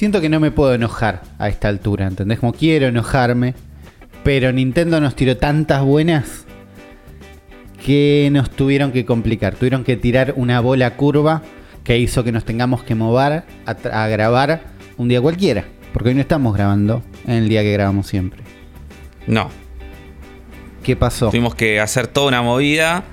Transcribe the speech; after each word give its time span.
Siento 0.00 0.22
que 0.22 0.30
no 0.30 0.40
me 0.40 0.50
puedo 0.50 0.72
enojar 0.72 1.20
a 1.38 1.50
esta 1.50 1.68
altura, 1.68 2.06
¿entendés? 2.06 2.38
Como 2.38 2.54
quiero 2.54 2.86
enojarme, 2.86 3.52
pero 4.24 4.50
Nintendo 4.50 4.98
nos 4.98 5.14
tiró 5.14 5.36
tantas 5.36 5.82
buenas 5.82 6.46
que 7.84 8.30
nos 8.32 8.48
tuvieron 8.48 8.92
que 8.92 9.04
complicar. 9.04 9.56
Tuvieron 9.56 9.84
que 9.84 9.98
tirar 9.98 10.32
una 10.38 10.60
bola 10.60 10.96
curva 10.96 11.42
que 11.84 11.98
hizo 11.98 12.24
que 12.24 12.32
nos 12.32 12.46
tengamos 12.46 12.82
que 12.82 12.94
mover 12.94 13.42
a, 13.66 14.06
grabar 14.08 14.62
un 14.96 15.08
día 15.08 15.20
cualquiera. 15.20 15.66
Porque 15.92 16.08
hoy 16.08 16.14
no 16.14 16.22
estamos 16.22 16.54
grabando 16.54 17.02
en 17.26 17.34
el 17.34 17.50
día 17.50 17.60
que 17.60 17.72
grabamos 17.74 18.06
siempre. 18.06 18.40
No, 19.26 19.50
¿Qué 20.82 20.96
pasó? 20.96 21.28
tuvimos 21.28 21.54
que 21.54 21.78
hacer 21.78 22.06
toda 22.06 22.28
una 22.28 22.40
movida 22.40 23.04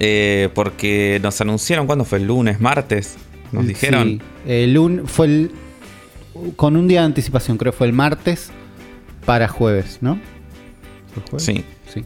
eh, 0.00 0.48
porque 0.52 1.20
nos 1.22 1.40
anunciaron, 1.40 1.86
¿cuándo 1.86 2.04
fue? 2.04 2.18
¿El 2.18 2.26
lunes, 2.26 2.60
martes? 2.60 3.18
Nos 3.52 3.68
dijeron. 3.68 4.04
Sí, 4.04 4.20
el 4.48 4.74
lun- 4.74 5.06
fue 5.06 5.26
el. 5.26 5.50
Con 6.56 6.76
un 6.76 6.88
día 6.88 7.00
de 7.00 7.06
anticipación, 7.06 7.56
creo 7.58 7.72
que 7.72 7.78
fue 7.78 7.86
el 7.86 7.92
martes 7.92 8.50
para 9.24 9.48
jueves, 9.48 9.98
¿no? 10.00 10.18
Sí. 11.36 11.64
Sí. 11.92 12.04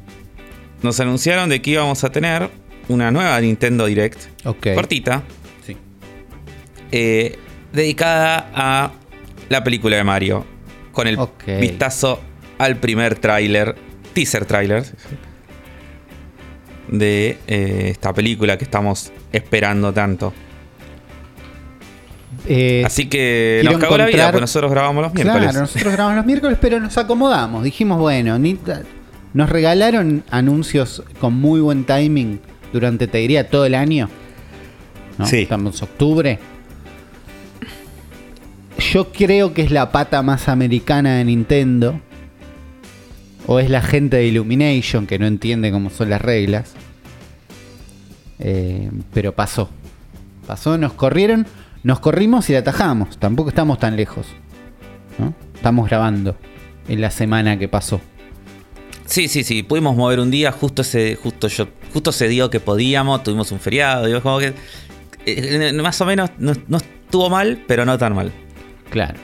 Nos 0.82 0.98
anunciaron 1.00 1.48
de 1.48 1.60
que 1.62 1.72
íbamos 1.72 2.02
a 2.04 2.10
tener 2.10 2.50
una 2.88 3.10
nueva 3.10 3.40
Nintendo 3.40 3.86
Direct, 3.86 4.18
Ok. 4.46 4.68
cortita, 4.74 5.22
Sí. 5.66 5.76
eh, 6.90 7.38
dedicada 7.72 8.50
a 8.54 8.92
la 9.48 9.62
película 9.64 9.96
de 9.96 10.04
Mario, 10.04 10.44
con 10.92 11.06
el 11.06 11.18
vistazo 11.60 12.20
al 12.58 12.76
primer 12.76 13.16
tráiler, 13.18 13.76
teaser 14.12 14.44
tráiler, 14.44 14.84
de 16.88 17.38
eh, 17.46 17.88
esta 17.90 18.12
película 18.12 18.58
que 18.58 18.64
estamos 18.64 19.12
esperando 19.32 19.92
tanto. 19.92 20.32
Eh, 22.46 22.82
Así 22.84 23.06
que 23.08 23.62
nos 23.64 23.78
cagó 23.78 23.96
la 23.96 24.06
vida, 24.06 24.14
encontrar- 24.16 24.30
porque 24.32 24.40
nosotros 24.40 24.70
grabamos 24.72 25.02
los 25.04 25.14
miércoles. 25.14 25.42
Claro, 25.42 25.60
nosotros 25.60 25.92
grabamos 25.92 26.16
los 26.16 26.26
miércoles, 26.26 26.58
pero 26.60 26.80
nos 26.80 26.98
acomodamos. 26.98 27.62
Dijimos, 27.62 27.98
bueno, 27.98 28.38
ni- 28.38 28.58
nos 29.34 29.48
regalaron 29.48 30.24
anuncios 30.30 31.02
con 31.20 31.34
muy 31.34 31.60
buen 31.60 31.84
timing 31.84 32.40
durante, 32.72 33.06
te 33.06 33.18
diría, 33.18 33.48
todo 33.48 33.64
el 33.64 33.74
año. 33.74 34.08
¿no? 35.18 35.26
Sí. 35.26 35.42
Estamos 35.42 35.78
en 35.80 35.84
octubre. 35.84 36.38
Yo 38.92 39.12
creo 39.12 39.54
que 39.54 39.62
es 39.62 39.70
la 39.70 39.92
pata 39.92 40.22
más 40.22 40.48
americana 40.48 41.16
de 41.16 41.24
Nintendo. 41.24 42.00
O 43.46 43.58
es 43.58 43.70
la 43.70 43.82
gente 43.82 44.16
de 44.18 44.26
Illumination 44.26 45.06
que 45.06 45.18
no 45.18 45.26
entiende 45.26 45.70
cómo 45.72 45.90
son 45.90 46.10
las 46.10 46.20
reglas. 46.22 46.72
Eh, 48.38 48.90
pero 49.12 49.32
pasó. 49.32 49.68
Pasó, 50.46 50.76
nos 50.78 50.92
corrieron, 50.92 51.46
nos 51.82 52.00
corrimos 52.00 52.48
y 52.50 52.52
la 52.52 52.60
atajamos. 52.60 53.18
Tampoco 53.18 53.48
estamos 53.48 53.78
tan 53.78 53.96
lejos. 53.96 54.26
¿no? 55.18 55.34
Estamos 55.54 55.88
grabando 55.88 56.36
en 56.88 57.00
la 57.00 57.10
semana 57.10 57.58
que 57.58 57.68
pasó. 57.68 58.00
Sí, 59.04 59.28
sí, 59.28 59.44
sí, 59.44 59.62
pudimos 59.62 59.96
mover 59.96 60.20
un 60.20 60.30
día, 60.30 60.52
justo 60.52 60.82
ese, 60.82 61.16
justo 61.16 61.48
yo, 61.48 61.68
justo 61.92 62.12
se 62.12 62.28
dio 62.28 62.48
que 62.50 62.60
podíamos, 62.60 63.22
tuvimos 63.22 63.52
un 63.52 63.60
feriado, 63.60 64.06
digo, 64.06 64.22
como 64.22 64.38
que 64.38 64.54
eh, 65.26 65.72
más 65.74 66.00
o 66.00 66.06
menos 66.06 66.30
no, 66.38 66.52
no 66.68 66.78
estuvo 66.78 67.28
mal, 67.28 67.62
pero 67.66 67.84
no 67.84 67.98
tan 67.98 68.14
mal. 68.14 68.32
Claro. 68.90 69.18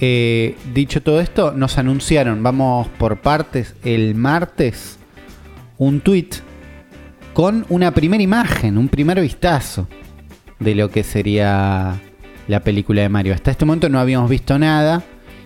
Eh, 0.00 0.56
dicho 0.74 1.02
todo 1.02 1.20
esto, 1.20 1.52
nos 1.52 1.78
anunciaron, 1.78 2.42
vamos 2.42 2.88
por 2.98 3.20
partes, 3.20 3.74
el 3.82 4.14
martes, 4.14 4.98
un 5.78 6.00
tweet 6.00 6.28
con 7.32 7.64
una 7.68 7.94
primera 7.94 8.22
imagen, 8.22 8.76
un 8.76 8.88
primer 8.88 9.20
vistazo 9.20 9.88
de 10.60 10.74
lo 10.74 10.90
que 10.90 11.02
sería 11.04 12.00
la 12.48 12.60
película 12.60 13.02
de 13.02 13.08
Mario. 13.08 13.34
Hasta 13.34 13.50
este 13.50 13.64
momento 13.64 13.88
no 13.88 13.98
habíamos 14.00 14.28
visto 14.30 14.58
nada 14.58 15.02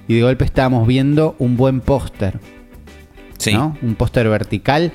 y 0.08 0.14
de 0.14 0.22
golpe 0.22 0.44
estábamos 0.44 0.86
viendo 0.86 1.36
un 1.38 1.56
buen 1.56 1.80
póster, 1.80 2.38
Sí, 3.38 3.52
¿no? 3.54 3.76
Un 3.82 3.94
póster 3.96 4.28
vertical 4.28 4.92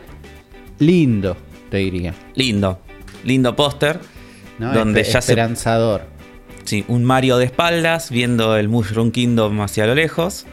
lindo, 0.80 1.36
te 1.70 1.78
diría. 1.78 2.14
lindo, 2.36 2.80
lindo 3.24 3.56
póster, 3.56 4.00
¿no? 4.60 4.74
donde 4.74 5.02
Espe- 5.02 5.06
ya 5.14 5.22
se 5.22 5.32
esperanzador. 5.34 6.02
Sí, 6.64 6.84
un 6.88 7.04
Mario 7.04 7.38
de 7.38 7.46
espaldas 7.46 8.10
viendo 8.12 8.58
el 8.58 8.68
Mushroom 8.70 9.12
Kingdom 9.12 9.62
hacia 9.62 9.86
lo 9.88 9.96
lejos, 9.96 10.46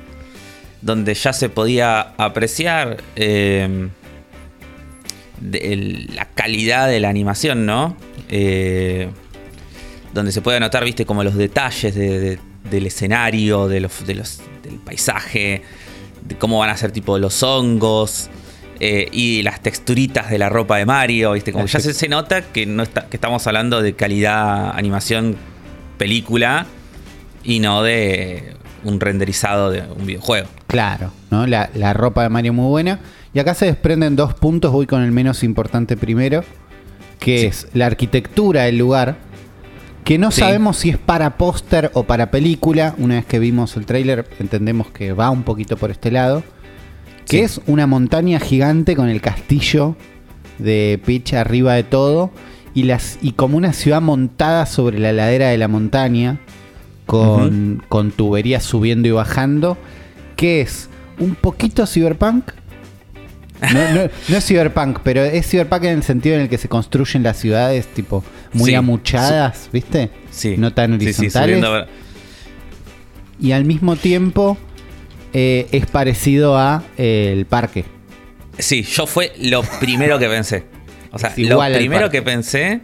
donde 0.83 1.15
ya 1.15 1.33
se 1.33 1.49
podía 1.49 2.01
apreciar 2.19 2.99
eh, 3.17 3.89
de- 5.41 5.73
el- 5.73 6.11
la 6.15 6.27
calidad 6.27 6.89
de 6.89 7.01
la 7.01 7.09
animación, 7.09 7.67
¿no? 7.67 7.97
Eh, 8.29 9.09
donde 10.15 10.33
se 10.33 10.41
puede 10.41 10.61
notar, 10.61 10.85
viste, 10.85 11.05
como 11.05 11.23
los 11.25 11.35
detalles 11.35 11.95
de- 11.95 12.19
de- 12.21 12.39
del 12.71 12.87
escenario, 12.87 13.69
de 13.69 13.81
los, 13.81 14.07
de 14.07 14.15
los- 14.15 14.41
del 14.63 14.77
paisaje, 14.79 15.63
de 16.27 16.37
cómo 16.37 16.59
van 16.61 16.71
a 16.71 16.77
ser 16.77 16.93
tipo 16.93 17.19
los 17.19 17.43
hongos. 17.43 18.31
eh, 18.81 19.09
y 19.13 19.43
las 19.43 19.61
texturitas 19.63 20.29
de 20.31 20.37
la 20.37 20.49
ropa 20.49 20.77
de 20.79 20.85
Mario, 20.85 21.33
¿viste? 21.33 21.53
Como 21.53 21.67
ya 21.67 21.79
se, 21.79 22.09
nota 22.09 22.43
que, 22.43 22.67
no 22.67 22.83
está, 22.83 23.07
que 23.09 23.17
estamos 23.17 23.47
hablando 23.47 23.81
de 23.83 23.93
calidad 23.95 24.77
animación 24.77 25.37
película 25.97 26.67
y 27.45 27.61
no 27.61 27.83
de 27.85 28.55
un 28.83 28.99
renderizado 28.99 29.71
de 29.71 29.83
un 29.83 30.05
videojuego. 30.07 30.49
Claro, 30.67 31.13
¿no? 31.31 31.47
La, 31.47 31.71
la 31.75 31.93
ropa 31.95 32.25
de 32.25 32.29
Mario 32.31 32.53
muy 32.53 32.69
buena. 32.69 32.99
Y 33.33 33.39
acá 33.39 33.55
se 33.55 33.67
desprenden 33.67 34.17
dos 34.17 34.35
puntos, 34.35 34.73
voy 34.73 34.87
con 34.87 35.03
el 35.03 35.13
menos 35.13 35.45
importante 35.45 35.97
primero, 35.97 36.43
que 37.21 37.39
Sí. 37.39 37.47
es 37.47 37.69
la 37.75 37.87
arquitectura 37.87 38.63
del 38.65 38.77
lugar, 38.77 39.17
que 40.05 40.19
no 40.19 40.31
Sí. 40.31 40.41
sabemos 40.41 40.77
si 40.77 40.91
es 40.91 40.99
para 40.99 41.37
póster 41.39 41.91
o 41.95 42.05
para 42.05 42.31
película. 42.31 42.95
Una 42.99 43.17
vez 43.17 43.27
que 43.27 43.39
vimos 43.39 43.77
el 43.77 43.87
tráiler 43.87 44.29
entendemos 44.39 44.91
que 44.91 45.13
va 45.13 45.31
un 45.31 45.43
poquito 45.43 45.77
por 45.77 45.91
este 45.91 46.11
lado. 46.11 46.43
Que 47.27 47.39
Sí. 47.39 47.43
es 47.45 47.61
una 47.67 47.87
montaña 47.87 48.39
gigante 48.39 48.95
con 48.97 49.09
el 49.09 49.21
castillo 49.23 49.97
de 50.59 51.01
Peach 51.05 51.33
arriba 51.35 51.75
de 51.75 51.85
todo. 51.85 52.31
Y, 52.75 52.83
las, 52.85 53.19
y 53.23 53.33
como 53.33 53.57
una 53.57 53.73
ciudad 53.73 54.03
montada 54.03 54.67
sobre 54.67 54.99
la 54.99 55.13
ladera 55.13 55.49
de 55.49 55.59
la 55.59 55.69
montaña, 55.69 56.41
con, 57.07 57.83
con 57.89 58.11
tuberías 58.11 58.65
subiendo 58.65 59.07
y 59.09 59.13
bajando, 59.13 59.77
que 60.37 60.61
es 60.61 60.89
un 61.21 61.35
poquito 61.37 61.87
cyberpunk. 61.87 62.51
No, 63.73 63.95
no- 63.95 64.11
no 64.29 64.37
es 64.37 64.45
cyberpunk, 64.47 64.99
pero 65.03 65.23
es 65.25 65.47
cyberpunk 65.49 65.85
en 65.85 65.91
el 65.99 66.03
sentido 66.03 66.35
en 66.37 66.43
el 66.43 66.49
que 66.49 66.59
se 66.59 66.69
construyen 66.69 67.23
las 67.23 67.39
ciudades, 67.39 67.87
tipo, 67.87 68.25
muy 68.53 68.71
Sí, 68.71 68.75
amuchadas, 68.77 69.69
¿viste? 69.73 70.11
Sí. 70.31 70.57
No 70.59 70.73
tan 70.73 70.99
sí, 71.01 71.07
horizontales. 71.07 71.65
y 73.41 73.53
al 73.53 73.65
mismo 73.65 73.97
tiempo 73.97 74.57
eh, 75.33 75.67
es 75.73 75.87
parecido 75.87 76.57
a 76.57 76.83
eh, 76.97 77.31
el 77.37 77.47
parque. 77.47 77.85
Sí, 78.59 78.83
yo 78.83 79.07
fue 79.07 79.33
lo 79.41 79.63
primero 79.81 80.19
que 80.19 80.29
pensé. 80.29 80.65
O 81.11 81.19
sea, 81.19 81.33
lo 81.37 81.61
primero 81.75 82.11
que 82.11 82.23
pensé 82.23 82.81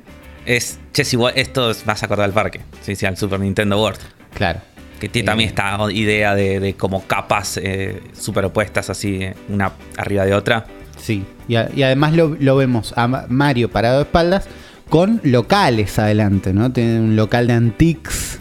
es, 0.47 0.79
che, 0.93 1.05
igual, 1.13 1.33
esto 1.37 1.71
es 1.71 1.87
más 1.87 2.03
acordar 2.03 2.25
al 2.25 2.33
parque. 2.33 2.61
Sí, 2.83 2.97
sí, 2.97 3.07
al 3.07 3.17
Super 3.17 3.39
Nintendo 3.41 3.81
World. 3.81 4.01
Claro. 4.35 4.61
Que 5.01 5.09
tiene 5.09 5.27
también 5.27 5.49
esta 5.49 5.79
idea 5.91 6.35
de, 6.35 6.61
de 6.61 6.75
como 6.75 7.05
capas 7.07 7.59
eh, 7.63 8.01
superopuestas 8.17 8.91
así, 8.91 9.17
eh, 9.23 9.35
una 9.49 9.73
arriba 9.97 10.25
de 10.27 10.35
otra. 10.35 10.67
Sí. 10.99 11.25
Y, 11.49 11.57
a- 11.57 11.71
y 11.75 11.83
además 11.83 12.13
lo, 12.15 12.37
lo 12.39 12.55
vemos 12.57 12.93
a 12.97 13.09
Ma- 13.09 13.25
Mario 13.29 13.71
parado 13.71 13.97
de 13.97 14.03
espaldas 14.03 14.47
con 14.91 15.21
locales 15.25 15.99
adelante, 15.99 16.53
¿no? 16.53 16.71
Tiene 16.73 17.01
un 17.01 17.17
local 17.17 17.47
de 17.47 17.55
antiques. 17.55 18.39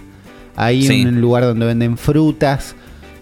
Hay 0.56 0.84
Sí. 0.86 1.06
un 1.06 1.22
lugar 1.22 1.44
donde 1.44 1.66
venden 1.66 1.98
frutas. 1.98 2.76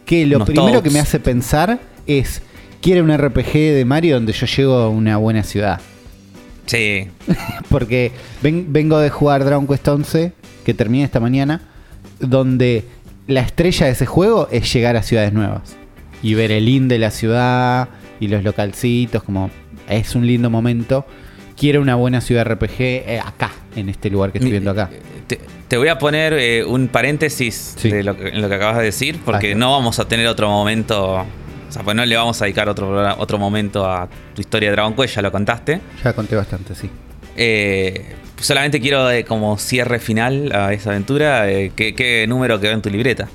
Que 0.06 0.26
lo 0.26 0.38
Unos 0.38 0.50
primero 0.50 0.82
que 0.82 0.90
me 0.90 1.00
hace 1.00 1.20
pensar 1.20 1.80
es. 2.08 2.42
Quiere 2.82 3.02
un 3.02 3.16
RPG 3.16 3.54
de 3.74 3.84
Mario 3.86 4.16
donde 4.16 4.34
yo 4.34 4.46
llego 4.46 4.74
a 4.76 4.90
una 4.90 5.18
buena 5.18 5.44
ciudad. 5.44 5.82
Sí, 6.66 7.08
Porque 7.70 8.12
ven- 8.42 8.68
vengo 8.70 8.98
de 9.00 9.10
jugar 9.10 9.44
Dragon 9.46 9.68
Quest 9.68 9.88
11, 9.88 10.32
que 10.66 10.74
terminé 10.74 11.04
esta 11.04 11.20
mañana, 11.20 11.62
donde 12.20 12.84
la 13.28 13.42
estrella 13.42 13.86
de 13.86 13.92
ese 13.92 14.06
juego 14.06 14.48
es 14.52 14.72
llegar 14.74 14.96
a 14.96 15.04
ciudades 15.04 15.34
nuevas. 15.34 15.76
Y 16.24 16.34
ver 16.34 16.52
el 16.52 16.68
in 16.68 16.88
de 16.88 16.98
la 16.98 17.12
ciudad 17.12 17.90
y 18.20 18.28
los 18.28 18.44
localcitos, 18.44 19.22
como 19.24 19.52
es 19.88 20.16
un 20.16 20.26
lindo 20.26 20.50
momento. 20.50 21.06
Quiero 21.56 21.82
una 21.82 21.96
buena 21.96 22.22
ciudad 22.22 22.46
RPG 22.46 22.80
eh, 22.80 23.22
acá, 23.24 23.52
en 23.76 23.90
este 23.90 24.10
lugar 24.10 24.32
que 24.32 24.38
estoy 24.40 24.52
viendo 24.52 24.72
acá. 24.72 24.90
Te, 25.28 25.40
te 25.68 25.78
voy 25.78 25.88
a 25.90 25.98
poner 26.00 26.34
eh, 26.34 26.64
un 26.64 26.88
paréntesis 26.88 27.74
Sí. 27.78 27.90
de 27.90 28.04
lo 28.04 28.16
que, 28.18 28.30
en 28.30 28.42
lo 28.42 28.50
que 28.50 28.56
acabas 28.56 28.78
de 28.78 28.84
decir, 28.86 29.20
porque 29.26 29.56
no 29.56 29.72
vamos 29.72 30.00
a 30.00 30.08
tener 30.08 30.28
otro 30.28 30.50
momento. 30.50 31.14
O 31.16 31.26
sea, 31.72 31.84
pues 31.84 31.96
no 31.96 32.06
le 32.06 32.16
vamos 32.16 32.42
a 32.42 32.46
dedicar 32.46 32.70
otro, 32.70 33.16
otro 33.20 33.38
momento 33.38 33.86
a 33.86 34.08
tu 34.34 34.42
historia 34.42 34.70
de 34.70 34.76
Dragon 34.76 34.94
Quest, 34.96 35.16
ya 35.16 35.22
lo 35.22 35.32
contaste. 35.32 35.82
Ya 36.04 36.14
conté 36.14 36.36
bastante, 36.36 36.74
sí. 36.76 36.90
Eh, 37.36 38.16
solamente 38.40 38.80
quiero, 38.80 39.10
eh, 39.10 39.26
como 39.26 39.58
cierre 39.58 40.00
final 40.00 40.52
a 40.54 40.74
esa 40.74 40.92
aventura, 40.92 41.50
eh, 41.50 41.72
¿qué, 41.76 41.94
qué 41.96 42.26
número 42.28 42.60
quedó 42.60 42.72
en 42.72 42.82
tu 42.82 42.90
libreta? 42.90 43.28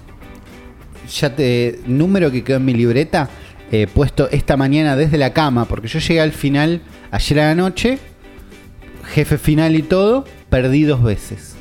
Ya 1.15 1.35
te. 1.35 1.81
Número 1.87 2.31
que 2.31 2.45
quedó 2.45 2.57
en 2.57 2.65
mi 2.65 2.75
libreta, 2.75 3.29
eh, 3.71 3.87
puesto 3.93 4.29
esta 4.31 4.57
mañana 4.57 4.97
desde 4.97 5.19
la 5.19 5.33
cama, 5.33 5.67
porque 5.67 5.89
yo 5.89 5.99
llegué 5.99 6.21
al 6.21 6.33
final 6.33 6.81
ayer 7.11 7.41
a 7.41 7.49
la 7.49 7.55
noche, 7.55 7.99
jefe 9.05 9.39
final 9.39 9.77
y 9.77 9.83
todo, 9.83 10.25
perdí 10.49 10.85
dos 10.85 11.03
veces. 11.03 11.55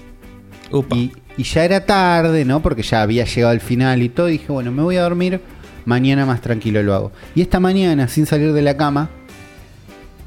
Upa. 0.72 0.96
Y 0.96 1.12
Y 1.38 1.44
ya 1.44 1.64
era 1.64 1.86
tarde, 1.86 2.46
¿no? 2.46 2.62
Porque 2.62 2.84
ya 2.84 3.02
había 3.02 3.26
llegado 3.26 3.52
al 3.52 3.62
final 3.62 4.02
y 4.04 4.10
todo. 4.10 4.30
Y 4.30 4.34
dije, 4.34 4.52
bueno, 4.52 4.72
me 4.72 4.84
voy 4.84 4.98
a 4.98 5.02
dormir. 5.02 5.42
Mañana 5.86 6.26
más 6.26 6.42
tranquilo 6.42 6.84
lo 6.84 6.94
hago. 6.94 7.12
Y 7.34 7.42
esta 7.42 7.60
mañana, 7.60 8.08
sin 8.08 8.26
salir 8.26 8.54
de 8.54 8.62
la 8.62 8.78
cama, 8.78 9.10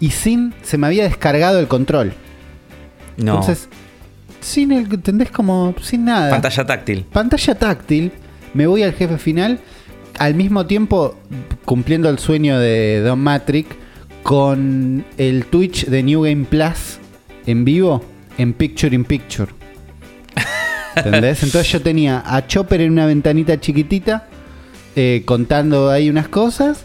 y 0.01 0.11
sin. 0.11 0.53
Se 0.63 0.79
me 0.79 0.87
había 0.87 1.05
descargado 1.05 1.61
el 1.61 1.69
control. 1.69 2.15
No. 3.17 3.35
Entonces, 3.35 3.69
sin 4.41 4.73
el. 4.73 4.93
¿Entendés? 4.93 5.31
Como 5.31 5.75
sin 5.81 6.05
nada. 6.05 6.31
Pantalla 6.31 6.67
táctil. 6.67 7.05
Pantalla 7.13 7.55
táctil. 7.55 8.13
Me 8.53 8.67
voy 8.67 8.83
al 8.83 8.93
jefe 8.93 9.19
final. 9.19 9.61
Al 10.19 10.35
mismo 10.35 10.67
tiempo, 10.67 11.17
cumpliendo 11.65 12.09
el 12.09 12.19
sueño 12.19 12.59
de 12.59 13.01
Don 13.01 13.19
Matrix, 13.19 13.75
con 14.23 15.05
el 15.19 15.47
Twitch 15.47 15.87
de 15.87 16.03
New 16.03 16.23
Game 16.23 16.45
Plus 16.45 16.99
en 17.47 17.65
vivo, 17.65 18.05
en 18.39 18.53
Picture 18.53 18.95
in 18.95 19.05
Picture. 19.05 19.53
¿Entendés? 20.97 21.43
Entonces 21.43 21.71
yo 21.73 21.83
tenía 21.83 22.23
a 22.25 22.47
Chopper 22.47 22.81
en 22.81 22.93
una 22.93 23.07
ventanita 23.07 23.61
chiquitita, 23.61 24.29
eh, 24.95 25.23
contando 25.25 25.91
ahí 25.91 26.09
unas 26.09 26.29
cosas, 26.29 26.85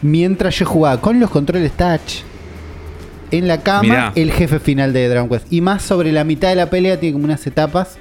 mientras 0.00 0.58
yo 0.58 0.66
jugaba 0.66 1.00
con 1.00 1.20
los 1.20 1.30
controles 1.30 1.72
touch 1.72 2.22
en 3.32 3.48
la 3.48 3.62
cama 3.62 3.82
Mirá. 3.82 4.12
el 4.14 4.30
jefe 4.30 4.60
final 4.60 4.92
de 4.92 5.08
Dragon 5.08 5.28
Quest. 5.28 5.52
Y 5.52 5.60
más 5.60 5.82
sobre 5.82 6.12
la 6.12 6.22
mitad 6.24 6.48
de 6.50 6.54
la 6.56 6.70
pelea 6.70 7.00
tiene 7.00 7.14
como 7.14 7.24
unas 7.24 7.44
etapas. 7.46 7.98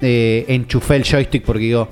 Eh, 0.00 0.44
enchufé 0.48 0.96
el 0.96 1.04
joystick 1.04 1.42
porque 1.44 1.64
digo, 1.64 1.88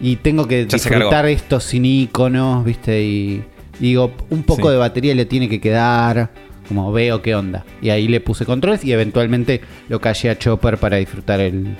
y 0.00 0.16
tengo 0.16 0.46
que 0.46 0.66
Ya 0.66 0.76
disfrutar 0.76 1.26
esto 1.26 1.60
sin 1.60 1.84
iconos, 1.84 2.64
¿viste? 2.64 3.02
Y, 3.02 3.42
y 3.80 3.88
digo, 3.88 4.12
un 4.30 4.44
poco 4.44 4.68
Sí. 4.68 4.72
de 4.72 4.78
batería 4.78 5.14
le 5.14 5.26
tiene 5.26 5.48
que 5.48 5.60
quedar. 5.60 6.30
Como 6.68 6.92
veo 6.92 7.22
qué 7.22 7.34
onda. 7.34 7.64
Y 7.80 7.88
ahí 7.90 8.08
le 8.08 8.20
puse 8.20 8.44
controles 8.44 8.84
y 8.84 8.92
eventualmente 8.92 9.62
lo 9.88 10.00
callé 10.02 10.28
a 10.30 10.38
Chopper 10.38 10.76
para 10.76 10.98
disfrutar 10.98 11.40
el, 11.40 11.76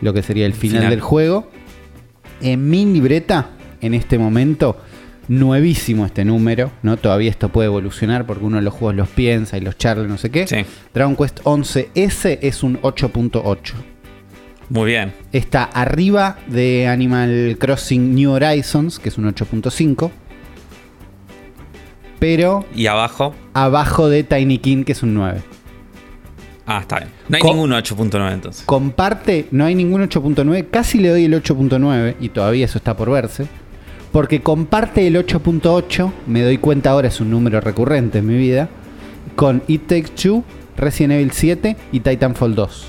lo 0.00 0.14
que 0.14 0.22
sería 0.22 0.46
el 0.46 0.52
final, 0.54 0.76
Final. 0.78 0.90
del 0.90 1.00
juego. 1.00 1.50
En 2.40 2.70
mi 2.70 2.84
libreta, 2.86 3.50
en 3.80 3.94
este 3.94 4.18
momento, 4.18 4.76
nuevísimo 5.28 6.04
este 6.06 6.24
número, 6.24 6.70
¿no? 6.82 6.96
Todavía 6.96 7.30
esto 7.30 7.48
puede 7.48 7.66
evolucionar 7.66 8.26
porque 8.26 8.44
uno 8.44 8.56
de 8.56 8.62
los 8.62 8.74
juegos 8.74 8.96
los 8.96 9.08
piensa 9.08 9.56
y 9.56 9.60
los 9.60 9.78
charla, 9.78 10.06
no 10.06 10.18
sé 10.18 10.30
qué. 10.30 10.46
Sí. 10.46 10.64
Dragon 10.92 11.16
Quest 11.16 11.40
11S 11.44 12.38
es 12.42 12.62
un 12.62 12.80
8.8. 12.82 13.72
Muy 14.68 14.86
bien. 14.90 15.12
Está 15.32 15.64
arriba 15.64 16.38
de 16.46 16.86
Animal 16.88 17.56
Crossing 17.58 18.14
New 18.14 18.30
Horizons, 18.32 18.98
que 18.98 19.10
es 19.10 19.18
un 19.18 19.24
8.5. 19.32 20.10
Pero 22.18 22.64
Y 22.74 22.86
abajo. 22.86 23.34
abajo 23.54 24.08
de 24.08 24.22
Tiny 24.24 24.58
King, 24.58 24.84
que 24.84 24.92
es 24.92 25.02
un 25.02 25.14
9. 25.14 25.40
Ah, 26.66 26.78
está 26.80 26.98
bien. 26.98 27.08
No 27.28 27.36
hay 27.36 27.42
Co- 27.42 27.48
ningún 27.48 27.70
8.9 27.72 28.32
entonces. 28.32 28.64
Comparte, 28.64 29.48
no 29.50 29.64
hay 29.64 29.74
ningún 29.74 30.00
8.9, 30.08 30.68
casi 30.70 30.98
le 30.98 31.08
doy 31.08 31.24
el 31.24 31.34
8.9 31.34 32.14
y 32.20 32.28
todavía 32.28 32.64
eso 32.64 32.78
está 32.78 32.96
por 32.96 33.10
verse. 33.10 33.46
Porque 34.12 34.42
comparte 34.42 35.06
el 35.06 35.16
8.8, 35.16 36.12
me 36.26 36.42
doy 36.42 36.58
cuenta 36.58 36.90
ahora 36.90 37.08
es 37.08 37.20
un 37.20 37.30
número 37.30 37.60
recurrente 37.60 38.18
en 38.18 38.26
mi 38.26 38.36
vida, 38.36 38.68
con 39.36 39.62
It 39.68 39.86
Takes 39.86 40.10
Two, 40.22 40.44
Resident 40.76 41.14
Evil 41.14 41.32
7 41.32 41.76
y 41.92 42.00
Titanfall 42.00 42.54
2. 42.54 42.86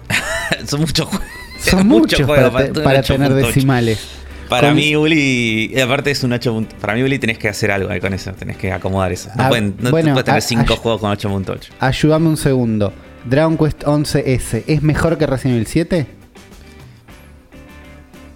Son 0.66 0.80
muchos 0.80 1.06
juegos. 1.08 1.26
Son 1.58 1.86
muchos 1.88 2.26
para, 2.28 2.50
te- 2.72 2.80
para 2.80 3.02
tener 3.02 3.32
decimales. 3.32 4.06
Para 4.48 4.68
Con- 4.68 4.76
mí, 4.76 4.94
Uli, 4.94 5.72
aparte 5.80 6.10
es 6.10 6.22
un 6.24 6.32
8. 6.34 6.52
punto- 6.52 6.76
Para 6.80 6.94
mí, 6.94 7.02
Uli, 7.02 7.18
tenés 7.18 7.38
que 7.38 7.48
hacer 7.48 7.70
algo 7.70 7.88
ahí 7.88 8.00
con 8.00 8.12
eso. 8.12 8.32
Tenés 8.32 8.58
que 8.58 8.70
acomodar 8.72 9.10
eso. 9.12 9.30
No, 9.36 9.44
Ah, 9.44 9.48
pueden, 9.48 9.76
no 9.78 9.90
bueno, 9.90 10.12
puedes 10.12 10.24
tener 10.26 10.38
a- 10.38 10.40
5 10.42 10.74
a- 10.74 10.76
juegos 10.76 11.00
con 11.00 11.10
8.8. 11.10 11.70
Ayúdame 11.80 12.28
un 12.28 12.36
segundo. 12.36 12.92
Dragon 13.24 13.56
Quest 13.56 13.84
11S, 13.84 14.64
¿es 14.66 14.82
mejor 14.82 15.16
que 15.16 15.26
Resident 15.26 15.54
Evil 15.56 15.66
7? 15.66 16.06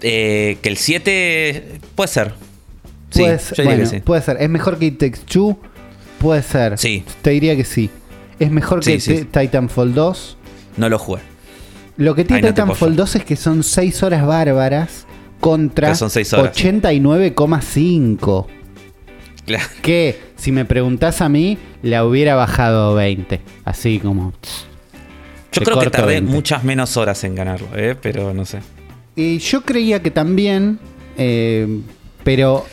Eh, 0.01 0.57
que 0.61 0.69
el 0.69 0.77
7 0.77 1.79
puede 1.97 2.07
ser. 2.07 2.33
Sí, 3.09 3.21
Puede 3.23 3.33
yo 3.33 3.39
ser, 3.39 3.57
diría 3.57 3.65
bueno, 3.75 3.83
que 3.83 3.89
sí. 3.97 3.99
puede 4.05 4.21
ser. 4.21 4.37
¿Es 4.41 4.49
mejor 4.49 4.77
que 4.79 4.85
It 4.85 4.97
Takes 4.99 5.19
Two? 5.25 5.57
Puede 6.19 6.41
ser. 6.43 6.77
Sí. 6.77 7.03
Te 7.21 7.31
diría 7.31 7.55
que 7.57 7.65
sí. 7.65 7.89
¿Es 8.39 8.49
mejor 8.51 8.83
Sí, 8.83 8.93
que 8.93 8.99
sí. 9.01 9.15
Ti- 9.25 9.25
Titanfall 9.41 9.93
2? 9.93 10.37
No 10.77 10.87
lo 10.89 10.97
jugué. 10.99 11.21
Lo 11.97 12.13
que 12.15 12.23
tiene 12.23 12.41
no 12.43 12.47
Titanfall 12.49 12.89
apoyo. 12.93 13.03
2 13.03 13.15
es 13.17 13.25
que 13.25 13.35
son 13.35 13.63
6 13.63 14.03
horas 14.03 14.25
bárbaras 14.25 15.05
contra 15.39 15.87
Pero 15.87 15.95
son 15.97 16.09
seis 16.09 16.31
horas. 16.33 16.55
89,5. 16.55 18.45
Claro. 19.45 19.65
Que 19.81 20.19
si 20.35 20.51
me 20.51 20.65
preguntás 20.65 21.21
a 21.21 21.29
mí, 21.29 21.57
la 21.81 22.03
hubiera 22.05 22.35
bajado 22.35 22.91
a 22.91 22.95
20. 22.95 23.39
Así 23.65 23.99
como. 23.99 24.33
Yo 25.53 25.61
creo 25.63 25.79
que 25.79 25.89
tardé 25.89 26.15
20. 26.15 26.31
muchas 26.31 26.63
menos 26.63 26.97
horas 26.97 27.23
en 27.23 27.33
ganarlo, 27.35 27.67
¿eh? 27.75 27.95
pero 27.99 28.33
no 28.33 28.45
sé. 28.45 28.59
Y 29.15 29.37
yo 29.39 29.61
creía 29.61 30.01
que 30.03 30.11
también. 30.11 30.79
Eh, 31.17 31.79
pero 32.23 32.65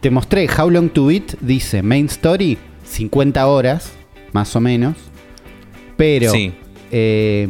te 0.00 0.10
mostré, 0.10 0.48
How 0.48 0.70
Long 0.70 0.90
to 0.90 1.06
Beat 1.06 1.36
dice 1.40 1.82
Main 1.82 2.06
Story 2.06 2.58
50 2.84 3.46
horas, 3.46 3.92
más 4.32 4.54
o 4.56 4.60
menos. 4.60 4.96
Pero 5.96 6.30
Sí. 6.32 6.52
eh, 6.90 7.48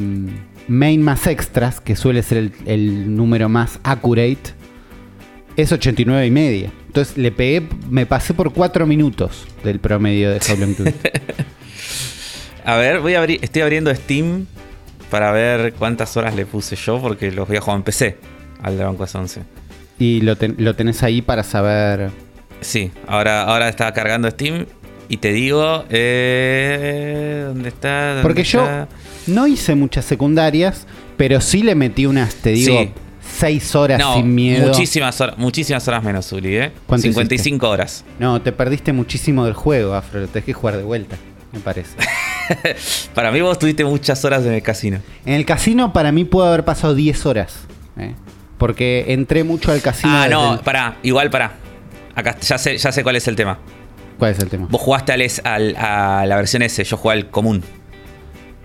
Main 0.68 1.02
más 1.02 1.26
extras, 1.26 1.80
que 1.80 1.96
suele 1.96 2.22
ser 2.22 2.38
el, 2.38 2.52
el 2.66 3.16
número 3.16 3.48
más 3.48 3.80
accurate, 3.82 4.54
es 5.56 5.72
89 5.72 6.26
y 6.26 6.30
media. 6.30 6.72
Entonces 6.86 7.16
le 7.16 7.32
pegué, 7.32 7.66
me 7.90 8.06
pasé 8.06 8.32
por 8.34 8.52
4 8.52 8.86
minutos 8.86 9.46
del 9.64 9.80
promedio 9.80 10.30
de 10.30 10.36
How 10.48 10.56
Long 10.58 10.74
to 10.76 10.84
Beat. 10.84 10.94
A 12.64 12.76
ver, 12.76 13.00
voy 13.00 13.14
a 13.14 13.18
abrir, 13.18 13.40
estoy 13.42 13.62
abriendo 13.62 13.92
Steam 13.94 14.46
para 15.10 15.32
ver 15.32 15.72
cuántas 15.74 16.16
horas 16.16 16.34
le 16.36 16.46
puse 16.46 16.76
yo, 16.76 17.00
porque 17.00 17.32
los 17.32 17.48
voy 17.48 17.56
a 17.56 17.60
jugar 17.60 17.78
en 17.78 17.82
PC 17.82 18.16
al 18.62 18.76
Dragon 18.78 18.96
Quest 18.96 19.14
11. 19.16 19.42
Y 20.02 20.20
lo, 20.20 20.36
ten- 20.36 20.56
lo 20.58 20.74
tenés 20.74 21.02
ahí 21.02 21.22
para 21.22 21.42
saber. 21.44 22.10
Sí, 22.60 22.90
ahora, 23.06 23.42
ahora 23.42 23.68
está 23.68 23.92
cargando 23.92 24.28
Steam 24.30 24.66
y 25.08 25.16
te 25.18 25.32
digo, 25.32 25.84
eh, 25.90 27.44
¿dónde 27.46 27.68
está? 27.68 28.06
¿Dónde 28.08 28.22
Porque 28.22 28.44
yo 28.44 28.86
no 29.26 29.46
hice 29.46 29.74
muchas 29.74 30.04
secundarias, 30.04 30.86
pero 31.16 31.40
sí 31.40 31.62
le 31.62 31.74
metí 31.74 32.06
unas, 32.06 32.34
te 32.36 32.50
digo, 32.50 32.80
Sí. 32.82 32.90
6 33.38 33.74
horas 33.76 33.98
No, 33.98 34.14
sin 34.16 34.34
miedo. 34.34 34.68
muchísimas 34.68 35.20
horas, 35.20 35.38
muchísimas 35.38 35.86
horas 35.88 36.02
menos, 36.02 36.30
Uli, 36.32 36.56
¿eh? 36.56 36.72
¿Cuánto 36.86 37.02
55 37.02 37.68
horas. 37.68 38.04
No, 38.18 38.42
te 38.42 38.52
perdiste 38.52 38.92
muchísimo 38.92 39.44
del 39.44 39.54
juego, 39.54 39.94
Afro. 39.94 40.20
Lo 40.20 40.26
tenés 40.28 40.44
que 40.44 40.52
jugar 40.52 40.76
de 40.76 40.82
vuelta, 40.82 41.16
me 41.52 41.60
parece. 41.60 41.96
Para 43.14 43.30
mí 43.32 43.40
vos 43.40 43.58
tuviste 43.58 43.84
muchas 43.84 44.24
horas 44.24 44.44
en 44.44 44.52
el 44.52 44.62
casino. 44.62 44.98
en 45.24 45.34
el 45.34 45.44
casino, 45.46 45.92
para 45.92 46.12
mí, 46.12 46.24
pudo 46.24 46.44
haber 46.46 46.64
pasado 46.64 46.94
10 46.94 47.24
horas. 47.26 47.54
¿eh? 47.96 48.12
Porque 48.62 49.06
entré 49.08 49.42
mucho 49.42 49.72
al 49.72 49.80
casino. 49.82 50.12
Ah, 50.14 50.28
no, 50.30 50.54
el- 50.54 50.60
pará, 50.60 50.98
igual 51.02 51.30
pará. 51.30 51.54
Acá 52.14 52.36
ya 52.40 52.58
sé, 52.58 52.76
ya 52.78 52.92
sé 52.92 53.02
cuál 53.02 53.16
es 53.16 53.26
el 53.26 53.34
tema. 53.34 53.58
¿Cuál 54.20 54.30
es 54.30 54.38
el 54.38 54.48
tema? 54.48 54.68
Vos 54.70 54.80
jugaste 54.80 55.10
al, 55.12 55.22
al- 55.42 55.74
a 55.76 56.24
la 56.26 56.36
versión 56.36 56.62
S, 56.62 56.84
yo 56.84 56.96
jugué 56.96 57.14
al 57.14 57.28
común. 57.28 57.64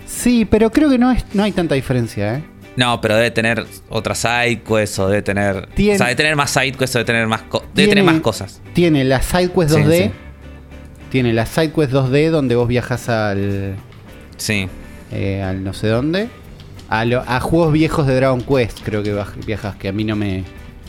Sí, 0.06 0.46
pero 0.46 0.70
creo 0.70 0.88
que 0.92 1.00
no, 1.00 1.12
es, 1.12 1.26
no 1.34 1.42
hay 1.42 1.52
tanta 1.52 1.74
diferencia, 1.74 2.36
¿eh? 2.36 2.44
No, 2.76 3.02
pero 3.02 3.16
debe 3.16 3.32
tener 3.32 3.66
otras 3.90 4.20
sidequests 4.20 5.00
o 5.00 5.08
debe 5.10 5.24
tener. 5.24 5.66
Tiene- 5.70 5.96
o 5.96 5.98
sea, 5.98 6.06
debe 6.06 6.16
tener 6.18 6.36
más 6.36 6.52
sidequests 6.52 6.96
o 6.96 7.00
debe 7.00 7.08
tener 7.08 7.26
más, 7.26 7.42
debe 7.74 7.90
tener 7.90 8.04
más 8.04 8.20
cosas. 8.20 8.62
Tiene 8.74 9.04
la 9.04 9.20
SideQuest 9.24 9.74
Sí, 9.74 9.82
2D. 9.82 10.04
sí. 10.04 10.12
Tiene 11.10 11.34
la 11.34 11.48
SideQuest 11.48 11.92
2D 11.92 12.30
donde 12.30 12.54
vos 12.56 12.68
viajas 12.68 13.10
al. 13.10 13.78
Sí. 14.38 14.70
eh, 15.12 15.42
al 15.42 15.64
no 15.64 15.74
sé 15.74 15.88
dónde. 15.88 16.30
A, 16.90 17.06
lo- 17.06 17.24
a 17.28 17.40
juegos 17.40 17.74
viejos 17.74 18.08
de 18.08 18.16
Dragon 18.16 18.42
Quest, 18.42 18.80
creo 18.84 19.04
que 19.04 19.14
viajas, 19.46 19.76
que 19.76 19.88
a 19.90 19.92
mí 19.92 20.04
no 20.04 20.16
me, 20.16 20.44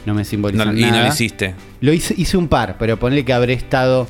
no 0.06 0.14
me 0.14 0.20
No- 0.20 0.24
simbolizan 0.24 0.76
y 0.78 0.82
no 0.82 1.00
lo 1.02 1.06
hiciste. 1.08 1.54
Lo 1.80 1.92
hice, 1.92 2.14
hice 2.16 2.36
un 2.36 2.48
par, 2.48 2.76
pero 2.78 2.98
ponle 2.98 3.24
que 3.24 3.32
habré 3.32 3.52
estado 3.54 4.06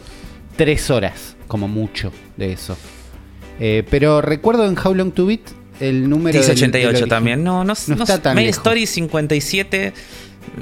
tres 0.56 0.90
horas, 0.90 1.36
como 1.46 1.66
mucho, 1.68 2.12
de 2.36 2.52
eso. 2.52 2.76
Eh, 3.60 3.84
pero 3.90 4.20
recuerdo 4.20 4.66
en 4.66 4.76
How 4.78 4.94
Long 4.94 5.12
to 5.12 5.26
Beat 5.26 5.40
el 5.80 6.08
número. 6.10 6.36
Dice 6.38 6.50
del- 6.54 6.58
88 6.58 6.86
del 6.86 6.94
origen. 6.96 7.08
también. 7.08 7.42
No, 7.44 7.64
no, 7.64 7.72
No 7.86 7.96
no 7.96 8.02
está 8.04 8.20
tan 8.20 8.34
Main 8.34 8.46
lejos. 8.46 8.58
Story 8.58 8.86
57. 8.86 9.92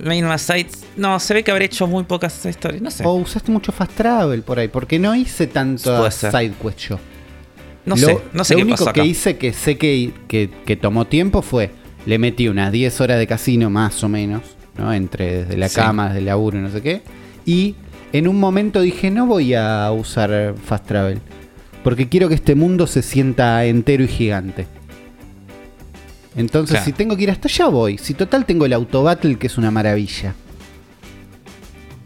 Main 0.04 0.26
sites. 0.38 0.84
No, 0.96 1.18
se 1.20 1.34
ve 1.34 1.42
que 1.44 1.50
habré 1.50 1.66
hecho 1.66 1.86
muy 1.86 2.04
pocas 2.04 2.44
stories. 2.46 2.82
No 2.82 2.90
sé. 2.90 3.04
O 3.04 3.14
usaste 3.14 3.50
mucho 3.52 3.72
Fast 3.72 3.92
Travel 3.96 4.42
por 4.42 4.58
ahí, 4.58 4.68
porque 4.68 4.98
no 4.98 5.14
hice 5.14 5.46
tanto 5.46 6.10
side 6.10 6.52
quest 6.62 6.78
yo. 6.88 6.98
No 7.86 7.96
Lo- 7.96 8.06
sé. 8.06 8.18
No 8.32 8.44
sé 8.44 8.54
lo 8.54 8.58
qué 8.58 8.62
único 8.64 8.76
pasó 8.78 8.90
acá. 8.90 9.02
que 9.02 9.06
hice 9.08 9.36
que 9.38 9.52
sé 9.52 9.78
que, 9.78 10.12
que, 10.28 10.50
que 10.66 10.76
tomó 10.76 11.06
tiempo 11.06 11.40
fue, 11.42 11.70
le 12.04 12.18
metí 12.18 12.48
unas 12.48 12.70
10 12.72 13.00
horas 13.00 13.18
de 13.18 13.26
casino 13.26 13.70
más 13.70 14.02
o 14.04 14.08
menos, 14.08 14.42
¿no? 14.76 14.92
Entre 14.92 15.44
desde 15.44 15.56
la 15.56 15.68
Sí. 15.68 15.76
cama, 15.76 16.06
desde 16.08 16.18
el 16.18 16.26
laburo 16.26 16.58
y 16.58 16.62
no 16.62 16.70
sé 16.70 16.82
qué. 16.82 17.02
Y 17.44 17.74
en 18.12 18.28
un 18.28 18.38
momento 18.38 18.80
dije, 18.80 19.10
no 19.10 19.26
voy 19.26 19.54
a 19.54 19.90
usar 19.92 20.54
Fast 20.64 20.86
Travel, 20.86 21.20
porque 21.84 22.08
quiero 22.08 22.28
que 22.28 22.34
este 22.34 22.54
mundo 22.54 22.86
se 22.86 23.02
sienta 23.02 23.64
entero 23.64 24.02
y 24.04 24.08
gigante. 24.08 24.66
Entonces, 26.36 26.72
Claro. 26.72 26.84
si 26.84 26.92
tengo 26.92 27.16
que 27.16 27.22
ir 27.22 27.30
hasta 27.30 27.48
allá, 27.48 27.68
voy. 27.68 27.96
Si 27.98 28.12
total 28.14 28.44
tengo 28.44 28.66
el 28.66 28.72
autobattle, 28.74 29.36
que 29.38 29.46
es 29.46 29.56
una 29.56 29.70
maravilla. 29.70 30.34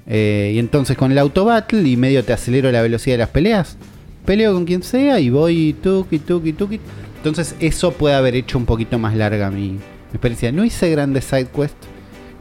Eh, 0.06 0.52
y 0.54 0.58
entonces 0.58 0.96
con 0.96 1.12
el 1.12 1.18
autobattle 1.18 1.82
y 1.88 1.96
medio 1.96 2.24
te 2.24 2.32
acelero 2.32 2.70
la 2.72 2.82
velocidad 2.82 3.14
de 3.14 3.18
las 3.18 3.28
peleas, 3.28 3.76
peleo 4.24 4.54
con 4.54 4.64
quien 4.64 4.82
sea 4.82 5.20
y 5.20 5.30
voy 5.30 5.74
tuki, 5.82 6.18
tuki, 6.18 6.52
tuki. 6.52 6.80
Entonces 7.16 7.54
eso 7.60 7.92
puede 7.92 8.14
haber 8.14 8.34
hecho 8.34 8.58
un 8.58 8.66
poquito 8.66 8.98
más 8.98 9.14
larga 9.14 9.50
mi, 9.50 9.70
mi 9.70 9.78
experiencia. 10.12 10.52
No 10.52 10.64
hice 10.64 10.90
grandes 10.90 11.24
side 11.24 11.48
quests 11.48 11.88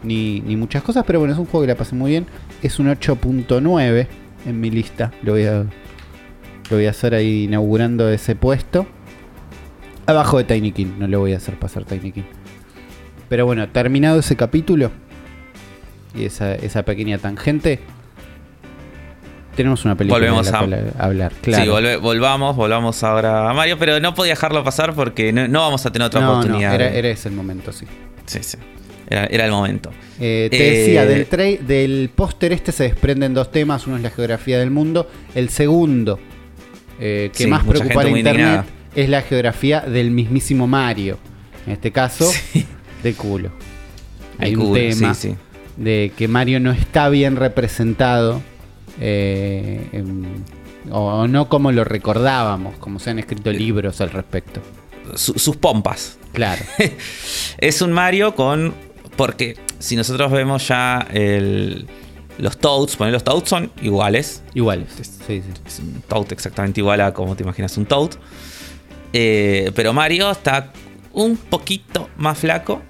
ni, 0.04 0.42
ni 0.42 0.56
muchas 0.56 0.84
cosas, 0.84 1.04
pero 1.06 1.20
bueno, 1.20 1.34
es 1.34 1.40
un 1.40 1.46
juego 1.46 1.64
que 1.66 1.68
la 1.68 1.76
pasé 1.76 1.96
muy 1.96 2.12
bien. 2.12 2.26
Es 2.62 2.80
un 2.80 2.88
8.9 2.88 4.08
en 4.46 4.60
mi 4.60 4.70
lista. 4.70 5.12
Lo 5.22 5.34
voy 5.34 5.46
a, 5.46 5.64
lo 5.64 6.78
voy 6.78 6.86
a 6.86 6.90
hacer 6.92 7.14
ahí 7.14 7.44
inaugurando 7.44 8.10
ese 8.10 8.36
puesto. 8.36 8.86
Abajo 10.06 10.38
de 10.38 10.44
Tiny 10.44 10.72
King, 10.72 10.94
no 10.98 11.08
le 11.08 11.18
voy 11.18 11.34
a 11.34 11.38
hacer 11.38 11.58
pasar 11.60 11.84
Tiny 11.86 12.12
King. 12.12 12.24
Pero 13.28 13.46
bueno, 13.46 13.70
terminado 13.70 14.20
ese 14.20 14.36
capítulo 14.36 14.92
y 16.16 16.26
esa, 16.26 16.56
esa 16.56 16.84
pequeña 16.84 17.20
tangente, 17.20 17.80
tenemos 19.64 19.86
una 19.86 19.96
película 19.96 20.20
Volvemos 20.20 20.46
de 20.46 20.52
la 20.52 20.58
a- 20.60 20.66
cual 20.66 20.94
hablar. 20.98 21.32
Claro. 21.42 21.64
Sí, 21.64 21.70
volve- 21.70 21.98
volvamos, 22.00 22.56
volvamos 22.56 23.04
ahora 23.04 23.50
a 23.50 23.54
Mario, 23.54 23.78
pero 23.78 24.00
no 24.00 24.14
podía 24.16 24.32
dejarlo 24.34 24.64
pasar 24.64 24.94
porque 24.96 25.32
no, 25.32 25.48
no 25.48 25.60
vamos 25.62 25.86
a 25.86 25.92
tener 25.92 26.06
otra 26.08 26.22
no, 26.22 26.28
no, 26.28 26.34
oportunidad. 26.40 26.76
era, 26.76 27.10
ese 27.10 27.30
el 27.30 27.36
momento, 27.36 27.72
sí. 27.72 27.86
Sí, 28.26 28.40
sí. 28.42 28.58
Era, 29.10 29.26
era 29.26 29.46
el 29.46 29.52
momento. 29.52 29.92
Eh, 30.20 30.48
te 30.52 30.58
Eh, 30.58 30.80
decía, 30.80 31.06
del, 31.06 31.66
del 31.68 32.10
póster 32.16 32.52
este 32.54 32.72
se 32.72 32.84
desprenden 32.84 33.34
dos 33.34 33.52
temas. 33.52 33.88
Uno 33.88 33.98
es 33.98 34.04
la 34.04 34.12
geografía 34.12 34.60
del 34.60 34.70
mundo. 34.72 35.10
El 35.34 35.50
segundo, 35.50 36.20
eh, 37.00 37.30
que 37.36 37.44
Sí, 37.46 37.50
más 37.50 37.64
preocupa 37.64 38.02
a 38.02 38.04
gente 38.04 38.10
muy 38.12 38.20
Internet, 38.20 38.42
indignada. 38.46 38.66
es 38.96 39.10
la 39.10 39.22
geografía 39.24 39.82
del 39.82 40.12
mismísimo 40.12 40.68
Mario. 40.68 41.18
En 41.66 41.74
este 41.74 41.92
caso, 41.92 42.26
Sí. 42.54 42.66
de 43.04 43.14
culo. 43.14 43.50
Hay 44.38 44.52
El 44.54 44.58
un 44.60 44.66
culo, 44.68 44.80
tema 44.80 45.14
sí. 45.16 45.36
de 45.78 46.12
que 46.16 46.28
Mario 46.28 46.60
no 46.60 46.72
está 46.72 47.10
bien 47.10 47.36
representado. 47.36 48.42
Eh, 49.00 49.90
en- 49.94 50.44
o, 50.92 51.28
no 51.28 51.50
como 51.50 51.72
lo 51.72 51.84
recordábamos, 51.84 52.78
como 52.78 53.00
se 53.00 53.10
han 53.12 53.20
escrito 53.20 53.52
libros 53.52 54.02
al 54.02 54.10
respecto. 54.12 54.62
Su- 55.16 55.38
sus 55.40 55.56
pompas. 55.58 56.18
Claro. 56.34 56.64
Es 57.58 57.82
un 57.82 57.92
Mario 57.92 58.36
con. 58.36 58.74
Porque 59.16 59.58
si 59.80 59.96
nosotros 59.96 60.32
vemos 60.32 60.68
ya 60.68 61.06
el- 61.12 61.88
los 62.38 62.58
Toads, 62.58 62.96
poner 62.96 63.14
los 63.14 63.24
Toads 63.24 63.50
son 63.50 63.72
iguales. 63.82 64.44
Igual. 64.54 64.86
Sí, 64.96 65.04
sí. 65.28 65.42
Es 65.68 65.80
un 65.80 66.02
Toad 66.08 66.32
exactamente 66.32 66.80
igual 66.80 67.02
a 67.02 67.14
como 67.14 67.36
te 67.36 67.44
imaginas 67.44 67.76
un 67.78 67.86
Toad. 67.86 68.12
Eh, 69.12 69.72
pero 69.76 69.92
Mario 69.94 70.32
está 70.32 70.72
un 71.14 71.36
poquito 71.36 72.10
más 72.18 72.38
flaco. 72.38 72.82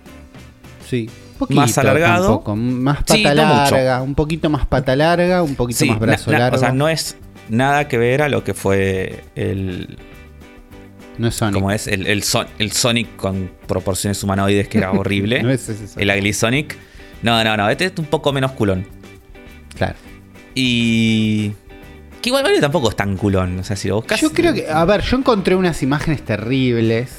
Sí. 0.88 1.10
Más 1.50 1.77
alargado. 1.77 2.27
tampoco, 2.27 2.55
Más 2.55 2.98
pata 3.00 3.13
Sí, 3.15 3.24
no 3.24 3.29
mucho. 3.31 3.75
larga. 3.75 4.01
Un 4.01 4.15
poquito 4.15 4.50
más 4.50 4.65
pata 4.65 4.96
larga, 4.96 5.41
un 5.43 5.55
poquito 5.55 5.79
Sí, 5.79 5.89
más 5.89 6.00
brazo 6.00 6.31
largo. 6.31 6.55
O 6.58 6.60
sea, 6.60 6.72
no 6.72 6.89
es 6.89 7.17
nada 7.50 7.88
que 7.88 7.98
ver 7.98 8.22
a 8.22 8.29
lo 8.29 8.43
que 8.43 8.53
fue 8.53 9.24
el. 9.36 9.98
No 11.17 11.27
es 11.27 11.36
Sonic. 11.36 11.53
Como 11.55 11.72
es 11.72 11.88
el, 11.88 12.08
el, 12.08 12.24
Son- 12.24 12.48
el 12.60 12.72
Sonic 12.72 13.15
con 13.17 13.51
proporciones 13.67 14.24
humanoides 14.24 14.67
que 14.69 14.77
era 14.77 14.91
horrible. 14.93 15.43
No 15.43 15.50
es 15.51 15.67
ese 15.67 15.88
Sonic. 15.88 16.10
el 16.10 16.17
Ugly 16.17 16.34
Sonic. 16.34 16.77
No, 17.22 17.43
no, 17.43 17.58
no. 17.58 17.69
Este 17.69 17.86
es 17.86 17.93
un 17.98 18.05
poco 18.05 18.31
menos 18.31 18.51
culón. 18.53 18.86
Claro. 19.75 19.96
Y. 20.55 21.51
Que 22.22 22.29
igual 22.29 22.46
tampoco 22.60 22.89
es 22.89 22.96
tan 22.96 23.15
culón. 23.17 23.60
O 23.60 23.63
sea, 23.63 23.75
si 23.75 23.88
lo 23.88 23.96
buscas. 23.98 24.19
Yo 24.19 24.31
creo 24.31 24.53
que, 24.53 24.67
a 24.69 24.84
ver, 24.86 25.01
yo 25.01 25.17
encontré 25.17 25.55
unas 25.55 25.81
imágenes 25.84 26.22
terribles, 26.24 27.13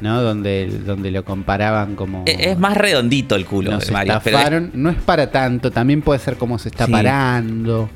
¿no? 0.00 0.20
Donde, 0.22 0.66
donde 0.66 1.10
lo 1.10 1.24
comparaban 1.24 1.94
como... 1.96 2.24
Es, 2.26 2.38
es 2.40 2.58
más 2.58 2.76
redondito 2.76 3.34
el 3.36 3.44
culo 3.46 3.70
nos 3.72 3.90
Mario. 3.90 4.20
pero 4.24 4.36
es- 4.36 4.42
estafaron. 4.42 4.70
No 4.74 4.90
es 4.90 4.96
para 4.96 5.30
tanto, 5.30 5.70
también 5.70 6.02
puede 6.02 6.18
ser 6.20 6.36
como 6.36 6.58
se 6.58 6.68
está 6.70 6.86
Sí. 6.86 6.92
parando. 6.92 7.88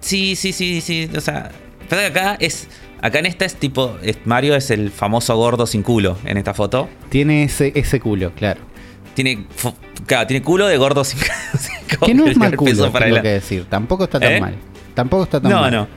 sí, 0.00 0.36
sí, 0.36 0.52
sí, 0.52 0.80
sí. 0.80 1.08
O 1.16 1.20
sea. 1.20 1.50
Que 1.88 2.06
acá 2.06 2.36
es. 2.40 2.68
Acá 3.02 3.18
en 3.18 3.26
esta 3.26 3.44
es 3.44 3.56
tipo. 3.56 3.96
es- 4.02 4.18
Mario 4.24 4.54
es 4.56 4.70
el 4.70 4.90
famoso 4.90 5.36
gordo 5.36 5.66
sin 5.66 5.82
culo 5.82 6.16
en 6.24 6.38
esta 6.38 6.54
foto. 6.54 6.88
Tiene 7.10 7.44
ese, 7.44 7.72
ese 7.74 8.00
culo, 8.00 8.32
claro. 8.34 8.60
Tiene. 9.14 9.46
Claro, 10.06 10.26
tiene 10.26 10.42
culo 10.42 10.66
de 10.66 10.76
gordo 10.78 11.04
sin 11.04 11.20
Que 12.06 12.14
no 12.14 12.26
es 12.26 12.36
mal 12.36 12.56
culo, 12.56 12.90
tengo 12.90 13.22
que 13.22 13.28
decir. 13.28 13.66
Tampoco 13.68 14.04
está 14.04 14.18
tan 14.18 14.32
¿Eh? 14.32 14.40
mal. 14.40 14.54
Tampoco 14.94 15.24
está 15.24 15.40
tan 15.40 15.50
No, 15.50 15.60
mal. 15.60 15.70
no. 15.72 15.88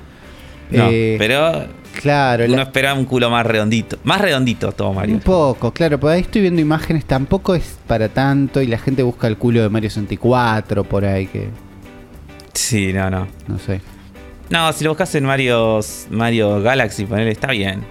No, 0.72 0.90
Eh, 0.92 1.16
pero 1.20 1.68
Claro, 2.02 2.46
uno 2.46 2.56
la- 2.58 2.64
espera 2.64 2.94
un 2.94 3.06
culo 3.06 3.30
más 3.30 3.46
redondito. 3.46 3.98
Más 4.04 4.22
redondito 4.22 4.72
todo 4.72 4.94
Mario. 4.94 5.16
Un 5.16 5.22
poco, 5.22 5.72
claro, 5.72 6.00
por 6.00 6.12
ahí 6.12 6.22
estoy 6.22 6.42
viendo 6.42 6.62
imágenes, 6.62 7.06
tampoco 7.06 7.56
es 7.56 7.78
para 7.88 8.10
tanto 8.10 8.62
y 8.62 8.68
la 8.68 8.78
gente 8.78 9.04
busca 9.04 9.28
el 9.28 9.38
culo 9.38 9.62
de 9.62 9.70
Mario 9.70 9.90
64 9.90 10.84
por 10.84 11.06
ahí 11.06 11.28
que 11.28 11.50
Sí, 12.54 12.94
no, 12.94 13.10
no. 13.10 13.28
no 13.48 13.60
sé. 13.60 13.82
No, 14.50 14.72
si 14.74 14.84
lo 14.84 14.92
buscas 14.92 15.14
en 15.16 15.26
Mario, 15.26 15.80
Mario 16.12 16.62
Galaxy, 16.62 17.06
ponele, 17.06 17.32
está 17.32 17.48
bien. 17.52 17.82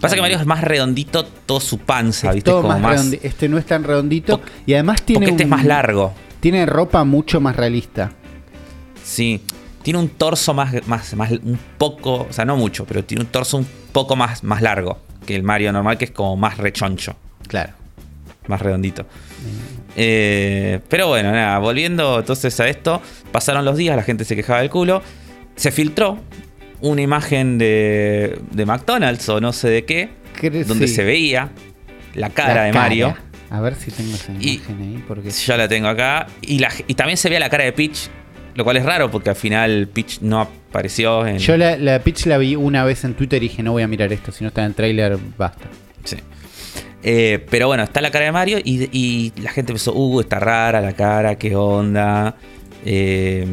Pasa 0.00 0.16
que 0.16 0.20
Mario 0.20 0.38
es 0.38 0.46
más 0.46 0.60
redondito, 0.62 1.24
todo 1.24 1.60
su 1.60 1.78
panza, 1.78 2.28
Es 2.28 2.34
¿viste? 2.36 2.50
todo 2.50 2.62
Como 2.62 2.78
más 2.78 3.12
Este 3.22 3.48
no 3.48 3.56
es 3.58 3.64
tan 3.66 3.84
redondito 3.84 4.40
y 4.66 4.74
además 4.74 5.02
tiene 5.02 5.20
porque 5.20 5.30
este 5.30 5.42
es 5.44 5.46
un- 5.46 5.50
más 5.50 5.64
largo. 5.64 6.12
Tiene 6.40 6.66
ropa 6.66 7.04
mucho 7.04 7.40
más 7.40 7.56
realista. 7.56 8.12
Sí. 9.02 9.40
Tiene 9.84 10.00
un 10.00 10.08
torso 10.08 10.52
más, 10.54 10.74
más, 10.88 11.14
más, 11.14 11.30
un 11.30 11.58
poco, 11.78 12.26
o 12.28 12.32
sea, 12.32 12.44
no 12.44 12.56
mucho, 12.56 12.84
pero 12.84 13.04
tiene 13.04 13.22
un 13.22 13.30
torso 13.30 13.58
un 13.58 13.66
poco 13.92 14.16
más, 14.16 14.42
más 14.42 14.60
largo 14.62 14.98
que 15.24 15.36
el 15.36 15.44
Mario 15.44 15.72
normal, 15.72 15.96
que 15.98 16.06
es 16.06 16.10
como 16.10 16.36
más 16.36 16.58
rechoncho, 16.58 17.14
Claro. 17.46 17.72
más 18.48 18.60
redondito. 18.60 19.06
Eh, 19.96 20.80
pero 20.88 21.08
bueno, 21.08 21.30
nada, 21.30 21.58
volviendo 21.58 22.18
entonces 22.18 22.58
a 22.60 22.68
esto, 22.68 23.00
pasaron 23.30 23.64
los 23.64 23.76
días, 23.76 23.94
la 23.96 24.02
gente 24.02 24.24
se 24.24 24.34
quejaba 24.34 24.60
del 24.60 24.70
culo, 24.70 25.02
se 25.56 25.70
filtró 25.70 26.18
una 26.80 27.00
imagen 27.02 27.58
de, 27.58 28.38
de 28.50 28.66
McDonald's 28.66 29.28
o 29.28 29.40
no 29.40 29.52
sé 29.52 29.68
de 29.70 29.84
qué, 29.84 30.10
donde 30.66 30.88
sí. 30.88 30.94
se 30.94 31.04
veía 31.04 31.50
la 32.14 32.30
cara 32.30 32.54
La 32.54 32.62
de 32.64 32.70
cara. 32.72 32.82
Mario. 32.82 33.16
A 33.50 33.60
ver 33.60 33.76
si 33.76 33.90
tengo 33.92 34.14
esa 34.14 34.32
Y- 34.40 34.54
imagen 34.56 34.82
ahí 34.82 35.04
porque 35.06 35.30
Yo 35.30 35.56
la 35.56 35.68
tengo 35.68 35.86
acá. 35.88 36.26
Y, 36.42 36.58
la- 36.58 36.72
y 36.88 36.94
también 36.94 37.16
se 37.16 37.28
veía 37.28 37.38
la 37.40 37.48
cara 37.50 37.64
de 37.64 37.72
Peach. 37.72 38.08
Lo 38.54 38.64
cual 38.64 38.76
es 38.76 38.84
raro 38.84 39.10
porque 39.10 39.30
al 39.30 39.36
final 39.36 39.88
Peach 39.92 40.20
no 40.20 40.40
apareció 40.40 41.26
en. 41.26 41.38
yo 41.38 41.56
la, 41.56 41.76
la 41.76 41.98
pitch 41.98 42.26
la 42.26 42.38
vi 42.38 42.54
una 42.54 42.84
vez 42.84 43.04
en 43.04 43.14
Twitter 43.14 43.42
y 43.42 43.48
dije 43.48 43.62
no 43.62 43.72
voy 43.72 43.82
a 43.82 43.88
mirar 43.88 44.12
esto, 44.12 44.30
si 44.32 44.44
no 44.44 44.48
está 44.48 44.60
en 44.62 44.68
el 44.68 44.74
trailer 44.74 45.18
basta. 45.36 45.64
Sí. 46.04 46.16
Eh, 47.02 47.44
pero 47.50 47.66
bueno, 47.66 47.82
está 47.82 48.00
la 48.00 48.10
cara 48.10 48.26
de 48.26 48.32
Mario 48.32 48.58
y, 48.64 48.88
y 48.92 49.32
la 49.42 49.50
gente 49.50 49.72
empezó, 49.72 49.92
uh, 49.92 50.20
está 50.20 50.38
rara 50.38 50.80
la 50.80 50.92
cara, 50.92 51.34
qué 51.36 51.54
onda. 51.56 52.36
Eh, 52.84 53.46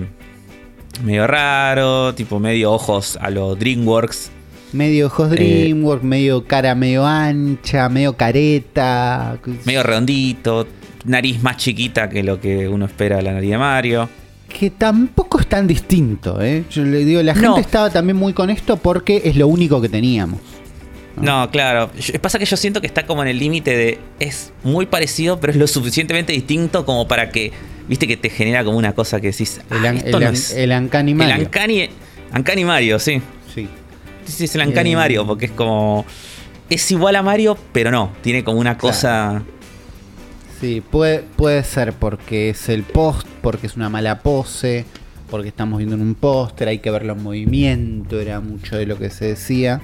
medio 1.03 1.25
raro, 1.27 2.13
tipo 2.13 2.39
medio 2.39 2.71
ojos 2.71 3.17
a 3.19 3.29
los 3.29 3.57
DreamWorks. 3.57 4.31
Medio 4.73 5.07
ojos 5.07 5.31
Eh, 5.33 5.35
DreamWorks, 5.35 6.03
medio 6.03 6.45
cara 6.45 6.75
medio 6.75 7.05
ancha, 7.05 7.89
medio 7.89 8.15
careta. 8.15 9.37
Medio 9.65 9.83
redondito, 9.83 10.67
nariz 11.05 11.41
más 11.41 11.57
chiquita 11.57 12.07
que 12.07 12.23
lo 12.23 12.39
que 12.39 12.69
uno 12.69 12.85
espera 12.85 13.17
de 13.17 13.23
la 13.23 13.33
nariz 13.33 13.49
de 13.49 13.57
Mario. 13.57 14.09
Que 14.57 14.69
tampoco 14.69 15.39
es 15.39 15.47
tan 15.47 15.65
distinto, 15.67 16.41
¿eh? 16.41 16.63
Yo 16.69 16.83
le 16.83 17.03
digo, 17.05 17.21
la 17.23 17.33
gente 17.33 17.47
No. 17.47 17.57
estaba 17.57 17.89
también 17.89 18.17
muy 18.17 18.33
con 18.33 18.49
esto 18.49 18.77
porque 18.77 19.21
es 19.25 19.35
lo 19.35 19.47
único 19.47 19.81
que 19.81 19.89
teníamos. 19.89 20.39
No, 21.15 21.49
claro. 21.51 21.91
Yo- 21.99 22.19
pasa 22.21 22.39
que 22.39 22.45
yo 22.45 22.55
siento 22.57 22.79
que 22.81 22.87
está 22.87 23.05
como 23.05 23.21
en 23.21 23.27
el 23.29 23.39
límite 23.39 23.75
de. 23.75 23.99
Es 24.19 24.53
muy 24.63 24.85
parecido, 24.85 25.39
pero 25.39 25.51
es 25.51 25.57
lo 25.59 25.67
suficientemente 25.67 26.31
distinto 26.33 26.85
como 26.85 27.07
para 27.07 27.29
que. 27.29 27.51
Viste 27.87 28.07
que 28.07 28.15
te 28.17 28.29
genera 28.29 28.63
como 28.63 28.77
una 28.77 28.93
cosa 28.93 29.19
que 29.19 29.27
decís. 29.31 29.59
El, 29.69 29.85
"Ah, 29.85 29.89
an- 29.89 29.97
esto 29.97 30.17
el 30.17 30.23
no 30.23 30.27
an- 30.29 30.33
es- 30.33 30.51
el 30.53 30.71
el 30.71 31.15
Mario. 31.15 31.45
Uncanny, 31.45 31.89
Uncanny 32.35 32.65
Mario, 32.65 32.99
sí. 32.99 33.21
Sí. 33.53 33.67
Sí, 34.25 34.43
es 34.45 34.55
el 34.55 34.67
Uncanny 34.67 34.93
Eh. 34.93 34.95
Mario, 34.95 35.25
porque 35.27 35.45
es 35.47 35.51
como. 35.51 36.05
Es 36.69 36.89
igual 36.91 37.15
a 37.17 37.21
Mario, 37.23 37.57
pero 37.73 37.91
no. 37.91 38.11
Tiene 38.21 38.43
como 38.45 38.59
una 38.59 38.77
cosa. 38.77 39.43
Sí, 40.61 40.81
puede, 40.81 41.23
puede 41.35 41.63
ser 41.63 41.91
porque 41.93 42.51
es 42.51 42.69
el 42.69 42.83
post, 42.83 43.27
porque 43.41 43.65
es 43.67 43.75
una 43.75 43.89
mala 43.89 44.19
pose, 44.19 44.85
porque 45.29 45.47
estamos 45.49 45.79
viendo 45.79 45.95
en 45.95 46.01
un 46.03 46.13
póster, 46.15 46.67
hay 46.67 46.77
que 46.79 46.91
verlo 46.91 47.13
en 47.13 47.23
movimiento, 47.23 48.19
era 48.21 48.39
mucho 48.41 48.77
de 48.77 48.85
lo 48.85 48.97
que 48.97 49.09
se 49.09 49.25
decía. 49.25 49.81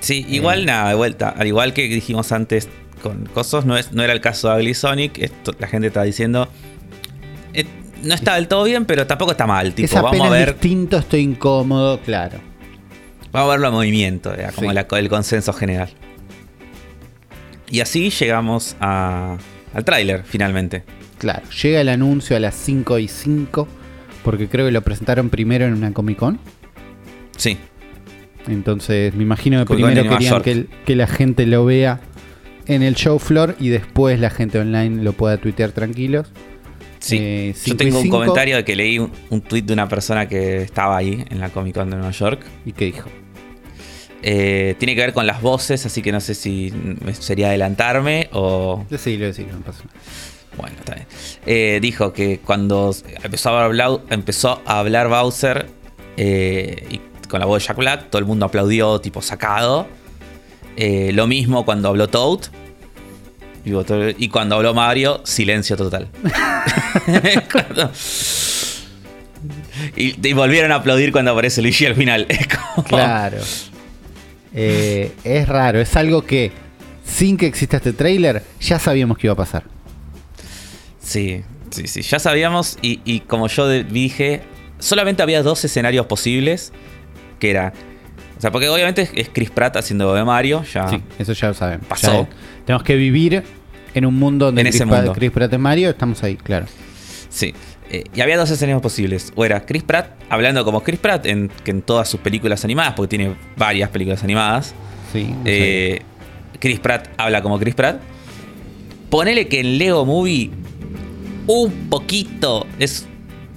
Sí, 0.00 0.24
igual 0.28 0.62
Eh. 0.62 0.66
nada, 0.66 0.88
de 0.90 0.94
vuelta. 0.94 1.30
Al 1.30 1.48
igual 1.48 1.72
que 1.74 1.82
dijimos 1.88 2.30
antes 2.30 2.68
con 3.02 3.26
Cosos, 3.26 3.64
no, 3.66 3.76
es, 3.76 3.92
no 3.92 4.02
era 4.04 4.12
el 4.12 4.20
caso 4.20 4.48
de 4.50 4.56
Ugly 4.62 4.74
Sonic. 4.74 5.18
Esto, 5.18 5.52
la 5.58 5.66
gente 5.66 5.88
está 5.88 6.02
diciendo. 6.04 6.48
eh, 7.54 7.64
no 8.04 8.14
está 8.14 8.36
del 8.36 8.46
todo 8.46 8.62
bien, 8.64 8.84
pero 8.84 9.04
tampoco 9.08 9.32
está 9.32 9.46
mal. 9.48 9.74
Tipo, 9.74 9.86
es 9.96 10.02
vamos 10.02 10.20
a 10.26 10.30
ver. 10.30 10.52
distinto, 10.52 10.98
estoy 10.98 11.20
incómodo, 11.22 11.98
claro. 12.00 12.38
Vamos 13.32 13.48
a 13.48 13.50
verlo 13.52 13.68
en 13.68 13.74
movimiento, 13.74 14.32
era 14.32 14.52
como 14.52 14.70
Sí. 14.70 14.74
la- 14.76 14.86
el 14.98 15.08
consenso 15.08 15.52
general. 15.52 15.90
Y 17.70 17.80
así 17.80 18.10
llegamos 18.10 18.76
a- 18.80 19.36
al 19.74 19.84
tráiler, 19.84 20.22
finalmente. 20.24 20.84
Claro, 21.18 21.42
llega 21.62 21.80
el 21.80 21.88
anuncio 21.88 22.36
a 22.36 22.40
las 22.40 22.54
5 22.54 22.98
y 22.98 23.08
5, 23.08 23.66
porque 24.24 24.48
creo 24.48 24.66
que 24.66 24.72
lo 24.72 24.82
presentaron 24.82 25.30
primero 25.30 25.66
en 25.66 25.74
una 25.74 25.92
Comic 25.92 26.18
Con. 26.18 26.38
Sí, 27.36 27.56
Entonces 28.46 29.14
me 29.14 29.22
imagino 29.22 29.58
que 29.60 29.66
Comic 29.66 29.84
primero 29.86 30.10
querían 30.10 30.42
que, 30.42 30.50
el- 30.52 30.68
que 30.86 30.96
la 30.96 31.06
gente 31.06 31.46
lo 31.46 31.64
vea 31.64 32.00
en 32.66 32.82
el 32.82 32.94
show 32.94 33.18
floor 33.18 33.56
y 33.60 33.68
después 33.68 34.18
la 34.20 34.30
gente 34.30 34.58
online 34.58 35.02
lo 35.02 35.12
pueda 35.12 35.36
tuitear 35.38 35.72
tranquilos. 35.72 36.30
sí. 36.98 37.16
Eh, 37.20 37.54
Yo 37.64 37.76
tengo 37.76 38.00
un 38.00 38.08
comentario 38.08 38.56
de 38.56 38.64
que 38.64 38.74
leí 38.76 38.98
un, 38.98 39.10
un 39.30 39.40
tweet 39.40 39.62
de 39.62 39.72
una 39.72 39.88
persona 39.88 40.26
que 40.28 40.62
estaba 40.62 40.96
ahí 40.96 41.24
en 41.30 41.40
la 41.40 41.50
Comic 41.50 41.74
Con 41.74 41.90
de 41.90 41.96
Nueva 41.96 42.10
York. 42.12 42.40
¿Y 42.64 42.72
qué 42.72 42.86
dijo? 42.86 43.08
Eh, 44.22 44.74
tiene 44.78 44.94
que 44.94 45.00
ver 45.02 45.12
con 45.12 45.26
las 45.26 45.40
voces, 45.42 45.86
así 45.86 46.02
que 46.02 46.10
no 46.10 46.20
sé 46.20 46.34
si 46.34 46.72
sería 47.20 47.48
adelantarme 47.48 48.28
o. 48.32 48.84
Decilo, 48.90 49.26
decilo, 49.26 49.52
no 49.52 49.60
pasa. 49.60 49.82
Bueno, 50.56 50.74
está 50.78 50.94
bien. 50.94 51.06
Eh, 51.46 51.78
dijo 51.80 52.12
que 52.12 52.40
cuando 52.40 52.92
empezó 53.22 53.50
a 53.56 53.64
hablar, 53.64 54.00
empezó 54.10 54.60
a 54.66 54.80
hablar 54.80 55.08
Bowser 55.08 55.66
eh, 56.16 56.84
y 56.90 57.00
con 57.28 57.38
la 57.40 57.46
voz 57.46 57.62
de 57.62 57.68
Jack 57.68 57.76
Black, 57.76 58.10
todo 58.10 58.18
el 58.18 58.24
mundo 58.26 58.46
aplaudió, 58.46 59.00
tipo 59.00 59.22
sacado. 59.22 59.86
Lo 60.76 61.26
mismo 61.26 61.64
cuando 61.64 61.88
habló 61.88 62.08
Toad. 62.08 62.40
Y 63.64 64.28
cuando 64.30 64.56
habló 64.56 64.72
Mario, 64.74 65.20
silencio 65.24 65.76
total. 65.76 66.08
Cuando- 67.52 67.90
y, 69.96 70.28
y 70.28 70.32
volvieron 70.32 70.72
a 70.72 70.76
aplaudir 70.76 71.12
cuando 71.12 71.32
aparece 71.32 71.62
Luigi 71.62 71.86
al 71.86 71.94
final. 71.94 72.26
Es 72.28 72.46
como- 72.48 72.84
Claro. 72.84 73.38
Eh, 74.54 75.12
es 75.24 75.46
raro, 75.48 75.80
es 75.80 75.94
algo 75.96 76.24
que 76.24 76.52
sin 77.04 77.36
que 77.36 77.46
exista 77.46 77.76
este 77.78 77.92
tráiler 77.92 78.42
ya 78.60 78.78
sabíamos 78.78 79.18
que 79.18 79.26
iba 79.26 79.34
a 79.34 79.36
pasar. 79.36 79.64
Sí, 81.00 81.42
sí, 81.70 81.86
sí. 81.86 82.02
Ya 82.02 82.18
sabíamos 82.18 82.78
y, 82.82 83.00
y 83.04 83.20
como 83.20 83.48
yo 83.48 83.68
dije, 83.68 84.42
solamente 84.78 85.22
había 85.22 85.42
dos 85.42 85.64
escenarios 85.64 86.06
posibles. 86.06 86.72
Que 87.38 87.50
era... 87.50 87.72
O 88.36 88.40
sea, 88.40 88.50
porque 88.52 88.68
obviamente 88.68 89.08
es- 89.14 89.30
Chris 89.32 89.50
Pratt 89.50 89.76
haciendo 89.76 90.12
de 90.14 90.24
Mario. 90.24 90.64
Ya, 90.72 90.88
Sí, 90.88 91.02
eso 91.18 91.32
ya 91.32 91.48
lo 91.48 91.54
sabemos. 91.54 91.86
Pasó. 91.86 92.22
Ya 92.24 92.28
tenemos 92.66 92.82
que 92.84 92.96
vivir 92.96 93.42
en 93.94 94.06
un 94.06 94.14
mundo 94.14 94.46
donde 94.46 94.60
En 94.62 94.66
Chris, 94.66 94.76
ese 94.76 94.86
Pratt- 94.86 94.96
mundo. 95.04 95.12
Chris 95.14 95.30
Pratt 95.30 95.52
es 95.52 95.58
Mario, 95.58 95.90
estamos 95.90 96.22
ahí, 96.22 96.36
claro. 96.36 96.66
Sí. 97.30 97.54
Eh, 97.90 98.04
y 98.14 98.20
había 98.20 98.36
dos 98.36 98.50
escenarios 98.50 98.82
posibles. 98.82 99.32
O 99.34 99.44
era 99.44 99.64
Chris 99.64 99.82
Pratt 99.82 100.10
hablando 100.28 100.64
como 100.64 100.82
Chris 100.82 100.98
Pratt 101.00 101.24
en, 101.26 101.50
que 101.64 101.70
en 101.70 101.82
todas 101.82 102.08
sus 102.08 102.20
películas 102.20 102.64
animadas, 102.64 102.94
porque 102.94 103.16
tiene 103.16 103.34
varias 103.56 103.88
películas 103.90 104.22
animadas. 104.24 104.74
Sí, 105.12 105.34
Eh, 105.44 106.02
Chris 106.60 106.80
Pratt 106.80 107.08
habla 107.16 107.42
como 107.42 107.58
Chris 107.58 107.74
Pratt. 107.74 108.00
Ponele 109.10 109.48
que 109.48 109.60
en 109.60 109.78
Lego 109.78 110.04
Movie 110.04 110.50
un 111.46 111.72
poquito 111.88 112.66
es. 112.78 113.06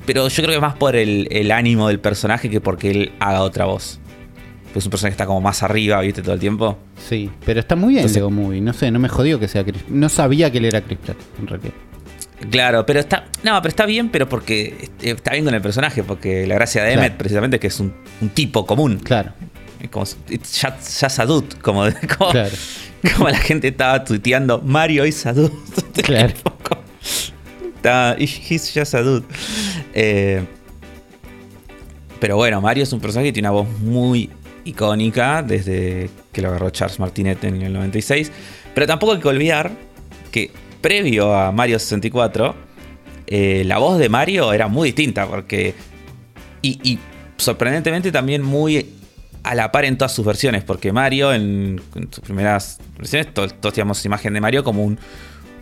Pero 0.06 0.28
yo 0.30 0.44
creo 0.44 0.56
que 0.56 0.62
más 0.62 0.76
por 0.76 0.96
el, 0.96 1.28
el 1.30 1.52
ánimo 1.52 1.88
del 1.88 2.00
personaje 2.00 2.50
que 2.50 2.62
porque 2.62 2.90
él 2.92 3.12
haga 3.20 3.42
otra 3.42 3.66
voz. 3.66 4.00
Pues 4.74 4.84
es 4.84 4.86
un 4.86 4.92
personaje 4.92 5.12
que 5.12 5.16
está 5.16 5.26
como 5.26 5.42
más 5.42 5.62
arriba, 5.64 6.00
¿viste? 6.00 6.22
Todo 6.22 6.34
el 6.34 6.40
tiempo. 6.40 6.78
Sí, 7.10 7.30
pero 7.46 7.60
está 7.60 7.76
muy 7.76 7.90
bien 7.90 8.00
Entonces- 8.00 8.16
Lego 8.18 8.32
Movie. 8.32 8.62
No 8.62 8.72
sé, 8.74 8.90
no 8.92 9.00
me 9.00 9.10
jodió 9.10 9.40
que 9.40 9.48
sea 9.50 9.64
Chris. 9.66 9.84
No 9.90 10.08
sabía 10.08 10.50
que 10.50 10.60
él 10.60 10.66
era 10.66 10.80
Chris 10.82 10.98
Pratt, 11.06 11.18
en 11.40 11.48
realidad. 11.48 11.74
Claro, 12.50 12.86
pero 12.86 13.00
está. 13.00 13.26
No, 13.44 13.62
pero 13.62 13.70
está 13.70 13.86
bien, 13.86 14.10
pero 14.10 14.28
porque 14.28 14.90
está 15.02 15.32
bien 15.34 15.46
con 15.46 15.54
el 15.54 15.62
personaje. 15.62 16.04
Porque 16.04 16.48
la 16.48 16.56
gracia 16.56 16.84
de 16.84 16.94
Emmet, 16.94 17.08
Claro. 17.10 17.18
precisamente, 17.18 17.58
es 17.58 17.62
que 17.62 17.68
es 17.68 17.80
un, 17.80 17.94
un 18.22 18.30
tipo 18.30 18.66
común. 18.66 19.00
Claro, 19.04 19.32
Es 19.80 19.90
como. 19.90 20.06
It's 20.30 20.60
just, 20.62 21.02
just 21.04 21.20
a 21.20 21.26
dude, 21.26 21.56
Como, 21.62 21.84
como, 22.18 22.32
claro. 22.32 22.50
como 23.16 23.30
la 23.30 23.38
gente 23.38 23.68
estaba 23.70 24.04
tuiteando. 24.04 24.60
Mario 24.62 25.04
a 25.04 25.34
dude. 25.34 25.52
Claro. 26.04 26.34
Está- 27.76 28.16
He's 28.20 28.72
just 28.74 28.94
a 28.96 29.02
dude. 29.02 29.26
Eh, 29.94 30.44
pero 32.20 32.36
bueno, 32.36 32.62
Mario 32.62 32.84
es 32.84 32.94
un 32.94 33.00
personaje 33.00 33.30
que 33.30 33.34
tiene 33.34 33.50
una 33.50 33.58
voz 33.62 33.80
muy 33.80 34.30
icónica 34.64 35.42
desde 35.42 36.10
que 36.32 36.42
lo 36.42 36.50
agarró 36.50 36.70
Charles 36.70 37.00
Martinet 37.00 37.44
en 37.44 37.62
el 37.62 37.74
96. 37.74 38.32
Pero 38.76 38.86
tampoco 38.88 39.14
hay 39.14 39.20
que 39.20 39.28
olvidar 39.28 39.72
que 40.32 40.52
previo 40.82 41.34
a 41.36 41.52
Mario 41.52 41.80
64, 41.80 42.56
eh, 43.28 43.64
la 43.66 43.78
voz 43.78 43.98
de 44.00 44.10
Mario 44.10 44.52
era 44.54 44.68
muy 44.68 44.90
distinta 44.90 45.28
porque... 45.28 45.74
Y, 46.62 46.80
y 46.84 47.00
sorprendentemente 47.38 48.12
también 48.12 48.42
muy 48.44 48.88
a 49.44 49.56
la 49.56 49.72
par 49.72 49.86
en 49.86 49.98
todas 49.98 50.14
sus 50.14 50.24
versiones, 50.26 50.64
porque 50.64 50.92
Mario 50.94 51.34
en, 51.34 51.82
en 51.96 52.14
sus 52.14 52.20
primeras 52.24 52.80
versiones, 52.98 53.34
to- 53.34 53.48
todos 53.50 53.74
teníamos 53.74 54.06
imagen 54.06 54.34
de 54.34 54.42
Mario 54.42 54.64
como 54.64 54.84
un, 54.84 55.00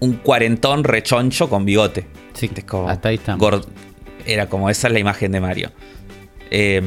un 0.01 0.13
cuarentón 0.15 0.83
rechoncho 0.83 1.49
con 1.49 1.63
bigote. 1.63 2.05
Sí, 2.33 2.49
Es 2.53 2.63
como 2.65 2.89
hasta 2.89 3.09
ahí 3.09 3.19
gordo. 3.37 3.65
Era 4.25 4.49
como 4.49 4.69
esa 4.69 4.87
es 4.87 4.93
la 4.93 4.99
imagen 4.99 5.31
de 5.31 5.39
Mario. 5.39 5.71
Eh, 6.51 6.81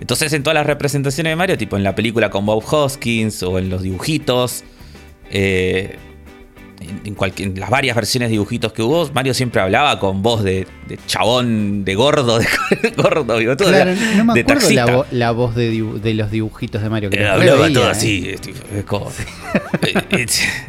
entonces 0.00 0.30
en 0.34 0.42
todas 0.42 0.54
las 0.54 0.66
representaciones 0.66 1.30
de 1.30 1.36
Mario, 1.36 1.56
tipo 1.56 1.76
en 1.78 1.82
la 1.82 1.94
película 1.94 2.28
con 2.28 2.44
Bob 2.44 2.62
Hoskins 2.70 3.42
o 3.42 3.58
en 3.58 3.70
los 3.70 3.82
dibujitos, 3.82 4.64
eh, 5.30 5.96
en, 6.80 7.16
en 7.38 7.60
las 7.60 7.70
varias 7.70 7.94
versiones 7.94 8.28
de 8.28 8.32
dibujitos 8.32 8.72
que 8.72 8.82
hubo, 8.82 9.08
Mario 9.12 9.34
siempre 9.34 9.60
hablaba 9.60 9.98
con 10.00 10.22
voz 10.22 10.42
de, 10.42 10.66
de 10.88 10.98
chabón, 11.06 11.84
de 11.84 11.94
gordo, 11.94 12.38
de 12.38 12.46
gordo, 12.96 13.36
bigotudo, 13.36 13.68
Claro, 13.68 13.90
de- 13.94 14.14
no 14.16 14.24
me 14.24 14.34
de 14.34 14.40
acuerdo 14.40 14.70
la, 14.70 14.86
vo- 14.86 15.06
la 15.10 15.30
voz 15.32 15.54
de, 15.54 16.14
los 16.14 16.30
dibujitos 16.30 16.82
de 16.82 16.88
Mario. 16.90 17.10
Que 17.10 17.20
Eh, 17.20 17.28
hablaba 17.28 17.58
reveía, 17.58 17.74
todo 17.74 17.88
¿eh? 17.88 17.92
así. 17.92 18.34
como- 18.86 19.10
Eh, 19.82 20.26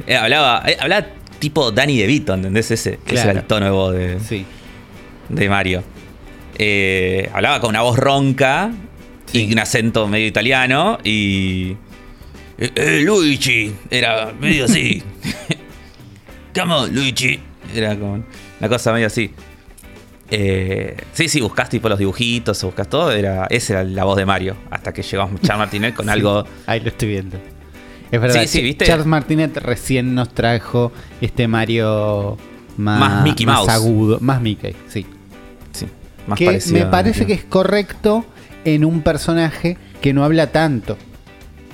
eh, 0.08 0.16
hablaba, 0.18 0.64
eh, 0.68 0.78
hablaba 0.80 1.08
tipo 1.40 1.72
Danny 1.72 1.98
DeVito, 1.98 2.34
¿entendés? 2.36 2.70
Ese, 2.72 2.92
ese 2.92 2.98
Claro. 3.06 3.30
era 3.32 3.40
el 3.40 3.48
tono 3.48 3.66
de 3.66 3.72
voz 3.72 3.94
de, 3.96 4.20
Sí, 4.20 4.46
de 5.30 5.50
Mario. 5.50 5.84
Eh, 6.58 7.30
hablaba 7.34 7.60
con 7.62 7.70
una 7.72 7.82
voz 7.82 7.98
ronca 7.98 8.72
Sí. 9.32 9.46
y 9.48 9.54
un 9.54 9.60
acento 9.60 10.08
medio 10.08 10.28
italiano 10.28 10.98
y... 11.04 11.72
Eh, 12.58 12.70
eh, 12.76 13.02
Luigi, 13.04 13.74
era 13.90 14.34
medio 14.40 14.66
así. 14.66 15.02
Come 16.56 16.74
on, 16.74 16.94
Luigi. 16.94 17.40
Era 17.74 17.98
como 17.98 18.24
una 18.60 18.70
cosa 18.70 18.92
medio 18.94 19.08
así. 19.08 19.32
Eh, 20.30 20.96
sí, 21.14 21.28
sí, 21.28 21.42
buscás 21.42 21.70
tipo 21.70 21.90
los 21.90 22.00
dibujitos, 22.00 22.64
buscás 22.64 22.88
todo, 22.90 23.12
era, 23.12 23.48
esa 23.50 23.74
era 23.74 23.84
la 23.84 24.04
voz 24.06 24.16
de 24.18 24.26
Mario. 24.26 24.56
Hasta 24.70 24.94
que 24.94 25.04
llegó 25.04 25.30
Charles 25.42 25.58
Martinet 25.60 25.94
con 25.96 26.06
Sí, 26.08 26.12
algo... 26.12 26.46
Ahí 26.66 26.80
lo 26.80 26.88
estoy 26.88 27.10
viendo. 27.10 27.38
Es 28.12 28.22
verdad. 28.22 28.42
Sí, 28.42 28.48
sí, 28.48 28.62
¿viste? 28.62 28.86
Charles 28.86 29.06
Martinet 29.06 29.58
recién 29.58 30.16
nos 30.16 30.30
trajo 30.34 30.92
este 31.20 31.48
Mario 31.48 32.38
más, 32.78 33.00
Más 33.00 33.24
Mickey 33.24 33.46
más 33.46 33.58
Mouse. 33.58 33.70
agudo. 33.70 34.18
Más 34.22 34.42
Mickey, 34.42 34.76
sí. 34.88 35.06
Sí, 35.74 35.88
más 36.28 36.38
que 36.38 36.46
parecido 36.46 36.80
me 36.80 36.86
parece 36.92 37.26
que 37.26 37.34
es 37.34 37.44
correcto 37.44 38.26
en 38.66 38.86
un 38.86 39.02
personaje 39.02 39.78
que 40.02 40.14
no 40.14 40.24
habla 40.24 40.48
tanto 40.48 40.98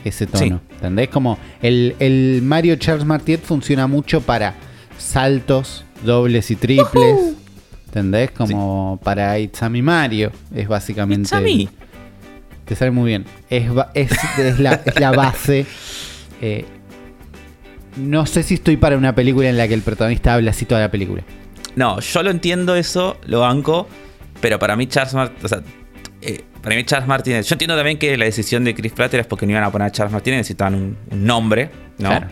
ese 0.04 0.28
tono. 0.28 0.62
¿Entendés? 0.74 1.10
Como 1.10 1.38
el, 1.62 1.96
el 2.00 2.42
Mario 2.44 2.76
Charles 2.76 3.06
Martinet 3.06 3.44
funciona 3.44 3.88
mucho 3.88 4.22
para 4.22 4.56
saltos 4.98 5.86
dobles 6.04 6.52
y 6.52 6.56
triples. 6.56 7.36
¿Entendés? 7.88 8.32
Como 8.32 9.00
para 9.04 9.40
It's 9.40 9.64
a 9.64 9.70
me 9.70 9.82
Mario. 9.82 10.32
Es 10.54 10.68
básicamente. 10.68 11.40
Me. 11.40 11.68
Te 12.66 12.76
sale 12.76 12.92
muy 12.92 13.08
bien. 13.08 13.26
Es, 13.50 13.74
ba- 13.74 13.92
es, 13.94 14.12
es 14.38 14.60
la, 14.60 14.82
es 14.86 15.00
la 15.00 15.12
base. 15.12 15.66
Eh, 16.40 16.66
no 17.96 18.28
sé 18.28 18.44
si 18.44 18.54
estoy 18.54 18.78
para 18.78 18.96
una 18.96 19.16
película 19.16 19.50
en 19.50 19.58
la 19.58 19.68
que 19.68 19.74
el 19.74 19.82
protagonista 19.82 20.36
habla 20.36 20.52
así 20.52 20.66
toda 20.66 20.82
la 20.82 20.92
película. 20.92 21.24
No, 21.76 22.00
yo 22.00 22.22
lo 22.22 22.30
entiendo 22.30 22.76
eso, 22.76 23.18
lo 23.26 23.40
banco, 23.40 23.88
pero 24.40 24.60
para 24.60 24.76
mí 24.76 24.86
Charles 24.86 25.16
Martin, 25.16 25.44
o 25.44 25.48
sea, 25.48 25.62
eh, 26.22 26.44
para 26.62 26.76
mí 26.76 26.84
Charles 26.84 27.08
Martínez, 27.08 27.48
yo 27.48 27.56
entiendo 27.56 27.76
también 27.76 27.98
que 27.98 28.16
la 28.18 28.26
decisión 28.26 28.64
de 28.66 28.76
Chris 28.76 28.92
Pratt 28.92 29.14
era 29.16 29.22
es 29.22 29.28
porque 29.28 29.46
no 29.48 29.54
iban 29.54 29.64
a 29.64 29.72
poner 29.72 29.88
a 29.88 29.92
Charles 29.92 30.14
Martínez, 30.14 30.38
necesitaban 30.42 30.76
un, 30.76 30.98
un 31.10 31.26
nombre, 31.26 31.72
¿no? 31.98 32.10
Claro. 32.10 32.28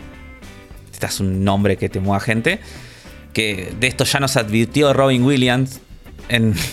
Necesitas 0.96 1.20
un 1.20 1.44
nombre 1.44 1.76
que 1.76 1.88
te 1.90 2.00
mueva 2.00 2.20
gente. 2.20 2.58
Que 3.34 3.74
de 3.78 3.86
esto 3.86 4.04
ya 4.04 4.18
nos 4.18 4.36
advirtió 4.36 4.92
Robin 4.92 5.22
Williams 5.22 5.80
en... 6.28 6.54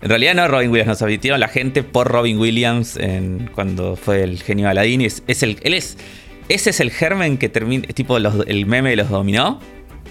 En 0.00 0.10
realidad 0.10 0.36
no 0.36 0.46
Robin 0.46 0.70
Williams, 0.70 0.86
nos 0.86 1.02
advirtió 1.02 1.36
la 1.38 1.48
gente 1.48 1.82
por 1.82 2.06
Robin 2.06 2.38
Williams 2.38 2.96
en, 2.96 3.50
cuando 3.52 3.96
fue 3.96 4.22
el 4.22 4.40
genio 4.40 4.66
de 4.66 4.70
Aladdin. 4.70 5.00
Es, 5.00 5.24
es 5.26 5.42
el, 5.42 5.58
él 5.64 5.74
es, 5.74 5.98
ese 6.48 6.70
es 6.70 6.78
el 6.78 6.92
germen 6.92 7.36
que 7.36 7.48
termina, 7.48 7.84
es 7.88 7.96
tipo 7.96 8.16
los- 8.20 8.46
el 8.46 8.64
meme 8.66 8.90
de 8.90 8.96
los 8.96 9.08
dominó 9.10 9.58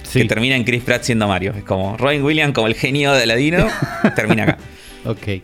Sí. 0.04 0.20
que 0.20 0.26
termina 0.26 0.58
en 0.58 0.66
Chris 0.66 0.84
Pratt 0.84 1.04
siendo 1.04 1.30
Mario. 1.30 1.54
Es 1.58 1.64
como 1.64 1.96
Robin 1.96 2.22
Williams 2.22 2.54
como 2.54 2.68
el 2.68 2.76
genio 2.76 3.14
de 3.14 3.24
Aladino, 3.24 3.66
termina 4.18 4.44
acá. 4.44 4.58
Ok. 5.06 5.42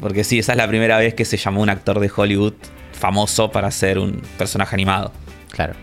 Porque 0.00 0.24
sí, 0.24 0.38
esa 0.38 0.52
es 0.52 0.56
la 0.56 0.66
primera 0.66 0.96
vez 0.96 1.12
que 1.12 1.26
se 1.26 1.36
llamó 1.36 1.60
un 1.60 1.68
actor 1.68 2.00
de 2.00 2.10
Hollywood 2.16 2.54
famoso 2.92 3.52
para 3.52 3.70
ser 3.70 3.98
un 3.98 4.22
personaje 4.38 4.74
animado. 4.74 5.12
Claro. 5.50 5.74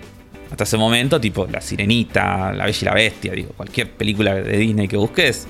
Hasta 0.52 0.64
ese 0.64 0.78
momento, 0.78 1.20
tipo 1.22 1.48
La 1.48 1.62
Sirenita, 1.62 2.52
La 2.54 2.66
Bella 2.66 2.78
y 2.82 2.86
la 2.86 2.94
Bestia, 2.94 3.34
digo, 3.34 3.50
cualquier 3.56 3.92
película 3.92 4.34
de 4.34 4.58
Disney 4.58 4.88
que 4.88 4.98
busques, 4.98 5.48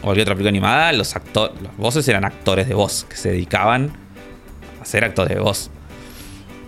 o 0.00 0.02
cualquier 0.02 0.24
otra 0.24 0.34
película 0.34 0.48
animada, 0.48 0.92
los 0.92 1.14
actores, 1.14 1.60
los 1.62 1.76
voces 1.76 2.06
eran 2.08 2.24
actores 2.24 2.68
de 2.68 2.74
voz 2.74 3.06
que 3.08 3.16
se 3.16 3.30
dedicaban 3.30 3.92
a 4.80 4.84
ser 4.84 5.04
actores 5.04 5.36
de 5.36 5.40
voz. 5.40 5.70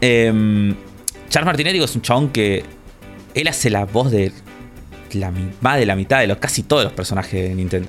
Em, 0.01 0.75
Charles 1.29 1.47
Martinet 1.47 1.73
digo, 1.73 1.85
es 1.85 1.97
un 1.97 2.03
chabón 2.03 2.29
que 2.31 2.65
él 3.35 3.49
hace 3.49 3.71
la 3.71 3.85
voz 3.85 4.11
de 4.11 4.33
la, 5.12 5.33
más 5.61 5.79
de 5.79 5.87
la 5.87 5.97
mitad 5.97 6.21
de 6.21 6.29
los 6.29 6.39
casi 6.39 6.62
todos 6.62 6.85
los 6.85 6.93
personajes 6.93 7.49
de 7.49 7.55
Nintendo. 7.55 7.89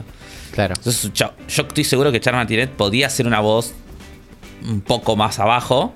Claro. 0.52 0.74
Entonces, 0.76 1.12
yo 1.14 1.34
estoy 1.48 1.84
seguro 1.84 2.12
que 2.12 2.20
Charles 2.20 2.40
Martinet 2.40 2.72
podía 2.72 3.08
hacer 3.08 3.28
una 3.28 3.40
voz 3.40 3.74
un 4.68 4.82
poco 4.82 5.16
más 5.16 5.40
abajo 5.40 5.94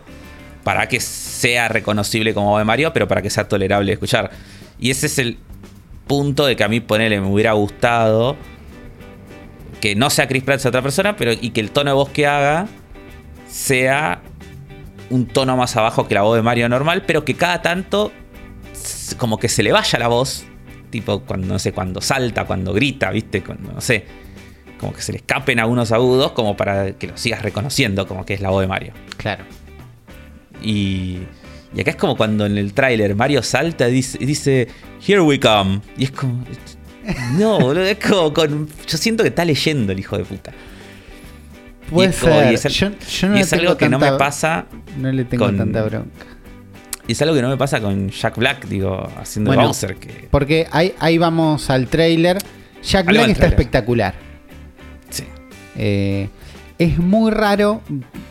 para 0.64 0.88
que 0.88 1.00
sea 1.00 1.68
reconocible 1.68 2.34
como 2.34 2.50
voz 2.50 2.60
de 2.60 2.66
Mario, 2.66 2.94
pero 2.94 3.08
para 3.08 3.22
que 3.22 3.30
sea 3.30 3.48
tolerable 3.48 3.88
de 3.88 3.94
escuchar. 3.94 4.32
Y 4.80 4.92
ese 4.92 5.08
es 5.08 5.20
el 5.20 5.38
punto 6.08 6.46
de 6.46 6.56
que 6.56 6.64
a 6.64 6.68
mí 6.68 6.80
ponerle 6.80 7.22
me 7.22 7.28
hubiera 7.28 7.54
gustado 7.54 8.36
que 9.80 9.96
no 9.96 10.10
sea 10.10 10.28
Chris 10.28 10.44
Pratt, 10.44 10.60
sea 10.60 10.70
otra 10.70 10.82
persona, 10.82 11.16
pero 11.16 11.32
y 11.34 11.50
que 11.50 11.62
el 11.62 11.72
tono 11.72 11.92
de 11.92 11.96
voz 11.96 12.10
que 12.10 12.28
haga 12.28 12.68
sea 13.48 14.22
un 15.10 15.28
tono 15.28 15.58
más 15.58 15.76
abajo 15.76 16.08
que 16.08 16.14
la 16.14 16.22
voz 16.22 16.36
de 16.36 16.42
Mario 16.42 16.70
normal, 16.70 17.04
pero 17.06 17.26
que 17.26 17.34
cada 17.36 17.62
tanto 17.62 18.12
como 19.18 19.38
que 19.38 19.50
se 19.50 19.64
le 19.64 19.72
vaya 19.72 20.00
la 20.00 20.08
voz, 20.08 20.46
tipo 20.90 21.22
cuando 21.22 21.48
no 21.48 21.60
sé, 21.60 21.74
cuando 21.74 22.00
salta, 22.00 22.46
cuando 22.46 22.74
grita, 22.74 23.10
¿viste? 23.12 23.44
Cuando 23.44 23.74
no 23.74 23.82
sé, 23.82 24.06
como 24.80 24.94
que 24.94 25.02
se 25.02 25.12
le 25.12 25.18
escapen 25.18 25.60
algunos 25.60 25.92
agudos 25.92 26.32
como 26.32 26.56
para 26.56 26.94
que 26.94 27.08
lo 27.08 27.18
sigas 27.18 27.42
reconociendo 27.42 28.08
como 28.08 28.26
que 28.26 28.36
es 28.36 28.42
la 28.42 28.50
voz 28.50 28.62
de 28.62 28.68
Mario. 28.68 28.94
Claro. 29.18 29.44
Y, 30.62 31.20
y 31.76 31.82
acá 31.82 31.92
es 31.92 31.98
como 31.98 32.16
cuando 32.18 32.46
en 32.46 32.58
el 32.58 32.74
tráiler 32.74 33.16
Mario 33.16 33.42
salta 33.44 33.88
y 33.90 33.94
dice, 33.94 34.68
Here 35.06 35.22
we 35.22 35.40
come. 35.40 35.82
Y 35.98 36.06
es 36.06 36.12
como. 36.12 36.44
No, 37.38 37.60
boludo, 37.60 37.84
es 37.86 37.98
como 37.98 38.32
con. 38.34 38.68
Yo 38.88 38.98
siento 38.98 39.24
que 39.24 39.30
está 39.30 39.44
leyendo 39.44 39.92
el 39.92 40.00
hijo 40.00 40.18
de 40.18 40.24
puta. 40.24 40.52
Puede 41.90 42.10
Y 42.10 42.14
ser. 42.14 42.52
y 42.52 42.56
es 42.56 42.66
al- 42.66 42.72
yo 42.72 42.90
yo 42.90 43.28
no 43.28 43.34
y 43.34 43.38
le 43.38 43.42
es 43.44 43.50
tengo 43.50 43.62
algo 43.64 43.78
que 43.78 43.90
no 43.90 44.00
me 44.00 44.12
pasa. 44.14 44.66
No 44.98 45.12
le 45.12 45.26
tengo 45.26 45.46
con- 45.46 45.58
tanta 45.58 45.82
bronca. 45.84 46.26
Y 47.08 47.14
es 47.14 47.22
algo 47.24 47.34
que 47.36 47.42
no 47.42 47.50
me 47.50 47.58
pasa 47.58 47.82
con 47.82 48.10
Jack 48.10 48.38
Black, 48.38 48.66
digo, 48.68 49.10
haciendo 49.20 49.50
Bueno, 49.50 49.64
Bowser. 49.64 49.96
Que, 49.96 50.28
Porque 50.30 50.68
ahí, 50.72 50.94
ahí 51.00 51.18
vamos 51.18 51.70
al 51.70 51.88
trailer. 51.88 52.38
Jack 52.84 53.08
Black 53.08 53.24
está 53.30 53.34
tráiler. 53.40 53.60
espectacular. 53.60 54.14
sí. 55.10 55.24
Eh, 55.76 56.30
es 56.78 56.98
muy 57.00 57.32
raro. 57.32 57.82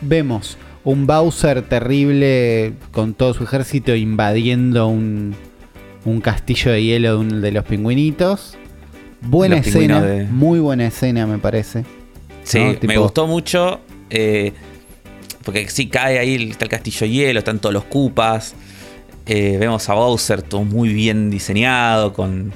Vemos 0.01 0.57
un 0.83 1.05
Bowser 1.07 1.61
terrible 1.63 2.73
con 2.91 3.13
todo 3.13 3.33
su 3.33 3.43
ejército 3.43 3.95
invadiendo 3.95 4.87
un, 4.87 5.35
un 6.05 6.21
castillo 6.21 6.71
de 6.71 6.83
hielo 6.83 7.19
de 7.23 7.41
de 7.41 7.51
los 7.51 7.63
pingüinitos. 7.65 8.57
Buena 9.21 9.57
Los 9.57 9.67
escena, 9.67 10.01
de- 10.01 10.23
muy 10.25 10.59
buena 10.59 10.87
escena 10.87 11.27
me 11.27 11.37
parece. 11.37 11.85
Sí, 12.43 12.59
¿no? 12.59 12.87
me 12.87 12.97
gustó 12.97 13.27
mucho. 13.27 13.79
eh, 14.09 14.53
porque 15.45 15.67
sí, 15.69 15.87
cae 15.87 16.19
ahí, 16.19 16.49
está 16.51 16.65
el 16.65 16.69
castillo 16.71 17.05
hielo, 17.07 17.39
están 17.39 17.59
todos 17.59 17.73
los 17.73 17.83
cupas. 17.85 18.53
eh, 19.27 19.57
vemos 19.59 19.87
a 19.89 19.93
Bowser 19.93 20.41
todo 20.41 20.63
muy 20.63 20.89
bien 20.93 21.29
diseñado, 21.29 22.11
con 22.13 22.51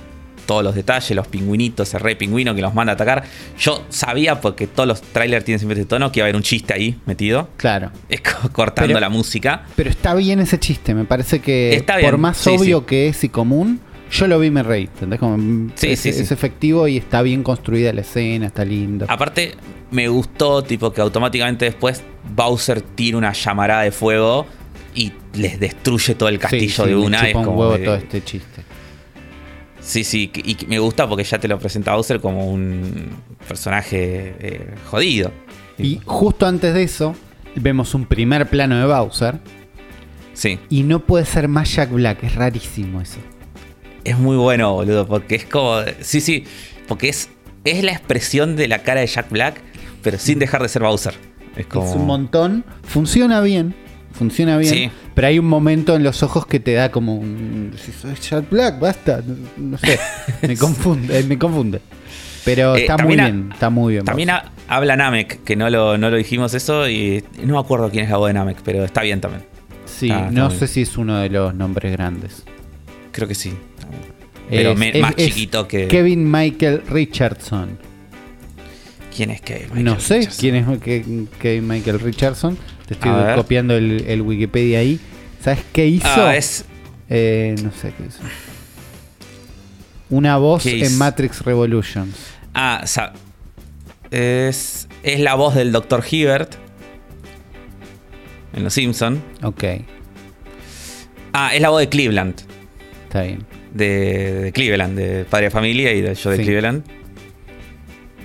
todos 0.45 0.63
los 0.63 0.75
detalles, 0.75 1.11
los 1.15 1.27
pingüinitos, 1.27 1.93
el 1.93 1.99
rey 1.99 2.15
pingüino 2.15 2.53
que 2.55 2.61
los 2.61 2.73
manda 2.73 2.93
a 2.93 2.95
atacar. 2.95 3.23
Yo 3.59 3.83
sabía, 3.89 4.41
porque 4.41 4.67
todos 4.67 4.87
los 4.87 5.01
trailers 5.01 5.43
tienen 5.45 5.59
siempre 5.59 5.79
este 5.79 5.89
tono, 5.89 6.11
que 6.11 6.19
iba 6.19 6.25
a 6.25 6.27
haber 6.27 6.35
un 6.35 6.43
chiste 6.43 6.73
ahí 6.73 6.99
metido. 7.05 7.49
Claro. 7.57 7.91
Es 8.09 8.21
co- 8.21 8.49
cortando 8.51 8.87
Pero- 8.89 8.99
la 8.99 9.09
música. 9.09 9.63
Pero 9.75 9.89
está 9.89 10.13
bien 10.13 10.39
ese 10.39 10.59
chiste, 10.59 10.93
me 10.93 11.05
parece 11.05 11.39
que 11.39 11.73
Está 11.75 11.97
bien, 11.97 12.11
por 12.11 12.19
más 12.19 12.37
sí, 12.37 12.49
obvio 12.51 12.79
sí. 12.79 12.85
que 12.87 13.07
es 13.09 13.23
y 13.23 13.29
común, 13.29 13.79
yo 14.11 14.27
lo 14.27 14.39
vi 14.39 14.51
me 14.51 14.63
reí. 14.63 14.83
¿entendés? 14.83 15.19
Como, 15.19 15.37
mm, 15.37 15.71
Sí, 15.75 15.87
es, 15.91 15.99
sí, 15.99 16.13
sí. 16.13 16.21
es 16.21 16.31
efectivo 16.31 16.87
y 16.87 16.97
está 16.97 17.21
bien 17.21 17.43
construida 17.43 17.91
la 17.93 18.01
escena, 18.01 18.47
está 18.47 18.63
lindo. 18.63 19.05
Aparte, 19.09 19.55
me 19.91 20.07
gustó, 20.07 20.63
tipo, 20.63 20.91
que 20.93 21.01
automáticamente 21.01 21.65
después 21.65 22.03
Bowser 22.35 22.81
tira 22.81 23.17
una 23.17 23.33
llamarada 23.33 23.81
de 23.83 23.91
fuego 23.91 24.45
y 24.93 25.11
les 25.33 25.59
destruye 25.59 26.15
todo 26.15 26.29
el 26.29 26.39
castillo 26.39 26.85
de 26.85 26.95
una. 26.95 27.27
Es 27.27 27.35
un 27.35 27.43
como 27.43 27.59
huevo 27.59 27.77
de- 27.77 27.85
todo 27.85 27.95
este 27.95 28.23
chiste. 28.23 28.61
Sí, 29.85 30.03
sí, 30.03 30.31
y 30.33 30.57
me 30.65 30.79
gusta 30.79 31.07
porque 31.07 31.23
ya 31.23 31.37
te 31.37 31.47
lo 31.47 31.59
presenta 31.59 31.93
Bowser 31.93 32.19
como 32.19 32.49
un 32.49 33.09
personaje 33.47 34.35
eh, 34.39 34.75
jodido. 34.89 35.31
Y 35.77 35.99
justo 36.03 36.47
antes 36.47 36.73
de 36.73 36.81
eso, 36.81 37.15
vemos 37.55 37.93
un 37.93 38.05
primer 38.05 38.49
plano 38.49 38.79
de 38.79 38.85
Bowser. 38.87 39.39
Sí, 40.33 40.59
Y 40.69 40.83
no 40.83 40.99
puede 41.01 41.23
ser 41.25 41.47
más 41.47 41.73
Jack 41.75 41.91
Black, 41.91 42.23
es 42.23 42.35
rarísimo 42.35 42.99
eso. 42.99 43.19
es 44.03 44.17
muy 44.17 44.35
bueno, 44.37 44.73
boludo, 44.73 45.07
porque 45.07 45.35
es 45.35 45.45
como. 45.45 45.77
Sí, 46.01 46.19
sí, 46.19 46.45
porque 46.87 47.09
es, 47.09 47.29
es 47.63 47.83
la 47.83 47.91
expresión 47.91 48.55
de 48.55 48.67
la 48.67 48.79
cara 48.79 49.01
de 49.01 49.07
Jack 49.07 49.29
Black, 49.29 49.61
pero 50.01 50.17
sin 50.17 50.39
dejar 50.39 50.61
de 50.63 50.69
ser 50.69 50.81
Bowser. 50.81 51.13
Es 51.55 51.67
como. 51.67 51.87
Es 51.87 51.95
un 51.95 52.05
montón. 52.07 52.65
Funciona 52.83 53.39
bien. 53.41 53.75
Funciona 54.17 54.57
bien. 54.57 54.73
Sí. 54.73 54.89
Pero 55.13 55.27
hay 55.27 55.39
un 55.39 55.45
momento 55.47 55.95
en 55.95 56.03
los 56.03 56.23
ojos 56.23 56.45
que 56.47 56.59
te 56.59 56.73
da 56.73 56.89
como 56.91 57.15
un. 57.15 57.71
Si 57.77 57.91
soy 57.91 58.13
Jack 58.15 58.49
Black, 58.49 58.79
basta. 58.79 59.21
No, 59.25 59.35
no 59.71 59.77
sé. 59.77 59.99
me 60.47 60.55
confunde. 60.57 61.19
eh, 61.19 61.23
Me 61.23 61.37
confunde. 61.37 61.81
Pero 62.45 62.75
Eh, 62.75 62.81
está 62.81 62.97
muy 62.97 63.15
bien. 63.15 63.49
Está 63.51 63.69
muy 63.69 63.93
bien. 63.93 64.05
También 64.05 64.29
habla 64.67 64.95
Namek, 64.95 65.43
que 65.43 65.55
no 65.55 65.69
lo, 65.69 65.97
no 65.97 66.09
lo 66.09 66.15
dijimos 66.17 66.53
eso, 66.53 66.87
y 66.89 67.23
no 67.43 67.53
me 67.55 67.59
acuerdo 67.59 67.89
quién 67.89 68.05
es 68.05 68.11
la 68.11 68.17
voz 68.17 68.27
de 68.29 68.33
Namek, 68.35 68.57
pero 68.63 68.83
está 68.85 69.01
bien 69.01 69.19
también. 69.19 69.43
Sí, 69.85 70.09
está- 70.09 70.29
no 70.31 70.51
sé 70.51 70.67
si 70.67 70.81
es 70.83 70.97
uno 70.97 71.17
de 71.19 71.29
los 71.29 71.53
nombres 71.55 71.91
grandes. 71.91 72.43
Creo 73.11 73.27
que 73.27 73.35
sí. 73.35 73.53
Pero 74.49 74.71
Es- 74.71 74.77
me- 74.77 74.89
es- 74.89 75.01
más 75.01 75.13
es 75.17 75.27
chiquito 75.33 75.67
que. 75.67 75.87
Kevin 75.87 76.29
Michael 76.31 76.83
Richardson. 76.87 77.77
¿Quién 79.15 79.31
es 79.31 79.41
Kevin? 79.41 79.69
no 79.69 79.75
Michael 79.95 80.01
sé 80.01 80.17
Richardson? 80.19 80.39
quién 80.39 80.55
es 80.55 80.67
Ke- 80.81 81.27
Kevin 81.39 81.67
Michael 81.67 81.99
Richardson. 81.99 82.57
Te 82.87 82.93
estoy 82.93 83.09
A 83.11 83.35
copiando 83.35 83.75
el, 83.75 84.03
el 84.07 84.21
Wikipedia 84.21 84.79
ahí. 84.79 84.99
¿Sabes 85.41 85.59
qué 85.73 85.87
hizo? 85.87 86.07
Ah, 86.07 86.35
es. 86.35 86.65
Eh, 87.09 87.55
no 87.63 87.71
sé 87.71 87.93
qué 87.97 88.03
hizo. 88.07 88.19
Una 90.09 90.37
voz 90.37 90.63
¿Qué 90.63 90.79
en 90.79 90.85
hizo? 90.85 90.97
Matrix 90.97 91.41
Revolutions. 91.41 92.15
Ah, 92.53 92.83
sa- 92.85 93.13
es, 94.11 94.87
es 95.03 95.19
la 95.19 95.33
voz 95.35 95.55
del 95.55 95.71
Dr. 95.71 96.03
Hibbert 96.09 96.55
en 98.53 98.63
Los 98.63 98.73
Simpson. 98.73 99.21
Ok, 99.43 99.63
Ah, 101.33 101.53
es 101.53 101.61
la 101.61 101.69
voz 101.69 101.81
de 101.81 101.89
Cleveland. 101.89 102.35
está 103.07 103.23
bien. 103.23 103.43
De, 103.73 104.33
de 104.43 104.51
Cleveland, 104.53 104.97
de 104.97 105.25
Padre 105.25 105.45
de 105.45 105.51
Familia 105.51 105.91
y 105.91 105.99
del 106.01 106.15
show 106.15 106.31
de 106.31 106.37
Sí. 106.37 106.43
Cleveland. 106.43 106.83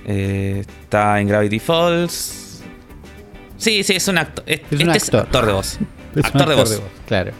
Eh, 0.07 0.63
está 0.83 1.21
en 1.21 1.27
Gravity 1.27 1.59
Falls. 1.59 2.40
Sí, 3.61 3.83
sí, 3.85 3.93
es 3.95 4.09
un 4.09 4.19
actor. 4.19 4.43
Es, 4.47 4.61
Es 4.71 4.81
un 4.81 4.91
este 4.91 5.17
actor. 5.17 5.21
es 5.21 5.27
actor 5.27 5.47
de 5.47 5.53
voz. 5.53 5.79
Es 6.17 6.25
actor 6.25 6.49
de 6.49 6.55
voz. 6.57 6.83
Claro. 7.07 7.33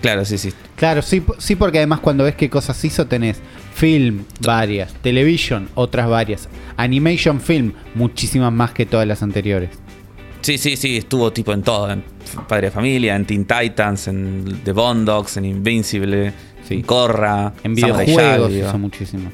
Claro, 0.00 0.24
sí, 0.24 0.38
sí. 0.38 0.52
Claro, 0.76 1.02
sí, 1.02 1.22
sí, 1.38 1.56
porque 1.56 1.78
además 1.78 2.00
cuando 2.00 2.24
ves 2.24 2.34
qué 2.34 2.48
cosas 2.50 2.82
hizo 2.84 3.06
tenés 3.06 3.40
film, 3.74 4.24
varias, 4.40 4.92
television, 4.94 5.68
otras 5.74 6.08
varias, 6.08 6.48
animation 6.76 7.40
film, 7.40 7.72
muchísimas 7.94 8.52
más 8.52 8.72
que 8.72 8.84
todas 8.86 9.06
las 9.06 9.22
anteriores. 9.22 9.70
Sí, 10.42 10.58
sí, 10.58 10.76
sí, 10.76 10.98
estuvo 10.98 11.32
tipo 11.32 11.52
en 11.54 11.62
todo. 11.62 11.90
En 11.90 12.04
Padre 12.46 12.66
de 12.66 12.70
Familia, 12.70 13.16
en 13.16 13.24
Teen 13.24 13.46
Titans, 13.46 14.08
en 14.08 14.60
The 14.62 14.72
Bondogs, 14.72 15.38
en 15.38 15.46
Invincible, 15.46 16.32
Sí. 16.68 16.74
en 16.74 16.82
Corra, 16.82 17.52
En 17.62 17.74
videojuegos 17.74 18.50
digo. 18.52 18.68
hizo 18.68 18.78
muchísimo. 18.78 19.30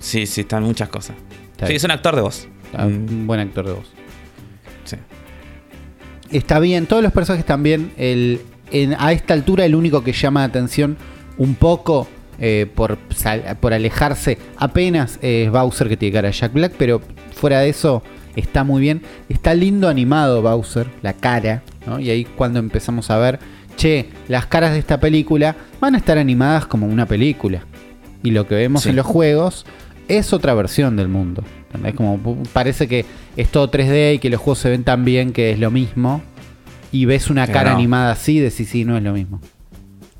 Sí, 0.00 0.26
sí, 0.26 0.42
están 0.42 0.64
muchas 0.64 0.88
cosas. 0.88 1.16
Está 1.52 1.66
sí, 1.66 1.70
bien. 1.72 1.76
es 1.76 1.84
un 1.84 1.90
actor 1.92 2.14
de 2.16 2.22
voz. 2.22 2.48
Ah, 2.74 2.86
Un 2.86 3.26
buen 3.26 3.38
actor 3.40 3.66
de 3.66 3.72
voz. 3.72 3.86
sí. 4.84 4.96
Está 6.30 6.58
bien, 6.58 6.86
todos 6.86 7.02
los 7.02 7.12
personajes 7.12 7.40
están 7.44 7.62
bien. 7.62 7.92
El, 7.96 8.40
en- 8.72 8.94
a 8.98 9.12
esta 9.12 9.34
altura 9.34 9.64
el 9.64 9.74
único 9.74 10.02
que 10.02 10.12
llama 10.12 10.40
la 10.40 10.46
atención 10.46 10.96
un 11.38 11.54
poco 11.54 12.08
eh, 12.38 12.66
por, 12.74 12.98
sal- 13.14 13.56
por 13.60 13.72
alejarse 13.72 14.38
apenas 14.56 15.18
es 15.22 15.50
Bowser 15.50 15.88
que 15.88 15.96
tiene 15.96 16.12
cara 16.14 16.28
de 16.28 16.34
Jack 16.34 16.52
Black, 16.52 16.72
pero 16.76 17.00
fuera 17.34 17.60
de 17.60 17.68
eso 17.68 18.02
está 18.34 18.64
muy 18.64 18.80
bien. 18.82 19.02
Está 19.28 19.54
lindo 19.54 19.88
animado 19.88 20.42
Bowser, 20.42 20.88
la 21.02 21.12
cara, 21.12 21.62
¿no? 21.86 21.98
Y 22.00 22.10
ahí 22.10 22.24
cuando 22.24 22.58
empezamos 22.58 23.10
a 23.10 23.18
ver, 23.18 23.38
che, 23.76 24.06
las 24.28 24.46
caras 24.46 24.72
de 24.72 24.78
esta 24.80 24.98
película 25.00 25.54
van 25.80 25.94
a 25.94 25.98
estar 25.98 26.18
animadas 26.18 26.66
como 26.66 26.86
una 26.86 27.06
película. 27.06 27.62
Y 28.22 28.32
lo 28.32 28.46
que 28.48 28.56
vemos 28.56 28.82
Sí. 28.82 28.88
en 28.90 28.96
los 28.96 29.06
juegos 29.06 29.64
es 30.08 30.32
otra 30.32 30.54
versión 30.54 30.96
del 30.96 31.08
mundo. 31.08 31.44
¿Entendés? 31.66 31.94
Como 31.94 32.18
parece 32.52 32.88
que 32.88 33.04
es 33.36 33.48
todo 33.50 33.70
3D 33.70 34.14
y 34.14 34.18
que 34.18 34.30
los 34.30 34.40
juegos 34.40 34.58
se 34.58 34.70
ven 34.70 34.84
tan 34.84 35.04
bien 35.04 35.32
que 35.32 35.50
es 35.50 35.58
lo 35.58 35.70
mismo. 35.70 36.22
Y 36.92 37.04
ves 37.04 37.30
una 37.30 37.46
Pero 37.46 37.58
cara 37.58 37.70
no. 37.70 37.76
animada 37.76 38.12
así, 38.12 38.38
decís 38.38 38.68
sí, 38.68 38.84
no 38.84 38.96
es 38.96 39.02
lo 39.02 39.12
mismo. 39.12 39.40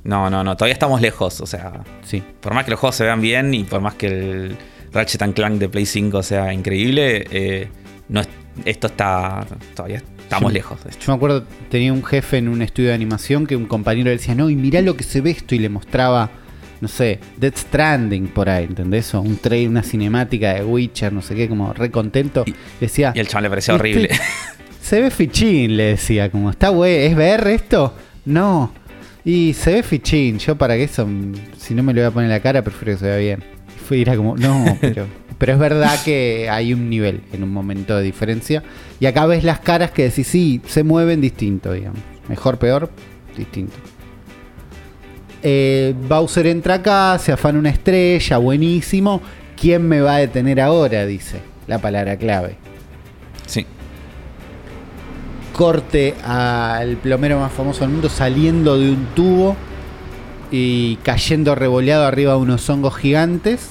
No, 0.05 0.31
no, 0.31 0.45
no, 0.45 0.57
todavía 0.57 0.75
estamos 0.75 1.01
lejos. 1.01 1.41
O 1.41 1.47
sea, 1.47 1.85
Sí. 2.05 2.23
por 2.41 2.55
más 2.55 2.65
que 2.65 2.71
los 2.73 2.81
juegos 2.81 2.97
se 2.97 3.05
vean 3.05 3.21
bien 3.21 3.53
y 3.55 3.65
por 3.65 3.81
más 3.81 3.95
que 3.95 4.07
el 4.07 4.57
Ratchet 4.93 5.23
and 5.23 5.35
Clank 5.35 5.55
de 5.59 5.69
Play 5.69 5.87
5 5.87 6.23
sea 6.23 6.53
increíble, 6.53 7.27
eh, 7.31 7.69
no 8.09 8.21
es- 8.21 8.29
esto 8.65 8.87
está. 8.89 9.45
Todavía 9.75 10.03
estamos 10.19 10.53
lejos. 10.53 10.83
de 10.85 10.91
esto. 10.91 11.05
Yo 11.07 11.13
me 11.13 11.17
acuerdo, 11.17 11.45
tenía 11.71 11.93
un 11.93 12.05
jefe 12.05 12.39
en 12.39 12.49
un 12.49 12.63
estudio 12.63 12.89
de 12.91 12.95
animación 12.95 13.47
que 13.47 13.55
un 13.57 13.67
compañero 13.67 14.07
le 14.07 14.13
decía, 14.13 14.35
no, 14.35 14.51
y 14.51 14.57
mirá 14.57 14.81
lo 14.83 14.97
que 14.97 15.05
se 15.05 15.21
ve 15.21 15.31
esto, 15.31 15.55
y 15.55 15.59
le 15.61 15.69
mostraba, 15.69 16.31
no 16.81 16.89
sé, 16.89 17.19
Dead 17.37 17.55
Stranding 17.57 18.29
por 18.29 18.49
ahí, 18.49 18.65
¿entendés? 18.65 19.15
O 19.15 19.21
un 19.21 19.37
trailer, 19.37 19.69
una 19.71 19.83
cinemática 19.83 20.55
de 20.55 20.65
Witcher, 20.65 21.13
no 21.13 21.23
sé 21.23 21.35
qué, 21.35 21.49
como 21.49 21.73
re 21.73 21.91
contento. 21.91 22.45
Y- 22.47 22.55
decía, 22.81 23.13
Y 23.15 23.21
el 23.21 23.29
chaval 23.29 23.45
le 23.45 23.49
parecía 23.51 23.75
"Este 23.75 23.81
horrible. 23.81 24.11
Se 24.81 25.01
ve 25.01 25.11
fichín, 25.11 25.77
le 25.77 25.85
decía, 25.85 26.31
como, 26.31 26.51
¿está 26.51 26.69
güey? 26.69 27.07
¿Es 27.07 27.15
VR 27.17 27.55
esto? 27.55 27.95
No. 28.25 28.73
Y 29.25 29.55
se 29.55 29.73
ve 29.73 29.83
fichín, 29.83 30.39
yo 30.39 30.57
para 30.57 30.77
que 30.77 30.85
eso, 30.85 31.09
si 31.59 31.75
no 31.75 31.83
me 31.83 31.93
lo 31.93 32.01
voy 32.03 32.07
a 32.09 32.11
poner 32.13 32.31
en 32.31 32.37
la 32.37 32.41
cara, 32.41 32.63
prefiero 32.63 32.93
que 32.93 32.99
se 33.01 33.07
vea 33.07 33.17
bien. 33.17 33.43
Y 33.91 34.01
era 34.03 34.17
como, 34.17 34.37
no, 34.37 34.65
pero, 34.81 35.07
pero 35.39 35.53
es 35.55 35.59
verdad 35.59 35.99
que 36.05 36.49
hay 36.51 36.73
un 36.73 36.89
nivel 36.89 37.23
en 37.33 37.43
un 37.43 37.53
momento 37.53 37.97
de 37.97 38.05
diferencia. 38.05 38.63
Y 39.01 39.07
acá 39.07 39.27
ves 39.27 39.43
las 39.43 39.59
caras 39.61 39.91
que 39.91 40.05
decís, 40.05 40.27
sí, 40.29 40.61
se 40.67 40.85
mueven 40.85 41.21
distinto, 41.21 41.73
digamos. 41.73 41.99
Mejor, 42.29 42.59
peor, 42.59 42.91
distinto. 43.37 43.75
Eh, 45.49 45.95
Bowser 46.09 46.49
entra 46.49 46.75
acá, 46.75 47.17
se 47.21 47.31
afana 47.31 47.61
una 47.61 47.71
estrella, 47.71 48.39
buenísimo. 48.39 49.23
¿Quién 49.57 49.87
me 49.87 50.01
va 50.01 50.17
a 50.17 50.19
detener 50.19 50.61
ahora? 50.61 51.07
Dice 51.07 51.41
la 51.69 51.79
palabra 51.79 52.17
clave. 52.17 52.57
Sí. 53.47 53.65
corte 55.53 56.17
al 56.25 56.97
plomero 56.97 57.39
más 57.39 57.53
famoso 57.53 57.83
del 57.83 57.91
mundo 57.91 58.09
saliendo 58.09 58.77
de 58.77 58.91
un 58.91 59.07
tubo 59.15 59.57
y 60.51 60.97
cayendo 61.05 61.55
revoleado 61.55 62.07
arriba 62.07 62.33
de 62.33 62.39
unos 62.39 62.69
hongos 62.69 62.97
gigantes. 62.97 63.69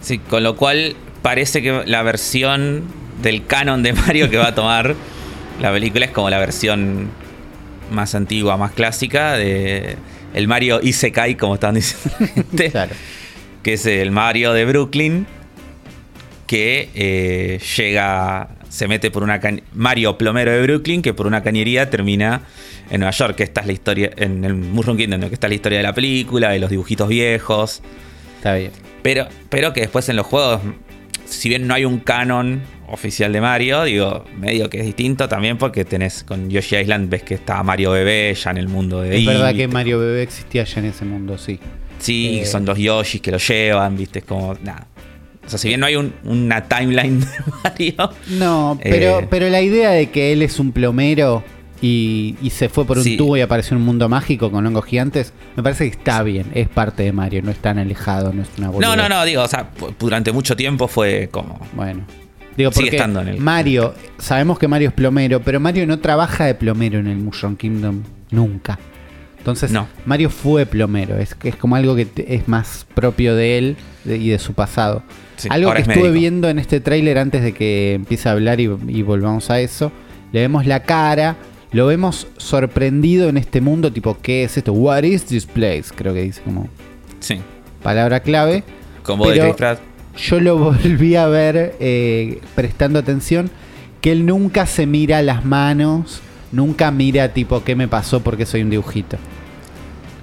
Sí, 0.00 0.18
con 0.18 0.42
lo 0.42 0.56
cual 0.56 0.96
parece 1.20 1.60
que 1.60 1.82
la 1.84 2.02
versión 2.04 2.84
del 3.20 3.44
canon 3.44 3.82
de 3.82 3.92
Mario 3.92 4.30
que 4.30 4.38
va 4.38 4.48
a 4.48 4.54
tomar 4.54 4.94
la 5.60 5.70
película 5.72 6.06
es 6.06 6.10
como 6.10 6.30
la 6.30 6.38
versión 6.38 7.10
más 7.90 8.14
antigua, 8.14 8.56
más 8.56 8.72
clásica 8.72 9.34
de 9.34 9.98
el 10.36 10.48
Mario 10.48 10.80
Isekai, 10.82 11.34
como 11.34 11.54
estaban 11.54 11.76
diciendo. 11.76 12.28
claro. 12.70 12.92
Que 13.62 13.72
es 13.72 13.86
el 13.86 14.10
Mario 14.10 14.52
de 14.52 14.66
Brooklyn 14.66 15.26
que 16.46 16.90
eh, 16.94 17.58
llega, 17.76 18.50
se 18.68 18.86
mete 18.86 19.10
por 19.10 19.22
una 19.22 19.40
Mario 19.72 20.16
plomero 20.18 20.52
de 20.52 20.62
Brooklyn 20.62 21.02
que 21.02 21.14
por 21.14 21.26
una 21.26 21.42
cañería 21.42 21.90
termina 21.90 22.42
en 22.90 23.00
Nueva 23.00 23.12
York, 23.12 23.36
que 23.36 23.42
esta 23.44 23.62
es 23.62 23.66
la 23.66 23.72
historia, 23.72 24.10
en 24.16 24.44
el 24.44 24.54
Mushroom 24.54 24.98
Kingdom, 24.98 25.20
que 25.22 25.34
está 25.34 25.48
la 25.48 25.54
historia 25.54 25.78
de 25.78 25.82
la 25.82 25.94
película, 25.94 26.50
de 26.50 26.58
los 26.58 26.70
dibujitos 26.70 27.08
viejos. 27.08 27.82
Está 28.36 28.54
bien. 28.54 28.70
Pero, 29.02 29.26
pero 29.48 29.72
que 29.72 29.80
después 29.80 30.08
en 30.10 30.16
los 30.16 30.26
juegos, 30.26 30.60
si 31.24 31.48
bien 31.48 31.66
no 31.66 31.72
hay 31.72 31.86
un 31.86 31.98
canon 31.98 32.62
oficial 32.88 33.32
de 33.32 33.40
Mario, 33.40 33.84
digo, 33.84 34.24
medio 34.38 34.70
que 34.70 34.80
es 34.80 34.86
distinto 34.86 35.28
también 35.28 35.58
porque 35.58 35.84
tenés 35.84 36.24
con 36.24 36.48
Yoshi 36.48 36.76
Island, 36.76 37.10
ves 37.10 37.22
que 37.22 37.34
está 37.34 37.62
Mario 37.62 37.92
Bebé 37.92 38.34
ya 38.34 38.50
en 38.50 38.58
el 38.58 38.68
mundo 38.68 39.00
de 39.00 39.18
Es 39.18 39.26
verdad 39.26 39.54
que 39.54 39.68
Mario 39.68 39.98
Bebé 39.98 40.22
existía 40.22 40.64
ya 40.64 40.80
en 40.80 40.86
ese 40.86 41.04
mundo, 41.04 41.38
sí. 41.38 41.58
Sí, 41.98 42.40
eh, 42.42 42.46
son 42.46 42.64
los 42.64 42.78
Yoshis 42.78 43.20
que 43.20 43.30
lo 43.30 43.38
llevan, 43.38 43.96
viste, 43.96 44.20
es 44.20 44.24
como, 44.24 44.54
nada. 44.62 44.86
O 45.44 45.48
sea, 45.48 45.58
si 45.58 45.68
bien 45.68 45.80
no 45.80 45.86
hay 45.86 45.96
una 45.96 46.64
timeline 46.68 47.20
de 47.20 47.26
Mario. 47.64 48.10
No, 48.30 48.78
pero, 48.82 49.20
eh, 49.20 49.26
pero 49.30 49.48
la 49.48 49.62
idea 49.62 49.90
de 49.90 50.10
que 50.10 50.32
él 50.32 50.42
es 50.42 50.58
un 50.58 50.72
plomero 50.72 51.44
y, 51.80 52.36
se 52.50 52.68
fue 52.68 52.84
por 52.84 52.98
un 52.98 53.16
tubo 53.16 53.36
y 53.36 53.40
apareció 53.40 53.74
en 53.74 53.80
un 53.80 53.86
mundo 53.86 54.08
mágico 54.08 54.50
con 54.50 54.66
hongos 54.66 54.84
gigantes, 54.84 55.32
me 55.56 55.62
parece 55.62 55.84
que 55.84 55.96
está 55.96 56.22
bien, 56.22 56.46
es 56.54 56.68
parte 56.68 57.02
de 57.02 57.12
Mario, 57.12 57.42
no 57.42 57.50
es 57.50 57.58
tan 57.58 57.78
alejado, 57.78 58.32
no 58.32 58.42
es 58.42 58.48
una 58.58 58.68
No, 58.68 58.96
no, 58.96 59.08
no, 59.08 59.24
digo, 59.24 59.42
o 59.42 59.48
sea, 59.48 59.70
durante 59.98 60.32
mucho 60.32 60.56
tiempo 60.56 60.88
fue 60.88 61.28
como. 61.30 61.60
Bueno. 61.74 62.04
Digo, 62.56 62.70
porque 62.70 62.86
Sigue 62.86 62.96
estando 62.96 63.20
en 63.20 63.28
el... 63.28 63.40
Mario, 63.40 63.94
sabemos 64.18 64.58
que 64.58 64.68
Mario 64.68 64.88
es 64.88 64.94
plomero, 64.94 65.40
pero 65.42 65.60
Mario 65.60 65.86
no 65.86 65.98
trabaja 65.98 66.46
de 66.46 66.54
plomero 66.54 66.98
en 66.98 67.06
el 67.06 67.16
Mushroom 67.18 67.56
Kingdom 67.56 68.02
nunca. 68.30 68.78
Entonces, 69.38 69.70
no. 69.70 69.86
Mario 70.06 70.30
fue 70.30 70.66
plomero, 70.66 71.18
es, 71.18 71.36
es 71.44 71.56
como 71.56 71.76
algo 71.76 71.94
que 71.94 72.08
es 72.16 72.48
más 72.48 72.86
propio 72.94 73.36
de 73.36 73.58
él 73.58 73.76
y 74.04 74.30
de 74.30 74.38
su 74.38 74.54
pasado. 74.54 75.02
algo 75.50 75.72
que 75.74 75.82
estuve 75.82 76.10
viendo 76.10 76.48
en 76.48 76.58
este 76.58 76.80
tráiler 76.80 77.18
antes 77.18 77.42
de 77.42 77.52
que 77.52 77.94
empiece 77.94 78.28
a 78.28 78.32
hablar 78.32 78.60
y, 78.60 78.64
y 78.88 79.02
volvamos 79.02 79.50
a 79.50 79.60
eso, 79.60 79.92
le 80.32 80.40
vemos 80.40 80.66
la 80.66 80.82
cara 80.82 81.36
lo 81.72 81.86
vemos 81.86 82.26
sorprendido 82.38 83.28
en 83.28 83.36
este 83.36 83.60
mundo, 83.60 83.92
tipo, 83.92 84.16
¿qué 84.22 84.44
es 84.44 84.56
esto? 84.56 84.72
What 84.72 85.02
is 85.02 85.24
this 85.26 85.44
place? 85.44 85.84
Creo 85.94 86.14
que 86.14 86.22
dice 86.22 86.40
como. 86.42 86.68
Sí. 87.20 87.40
Palabra 87.82 88.20
clave. 88.20 88.64
Como 89.02 89.28
de 89.28 89.54
Yo 90.16 90.40
lo 90.40 90.56
volví 90.58 91.16
a 91.16 91.26
ver 91.26 91.74
eh, 91.80 92.40
prestando 92.54 92.98
atención, 92.98 93.50
que 94.00 94.12
él 94.12 94.26
nunca 94.26 94.66
se 94.66 94.86
mira 94.86 95.22
las 95.22 95.44
manos, 95.44 96.20
nunca 96.52 96.90
mira 96.90 97.32
tipo, 97.32 97.64
¿qué 97.64 97.76
me 97.76 97.88
pasó 97.88 98.20
porque 98.20 98.46
soy 98.46 98.62
un 98.62 98.70
dibujito? 98.70 99.18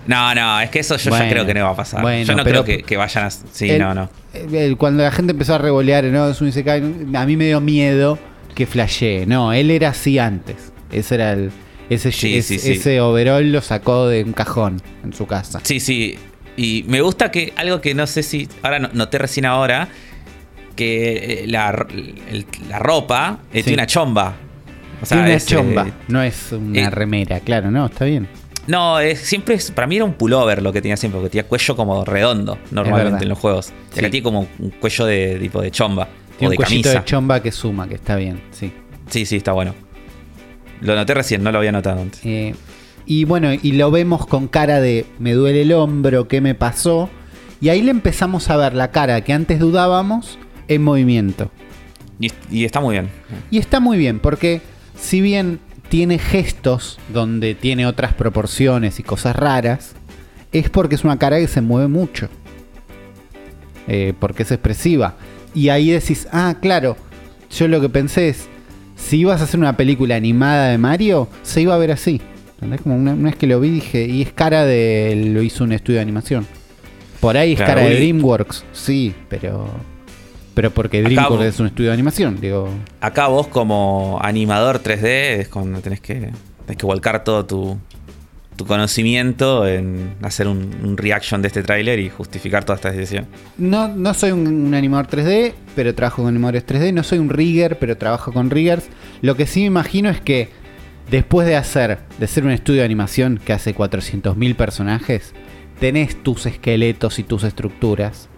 No, 0.06 0.36
no, 0.36 0.60
es 0.60 0.70
que 0.70 0.80
eso 0.80 0.98
yo 0.98 1.12
ya 1.12 1.30
creo 1.30 1.46
que 1.46 1.54
no 1.54 1.64
va 1.64 1.72
a 1.72 1.76
pasar. 1.76 2.24
yo 2.24 2.36
no 2.36 2.44
creo 2.44 2.64
que, 2.66 2.98
vayan 2.98 3.26
a. 3.26 3.30
Sí, 3.30 3.78
no, 3.78 3.94
no. 3.94 4.10
cuando 4.78 5.04
la 5.04 5.12
gente 5.12 5.32
empezó 5.32 5.56
a 5.56 5.58
revolear, 5.58 6.04
no, 6.06 6.30
es 6.30 6.42
un 6.42 6.52
a 7.16 7.26
mí 7.26 7.38
me 7.38 7.46
dio 7.46 7.62
miedo 7.62 8.20
que 8.54 8.66
flashee. 8.66 9.26
No, 9.26 9.54
él 9.54 9.72
era 9.72 9.90
así 9.90 10.20
antes. 10.20 10.74
Ese 10.92 11.16
era 11.16 11.34
el. 11.34 11.52
Ese, 11.90 12.10
ese 12.10 13.02
overall 13.02 13.52
lo 13.52 13.62
sacó 13.62 14.08
de 14.08 14.24
un 14.24 14.34
cajón 14.34 14.82
en 15.04 15.14
su 15.14 15.26
casa. 15.26 15.60
Sí, 15.64 15.80
sí. 15.80 16.18
Y 16.56 16.86
me 16.88 17.02
gusta 17.02 17.32
que 17.32 17.54
algo 17.56 17.82
que 17.82 17.94
no 17.94 18.08
sé 18.08 18.24
si. 18.24 18.48
Ahora 18.62 18.80
noté 18.80 19.18
recién 19.18 19.46
ahora. 19.46 19.88
Que 20.76 21.44
eh, 21.44 21.48
la, 21.48 21.86
la 22.68 22.80
ropa 22.80 23.40
tiene 23.52 23.74
una 23.74 23.86
chomba. 23.86 24.36
O 25.04 25.06
sea, 25.06 25.20
una 25.20 25.38
chomba. 25.40 25.88
Eh, 25.88 25.94
no 26.08 26.24
es 26.24 26.52
una 26.52 26.80
eh, 26.80 26.90
remera, 26.90 27.40
claro, 27.42 27.70
no, 27.70 27.86
está 27.86 28.06
bien. 28.06 28.28
No, 28.66 29.00
es, 29.00 29.20
siempre 29.20 29.56
es, 29.56 29.70
para 29.70 29.86
mí 29.86 29.98
era 29.98 30.06
un 30.06 30.14
pullover 30.14 30.62
lo 30.64 30.72
que 30.72 30.82
tenía 30.82 30.96
siempre, 30.96 31.20
porque 31.20 31.32
tenía 31.32 31.48
cuello 31.48 31.76
como 31.76 32.06
redondo 32.06 32.58
normalmente 32.72 33.24
en 33.24 33.30
los 33.30 33.38
juegos. 33.38 33.74
Y 33.94 34.00
acá 34.00 34.10
tiene 34.10 34.24
como 34.24 34.48
un 34.58 34.70
cuello 34.72 35.06
de 35.06 35.38
tipo 35.40 35.62
de 35.62 35.70
chomba. 35.70 36.08
Tiene 36.38 36.48
o 36.48 36.50
de 36.52 36.58
un 36.58 36.64
cuellito 36.64 36.90
de 36.90 37.04
chomba 37.04 37.44
que 37.44 37.52
suma, 37.52 37.88
que 37.88 37.96
está 37.96 38.16
bien, 38.16 38.42
sí. 38.52 38.72
Sí, 39.10 39.26
sí, 39.26 39.36
está 39.36 39.52
bueno. 39.52 39.76
Lo 40.82 40.96
noté 40.96 41.14
recién, 41.14 41.44
no 41.44 41.52
lo 41.52 41.60
había 41.60 41.72
notado 41.72 42.02
antes. 42.02 42.22
Eh, 42.26 42.56
y 43.06 43.26
bueno, 43.26 43.54
y 43.54 43.74
lo 43.74 43.92
vemos 43.92 44.26
con 44.26 44.48
cara 44.48 44.80
de 44.80 45.06
me 45.20 45.34
duele 45.34 45.64
el 45.64 45.74
hombro, 45.74 46.28
¿qué 46.28 46.42
me 46.42 46.56
pasó? 46.56 47.10
Y 47.60 47.70
ahí 47.70 47.82
le 47.82 47.92
empezamos 47.92 48.50
a 48.50 48.58
ver 48.58 48.74
la 48.74 48.92
cara 48.92 49.22
que 49.22 49.34
antes 49.34 49.60
dudábamos 49.60 50.38
en 50.68 50.84
movimiento. 50.84 51.52
Y, 52.52 52.64
está 52.64 52.80
muy 52.80 52.94
bien. 52.94 53.10
Y 53.52 53.58
está 53.58 53.80
muy 53.80 53.98
bien, 53.98 54.20
porque 54.20 54.62
si 55.00 55.22
bien 55.22 55.60
tiene 55.90 56.20
gestos 56.20 57.00
donde 57.12 57.56
tiene 57.56 57.86
otras 57.86 58.14
proporciones 58.14 59.00
y 59.00 59.04
cosas 59.04 59.36
raras, 59.36 59.94
es 60.52 60.70
porque 60.70 60.96
es 60.96 61.04
una 61.04 61.20
cara 61.20 61.40
que 61.40 61.48
se 61.48 61.62
mueve 61.62 61.88
mucho. 61.88 62.30
Eh, 63.88 64.14
porque 64.20 64.44
es 64.44 64.52
expresiva. 64.52 65.16
Y 65.54 65.70
ahí 65.70 65.92
decís, 65.92 66.28
ah, 66.32 66.56
claro, 66.62 66.96
yo 67.52 67.68
lo 67.68 67.82
que 67.82 67.90
pensé 67.90 68.30
es, 68.30 68.48
si 68.96 69.20
ibas 69.20 69.42
a 69.42 69.44
hacer 69.44 69.60
una 69.60 69.76
película 69.76 70.16
animada 70.16 70.70
de 70.70 70.78
Mario, 70.78 71.28
se 71.44 71.62
iba 71.62 71.76
a 71.76 71.78
ver 71.78 71.92
así. 71.92 72.22
Como 72.82 72.96
una, 72.96 73.14
vez 73.14 73.36
que 73.36 73.48
lo 73.48 73.60
vi 73.60 73.70
dije, 73.70 74.06
y 74.06 74.22
es 74.22 74.34
cara 74.34 74.66
de. 74.66 75.30
lo 75.34 75.42
hizo 75.42 75.64
un 75.64 75.72
estudio 75.72 75.98
de 75.98 76.04
animación. 76.04 76.48
Por 77.20 77.38
ahí 77.38 77.54
es 77.54 77.60
cara 77.60 77.82
de 77.82 77.96
DreamWorks, 77.96 78.66
sí, 78.74 79.14
pero. 79.30 79.68
Pero 80.54 80.72
porque 80.72 81.02
DreamWorks 81.02 81.46
es 81.46 81.60
un 81.60 81.68
estudio 81.68 81.90
de 81.90 81.94
animación, 81.94 82.40
digo. 82.40 82.70
Acá 83.02 83.28
vos 83.28 83.48
como 83.48 84.20
animador 84.22 84.84
3D 84.84 85.40
es 85.40 85.48
cuando 85.48 85.80
tenés 85.80 86.00
que, 86.00 86.32
tenés 86.66 86.78
que 86.78 86.86
volcar 86.86 87.24
todo 87.24 87.46
tu, 87.46 87.78
tu 88.56 88.66
conocimiento 88.66 89.68
en 89.68 90.16
hacer 90.22 90.48
un, 90.48 90.98
reaction 90.98 91.42
de 91.42 91.48
este 91.48 91.64
tráiler 91.64 92.00
y 92.00 92.10
justificar 92.10 92.64
toda 92.64 92.76
esta 92.76 92.92
decisión. 92.92 93.28
No, 93.58 93.88
no 93.88 94.14
soy 94.14 94.32
un, 94.32 94.74
animador 94.74 95.08
3D, 95.08 95.54
pero 95.76 95.96
trabajo 95.96 96.24
con 96.24 96.30
animadores 96.30 96.66
3D. 96.66 96.94
No 96.94 97.04
soy 97.04 97.20
un 97.20 97.30
rigger, 97.30 97.80
pero 97.80 97.98
trabajo 97.98 98.32
con 98.32 98.50
riggers. 98.50 98.86
Lo 99.22 99.36
que 99.36 99.48
sí 99.48 99.62
me 99.62 99.68
imagino 99.68 100.10
es 100.10 100.22
que 100.22 100.50
después 101.10 101.48
de 101.48 101.56
hacer, 101.56 102.00
de 102.20 102.28
ser 102.28 102.46
un 102.46 102.52
estudio 102.52 102.80
de 102.80 102.86
animación 102.86 103.40
que 103.44 103.54
hace 103.54 103.76
400.000 103.76 104.56
personajes, 104.56 105.34
tenés 105.80 106.22
tus 106.22 106.46
esqueletos 106.46 107.20
y 107.20 107.24
tus 107.24 107.44
estructuras, 107.44 108.30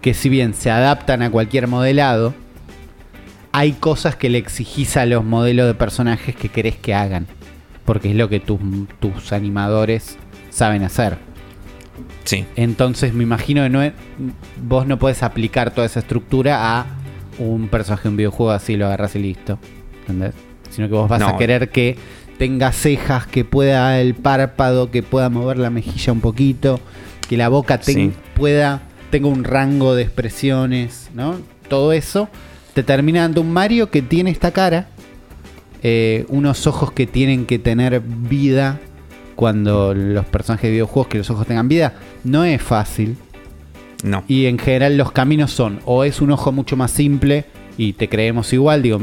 que 0.00 0.14
si 0.14 0.28
bien 0.28 0.54
se 0.54 0.70
adaptan 0.70 1.22
a 1.22 1.30
cualquier 1.30 1.66
modelado, 1.66 2.34
hay 3.52 3.72
cosas 3.72 4.16
que 4.16 4.30
le 4.30 4.38
exigís 4.38 4.96
a 4.96 5.06
los 5.06 5.24
modelos 5.24 5.66
de 5.66 5.74
personajes 5.74 6.36
que 6.36 6.48
querés 6.48 6.76
que 6.76 6.94
hagan 6.94 7.26
porque 7.90 8.10
es 8.10 8.14
lo 8.14 8.28
que 8.28 8.38
tus 8.38 9.32
animadores 9.32 10.16
saben 10.50 10.84
hacer. 10.84 11.18
Sí. 12.22 12.46
Entonces 12.54 13.12
me 13.12 13.24
imagino 13.24 13.64
que 13.64 13.68
no 13.68 13.80
vos 14.62 14.86
no 14.86 14.96
puedes 14.96 15.24
aplicar 15.24 15.72
toda 15.72 15.88
esa 15.88 15.98
estructura 15.98 16.78
a 16.78 16.86
un 17.40 17.66
personaje 17.66 18.04
de 18.04 18.08
un 18.10 18.16
videojuego 18.16 18.52
así 18.52 18.76
lo 18.76 18.86
agarras 18.86 19.16
y 19.16 19.18
listo. 19.18 19.58
¿Entendés? 20.02 20.34
Sino 20.70 20.88
que 20.88 20.94
vos 20.94 21.08
vas 21.08 21.22
a 21.22 21.36
querer 21.36 21.70
que 21.70 21.96
tenga 22.38 22.72
cejas, 22.72 23.26
que 23.26 23.44
pueda 23.44 24.00
el 24.00 24.14
párpado, 24.14 24.90
que 24.90 25.02
pueda 25.02 25.28
mover 25.28 25.58
la 25.58 25.70
mejilla 25.70 26.12
un 26.12 26.20
poquito, 26.20 26.80
que 27.28 27.36
la 27.36 27.48
boca 27.48 27.80
pueda 28.34 28.82
tenga 29.10 29.28
un 29.28 29.44
rango 29.44 29.94
de 29.94 30.02
expresiones, 30.02 31.10
¿no? 31.14 31.36
Todo 31.68 31.92
eso 31.92 32.28
te 32.72 32.82
termina 32.82 33.22
dando 33.22 33.40
un 33.40 33.52
Mario 33.52 33.90
que 33.90 34.02
tiene 34.02 34.30
esta 34.30 34.52
cara 34.52 34.88
eh, 35.82 36.26
unos 36.28 36.66
ojos 36.66 36.92
que 36.92 37.06
tienen 37.06 37.46
que 37.46 37.58
tener 37.58 38.00
vida 38.00 38.78
cuando 39.34 39.94
los 39.94 40.26
personajes 40.26 40.64
de 40.64 40.72
videojuegos 40.72 41.08
que 41.08 41.18
los 41.18 41.30
ojos 41.30 41.46
tengan 41.46 41.68
vida, 41.68 41.94
no 42.24 42.44
es 42.44 42.60
fácil. 42.60 43.16
No. 44.04 44.22
Y 44.28 44.46
en 44.46 44.58
general 44.58 44.98
los 44.98 45.12
caminos 45.12 45.50
son, 45.50 45.80
o 45.86 46.04
es 46.04 46.20
un 46.20 46.30
ojo 46.32 46.52
mucho 46.52 46.76
más 46.76 46.90
simple 46.90 47.46
y 47.80 47.94
te 47.94 48.10
creemos 48.10 48.52
igual, 48.52 48.82
digo, 48.82 49.00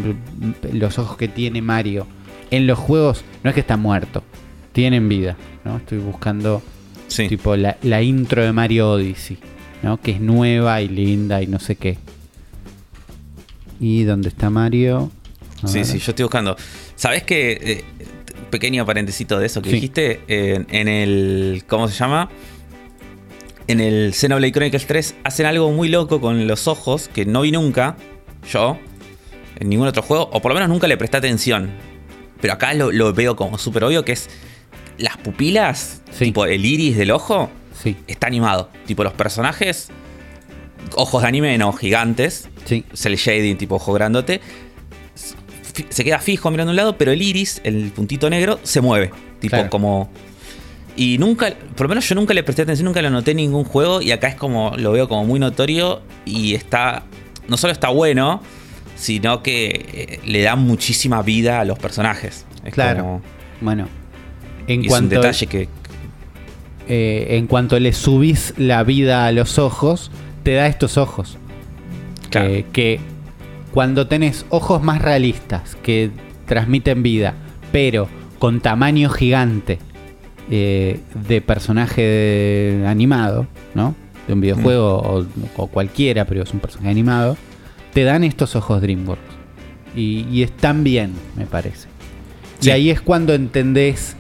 los 0.72 1.00
ojos 1.00 1.18
que 1.18 1.28
tiene 1.28 1.64
Mario 1.64 2.06
en 2.52 2.68
los 2.68 2.78
juegos 2.78 3.24
no 3.44 3.50
es 3.50 3.56
que 3.56 3.62
está 3.62 3.76
muerto, 3.76 4.22
tienen 4.72 5.10
vida, 5.10 5.36
¿no? 5.66 5.78
Estoy 5.78 5.98
buscando 5.98 6.62
tipo 7.08 7.56
la, 7.56 7.78
la, 7.82 8.04
intro 8.04 8.44
de 8.44 8.54
Mario 8.54 8.92
Odyssey, 8.92 9.40
¿no? 9.82 10.00
Que 10.00 10.12
es 10.12 10.22
nueva 10.22 10.80
y 10.84 10.90
linda 10.90 11.42
y 11.42 11.48
no 11.48 11.58
sé 11.58 11.76
qué. 11.76 11.98
¿Y 13.80 14.04
dónde 14.04 14.30
está 14.30 14.52
Mario? 14.52 15.10
sí, 15.66 15.84
sí, 15.84 15.98
yo 15.98 16.12
estoy 16.12 16.26
buscando. 16.26 16.56
¿Sabes 16.96 17.24
qué? 17.24 17.58
Eh, 17.60 17.84
pequeño 18.52 18.86
parentecito 18.86 19.40
de 19.40 19.48
eso 19.48 19.60
que 19.64 19.72
dijiste. 19.72 20.22
en 20.28 20.88
el. 20.88 21.64
¿Cómo 21.66 21.88
se 21.88 21.96
llama? 21.96 22.30
En 23.66 23.80
el 23.80 24.14
Xenoblade 24.14 24.52
Chronicles 24.52 24.86
3 24.86 25.16
hacen 25.24 25.48
algo 25.48 25.72
muy 25.72 25.90
loco 25.90 26.22
con 26.22 26.46
los 26.46 26.68
ojos 26.68 27.10
que 27.12 27.26
no 27.26 27.42
vi 27.42 27.52
nunca. 27.52 27.98
Yo. 28.52 28.78
En 29.60 29.70
ningún 29.70 29.88
otro 29.88 30.02
juego. 30.04 30.30
O 30.34 30.42
por 30.42 30.52
lo 30.52 30.56
menos 30.56 30.70
nunca 30.70 30.88
le 30.88 30.98
presté 30.98 31.18
atención. 31.18 31.72
pero 32.40 32.54
acá 32.54 32.74
lo, 32.76 32.92
lo 32.92 33.14
veo 33.14 33.36
como 33.36 33.58
súper 33.58 33.84
obvio 33.84 34.06
que 34.06 34.12
es 34.12 34.30
las 35.00 35.18
pupilas, 35.18 36.02
Sí. 36.12 36.26
tipo 36.26 36.46
el 36.46 36.64
iris 36.66 36.96
del 36.98 37.10
ojo, 37.12 37.50
Sí, 37.82 37.96
está 38.08 38.28
animado. 38.28 38.70
Tipo 38.86 39.04
los 39.04 39.14
personajes, 39.14 39.90
ojos 40.96 41.22
de 41.24 41.28
anime 41.28 41.58
no, 41.58 41.72
gigantes, 41.74 42.50
sí. 42.66 42.84
cel 42.94 43.16
shading, 43.16 43.58
tipo 43.58 43.76
ojo 43.76 43.94
grandote, 43.94 44.42
se 45.90 46.04
queda 46.04 46.20
fijo 46.20 46.50
mirando 46.52 46.72
a 46.72 46.74
un 46.74 46.76
lado, 46.76 46.98
pero 46.98 47.12
el 47.12 47.22
iris, 47.22 47.62
el 47.64 47.92
puntito 47.92 48.30
negro, 48.30 48.60
se 48.64 48.82
mueve. 48.82 49.12
Tipo 49.40 49.56
Claro. 49.56 49.70
como... 49.70 50.10
Y 50.96 51.18
nunca, 51.20 51.54
por 51.76 51.86
lo 51.86 51.90
menos 51.90 52.10
yo 52.10 52.16
nunca 52.16 52.34
le 52.34 52.42
presté 52.42 52.64
atención, 52.64 52.86
nunca 52.86 53.02
lo 53.04 53.12
noté 53.12 53.32
en 53.32 53.38
ningún 53.38 53.64
juego 53.64 54.02
y 54.02 54.12
acá 54.12 54.28
es 54.30 54.36
como, 54.36 54.74
lo 54.78 54.92
veo 54.92 55.08
como 55.08 55.26
muy 55.26 55.40
notorio 55.40 56.02
y 56.26 56.56
está, 56.56 57.04
no 57.48 57.58
solo 57.58 57.74
está 57.74 57.90
bueno, 57.90 58.42
sino 58.96 59.44
que 59.44 59.86
eh, 59.94 60.20
le 60.26 60.42
da 60.42 60.56
muchísima 60.56 61.22
vida 61.22 61.60
a 61.60 61.66
los 61.66 61.78
personajes. 61.80 62.46
Es 62.66 62.74
Claro. 62.74 63.02
como- 63.04 63.22
Bueno, 63.62 63.88
en 64.68 64.80
es 64.82 64.86
un 64.86 64.90
cuanto, 64.90 65.16
detalle 65.16 65.48
que... 65.48 65.70
eh, 66.88 67.28
en 67.38 67.48
cuanto 67.48 67.80
le 67.80 67.94
subís 67.94 68.54
la 68.58 68.84
vida 68.84 69.26
a 69.26 69.32
los 69.32 69.58
ojos, 69.60 70.12
te 70.44 70.54
da 70.54 70.68
estos 70.68 70.98
ojos. 70.98 71.38
Claro. 72.30 72.50
Eh, 72.50 72.66
que 72.72 73.00
cuando 73.74 74.08
tenés 74.08 74.46
ojos 74.50 74.82
más 74.84 75.02
realistas 75.02 75.76
que 75.84 76.12
transmiten 76.46 77.04
vida, 77.04 77.34
pero 77.72 78.08
con 78.40 78.62
tamaño 78.62 79.10
gigante 79.10 79.80
eh, 80.50 81.00
de 81.28 81.42
personaje 81.42 82.02
de- 82.02 82.88
animado, 82.88 83.48
¿no? 83.76 83.96
De 84.28 84.34
un 84.34 84.42
videojuego 84.42 84.98
o, 84.98 85.26
o 85.56 85.68
cualquiera, 85.68 86.26
pero 86.26 86.44
es 86.44 86.54
un 86.54 86.60
personaje 86.60 86.90
animado, 86.90 87.38
te 87.94 88.04
dan 88.04 88.24
estos 88.24 88.56
ojos 88.56 88.82
DreamWorks. 88.82 89.24
Y, 89.96 90.28
y 90.30 90.44
están 90.44 90.84
bien, 90.84 91.14
me 91.36 91.46
parece. 91.46 91.88
Sí. 92.60 92.70
Y 92.70 92.72
ahí 92.72 92.90
es 92.90 93.02
cuando 93.02 93.34
entendés 93.34 94.16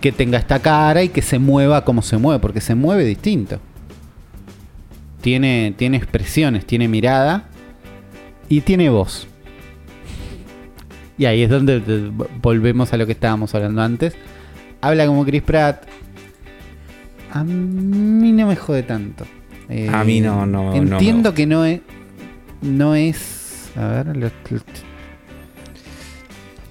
que 0.00 0.12
tenga 0.12 0.38
esta 0.38 0.60
cara 0.60 1.02
y 1.02 1.08
que 1.08 1.22
se 1.22 1.38
mueva 1.38 1.84
como 1.84 2.02
se 2.02 2.16
mueve, 2.18 2.40
porque 2.40 2.60
se 2.60 2.74
mueve 2.74 3.04
distinto. 3.04 3.58
Tiene, 5.20 5.74
tiene 5.76 5.96
expresiones, 5.96 6.64
tiene 6.64 6.86
mirada 6.86 7.48
y 8.48 8.60
tiene 8.60 8.88
voz. 8.88 9.26
Y 11.18 11.24
ahí 11.24 11.42
es 11.42 11.50
donde 11.50 11.82
volvemos 12.40 12.92
a 12.92 12.96
lo 12.96 13.04
que 13.06 13.12
estábamos 13.12 13.54
hablando 13.54 13.82
antes. 13.82 14.14
Habla 14.80 15.06
como 15.06 15.24
Chris 15.24 15.42
Pratt. 15.42 15.82
A 17.32 17.42
mí 17.42 18.32
no 18.32 18.46
me 18.46 18.54
jode 18.54 18.84
tanto. 18.84 19.26
Eh, 19.68 19.88
A 19.92 20.02
mí 20.04 20.20
no, 20.20 20.46
no, 20.46 20.74
Entiendo 20.74 21.34
que 21.34 21.46
no 21.46 21.64
es. 21.64 21.80
No 22.62 22.94
es. 22.94 23.70
A 23.76 23.86
ver, 23.88 24.16
lo- 24.16 24.30
lo- 24.50 24.62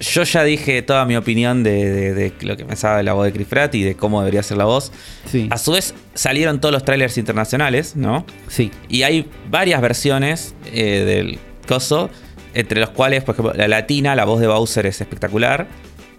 Yo 0.00 0.22
ya 0.22 0.44
dije 0.44 0.80
toda 0.82 1.04
mi 1.06 1.16
opinión 1.16 1.64
de, 1.64 1.90
de- 1.90 2.14
de 2.14 2.32
lo 2.42 2.56
que 2.56 2.64
pensaba 2.64 2.98
de 2.98 3.02
la 3.02 3.14
voz 3.14 3.24
de 3.26 3.32
Chris 3.32 3.48
Pratt 3.48 3.74
y 3.74 3.82
de 3.82 3.96
cómo 3.96 4.20
debería 4.20 4.42
ser 4.44 4.56
la 4.56 4.64
voz. 4.64 4.92
sí, 5.26 5.48
A 5.50 5.58
su 5.58 5.72
vez 5.72 5.92
salieron 6.14 6.60
todos 6.60 6.72
los 6.72 6.84
trailers 6.84 7.18
internacionales, 7.18 7.96
¿no? 7.96 8.24
sí, 8.46 8.70
Y 8.88 9.02
hay 9.02 9.28
varias 9.50 9.80
versiones 9.80 10.54
eh, 10.72 11.02
del 11.04 11.38
coso, 11.66 12.10
entre 12.54 12.80
los 12.80 12.90
cuales, 12.90 13.24
por 13.24 13.34
ejemplo, 13.34 13.54
la 13.54 13.66
latina, 13.66 14.14
la 14.14 14.24
voz 14.24 14.40
de 14.40 14.46
Bowser 14.46 14.86
es 14.86 15.00
espectacular, 15.00 15.66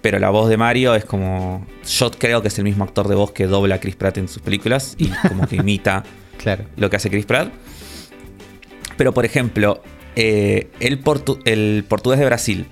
pero 0.01 0.19
la 0.19 0.29
voz 0.29 0.49
de 0.49 0.57
Mario 0.57 0.93
es 0.95 1.05
como... 1.05 1.65
Yo 1.87 2.11
creo 2.11 2.41
que 2.41 2.49
es 2.49 2.57
el 2.57 2.65
mismo 2.65 2.83
actor 2.83 3.07
de 3.07 3.15
voz 3.15 3.31
que 3.31 3.47
dobla 3.47 3.75
a 3.75 3.79
Chris 3.79 3.95
Pratt 3.95 4.17
en 4.17 4.27
sus 4.27 4.41
películas 4.41 4.95
y 4.97 5.07
como 5.27 5.47
que 5.47 5.55
imita 5.57 6.03
claro. 6.41 6.65
lo 6.77 6.89
que 6.89 6.95
hace 6.95 7.09
Chris 7.11 7.25
Pratt. 7.25 7.51
Pero, 8.97 9.13
por 9.13 9.25
ejemplo, 9.25 9.81
eh, 10.15 10.69
el, 10.79 11.03
portu- 11.03 11.39
el 11.45 11.85
portugués 11.87 12.19
de 12.19 12.25
Brasil 12.25 12.65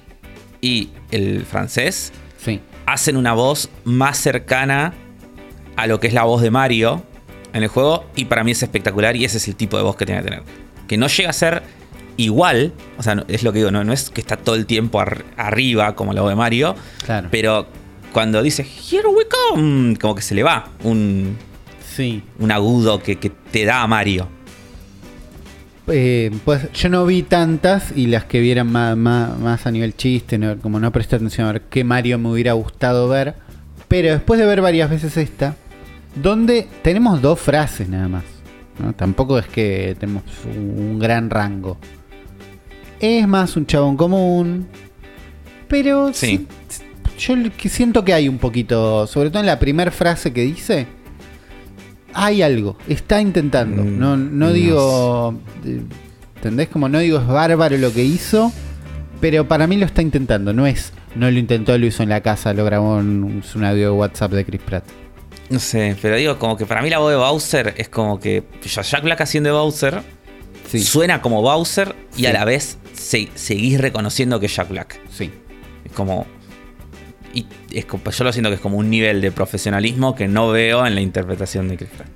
y 0.61 0.89
el 1.11 1.45
francés 1.45 2.11
Sí, 2.43 2.59
hacen 2.85 3.15
una 3.17 3.33
voz 3.33 3.69
más 3.83 4.17
cercana 4.17 4.93
a 5.75 5.87
lo 5.87 5.99
que 5.99 6.07
es 6.07 6.13
la 6.13 6.23
voz 6.23 6.41
de 6.41 6.51
Mario 6.51 7.03
en 7.53 7.63
el 7.63 7.69
juego 7.69 8.05
y 8.15 8.25
para 8.25 8.43
mí 8.43 8.51
es 8.51 8.63
espectacular 8.63 9.15
y 9.15 9.25
ese 9.25 9.37
es 9.37 9.47
el 9.47 9.55
tipo 9.55 9.77
de 9.77 9.83
voz 9.83 9.95
que 9.95 10.05
tiene 10.05 10.21
que 10.21 10.29
tener. 10.29 10.43
Que 10.87 10.97
no 10.97 11.07
llega 11.07 11.29
a 11.29 11.33
ser 11.33 11.63
igual, 12.17 12.73
o 12.97 13.03
sea, 13.03 13.23
es 13.27 13.43
lo 13.43 13.51
que 13.53 13.59
digo, 13.59 13.71
no, 13.71 13.83
no 13.83 13.93
es 13.93 14.09
que 14.09 14.21
está 14.21 14.37
todo 14.37 14.55
el 14.55 14.65
tiempo 14.65 14.99
ar- 14.99 15.23
arriba 15.37 15.95
como 15.95 16.13
la 16.13 16.21
voz 16.21 16.31
de 16.31 16.35
Mario, 16.35 16.75
claro. 17.05 17.27
pero 17.31 17.67
cuando 18.11 18.41
dice 18.41 18.63
Here 18.63 19.07
we 19.07 19.25
come, 19.27 19.95
como 19.97 20.15
que 20.15 20.21
se 20.23 20.33
le 20.33 20.41
va 20.43 20.69
un, 20.83 21.37
sí. 21.97 22.23
un 22.39 22.51
agudo 22.51 23.01
que, 23.01 23.17
que 23.17 23.29
te 23.29 23.65
da 23.65 23.81
a 23.81 23.87
Mario. 23.87 24.27
Eh, 25.89 26.31
pues 26.43 26.69
yo 26.73 26.89
no 26.89 27.05
vi 27.05 27.23
tantas 27.23 27.93
y 27.95 28.07
las 28.07 28.25
que 28.25 28.41
vieran 28.41 28.69
más, 28.71 28.97
más, 28.97 29.37
más 29.39 29.65
a 29.65 29.71
nivel 29.71 29.95
chiste, 29.95 30.37
no- 30.37 30.57
como 30.59 30.79
no 30.79 30.91
presté 30.91 31.15
atención 31.15 31.47
a 31.47 31.53
ver 31.53 31.61
qué 31.69 31.83
Mario 31.85 32.19
me 32.19 32.29
hubiera 32.29 32.53
gustado 32.53 33.07
ver. 33.07 33.35
Pero 33.87 34.11
después 34.11 34.37
de 34.39 34.45
ver 34.45 34.61
varias 34.61 34.89
veces 34.89 35.15
esta, 35.15 35.55
donde 36.21 36.67
tenemos 36.81 37.21
dos 37.21 37.39
frases 37.39 37.87
nada 37.87 38.09
más. 38.09 38.23
¿no? 38.79 38.93
Tampoco 38.93 39.39
es 39.39 39.47
que 39.47 39.95
tenemos 39.97 40.23
un 40.45 40.99
gran 40.99 41.29
rango. 41.29 41.77
Es 42.99 43.25
más 43.27 43.55
un 43.55 43.65
chabón 43.65 43.95
común. 43.95 44.67
Pero 45.69 46.11
Sí. 46.13 46.45
sí, 46.67 46.79
yo 47.17 47.35
siento 47.69 48.03
que 48.03 48.13
hay 48.13 48.27
un 48.27 48.37
poquito, 48.39 49.07
sobre 49.07 49.29
todo 49.29 49.39
en 49.39 49.45
la 49.45 49.57
primera 49.59 49.91
frase 49.91 50.33
que 50.33 50.41
dice, 50.41 50.85
hay 52.13 52.41
algo, 52.41 52.77
está 52.87 53.21
intentando. 53.21 53.83
Mm, 53.83 53.99
No, 53.99 54.17
no 54.17 54.53
digo, 54.53 55.39
eh, 55.65 55.81
¿entendés? 56.35 56.69
Como 56.69 56.89
no 56.89 56.99
digo 56.99 57.19
es 57.19 57.27
bárbaro 57.27 57.77
lo 57.77 57.93
que 57.93 58.03
hizo, 58.03 58.51
pero 59.21 59.47
para 59.47 59.67
mí 59.67 59.77
lo 59.77 59.85
está 59.85 60.01
intentando. 60.01 60.53
No 60.53 60.65
es, 60.67 60.93
no 61.15 61.29
lo 61.29 61.37
intentó, 61.39 61.77
lo 61.77 61.85
hizo 61.85 62.03
en 62.03 62.09
la 62.09 62.21
casa, 62.21 62.53
lo 62.53 62.63
grabó 62.65 62.99
en 62.99 63.23
un, 63.23 63.43
un 63.55 63.63
audio 63.63 63.85
de 63.85 63.91
WhatsApp 63.91 64.31
de 64.31 64.45
Chris 64.45 64.61
Pratt. 64.61 64.83
No 65.49 65.59
sé, 65.59 65.95
pero 66.01 66.17
digo, 66.17 66.37
como 66.39 66.57
que 66.57 66.65
para 66.65 66.81
mí 66.81 66.89
la 66.89 66.99
voz 66.99 67.11
de 67.11 67.17
Bowser 67.17 67.73
es 67.77 67.87
como 67.89 68.19
que 68.19 68.43
Jack 68.63 69.01
Black 69.03 69.21
haciendo 69.21 69.47
de 69.49 69.53
Bowser 69.53 70.01
Sí, 70.69 70.79
suena 70.81 71.21
como 71.21 71.41
Bowser 71.41 71.95
y 72.17 72.21
Sí. 72.21 72.25
a 72.25 72.33
la 72.33 72.43
vez 72.43 72.77
se- 72.91 73.29
seguís 73.35 73.79
reconociendo 73.79 74.39
que 74.41 74.47
es 74.47 74.55
Jack 74.55 74.67
Black. 74.69 74.99
sí, 75.09 75.31
Es 75.85 75.91
como. 75.93 76.25
Y 77.37 77.45
es 77.71 77.85
yo 78.17 78.23
lo 78.23 78.31
siento 78.33 78.49
que 78.49 78.55
es 78.55 78.61
como 78.61 78.77
un 78.77 78.89
nivel 78.89 79.21
de 79.21 79.31
profesionalismo 79.31 80.15
que 80.15 80.27
no 80.27 80.49
veo 80.49 80.85
en 80.87 80.95
la 80.95 81.01
interpretación 81.01 81.67
de 81.67 81.77
Chris 81.77 81.89
Pratt. 81.95 82.09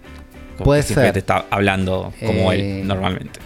Como 0.58 0.66
Puede 0.66 0.82
que 0.84 0.94
ser. 0.94 1.18
está 1.18 1.46
hablando 1.50 2.14
como 2.26 2.52
Eh. 2.54 2.82
él 2.82 2.88
normalmente. 2.88 3.40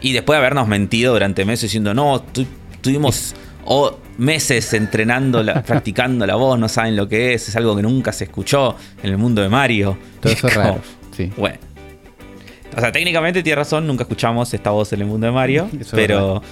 Y 0.00 0.12
después 0.12 0.36
de 0.36 0.38
habernos 0.38 0.68
mentido 0.68 1.12
durante 1.12 1.44
meses 1.44 1.62
diciendo, 1.64 1.92
no, 1.94 2.22
tu- 2.22 2.46
tuvimos 2.80 3.34
o 3.64 3.98
meses 4.18 4.72
entrenando, 4.74 5.42
la- 5.42 5.62
practicando 5.64 6.26
la 6.26 6.34
voz, 6.36 6.58
no 6.58 6.68
saben 6.68 6.96
lo 6.96 7.08
que 7.08 7.34
es, 7.34 7.48
es 7.48 7.56
algo 7.56 7.76
que 7.76 7.82
nunca 7.82 8.12
se 8.12 8.24
escuchó 8.24 8.74
en 9.02 9.10
el 9.10 9.18
mundo 9.18 9.42
de 9.42 9.48
Mario. 9.48 9.98
todo 10.20 10.32
eso 10.32 10.48
es 10.48 10.54
como, 10.54 10.66
raro. 10.66 10.80
Sí. 11.16 11.30
Bueno. 11.36 11.58
O 12.76 12.80
sea, 12.80 12.90
técnicamente 12.90 13.42
tiene 13.42 13.56
razón, 13.56 13.86
nunca 13.86 14.04
escuchamos 14.04 14.52
esta 14.54 14.70
voz 14.70 14.92
en 14.94 15.02
el 15.02 15.06
mundo 15.06 15.26
de 15.26 15.32
Mario, 15.32 15.68
Eso 15.78 15.94
pero. 15.94 16.42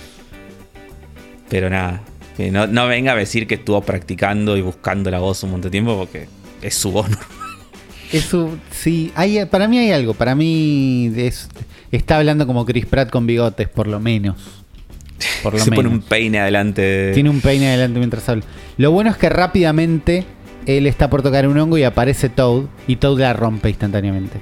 Pero 1.48 1.70
nada. 1.70 2.02
Que 2.44 2.50
no, 2.50 2.66
no 2.66 2.87
venga 2.87 3.12
a 3.12 3.16
decir 3.16 3.46
que 3.46 3.55
estuvo 3.57 3.81
practicando 3.83 4.57
y 4.57 4.62
buscando 4.62 5.11
la 5.11 5.18
voz 5.18 5.42
un 5.42 5.50
montón 5.53 5.68
de 5.68 5.72
tiempo 5.72 5.96
porque 5.96 6.26
es 6.62 6.74
su 6.74 6.90
voz. 6.92 7.07
Eso, 8.12 8.50
sí, 8.70 9.12
hay, 9.14 9.44
para 9.46 9.68
mí 9.68 9.79
hay 9.79 9.92
algo. 9.92 10.14
Para 10.14 10.35
mí 10.35 11.12
es- 11.16 11.48
está 11.92 12.16
hablando 12.16 12.46
como 12.46 12.66
Chris 12.66 12.87
Pratt 12.87 13.09
con 13.11 13.26
bigotes, 13.26 13.68
por 13.68 13.87
lo 13.87 14.00
menos. 14.00 14.37
Por 15.42 15.53
lo 15.55 15.59
Se 15.64 15.70
pone 15.70 15.88
menos. 15.88 16.03
un 16.03 16.09
peine 16.09 16.40
adelante. 16.40 16.83
de- 16.83 17.14
Tiene 17.14 17.31
un 17.31 17.40
peine 17.40 17.68
adelante 17.68 17.98
mientras 18.00 18.29
habla. 18.29 18.44
Lo 18.79 18.90
bueno 18.90 19.11
es 19.11 19.16
que 19.16 19.29
rápidamente 19.29 20.24
él 20.66 20.87
está 20.87 21.09
por 21.09 21.22
tocar 21.22 21.46
un 21.46 21.57
hongo 21.59 21.79
y 21.79 21.85
aparece 21.85 22.29
Toad 22.29 22.64
y 22.88 22.96
Toad 22.96 23.20
la 23.20 23.33
rompe 23.33 23.68
instantáneamente. 23.70 24.40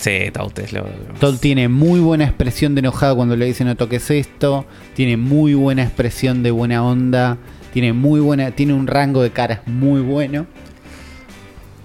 Sí, 0.00 0.30
lo. 0.72 0.86
lo- 1.20 1.36
tiene 1.38 1.68
muy 1.68 2.00
buena 2.00 2.24
expresión 2.24 2.74
de 2.74 2.78
enojado 2.80 3.16
cuando 3.16 3.36
le 3.36 3.44
dice 3.44 3.64
no 3.64 3.76
toques 3.76 4.10
esto, 4.10 4.64
tiene 4.94 5.16
muy 5.18 5.52
buena 5.54 5.82
expresión 5.82 6.42
de 6.42 6.50
buena 6.50 6.82
onda, 6.82 7.36
tiene 7.72 7.92
muy 7.92 8.18
buena, 8.20 8.50
tiene 8.52 8.72
un 8.72 8.86
rango 8.86 9.22
de 9.22 9.30
caras 9.30 9.60
muy 9.66 10.00
bueno. 10.00 10.46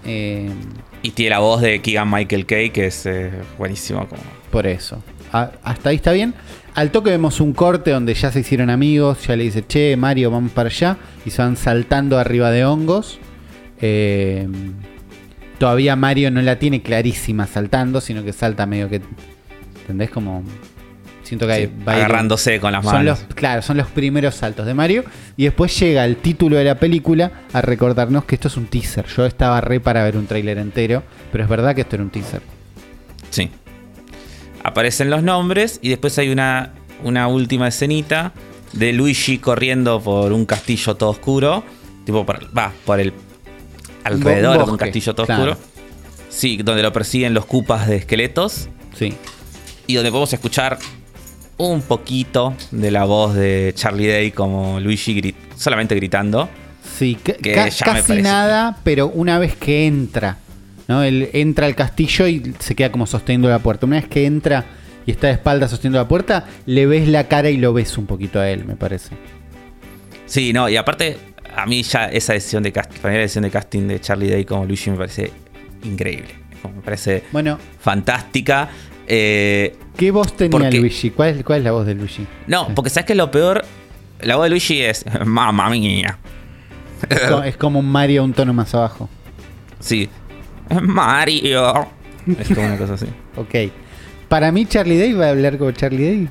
Eh, 0.05 0.49
Y 1.01 1.11
tiene 1.11 1.31
la 1.31 1.39
voz 1.39 1.61
de 1.61 1.81
Keegan 1.81 2.09
Michael 2.09 2.45
Kay, 2.45 2.69
que 2.69 2.85
es 2.87 3.05
eh, 3.05 3.31
buenísimo. 3.57 4.07
Como... 4.07 4.21
por 4.49 4.65
eso. 4.65 5.01
A- 5.33 5.51
hasta 5.63 5.89
ahí 5.89 5.97
está 5.97 6.11
bien. 6.11 6.33
Al 6.73 6.91
toque 6.91 7.09
vemos 7.09 7.39
un 7.41 7.53
corte 7.53 7.91
donde 7.91 8.13
ya 8.13 8.31
se 8.31 8.39
hicieron 8.41 8.69
amigos, 8.69 9.25
ya 9.27 9.35
le 9.35 9.43
dice, 9.45 9.63
che, 9.65 9.95
Mario, 9.97 10.29
vamos 10.31 10.51
para 10.51 10.69
allá, 10.69 10.97
y 11.25 11.29
se 11.31 11.41
van 11.41 11.55
saltando 11.57 12.17
arriba 12.19 12.51
de 12.51 12.65
hongos. 12.65 13.19
Eh, 13.81 14.47
todavía 15.57 15.95
Mario 15.95 16.31
no 16.31 16.41
la 16.41 16.57
tiene 16.59 16.81
clarísima 16.81 17.47
saltando, 17.47 18.01
sino 18.01 18.23
que 18.23 18.33
salta 18.33 18.65
medio 18.65 18.89
que... 18.89 19.01
¿Entendés? 19.81 20.09
Como... 20.09 20.43
Siento 21.23 21.47
que 21.47 21.53
hay- 21.53 21.65
Sí, 21.65 21.71
va 21.87 21.93
a 21.93 21.95
ir- 21.95 21.99
agarrándose 22.03 22.59
con 22.59 22.71
las 22.71 22.83
son 22.85 22.93
manos. 22.93 23.21
los, 23.25 23.35
claro, 23.35 23.61
son 23.63 23.77
los 23.77 23.87
primeros 23.87 24.35
saltos 24.35 24.65
de 24.67 24.73
Mario. 24.75 25.03
Y 25.37 25.45
después 25.45 25.77
llega 25.79 26.05
el 26.05 26.17
título 26.17 26.57
de 26.57 26.63
la 26.65 26.75
película 26.79 27.31
a 27.51 27.61
recordarnos 27.61 28.25
que 28.25 28.35
esto 28.35 28.47
es 28.47 28.57
un 28.57 28.67
teaser. 28.67 29.05
Yo 29.07 29.25
estaba 29.25 29.59
re 29.61 29.79
para 29.79 30.03
ver 30.03 30.17
un 30.17 30.27
tráiler 30.27 30.59
entero, 30.59 31.01
pero 31.31 31.43
es 31.43 31.49
verdad 31.49 31.73
que 31.73 31.81
esto 31.81 31.95
era 31.95 32.03
un 32.03 32.11
teaser. 32.11 32.41
Sí. 33.31 33.49
Aparecen 34.63 35.09
los 35.09 35.23
nombres 35.23 35.79
y 35.81 35.89
después 35.89 36.17
hay 36.17 36.29
una, 36.29 36.73
una 37.03 37.27
última 37.27 37.67
escenita 37.67 38.33
de 38.73 38.93
Luigi 38.93 39.37
corriendo 39.37 40.01
por 40.01 40.31
un 40.33 40.45
castillo 40.45 40.95
todo 40.95 41.09
oscuro 41.11 41.63
tipo, 42.05 42.25
va, 42.25 42.71
por 42.85 42.99
el 42.99 43.13
alrededor 44.05 44.65
de 44.65 44.71
un 44.71 44.77
castillo 44.77 45.13
todo 45.15 45.25
claro. 45.25 45.51
oscuro. 45.53 45.67
Sí, 46.29 46.57
donde 46.63 46.83
lo 46.83 46.91
persiguen 46.93 47.33
los 47.33 47.45
cupas 47.45 47.87
de 47.87 47.97
esqueletos 47.97 48.69
Sí. 48.97 49.13
y 49.87 49.95
donde 49.95 50.09
podemos 50.11 50.31
escuchar 50.33 50.77
un 51.57 51.81
poquito 51.81 52.53
de 52.71 52.91
la 52.91 53.05
voz 53.05 53.33
de 53.35 53.71
Charlie 53.75 54.07
Day 54.07 54.31
como 54.31 54.79
Luigi 54.79 55.33
solamente 55.55 55.95
gritando. 55.95 56.49
Sí, 56.97 57.15
Que 57.15 57.33
ca- 57.53 57.69
ya 57.69 57.85
me 57.93 58.01
casi 58.01 58.21
nada, 58.21 58.77
pero 58.83 59.07
una 59.07 59.39
vez 59.39 59.55
que 59.55 59.85
entra, 59.87 60.37
¿no? 60.87 61.03
Él 61.03 61.29
entra 61.33 61.65
al 61.65 61.75
castillo 61.75 62.27
y 62.27 62.53
se 62.59 62.75
queda 62.75 62.91
como 62.91 63.07
sosteniendo 63.07 63.49
la 63.49 63.59
puerta. 63.59 63.85
Una 63.85 63.97
vez 63.97 64.07
que 64.07 64.25
entra 64.25 64.65
y 65.05 65.11
está 65.11 65.27
de 65.27 65.33
espalda 65.33 65.67
sosteniendo 65.67 65.99
la 65.99 66.07
puerta, 66.07 66.45
le 66.65 66.85
ves 66.85 67.07
la 67.07 67.27
cara 67.27 67.49
y 67.49 67.57
lo 67.57 67.73
ves 67.73 67.97
un 67.97 68.05
poquito 68.05 68.39
a 68.39 68.49
él, 68.49 68.65
me 68.65 68.75
parece. 68.75 69.15
Sí, 70.25 70.51
no, 70.53 70.67
y 70.69 70.75
aparte, 70.77 71.17
a 71.55 71.65
mí 71.65 71.83
ya 71.83 72.05
esa 72.05 72.33
decisión 72.33 72.63
de 72.63 72.71
casting, 72.71 72.99
para 72.99 73.11
mí 73.11 73.15
la 73.17 73.21
decisión 73.21 73.43
de 73.43 73.51
casting 73.51 73.87
de 73.87 73.99
Charlie 74.01 74.29
Day 74.29 74.45
como 74.45 74.65
Luigi 74.65 74.91
me 74.91 74.97
parece 74.97 75.31
increíble. 75.83 76.29
Me 76.75 76.81
parece 76.81 77.23
Bueno, 77.31 77.59
fantástica. 77.79 78.69
Eh, 79.07 79.75
¿qué 79.95 80.09
voz 80.11 80.35
tenía 80.35 80.49
Porque- 80.51 80.79
Luigi? 80.79 81.11
¿Cuál 81.11 81.29
es, 81.37 81.43
¿Cuál 81.43 81.59
es 81.59 81.65
la 81.65 81.71
voz 81.71 81.85
de 81.85 81.93
Luigi? 81.95 82.25
no, 82.47 82.69
porque 82.73 82.89
sabes 82.89 83.05
que 83.05 83.13
lo 83.15 83.29
peor, 83.29 83.63
la 84.21 84.35
voz 84.35 84.45
de 84.45 84.49
Luigi 84.49 84.81
es 84.81 85.05
mamma 85.25 85.69
mía. 85.69 86.17
Es 87.09 87.19
co- 87.21 87.43
es 87.43 87.55
como 87.57 87.79
un 87.79 87.91
Mario 87.91 88.23
un 88.23 88.33
tono 88.33 88.53
más 88.53 88.73
abajo. 88.73 89.09
Sí. 89.79 90.09
Mario. 90.81 91.87
Es 92.39 92.47
como 92.49 92.65
una 92.65 92.77
cosa 92.77 92.93
así. 92.95 93.05
Ok. 93.37 93.53
Para 94.29 94.51
mí, 94.51 94.65
Charlie 94.65 94.97
Day 94.97 95.13
va 95.13 95.27
a 95.27 95.29
hablar 95.29 95.57
como 95.57 95.71
Charlie 95.71 96.03
Day. 96.03 96.29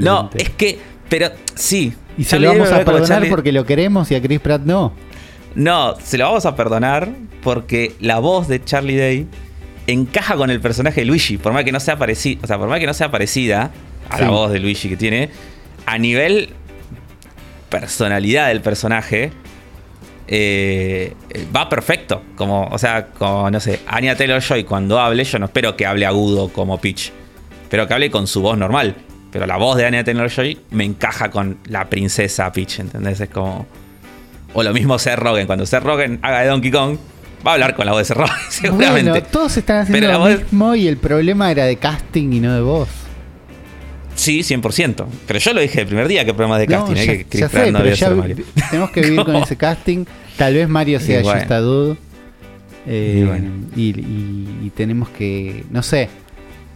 No, 0.00 0.28
es 0.34 0.50
que, 0.50 0.78
pero 1.08 1.30
sí. 1.54 1.94
Y 2.18 2.24
se 2.24 2.30
Charlie 2.30 2.46
lo 2.46 2.52
vamos 2.54 2.72
va 2.72 2.76
a 2.76 2.84
perdonar 2.84 3.08
Charlie- 3.08 3.30
porque 3.30 3.52
lo 3.52 3.64
queremos 3.64 4.10
y 4.10 4.14
a 4.14 4.22
Chris 4.22 4.40
Pratt 4.40 4.62
no. 4.62 4.92
No, 5.54 5.94
se 6.02 6.16
lo 6.18 6.24
vamos 6.24 6.46
a 6.46 6.56
perdonar 6.56 7.08
porque 7.42 7.94
la 8.00 8.18
voz 8.18 8.48
de 8.48 8.62
Charlie 8.64 8.96
Day 8.96 9.26
encaja 9.86 10.36
con 10.36 10.48
el 10.50 10.60
personaje 10.60 11.00
de 11.00 11.06
Luigi, 11.06 11.36
por 11.38 11.52
más 11.52 11.64
que 11.64 11.72
no 11.72 11.80
sea 11.80 11.96
parecida, 11.98 12.40
o 12.42 12.46
sea, 12.46 12.58
por 12.58 12.68
más 12.68 12.78
que 12.80 12.86
no 12.86 12.94
sea 12.94 13.10
parecida 13.10 13.70
a 14.08 14.20
la 14.20 14.30
voz 14.30 14.52
de 14.52 14.60
Luigi 14.60 14.88
que 14.88 14.96
tiene, 14.96 15.30
a 15.86 15.98
nivel 15.98 16.50
personalidad 17.68 18.48
del 18.48 18.60
personaje 18.60 19.32
eh, 20.28 21.14
va 21.54 21.68
perfecto, 21.68 22.22
como, 22.36 22.66
o 22.68 22.78
sea, 22.78 23.06
como 23.08 23.50
no 23.50 23.60
sé, 23.60 23.80
Anya 23.86 24.16
Taylor 24.16 24.40
Joy 24.40 24.64
cuando 24.64 25.00
hable, 25.00 25.24
yo 25.24 25.38
no 25.38 25.46
espero 25.46 25.76
que 25.76 25.84
hable 25.86 26.06
agudo 26.06 26.48
como 26.48 26.80
Peach, 26.80 27.12
pero 27.68 27.86
que 27.86 27.94
hable 27.94 28.10
con 28.10 28.26
su 28.26 28.40
voz 28.40 28.56
normal. 28.56 28.94
Pero 29.32 29.46
la 29.46 29.56
voz 29.56 29.76
de 29.78 29.86
Anya 29.86 30.04
Taylor 30.04 30.28
Joy 30.30 30.58
me 30.70 30.84
encaja 30.84 31.30
con 31.30 31.56
la 31.66 31.88
princesa 31.88 32.52
Peach, 32.52 32.78
¿entendés? 32.80 33.20
Es 33.20 33.30
como 33.30 33.66
o 34.54 34.62
lo 34.62 34.72
mismo 34.74 34.98
Seth 34.98 35.18
Rogen. 35.18 35.46
Cuando 35.46 35.64
Seth 35.66 35.82
Rogen 35.82 36.18
haga 36.22 36.42
de 36.42 36.48
Donkey 36.48 36.70
Kong, 36.70 36.98
va 37.46 37.52
a 37.52 37.54
hablar 37.54 37.74
con 37.74 37.86
la 37.86 37.92
voz 37.92 38.00
de 38.02 38.04
Seth 38.04 38.16
Rogen, 38.18 38.36
seguramente. 38.50 39.10
Bueno, 39.10 39.26
todos 39.30 39.56
están 39.56 39.78
haciendo 39.78 40.06
Pero 40.06 40.12
lo 40.18 40.24
voz- 40.26 40.38
mismo 40.42 40.74
y 40.74 40.86
el 40.86 40.98
problema 40.98 41.50
era 41.50 41.64
de 41.64 41.76
casting 41.76 42.30
y 42.32 42.40
no 42.40 42.54
de 42.54 42.60
voz. 42.60 42.88
Sí, 44.14 44.40
100%. 44.40 45.06
Pero 45.26 45.38
yo 45.38 45.52
lo 45.54 45.60
dije 45.62 45.80
el 45.80 45.86
primer 45.86 46.06
día 46.06 46.24
que 46.26 46.34
problemas 46.34 46.60
de 46.60 46.66
No, 46.66 46.80
casting, 46.84 46.96
¿eh? 46.96 47.06
ya, 47.06 47.24
que 47.24 47.38
ya 47.38 47.48
sé, 47.48 47.72
no 47.72 47.78
pero 47.78 47.94
ya 47.94 48.06
ser 48.08 48.14
Mario. 48.16 48.36
tenemos 48.70 48.90
que 48.90 49.00
vivir 49.00 49.24
con 49.24 49.36
ese 49.36 49.56
casting. 49.56 50.04
Tal 50.36 50.52
vez 50.54 50.68
Mario 50.68 51.00
sea 51.00 51.20
Y 51.20 51.22
bueno. 51.22 51.40
Just 51.40 51.50
a 51.50 51.58
Dude. 51.60 51.96
Eh, 52.86 53.18
Y 53.20 53.24
bueno. 53.24 53.50
y, 53.74 53.82
y- 54.00 54.58
y 54.66 54.70
tenemos 54.76 55.08
que, 55.08 55.64
no 55.70 55.82
sé, 55.82 56.10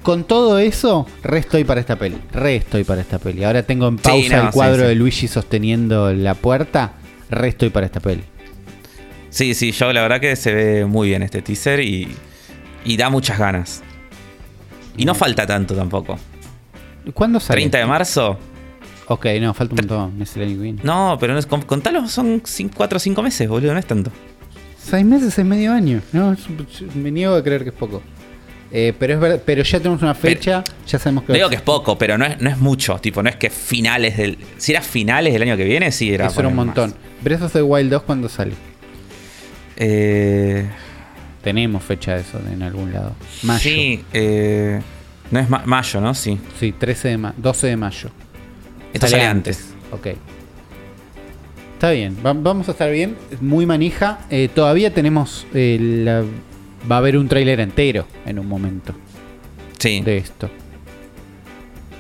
con 0.07 0.23
todo 0.23 0.61
eso, 0.61 1.05
re 1.25 1.39
estoy 1.41 1.65
para 1.65 1.81
esta 1.81 1.97
peli. 1.97 2.17
Re 2.33 2.55
estoy 2.55 2.85
para 2.85 3.01
esta 3.01 3.19
peli. 3.19 3.43
Ahora 3.43 3.65
tengo 3.65 3.89
en 3.89 3.97
pausa 3.99 4.37
no, 4.37 4.47
el 4.47 4.51
cuadro 4.53 4.83
sí. 4.83 4.87
de 4.87 4.95
Luigi 4.95 5.27
sosteniendo 5.27 6.13
la 6.13 6.35
puerta. 6.35 6.93
Re 7.29 7.49
estoy 7.49 7.71
para 7.71 7.87
esta 7.87 7.99
peli. 7.99 8.23
Sí, 9.31 9.53
sí, 9.55 9.73
yo 9.73 9.93
la 9.93 10.03
verdad 10.03 10.21
que 10.21 10.37
se 10.37 10.55
ve 10.55 10.85
muy 10.87 11.09
bien 11.09 11.25
este 11.25 11.43
teaser 11.43 11.81
y, 11.81 12.07
y 12.85 12.97
da 12.97 13.11
muchas 13.11 13.37
ganas. 13.37 13.83
Y 14.97 15.05
no 15.07 15.13
Bien. 15.13 15.17
falta 15.17 15.45
tanto 15.45 15.75
tampoco. 15.75 16.21
¿Cuándo 17.13 17.41
sale? 17.41 17.57
30 17.63 17.79
de 17.79 17.87
marzo. 17.87 18.39
Ok, 19.09 19.27
no, 19.41 19.55
falta 19.55 19.75
un 19.75 19.89
montón. 20.15 20.81
No, 20.85 21.17
pero 21.19 21.33
no 21.33 21.41
es, 21.41 21.47
con- 21.47 21.63
contalo, 21.63 22.07
son 22.07 22.41
4 22.77 22.97
o 22.97 23.01
5 23.01 23.23
meses, 23.25 23.49
boludo, 23.49 23.73
no 23.73 23.81
es 23.81 23.87
tanto. 23.87 24.13
Seis 24.79 25.05
meses 25.05 25.37
es 25.37 25.45
medio 25.45 25.73
año. 25.73 26.01
No, 26.13 26.37
me 26.95 27.11
niego 27.11 27.35
a 27.35 27.43
creer 27.43 27.65
que 27.65 27.71
es 27.71 27.75
poco. 27.75 28.03
Eh, 28.73 28.93
pero 28.99 29.15
es 29.15 29.21
verdad, 29.21 29.43
pero 29.47 29.63
ya 29.63 29.79
tenemos 29.79 30.03
una 30.03 30.15
fecha, 30.15 30.65
ya 30.87 30.99
sabemos 30.99 31.25
que 31.25 31.33
digo 31.33 31.49
que 31.49 31.55
es 31.55 31.63
poco, 31.63 31.97
pero 31.97 32.19
no 32.19 32.25
es, 32.27 32.41
no 32.41 32.51
es 32.51 32.59
mucho. 32.59 32.99
Tipo, 32.99 33.23
no 33.23 33.29
es 33.31 33.37
que 33.37 33.49
finales 33.49 34.17
del. 34.17 34.39
Si 34.57 34.73
era 34.73 34.83
finales 34.83 35.33
del 35.33 35.43
año 35.43 35.57
que 35.57 35.65
viene, 35.65 35.93
sí 35.93 36.13
era. 36.13 36.27
eso 36.27 36.41
era 36.41 36.49
un 36.49 36.57
montón. 36.57 36.91
más. 36.91 36.99
Breath 37.23 37.43
of 37.43 37.53
the 37.53 37.63
Wild 37.63 37.91
2 37.91 38.03
cuando 38.03 38.29
sale. 38.29 38.53
Eh, 39.77 40.67
Tenemos 41.43 41.83
fecha 41.85 42.15
de 42.15 42.23
eso 42.23 42.41
en 42.53 42.63
algún 42.63 42.93
lado. 42.93 43.13
Mayo. 43.45 43.61
Sí, 43.61 44.03
eh, 44.13 44.81
no 45.31 45.39
es 45.39 45.49
ma- 45.49 45.63
mayo, 45.65 46.01
¿no? 46.01 46.13
Sí. 46.15 46.41
Sí, 46.59 46.73
13 46.73 47.09
de 47.09 47.19
ma 47.19 47.35
12 47.37 47.69
de 47.69 47.77
mayo. 47.77 48.11
Esto 48.93 49.07
sale 49.07 49.25
antes. 49.27 49.75
Ok. 49.93 50.09
Está 51.75 51.91
bien, 51.93 52.17
va- 52.25 52.33
vamos 52.33 52.69
a 52.69 52.73
estar 52.73 52.91
bien. 52.91 53.17
Muy 53.41 53.65
manija. 53.65 54.21
Eh, 54.31 54.49
todavía 54.53 54.93
tenemos. 54.93 55.47
la- 55.53 56.25
va 56.91 56.97
a 56.97 56.99
haber 56.99 57.17
un 57.17 57.29
tráiler 57.29 57.61
entero 57.61 58.07
en 58.25 58.39
un 58.39 58.47
momento 58.49 58.95
Sí. 59.79 60.01
de 60.01 60.19
esto. 60.19 60.49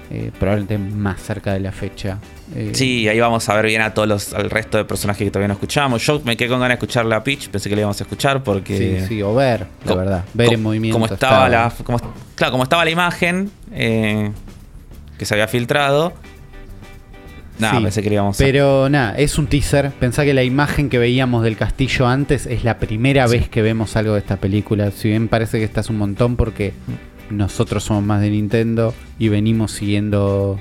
Eh, 0.08 0.30
probablemente 0.38 0.78
más 0.78 1.20
cerca 1.20 1.52
de 1.52 1.58
la 1.60 1.72
fecha. 1.72 2.18
Eh, 2.54 2.70
Sí, 2.74 3.08
ahí 3.08 3.18
vamos 3.18 3.48
a 3.48 3.56
ver 3.56 3.66
bien 3.66 3.82
a 3.82 3.92
todos 3.92 4.06
los, 4.06 4.32
al 4.34 4.48
resto 4.50 4.78
de 4.78 4.84
personajes 4.84 5.24
que 5.24 5.30
todavía 5.32 5.48
no 5.48 5.54
escuchamos. 5.54 6.06
Yo 6.06 6.20
me 6.24 6.36
quedé 6.36 6.48
con 6.48 6.60
ganas 6.60 6.78
de 6.78 6.84
escuchar 6.84 7.04
la 7.06 7.24
pitch, 7.24 7.48
pensé 7.48 7.68
que 7.68 7.74
la 7.74 7.80
íbamos 7.80 8.00
a 8.00 8.04
escuchar 8.04 8.44
porque. 8.44 9.00
sí, 9.00 9.06
sí, 9.08 9.22
o 9.22 9.34
ver, 9.34 9.66
la 9.84 9.92
co- 9.92 9.98
verdad. 9.98 10.24
Ver 10.32 10.46
co- 10.48 10.54
en 10.54 10.62
movimiento. 10.62 10.94
Como 10.94 11.06
estaba, 11.12 11.48
la. 11.48 11.72
Como, 11.82 11.98
claro, 12.36 12.52
como 12.52 12.62
estaba 12.62 12.84
la 12.84 12.90
imagen 12.92 13.50
eh, 13.72 14.30
que 15.18 15.24
se 15.26 15.34
había 15.34 15.48
filtrado. 15.48 16.12
Nada, 17.58 17.78
Sí, 17.78 17.82
pensé 17.84 18.02
que 18.02 18.08
la 18.10 18.14
íbamos 18.14 18.40
a. 18.40 18.44
Pero 18.44 18.88
nada, 18.88 19.16
es 19.16 19.38
un 19.38 19.46
teaser. 19.46 19.90
Pensá 19.92 20.24
que 20.24 20.34
la 20.34 20.44
imagen 20.44 20.88
que 20.88 20.98
veíamos 20.98 21.42
del 21.42 21.56
castillo 21.56 22.06
antes 22.06 22.46
es 22.46 22.64
la 22.64 22.78
primera 22.78 23.26
Sí. 23.28 23.38
vez 23.38 23.48
que 23.48 23.62
vemos 23.62 23.96
algo 23.96 24.12
de 24.14 24.18
esta 24.20 24.36
película. 24.36 24.90
Si 24.90 25.08
bien 25.08 25.28
parece 25.28 25.58
que 25.58 25.64
esta 25.64 25.80
es 25.80 25.88
un 25.90 25.98
montón 25.98 26.36
porque 26.36 26.72
nosotros 27.30 27.82
somos 27.84 28.04
más 28.04 28.20
de 28.20 28.30
Nintendo 28.30 28.94
y 29.18 29.28
venimos 29.28 29.72
siguiendo 29.72 30.60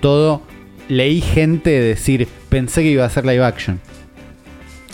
todo. 0.00 0.42
Leí 0.88 1.20
gente 1.20 1.70
decir, 1.70 2.28
pensé 2.48 2.82
que 2.82 2.90
iba 2.90 3.04
a 3.04 3.10
ser 3.10 3.26
live 3.26 3.44
action. 3.44 3.80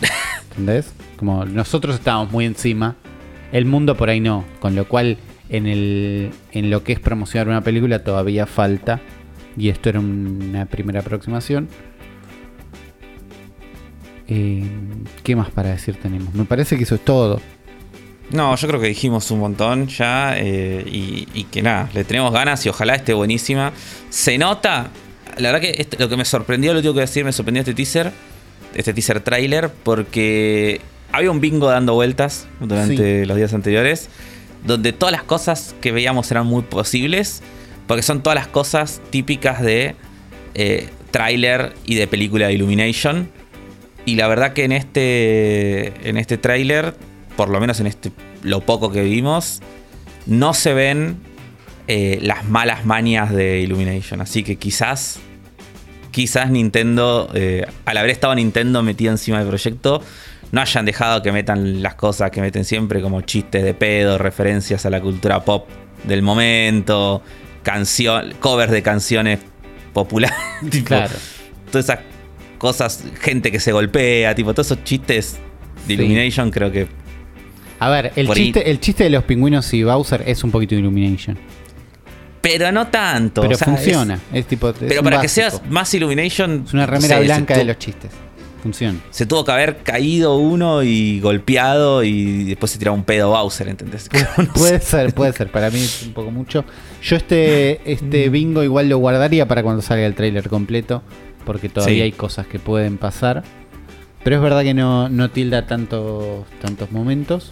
¿Entendés? 0.51 0.93
Como 1.17 1.45
nosotros 1.45 1.95
estábamos 1.97 2.33
muy 2.33 2.45
encima, 2.47 2.97
el 3.53 3.65
mundo 3.67 3.97
por 3.97 4.09
ahí 4.09 4.21
no. 4.21 4.45
Con 4.61 4.75
lo 4.75 4.87
cual, 4.89 5.19
en, 5.51 5.67
el, 5.67 6.31
en 6.53 6.71
lo 6.71 6.83
que 6.83 6.93
es 6.95 7.01
promocionar 7.01 7.49
una 7.49 7.61
película 7.61 8.03
todavía 8.03 8.47
falta. 8.47 9.01
Y 9.57 9.69
esto 9.69 9.89
era 9.89 10.01
una 10.01 10.67
primera 10.67 11.01
aproximación. 11.01 11.69
Eh, 14.29 14.65
¿Qué 15.23 15.37
más 15.37 15.51
para 15.51 15.71
decir 15.71 15.97
tenemos? 15.97 16.33
Me 16.35 16.45
parece 16.45 16.77
que 16.77 16.85
eso 16.85 16.95
es 16.95 17.05
todo. 17.05 17.41
No, 18.31 18.57
yo 18.57 18.69
creo 18.69 18.81
que 18.81 18.87
dijimos 18.87 19.31
un 19.31 19.41
montón 19.41 19.89
ya 19.89 20.39
eh, 20.39 20.83
y, 20.87 21.29
y 21.35 21.45
que 21.45 21.61
nada, 21.61 21.91
le 21.93 22.03
tenemos 22.05 22.33
ganas 22.33 22.65
y 22.65 22.71
ojalá 22.71 22.95
esté 22.95 23.13
buenísima. 23.13 23.73
Se 24.09 24.39
nota, 24.39 24.89
la 25.37 25.53
verdad 25.53 25.61
que 25.61 25.87
lo 25.99 26.09
que 26.09 26.17
me 26.17 26.25
sorprendió, 26.25 26.73
lo 26.73 26.81
tengo 26.81 26.95
que 26.95 27.01
decir, 27.01 27.25
me 27.25 27.33
sorprendió 27.33 27.61
este 27.61 27.75
teaser, 27.75 28.11
este 28.75 28.95
teaser 28.95 29.21
trailer, 29.21 29.71
porque 29.83 30.81
había 31.13 31.31
un 31.31 31.41
bingo 31.41 31.69
dando 31.69 31.93
vueltas 31.93 32.47
durante 32.59 33.27
los 33.27 33.37
días 33.37 33.53
anteriores, 33.53 34.09
donde 34.65 34.93
todas 34.93 35.13
las 35.13 35.25
cosas 35.25 35.75
que 35.83 35.93
veíamos 35.93 36.31
eran 36.31 36.47
muy 36.47 36.63
posibles, 36.63 37.43
porque 37.93 38.03
son 38.03 38.23
todas 38.23 38.37
las 38.37 38.47
cosas 38.47 39.03
típicas 39.11 39.61
de 39.61 39.97
eh, 40.55 40.89
tráiler 41.11 41.75
y 41.85 41.97
de 41.97 42.07
película 42.07 42.47
de 42.47 42.55
Illumination. 42.55 43.31
Y 44.07 44.15
la 44.15 44.29
verdad 44.29 44.55
que 44.55 44.65
en 44.65 44.73
este, 44.73 46.09
en 46.09 46.17
este 46.17 46.39
tráiler, 46.39 46.95
por 47.37 47.51
lo 47.51 47.61
menos 47.61 47.81
en 47.81 47.87
este 47.87 48.11
lo 48.43 48.63
poco 48.63 48.91
que 48.91 49.03
vimos, 49.03 49.61
no 50.25 50.55
se 50.55 50.73
ven 50.73 51.19
eh, 51.87 52.19
las 52.23 52.47
malas 52.47 52.87
manias 52.87 53.31
de 53.31 53.61
Illumination. 53.61 54.23
Así 54.23 54.43
que 54.43 54.57
quizás, 54.57 55.21
quizás 56.13 56.51
Nintendo, 56.51 57.29
eh, 57.35 57.67
al 57.85 57.99
haber 57.99 58.09
estado 58.09 58.35
Nintendo 58.35 58.83
metido 58.83 59.13
encima 59.13 59.41
del 59.41 59.49
proyecto, 59.49 60.01
no 60.51 60.63
hayan 60.63 60.87
dejado 60.87 61.21
que 61.21 61.31
metan 61.31 61.83
las 61.83 61.97
cosas 61.97 62.31
que 62.31 62.41
meten 62.41 62.65
siempre, 62.65 63.03
como 63.03 63.21
chistes 63.21 63.63
de 63.63 63.75
pedo, 63.75 64.17
referencias 64.17 64.87
a 64.87 64.89
la 64.89 65.03
cultura 65.03 65.45
pop 65.45 65.69
del 66.05 66.23
momento, 66.23 67.23
canción, 67.63 68.35
covers 68.41 68.73
de 68.73 68.83
canciones 68.83 69.39
populares. 69.93 70.37
tipo, 70.71 70.87
Claro. 70.87 71.15
todas 71.71 71.85
esas 71.87 71.99
cosas, 72.59 73.05
gente 73.21 73.51
que 73.51 73.61
se 73.61 73.73
golpea, 73.73 74.35
tipo, 74.35 74.53
todos 74.55 74.67
esos 74.71 74.85
chistes 74.85 75.35
de 75.87 75.95
Sí. 75.97 76.01
Illumination 76.03 76.51
creo 76.51 76.71
que... 76.71 76.87
A 77.81 77.89
ver, 77.91 78.13
el 78.15 78.29
ahí- 78.29 78.35
chiste, 78.35 78.71
el 78.71 78.79
chiste 78.79 79.05
de 79.05 79.11
los 79.11 79.25
pingüinos 79.25 79.73
y 79.75 79.83
Bowser 79.83 80.23
es 80.27 80.45
un 80.45 80.53
poquito 80.53 80.75
de 80.77 80.81
Illumination. 80.83 81.37
Pero 82.41 82.71
no 82.73 82.87
tanto. 82.89 83.41
Pero 83.43 83.55
o 83.55 83.59
sea, 83.59 83.67
funciona. 83.67 84.15
es- 84.33 84.41
Es, 84.41 84.47
tipo. 84.47 84.69
es 84.71 84.77
pero 84.79 85.03
para 85.03 85.21
que 85.21 85.29
seas 85.29 85.61
más 85.69 85.93
Illumination... 85.95 86.65
Es 86.67 86.73
una 86.73 86.87
remera 86.87 87.19
blanca 87.21 87.57
de 87.57 87.65
los 87.65 87.79
chistes. 87.79 88.11
funciona. 88.63 88.99
Se 89.11 89.27
tuvo 89.27 89.45
que 89.45 89.51
haber 89.51 89.79
caído 89.79 90.37
uno 90.37 90.85
y 90.85 91.19
golpeado 91.21 92.05
y 92.05 92.45
después 92.45 92.71
se 92.71 92.79
tiró 92.79 92.95
un 92.95 93.03
pedo 93.03 93.31
Bowser, 93.31 93.69
¿entendés? 93.69 94.09
No 94.39 94.45
Puede 94.55 94.79
sé. 94.79 94.87
ser, 94.87 95.15
puede 95.15 95.33
ser. 95.33 95.51
Para 95.51 95.71
mí 95.71 95.81
es 95.81 96.05
un 96.05 96.13
poco 96.13 96.31
mucho. 96.31 96.65
Yo 97.03 97.17
este, 97.17 97.81
este 97.91 98.29
bingo 98.29 98.63
igual 98.63 98.89
lo 98.89 98.99
guardaría 98.99 99.47
para 99.49 99.63
cuando 99.63 99.83
salga 99.83 100.07
el 100.07 100.15
tráiler 100.15 100.49
completo. 100.49 101.03
Porque 101.45 101.69
todavía 101.69 101.97
Sí. 101.97 102.03
hay 102.03 102.13
cosas 102.13 102.47
que 102.47 102.59
pueden 102.61 102.99
pasar. 102.99 103.43
Pero 104.23 104.37
es 104.37 104.43
verdad 104.43 104.63
que 104.63 104.75
no, 104.75 105.09
no 105.09 105.31
tilda 105.31 105.67
tantos, 105.67 106.47
tantos 106.61 106.93
momentos. 106.93 107.51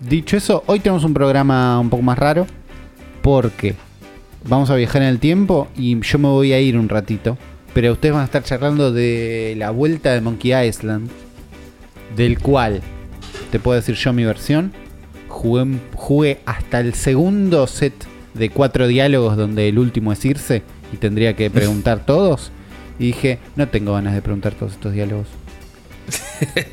Dicho 0.00 0.36
eso, 0.36 0.62
hoy 0.66 0.80
tenemos 0.80 1.04
un 1.04 1.12
programa 1.14 1.78
un 1.78 1.90
poco 1.90 2.02
más 2.02 2.18
raro. 2.18 2.46
Porque 3.20 3.74
vamos 4.48 4.70
a 4.70 4.76
viajar 4.76 5.02
en 5.02 5.08
el 5.08 5.18
tiempo 5.18 5.68
y 5.76 5.98
yo 6.00 6.18
me 6.18 6.28
voy 6.28 6.52
a 6.54 6.60
ir 6.60 6.78
un 6.78 6.88
ratito. 6.88 7.36
Pero 7.74 7.92
ustedes 7.92 8.12
van 8.14 8.22
a 8.22 8.26
estar 8.26 8.42
charlando 8.42 8.92
de 8.92 9.54
la 9.58 9.70
vuelta 9.70 10.12
de 10.12 10.20
Monkey 10.22 10.54
Island. 10.68 11.10
Del 12.16 12.38
cual, 12.38 12.80
te 13.50 13.58
puedo 13.58 13.76
decir 13.78 13.96
yo 13.96 14.12
mi 14.14 14.24
versión. 14.24 14.72
Jugué, 15.28 15.66
jugué 15.94 16.40
hasta 16.46 16.80
el 16.80 16.94
segundo 16.94 17.66
set 17.66 17.92
de 18.34 18.50
cuatro 18.50 18.86
diálogos 18.86 19.36
donde 19.36 19.68
el 19.68 19.78
último 19.78 20.12
es 20.12 20.24
irse 20.24 20.62
y 20.92 20.96
tendría 20.96 21.34
que 21.34 21.50
preguntar 21.50 22.04
todos. 22.04 22.50
Y 22.98 23.06
dije, 23.06 23.38
no 23.56 23.68
tengo 23.68 23.94
ganas 23.94 24.14
de 24.14 24.22
preguntar 24.22 24.54
todos 24.54 24.72
estos 24.72 24.92
diálogos. 24.92 25.26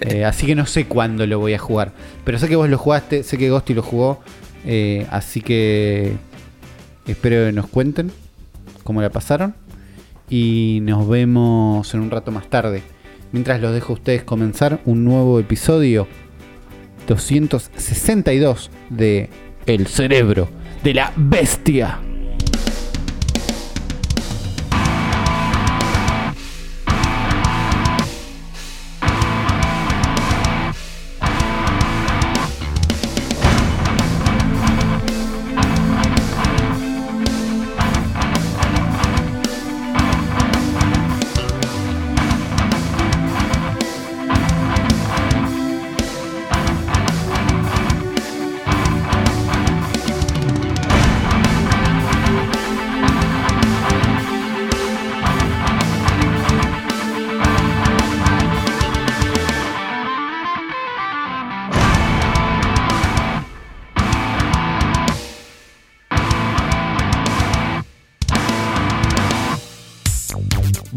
Eh, 0.01 0.25
así 0.25 0.47
que 0.47 0.55
no 0.55 0.65
sé 0.65 0.85
cuándo 0.85 1.25
lo 1.27 1.39
voy 1.39 1.53
a 1.53 1.59
jugar. 1.59 1.93
Pero 2.25 2.39
sé 2.39 2.49
que 2.49 2.55
vos 2.55 2.67
lo 2.67 2.77
jugaste, 2.77 3.23
sé 3.23 3.37
que 3.37 3.49
Ghosty 3.49 3.73
lo 3.75 3.83
jugó. 3.83 4.19
eh, 4.65 5.05
así 5.11 5.39
que 5.39 6.13
espero 7.07 7.45
que 7.45 7.51
nos 7.51 7.67
cuenten 7.67 8.11
cómo 8.83 9.01
la 9.01 9.09
pasaron. 9.11 9.53
Y 10.29 10.79
nos 10.81 11.07
vemos 11.07 11.93
en 11.93 12.01
un 12.01 12.09
rato 12.09 12.31
más 12.31 12.49
tarde. 12.49 12.81
Mientras 13.31 13.61
los 13.61 13.73
dejo 13.73 13.93
a 13.93 13.95
ustedes 13.95 14.23
comenzar 14.23 14.81
un 14.85 15.05
nuevo 15.05 15.39
episodio 15.39 16.07
262 17.07 18.71
de 18.89 19.29
El 19.67 19.87
cerebro 19.87 20.49
de 20.83 20.93
la 20.93 21.11
bestia. 21.15 22.10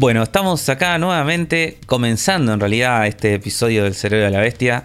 Bueno, 0.05 0.21
estamos 0.21 0.69
acá 0.69 0.99
nuevamente, 0.99 1.79
comenzando 1.87 2.53
en 2.53 2.59
realidad 2.59 3.07
este 3.07 3.33
episodio 3.33 3.85
del 3.85 3.95
Cerebro 3.95 4.25
de 4.25 4.31
la 4.31 4.39
Bestia. 4.39 4.83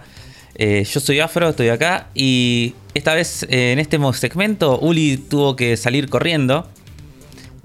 Eh, 0.55 0.83
yo 0.83 0.99
soy 0.99 1.19
Afro, 1.19 1.49
estoy 1.49 1.69
acá 1.69 2.07
y 2.15 2.73
esta 2.95 3.13
vez 3.13 3.43
eh, 3.43 3.71
en 3.71 3.77
este 3.77 3.99
segmento 4.13 4.79
Uli 4.79 5.17
tuvo 5.17 5.55
que 5.55 5.77
salir 5.77 6.09
corriendo, 6.09 6.67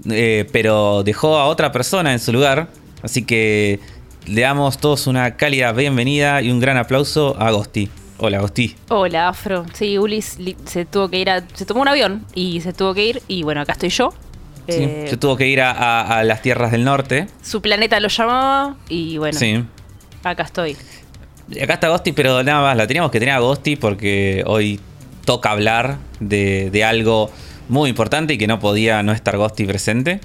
eh, 0.07 0.47
pero 0.51 1.01
dejó 1.01 1.39
a 1.39 1.47
otra 1.47 1.71
persona 1.71 2.13
en 2.13 2.19
su 2.19 2.31
lugar, 2.31 2.67
así 3.01 3.23
que 3.25 3.79
le 4.27 4.41
damos 4.41 4.77
todos 4.77 5.07
una 5.07 5.35
cálida 5.35 5.71
bienvenida 5.71 6.43
y 6.43 6.51
un 6.51 6.59
gran 6.59 6.77
aplauso 6.77 7.35
a 7.39 7.47
Agosti. 7.47 7.89
Hola 8.19 8.37
Agosti. 8.37 8.75
Hola, 8.89 9.29
Afro. 9.29 9.65
Sí, 9.73 9.97
Ulis 9.97 10.37
li- 10.37 10.57
se 10.65 10.85
tuvo 10.85 11.09
que 11.09 11.17
ir 11.17 11.31
a. 11.31 11.43
Se 11.55 11.65
tomó 11.65 11.81
un 11.81 11.87
avión 11.87 12.23
y 12.35 12.61
se 12.61 12.71
tuvo 12.73 12.93
que 12.93 13.03
ir. 13.05 13.23
Y 13.27 13.41
bueno, 13.41 13.61
acá 13.61 13.71
estoy 13.73 13.89
yo. 13.89 14.13
Sí, 14.67 14.83
Eh, 14.83 15.05
se 15.09 15.17
tuvo 15.17 15.37
que 15.37 15.47
ir 15.47 15.61
a, 15.61 15.71
a- 15.71 16.19
a 16.19 16.23
las 16.23 16.41
tierras 16.41 16.71
del 16.71 16.83
norte. 16.83 17.27
Su 17.41 17.61
planeta 17.61 17.99
lo 17.99 18.07
llamaba. 18.09 18.75
Y 18.89 19.17
bueno, 19.17 19.37
Sí. 19.37 19.63
acá 20.23 20.43
estoy. 20.43 20.75
Acá 21.61 21.75
está 21.75 21.87
Agosti, 21.87 22.11
pero 22.11 22.43
nada 22.43 22.61
más, 22.61 22.75
la 22.75 22.85
teníamos 22.87 23.09
que 23.11 23.19
tener 23.19 23.33
a 23.33 23.37
Agosti 23.37 23.77
porque 23.77 24.43
hoy 24.45 24.79
toca 25.23 25.51
hablar 25.51 25.97
de, 26.19 26.69
de 26.71 26.83
algo 26.83 27.31
muy 27.69 27.89
importante 27.89 28.33
y 28.33 28.37
que 28.37 28.47
no 28.47 28.59
podía 28.59 29.01
no 29.03 29.13
estar 29.13 29.35
Agosti 29.35 29.65
presente 29.65 30.19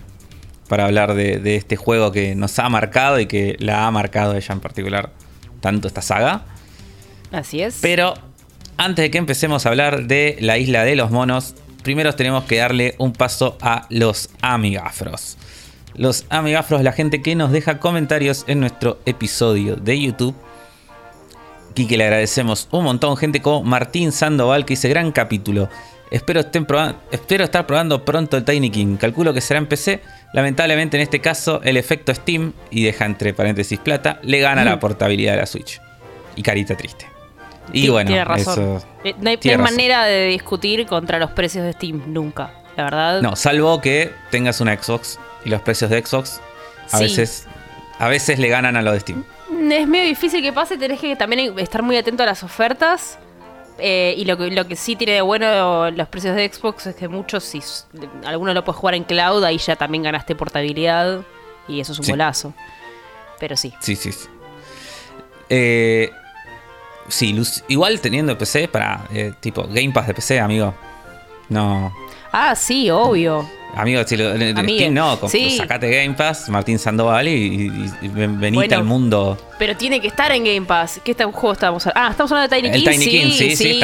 para 0.68 0.86
hablar 0.86 1.14
de, 1.14 1.38
de 1.38 1.54
este 1.56 1.76
juego 1.76 2.10
que 2.10 2.34
nos 2.34 2.58
ha 2.58 2.68
marcado 2.68 3.20
y 3.20 3.26
que 3.26 3.56
la 3.60 3.86
ha 3.86 3.90
marcado 3.92 4.34
ella 4.34 4.52
en 4.52 4.60
particular, 4.60 5.10
tanto 5.60 5.86
esta 5.86 6.02
saga. 6.02 6.42
Así 7.30 7.60
es. 7.62 7.78
Pero 7.80 8.14
antes 8.76 9.04
de 9.04 9.10
que 9.10 9.18
empecemos 9.18 9.64
a 9.66 9.68
hablar 9.68 10.06
de 10.06 10.36
la 10.40 10.58
isla 10.58 10.82
de 10.84 10.96
los 10.96 11.10
monos, 11.12 11.54
primero 11.82 12.14
tenemos 12.14 12.44
que 12.44 12.56
darle 12.58 12.94
un 12.98 13.12
paso 13.12 13.56
a 13.60 13.86
los 13.90 14.30
amigafros. 14.40 15.36
Los 15.94 16.24
amigafros, 16.30 16.82
la 16.82 16.92
gente 16.92 17.20
que 17.22 17.34
nos 17.34 17.52
deja 17.52 17.78
comentarios 17.78 18.44
en 18.46 18.60
nuestro 18.60 18.98
episodio 19.04 19.76
de 19.76 20.00
YouTube. 20.00 20.34
Y 21.74 21.86
que 21.86 21.96
le 21.96 22.04
agradecemos 22.04 22.68
un 22.70 22.84
montón, 22.84 23.16
gente 23.16 23.40
como 23.40 23.62
Martín 23.62 24.12
Sandoval, 24.12 24.64
que 24.64 24.74
dice 24.74 24.88
gran 24.88 25.10
capítulo. 25.12 25.68
Espero, 26.10 26.40
estén 26.40 26.66
proba- 26.66 26.96
espero 27.10 27.44
estar 27.44 27.66
probando 27.66 28.04
pronto 28.04 28.36
el 28.36 28.44
Tiny 28.44 28.70
King. 28.70 28.96
Calculo 28.96 29.32
que 29.32 29.40
será 29.40 29.58
en 29.58 29.66
PC. 29.66 30.00
Lamentablemente 30.34 30.98
en 30.98 31.02
este 31.02 31.20
caso 31.20 31.62
el 31.64 31.78
efecto 31.78 32.14
Steam, 32.14 32.52
y 32.70 32.84
deja 32.84 33.06
entre 33.06 33.32
paréntesis 33.32 33.78
plata, 33.78 34.18
le 34.22 34.38
gana 34.40 34.64
la 34.64 34.78
portabilidad 34.80 35.32
de 35.32 35.38
la 35.38 35.46
Switch. 35.46 35.80
Y 36.36 36.42
carita 36.42 36.76
triste. 36.76 37.06
Y 37.72 37.88
bueno, 37.88 38.08
tiene 38.08 38.24
razón. 38.24 38.76
eso... 38.76 38.86
Eh, 39.04 39.14
no 39.20 39.30
hay, 39.30 39.36
tiene 39.36 39.58
razón. 39.58 39.74
manera 39.76 40.04
de 40.04 40.26
discutir 40.28 40.86
contra 40.86 41.18
los 41.18 41.30
precios 41.30 41.64
de 41.64 41.72
Steam. 41.72 42.02
Nunca. 42.06 42.52
La 42.76 42.84
verdad. 42.84 43.20
No, 43.22 43.36
salvo 43.36 43.80
que 43.80 44.10
tengas 44.30 44.60
una 44.60 44.76
Xbox 44.76 45.18
y 45.44 45.50
los 45.50 45.60
precios 45.62 45.90
de 45.90 46.04
Xbox 46.04 46.40
a 46.90 46.98
Sí. 46.98 47.04
veces 47.04 47.46
a 47.98 48.08
veces 48.08 48.38
le 48.38 48.48
ganan 48.48 48.76
a 48.76 48.82
lo 48.82 48.92
de 48.92 49.00
Steam. 49.00 49.24
Es 49.70 49.86
medio 49.86 50.06
difícil 50.08 50.42
que 50.42 50.52
pase. 50.52 50.76
Tenés 50.76 50.98
que 50.98 51.14
también 51.14 51.56
estar 51.58 51.82
muy 51.82 51.96
atento 51.96 52.22
a 52.22 52.26
las 52.26 52.42
ofertas. 52.42 53.18
Eh, 53.78 54.14
y 54.18 54.24
lo 54.24 54.36
que, 54.36 54.50
lo 54.50 54.66
que 54.66 54.76
sí 54.76 54.96
tiene 54.96 55.14
de 55.14 55.20
bueno 55.22 55.90
los 55.90 56.08
precios 56.08 56.34
de 56.36 56.50
Xbox 56.52 56.86
es 56.86 56.94
que 56.96 57.08
muchos, 57.08 57.42
si 57.44 57.60
algunos 58.24 58.54
lo 58.54 58.64
puedes 58.64 58.78
jugar 58.78 58.94
en 58.94 59.04
cloud, 59.04 59.42
ahí 59.44 59.58
ya 59.58 59.76
también 59.76 60.02
ganaste 60.02 60.34
portabilidad. 60.34 61.20
Y 61.68 61.80
eso 61.80 61.92
es 61.92 61.98
un 61.98 62.04
Sí. 62.04 62.10
golazo. 62.12 62.54
Pero 63.38 63.56
sí. 63.56 63.72
Sí, 63.80 63.94
sí. 63.96 64.10
sí. 64.12 64.28
Eh, 65.48 66.10
sí, 67.12 67.32
luz- 67.32 67.62
igual 67.68 68.00
teniendo 68.00 68.36
PC 68.36 68.68
para 68.68 69.06
eh, 69.12 69.32
tipo 69.40 69.64
Game 69.70 69.90
Pass 69.92 70.06
de 70.06 70.14
PC, 70.14 70.40
amigo. 70.40 70.74
No, 71.48 71.92
Ah, 72.34 72.54
sí, 72.56 72.88
obvio. 72.90 73.46
amigo, 73.74 74.02
si 74.06 74.16
lo, 74.16 74.34
Steam 74.34 74.94
no, 74.94 75.18
sí. 75.28 75.56
sacate 75.56 75.90
Game 75.90 76.14
Pass, 76.14 76.48
Martín 76.48 76.78
Sandoval 76.78 77.28
y, 77.28 77.32
y- 77.32 77.90
y 78.06 78.08
ven- 78.08 78.40
venite 78.40 78.54
Bueno. 78.68 78.76
al 78.78 78.84
mundo. 78.84 79.38
Pero 79.58 79.76
tiene 79.76 80.00
que 80.00 80.08
estar 80.08 80.32
en 80.32 80.42
Game 80.44 80.62
Pass. 80.62 81.00
¿Qué 81.04 81.10
está- 81.10 81.24
juego 81.30 81.52
estamos 81.52 81.86
hablando? 81.86 82.08
Ah, 82.08 82.10
estamos 82.10 82.32
hablando 82.32 82.56
de 82.56 82.62
Tiny 82.62 82.74
El 82.74 82.82
King. 82.82 82.90
Tiny 82.90 83.04
sí, 83.04 83.10
King, 83.10 83.30
sí, 83.30 83.36
sí, 83.50 83.56
sí, 83.56 83.80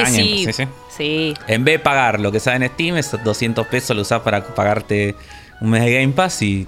está 0.47 0.69
sí. 0.97 1.35
En 1.47 1.65
vez 1.65 1.75
de 1.75 1.79
pagar 1.79 2.21
lo 2.21 2.33
que 2.33 2.41
sale 2.41 2.65
en 2.67 2.73
Steam, 2.73 2.97
esos 2.97 3.23
200 3.23 3.67
pesos 3.67 3.95
lo 3.95 4.03
usás 4.03 4.21
para 4.23 4.43
pagarte 4.45 5.15
un 5.61 5.71
mes 5.71 5.85
de 5.85 5.93
Game 6.01 6.13
Pass 6.15 6.41
y, 6.43 6.67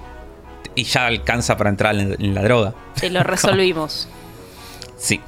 y 0.75 0.85
ya 0.85 1.07
alcanza 1.07 1.57
para 1.57 1.71
entrar 1.71 1.95
en, 1.97 2.15
en 2.23 2.35
la 2.35 2.43
droga. 2.43 2.75
Te 3.01 3.09
lo 3.11 3.23
resolvimos. 3.25 4.07
Sí. 4.99 5.19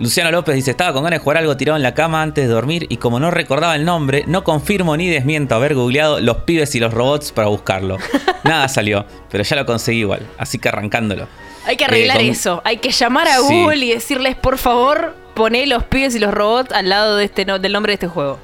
Luciano 0.00 0.30
López 0.30 0.54
dice, 0.54 0.70
estaba 0.72 0.92
con 0.92 1.02
ganas 1.04 1.18
de 1.20 1.24
jugar 1.24 1.38
algo 1.38 1.56
tirado 1.56 1.76
en 1.76 1.82
la 1.82 1.94
cama 1.94 2.22
antes 2.22 2.46
de 2.46 2.52
dormir 2.52 2.86
y 2.88 2.96
como 2.98 3.18
no 3.20 3.30
recordaba 3.30 3.74
el 3.76 3.84
nombre, 3.84 4.24
no 4.26 4.44
confirmo 4.44 4.96
ni 4.96 5.08
desmiento 5.08 5.54
haber 5.54 5.74
googleado 5.74 6.20
los 6.20 6.38
pibes 6.38 6.74
y 6.74 6.80
los 6.80 6.92
robots 6.94 7.32
para 7.32 7.48
buscarlo. 7.48 7.96
Nada 8.44 8.68
salió, 8.68 9.04
pero 9.30 9.42
ya 9.44 9.56
lo 9.56 9.66
conseguí 9.66 10.00
igual, 10.00 10.20
así 10.38 10.58
que 10.58 10.68
arrancándolo. 10.68 11.26
Hay 11.66 11.76
que 11.76 11.84
arreglar 11.84 12.18
Eh, 12.18 12.20
con- 12.22 12.30
eso. 12.30 12.62
Hay 12.64 12.78
que 12.78 12.90
llamar 12.90 13.28
a 13.28 13.36
Sí. 13.38 13.42
Google 13.62 13.84
y 13.84 13.90
decirles, 13.92 14.36
por 14.36 14.56
favor, 14.58 15.14
poné 15.34 15.66
los 15.66 15.84
pibes 15.84 16.14
y 16.14 16.18
los 16.18 16.32
robots 16.32 16.72
al 16.72 16.88
lado 16.88 17.16
de 17.16 17.24
este 17.24 17.44
no- 17.44 17.58
del 17.58 17.72
nombre 17.72 17.90
de 17.90 17.94
este 17.94 18.06
juego. 18.08 18.38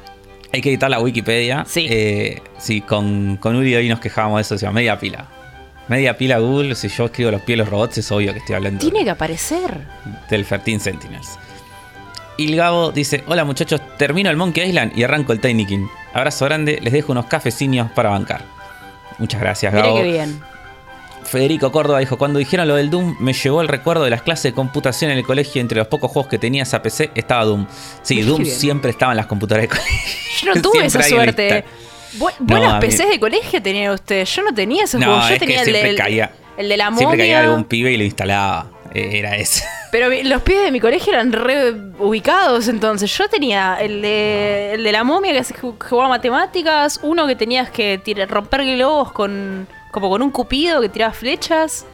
Hay 0.53 0.61
que 0.61 0.69
editar 0.69 0.89
la 0.91 1.01
Wikipedia. 1.01 1.65
Sí. 1.67 1.87
Eh, 1.91 2.43
sí, 2.59 2.81
con, 2.81 3.37
con 3.39 3.57
Uri 3.57 3.75
hoy 3.75 3.89
nos 3.89 3.99
quejábamos 4.01 4.39
de 4.39 4.43
eso, 4.43 4.59
se 4.59 4.67
llama 4.67 4.77
media 4.77 4.99
pila. 4.99 5.27
Media 5.89 6.17
pila 6.17 6.39
Google, 6.39 6.75
si 6.77 6.89
yo 6.89 7.07
escribo 7.07 7.31
los 7.31 7.43
pies 7.43 7.57
y 7.57 7.59
los 7.59 7.69
robots 7.69 7.99
es 7.99 8.11
obvio 8.11 8.33
que 8.33 8.39
estoy 8.39 8.55
hablando 8.55 8.81
Tiene 8.81 9.05
que 9.05 9.11
aparecer. 9.11 9.87
del 10.31 10.45
13 10.47 10.79
Sentinels. 10.81 11.39
Y 12.37 12.49
el 12.51 12.57
Gabo 12.57 12.91
dice, 12.91 13.23
hola 13.29 13.45
muchachos, 13.45 13.81
termino 13.97 14.29
el 14.31 14.37
Monkey 14.37 14.69
Island 14.69 14.93
y 14.97 15.03
arranco 15.05 15.33
el 15.33 15.41
Tiny 15.41 15.67
King. 15.67 15.87
Abrazo 16.13 16.45
grande, 16.47 16.79
les 16.83 16.93
dejo 16.93 17.13
unos 17.13 17.27
cafecinios 17.27 17.91
para 17.93 18.11
bancar. 18.11 18.45
Muchas 19.19 19.41
gracias, 19.41 19.73
Mira 19.73 19.87
Gabo. 19.87 19.97
qué 19.99 20.03
bien. 20.05 20.41
Federico 21.25 21.73
Córdoba 21.73 22.01
dijo, 22.01 22.19
cuando 22.19 22.39
dijeron 22.39 22.69
lo 22.69 22.75
del 22.77 22.91
Doom, 22.91 23.17
me 23.19 23.33
llevó 23.33 23.63
el 23.63 23.69
recuerdo 23.69 24.05
de 24.05 24.11
las 24.11 24.23
clases 24.23 24.45
de 24.45 24.53
computación 24.53 25.11
en 25.11 25.19
el 25.19 25.25
colegio. 25.25 25.61
Entre 25.61 25.79
los 25.79 25.87
pocos 25.89 26.11
juegos 26.11 26.29
que 26.29 26.39
tenía 26.39 26.65
esa 26.65 26.83
PC 26.83 27.11
estaba 27.15 27.45
Doom. 27.45 27.67
Sí, 28.03 28.21
Doom 28.23 28.43
bien. 28.43 28.55
siempre 28.55 28.91
estaba 28.91 29.13
en 29.13 29.17
las 29.17 29.27
computadoras 29.27 29.63
de 29.71 29.77
colegio. 29.77 30.11
Yo 30.43 30.55
no 30.55 30.63
tuve 30.63 30.85
esa 30.87 31.03
suerte. 31.03 31.55
lista. 31.55 31.71
Bu- 32.19 32.33
buenas 32.41 32.85
PCs 32.85 33.09
de 33.11 33.19
colegio 33.21 33.63
tenía 33.63 33.93
usted. 33.93 34.25
Yo 34.27 34.43
no 34.43 34.53
tenía 34.55 34.85
esos 34.85 35.01
No, 35.01 35.07
juegos. 35.07 35.29
Yo 35.29 35.35
es 35.35 35.41
que 35.41 35.47
tenía 35.47 35.61
el, 35.61 35.65
siempre 35.65 35.89
del- 35.89 35.97
caía- 35.97 36.31
el 36.59 36.69
de 36.69 36.77
la 36.77 36.91
momia. 36.91 36.99
Siempre 36.99 37.19
caía 37.19 37.41
algún 37.41 37.65
pibe 37.65 37.93
y 37.93 37.97
lo 37.97 38.05
instalaba. 38.05 38.67
Eh, 38.95 39.19
Era 39.19 39.37
ese. 39.37 39.65
Pero 39.91 40.09
los 40.23 40.43
pibes 40.43 40.63
de 40.65 40.71
mi 40.73 40.81
colegio 40.81 41.13
eran 41.13 41.33
re 41.33 41.73
ubicados, 41.99 42.69
entonces 42.69 43.17
yo 43.17 43.29
tenía 43.29 43.77
el 43.81 44.03
de, 44.03 44.73
el 44.75 44.85
de 44.85 44.93
la 44.93 45.05
momia 45.05 45.33
que 45.33 45.55
jugaba 45.89 46.09
matemáticas, 46.09 46.99
uno 47.03 47.27
que 47.27 47.37
tenías 47.37 47.71
que 47.71 47.99
tirar- 47.99 48.29
romper 48.29 48.65
globos 48.65 49.13
con 49.13 49.67
como 49.93 50.11
con 50.11 50.23
un 50.23 50.31
cupido 50.33 50.81
que 50.81 50.89
tiraba 50.89 51.13
flechas. 51.13 51.87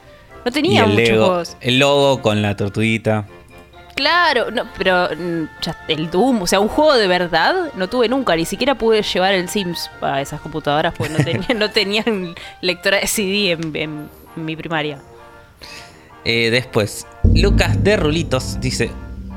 No 0.45 0.51
tenía 0.51 0.85
muchos 0.87 0.97
Lego, 0.97 1.27
juegos. 1.27 1.57
el 1.61 1.79
logo 1.79 2.23
con 2.23 2.41
la 2.41 2.57
tortuguita. 2.57 3.27
Claro, 3.95 4.51
no, 4.51 4.63
pero 4.79 5.09
mm, 5.15 5.45
ya, 5.61 5.77
el 5.89 6.11
Doom, 6.11 6.41
o 6.43 6.47
sea, 6.47 6.61
un 6.61 6.69
juego 6.69 6.95
de 6.95 7.07
verdad 7.07 7.55
no 7.75 7.89
tuve 7.91 8.09
nunca, 8.09 8.35
ni 8.37 8.47
siquiera 8.47 8.75
pude 8.75 9.03
llevar 9.03 9.35
el 9.35 9.51
Sims 9.51 9.91
a 10.01 10.23
esas 10.23 10.41
computadoras 10.41 10.95
porque 10.97 11.13
no, 11.13 11.23
tenía, 11.23 11.49
no 11.55 11.71
tenían 11.71 12.35
lectora 12.63 12.99
de 13.01 13.07
CD 13.07 13.51
en, 13.51 13.77
en 13.77 14.09
mi 14.37 14.57
primaria. 14.57 14.99
Eh, 16.25 16.51
después, 16.51 17.07
Lucas 17.35 17.83
de 17.83 17.97
Rulitos 17.97 18.59
dice: 18.61 18.91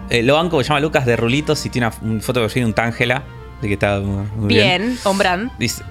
eh, 0.09 0.23
Lo 0.23 0.35
banco 0.35 0.57
que 0.57 0.63
se 0.63 0.69
llama 0.69 0.79
Lucas 0.79 1.05
de 1.05 1.15
Rulitos 1.15 1.65
y 1.65 1.69
tiene 1.69 1.89
una, 2.01 2.21
foto 2.21 2.45
de 2.45 2.65
un 2.65 2.73
Tangela. 2.73 3.23
De 3.61 3.67
que 3.67 3.73
está 3.75 3.99
muy 3.99 4.25
bien. 4.47 4.81
Bien, 4.81 4.99
Ombran. 5.03 5.51
Dice: 5.57 5.83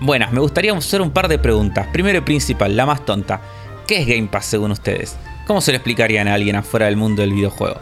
Buenas, 0.00 0.32
me 0.32 0.40
gustaría 0.40 0.72
hacer 0.76 1.02
un 1.02 1.10
par 1.10 1.28
de 1.28 1.38
preguntas. 1.38 1.86
Primero 1.92 2.18
y 2.18 2.22
principal, 2.22 2.76
la 2.76 2.86
más 2.86 3.04
tonta. 3.04 3.40
¿Qué 3.86 4.00
es 4.00 4.06
Game 4.06 4.28
Pass 4.28 4.46
según 4.46 4.70
ustedes? 4.70 5.16
¿Cómo 5.46 5.60
se 5.60 5.72
lo 5.72 5.76
explicarían 5.76 6.26
a 6.28 6.34
alguien 6.34 6.56
afuera 6.56 6.86
del 6.86 6.96
mundo 6.96 7.20
del 7.20 7.34
videojuego? 7.34 7.78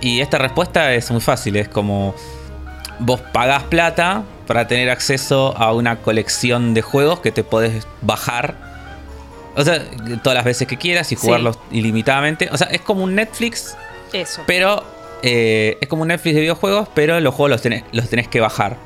Y 0.00 0.20
esta 0.20 0.38
respuesta 0.38 0.92
es 0.94 1.10
muy 1.10 1.20
fácil: 1.20 1.56
es 1.56 1.68
como 1.68 2.14
vos 2.98 3.20
pagás 3.32 3.62
plata 3.64 4.24
para 4.46 4.66
tener 4.66 4.90
acceso 4.90 5.56
a 5.56 5.72
una 5.72 5.96
colección 6.02 6.74
de 6.74 6.82
juegos 6.82 7.20
que 7.20 7.30
te 7.32 7.44
podés 7.44 7.86
bajar. 8.02 8.69
O 9.60 9.64
sea, 9.64 9.82
todas 10.22 10.34
las 10.34 10.44
veces 10.44 10.66
que 10.66 10.76
quieras 10.76 11.10
y 11.12 11.16
Sí. 11.16 11.26
jugarlos 11.26 11.58
ilimitadamente. 11.70 12.48
O 12.52 12.56
sea, 12.56 12.68
es 12.68 12.80
como 12.80 13.04
un 13.04 13.14
Netflix, 13.14 13.76
Eso. 14.12 14.42
pero 14.46 14.82
eh, 15.22 15.76
es 15.80 15.88
como 15.88 16.02
un 16.02 16.08
Netflix 16.08 16.34
de 16.34 16.40
videojuegos, 16.40 16.88
pero 16.94 17.20
los 17.20 17.34
juegos 17.34 17.50
los 17.50 17.62
tenés, 17.62 17.84
los 17.92 18.08
tenés 18.08 18.26
que 18.28 18.40
bajar. 18.40 18.76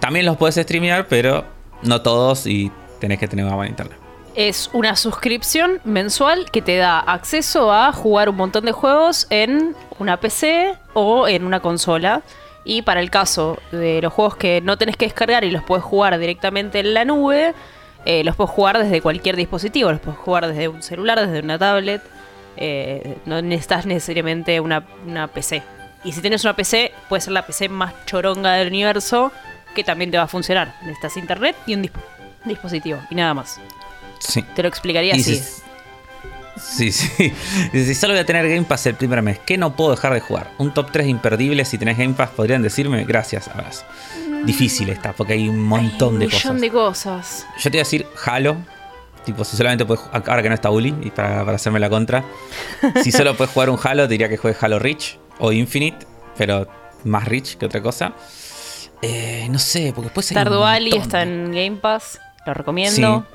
También 0.00 0.26
los 0.26 0.36
puedes 0.36 0.56
streamear, 0.56 1.06
pero 1.08 1.44
no 1.82 2.02
todos 2.02 2.46
y 2.46 2.70
tenés 3.00 3.18
que 3.18 3.28
tener 3.28 3.44
una 3.44 3.54
buena 3.54 3.70
internet. 3.70 3.98
Es 4.34 4.68
una 4.72 4.96
suscripción 4.96 5.80
mensual 5.84 6.50
que 6.50 6.60
te 6.60 6.76
da 6.76 6.98
acceso 6.98 7.72
a 7.72 7.92
jugar 7.92 8.28
un 8.28 8.34
montón 8.36 8.64
de 8.64 8.72
juegos 8.72 9.28
en 9.30 9.76
una 10.00 10.18
PC 10.18 10.74
o 10.94 11.28
en 11.28 11.44
una 11.44 11.60
consola. 11.60 12.22
Y 12.64 12.82
para 12.82 13.00
el 13.00 13.10
caso 13.10 13.58
de 13.70 14.00
los 14.02 14.12
juegos 14.12 14.36
que 14.36 14.60
no 14.62 14.76
tenés 14.78 14.96
que 14.96 15.04
descargar 15.04 15.44
y 15.44 15.50
los 15.52 15.62
puedes 15.62 15.84
jugar 15.84 16.18
directamente 16.18 16.80
en 16.80 16.94
la 16.94 17.04
nube, 17.04 17.54
eh, 18.04 18.22
los 18.24 18.36
puedes 18.36 18.50
jugar 18.50 18.78
desde 18.78 19.00
cualquier 19.00 19.36
dispositivo. 19.36 19.90
Los 19.90 20.00
puedes 20.00 20.18
jugar 20.20 20.46
desde 20.48 20.68
un 20.68 20.82
celular, 20.82 21.20
desde 21.26 21.40
una 21.44 21.58
tablet. 21.58 22.02
eh, 22.56 23.16
no 23.26 23.42
necesitas 23.42 23.84
necesariamente 23.86 24.60
una, 24.60 24.84
una 25.06 25.26
PC. 25.28 25.62
Y 26.04 26.12
si 26.12 26.20
tienes 26.20 26.44
una 26.44 26.54
PC, 26.54 26.92
puede 27.08 27.20
ser 27.22 27.32
la 27.32 27.46
PC 27.46 27.68
más 27.68 27.94
choronga 28.06 28.52
del 28.52 28.68
universo, 28.68 29.32
que 29.74 29.82
también 29.82 30.10
te 30.10 30.18
va 30.18 30.24
a 30.24 30.28
funcionar. 30.28 30.74
Necesitas 30.82 31.16
internet 31.16 31.56
y 31.66 31.74
un 31.74 31.82
dispo- 31.82 32.02
dispositivo. 32.44 33.00
Y 33.10 33.14
nada 33.14 33.34
más. 33.34 33.58
Sí. 34.20 34.42
Te 34.54 34.62
lo 34.62 34.68
explicaría 34.68 35.16
Y 35.16 35.20
así. 35.20 35.42
Sí, 36.56 36.92
sí. 36.92 37.32
Si 37.72 37.94
solo 37.96 38.12
voy 38.14 38.20
a 38.20 38.24
tener 38.26 38.48
Game 38.48 38.62
Pass 38.62 38.86
el 38.86 38.94
primer 38.94 39.20
mes, 39.22 39.40
¿qué 39.44 39.58
no 39.58 39.74
puedo 39.74 39.90
dejar 39.90 40.14
de 40.14 40.20
jugar? 40.20 40.50
Un 40.58 40.72
top 40.72 40.92
3 40.92 41.08
imperdible 41.08 41.64
si 41.64 41.78
tenés 41.78 41.98
Game 41.98 42.14
Pass, 42.14 42.30
podrían 42.30 42.62
decirme. 42.62 43.04
Gracias, 43.04 43.48
abrazo. 43.48 43.84
Difícil 44.44 44.88
está, 44.90 45.12
porque 45.12 45.32
hay 45.34 45.48
un 45.48 45.60
montón 45.62 46.14
Hay 46.14 46.18
de 46.20 46.24
un 46.26 46.30
cosas. 46.30 46.44
millón 46.54 46.60
de 46.60 46.70
cosas. 46.70 47.46
Yo 47.58 47.70
te 47.70 47.76
iba 47.78 47.82
a 47.82 47.84
decir 47.84 48.06
Halo. 48.26 48.56
Tipo, 49.24 49.42
si 49.44 49.56
solamente 49.56 49.86
puedes 49.86 50.04
ahora 50.12 50.42
que 50.42 50.48
no 50.50 50.54
está 50.54 50.70
Uli, 50.70 50.94
y 51.02 51.10
para, 51.10 51.44
para 51.44 51.56
hacerme 51.56 51.80
la 51.80 51.88
contra. 51.88 52.24
Si 53.02 53.10
solo 53.10 53.34
puedes 53.36 53.52
jugar 53.54 53.70
un 53.70 53.78
Halo, 53.82 54.02
te 54.04 54.08
diría 54.10 54.28
que 54.28 54.36
juegues 54.36 54.62
Halo 54.62 54.78
Reach 54.78 55.18
o 55.38 55.50
Infinite, 55.52 56.06
pero 56.36 56.66
más 57.04 57.26
Reach 57.26 57.56
que 57.56 57.64
otra 57.66 57.80
cosa. 57.82 58.12
Eh, 59.00 59.46
no 59.50 59.58
sé, 59.58 59.92
porque 59.94 60.06
después 60.08 60.30
hay. 60.30 60.36
un 60.36 60.42
Stardew 60.42 60.60
Valley 60.60 60.92
está 60.96 61.22
en 61.22 61.46
Game 61.52 61.76
Pass. 61.80 62.18
Lo 62.46 62.52
recomiendo. 62.54 63.26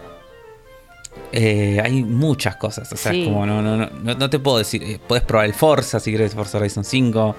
Eh, 1.32 1.80
hay 1.84 2.03
muchas 2.03 2.55
cosas. 2.55 2.91
O 2.91 2.95
sea, 2.95 3.12
Sí. 3.12 3.22
es 3.24 3.28
como 3.28 3.45
no, 3.45 3.62
no, 3.62 3.76
no, 3.78 3.89
no, 4.01 4.16
no 4.16 4.30
te 4.30 4.39
puedo 4.39 4.57
decir. 4.60 4.84
eh, 4.84 4.99
puedes 5.05 5.24
probar 5.24 5.45
el 5.47 5.53
Forza 5.53 5.99
si 5.99 6.12
quieres 6.12 6.34
Forza 6.36 6.57
Horizon 6.60 6.84
5. 6.84 7.36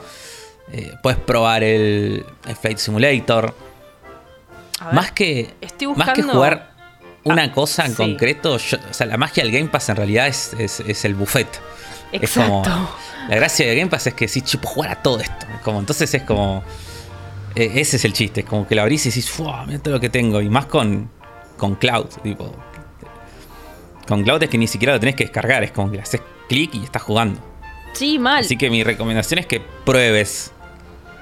Eh, 0.72 0.92
puedes 1.02 1.18
probar 1.18 1.62
el, 1.62 2.24
el 2.46 2.56
Flight 2.56 2.78
Simulator. 2.78 3.54
Ver, 4.84 4.94
Más 4.94 5.12
que, 5.12 5.54
estoy 5.60 5.88
más 5.94 6.10
que 6.10 6.22
jugar 6.22 6.70
una 7.24 7.42
Ah, 7.44 7.52
cosa 7.52 7.84
en 7.84 7.90
sí. 7.90 7.96
concreto, 7.96 8.56
yo- 8.58 8.78
o 8.90 8.94
sea, 8.94 9.06
la 9.06 9.16
magia 9.18 9.42
del 9.42 9.52
Game 9.52 9.68
Pass 9.68 9.88
en 9.90 9.96
realidad 9.96 10.26
es, 10.28 10.54
es- 10.58 10.80
es 10.80 11.04
el 11.04 11.14
buffet. 11.14 11.48
Es 12.12 12.32
como. 12.32 12.60
Exacto. 12.60 12.90
La 13.28 13.36
gracia 13.36 13.66
del 13.66 13.76
Game 13.76 13.90
Pass 13.90 14.06
es 14.06 14.14
que 14.14 14.26
sí, 14.26 14.40
chupo 14.42 14.66
jugar 14.68 14.90
a 14.90 15.02
todo 15.02 15.20
esto. 15.20 15.46
Es 15.54 15.60
Como, 15.62 15.78
entonces 15.78 16.12
es 16.14 16.22
como. 16.22 16.64
eh, 17.54 17.70
ese 17.76 17.96
es 17.96 18.04
el 18.04 18.12
chiste. 18.14 18.40
Es 18.40 18.46
como 18.46 18.66
que 18.66 18.74
lo 18.74 18.82
abrís 18.82 19.04
y 19.06 19.10
decís. 19.10 19.30
Mira 19.66 19.78
todo 19.80 19.94
lo 19.94 20.00
que 20.00 20.08
tengo. 20.08 20.40
Y 20.40 20.48
más 20.48 20.66
con, 20.66 21.10
con 21.56 21.74
Cloud. 21.76 22.06
Tipo. 22.22 22.52
Con 24.08 24.24
Cloud 24.24 24.42
es 24.42 24.48
que 24.48 24.58
ni 24.58 24.66
siquiera 24.66 24.94
lo 24.94 25.00
tenés 25.00 25.14
que 25.14 25.24
descargar. 25.24 25.62
Es 25.62 25.70
como 25.72 25.90
que 25.90 25.98
le 25.98 26.02
haces 26.02 26.22
clic 26.48 26.74
y 26.74 26.82
estás 26.84 27.02
jugando. 27.02 27.40
Sí, 27.92 28.18
mal. 28.18 28.40
Así 28.44 28.56
que 28.56 28.70
mi 28.70 28.82
recomendación 28.82 29.38
es 29.38 29.46
que 29.46 29.60
pruebes 29.60 30.52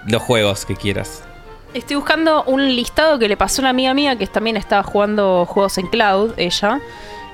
los 0.06 0.22
juegos 0.22 0.64
que 0.64 0.76
quieras. 0.76 1.22
Estoy 1.74 1.96
buscando 1.96 2.44
un 2.44 2.64
listado 2.74 3.18
que 3.18 3.28
le 3.28 3.36
pasó 3.36 3.60
a 3.60 3.64
una 3.64 3.70
amiga 3.70 3.92
mía 3.94 4.16
que 4.16 4.26
también 4.26 4.56
estaba 4.56 4.82
jugando 4.82 5.44
juegos 5.46 5.76
en 5.78 5.86
cloud, 5.88 6.32
ella. 6.38 6.80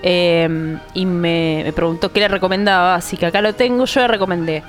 eh, 0.03 0.79
y 0.93 1.07
me, 1.07 1.63
me 1.65 1.73
preguntó 1.73 2.13
qué 2.13 2.21
le 2.21 2.29
recomendaba, 2.29 2.95
así 2.97 3.17
que 3.17 3.27
acá 3.27 3.41
lo 3.41 3.55
tengo. 3.55 3.85
Yo 3.85 4.01
le 4.01 4.09
recomendé. 4.09 4.63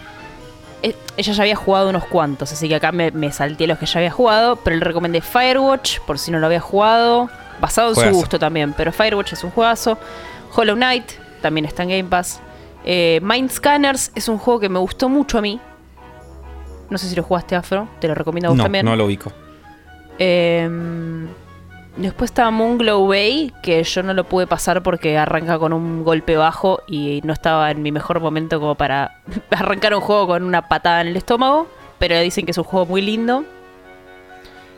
Eh, 0.83 0.95
Ella 1.17 1.33
ya 1.33 1.41
había 1.43 1.55
jugado 1.55 1.89
unos 1.89 2.05
cuantos, 2.05 2.51
así 2.53 2.67
que 2.69 2.75
acá 2.75 2.91
me, 2.91 3.09
me 3.11 3.31
salté 3.31 3.65
los 3.65 3.79
que 3.79 3.85
ya 3.87 3.99
había 3.99 4.11
jugado. 4.11 4.55
Pero 4.57 4.77
le 4.77 4.83
recomendé 4.85 5.21
Firewatch, 5.21 5.99
por 6.01 6.19
si 6.19 6.31
no 6.31 6.39
lo 6.39 6.45
había 6.45 6.59
jugado. 6.61 7.29
Basado 7.59 7.89
en 7.89 7.95
Juegazo. 7.95 8.13
su 8.13 8.19
gusto 8.19 8.37
también, 8.39 8.73
pero 8.73 8.91
Firewatch 8.91 9.33
es 9.33 9.43
un 9.43 9.49
juegazo. 9.51 9.97
Hollow 10.55 10.75
Knight 10.75 11.11
también 11.41 11.65
está 11.65 11.83
en 11.83 11.89
Game 11.89 12.03
Pass. 12.05 12.39
Eh, 12.85 13.19
Mind 13.23 13.49
Scanners 13.49 14.11
es 14.13 14.27
un 14.27 14.37
juego 14.37 14.59
que 14.59 14.69
me 14.69 14.77
gustó 14.77 15.09
mucho 15.09 15.37
a 15.39 15.41
mí. 15.41 15.59
No 16.89 16.97
sé 16.97 17.07
si 17.07 17.15
lo 17.15 17.23
jugaste 17.23 17.55
Afro, 17.55 17.87
te 17.99 18.07
lo 18.07 18.15
recomiendo 18.15 18.47
a 18.47 18.49
vos 18.51 18.57
No, 18.57 18.63
también. 18.63 18.85
no 18.85 18.95
lo 18.95 19.05
ubico. 19.05 19.31
Em, 20.17 21.27
después 21.97 22.31
está 22.31 22.49
Moonglow 22.51 23.07
Bay, 23.07 23.51
que 23.61 23.83
yo 23.83 24.03
no 24.03 24.13
lo 24.13 24.23
pude 24.23 24.47
pasar 24.47 24.81
porque 24.83 25.17
arranca 25.17 25.59
con 25.59 25.73
un 25.73 26.03
golpe 26.03 26.37
bajo 26.37 26.79
y 26.87 27.21
no 27.23 27.33
estaba 27.33 27.71
en 27.71 27.81
mi 27.81 27.91
mejor 27.91 28.19
momento 28.19 28.59
como 28.59 28.75
para 28.75 29.19
arrancar 29.51 29.93
un 29.95 30.01
juego 30.01 30.27
con 30.27 30.43
una 30.43 30.67
patada 30.67 31.01
en 31.01 31.07
el 31.07 31.17
estómago. 31.17 31.67
Pero 31.99 32.19
dicen 32.19 32.45
que 32.45 32.51
es 32.51 32.57
un 32.57 32.65
juego 32.65 32.85
muy 32.85 33.01
lindo. 33.01 33.45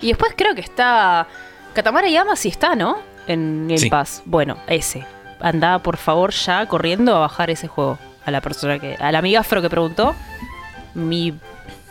Y 0.01 0.07
después 0.09 0.33
creo 0.37 0.53
que 0.53 0.61
está. 0.61 1.27
Katamari 1.73 2.11
Yama 2.11 2.35
sí 2.35 2.49
está, 2.49 2.75
¿no? 2.75 2.97
En 3.27 3.63
Game 3.67 3.77
Sí. 3.79 3.89
Pass. 3.89 4.21
Bueno, 4.25 4.57
ese. 4.67 5.03
Anda, 5.39 5.79
por 5.79 5.97
favor, 5.97 6.31
ya 6.31 6.65
corriendo 6.67 7.15
a 7.15 7.19
bajar 7.19 7.49
ese 7.49 7.67
juego. 7.67 7.97
A 8.23 8.29
la 8.31 8.41
persona 8.41 8.77
que. 8.79 8.95
A 8.95 9.11
la 9.11 9.19
amiga 9.19 9.39
Afro 9.39 9.61
que 9.63 9.69
preguntó. 9.69 10.13
Mi 10.93 11.33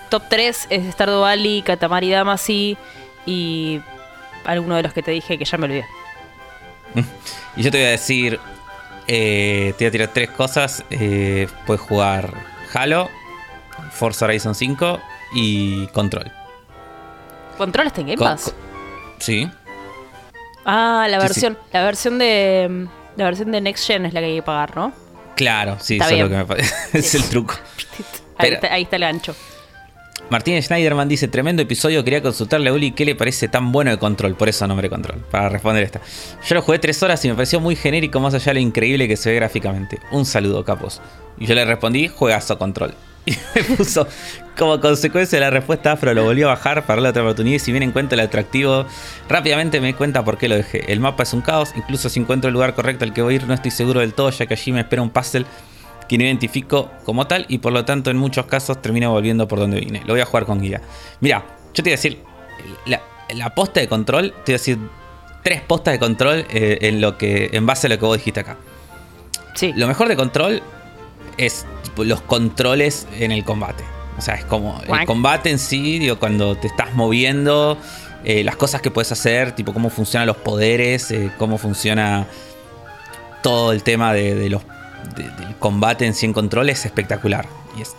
top 0.09 0.25
3 0.29 0.67
es 0.71 0.93
Stardew 0.93 1.21
Valley, 1.21 1.63
Katamari 1.63 2.11
Damacy 2.11 2.77
y 3.27 3.81
alguno 4.45 4.77
de 4.77 4.83
los 4.83 4.93
que 4.93 5.03
te 5.03 5.11
dije 5.11 5.39
que 5.39 5.45
ya 5.45 5.59
me 5.59 5.65
olvidé. 5.67 5.87
Y 7.57 7.63
yo 7.63 7.71
te 7.71 7.79
voy 7.79 7.87
a 7.87 7.91
decir, 7.91 8.39
eh, 9.09 9.73
te 9.79 9.85
voy 9.85 9.89
a 9.89 9.91
tirar 9.93 10.09
tres 10.13 10.29
cosas. 10.31 10.85
Eh, 10.91 11.49
puedes 11.67 11.81
jugar 11.81 12.35
Halo, 12.75 13.09
Forza 13.93 14.27
Horizon 14.27 14.55
5 14.55 15.01
y 15.33 15.87
Control. 15.89 16.31
¿Control 17.57 17.87
está 17.87 18.03
en 18.03 18.09
Game 18.09 18.19
Pass? 18.19 18.45
co- 18.45 18.53
sí, 19.19 19.51
Ah, 20.67 21.07
la 21.09 21.19
Sí, 21.21 21.23
sí. 21.23 21.29
versión, 21.29 21.59
la 21.73 21.83
versión 21.85 22.19
de. 22.19 22.87
La 23.17 23.25
versión 23.25 23.53
de 23.53 23.61
Next 23.63 23.87
Gen 23.87 24.05
es 24.05 24.13
la 24.13 24.21
que 24.21 24.27
hay 24.27 24.35
que 24.37 24.43
pagar, 24.43 24.77
¿no? 24.77 24.93
claro, 25.35 25.77
sí, 25.81 25.95
Está 25.95 26.07
eso 26.07 26.15
es 26.17 26.21
lo 26.21 26.29
bien. 26.29 26.39
que 26.41 26.45
me 26.45 26.47
parece. 26.47 26.75
es 26.99 27.15
el 27.15 27.25
truco. 27.31 27.55
Ahí, 28.37 28.51
Pero- 28.51 28.55
está, 28.57 28.73
ahí 28.75 28.83
está 28.83 28.97
el 28.97 29.03
gancho. 29.03 29.35
Martín 30.29 30.61
Schneiderman 30.61 31.09
dice, 31.09 31.29
tremendo 31.29 31.63
episodio, 31.63 32.03
quería 32.03 32.21
consultarle 32.21 32.71
a 32.71 32.73
Uli 32.73 32.91
qué 32.91 33.05
le 33.05 33.15
parece 33.15 33.47
tan 33.47 33.71
bueno 33.71 33.93
de 33.93 33.99
Control, 33.99 34.35
por 34.35 34.49
eso 34.49 34.67
nombre 34.67 34.91
Control, 34.91 35.21
para 35.31 35.49
responder 35.49 35.85
esta. 35.85 36.01
Yo 36.45 36.57
lo 36.57 36.63
jugué 36.63 36.81
tres 36.81 37.01
horas 37.05 37.25
y 37.25 37.29
me 37.29 37.35
pareció 37.35 37.61
muy 37.61 37.77
genérico 37.77 38.19
más 38.19 38.35
allá 38.35 38.47
de 38.47 38.55
lo 38.55 38.61
increíble 38.61 39.07
que 39.07 39.17
se 39.17 39.31
ve 39.31 39.37
gráficamente. 39.37 40.01
Un 40.11 40.27
saludo, 40.27 40.65
capos. 40.65 41.01
Y 41.39 41.47
yo 41.47 41.55
le 41.55 41.65
respondí, 41.65 42.09
juegazo 42.09 42.59
Control. 42.59 42.95
Y 43.27 43.37
me 43.57 43.77
puso, 43.77 44.07
como 44.57 44.81
consecuencia 44.81 45.39
de 45.39 45.45
la 45.45 45.51
respuesta 45.51 45.93
afro, 45.93 46.15
lo 46.15 46.23
volvió 46.23 46.47
a 46.47 46.55
bajar 46.55 46.83
para 46.83 46.97
darle 46.97 47.09
otra 47.09 47.23
oportunidad. 47.23 47.57
Y 47.57 47.59
si 47.59 47.73
bien 47.73 47.83
encuentro 47.83 48.15
el 48.15 48.25
atractivo, 48.25 48.87
rápidamente 49.29 49.81
me 49.81 49.89
di 49.89 49.93
cuenta 49.95 50.25
por 50.25 50.39
qué 50.39 50.49
lo 50.49 50.55
dejé. 50.55 50.93
El 50.93 51.01
mapa 51.01 51.25
es 51.25 51.33
un 51.33 51.41
caos, 51.41 51.73
incluso 51.77 52.09
si 52.09 52.21
encuentro 52.21 52.49
el 52.49 52.55
lugar 52.55 52.75
correcto 52.75 53.05
al 53.05 53.13
que 53.13 53.23
voy 53.23 53.35
a 53.35 53.37
ir, 53.37 53.47
no 53.49 53.55
estoy 53.55 53.73
seguro 53.73 53.99
del 53.99 54.15
todo, 54.15 54.31
ya 54.31 54.47
que 54.47 54.55
allí 54.55 54.71
me 54.71 54.81
espera 54.81 55.03
un 55.03 55.11
puzzle 55.11 55.45
que 56.09 56.19
no 56.19 56.25
identifico 56.25 56.91
como 57.05 57.27
tal 57.27 57.47
y 57.49 57.59
por 57.59 57.73
lo 57.73 57.85
tanto 57.85 58.11
en 58.11 58.17
muchos 58.17 58.47
casos 58.47 58.81
termino 58.81 59.11
volviendo 59.11 59.49
por 59.49 59.59
donde 59.59 59.81
vine. 59.81 60.03
Lo 60.07 60.15
voy 60.15 60.21
a 60.21 60.27
jugar 60.27 60.47
con 60.47 60.61
guía. 60.61 60.81
Mira, 61.21 61.45
yo 61.75 61.83
te 61.83 61.83
voy 61.83 61.93
a 61.93 61.97
decir, 61.97 62.23
la, 62.87 63.03
la 63.35 63.55
posta 63.55 63.81
de 63.81 63.89
control, 63.89 64.33
te 64.45 64.53
voy 64.53 64.55
a 64.55 64.59
decir 64.59 64.79
tres 65.43 65.61
postas 65.61 65.93
de 65.95 65.99
control 65.99 66.45
eh, 66.51 66.79
en, 66.83 67.01
lo 67.01 67.19
que, 67.19 67.51
en 67.53 67.67
base 67.67 67.87
a 67.87 67.91
lo 67.91 67.99
que 67.99 68.05
vos 68.05 68.17
dijiste 68.17 68.41
acá. 68.41 68.57
Sí. 69.55 69.73
Lo 69.77 69.87
mejor 69.87 70.09
de 70.09 70.17
control 70.17 70.63
es 71.37 71.65
tipo, 71.83 72.05
los 72.05 72.21
controles 72.23 73.07
en 73.19 73.33
el 73.33 73.45
combate. 73.45 73.85
O 74.19 74.21
sea, 74.21 74.35
es 74.35 74.45
como 74.45 74.81
el 74.89 75.07
combate 75.07 75.51
en 75.51 75.59
sí, 75.59 75.99
digo, 75.99 76.19
cuando 76.19 76.57
te 76.57 76.67
estás 76.67 76.95
moviendo, 76.95 77.79
eh, 78.25 78.43
las 78.43 78.57
cosas 78.57 78.81
que 78.81 78.91
puedes 78.91 79.13
hacer, 79.13 79.53
tipo 79.53 79.73
cómo 79.73 79.91
funcionan 79.91 80.27
los 80.27 80.39
poderes, 80.39 81.11
eh, 81.11 81.31
cómo 81.39 81.59
funciona 81.59 82.27
todo 83.43 83.73
el 83.73 83.83
tema 83.83 84.15
de, 84.15 84.35
de 84.35 84.49
los, 84.49 84.63
de- 85.15 85.31
del 85.31 85.57
combate 85.59 86.07
en 86.07 86.15
sí 86.15 86.27
en 86.27 86.33
control 86.33 86.71
es 86.71 86.85
espectacular. 86.85 87.47
Y 87.79 87.83
es 87.83 87.95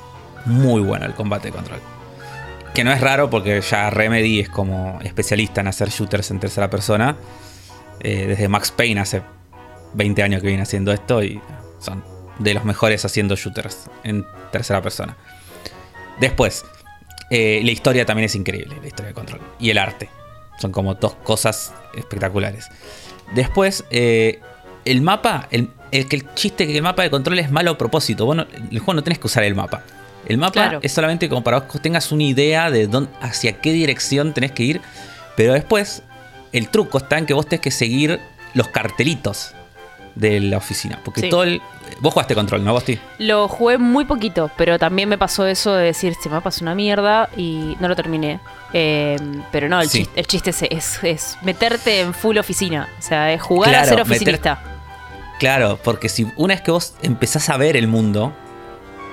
muy 0.45 0.81
bueno 0.81 1.05
el 1.05 1.13
combate 1.13 1.49
de 1.49 1.53
control. 1.53 1.79
Que 2.73 2.83
no 2.83 2.91
es 2.91 3.01
raro 3.01 3.29
porque 3.29 3.59
ya 3.61 3.89
Remedy 3.89 4.39
es 4.39 4.49
como 4.49 4.99
especialista 5.03 5.61
en 5.61 5.67
hacer 5.67 5.89
shooters 5.89 6.29
en 6.31 6.39
tercera 6.39 6.69
persona. 6.69 7.17
Eh, 7.99 8.25
desde 8.27 8.47
Max 8.47 8.71
Payne 8.71 9.01
hace 9.01 9.21
20 9.93 10.21
años 10.23 10.41
que 10.41 10.47
viene 10.47 10.63
haciendo 10.63 10.91
esto 10.93 11.23
y 11.23 11.41
son 11.79 12.03
de 12.37 12.53
los 12.53 12.63
mejores 12.65 13.03
haciendo 13.03 13.35
shooters 13.35 13.89
en 14.03 14.25
tercera 14.51 14.81
persona. 14.81 15.17
Después, 16.19 16.65
eh, 17.29 17.61
la 17.63 17.71
historia 17.71 18.05
también 18.05 18.25
es 18.25 18.35
increíble, 18.35 18.75
la 18.81 18.87
historia 18.87 19.07
de 19.09 19.13
control. 19.13 19.41
Y 19.59 19.69
el 19.71 19.77
arte. 19.77 20.09
Son 20.59 20.71
como 20.71 20.95
dos 20.95 21.13
cosas 21.23 21.73
espectaculares. 21.95 22.67
Después, 23.33 23.85
eh, 23.91 24.39
el 24.91 25.01
mapa, 25.01 25.47
el, 25.51 25.69
el, 25.91 26.07
chiste 26.35 26.65
que 26.67 26.75
el 26.75 26.83
mapa 26.83 27.03
de 27.03 27.09
control 27.09 27.39
es 27.39 27.51
malo 27.51 27.71
a 27.71 27.77
propósito. 27.77 28.25
Vos 28.25 28.35
no- 28.35 28.45
el 28.71 28.79
juego 28.79 28.93
no 28.95 29.03
tenés 29.03 29.19
que 29.19 29.27
usar 29.27 29.43
el 29.43 29.55
mapa. 29.55 29.83
El 30.27 30.37
mapa 30.37 30.51
Claro. 30.53 30.79
es 30.81 30.91
solamente 30.91 31.29
como 31.29 31.43
para 31.43 31.67
que 31.67 31.79
tengas 31.79 32.11
una 32.11 32.23
idea 32.23 32.69
de 32.69 32.87
dónde, 32.87 33.09
hacia 33.21 33.53
qué 33.61 33.71
dirección 33.71 34.33
tenés 34.33 34.51
que 34.51 34.63
ir. 34.63 34.81
Pero 35.37 35.53
después, 35.53 36.03
el 36.51 36.69
truco 36.69 36.97
está 36.97 37.17
en 37.17 37.25
que 37.25 37.33
vos 37.33 37.45
tenés 37.47 37.61
que 37.61 37.71
seguir 37.71 38.19
los 38.53 38.67
cartelitos 38.69 39.53
de 40.15 40.39
la 40.39 40.57
oficina. 40.57 40.99
Porque 41.05 41.21
Sí. 41.21 41.29
todo 41.29 41.43
el. 41.43 41.61
Vos 42.01 42.13
jugaste 42.13 42.35
control, 42.35 42.63
¿no, 42.65 42.73
Bosti? 42.73 42.99
Lo 43.19 43.47
jugué 43.47 43.77
muy 43.77 44.03
poquito, 44.05 44.51
pero 44.57 44.77
también 44.77 45.07
me 45.07 45.17
pasó 45.17 45.47
eso 45.47 45.73
de 45.73 45.85
decir, 45.85 46.11
este 46.11 46.27
mapa 46.29 46.49
es 46.49 46.61
una 46.61 46.75
mierda 46.75 47.29
y 47.37 47.77
no 47.79 47.87
lo 47.87 47.95
terminé. 47.95 48.39
Eh, 48.73 49.17
pero 49.51 49.69
no, 49.69 49.79
el, 49.79 49.87
Sí. 49.89 49.99
chiste, 49.99 50.19
el 50.19 50.27
chiste 50.27 50.49
es, 50.49 50.61
es- 50.63 50.99
es 51.03 51.37
meterte 51.43 52.01
en 52.01 52.13
full 52.13 52.37
oficina. 52.37 52.89
O 52.99 53.01
sea, 53.01 53.31
es 53.31 53.41
jugar 53.41 53.73
a 53.75 53.85
ser 53.85 53.93
meter- 53.99 54.01
oficinista. 54.01 54.59
Claro, 55.39 55.79
porque 55.83 56.09
si 56.09 56.27
una 56.35 56.55
vez 56.55 56.61
que 56.61 56.71
vos 56.71 56.95
empezás 57.03 57.49
a 57.49 57.57
ver 57.57 57.77
el 57.77 57.87
mundo, 57.87 58.33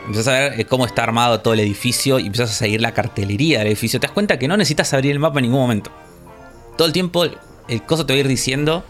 empezás 0.06 0.28
a 0.28 0.32
ver 0.32 0.60
eh, 0.60 0.64
cómo 0.64 0.86
está 0.86 1.02
armado 1.02 1.40
todo 1.40 1.54
el 1.54 1.60
edificio 1.60 2.18
y 2.18 2.26
empezás 2.26 2.50
a 2.50 2.54
seguir 2.54 2.80
la 2.80 2.92
cartelería 2.92 3.58
del 3.58 3.68
edificio, 3.68 4.00
te 4.00 4.06
das 4.06 4.14
cuenta 4.14 4.38
que 4.38 4.48
no 4.48 4.56
necesitas 4.56 4.92
abrir 4.94 5.12
el 5.12 5.18
mapa 5.18 5.38
en 5.40 5.44
ningún 5.44 5.60
momento. 5.60 5.90
Todo 6.76 6.86
el 6.86 6.92
tiempo 6.92 7.24
el, 7.24 7.82
coso 7.86 8.06
te 8.06 8.12
va 8.14 8.16
a 8.16 8.20
ir 8.20 8.28
diciendo, 8.28 8.84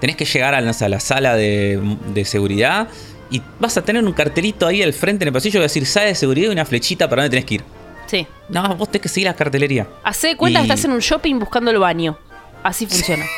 tenés 0.00 0.16
que 0.16 0.24
llegar 0.24 0.54
a 0.54 0.60
la, 0.60 0.70
a 0.70 0.88
la 0.88 1.00
sala 1.00 1.34
de, 1.34 1.80
de 2.14 2.24
seguridad 2.24 2.88
y 3.30 3.42
vas 3.58 3.76
a 3.76 3.82
tener 3.82 4.04
un 4.04 4.12
cartelito 4.12 4.66
ahí 4.66 4.82
al 4.82 4.92
frente 4.92 5.24
en 5.24 5.28
el 5.28 5.32
pasillo 5.32 5.54
que 5.54 5.58
va 5.58 5.64
a 5.64 5.68
decir 5.68 5.86
sala 5.86 6.06
de 6.06 6.14
seguridad 6.14 6.48
y 6.48 6.52
una 6.52 6.64
flechita 6.64 7.08
para 7.08 7.22
dónde 7.22 7.30
tenés 7.30 7.44
que 7.46 7.54
ir. 7.56 7.64
Sí. 8.06 8.26
No, 8.48 8.74
vos 8.76 8.88
tenés 8.90 9.02
que 9.02 9.08
seguir 9.08 9.26
la 9.28 9.34
cartelería. 9.36 9.86
Hacé 10.02 10.28
de 10.28 10.36
cuenta 10.36 10.60
Y- 10.60 10.62
que 10.66 10.72
estás 10.72 10.84
en 10.84 10.92
un 10.92 10.98
shopping 11.00 11.38
buscando 11.38 11.70
el 11.70 11.78
baño. 11.78 12.16
Así 12.62 12.86
funciona. 12.86 13.24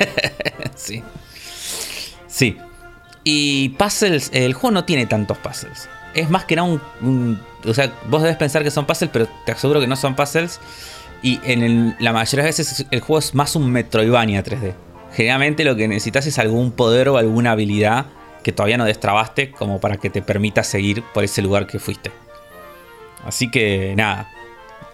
Sí. 0.74 1.03
Sí. 2.26 2.57
Y 3.24 3.70
puzzles, 3.70 4.30
el 4.32 4.54
juego 4.54 4.72
no 4.72 4.84
tiene 4.84 5.06
tantos 5.06 5.38
puzzles. 5.38 5.88
Es 6.14 6.28
más 6.28 6.44
que 6.44 6.56
nada 6.56 6.80
un, 7.00 7.40
O 7.64 7.74
sea, 7.74 7.92
vos 8.08 8.22
debes 8.22 8.36
pensar 8.36 8.62
que 8.62 8.70
son 8.70 8.86
puzzles, 8.86 9.10
pero 9.12 9.28
te 9.46 9.52
aseguro 9.52 9.80
que 9.80 9.86
no 9.86 9.96
son 9.96 10.14
puzzles. 10.14 10.60
Y 11.22 11.40
en 11.44 11.94
la 12.00 12.12
mayoría 12.12 12.44
de 12.44 12.48
las 12.50 12.58
veces 12.58 12.86
el 12.90 13.00
juego 13.00 13.20
es 13.20 13.34
más 13.34 13.54
un 13.54 13.70
Metroidvania 13.70 14.42
3D. 14.42 14.74
Generalmente 15.14 15.64
lo 15.64 15.76
que 15.76 15.86
necesitas 15.86 16.26
es 16.26 16.38
algún 16.38 16.72
poder 16.72 17.08
o 17.08 17.16
alguna 17.16 17.52
habilidad 17.52 18.06
que 18.42 18.50
todavía 18.50 18.76
no 18.76 18.84
destrabaste 18.84 19.52
como 19.52 19.80
para 19.80 19.98
que 19.98 20.10
te 20.10 20.20
permita 20.20 20.64
seguir 20.64 21.04
por 21.14 21.22
ese 21.22 21.42
lugar 21.42 21.66
que 21.66 21.78
fuiste. 21.78 22.10
Así 23.24 23.50
que 23.50 23.94
nada, 23.96 24.28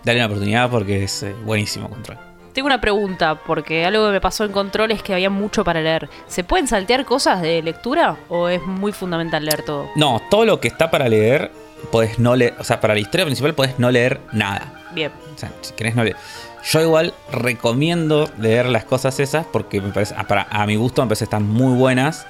dale 0.05 0.19
una 0.19 0.27
oportunidad 0.27 0.71
porque 0.71 1.05
es 1.05 1.23
eh, 1.23 1.35
buenísimo 1.45 1.89
control. 1.89 2.28
Tengo 2.59 2.67
una 2.67 2.81
pregunta, 2.81 3.37
porque 3.47 3.85
algo 3.85 4.07
que 4.07 4.11
me 4.11 4.21
pasó 4.21 4.45
en 4.45 4.51
control 4.51 4.91
es 4.91 5.01
que 5.01 5.15
había 5.15 5.31
mucho 5.31 5.63
para 5.63 5.81
leer. 5.81 6.11
¿Se 6.27 6.43
pueden 6.43 6.67
saltear 6.67 7.05
cosas 7.05 7.41
de 7.41 7.63
lectura 7.63 8.17
o 8.29 8.49
es 8.49 8.61
muy 8.67 8.91
fundamental 8.91 9.45
leer 9.45 9.63
todo? 9.63 9.89
No, 9.95 10.21
todo 10.29 10.45
lo 10.45 10.59
que 10.59 10.67
está 10.67 10.91
para 10.91 11.09
leer, 11.09 11.53
podés 11.93 12.19
no 12.19 12.35
leer. 12.35 12.57
O 12.59 12.65
sea, 12.65 12.81
para 12.81 12.95
la 12.95 12.99
historia 13.01 13.25
principal 13.27 13.55
podés 13.55 13.79
no 13.79 13.93
leer 13.93 14.21
nada. 14.33 14.73
Bien. 14.93 15.13
O 15.37 15.39
sea, 15.39 15.53
si 15.61 15.73
querés 15.75 15.95
no 15.95 16.03
leer. 16.03 16.17
Yo 16.65 16.81
igual 16.81 17.15
recomiendo 17.31 18.29
leer 18.41 18.67
las 18.67 18.85
cosas 18.85 19.21
esas 19.21 19.47
porque 19.47 19.81
me 19.81 19.93
parece, 19.93 20.17
a, 20.19 20.25
para- 20.27 20.49
a 20.51 20.67
mi 20.67 20.75
gusto 20.75 21.01
me 21.03 21.07
parece 21.07 21.21
que 21.21 21.25
están 21.27 21.49
muy 21.49 21.77
buenas. 21.79 22.27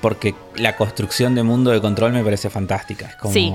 Porque 0.00 0.34
la 0.54 0.76
construcción 0.76 1.34
de 1.34 1.42
mundo 1.42 1.70
de 1.72 1.82
control 1.82 2.12
me 2.12 2.24
parece 2.24 2.48
fantástica. 2.48 3.04
Es 3.08 3.16
como. 3.16 3.34
Sí. 3.34 3.54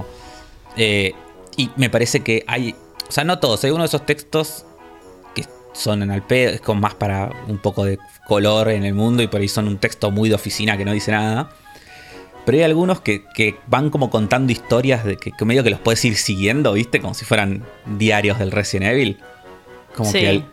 eh, 0.78 1.14
y 1.58 1.72
me 1.76 1.90
parece 1.90 2.20
que 2.20 2.44
hay. 2.46 2.76
O 3.10 3.12
sea, 3.12 3.24
no 3.24 3.40
todos. 3.40 3.64
Hay 3.64 3.72
uno 3.72 3.82
de 3.82 3.88
esos 3.88 4.06
textos 4.06 4.68
son 5.74 6.04
en 6.04 6.12
al 6.12 6.22
pedo, 6.22 6.52
es 6.52 6.62
como 6.62 6.82
más 6.82 6.94
para 6.96 7.30
un 7.48 7.58
poco 7.58 7.84
de 7.86 7.98
color 8.28 8.70
en 8.70 8.84
el 8.86 8.94
mundo 8.94 9.22
y 9.24 9.28
por 9.28 9.42
ahí 9.42 9.48
son 9.48 9.68
un 9.68 9.78
texto 9.78 10.12
muy 10.12 10.30
de 10.30 10.36
oficina 10.36 10.78
que 10.78 10.86
no 10.86 10.92
dice 10.94 11.12
nada. 11.12 11.50
Pero 12.46 12.58
hay 12.58 12.64
algunos 12.64 13.00
que, 13.02 13.24
que 13.34 13.56
van 13.68 13.90
como 13.90 14.10
contando 14.10 14.52
historias 14.52 15.06
de 15.06 15.16
que, 15.18 15.32
que 15.32 15.46
medio 15.46 15.64
que 15.64 15.70
los 15.70 15.80
puedes 15.80 16.04
ir 16.06 16.16
siguiendo, 16.18 16.74
¿viste? 16.74 17.00
Como 17.00 17.14
si 17.14 17.24
fueran 17.26 17.64
diarios 17.98 18.38
del 18.40 18.52
Resident 18.52 18.92
Evil. 18.92 19.18
Como 19.96 20.12
Sí. 20.12 20.20
que 20.20 20.28
al- 20.30 20.46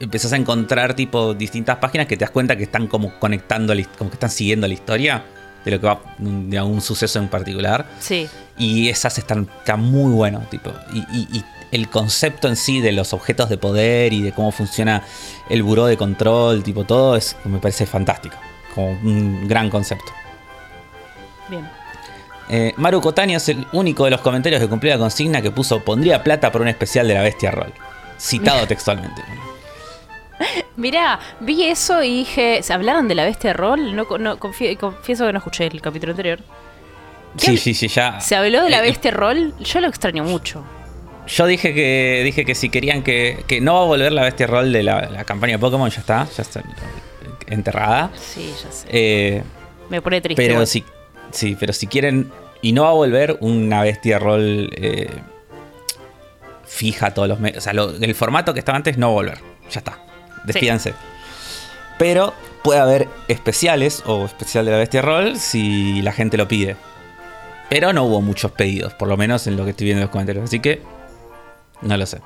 empezás 0.00 0.32
a 0.32 0.36
encontrar 0.36 0.94
tipo 0.94 1.34
distintas 1.34 1.76
páginas 1.78 2.06
que 2.06 2.16
te 2.16 2.24
das 2.24 2.30
cuenta 2.30 2.56
que 2.56 2.64
están 2.64 2.86
como 2.86 3.18
conectando, 3.18 3.72
como 3.96 4.10
que 4.10 4.14
están 4.16 4.30
siguiendo 4.30 4.68
la 4.68 4.74
historia 4.74 5.24
de 5.64 5.70
lo 5.72 5.80
que 5.80 5.86
va 5.86 6.00
de 6.18 6.58
algún 6.58 6.80
suceso 6.82 7.18
en 7.18 7.28
particular. 7.28 7.86
Sí. 7.98 8.28
Y 8.58 8.88
esas 8.90 9.16
están, 9.18 9.48
están 9.58 9.80
muy 9.80 10.12
buenos, 10.12 10.48
tipo. 10.50 10.70
Y, 10.92 10.98
y- 10.98 11.28
y 11.38 11.44
el 11.72 11.88
concepto 11.88 12.48
en 12.48 12.56
sí 12.56 12.80
de 12.80 12.92
los 12.92 13.12
objetos 13.12 13.48
de 13.48 13.58
poder 13.58 14.12
y 14.12 14.22
de 14.22 14.32
cómo 14.32 14.52
funciona 14.52 15.02
el 15.48 15.62
buró 15.62 15.86
de 15.86 15.96
control, 15.96 16.62
tipo, 16.62 16.84
todo 16.84 17.16
es, 17.16 17.36
me 17.44 17.58
parece 17.58 17.86
fantástico. 17.86 18.36
Como 18.74 18.90
un 18.90 19.46
gran 19.48 19.70
concepto. 19.70 20.12
Bien. 21.48 21.68
Eh, 22.50 22.72
Maru 22.76 23.00
Cotani 23.00 23.34
es 23.34 23.48
el 23.50 23.66
único 23.72 24.04
de 24.04 24.10
los 24.10 24.20
comentarios 24.22 24.60
que 24.60 24.68
cumplió 24.68 24.92
la 24.94 24.98
consigna 24.98 25.42
que 25.42 25.50
puso 25.50 25.80
pondría 25.84 26.22
plata 26.24 26.50
por 26.50 26.62
un 26.62 26.68
especial 26.68 27.06
de 27.08 27.14
la 27.14 27.22
bestia 27.22 27.50
roll. 27.50 27.72
Citado 28.18 28.66
textualmente. 28.68 29.22
Mirá, 30.76 31.18
vi 31.40 31.64
eso 31.64 32.02
y 32.02 32.18
dije, 32.18 32.62
¿se 32.62 32.72
hablaron 32.72 33.08
de 33.08 33.14
la 33.16 33.24
bestia 33.24 33.50
de 33.50 33.54
rol? 33.54 33.96
No, 33.96 34.06
no, 34.18 34.38
confie- 34.38 34.76
confieso 34.78 35.26
que 35.26 35.32
no 35.32 35.38
escuché 35.38 35.66
el 35.66 35.80
capítulo 35.82 36.12
anterior. 36.12 36.38
Sí, 37.36 37.56
sí, 37.56 37.74
sí, 37.74 37.88
ya. 37.88 38.20
¿Se 38.20 38.36
habló 38.36 38.62
de 38.62 38.70
la 38.70 38.78
Eh, 38.78 38.82
bestia 38.82 39.10
rol? 39.10 39.52
Yo 39.58 39.80
lo 39.80 39.88
extraño 39.88 40.22
mucho. 40.24 40.64
Yo 41.28 41.46
dije 41.46 41.74
que 41.74 42.22
dije 42.24 42.44
que 42.44 42.54
si 42.54 42.68
querían 42.70 43.02
que, 43.02 43.44
que 43.46 43.60
no 43.60 43.74
va 43.74 43.82
a 43.82 43.84
volver 43.84 44.12
la 44.12 44.22
bestia 44.22 44.46
roll 44.46 44.72
de 44.72 44.82
la, 44.82 45.02
la 45.10 45.24
campaña 45.24 45.52
de 45.54 45.58
Pokémon, 45.58 45.88
ya 45.90 46.00
está, 46.00 46.26
ya 46.36 46.42
está 46.42 46.62
enterrada. 47.46 48.10
Sí, 48.18 48.52
ya 48.62 48.72
sé. 48.72 48.86
Eh, 48.90 49.42
Me 49.90 50.00
pone 50.02 50.20
triste. 50.20 50.46
Pero 50.46 50.64
si, 50.66 50.84
sí, 51.30 51.56
pero 51.58 51.72
si 51.72 51.86
quieren. 51.86 52.30
Y 52.62 52.72
no 52.72 52.82
va 52.84 52.90
a 52.90 52.94
volver 52.94 53.36
una 53.40 53.82
bestia 53.82 54.18
rol 54.18 54.70
eh, 54.74 55.08
fija 56.66 57.12
todos 57.14 57.28
los 57.28 57.40
meses. 57.40 57.58
O 57.58 57.60
sea, 57.60 57.72
lo- 57.72 57.90
el 57.94 58.14
formato 58.14 58.52
que 58.52 58.58
estaba 58.60 58.76
antes 58.76 58.98
no 58.98 59.08
va 59.08 59.12
a 59.12 59.14
volver. 59.14 59.38
Ya 59.70 59.78
está. 59.80 59.98
Despídanse. 60.44 60.94
Pero 61.98 62.34
puede 62.62 62.80
haber 62.80 63.08
especiales 63.28 64.02
o 64.06 64.24
especial 64.24 64.64
de 64.64 64.72
la 64.72 64.78
bestia 64.78 65.02
roll 65.02 65.36
si 65.38 66.00
la 66.02 66.12
gente 66.12 66.36
lo 66.36 66.48
pide. 66.48 66.76
Pero 67.68 67.92
no 67.92 68.04
hubo 68.04 68.20
muchos 68.22 68.50
pedidos, 68.52 68.94
por 68.94 69.08
lo 69.08 69.16
menos 69.16 69.46
en 69.46 69.56
lo 69.56 69.64
que 69.64 69.70
estoy 69.70 69.84
viendo 69.86 70.00
en 70.00 70.06
los 70.06 70.10
comentarios. 70.10 70.44
Así 70.44 70.60
que. 70.60 70.80
No 71.82 71.96
lo 71.96 72.06
sé. 72.06 72.20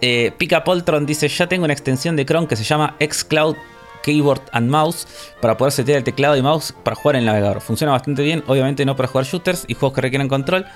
Eh, 0.00 0.32
Pika 0.36 0.64
Poltron 0.64 1.06
dice: 1.06 1.28
Ya 1.28 1.46
tengo 1.46 1.64
una 1.64 1.72
extensión 1.72 2.16
de 2.16 2.24
Chrome 2.26 2.46
que 2.48 2.56
se 2.56 2.64
llama 2.64 2.96
Xcloud 3.00 3.56
Keyboard 4.02 4.42
and 4.52 4.68
Mouse 4.70 5.06
para 5.40 5.56
poder 5.56 5.72
setear 5.72 5.96
el 5.98 6.04
teclado 6.04 6.36
y 6.36 6.42
mouse 6.42 6.74
para 6.82 6.94
jugar 6.94 7.16
en 7.16 7.20
el 7.20 7.26
navegador. 7.26 7.62
Funciona 7.62 7.92
bastante 7.92 8.22
bien, 8.22 8.44
obviamente 8.46 8.84
no 8.84 8.96
para 8.96 9.08
jugar 9.08 9.24
shooters 9.24 9.64
y 9.66 9.72
juegos 9.74 9.94
que 9.94 10.02
requieren 10.02 10.28
control 10.28 10.66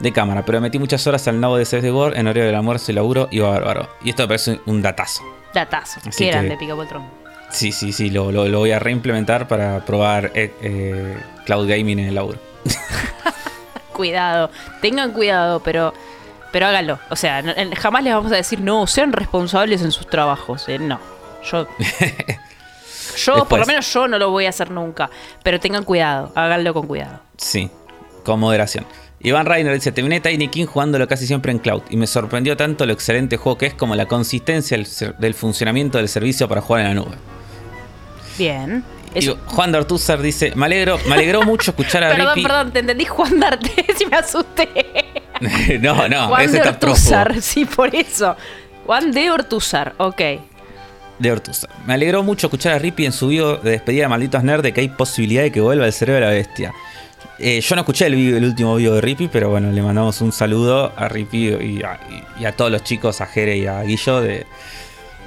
de 0.00 0.10
cámara, 0.12 0.44
pero 0.46 0.58
metí 0.62 0.78
muchas 0.78 1.06
horas 1.06 1.28
al 1.28 1.38
nabo 1.38 1.58
de 1.58 1.64
CS 1.66 1.84
Word 1.92 2.16
en 2.16 2.26
horario 2.28 2.46
del 2.46 2.54
almuerzo 2.54 2.90
y 2.90 2.94
laburo 2.94 3.28
y 3.30 3.40
va 3.40 3.50
bárbaro. 3.50 3.90
Y 4.02 4.08
esto 4.10 4.22
me 4.22 4.28
parece 4.28 4.60
un 4.64 4.80
datazo. 4.80 5.22
Datazo. 5.52 6.00
Así 6.06 6.24
Qué 6.24 6.30
grande, 6.30 6.56
Pica 6.56 6.74
Poltron. 6.74 7.02
Sí, 7.50 7.72
sí, 7.72 7.92
sí, 7.92 8.08
lo, 8.08 8.32
lo- 8.32 8.48
lo 8.48 8.58
voy 8.60 8.70
a 8.72 8.78
reimplementar 8.78 9.48
para 9.48 9.84
probar 9.84 10.32
eh, 10.34 10.54
eh, 10.62 11.18
cloud 11.44 11.68
gaming 11.68 11.98
en 11.98 12.06
el 12.08 12.14
laburo. 12.14 12.38
Cuidado. 13.92 14.50
Tengan 14.80 15.12
cuidado, 15.12 15.60
pero 15.60 15.92
pero 16.52 16.66
háganlo. 16.66 16.98
O 17.10 17.16
sea, 17.16 17.42
no- 17.42 17.52
jamás 17.76 18.02
les 18.04 18.14
vamos 18.14 18.32
a 18.32 18.36
decir, 18.36 18.60
no, 18.60 18.86
sean 18.86 19.12
responsables 19.12 19.82
en 19.82 19.92
sus 19.92 20.08
trabajos. 20.08 20.68
Eh, 20.68 20.78
no. 20.78 21.00
Yo. 21.50 21.66
yo, 23.16 23.44
por 23.46 23.60
lo 23.60 23.66
menos 23.66 23.92
yo 23.92 24.08
no 24.08 24.18
lo 24.18 24.30
voy 24.30 24.46
a 24.46 24.50
hacer 24.50 24.70
nunca. 24.70 25.10
Pero 25.42 25.60
tengan 25.60 25.84
cuidado, 25.84 26.32
háganlo 26.34 26.74
con 26.74 26.86
cuidado. 26.86 27.20
Sí, 27.36 27.70
con 28.24 28.40
moderación. 28.40 28.86
Iván 29.20 29.46
Reiner 29.46 29.74
dice, 29.74 29.90
terminé 29.90 30.20
Tiny 30.20 30.48
King 30.48 30.66
jugándolo 30.66 31.08
casi 31.08 31.26
siempre 31.26 31.50
en 31.50 31.58
cloud 31.58 31.82
y 31.90 31.96
me 31.96 32.06
sorprendió 32.06 32.56
tanto 32.56 32.86
lo 32.86 32.92
excelente 32.92 33.36
juego 33.36 33.58
que 33.58 33.66
es 33.66 33.74
como 33.74 33.96
la 33.96 34.06
consistencia 34.06 34.78
del, 35.18 35.34
funcionamiento 35.34 35.98
del 35.98 36.08
servicio 36.08 36.48
para 36.48 36.60
jugar 36.60 36.82
en 36.82 36.88
la 36.88 36.94
nube. 36.94 37.16
Bien. 38.38 38.84
Y 39.14 39.26
Juan 39.46 39.72
de 39.72 39.78
Ortúzar 39.78 40.20
dice, 40.20 40.52
me 40.54 40.66
alegro, 40.66 40.98
me 41.08 41.14
alegró 41.14 41.42
mucho 41.42 41.72
escuchar 41.72 42.04
a 42.04 42.10
Perdón, 42.14 42.34
Rippy. 42.34 42.46
perdón, 42.46 42.72
te 42.72 42.78
entendí 42.78 43.04
Juan 43.06 43.40
Darte, 43.40 43.86
si 43.98 44.06
me 44.06 44.16
asusté. 44.16 44.68
no, 45.80 46.08
no, 46.08 46.28
Juan 46.28 46.42
ese 46.42 46.60
de. 46.60 46.68
Ortúzar, 46.68 47.34
sí, 47.42 47.64
por 47.64 47.94
eso. 47.94 48.36
Juan 48.86 49.10
de 49.12 49.30
Ortúzar, 49.30 49.94
ok. 49.98 50.20
De 51.18 51.32
Ortúzar. 51.32 51.70
Me 51.86 51.94
alegró 51.94 52.22
mucho 52.22 52.46
escuchar 52.46 52.74
a 52.74 52.78
Rippy 52.78 53.06
en 53.06 53.12
su 53.12 53.28
video 53.28 53.56
de 53.56 53.72
despedida 53.72 54.02
de 54.04 54.08
Malditos 54.08 54.42
Nerd 54.44 54.62
de 54.62 54.72
que 54.72 54.80
hay 54.82 54.88
posibilidad 54.88 55.42
de 55.42 55.50
que 55.52 55.60
vuelva 55.60 55.86
el 55.86 55.92
cerebro 55.92 56.26
de 56.26 56.32
la 56.32 56.38
bestia. 56.38 56.72
Eh, 57.40 57.60
yo 57.60 57.74
no 57.76 57.82
escuché 57.82 58.06
el, 58.06 58.14
video- 58.14 58.36
el 58.36 58.44
último 58.44 58.76
video 58.76 58.94
de 58.94 59.00
Rippy, 59.00 59.28
pero 59.28 59.50
bueno, 59.50 59.70
le 59.70 59.82
mandamos 59.82 60.20
un 60.20 60.32
saludo 60.32 60.92
a 60.96 61.08
Rippy 61.08 61.48
y 61.48 61.82
a, 61.82 61.98
y 62.40 62.44
a 62.44 62.52
todos 62.52 62.70
los 62.70 62.82
chicos, 62.84 63.20
a 63.20 63.26
Jere 63.26 63.56
y 63.58 63.66
a 63.66 63.82
Guillo 63.82 64.20
de, 64.20 64.46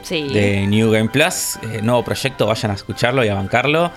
Sí. 0.02 0.28
de 0.34 0.66
New 0.68 0.92
Game 0.92 1.10
Plus. 1.10 1.58
Eh, 1.72 1.80
nuevo 1.84 2.04
proyecto, 2.04 2.48
vayan 2.48 2.72
a 2.72 2.74
escucharlo 2.74 3.24
y 3.24 3.30
a 3.30 3.36
bancarlo. 3.36 3.92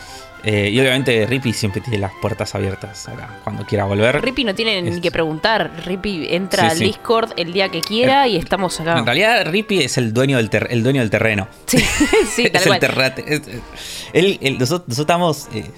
Eh, 0.46 0.68
y 0.70 0.78
obviamente 0.78 1.24
Rippy 1.26 1.52
siempre 1.54 1.80
tiene 1.80 1.98
las 1.98 2.12
puertas 2.20 2.54
abiertas 2.54 3.08
acá, 3.08 3.40
cuando 3.44 3.64
quiera 3.64 3.84
volver. 3.86 4.20
Rippy 4.22 4.44
no 4.44 4.54
tiene 4.54 4.82
ni 4.82 5.00
que 5.00 5.10
preguntar. 5.10 5.70
Rippy 5.86 6.26
entra 6.28 6.64
Sí, 6.64 6.70
al 6.70 6.76
sí. 6.78 6.84
Discord 6.84 7.30
el 7.36 7.52
día 7.54 7.70
que 7.70 7.80
quiera 7.80 8.28
y 8.28 8.36
estamos 8.36 8.78
acá. 8.80 8.98
En 8.98 9.06
realidad 9.06 9.46
Rippy 9.46 9.80
es 9.82 9.96
el 9.96 10.12
dueño 10.12 10.36
del, 10.36 10.50
ter- 10.50 10.68
el 10.70 10.82
dueño 10.82 11.00
del 11.00 11.08
terreno. 11.10 11.48
Sí, 11.66 11.78
sí, 12.30 12.50
tal 12.52 12.60
es 12.62 12.66
el 12.66 12.78
terrate. 12.78 13.24
es- 13.26 13.42
él- 14.12 14.38
él- 14.42 14.58
nosotros, 14.58 14.88
nosotros 14.88 14.98
estamos. 15.00 15.48
eh, 15.54 15.70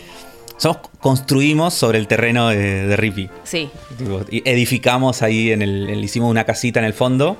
somos, 0.56 0.78
construimos 1.00 1.74
sobre 1.74 1.98
el 1.98 2.08
terreno 2.08 2.48
de, 2.48 2.86
de 2.88 2.96
Rippy. 2.96 3.30
Sí, 3.44 3.70
y 4.30 4.42
edificamos 4.50 5.22
ahí 5.22 5.52
en 5.52 5.62
el, 5.62 5.88
el- 5.90 6.02
Hicimos 6.02 6.28
una 6.30 6.42
casita 6.44 6.80
en 6.80 6.86
el 6.86 6.92
fondo. 6.94 7.36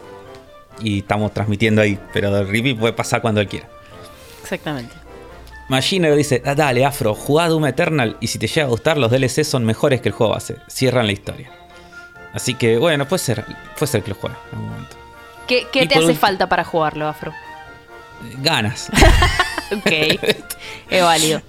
Y 0.83 0.99
estamos 0.99 1.33
transmitiendo 1.33 1.81
ahí. 1.83 1.99
Pero 2.13 2.45
Rippy 2.45 2.75
puede 2.75 2.93
pasar 2.93 3.21
cuando 3.23 3.41
él 3.41 3.49
quiera. 3.49 3.67
exactamente. 4.43 4.95
Machiner 5.69 6.15
dice: 6.15 6.43
"Ah, 6.45 6.55
Dale, 6.55 6.85
Afro, 6.85 7.15
jugá 7.15 7.49
Doom 7.49 7.67
Eternal. 7.67 8.17
Y 8.21 8.29
si 8.29 8.39
te 8.39 8.47
llega 8.47 8.67
a 8.67 8.71
gustar, 8.71 8.99
los 8.99 9.11
DLC 9.11 9.45
son 9.45 9.65
mejores 9.65 10.01
que 10.01 10.09
el 10.11 10.15
juego 10.15 10.35
base. 10.35 10.57
Cierran 10.69 11.07
la 11.07 11.13
historia. 11.13 11.51
Así 12.33 12.55
que, 12.55 12.77
bueno, 12.79 13.07
puede 13.09 13.21
ser, 13.21 13.45
puede 13.79 13.87
ser 13.91 14.03
que 14.03 14.11
lo 14.11 14.17
juegue 14.17 14.37
en 14.53 14.59
algún 14.59 14.71
momento. 14.71 14.97
¿Qué, 15.47 15.67
qué 15.73 15.87
te 15.87 15.99
hace 15.99 16.15
falta 16.15 16.49
para 16.49 16.65
jugarlo, 16.65 17.09
Afro? 17.09 17.33
Ganas. 18.43 18.91
Ok, 19.73 19.91
es 20.91 21.03
válido. 21.03 21.43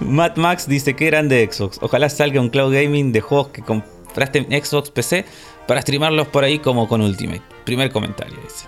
Matt 0.00 0.38
Max 0.38 0.66
dice 0.66 0.96
que 0.96 1.06
grande 1.06 1.46
Xbox. 1.50 1.78
Ojalá 1.82 2.08
salga 2.08 2.40
un 2.40 2.48
cloud 2.48 2.72
gaming 2.72 3.12
de 3.12 3.20
juegos 3.20 3.48
que 3.48 3.62
compraste 3.62 4.38
en 4.48 4.64
Xbox 4.64 4.90
PC 4.90 5.26
para 5.66 5.82
streamarlos 5.82 6.28
por 6.28 6.44
ahí 6.44 6.58
como 6.58 6.88
con 6.88 7.02
Ultimate. 7.02 7.42
Primer 7.64 7.90
comentario 7.92 8.38
dice. 8.42 8.66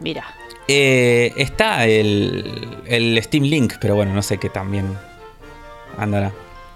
Mira, 0.00 0.24
Eh, 0.68 1.32
está 1.36 1.86
el, 1.86 2.68
el 2.86 3.22
Steam 3.22 3.44
Link, 3.44 3.74
pero 3.80 3.94
bueno, 3.94 4.12
no 4.12 4.22
sé 4.22 4.38
qué 4.38 4.50
también 4.50 4.96
andará. 5.96 6.30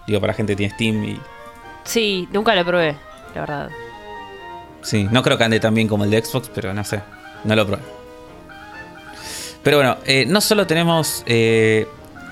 Digo, 0.06 0.20
para 0.20 0.32
gente 0.34 0.52
que 0.52 0.56
tiene 0.56 0.74
Steam 0.74 1.04
y. 1.04 1.20
sí, 1.84 2.28
nunca 2.32 2.54
lo 2.54 2.64
probé, 2.64 2.96
la 3.34 3.40
verdad. 3.40 3.70
Sí, 4.82 5.06
no 5.10 5.22
creo 5.22 5.38
que 5.38 5.44
ande 5.44 5.60
tan 5.60 5.74
bien 5.74 5.88
como 5.88 6.04
el 6.04 6.10
de 6.10 6.24
Xbox, 6.24 6.50
pero 6.54 6.74
no 6.74 6.82
sé. 6.84 7.00
No 7.44 7.54
lo 7.54 7.66
probé. 7.66 7.82
Pero 9.62 9.76
bueno, 9.76 9.96
eh, 10.04 10.24
no 10.26 10.40
solo 10.40 10.66
tenemos 10.66 11.22
eh, 11.26 11.86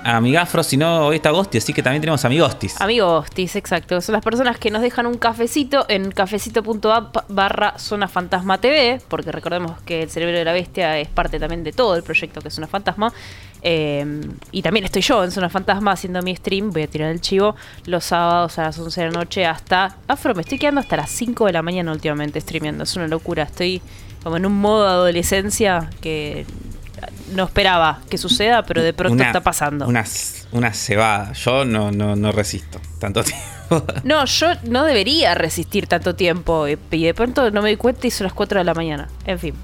Amigafro, 0.05 0.63
sino 0.63 1.07
hoy 1.07 1.17
está 1.17 1.31
Ghosty, 1.31 1.59
así 1.59 1.73
que 1.73 1.83
también 1.83 2.01
tenemos 2.01 2.25
Amigostis. 2.25 2.81
Amigos, 2.81 3.31
Tis, 3.31 3.55
exacto. 3.57 4.01
Son 4.01 4.15
las 4.15 4.25
personas 4.25 4.59
que 4.59 4.71
nos 4.71 4.81
dejan 4.81 5.07
un 5.07 5.19
cafecito 5.19 5.85
en 5.89 6.11
cafecito.app 6.11 7.17
barra 7.29 7.79
Zona 7.79 8.09
Fantasma 8.09 8.59
TV, 8.59 9.01
porque 9.09 9.31
recordemos 9.31 9.81
que 9.83 10.03
el 10.03 10.11
cerebro 10.11 10.39
de 10.39 10.45
la 10.45 10.53
bestia 10.53 10.99
es 10.99 11.09
parte 11.09 11.39
también 11.39 11.65
de 11.65 11.73
todo 11.73 11.97
el 11.97 12.03
proyecto 12.03 12.41
que 12.41 12.49
es 12.49 12.55
Zona 12.55 12.67
Fantasma. 12.67 13.13
Eh, 13.63 14.23
y 14.53 14.63
también 14.63 14.87
estoy 14.87 15.03
yo 15.03 15.23
en 15.23 15.31
Zona 15.31 15.51
Fantasma 15.51 15.93
haciendo 15.93 16.23
mi 16.23 16.35
stream, 16.35 16.71
voy 16.71 16.85
a 16.85 16.87
tirar 16.87 17.11
el 17.11 17.21
chivo, 17.21 17.55
los 17.85 18.05
sábados 18.05 18.59
a 18.59 18.63
las 18.63 18.79
11 18.79 19.01
de 19.01 19.07
la 19.11 19.13
noche 19.13 19.45
hasta... 19.45 19.97
Afro, 20.09 20.35
me 20.35 20.41
estoy 20.41 20.59
quedando 20.59 20.81
hasta 20.81 20.97
las 20.97 21.11
5 21.11 21.45
de 21.45 21.53
la 21.53 21.63
mañana 21.63 21.93
últimamente 21.93 22.41
streameando, 22.41 22.85
es 22.85 22.97
una 22.97 23.07
locura, 23.07 23.43
estoy 23.43 23.83
como 24.23 24.37
en 24.37 24.47
un 24.47 24.61
modo 24.61 24.85
de 24.85 24.91
adolescencia 24.91 25.91
que 26.01 26.47
no 27.35 27.45
esperaba 27.45 28.01
que 28.09 28.19
suceda, 28.19 28.63
pero 28.65 28.83
de 28.83 28.93
pronto 28.93 29.15
Una- 29.15 29.27
está 29.27 29.43
pasando. 29.43 29.87
Una, 29.87 30.05
una 30.53 30.73
cebada. 30.73 31.33
Yo 31.33 31.65
no, 31.65 31.91
no, 31.91 32.17
no 32.17 32.33
resisto 32.33 32.81
tanto 32.99 33.23
tiempo. 33.25 33.85
No, 34.05 34.25
yo 34.25 34.49
no 34.65 34.85
debería 34.85 35.35
resistir 35.35 35.87
tanto 35.87 36.15
tiempo 36.17 36.67
y 36.69 36.77
y 36.91 37.05
de 37.05 37.15
pronto 37.15 37.51
no 37.51 37.63
me 37.63 37.71
di 37.71 37.77
cuenta 37.77 38.07
y 38.07 38.11
son 38.11 38.25
las 38.25 38.33
4 38.35 38.59
de 38.61 38.65
la 38.65 38.75
mañana. 38.75 39.09
En 39.27 39.39
fin. 39.39 39.55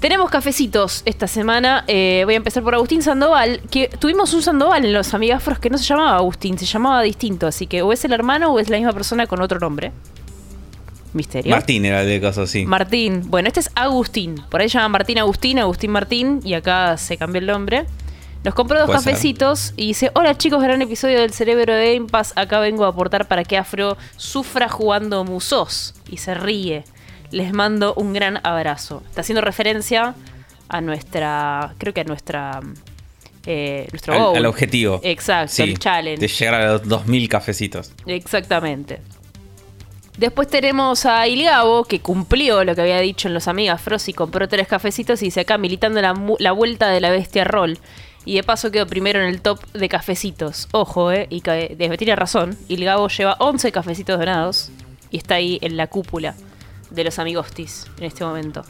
Tenemos 0.00 0.30
cafecitos 0.30 1.02
esta 1.04 1.28
semana. 1.28 1.84
Eh, 1.86 2.22
voy 2.24 2.34
a 2.34 2.36
empezar 2.38 2.62
por 2.64 2.74
Agustín 2.74 3.02
Sandoval. 3.02 3.60
Que 3.70 3.86
tuvimos 3.88 4.34
un 4.34 4.42
Sandoval 4.42 4.84
en 4.84 4.92
los 4.92 5.14
amigafros 5.14 5.60
que 5.60 5.70
no 5.70 5.78
se 5.78 5.84
llamaba 5.84 6.16
Agustín, 6.16 6.58
se 6.58 6.66
llamaba 6.66 7.02
distinto. 7.02 7.46
Así 7.46 7.68
que 7.68 7.82
o 7.82 7.92
es 7.92 8.04
el 8.04 8.12
hermano 8.12 8.52
o 8.52 8.58
es 8.58 8.68
la 8.68 8.78
misma 8.78 8.92
persona 8.92 9.28
con 9.28 9.40
otro 9.40 9.60
nombre. 9.60 9.92
Misterio. 11.14 11.50
Martín 11.50 11.84
era 11.84 12.02
el 12.02 12.08
de 12.08 12.20
cosas 12.20 12.48
así. 12.48 12.64
Martín. 12.66 13.22
Bueno, 13.26 13.48
este 13.48 13.60
es 13.60 13.70
Agustín. 13.74 14.36
Por 14.50 14.60
ahí 14.60 14.68
se 14.68 14.78
llama 14.78 14.88
Martín 14.90 15.18
Agustín, 15.18 15.58
Agustín 15.58 15.90
Martín. 15.90 16.40
Y 16.44 16.54
acá 16.54 16.96
se 16.96 17.16
cambió 17.16 17.40
el 17.40 17.46
nombre. 17.46 17.84
Nos 18.44 18.54
compró 18.54 18.78
dos 18.78 18.86
Puede 18.86 19.00
ser. 19.00 19.12
cafecitos 19.12 19.72
y 19.76 19.88
dice: 19.88 20.10
Hola 20.14 20.36
chicos, 20.36 20.62
gran 20.62 20.80
episodio 20.82 21.20
del 21.20 21.32
cerebro 21.32 21.74
de 21.74 21.94
Game 21.94 22.08
Pass. 22.08 22.32
Acá 22.36 22.58
vengo 22.60 22.84
a 22.84 22.88
aportar 22.88 23.28
para 23.28 23.44
que 23.44 23.56
Afro 23.56 23.96
sufra 24.16 24.68
jugando 24.68 25.22
musos. 25.24 25.94
Y 26.08 26.16
se 26.16 26.34
ríe. 26.34 26.84
Les 27.30 27.52
mando 27.52 27.94
un 27.94 28.12
gran 28.12 28.40
abrazo. 28.42 29.02
Está 29.08 29.20
haciendo 29.20 29.42
referencia 29.42 30.14
a 30.68 30.80
nuestra. 30.80 31.74
Creo 31.78 31.94
que 31.94 32.00
a 32.00 32.04
nuestra. 32.04 32.60
eh, 33.46 33.86
nuestro 33.92 34.12
al, 34.14 34.18
goal. 34.20 34.36
al 34.38 34.46
objetivo. 34.46 35.00
Exacto, 35.04 35.52
Sí, 35.52 35.62
el 35.62 35.78
challenge. 35.78 36.20
De 36.20 36.28
llegar 36.28 36.54
a 36.54 36.72
los 36.72 36.88
2000 36.88 37.28
cafecitos. 37.28 37.92
Exactamente. 38.06 39.00
Después 40.18 40.46
tenemos 40.48 41.06
a 41.06 41.26
Ilgabo, 41.26 41.84
que 41.84 42.00
cumplió 42.00 42.64
lo 42.64 42.74
que 42.74 42.82
había 42.82 43.00
dicho 43.00 43.28
en 43.28 43.34
los 43.34 43.48
Amigas 43.48 43.80
Frost 43.80 44.08
y 44.08 44.12
compró 44.12 44.46
tres 44.48 44.68
cafecitos 44.68 45.22
y 45.22 45.26
dice 45.26 45.40
acá 45.40 45.56
militando 45.58 46.00
la, 46.02 46.14
la 46.38 46.52
vuelta 46.52 46.88
de 46.90 47.00
la 47.00 47.10
bestia 47.10 47.44
roll. 47.44 47.78
Y 48.24 48.34
de 48.36 48.42
paso 48.44 48.70
quedó 48.70 48.86
primero 48.86 49.20
en 49.20 49.26
el 49.26 49.40
top 49.40 49.60
de 49.72 49.88
cafecitos. 49.88 50.68
Ojo, 50.72 51.10
eh. 51.10 51.26
Y 51.30 51.40
que, 51.40 51.74
de- 51.76 51.96
tiene 51.96 52.14
razón. 52.14 52.56
Ilgabo 52.68 53.08
lleva 53.08 53.36
11 53.40 53.72
cafecitos 53.72 54.18
donados 54.18 54.70
y 55.10 55.16
está 55.16 55.36
ahí 55.36 55.58
en 55.62 55.76
la 55.76 55.88
cúpula 55.88 56.34
de 56.90 57.04
los 57.04 57.18
amigostis 57.18 57.86
en 57.98 58.04
este 58.04 58.24
momento. 58.24 58.64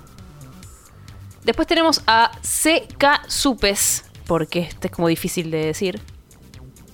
Después 1.45 1.67
tenemos 1.69 2.03
a 2.07 2.31
CK 2.41 3.29
Supes, 3.29 4.05
porque 4.27 4.61
este 4.61 4.87
es 4.87 4.93
como 4.95 5.09
difícil 5.09 5.51
de 5.51 5.67
decir 5.67 6.01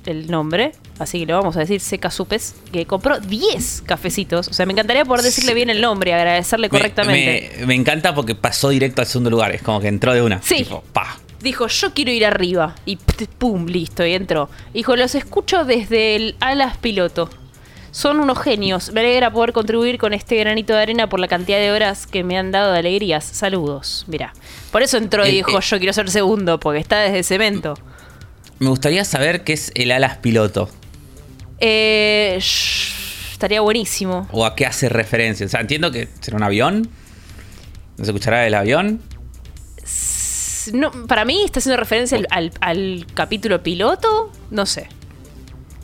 el 0.06 0.30
nombre, 0.30 0.72
así 0.98 1.20
que 1.20 1.26
le 1.26 1.32
vamos 1.32 1.56
a 1.56 1.60
decir 1.60 1.80
CK 1.80 2.10
Supes, 2.10 2.54
que 2.72 2.86
compró 2.86 3.18
10 3.20 3.82
cafecitos. 3.86 4.48
O 4.48 4.52
sea, 4.52 4.66
me 4.66 4.72
encantaría 4.72 5.04
poder 5.04 5.22
decirle 5.22 5.50
Sí. 5.50 5.54
bien 5.54 5.70
el 5.70 5.80
nombre 5.80 6.10
y 6.10 6.14
agradecerle 6.14 6.66
Me- 6.66 6.70
correctamente. 6.70 7.52
Me, 7.60 7.66
me 7.66 7.74
encanta 7.74 8.14
porque 8.14 8.34
pasó 8.34 8.68
directo 8.70 9.00
al 9.00 9.06
segundo 9.06 9.30
lugar. 9.30 9.54
Es 9.54 9.62
como 9.62 9.80
que 9.80 9.88
entró 9.88 10.12
de 10.12 10.22
una. 10.22 10.40
Sí. 10.42 10.56
Tipo, 10.58 10.82
pa. 10.92 11.18
Dijo, 11.40 11.68
yo 11.68 11.94
quiero 11.94 12.10
ir 12.10 12.26
arriba. 12.26 12.74
Y 12.84 12.96
pum, 13.38 13.66
listo, 13.66 14.04
y 14.04 14.12
entró. 14.14 14.50
Dijo, 14.74 14.96
los 14.96 15.14
escucho 15.14 15.64
desde 15.64 16.16
el 16.16 16.36
alas 16.40 16.76
piloto. 16.78 17.30
Son 17.90 18.20
unos 18.20 18.38
genios. 18.42 18.92
Me 18.92 19.00
alegra 19.00 19.32
poder 19.32 19.52
contribuir 19.52 19.98
con 19.98 20.12
este 20.12 20.36
granito 20.36 20.72
de 20.74 20.80
arena 20.82 21.08
por 21.08 21.20
la 21.20 21.26
cantidad 21.28 21.58
de 21.58 21.70
horas 21.72 22.06
que 22.06 22.22
me 22.22 22.36
han 22.36 22.50
dado 22.52 22.72
de 22.72 22.80
alegrías. 22.80 23.24
Saludos. 23.24 24.04
Mira. 24.08 24.34
Por 24.72 24.82
eso 24.82 24.98
entró 24.98 25.24
y 25.24 25.30
El- 25.30 25.34
dijo, 25.36 25.58
eh, 25.58 25.62
yo 25.62 25.78
quiero 25.78 25.92
ser 25.92 26.10
segundo, 26.10 26.60
porque 26.60 26.80
está 26.80 26.98
desde 27.00 27.22
cemento. 27.22 27.74
Me 28.58 28.68
gustaría 28.68 29.04
saber 29.04 29.44
qué 29.44 29.52
es 29.54 29.70
el 29.74 29.92
alas 29.92 30.18
piloto. 30.18 30.68
Eh, 31.60 32.36
shh, 32.40 33.32
estaría 33.32 33.60
buenísimo. 33.60 34.28
O 34.32 34.44
a 34.46 34.54
qué 34.54 34.66
hace 34.66 34.88
referencia. 34.88 35.46
O 35.46 35.48
sea, 35.48 35.60
entiendo 35.60 35.90
que 35.90 36.08
será 36.20 36.36
un 36.36 36.42
avión. 36.42 36.88
¿No 37.96 38.04
se 38.04 38.10
escuchará 38.10 38.46
el 38.46 38.54
avión? 38.54 39.00
S- 39.82 40.72
No, 40.72 40.90
para 41.06 41.24
mí 41.24 41.42
está 41.44 41.58
haciendo 41.60 41.76
referencia 41.78 42.16
al, 42.18 42.26
al- 42.30 42.52
al 42.60 43.06
capítulo 43.14 43.62
piloto. 43.62 44.32
No 44.50 44.66
sé. 44.66 44.88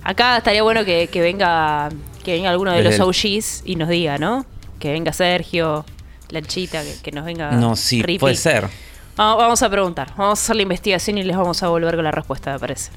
Acá 0.03 0.37
estaría 0.37 0.63
bueno 0.63 0.85
que, 0.85 1.09
que 1.09 1.21
venga 1.21 1.89
que 2.25 2.33
venga 2.33 2.51
alguno 2.51 2.71
de 2.73 2.83
Desde 2.83 2.99
los 2.99 3.25
el- 3.27 3.39
OGs 3.41 3.63
y 3.67 3.77
nos 3.77 3.89
diga, 3.89 4.17
¿no? 4.19 4.47
Que 4.79 4.93
venga 4.93 5.13
Sergio, 5.13 5.85
Lanchita, 6.31 6.83
que, 6.83 6.95
que 7.03 7.13
nos 7.13 7.25
venga. 7.25 7.51
no, 7.53 7.77
sí, 7.77 8.03
Rippy. 8.03 8.19
puede 8.19 8.35
ser. 8.37 8.69
Vamos, 9.17 9.39
vamos 9.39 9.63
a 9.63 9.69
preguntar. 9.71 10.09
Vamos 10.17 10.39
a 10.41 10.43
hacer 10.43 10.57
la 10.57 10.63
investigación 10.63 11.19
y 11.19 11.23
les 11.23 11.37
vamos 11.37 11.63
a 11.63 11.69
volver 11.69 11.95
con 11.97 12.05
la 12.05 12.11
respuesta, 12.11 12.53
me 12.53 12.59
parece. 12.59 12.91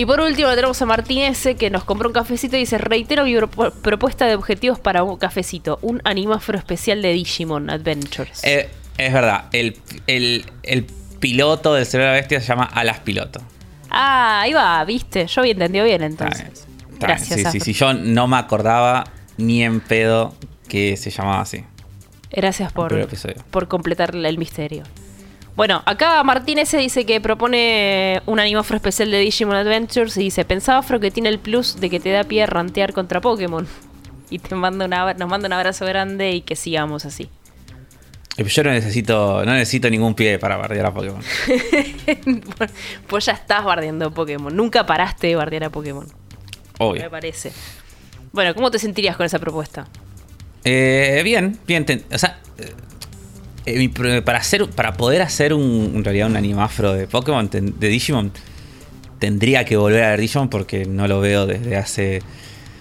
Y 0.00 0.06
por 0.06 0.18
último 0.22 0.48
tenemos 0.54 0.80
a 0.80 0.86
Martín 0.86 1.18
S. 1.24 1.56
que 1.56 1.68
nos 1.68 1.84
compró 1.84 2.08
un 2.08 2.14
cafecito 2.14 2.56
y 2.56 2.60
dice, 2.60 2.78
reitero 2.78 3.24
mi 3.24 3.36
pro- 3.38 3.70
propuesta 3.70 4.24
de 4.24 4.34
objetivos 4.34 4.78
para 4.78 5.02
un 5.02 5.18
cafecito, 5.18 5.78
un 5.82 6.00
animáforo 6.04 6.56
especial 6.56 7.02
de 7.02 7.12
Digimon 7.12 7.68
Adventures. 7.68 8.42
Eh, 8.42 8.70
es 8.96 9.12
verdad, 9.12 9.50
el, 9.52 9.76
el- 10.06 10.46
el 10.62 10.84
piloto 11.18 11.74
del 11.74 11.84
cerebro 11.84 12.12
de 12.12 12.16
la 12.16 12.20
bestia 12.22 12.40
se 12.40 12.46
llama 12.46 12.64
Alas 12.64 13.00
Piloto. 13.00 13.42
Ah, 13.90 14.40
ahí 14.40 14.54
va, 14.54 14.82
viste, 14.86 15.26
yo 15.26 15.42
había 15.42 15.52
entendido 15.52 15.84
bien 15.84 16.02
entonces. 16.02 16.66
Gracias. 16.98 17.38
Sí, 17.38 17.44
sí, 17.52 17.60
sí, 17.60 17.72
yo 17.74 17.92
no 17.92 18.26
me 18.26 18.38
acordaba 18.38 19.04
ni 19.36 19.62
en 19.62 19.80
pedo 19.80 20.34
que 20.66 20.96
se 20.96 21.10
llamaba 21.10 21.42
así. 21.42 21.62
Gracias 22.30 22.72
por, 22.72 23.06
por 23.50 23.68
completar 23.68 24.14
el 24.16 24.38
misterio. 24.38 24.84
Bueno, 25.60 25.82
acá 25.84 26.24
Martín 26.24 26.56
S. 26.58 26.74
dice 26.78 27.04
que 27.04 27.20
propone 27.20 28.22
un 28.24 28.40
animafro 28.40 28.76
especial 28.76 29.10
de 29.10 29.18
Digimon 29.18 29.56
Adventures 29.56 30.16
y 30.16 30.20
dice, 30.22 30.46
pensaba 30.46 30.78
Afro 30.78 30.98
que 31.00 31.10
tiene 31.10 31.28
el 31.28 31.38
plus 31.38 31.78
de 31.78 31.90
que 31.90 32.00
te 32.00 32.10
da 32.10 32.24
pie 32.24 32.44
a 32.44 32.46
rantear 32.46 32.94
contra 32.94 33.20
Pokémon. 33.20 33.66
Y 34.30 34.38
te 34.38 34.54
manda 34.54 34.86
un 34.86 34.94
abra- 34.94 35.12
nos 35.18 35.28
manda 35.28 35.48
un 35.48 35.52
abrazo 35.52 35.84
grande 35.84 36.30
y 36.30 36.40
que 36.40 36.56
sigamos 36.56 37.04
así. 37.04 37.28
Eh, 38.38 38.44
Yo 38.44 38.64
no 38.64 38.70
necesito, 38.70 39.44
no 39.44 39.52
necesito 39.52 39.90
ningún 39.90 40.14
pie 40.14 40.38
para 40.38 40.56
bardear 40.56 40.86
a 40.86 40.94
Pokémon. 40.94 41.20
pues 43.06 43.26
ya 43.26 43.32
estás 43.32 43.62
bardeando 43.62 44.14
Pokémon. 44.14 44.56
Nunca 44.56 44.86
paraste 44.86 45.26
de 45.26 45.34
bardear 45.36 45.64
a 45.64 45.70
Pokémon. 45.70 46.06
Me 46.06 46.86
Obvio. 46.86 47.10
parece. 47.10 47.52
Bueno, 48.32 48.54
¿cómo 48.54 48.70
te 48.70 48.78
sentirías 48.78 49.14
con 49.14 49.26
esa 49.26 49.38
propuesta? 49.38 49.86
Eh, 50.64 51.20
bien, 51.22 51.58
bien. 51.66 51.84
ten- 51.84 52.04
o 52.10 52.16
sea, 52.16 52.38
eh, 53.74 54.22
para 54.22 54.38
hacer, 54.38 54.68
para 54.70 54.94
poder 54.94 55.22
hacer 55.22 55.52
un, 55.54 55.92
en 55.96 56.04
realidad 56.04 56.28
un 56.28 56.36
animafro 56.36 56.92
de 56.94 57.06
Pokémon, 57.06 57.48
ten- 57.48 57.78
de 57.78 57.88
Digimon, 57.88 58.32
tendría 59.18 59.64
que 59.64 59.76
volver 59.76 60.04
a 60.04 60.10
ver 60.10 60.20
Digimon 60.20 60.48
porque 60.48 60.84
no 60.86 61.06
lo 61.08 61.20
veo 61.20 61.46
desde 61.46 61.76
hace 61.76 62.22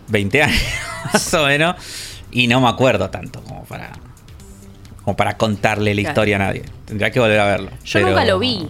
20 0.10 0.44
años, 0.44 0.62
más 1.14 1.34
o 1.34 1.46
menos, 1.46 1.76
y 2.32 2.48
no 2.48 2.62
me 2.62 2.68
acuerdo 2.70 3.10
tanto 3.10 3.42
como 3.44 3.64
para, 3.66 3.92
como 5.04 5.16
para 5.16 5.38
contarle 5.38 5.94
la 5.96 6.02
Claro. 6.02 6.12
historia 6.12 6.36
a 6.36 6.40
nadie. 6.40 6.64
Tendría 6.86 7.12
que 7.12 7.20
volver 7.20 7.40
a 7.40 7.46
verlo. 7.46 7.70
Yo 7.84 7.94
pero- 7.94 8.08
nunca 8.10 8.26
lo 8.26 8.40
vi. 8.40 8.68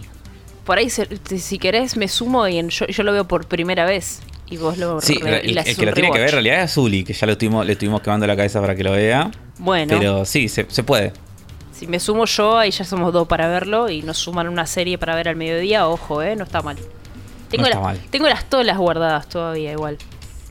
Por 0.64 0.78
ahí, 0.78 0.88
si 0.90 1.58
querés, 1.58 1.96
me 1.96 2.06
sumo 2.06 2.46
y 2.46 2.58
en- 2.58 2.68
yo, 2.68 2.86
yo 2.86 3.02
lo 3.02 3.12
veo 3.12 3.26
por 3.26 3.46
primera 3.48 3.84
vez. 3.84 4.20
Y 4.52 4.56
vos 4.56 4.78
lo 4.78 5.00
Sí, 5.00 5.14
re- 5.22 5.40
el, 5.48 5.56
el 5.58 5.76
que 5.76 5.86
lo 5.86 5.92
tiene 5.92 6.10
que 6.10 6.18
ver 6.18 6.28
en 6.28 6.32
realidad 6.32 6.62
es 6.64 6.72
Zully, 6.74 7.04
que 7.04 7.12
ya 7.12 7.24
lo 7.24 7.32
estuvimos, 7.32 7.64
le 7.64 7.72
estuvimos 7.74 8.00
quemando 8.02 8.26
la 8.26 8.34
cabeza 8.36 8.60
para 8.60 8.74
que 8.74 8.82
lo 8.82 8.90
vea. 8.92 9.30
Bueno, 9.58 9.94
Pero 9.96 10.24
sí, 10.24 10.48
se, 10.48 10.66
se 10.68 10.82
puede. 10.82 11.12
Si 11.80 11.86
me 11.86 11.98
sumo 11.98 12.26
yo, 12.26 12.58
ahí 12.58 12.70
ya 12.70 12.84
somos 12.84 13.10
dos 13.10 13.26
para 13.26 13.48
verlo 13.48 13.88
y 13.88 14.02
nos 14.02 14.18
suman 14.18 14.48
una 14.48 14.66
serie 14.66 14.98
para 14.98 15.14
ver 15.14 15.30
al 15.30 15.36
mediodía, 15.36 15.88
ojo, 15.88 16.20
¿eh? 16.20 16.36
No 16.36 16.44
está 16.44 16.60
mal. 16.60 16.76
Tengo, 17.48 17.64
está 17.64 17.76
las, 17.76 17.82
mal. 17.82 18.00
tengo 18.10 18.28
las 18.28 18.44
tolas 18.50 18.76
guardadas 18.76 19.26
todavía 19.30 19.72
igual. 19.72 19.96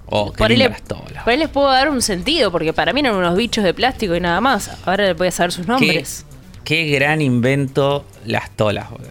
Oh, 0.08 0.34
por, 0.34 0.50
le, 0.50 0.68
las 0.68 0.82
tolas. 0.82 1.24
por 1.24 1.32
ahí 1.32 1.38
les 1.38 1.50
puedo 1.50 1.68
dar 1.68 1.88
un 1.92 2.02
sentido, 2.02 2.52
porque 2.52 2.74
para 2.74 2.94
mí 2.94 3.02
eran 3.02 3.14
unos 3.14 3.38
bichos 3.38 3.64
de 3.64 3.76
plástico 3.76 4.16
y 4.16 4.20
nada 4.20 4.42
más. 4.42 4.72
Ahora 4.88 5.14
voy 5.14 5.28
a 5.28 5.32
saber 5.32 5.52
sus 5.52 5.68
Qué, 5.68 5.72
nombres. 5.72 6.26
qué 6.64 6.86
gran 6.86 7.22
invento 7.22 8.06
las 8.26 8.50
tolas, 8.50 8.90
boludo. 8.90 9.10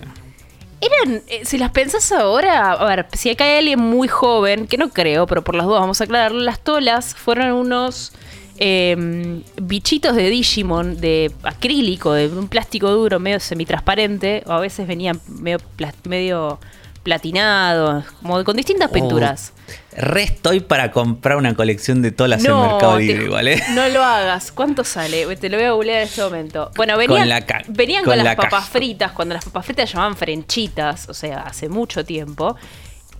Eran, 0.80 1.22
eh, 1.28 1.42
si 1.44 1.56
las 1.56 1.70
pensás 1.70 2.10
ahora, 2.10 2.72
a 2.72 2.84
ver, 2.84 3.06
si 3.12 3.30
acá 3.30 3.44
hay 3.44 3.58
alguien 3.58 3.78
muy 3.78 4.08
joven, 4.08 4.66
que 4.66 4.76
no 4.76 4.88
creo, 4.88 5.28
pero 5.28 5.44
por 5.44 5.54
las 5.54 5.66
dudas 5.66 5.82
vamos 5.82 6.00
a 6.00 6.04
aclararlo, 6.04 6.40
las 6.40 6.58
tolas 6.58 7.14
fueron 7.14 7.52
unos 7.52 8.12
eh, 8.58 9.42
bichitos 9.62 10.16
de 10.16 10.30
Digimon 10.30 11.00
de 11.00 11.32
acrílico, 11.42 12.12
de 12.12 12.28
un 12.28 12.48
plástico 12.48 12.90
duro, 12.90 13.20
medio 13.20 13.40
semitransparente, 13.40 14.42
o 14.46 14.52
a 14.52 14.60
veces 14.60 14.86
venían 14.86 15.20
medio, 15.28 15.58
medio 16.04 16.58
platinados, 17.02 18.04
como 18.20 18.44
con 18.44 18.56
distintas 18.56 18.90
pinturas. 18.90 19.52
Oh, 19.56 19.96
re 19.96 20.24
estoy 20.24 20.60
para 20.60 20.90
comprar 20.90 21.36
una 21.36 21.54
colección 21.54 22.02
de 22.02 22.10
tolas 22.10 22.44
en 22.44 22.52
Mercado 22.52 22.98
Libre, 22.98 23.24
igual, 23.24 23.48
¿eh? 23.48 23.62
no 23.70 23.88
lo 23.88 24.02
hagas. 24.02 24.52
¿Cuánto 24.52 24.84
sale? 24.84 25.24
Te 25.36 25.48
lo 25.48 25.56
voy 25.56 25.66
a 25.66 25.72
googlear 25.72 26.02
en 26.02 26.08
este 26.08 26.22
momento. 26.22 26.70
Bueno, 26.76 26.98
venían 26.98 27.20
Con 27.20 27.28
la 27.28 27.64
venían 27.68 28.04
con, 28.04 28.10
con 28.12 28.18
las 28.18 28.24
la 28.24 28.36
papas 28.36 28.68
fritas, 28.68 29.12
cuando 29.12 29.34
las 29.34 29.44
papas 29.44 29.64
fritas 29.64 29.90
llamaban 29.90 30.16
frenchitas, 30.16 31.08
o 31.08 31.14
sea, 31.14 31.40
hace 31.42 31.68
mucho 31.68 32.04
tiempo. 32.04 32.56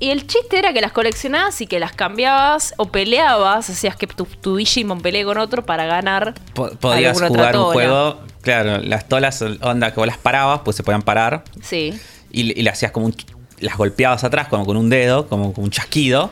Y 0.01 0.11
el 0.11 0.27
chiste 0.27 0.59
era 0.59 0.73
que 0.73 0.81
las 0.81 0.93
coleccionabas 0.93 1.61
y 1.61 1.67
que 1.67 1.81
las 1.81 1.93
cambiabas 1.93 2.73
o 2.77 2.87
peleabas, 2.93 3.69
hacías 3.69 3.97
que 3.97 4.07
tu, 4.07 4.25
tu 4.27 4.57
Digimon 4.57 5.01
pelee 5.01 5.25
con 5.25 5.39
otro 5.39 5.67
para 5.67 5.87
ganar. 5.87 6.35
Po- 6.55 6.71
Podías 6.71 7.17
jugar 7.29 7.57
un 7.57 7.63
juego, 7.73 8.21
claro, 8.43 8.79
las 8.79 9.09
tolas, 9.09 9.43
onda, 9.61 9.91
que 9.93 9.99
vos 10.01 10.07
las 10.07 10.19
parabas, 10.19 10.61
pues 10.65 10.77
se 10.77 10.83
podían 10.85 11.03
parar. 11.03 11.43
Sí. 11.63 11.99
Y, 12.31 12.59
y 12.59 12.63
le 12.63 12.71
hacías 12.71 12.93
como 12.93 13.07
un. 13.07 13.17
Las 13.61 13.77
golpeabas 13.77 14.23
atrás, 14.23 14.47
como 14.47 14.65
con 14.65 14.77
un 14.77 14.89
dedo, 14.89 15.27
como 15.29 15.53
con 15.53 15.65
un 15.65 15.71
chasquido. 15.71 16.31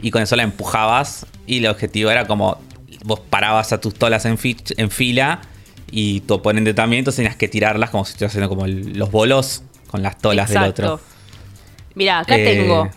Y 0.00 0.10
con 0.10 0.22
eso 0.22 0.34
la 0.36 0.42
empujabas. 0.44 1.26
Y 1.46 1.58
el 1.58 1.66
objetivo 1.66 2.10
era 2.10 2.26
como. 2.26 2.58
Vos 3.04 3.20
parabas 3.20 3.72
a 3.74 3.80
tus 3.80 3.92
tolas 3.94 4.24
en, 4.24 4.38
fi- 4.38 4.56
en 4.78 4.90
fila. 4.90 5.42
Y 5.90 6.20
tu 6.20 6.34
oponente 6.34 6.72
también. 6.72 7.00
Entonces 7.00 7.16
tenías 7.18 7.36
que 7.36 7.48
tirarlas 7.48 7.90
como 7.90 8.06
si 8.06 8.12
estuvieras 8.12 8.32
haciendo 8.32 8.48
como 8.48 8.64
el- 8.64 8.98
los 8.98 9.10
bolos 9.10 9.62
con 9.88 10.02
las 10.02 10.16
tolas 10.16 10.48
del 10.48 10.56
otro. 10.70 11.00
Mira, 11.94 12.20
acá 12.20 12.36
Eh. 12.36 12.44
tengo. 12.44 12.88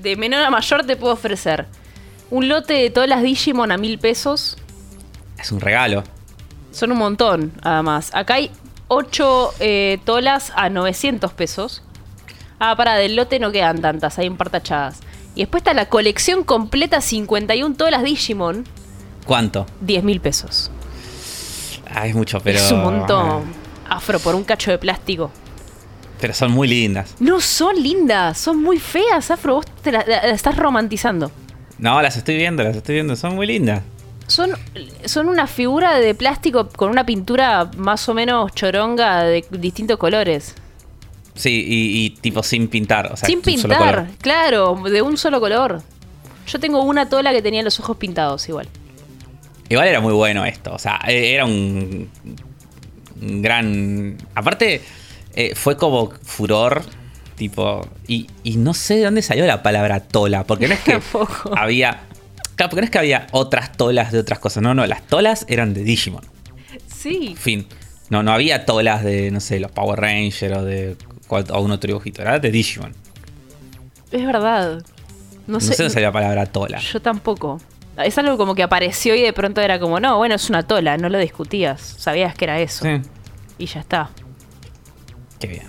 De 0.00 0.16
menor 0.16 0.42
a 0.42 0.50
mayor 0.50 0.84
te 0.86 0.96
puedo 0.96 1.12
ofrecer 1.14 1.66
un 2.30 2.48
lote 2.48 2.74
de 2.74 2.90
todas 2.90 3.22
Digimon 3.22 3.72
a 3.72 3.76
mil 3.78 3.98
pesos. 3.98 4.56
Es 5.38 5.50
un 5.52 5.60
regalo. 5.60 6.04
Son 6.70 6.92
un 6.92 6.98
montón, 6.98 7.52
además. 7.62 8.10
Acá 8.12 8.34
hay 8.34 8.50
8 8.88 9.54
tolas 10.04 10.52
a 10.54 10.68
900 10.68 11.32
pesos. 11.32 11.82
Ah, 12.60 12.74
para, 12.76 12.94
del 12.96 13.16
lote 13.16 13.38
no 13.38 13.52
quedan 13.52 13.80
tantas, 13.80 14.18
hay 14.18 14.28
un 14.28 14.36
par 14.36 14.50
tachadas. 14.50 15.00
Y 15.34 15.40
después 15.42 15.60
está 15.62 15.74
la 15.74 15.88
colección 15.88 16.42
completa 16.44 17.00
51 17.00 17.76
tolas 17.76 18.02
Digimon, 18.02 18.64
¿Cuánto? 19.26 19.66
10 19.82 20.04
mil 20.04 20.20
pesos. 20.20 20.70
Ah, 21.90 22.06
es 22.06 22.14
mucho, 22.14 22.40
pero. 22.40 22.58
es 22.58 22.70
un 22.72 22.82
montón. 22.82 23.42
Afro, 23.88 24.18
por 24.20 24.34
un 24.34 24.42
cacho 24.44 24.70
de 24.70 24.78
plástico. 24.78 25.30
Pero 26.20 26.34
son 26.34 26.52
muy 26.52 26.66
lindas. 26.68 27.14
No 27.20 27.40
son 27.40 27.80
lindas, 27.82 28.38
son 28.38 28.62
muy 28.62 28.78
feas, 28.78 29.30
Afro. 29.30 29.56
Vos 29.56 29.66
te 29.82 29.92
la, 29.92 30.04
la- 30.06 30.26
la 30.26 30.32
estás 30.34 30.56
romantizando. 30.56 31.30
No, 31.78 32.02
las 32.02 32.16
estoy 32.16 32.36
viendo, 32.36 32.62
las 32.64 32.76
estoy 32.76 32.96
viendo. 32.96 33.14
Son 33.16 33.34
muy 33.36 33.46
lindas. 33.46 33.82
Son, 34.26 34.50
son 35.04 35.28
una 35.28 35.46
figura 35.46 35.98
de 35.98 36.14
plástico 36.14 36.68
con 36.68 36.90
una 36.90 37.06
pintura 37.06 37.70
más 37.76 38.08
o 38.08 38.14
menos 38.14 38.52
choronga 38.52 39.22
de 39.24 39.44
distintos 39.52 39.96
colores. 39.96 40.54
Sí, 41.34 41.64
y, 41.66 42.04
y 42.04 42.10
tipo 42.10 42.42
sin 42.42 42.66
pintar. 42.68 43.12
O 43.12 43.16
sea, 43.16 43.26
Sin 43.28 43.40
pintar, 43.40 44.08
claro, 44.20 44.74
de 44.90 45.00
un 45.02 45.16
solo 45.16 45.38
color. 45.40 45.80
Yo 46.48 46.58
tengo 46.58 46.82
una 46.82 47.08
tola 47.08 47.32
que 47.32 47.40
tenía 47.42 47.62
los 47.62 47.78
ojos 47.78 47.96
pintados 47.96 48.48
igual. 48.48 48.68
Igual 49.68 49.86
era 49.86 50.00
muy 50.00 50.12
bueno 50.14 50.44
esto. 50.44 50.72
O 50.74 50.78
sea, 50.78 50.98
eh, 51.06 51.32
era 51.34 51.44
un, 51.44 52.10
un 53.22 53.42
gran. 53.42 54.16
Aparte, 54.34 54.82
eh, 55.38 55.54
fue 55.54 55.76
como 55.76 56.10
furor. 56.22 56.82
Tipo. 57.36 57.86
Y, 58.08 58.26
y 58.42 58.56
no 58.56 58.74
sé 58.74 58.96
de 58.96 59.04
dónde 59.04 59.22
salió 59.22 59.46
la 59.46 59.62
palabra 59.62 60.00
tola. 60.00 60.44
Porque 60.44 60.66
no 60.68 60.74
es 60.74 60.80
que 60.80 61.00
había. 61.56 62.00
Claro, 62.56 62.70
porque 62.70 62.80
no 62.80 62.84
es 62.86 62.90
que 62.90 62.98
había 62.98 63.28
otras 63.30 63.72
tolas 63.76 64.10
de 64.12 64.18
otras 64.18 64.38
cosas. 64.40 64.62
No, 64.62 64.74
no, 64.74 64.84
las 64.86 65.02
tolas 65.06 65.44
eran 65.48 65.74
de 65.74 65.84
Digimon. 65.84 66.24
Sí. 66.92 67.36
Fin. 67.38 67.66
No, 68.10 68.22
no 68.24 68.32
había 68.32 68.64
tolas 68.66 69.04
de, 69.04 69.30
no 69.30 69.38
sé, 69.40 69.60
los 69.60 69.70
Power 69.70 70.00
Rangers 70.00 70.56
o 70.56 70.64
de 70.64 70.96
cual- 71.28 71.44
algún 71.52 71.70
otro 71.70 71.86
dibujito. 71.88 72.22
Era 72.22 72.38
de 72.40 72.50
Digimon. 72.50 72.92
Es 74.10 74.24
verdad. 74.26 74.82
No, 75.46 75.54
No, 75.54 75.60
sé. 75.60 75.74
sé 75.74 75.82
dónde 75.84 75.94
salió 75.94 76.08
la 76.08 76.12
palabra 76.12 76.46
tola. 76.46 76.78
Yo 76.78 77.00
tampoco. 77.00 77.60
Es 78.02 78.16
algo 78.18 78.36
como 78.36 78.54
que 78.54 78.62
apareció 78.62 79.14
y 79.14 79.22
de 79.22 79.32
pronto 79.32 79.60
era 79.60 79.78
como, 79.78 80.00
no, 80.00 80.16
bueno, 80.18 80.34
es 80.34 80.48
una 80.50 80.62
tola, 80.64 80.96
no 80.96 81.08
lo 81.08 81.18
discutías. 81.18 81.80
Sabías 81.80 82.34
que 82.34 82.44
era 82.44 82.60
eso. 82.60 82.84
Sí. 82.84 83.00
Y 83.58 83.66
ya 83.66 83.80
está. 83.80 84.10
Qué 85.40 85.46
bien. 85.46 85.62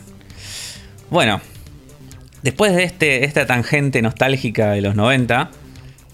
Bueno, 1.09 1.41
después 2.43 2.75
de 2.75 2.83
este, 2.83 3.25
esta 3.25 3.45
tangente 3.45 4.01
nostálgica 4.01 4.71
de 4.71 4.81
los 4.81 4.95
90, 4.95 5.51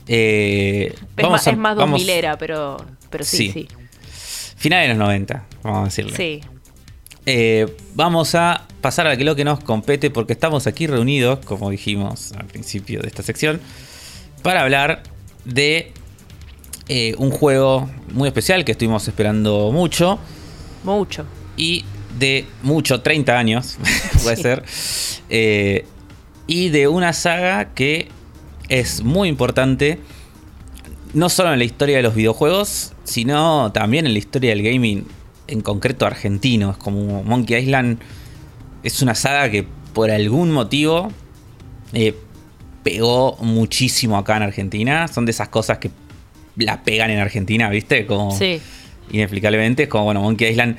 eh, 0.07 0.93
Es, 0.93 1.01
vamos 1.15 1.31
más, 1.31 1.47
a- 1.47 1.51
es 1.51 1.57
más 1.57 1.75
vamos- 1.75 1.99
2000 2.01 2.09
era, 2.09 2.37
pero, 2.37 2.77
pero 3.09 3.23
sí, 3.23 3.37
Sí. 3.37 3.51
sí. 3.51 3.67
Finales 4.57 4.87
de 4.89 4.93
los 4.95 4.97
90, 4.99 5.45
vamos 5.63 5.81
a 5.81 5.83
decirle. 5.85 6.15
Sí. 6.15 6.41
Eh, 7.25 7.65
vamos 7.95 8.35
a 8.35 8.65
pasar 8.81 9.07
a 9.07 9.15
lo 9.15 9.35
que 9.35 9.43
nos 9.43 9.59
compete 9.61 10.11
porque 10.11 10.33
estamos 10.33 10.67
aquí 10.67 10.85
reunidos, 10.87 11.39
como 11.45 11.69
dijimos 11.71 12.31
al 12.33 12.45
principio 12.45 13.01
de 13.01 13.07
esta 13.07 13.23
sección, 13.23 13.59
para 14.43 14.61
hablar 14.61 15.01
de 15.43 15.91
eh, 16.87 17.15
un 17.17 17.31
juego 17.31 17.89
muy 18.13 18.27
especial 18.27 18.63
que 18.63 18.73
estuvimos 18.73 19.07
esperando 19.07 19.71
mucho 19.71 20.19
Mucho. 20.83 21.25
y 21.57 21.83
de 22.19 22.45
mucho, 22.63 23.01
30 23.01 23.37
años, 23.37 23.77
puede 24.23 24.35
Sí. 24.37 24.41
ser, 24.41 24.63
eh, 25.29 25.85
y 26.47 26.69
de 26.69 26.87
una 26.87 27.13
saga 27.13 27.73
que 27.73 28.07
es 28.69 29.03
muy 29.03 29.29
importante, 29.29 29.99
no 31.13 31.29
solo 31.29 31.53
en 31.53 31.59
la 31.59 31.65
historia 31.65 31.97
de 31.97 32.03
los 32.03 32.15
videojuegos, 32.15 32.93
sino 33.03 33.71
también 33.71 34.05
en 34.05 34.13
la 34.13 34.19
historia 34.19 34.51
del 34.51 34.63
gaming, 34.63 35.05
en 35.47 35.61
concreto 35.61 36.05
argentino. 36.05 36.71
Es 36.71 36.77
como 36.77 37.23
Monkey 37.23 37.57
Island 37.61 37.99
es 38.83 39.01
una 39.01 39.15
saga 39.15 39.49
que 39.49 39.65
por 39.93 40.11
algún 40.11 40.51
motivo 40.51 41.11
eh, 41.93 42.15
pegó 42.83 43.37
muchísimo 43.41 44.17
acá 44.17 44.37
en 44.37 44.43
Argentina. 44.43 45.07
Son 45.07 45.25
de 45.25 45.31
esas 45.31 45.49
cosas 45.49 45.77
que 45.79 45.89
la 46.57 46.83
pegan 46.83 47.09
en 47.11 47.19
Argentina, 47.19 47.69
¿viste? 47.69 48.05
Como 48.05 48.35
Sí. 48.37 48.59
inexplicablemente. 49.11 49.83
Es 49.83 49.89
como, 49.89 50.05
bueno, 50.05 50.21
Monkey 50.21 50.49
Island. 50.51 50.77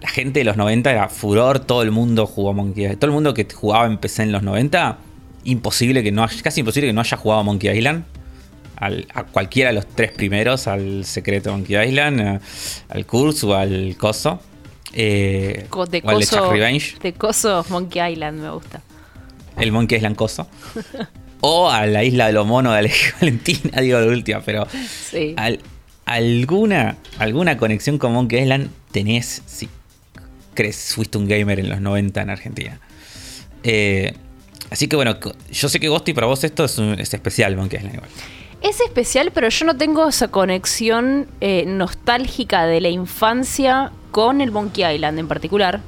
La 0.00 0.08
gente 0.08 0.40
de 0.40 0.44
los 0.44 0.56
90 0.56 0.90
era 0.90 1.08
furor, 1.08 1.58
todo 1.60 1.82
el 1.82 1.90
mundo 1.90 2.26
jugó 2.26 2.50
a 2.50 2.52
Monkey 2.54 2.84
Island. 2.84 2.98
Todo 3.00 3.08
el 3.10 3.14
mundo 3.14 3.34
que 3.34 3.46
jugaba 3.52 3.86
en 3.86 3.98
PC 3.98 4.22
en 4.22 4.32
los 4.32 4.42
90, 4.42 4.98
imposible 5.44 6.02
que 6.02 6.10
no 6.12 6.24
haya, 6.24 6.42
casi 6.42 6.60
imposible 6.60 6.88
que 6.88 6.92
no 6.94 7.00
haya 7.02 7.16
jugado 7.16 7.40
a 7.40 7.44
Monkey 7.44 7.76
Island. 7.76 8.04
Al- 8.76 9.06
a 9.12 9.24
cualquiera 9.24 9.68
de 9.70 9.74
los 9.74 9.86
tres 9.86 10.10
primeros, 10.12 10.66
al 10.66 11.04
secreto 11.04 11.52
Monkey 11.52 11.76
Island, 11.86 12.20
eh, 12.20 12.40
al 12.88 13.04
Curse 13.04 13.46
o 13.46 13.54
al 13.54 13.94
Coso. 13.98 14.40
Eh, 14.94 15.66
De 15.68 15.68
o 15.70 15.82
al 15.82 16.14
coso, 16.16 16.36
LeChuck 16.36 16.52
Revenge. 16.52 16.98
de 17.00 17.12
coso 17.12 17.64
Monkey 17.68 18.12
Island 18.12 18.40
me 18.40 18.50
gusta. 18.50 18.80
El 19.58 19.70
Monkey 19.70 19.96
Island 19.98 20.16
Coso. 20.16 20.48
o 21.42 21.70
a 21.70 21.86
la 21.86 22.02
isla 22.04 22.26
de 22.28 22.32
los 22.32 22.46
monos 22.46 22.72
de 22.72 22.78
Alejo 22.78 23.16
Valentina, 23.20 23.80
digo 23.82 24.00
de 24.00 24.08
última, 24.08 24.40
pero 24.40 24.66
Sí. 25.10 25.34
al- 25.36 25.60
alguna, 26.06 26.96
alguna 27.18 27.56
conexión 27.56 27.98
con 27.98 28.12
Monkey 28.14 28.40
Island 28.40 28.70
tenés 28.90 29.42
si 29.46 29.68
crees, 30.60 30.94
fuiste 30.94 31.18
un 31.18 31.26
gamer 31.28 31.58
en 31.60 31.68
los 31.68 31.80
90 31.80 32.20
en 32.22 32.30
Argentina. 32.30 32.78
Eh, 33.62 34.14
así 34.70 34.88
que 34.88 34.96
bueno, 34.96 35.16
yo 35.50 35.68
sé 35.68 35.80
que 35.80 35.88
Ghosty 35.88 36.12
para 36.12 36.26
vos 36.26 36.42
esto 36.44 36.64
es, 36.64 36.78
un- 36.78 36.98
es 36.98 37.12
especial, 37.14 37.56
Monkey 37.56 37.78
Island 37.78 37.94
igual. 37.96 38.10
Es 38.62 38.80
especial, 38.80 39.30
pero 39.32 39.48
yo 39.48 39.64
no 39.64 39.76
tengo 39.76 40.06
esa 40.08 40.28
conexión 40.28 41.26
eh, 41.40 41.64
nostálgica 41.66 42.66
de 42.66 42.80
la 42.82 42.88
infancia 42.90 43.90
con 44.10 44.40
el 44.42 44.50
Monkey 44.50 44.84
Island 44.94 45.18
en 45.18 45.28
particular. 45.28 45.80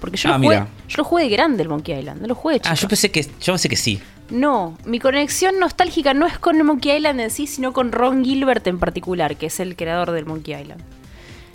Porque 0.00 0.16
yo, 0.18 0.28
Ah, 0.30 0.32
lo 0.38 0.44
jugué, 0.44 0.56
mira. 0.56 0.68
yo 0.88 0.96
lo 0.98 1.04
jugué 1.04 1.22
de 1.24 1.28
grande 1.30 1.62
el 1.62 1.68
Monkey 1.68 1.98
Island, 1.98 2.20
no 2.22 2.26
lo 2.28 2.34
jugué 2.34 2.54
de 2.56 2.60
Ah, 2.64 2.74
yo 2.74 2.88
pensé 2.88 3.10
que, 3.10 3.22
yo 3.22 3.52
pensé 3.52 3.68
que 3.68 3.76
sí. 3.76 4.00
No, 4.30 4.76
mi 4.86 4.98
conexión 5.00 5.58
nostálgica 5.58 6.14
no 6.14 6.26
es 6.26 6.38
con 6.38 6.56
el 6.56 6.64
Monkey 6.64 6.96
Island 6.96 7.20
en 7.20 7.30
sí, 7.30 7.46
sino 7.46 7.72
con 7.74 7.92
Ron 7.92 8.24
Gilbert 8.24 8.66
en 8.66 8.78
particular, 8.78 9.36
que 9.36 9.46
es 9.46 9.60
el 9.60 9.76
creador 9.76 10.10
del 10.12 10.24
Monkey 10.26 10.54
Island. 10.60 10.82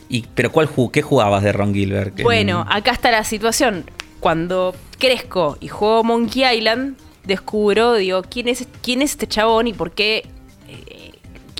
Y, 0.09 0.25
pero 0.33 0.51
¿cuál 0.51 0.67
¿qué 0.91 1.01
jugabas 1.01 1.43
de 1.43 1.53
Ron 1.53 1.73
Gilbert? 1.73 2.21
Bueno, 2.23 2.65
acá 2.67 2.91
está 2.91 3.11
la 3.11 3.23
situación. 3.23 3.85
Cuando 4.19 4.75
crezco 4.97 5.57
y 5.61 5.67
juego 5.67 6.03
Monkey 6.03 6.57
Island, 6.57 6.97
descubro, 7.23 7.93
digo, 7.93 8.23
quién 8.23 8.47
es, 8.47 8.67
quién 8.81 9.01
es 9.03 9.11
este 9.11 9.27
chabón 9.27 9.67
y 9.67 9.73
por 9.73 9.91
qué. 9.91 10.27
eh, 10.67 11.11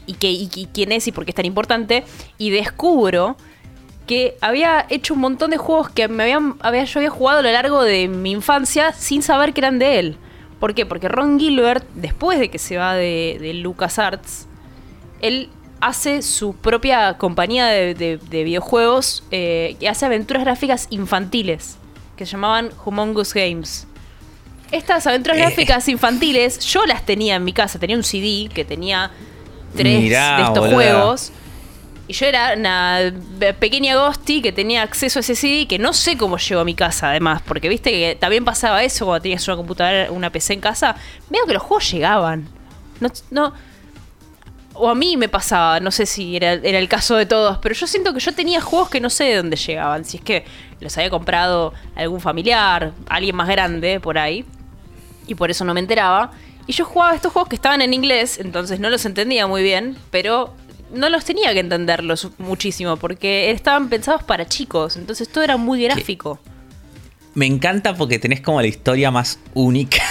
y, 0.08 0.14
qué, 0.14 0.32
y, 0.32 0.50
y 0.56 0.66
quién 0.74 0.92
es 0.92 1.08
y 1.08 1.12
por 1.12 1.26
qué 1.26 1.32
es 1.32 1.36
tan 1.36 1.46
importante. 1.46 2.04
Y 2.40 2.50
descubro 2.50 3.38
que 4.08 4.36
había 4.42 4.88
hecho 4.90 5.14
un 5.14 5.20
montón 5.20 5.52
de 5.52 5.58
juegos 5.58 5.92
que 5.92 6.08
me 6.08 6.24
habían, 6.24 6.56
había, 6.62 6.84
yo 6.86 7.00
había 7.00 7.12
jugado 7.12 7.40
a 7.40 7.42
lo 7.44 7.52
largo 7.52 7.84
de 7.84 8.08
mi 8.08 8.32
infancia 8.32 8.92
sin 8.94 9.22
saber 9.22 9.54
que 9.54 9.62
eran 9.62 9.78
de 9.78 10.00
él. 10.00 10.18
¿Por 10.60 10.74
qué? 10.74 10.88
Porque 10.88 11.08
Ron 11.08 11.40
Gilbert, 11.40 11.86
después 11.94 12.40
de 12.40 12.50
que 12.50 12.58
se 12.58 12.78
va 12.78 12.96
de, 12.96 13.38
de 13.40 13.54
LucasArts, 13.54 14.48
él 15.22 15.50
hace 15.82 16.22
su 16.22 16.56
propia 16.56 17.18
compañía 17.18 17.68
de, 17.68 17.94
de- 17.94 18.18
de 18.18 18.44
videojuegos 18.44 19.24
eh, 19.32 19.76
que 19.80 19.88
hace 19.90 20.06
aventuras 20.06 20.44
gráficas 20.44 20.88
infantiles 20.90 21.78
que 22.18 22.26
se 22.26 22.34
llamaban 22.34 22.70
Humongous 22.86 23.34
Games. 23.34 23.88
Estas 24.72 25.08
aventuras 25.08 25.38
Eh. 25.38 25.42
gráficas 25.42 25.88
infantiles 25.88 26.60
yo 26.60 26.86
las 26.86 27.06
tenía 27.06 27.36
en 27.36 27.44
mi 27.44 27.54
casa, 27.54 27.80
tenía 27.80 27.96
un 27.96 28.04
CD 28.04 28.50
que 28.54 28.66
tenía 28.66 29.10
tres 29.76 30.02
Mirá, 30.02 30.36
de 30.38 30.44
estos 30.44 30.60
boluda. 30.60 30.74
juegos. 30.76 31.32
Y 32.08 32.14
yo 32.14 32.26
era 32.26 32.54
una 32.58 33.14
pequeña 33.60 33.96
Ghosty 33.96 34.42
que 34.42 34.52
tenía 34.52 34.82
acceso 34.82 35.20
a 35.20 35.22
ese 35.22 35.36
CD 35.36 35.68
que 35.68 35.78
no 35.78 35.94
sé 35.94 36.18
cómo 36.18 36.38
llegó 36.38 36.62
a 36.62 36.66
mi 36.66 36.74
casa, 36.74 37.12
además, 37.12 37.42
porque 37.46 37.70
viste 37.70 37.92
que 37.92 38.18
también 38.20 38.44
pasaba 38.44 38.84
eso 38.84 39.06
cuando 39.06 39.22
tenías 39.22 39.48
una 39.48 39.58
computadora, 39.58 40.12
una 40.12 40.32
PC 40.32 40.54
en 40.54 40.60
casa. 40.60 40.96
Veo 41.30 41.46
que 41.46 41.54
los 41.54 41.62
juegos 41.62 41.92
llegaban. 41.92 42.48
No, 43.00 43.10
no, 43.30 43.54
o 44.80 44.90
a 44.90 44.96
mí 44.96 45.18
me 45.18 45.28
pasaba, 45.28 45.80
no 45.80 45.92
sé 45.92 46.06
si 46.06 46.38
era, 46.38 46.54
era 46.54 46.80
el 46.80 46.88
caso 46.88 47.16
de 47.16 47.26
todos, 47.26 47.58
pero 47.60 47.76
yo 47.76 47.86
siento 47.86 48.14
que 48.14 48.20
yo 48.20 48.34
tenía 48.34 48.62
juegos 48.62 48.90
que 48.90 49.02
no 49.02 49.10
sé 49.10 49.26
de 49.26 49.36
dónde 49.36 49.58
llegaban. 49.58 50.06
Si 50.06 50.18
es 50.18 50.24
que 50.24 50.46
los 50.80 50.98
había 50.98 51.10
comprado 51.10 51.74
algún 51.96 52.22
familiar, 52.22 52.94
alguien 53.10 53.36
más 53.36 53.50
grande 53.50 54.00
por 54.00 54.18
ahí, 54.18 54.46
y 55.28 55.36
por 55.36 55.52
eso 55.52 55.66
no 55.66 55.74
me 55.74 55.80
enteraba. 55.80 56.32
Y 56.66 56.74
yo 56.74 56.86
jugaba 56.86 57.14
estos 57.14 57.34
juegos 57.34 57.50
que 57.50 57.56
estaban 57.56 57.82
en 57.82 57.94
inglés, 57.94 58.40
entonces 58.40 58.80
no 58.80 58.90
los 58.90 59.06
entendía 59.06 59.48
muy 59.48 59.64
bien, 59.64 59.98
pero 60.12 60.54
no 60.94 61.10
los 61.10 61.26
tenía 61.26 61.54
que 61.54 61.60
entenderlos 61.60 62.30
muchísimo, 62.38 62.98
porque 62.98 63.52
estaban 63.52 63.90
pensados 63.90 64.24
para 64.24 64.48
chicos, 64.48 64.96
entonces 64.96 65.30
todo 65.30 65.44
era 65.44 65.58
muy 65.58 65.84
gráfico. 65.84 66.40
Me 67.34 67.46
encanta 67.46 67.96
porque 67.96 68.18
tenés 68.18 68.42
como 68.42 68.62
la 68.62 68.68
historia 68.68 69.12
más 69.12 69.40
única. 69.54 70.02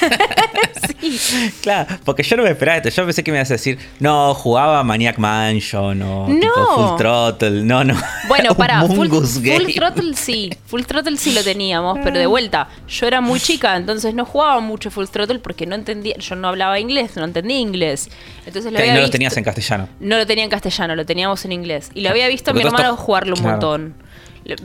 Claro, 1.62 1.98
porque 2.04 2.22
yo 2.22 2.36
no 2.36 2.42
me 2.42 2.50
esperaba 2.50 2.78
esto. 2.78 2.88
Yo 2.88 3.04
pensé 3.04 3.22
que 3.24 3.30
me 3.32 3.38
ibas 3.38 3.50
a 3.50 3.54
decir, 3.54 3.78
no, 3.98 4.34
jugaba 4.34 4.82
Maniac 4.84 5.18
Mansion 5.18 6.02
o 6.02 6.28
No. 6.28 6.40
tipo 6.40 6.74
Full 6.88 6.96
Throttle. 6.98 7.62
No, 7.62 7.84
no. 7.84 7.94
Bueno, 8.28 8.54
para, 8.56 8.82
full, 8.86 9.08
full. 9.08 9.72
Throttle 9.74 10.14
sí, 10.14 10.50
Full 10.66 10.82
Throttle 10.82 11.16
sí 11.16 11.32
lo 11.32 11.42
teníamos, 11.42 11.98
pero 12.02 12.18
de 12.18 12.26
vuelta, 12.26 12.68
yo 12.88 13.06
era 13.06 13.20
muy 13.20 13.40
chica, 13.40 13.76
entonces 13.76 14.14
no 14.14 14.24
jugaba 14.24 14.60
mucho 14.60 14.90
Full 14.90 15.06
Throttle 15.06 15.38
porque 15.40 15.66
no 15.66 15.74
entendía, 15.74 16.16
yo 16.18 16.36
no 16.36 16.48
hablaba 16.48 16.78
inglés, 16.80 17.16
no 17.16 17.24
entendía 17.24 17.58
inglés. 17.58 18.08
Entonces 18.46 18.72
lo 18.72 18.78
había 18.78 18.94
no 18.94 19.00
lo 19.00 19.10
tenías 19.10 19.36
en 19.36 19.44
castellano. 19.44 19.88
No 20.00 20.16
lo 20.16 20.26
tenía 20.26 20.44
en 20.44 20.50
castellano, 20.50 20.94
lo 20.96 21.06
teníamos 21.06 21.44
en 21.44 21.52
inglés. 21.52 21.90
Y 21.94 22.00
lo 22.02 22.10
había 22.10 22.28
visto 22.28 22.50
a 22.50 22.54
mi 22.54 22.62
Porque 22.62 22.74
hermano 22.76 22.96
jugarlo 22.96 23.34
un 23.34 23.40
claro. 23.40 23.52
montón. 23.56 23.94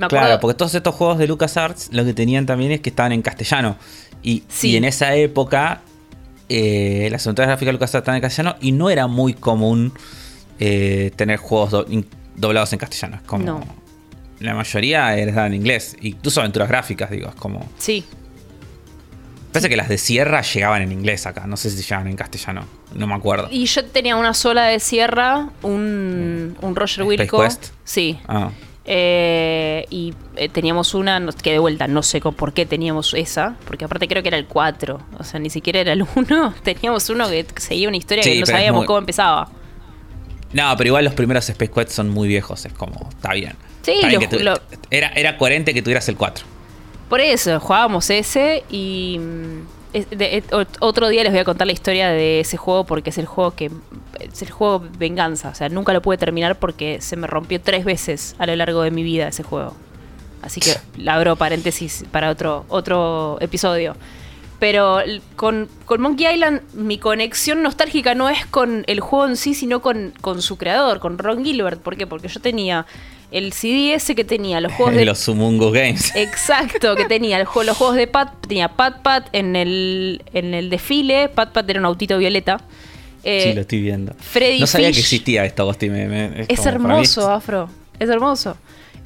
Claro, 0.10 0.40
porque 0.40 0.56
todos 0.58 0.74
estos 0.74 0.96
juegos 0.96 1.18
de 1.18 1.28
LucasArts 1.28 1.90
lo 1.92 2.06
que 2.06 2.14
tenían 2.14 2.46
también 2.46 2.72
es 2.72 2.80
que 2.82 2.90
estaban 2.90 3.12
en 3.12 3.22
castellano. 3.22 3.76
Y, 4.24 4.44
Sí. 4.48 4.72
y 4.72 4.78
en 4.78 4.86
esa 4.86 5.14
época, 5.16 5.82
eh, 6.50 7.08
las 7.12 7.26
aventuras 7.26 7.48
gráficas 7.50 7.68
de 7.68 7.74
LucasArts 7.74 8.04
estaban 8.04 8.18
en 8.18 8.22
castellano 8.22 8.56
y 8.62 8.72
no 8.72 8.90
era 8.90 9.08
muy 9.08 9.34
común 9.34 9.94
eh, 10.60 11.12
tener 11.16 11.38
juegos 11.38 11.72
do- 11.72 11.86
doblados 12.36 12.72
en 12.74 12.80
castellano. 12.80 13.20
Como. 13.26 13.46
No. 13.46 13.62
La 14.40 14.54
mayoría 14.54 15.16
eran 15.16 15.48
en 15.48 15.54
inglés. 15.56 15.96
Incluso 16.02 16.42
aventuras 16.42 16.68
gráficas, 16.70 17.10
digo. 17.10 17.30
Es 17.30 17.36
como. 17.36 17.68
Sí, 17.78 18.04
Parece 19.52 19.70
que 19.70 19.78
las 19.78 19.88
de 19.88 19.98
Sierra 19.98 20.42
llegaban 20.42 20.82
en 20.82 20.92
inglés 20.92 21.26
acá. 21.26 21.48
No 21.48 21.56
sé 21.56 21.70
si 21.70 21.82
llegaban 21.82 22.08
en 22.10 22.18
castellano. 22.18 22.66
No 22.94 23.08
me 23.08 23.14
acuerdo. 23.16 23.48
y 23.50 23.66
yo 23.66 23.86
tenía 23.86 24.18
una 24.18 24.34
sola 24.34 24.66
de 24.66 24.82
sierra, 24.82 25.50
un, 25.62 26.58
un 26.62 26.76
Roger 26.76 27.06
Wilco. 27.06 27.42
Sí. 27.86 28.20
Ah. 28.28 28.52
Eh, 28.88 29.86
y 29.90 30.14
eh, 30.36 30.48
teníamos 30.50 30.94
una, 30.94 31.20
que 31.42 31.52
de 31.54 31.60
vuelta 31.60 31.88
no 31.88 32.04
sé 32.04 32.22
por 32.22 32.54
qué 32.54 32.66
teníamos 32.68 33.14
esa, 33.16 33.56
porque 33.66 33.86
aparte 33.86 34.08
creo 34.08 34.22
que 34.22 34.28
era 34.30 34.38
el 34.38 34.46
4, 34.46 35.00
o 35.18 35.24
sea, 35.24 35.40
ni 35.40 35.50
siquiera 35.50 35.80
era 35.80 35.94
el 35.94 36.06
1. 36.16 36.54
Teníamos 36.64 37.10
uno 37.10 37.28
que 37.30 37.46
seguía 37.58 37.88
una 37.88 37.98
historia 37.98 38.24
Sí, 38.24 38.34
que 38.34 38.40
no 38.42 38.46
sabíamos 38.46 38.82
muy- 38.82 38.86
cómo 38.88 39.00
empezaba. 39.00 39.50
No, 40.54 40.74
pero 40.78 40.88
igual 40.90 41.04
los 41.04 41.14
primeros 41.16 41.50
Space 41.50 41.72
Quest 41.72 41.90
son 41.92 42.10
muy 42.10 42.28
viejos. 42.28 42.64
Es 42.66 42.74
como. 42.74 43.10
Está 43.10 43.34
bien. 43.34 43.54
Sí, 43.82 43.92
Está 43.94 44.08
bien 44.08 44.22
lo- 44.22 44.30
que 44.30 44.38
tu- 44.38 44.44
lo- 44.44 44.60
era, 44.92 45.10
era 45.10 45.38
coherente 45.38 45.74
que 45.74 45.82
tuvieras 45.82 46.08
el 46.08 46.16
4. 46.16 46.46
Por 47.10 47.20
eso, 47.22 47.60
jugábamos 47.60 48.10
ese 48.10 48.64
y 48.70 49.18
mm, 49.20 49.62
es- 49.98 50.10
de- 50.10 50.44
otro 50.80 51.08
día 51.10 51.24
les 51.24 51.32
voy 51.32 51.40
a 51.42 51.46
contar 51.46 51.68
la 51.68 51.74
historia 51.74 52.10
de 52.10 52.40
ese 52.42 52.58
juego 52.58 52.84
porque 52.86 53.10
es 53.10 53.18
el 53.18 53.26
juego 53.26 53.52
que 53.52 53.72
es 54.20 54.42
el 54.42 54.50
juego 54.52 54.84
venganza, 54.98 55.50
o 55.50 55.56
sea, 55.56 55.70
nunca 55.70 55.94
lo 55.94 56.02
pude 56.02 56.18
terminar 56.18 56.58
porque 56.60 57.02
se 57.02 57.16
me 57.16 57.28
rompió 57.28 57.60
tres 57.62 57.84
veces 57.86 58.36
a 58.40 58.46
lo 58.46 58.56
largo 58.56 58.82
de 58.82 58.92
mi 58.92 59.04
vida 59.04 59.28
ese 59.28 59.44
juego. 59.44 59.74
Así 60.42 60.60
que 60.62 60.72
la 60.98 61.16
abro 61.16 61.36
paréntesis 61.36 62.06
para 62.12 62.30
otro 62.30 62.66
otro 62.70 63.38
episodio. 63.42 63.96
Pero 64.58 65.00
con, 65.36 65.68
con 65.86 66.00
Monkey 66.02 66.34
Island 66.34 66.62
mi 66.74 66.98
conexión 66.98 67.62
nostálgica 67.62 68.16
no 68.16 68.30
es 68.30 68.46
con 68.46 68.86
el 68.88 69.02
juego 69.02 69.28
en 69.28 69.36
sí, 69.36 69.54
sino 69.54 69.82
con, 69.82 70.14
con 70.22 70.42
su 70.42 70.58
creador, 70.58 71.00
con 71.02 71.18
Ron 71.18 71.44
Gilbert. 71.44 71.82
¿Por 71.82 71.98
qué? 71.98 72.08
Porque 72.08 72.30
yo 72.30 72.40
tenía 72.40 72.86
el 73.32 73.54
CD 73.54 73.94
ese 73.96 74.16
que 74.16 74.24
tenía, 74.24 74.62
los 74.62 74.72
juegos 74.78 74.96
de 74.96 75.06
los 75.06 75.20
Sumungus 75.20 75.74
Games. 75.74 76.12
Exacto, 76.16 76.96
que 76.96 77.06
tenía 77.06 77.38
el 77.38 77.44
los 77.66 77.78
juegos 77.78 77.96
de 77.96 78.08
Pat, 78.08 78.34
tenía 78.48 78.70
Pat 78.70 79.02
Pat 79.02 79.28
en 79.34 79.56
el, 79.56 80.24
en 80.34 80.54
el 80.54 80.70
desfile, 80.70 81.30
Pat 81.30 81.52
Pat 81.52 81.70
era 81.70 81.80
un 81.80 81.86
autito 81.86 82.18
violeta. 82.18 82.62
Eh, 83.24 83.42
sí, 83.50 83.54
lo 83.54 83.62
estoy 83.62 83.82
viendo. 83.82 84.14
Freddy 84.20 84.60
no 84.60 84.68
sabía 84.68 84.92
que 84.92 85.00
existía 85.00 85.46
esto, 85.46 85.64
Agosti. 85.64 85.90
me- 85.90 86.08
me- 86.08 86.46
es 86.48 86.66
hermoso, 86.66 87.30
Afro, 87.32 87.70
es 88.00 88.08
hermoso. 88.10 88.56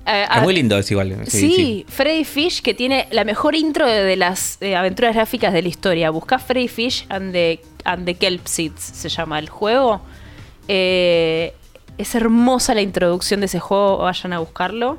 Eh, 0.05 0.23
Es 0.23 0.27
ah, 0.29 0.41
muy 0.41 0.53
lindo, 0.55 0.77
es 0.77 0.89
igual. 0.91 1.15
Sí, 1.27 1.39
Sí, 1.39 1.85
Freddy 1.87 2.23
Fish, 2.23 2.61
que 2.61 2.73
tiene 2.73 3.07
la 3.11 3.23
mejor 3.23 3.53
intro 3.55 3.85
de, 3.87 4.03
de 4.03 4.15
las 4.15 4.57
eh, 4.61 4.75
aventuras 4.75 5.13
gráficas 5.15 5.53
de 5.53 5.61
la 5.61 5.67
historia. 5.67 6.09
Buscá 6.09 6.39
Freddy 6.39 6.67
Fish 6.67 7.05
and 7.09 7.31
the, 7.31 7.61
and 7.85 8.05
the 8.05 8.15
Kelp 8.15 8.45
Seeds, 8.47 8.81
se 8.81 9.07
llama 9.09 9.37
el 9.39 9.49
juego. 9.49 10.01
Eh, 10.67 11.53
es 11.99 12.15
hermosa 12.15 12.73
la 12.73 12.81
introducción 12.81 13.41
de 13.41 13.45
ese 13.47 13.59
juego, 13.59 13.97
vayan 13.99 14.33
a 14.33 14.39
buscarlo. 14.39 14.97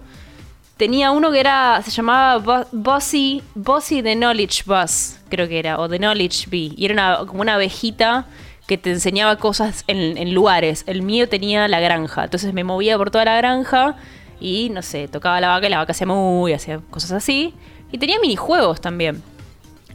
Tenía 0.76 1.10
uno 1.10 1.32
que 1.32 1.40
era, 1.40 1.80
se 1.84 1.90
llamaba 1.90 2.38
Bo- 2.38 2.66
Bossy, 2.72 3.42
Bossy 3.54 4.02
the 4.02 4.14
Knowledge 4.14 4.62
Bus, 4.66 5.16
creo 5.28 5.48
que 5.48 5.58
era, 5.58 5.78
o 5.78 5.88
The 5.88 5.98
Knowledge 5.98 6.48
Bee. 6.48 6.72
Y 6.76 6.84
era 6.86 7.18
como 7.26 7.40
una 7.40 7.54
abejita 7.54 8.26
que 8.66 8.78
te 8.78 8.90
enseñaba 8.90 9.36
cosas 9.36 9.84
en, 9.88 10.16
en 10.16 10.32
lugares. 10.32 10.84
El 10.86 11.02
mío 11.02 11.28
tenía 11.28 11.66
la 11.68 11.80
granja, 11.80 12.24
entonces 12.24 12.54
me 12.54 12.64
movía 12.64 12.96
por 12.96 13.10
toda 13.10 13.24
la 13.24 13.36
granja 13.36 13.96
y, 14.38 14.70
no 14.70 14.80
sé, 14.82 15.08
tocaba 15.08 15.40
la 15.40 15.48
vaca 15.48 15.66
y 15.66 15.70
la 15.70 15.78
vaca 15.78 15.92
hacía 15.92 16.06
muy, 16.06 16.52
hacía 16.52 16.80
cosas 16.90 17.12
así. 17.12 17.52
Y 17.92 17.98
tenía 17.98 18.18
minijuegos 18.20 18.80
también, 18.80 19.22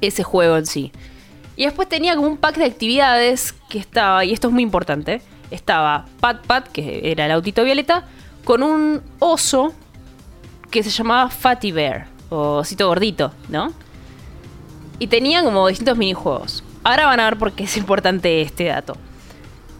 ese 0.01 0.23
juego 0.23 0.57
en 0.57 0.65
sí. 0.65 0.91
Y 1.55 1.65
después 1.65 1.87
tenía 1.87 2.15
como 2.15 2.27
un 2.27 2.37
pack 2.37 2.57
de 2.57 2.65
actividades 2.65 3.53
que 3.69 3.79
estaba, 3.79 4.25
y 4.25 4.33
esto 4.33 4.49
es 4.49 4.53
muy 4.53 4.61
importante, 4.63 5.21
estaba 5.51 6.05
Pat 6.19 6.45
Pat, 6.45 6.67
que 6.69 7.11
era 7.11 7.25
el 7.25 7.31
autito 7.31 7.63
violeta, 7.63 8.05
con 8.43 8.63
un 8.63 9.01
oso 9.19 9.73
que 10.71 10.83
se 10.83 10.89
llamaba 10.89 11.29
Fatty 11.29 11.71
Bear, 11.71 12.07
o 12.29 12.57
osito 12.57 12.87
gordito, 12.87 13.31
¿no? 13.49 13.73
Y 14.99 15.07
tenía 15.07 15.43
como 15.43 15.67
distintos 15.67 15.97
minijuegos. 15.97 16.63
Ahora 16.83 17.07
van 17.07 17.19
a 17.19 17.25
ver 17.25 17.37
por 17.37 17.51
qué 17.53 17.63
es 17.63 17.77
importante 17.77 18.41
este 18.41 18.65
dato. 18.65 18.95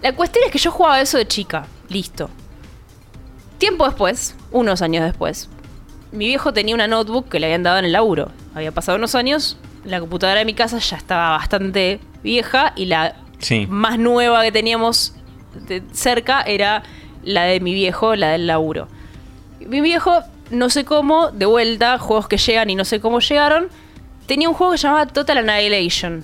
La 0.02 0.14
cuestión 0.14 0.44
es 0.46 0.52
que 0.52 0.58
yo 0.58 0.72
jugaba 0.72 1.00
eso 1.02 1.18
de 1.18 1.28
chica, 1.28 1.66
listo. 1.90 2.30
Tiempo 3.58 3.86
después, 3.86 4.36
unos 4.52 4.82
años 4.82 5.04
después, 5.06 5.50
mi 6.12 6.28
viejo 6.28 6.54
tenía 6.54 6.76
una 6.76 6.88
notebook 6.88 7.30
que 7.30 7.40
le 7.40 7.48
habían 7.48 7.64
dado 7.64 7.78
en 7.80 7.86
el 7.86 7.92
laburo. 7.94 8.32
Había 8.54 8.72
pasado 8.72 8.98
unos 8.98 9.16
años, 9.16 9.58
la 9.84 10.00
computadora 10.00 10.40
de 10.40 10.46
mi 10.46 10.54
casa 10.54 10.78
ya 10.80 10.98
estaba 10.98 11.30
bastante 11.32 12.00
vieja 12.24 12.74
y 12.76 12.86
la 12.86 13.16
Sí. 13.40 13.68
más 13.70 13.98
nueva 14.00 14.44
que 14.44 14.52
teníamos 14.52 15.14
cerca 15.94 16.42
era 16.42 16.84
la 17.24 17.44
de 17.44 17.60
mi 17.60 17.74
viejo, 17.74 18.16
la 18.16 18.32
del 18.32 18.48
laburo. 18.48 18.88
Mi 19.60 19.82
viejo, 19.82 20.20
no 20.52 20.70
sé 20.70 20.86
cómo, 20.86 21.32
de 21.32 21.46
vuelta, 21.46 21.98
juegos 21.98 22.28
que 22.28 22.38
llegan 22.38 22.70
y 22.70 22.76
no 22.76 22.86
sé 22.86 23.00
cómo 23.00 23.20
llegaron, 23.20 23.68
tenía 24.28 24.48
un 24.50 24.56
juego 24.56 24.74
que 24.74 24.78
se 24.78 24.84
llamaba 24.84 25.08
Total 25.08 25.38
Annihilation. 25.50 26.24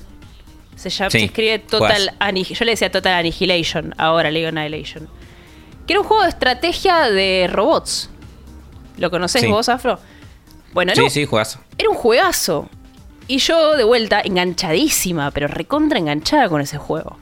Se, 0.76 0.90
llama, 0.90 1.10
Sí, 1.12 1.20
se 1.20 1.26
escribe 1.26 1.60
Total. 1.60 2.14
Annihilation. 2.20 2.58
Yo 2.60 2.66
le 2.66 2.72
decía 2.72 2.92
Total 2.92 3.14
Annihilation, 3.14 3.94
ahora 3.98 4.32
le 4.32 4.40
digo 4.40 4.50
Annihilation. 4.50 5.08
Que 5.88 5.94
era 5.94 6.02
un 6.02 6.08
juego 6.08 6.24
de 6.24 6.30
estrategia 6.30 7.10
de 7.10 7.48
robots. 7.52 8.10
¿Lo 8.98 9.10
conocés 9.10 9.42
Sí. 9.42 9.48
vos, 9.48 9.70
Afro? 9.70 10.00
Bueno, 10.74 10.94
Sí, 10.96 11.02
era, 11.02 11.10
sí, 11.10 11.26
juegazo. 11.26 11.60
era 11.78 11.90
un 11.90 11.96
juegazo. 11.96 12.70
Y 13.28 13.38
yo, 13.40 13.76
de 13.78 13.84
vuelta, 13.84 14.22
enganchadísima, 14.22 15.32
pero 15.32 15.48
recontra 15.48 15.98
enganchada 16.00 16.50
con 16.50 16.62
ese 16.62 16.78
juego. 16.78 17.18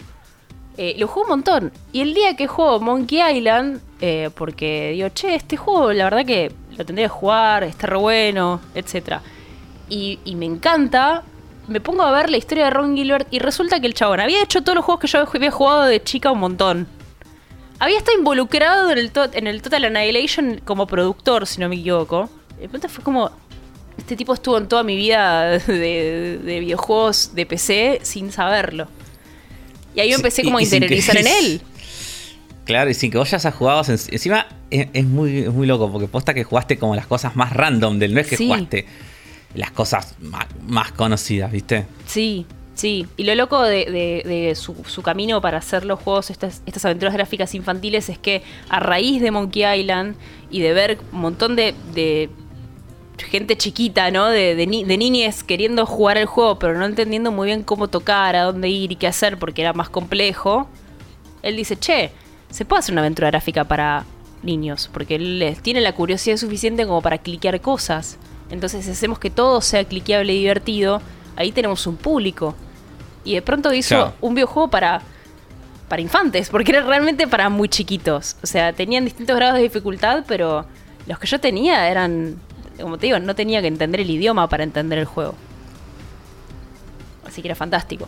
Eh, 0.81 0.95
lo 0.97 1.10
jugué 1.10 1.23
un 1.23 1.30
montón. 1.31 1.73
Y 1.91 1.99
el 1.99 2.14
día 2.14 2.38
que 2.38 2.47
juego 2.47 2.80
Monkey 2.80 3.19
Island, 3.38 3.81
eh, 3.99 4.30
porque 4.34 4.91
digo, 4.93 5.10
che, 5.10 5.35
este 5.35 5.57
juego, 5.57 5.91
la 5.91 6.06
verdad 6.06 6.26
que 6.26 6.53
lo 6.77 6.85
tendría 6.85 7.10
que 7.10 7.14
jugar, 7.14 7.65
está 7.65 7.88
re 7.88 7.97
bueno, 7.97 8.61
etc. 8.76 9.18
Y, 9.89 10.19
me 10.38 10.45
encanta. 10.45 11.23
Me 11.68 11.81
pongo 11.81 12.03
a 12.03 12.11
ver 12.11 12.30
la 12.30 12.38
historia 12.38 12.64
de 12.64 12.69
Ron 12.69 12.95
Gilbert 12.95 13.27
y 13.30 13.39
resulta 13.39 13.81
que 13.81 13.88
el 13.88 13.93
chabón 13.93 14.22
había 14.22 14.41
hecho 14.41 14.64
todos 14.64 14.77
los 14.77 14.85
juegos 14.85 15.01
que 15.01 15.07
yo 15.07 15.27
había 15.34 15.51
jugado 15.51 15.84
de 15.84 16.01
chica 16.01 16.31
un 16.31 16.39
montón. 16.39 16.88
Había 17.80 17.97
estado 17.97 18.18
involucrado 18.18 18.89
en 18.91 18.99
el, 18.99 19.11
en 19.34 19.47
el 19.47 19.61
Total 19.61 19.84
Annihilation 19.84 20.61
como 20.64 20.88
productor, 20.88 21.45
si 21.45 21.60
no 21.60 21.68
me 21.68 21.76
equivoco. 21.76 22.30
De 22.57 22.69
pronto 22.69 22.88
fue 22.88 23.03
como. 23.03 23.31
Este 23.97 24.15
tipo 24.15 24.34
estuvo 24.34 24.57
en 24.57 24.69
toda 24.69 24.84
mi 24.84 24.95
vida 24.95 25.60
de, 25.68 26.39
de 26.41 26.60
videojuegos 26.61 27.35
de 27.35 27.45
PC 27.45 27.99
sin 28.01 28.31
saberlo. 28.31 28.88
Y 29.95 29.99
ahí 30.01 30.09
yo 30.09 30.15
empecé 30.17 30.43
como 30.43 30.57
a 30.57 30.61
interiorizar 30.61 31.17
en 31.17 31.27
él. 31.27 31.61
Claro, 32.65 32.87
y 32.91 32.93
sin 32.93 33.09
que 33.09 33.17
vos 33.17 33.31
ya 33.31 33.37
hayas 33.37 33.55
jugado, 33.55 33.81
en- 33.87 33.99
encima 34.11 34.45
es, 34.69 34.89
es 34.93 35.03
muy, 35.03 35.39
es 35.39 35.51
muy 35.51 35.65
loco, 35.65 35.91
porque 35.91 36.07
posta 36.07 36.35
que 36.35 36.43
jugaste 36.43 36.77
como 36.77 36.95
las 36.95 37.07
cosas 37.07 37.35
más 37.35 37.51
random 37.51 37.97
del 37.97 38.13
no 38.13 38.19
es 38.19 38.27
que 38.27 38.37
Sí. 38.37 38.45
jugaste 38.45 38.85
las 39.55 39.71
cosas 39.71 40.13
más, 40.21 40.45
más 40.67 40.91
conocidas, 40.91 41.51
¿viste? 41.51 41.85
Sí, 42.05 42.45
sí. 42.75 43.07
Y 43.17 43.23
lo 43.23 43.33
loco 43.33 43.63
de, 43.63 43.85
de- 43.85 44.21
de 44.23 44.53
su, 44.55 44.75
su 44.85 45.01
camino 45.01 45.41
para 45.41 45.57
hacer 45.57 45.83
los 45.83 45.99
juegos, 45.99 46.29
estas, 46.29 46.61
estas 46.67 46.85
aventuras 46.85 47.15
gráficas 47.15 47.55
infantiles, 47.55 48.07
es 48.09 48.19
que 48.19 48.43
a 48.69 48.79
raíz 48.79 49.19
de 49.19 49.31
Monkey 49.31 49.63
Island 49.79 50.15
y 50.51 50.59
de 50.61 50.71
ver 50.73 50.99
un 51.11 51.21
montón 51.21 51.55
de, 51.55 51.73
de 51.95 52.29
gente 53.27 53.57
chiquita, 53.57 54.11
¿no? 54.11 54.27
De, 54.27 54.55
de, 54.55 54.67
ni- 54.67 54.83
de 54.83 54.97
niñes 54.97 55.43
queriendo 55.43 55.85
jugar 55.85 56.17
el 56.17 56.25
juego, 56.25 56.59
pero 56.59 56.77
no 56.77 56.85
entendiendo 56.85 57.31
muy 57.31 57.47
bien 57.47 57.63
cómo 57.63 57.87
tocar, 57.87 58.35
a 58.35 58.43
dónde 58.43 58.69
ir 58.69 58.91
y 58.91 58.95
qué 58.95 59.07
hacer, 59.07 59.37
porque 59.37 59.61
era 59.61 59.73
más 59.73 59.89
complejo, 59.89 60.67
él 61.41 61.55
dice, 61.55 61.77
che, 61.77 62.11
se 62.49 62.65
puede 62.65 62.79
hacer 62.79 62.93
una 62.93 63.01
aventura 63.01 63.29
gráfica 63.29 63.63
para 63.63 64.05
niños, 64.43 64.89
porque 64.93 65.15
él 65.15 65.39
les 65.39 65.61
tiene 65.61 65.81
la 65.81 65.93
curiosidad 65.93 66.37
suficiente 66.37 66.85
como 66.85 67.01
para 67.01 67.17
cliquear 67.17 67.59
cosas. 67.61 68.17
Entonces, 68.49 68.85
si 68.85 68.91
hacemos 68.91 69.19
que 69.19 69.29
todo 69.29 69.61
sea 69.61 69.83
cliqueable 69.83 70.33
y 70.33 70.39
divertido, 70.39 71.01
ahí 71.35 71.51
tenemos 71.51 71.85
un 71.87 71.97
público. 71.97 72.55
Y 73.23 73.35
de 73.35 73.41
pronto 73.41 73.71
hizo 73.73 73.95
Claro. 73.95 74.13
un 74.21 74.33
videojuego 74.33 74.69
para, 74.69 75.01
para 75.87 76.01
infantes, 76.01 76.49
porque 76.49 76.71
era 76.71 76.81
realmente 76.81 77.27
para 77.27 77.49
muy 77.49 77.69
chiquitos. 77.69 78.37
O 78.41 78.47
sea, 78.47 78.73
tenían 78.73 79.05
distintos 79.05 79.35
grados 79.35 79.57
de 79.57 79.63
dificultad, 79.63 80.23
pero 80.27 80.65
los 81.05 81.19
que 81.19 81.27
yo 81.27 81.39
tenía 81.39 81.89
eran, 81.89 82.39
como 82.81 82.97
te 82.97 83.07
digo, 83.07 83.19
no 83.19 83.35
tenía 83.35 83.61
que 83.61 83.68
entender 83.68 84.01
el 84.01 84.10
idioma 84.10 84.47
para 84.49 84.64
entender 84.64 84.99
el 84.99 85.06
juego. 85.06 85.35
Así 87.26 87.41
que 87.41 87.47
era 87.47 87.56
fantástico. 87.56 88.07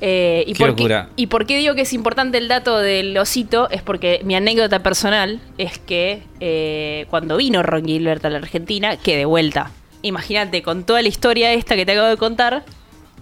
Eh, 0.00 0.44
y, 0.46 0.52
Qué 0.52 0.58
por 0.58 0.68
locura. 0.68 1.08
Qué, 1.16 1.22
y 1.22 1.26
por 1.28 1.46
qué 1.46 1.56
digo 1.56 1.74
que 1.74 1.82
es 1.82 1.92
importante 1.92 2.38
el 2.38 2.48
dato 2.48 2.78
del 2.78 3.16
osito, 3.16 3.70
es 3.70 3.82
porque 3.82 4.20
mi 4.24 4.34
anécdota 4.34 4.82
personal 4.82 5.40
es 5.56 5.78
que 5.78 6.22
eh, 6.40 7.06
cuando 7.10 7.36
vino 7.36 7.62
Ron 7.62 7.86
Gilbert 7.86 8.24
a 8.24 8.30
la 8.30 8.38
Argentina, 8.38 8.96
que 8.96 9.16
de 9.16 9.24
vuelta, 9.24 9.70
imagínate, 10.02 10.62
con 10.62 10.84
toda 10.84 11.00
la 11.00 11.08
historia 11.08 11.52
esta 11.52 11.76
que 11.76 11.86
te 11.86 11.92
acabo 11.92 12.08
de 12.08 12.16
contar, 12.16 12.64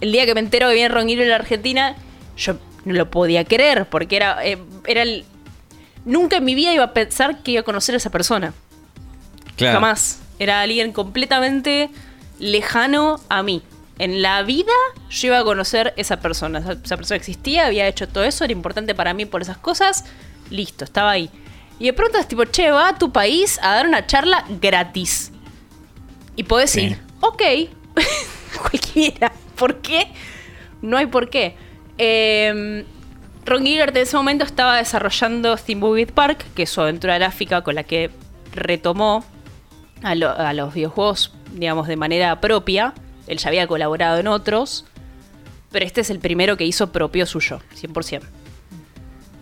el 0.01 0.11
día 0.11 0.25
que 0.25 0.33
me 0.33 0.41
entero 0.41 0.67
que 0.67 0.73
viene 0.73 0.89
Ron 0.89 1.07
Gilbert 1.07 1.27
a 1.27 1.29
la 1.29 1.35
Argentina, 1.37 1.95
yo 2.35 2.55
no 2.85 2.93
lo 2.93 3.09
podía 3.09 3.45
creer, 3.45 3.85
porque 3.85 4.15
era, 4.15 4.45
eh, 4.45 4.57
era 4.85 5.03
el... 5.03 5.25
Nunca 6.05 6.37
en 6.37 6.43
mi 6.43 6.53
vida 6.53 6.73
iba 6.73 6.83
a 6.83 6.93
pensar 6.93 7.43
que 7.43 7.51
iba 7.51 7.61
a 7.61 7.63
conocer 7.63 7.95
a 7.95 7.97
esa 7.97 8.09
persona. 8.09 8.53
Claro. 9.55 9.75
Jamás. 9.75 10.22
Era 10.43 10.61
alguien 10.61 10.91
completamente 10.91 11.89
lejano 12.39 13.19
a 13.29 13.43
mí. 13.43 13.61
En 13.99 14.21
la 14.21 14.41
vida 14.43 14.73
yo 15.09 15.27
iba 15.27 15.39
a 15.39 15.43
conocer 15.43 15.93
esa 15.97 16.19
persona. 16.19 16.59
Esa, 16.59 16.97
persona 16.97 17.15
existía, 17.15 17.67
había 17.67 17.87
hecho 17.87 18.07
todo 18.07 18.23
eso, 18.23 18.43
era 18.43 18.51
importante 18.53 18.95
para 18.95 19.13
mí 19.13 19.25
por 19.25 19.41
esas 19.41 19.57
cosas. 19.57 20.05
Listo, 20.49 20.83
estaba 20.83 21.11
ahí. 21.11 21.29
Y 21.79 21.85
de 21.85 21.93
pronto 21.93 22.17
es 22.17 22.27
tipo, 22.27 22.45
che, 22.45 22.71
va 22.71 22.89
a 22.89 22.97
tu 22.97 23.11
país 23.11 23.59
a 23.61 23.73
dar 23.75 23.87
una 23.87 24.05
charla 24.05 24.45
gratis. 24.61 25.31
Y 26.35 26.43
podés 26.43 26.71
Sí. 26.71 26.81
ir. 26.81 26.99
Ok. 27.21 27.41
Cualquiera. 28.61 29.31
¿Por 29.55 29.81
qué? 29.81 30.07
No 30.81 30.97
hay 30.97 31.05
por 31.05 31.29
qué. 31.29 31.55
Eh, 31.97 32.85
Ron 33.45 33.65
Gilbert 33.65 33.95
en 33.95 34.03
ese 34.03 34.15
momento 34.17 34.43
estaba 34.43 34.77
desarrollando 34.77 35.55
Thimbleweed 35.57 36.11
Park, 36.13 36.45
que 36.55 36.63
es 36.63 36.69
su 36.69 36.81
aventura 36.81 37.17
gráfica 37.17 37.61
con 37.61 37.75
la 37.75 37.83
que 37.83 38.09
retomó 38.53 39.23
a, 40.03 40.15
lo- 40.15 40.29
a 40.37 40.53
los 40.53 40.73
videojuegos, 40.73 41.33
digamos, 41.53 41.87
de 41.87 41.95
manera 41.95 42.39
propia. 42.41 42.93
Él 43.27 43.37
ya 43.37 43.47
había 43.49 43.65
colaborado 43.67 44.19
en 44.19 44.27
otros, 44.27 44.85
pero 45.71 45.85
este 45.85 46.01
es 46.01 46.09
el 46.09 46.19
primero 46.19 46.57
que 46.57 46.65
hizo 46.65 46.91
propio 46.91 47.25
suyo, 47.25 47.59
100%. 47.75 48.21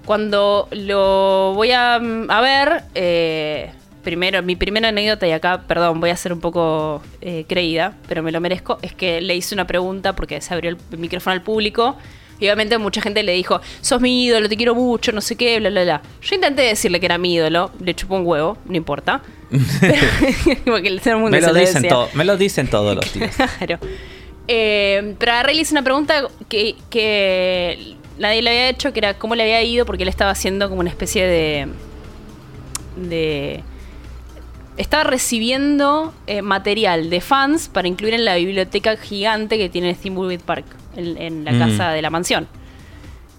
Cuando 0.05 0.67
lo 0.71 1.53
voy 1.55 1.71
a, 1.71 1.99
ver, 2.41 2.83
eh, 2.95 3.71
primero, 4.03 4.41
mi 4.41 4.55
primera 4.55 4.89
anécdota, 4.89 5.27
y 5.27 5.31
acá, 5.31 5.63
perdón, 5.67 5.99
voy 5.99 6.09
a 6.09 6.15
ser 6.17 6.33
un 6.33 6.39
poco 6.41 7.01
eh, 7.21 7.45
creída, 7.47 7.93
pero 8.07 8.23
me 8.23 8.31
lo 8.31 8.41
merezco, 8.41 8.79
es 8.81 8.93
que 8.93 9.21
le 9.21 9.35
hice 9.35 9.53
una 9.53 9.67
pregunta 9.67 10.15
porque 10.15 10.41
se 10.41 10.53
abrió 10.53 10.71
el 10.91 10.97
micrófono 10.97 11.33
al 11.33 11.43
público. 11.43 11.97
Y 12.41 12.45
obviamente 12.45 12.77
mucha 12.77 13.01
gente 13.01 13.23
le 13.23 13.31
dijo, 13.33 13.61
sos 13.79 14.01
mi 14.01 14.25
ídolo, 14.25 14.49
te 14.49 14.57
quiero 14.57 14.75
mucho, 14.75 15.11
no 15.13 15.21
sé 15.21 15.35
qué, 15.37 15.59
bla, 15.59 15.69
bla, 15.69 15.83
bla. 15.83 16.01
Yo 16.21 16.35
intenté 16.35 16.63
decirle 16.63 16.99
que 16.99 17.05
era 17.05 17.17
mi 17.17 17.35
ídolo, 17.35 17.71
le 17.79 17.93
chupó 17.93 18.15
un 18.15 18.25
huevo, 18.25 18.57
no 18.65 18.75
importa. 18.75 19.21
Pero- 19.79 19.95
porque 20.65 20.99
todo 20.99 21.13
el 21.13 21.19
mundo 21.19 21.37
Me 21.37 21.41
lo, 21.41 21.53
dicen 21.53 21.85
me 22.13 22.25
lo 22.25 22.35
dicen 22.37 22.67
todos 22.67 22.95
los 22.95 23.13
días. 23.13 23.35
Claro. 23.59 23.79
Eh, 24.47 25.15
pero 25.19 25.31
agarré 25.33 25.53
y 25.53 25.55
le 25.57 25.61
hice 25.61 25.73
una 25.73 25.83
pregunta 25.83 26.23
que, 26.49 26.75
que 26.89 27.95
nadie 28.17 28.41
le 28.41 28.49
había 28.49 28.69
hecho, 28.69 28.91
que 28.91 28.99
era 28.99 29.13
cómo 29.13 29.35
le 29.35 29.43
había 29.43 29.61
ido, 29.61 29.85
porque 29.85 30.03
él 30.03 30.09
estaba 30.09 30.31
haciendo 30.31 30.67
como 30.67 30.81
una 30.81 30.89
especie 30.89 31.25
de... 31.25 31.67
de 32.97 33.63
estaba 34.77 35.03
recibiendo 35.03 36.13
eh, 36.27 36.41
material 36.41 37.09
de 37.09 37.21
fans 37.21 37.67
para 37.69 37.87
incluir 37.87 38.13
en 38.15 38.25
la 38.25 38.35
biblioteca 38.35 38.97
gigante 38.97 39.57
que 39.57 39.69
tiene 39.69 39.93
Thimbleweed 39.93 40.41
Park, 40.41 40.65
en, 40.95 41.17
en 41.17 41.43
la 41.45 41.51
Mm. 41.53 41.59
casa 41.59 41.89
de 41.91 42.01
la 42.01 42.09
mansión. 42.09 42.47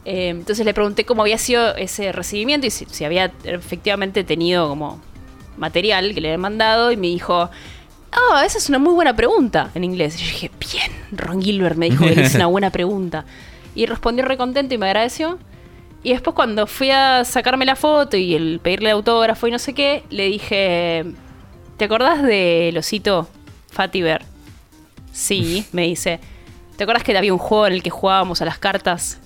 Eh, 0.05 0.29
entonces 0.31 0.65
le 0.67 0.75
pregunté 0.75 1.05
cómo 1.05 1.23
había 1.23 1.39
sido 1.39 1.77
ese 1.77 2.11
recibimiento 2.13 2.67
y 2.67 2.71
si, 2.71 2.87
si 2.87 3.05
había 3.05 3.33
efectivamente 3.45 4.25
tenido 4.25 4.69
como 4.69 5.01
material 5.57 6.13
que 6.15 6.21
le 6.21 6.29
habían 6.29 6.41
mandado 6.41 6.91
y 6.91 6.97
me 6.97 7.07
dijo, 7.07 7.49
ah, 8.13 8.43
esa 8.45 8.59
es 8.59 8.69
una 8.69 8.79
muy 8.79 8.95
buena 8.95 9.15
pregunta 9.15 9.71
en 9.75 9.85
inglés. 9.85 10.17
Y 10.21 10.25
yo 10.25 10.31
dije, 10.33 10.51
bien, 10.59 10.91
Ron 11.13 11.41
Gilbert 11.41 11.77
me 11.77 11.89
dijo 11.89 12.05
que 12.05 12.21
hice 12.21 12.37
una 12.37 12.47
buena 12.47 12.71
pregunta. 12.71 13.25
Y 13.75 13.87
respondió 13.87 14.25
recontento 14.25 14.75
y 14.75 14.79
me 14.79 14.87
agradeció. 14.87 15.39
Y 16.03 16.11
después 16.13 16.35
cuando 16.35 16.67
fui 16.67 16.91
a 16.91 17.25
sacarme 17.25 17.65
la 17.65 17.77
foto 17.77 18.17
y 18.17 18.35
el 18.35 18.59
pedirle 18.61 18.91
autógrafo 18.91 19.47
y 19.47 19.53
no 19.53 19.59
sé 19.61 19.73
qué, 19.73 20.03
le 20.11 20.27
dije, 20.27 21.05
¿te 21.77 21.85
acordás 21.85 22.25
del 22.25 22.77
osito 22.77 23.29
Fatty 23.71 24.03
Bear? 24.03 24.25
Sí, 25.13 25.65
me 25.73 25.83
dice. 25.83 26.19
¿Te 26.77 26.85
acuerdas 26.85 27.05
que 27.05 27.17
había 27.17 27.33
un 27.33 27.39
juego 27.39 27.67
en 27.67 27.75
el 27.75 27.83
que 27.83 27.91
jugábamos 27.91 28.43
a 28.43 28.45
las 28.45 28.59
cartas? 28.59 29.19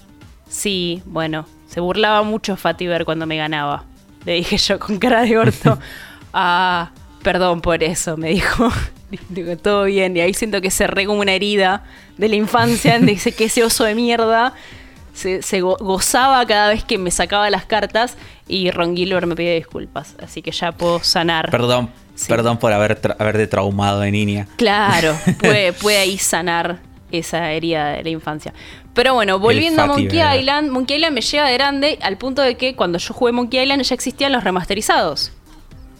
Sí, 0.48 1.02
bueno, 1.06 1.46
se 1.68 1.80
burlaba 1.80 2.22
mucho 2.22 2.56
Fatty 2.56 2.86
Bear 2.86 3.04
cuando 3.04 3.26
me 3.26 3.36
ganaba. 3.36 3.84
Le 4.24 4.32
dije 4.34 4.56
yo 4.58 4.78
con 4.78 4.98
cara 4.98 5.22
de 5.22 5.38
orto. 5.38 5.78
ah, 6.32 6.90
perdón 7.22 7.60
por 7.60 7.82
eso, 7.82 8.16
me 8.16 8.30
dijo. 8.30 8.68
Digo, 9.28 9.56
todo 9.56 9.84
bien. 9.84 10.16
Y 10.16 10.20
ahí 10.20 10.34
siento 10.34 10.60
que 10.60 10.70
cerré 10.70 11.06
como 11.06 11.20
una 11.20 11.32
herida 11.32 11.84
de 12.18 12.28
la 12.28 12.34
infancia. 12.36 12.98
Dice 12.98 13.32
que 13.32 13.44
ese 13.44 13.62
oso 13.62 13.84
de 13.84 13.94
mierda 13.94 14.52
se, 15.14 15.42
se 15.42 15.60
go- 15.60 15.76
gozaba 15.80 16.44
cada 16.44 16.70
vez 16.70 16.82
que 16.84 16.98
me 16.98 17.12
sacaba 17.12 17.48
las 17.48 17.64
cartas. 17.66 18.16
Y 18.48 18.70
Ron 18.72 18.96
Gilbert 18.96 19.26
me 19.28 19.36
pide 19.36 19.54
disculpas. 19.54 20.16
Así 20.20 20.42
que 20.42 20.50
ya 20.50 20.72
puedo 20.72 21.00
sanar. 21.02 21.50
Perdón, 21.50 21.90
Sí. 22.16 22.26
perdón 22.28 22.56
por 22.58 22.72
haber 22.72 23.00
tra- 23.00 23.14
haberte 23.18 23.46
traumado 23.46 24.00
de 24.00 24.10
niña. 24.10 24.48
Claro, 24.56 25.14
puede, 25.38 25.72
puede 25.74 25.98
ahí 25.98 26.16
sanar 26.18 26.78
esa 27.12 27.52
herida 27.52 27.90
de 27.92 28.02
la 28.04 28.10
infancia. 28.10 28.52
Pero 28.94 29.14
bueno, 29.14 29.38
volviendo 29.38 29.82
a 29.82 29.86
Monkey. 29.86 30.20
Island, 30.38 30.70
Monkey 30.70 30.96
Island 30.96 31.14
me 31.14 31.20
llega 31.20 31.46
de 31.46 31.52
grande 31.54 31.98
al 32.02 32.16
punto 32.18 32.42
de 32.42 32.56
que 32.56 32.74
cuando 32.74 32.98
yo 32.98 33.14
jugué 33.14 33.32
Monkey 33.32 33.60
Island 33.60 33.82
ya 33.82 33.94
existían 33.94 34.32
los 34.32 34.42
remasterizados. 34.44 35.32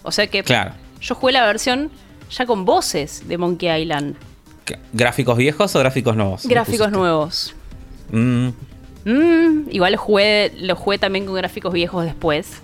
O 0.03 0.11
sea 0.13 0.27
que 0.27 0.43
Claro. 0.43 0.73
yo 1.01 1.15
jugué 1.15 1.33
la 1.33 1.45
versión 1.47 1.91
ya 2.31 2.47
con 2.47 2.65
voces 2.65 3.29
de 3.29 3.39
Monkey 3.39 3.83
Island. 3.83 4.17
¿Qué- 4.65 4.79
¿Gráficos 4.93 5.37
viejos 5.37 5.75
o 5.77 5.79
gráficos 5.79 6.17
nuevos? 6.17 6.47
Gráficos 6.47 6.91
nuevos. 6.91 7.55
Mm, 8.11 8.49
Mm, 9.09 9.69
igual 9.71 9.93
lo 9.93 9.99
jugué, 9.99 10.53
lo 10.59 10.75
jugué 10.75 10.99
también 10.99 11.27
con 11.27 11.37
gráficos 11.37 11.73
viejos 11.73 12.05
después. 12.05 12.61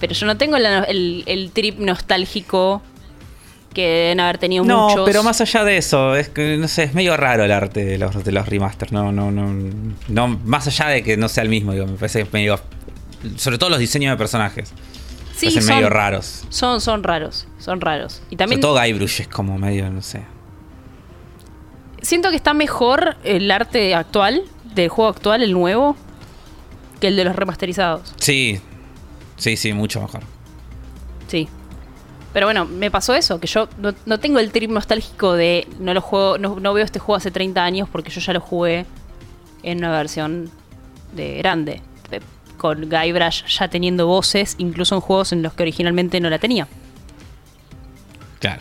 Pero 0.00 0.14
yo 0.14 0.26
no 0.26 0.36
tengo 0.36 0.58
la- 0.58 0.82
el, 0.82 1.22
el 1.26 1.52
trip 1.52 1.78
nostálgico 1.78 2.82
que 3.76 3.86
deben 3.86 4.20
haber 4.20 4.38
tenido 4.38 4.64
No, 4.64 4.88
muchos. 4.88 5.04
pero 5.06 5.22
más 5.22 5.38
allá 5.42 5.62
de 5.62 5.76
eso, 5.76 6.16
es 6.16 6.30
que 6.30 6.56
no 6.56 6.66
sé, 6.66 6.84
es 6.84 6.94
medio 6.94 7.14
raro 7.16 7.44
el 7.44 7.52
arte 7.52 7.84
de 7.84 7.98
los, 7.98 8.24
de 8.24 8.32
los 8.32 8.48
remasters. 8.48 8.90
No, 8.90 9.12
no, 9.12 9.30
no, 9.30 9.52
no. 10.08 10.28
Más 10.44 10.66
allá 10.66 10.88
de 10.88 11.02
que 11.02 11.16
no 11.18 11.28
sea 11.28 11.42
el 11.42 11.50
mismo, 11.50 11.72
digo, 11.72 11.86
me 11.86 11.92
parece 11.98 12.26
medio. 12.32 12.58
Sobre 13.36 13.58
todo 13.58 13.68
los 13.68 13.78
diseños 13.78 14.12
de 14.12 14.16
personajes. 14.16 14.72
Sí, 15.36 15.50
son, 15.50 15.66
medio 15.66 15.90
raros. 15.90 16.46
Son, 16.48 16.80
son 16.80 17.02
raros, 17.02 17.46
son 17.58 17.82
raros. 17.82 18.22
Y 18.30 18.36
también 18.36 18.62
Sobre 18.62 18.72
todo 18.74 18.82
Guybrush 18.82 19.20
es 19.20 19.28
como 19.28 19.58
medio, 19.58 19.90
no 19.90 20.00
sé. 20.00 20.22
siento 22.00 22.30
que 22.30 22.36
está 22.36 22.54
mejor 22.54 23.16
el 23.24 23.50
arte 23.50 23.94
actual, 23.94 24.42
del 24.74 24.88
juego 24.88 25.10
actual, 25.10 25.42
el 25.42 25.52
nuevo, 25.52 25.96
que 27.00 27.08
el 27.08 27.16
de 27.16 27.24
los 27.24 27.36
remasterizados. 27.36 28.14
Sí, 28.18 28.60
sí, 29.36 29.56
sí, 29.58 29.72
mucho 29.74 30.00
mejor. 30.00 30.22
Pero 32.36 32.48
bueno, 32.48 32.66
me 32.66 32.90
pasó 32.90 33.14
eso, 33.14 33.40
que 33.40 33.46
yo 33.46 33.66
no, 33.78 33.94
no 34.04 34.20
tengo 34.20 34.38
el 34.40 34.52
trip 34.52 34.70
nostálgico 34.70 35.32
de 35.32 35.66
no 35.80 35.94
lo 35.94 36.02
juego, 36.02 36.36
no, 36.36 36.60
no 36.60 36.74
veo 36.74 36.84
este 36.84 36.98
juego 36.98 37.16
hace 37.16 37.30
30 37.30 37.64
años 37.64 37.88
porque 37.88 38.10
yo 38.10 38.20
ya 38.20 38.34
lo 38.34 38.40
jugué 38.40 38.84
en 39.62 39.78
una 39.78 39.92
versión 39.92 40.50
de 41.14 41.38
grande. 41.38 41.80
Con 42.58 42.90
Guybrush 42.90 43.46
ya 43.46 43.68
teniendo 43.68 44.06
voces, 44.06 44.54
incluso 44.58 44.96
en 44.96 45.00
juegos 45.00 45.32
en 45.32 45.42
los 45.42 45.54
que 45.54 45.62
originalmente 45.62 46.20
no 46.20 46.28
la 46.28 46.38
tenía. 46.38 46.68
Claro. 48.38 48.60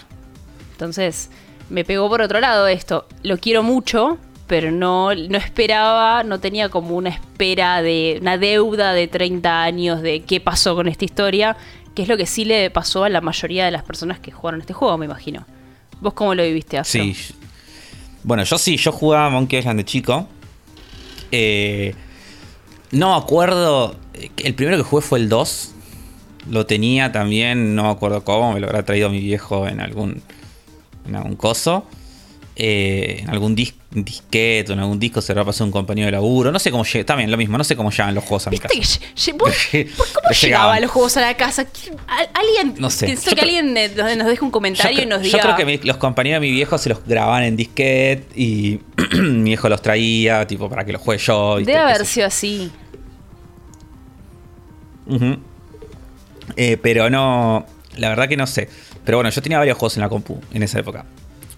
Entonces, 0.71 1.29
me 1.69 1.83
pegó 1.83 2.07
por 2.07 2.21
otro 2.21 2.39
lado 2.39 2.67
esto. 2.67 3.05
Lo 3.23 3.39
quiero 3.39 3.61
mucho, 3.61 4.19
pero 4.47 4.71
no, 4.71 5.13
no 5.13 5.37
esperaba, 5.37 6.23
no 6.23 6.39
tenía 6.39 6.69
como 6.69 6.95
una 6.95 7.09
espera 7.09 7.81
de 7.81 8.19
una 8.21 8.37
deuda 8.37 8.93
de 8.93 9.09
30 9.09 9.63
años 9.63 10.01
de 10.01 10.21
qué 10.21 10.39
pasó 10.39 10.75
con 10.75 10.87
esta 10.87 11.03
historia, 11.03 11.57
que 11.95 12.03
es 12.03 12.09
lo 12.09 12.17
que 12.17 12.25
sí 12.25 12.45
le 12.45 12.69
pasó 12.69 13.05
a 13.05 13.09
la 13.09 13.21
mayoría 13.21 13.65
de 13.65 13.71
las 13.71 13.83
personas 13.83 14.19
que 14.19 14.31
jugaron 14.31 14.61
este 14.61 14.73
juego, 14.73 14.97
me 14.97 15.05
imagino. 15.05 15.45
¿Vos 16.01 16.13
cómo 16.13 16.35
lo 16.35 16.43
viviste, 16.43 16.77
Astro? 16.77 17.01
Sí. 17.01 17.15
Bueno, 18.23 18.43
yo 18.43 18.57
sí, 18.57 18.77
yo 18.77 18.91
jugaba 18.91 19.29
Monkey 19.29 19.59
Island 19.59 19.79
de 19.79 19.85
chico. 19.85 20.27
Eh, 21.31 21.95
no 22.91 23.15
acuerdo. 23.15 23.95
El 24.37 24.53
primero 24.55 24.77
que 24.77 24.83
jugué 24.83 25.01
fue 25.01 25.19
el 25.19 25.29
2. 25.29 25.71
Lo 26.49 26.65
tenía 26.65 27.11
también, 27.11 27.75
no 27.75 27.83
me 27.83 27.89
acuerdo 27.89 28.23
cómo, 28.23 28.53
me 28.53 28.59
lo 28.59 28.67
habrá 28.67 28.83
traído 28.83 29.09
mi 29.09 29.19
viejo 29.19 29.67
en 29.67 29.79
algún. 29.79 30.21
en 31.07 31.15
algún 31.15 31.35
coso. 31.35 31.85
Eh, 32.57 33.17
en 33.21 33.29
algún 33.29 33.53
dis 33.53 33.73
disquete 33.91 34.71
o 34.71 34.73
en 34.73 34.79
algún 34.79 34.97
disco 34.97 35.21
se 35.21 35.33
lo 35.35 35.45
pasado 35.45 35.65
un 35.65 35.71
compañero 35.71 36.05
de 36.05 36.13
laburo. 36.13 36.51
No 36.53 36.59
sé 36.59 36.71
cómo 36.71 36.85
llega. 36.85 37.05
También 37.05 37.29
lo 37.29 37.35
mismo, 37.37 37.57
no 37.57 37.63
sé 37.65 37.75
cómo 37.75 37.91
llegan 37.91 38.15
los 38.15 38.23
juegos 38.23 38.47
a 38.47 38.49
mi 38.49 38.57
¿Viste 38.57 38.67
casa. 38.79 38.99
que 38.99 39.05
lle- 39.15 39.15
lle- 39.15 39.37
vos- 39.37 39.95
¿por 39.97 40.07
¿Cómo 40.13 40.29
Le 40.29 40.35
llegaban 40.35 40.81
los 40.81 40.91
juegos 40.91 41.17
a 41.17 41.21
la 41.21 41.35
casa? 41.37 41.65
¿Quién- 41.65 41.95
al- 42.07 42.29
Alguien, 42.33 42.75
No 42.81 42.89
sé. 42.89 43.13
Que 43.35 43.41
alguien 43.41 43.75
eh, 43.75 43.91
nos 44.17 44.27
deje 44.27 44.43
un 44.45 44.51
comentario 44.51 45.03
y 45.03 45.05
nos 45.05 45.21
diga. 45.21 45.37
yo 45.37 45.41
creo 45.43 45.55
que 45.57 45.65
mi- 45.65 45.77
los 45.85 45.97
compañeros 45.97 46.41
de 46.41 46.47
mi 46.47 46.53
viejo 46.53 46.77
se 46.77 46.89
los 46.89 47.03
grababan 47.05 47.43
en 47.43 47.57
disquete 47.57 48.25
y 48.39 48.79
mi 49.21 49.43
viejo 49.51 49.67
los 49.67 49.81
traía, 49.81 50.47
tipo, 50.47 50.69
para 50.69 50.85
que 50.85 50.93
los 50.93 51.01
juegue 51.01 51.21
yo. 51.23 51.57
Debe 51.57 51.77
haber 51.77 52.05
sido 52.05 52.27
así. 52.27 52.71
Eh, 56.57 56.77
pero 56.81 57.09
no. 57.09 57.65
La 57.97 58.09
verdad 58.09 58.27
que 58.27 58.37
no 58.37 58.47
sé. 58.47 58.69
Pero 59.03 59.17
bueno, 59.17 59.29
yo 59.29 59.41
tenía 59.41 59.57
varios 59.57 59.77
juegos 59.77 59.95
en 59.97 60.01
la 60.01 60.09
compu 60.09 60.39
en 60.53 60.63
esa 60.63 60.79
época. 60.79 61.05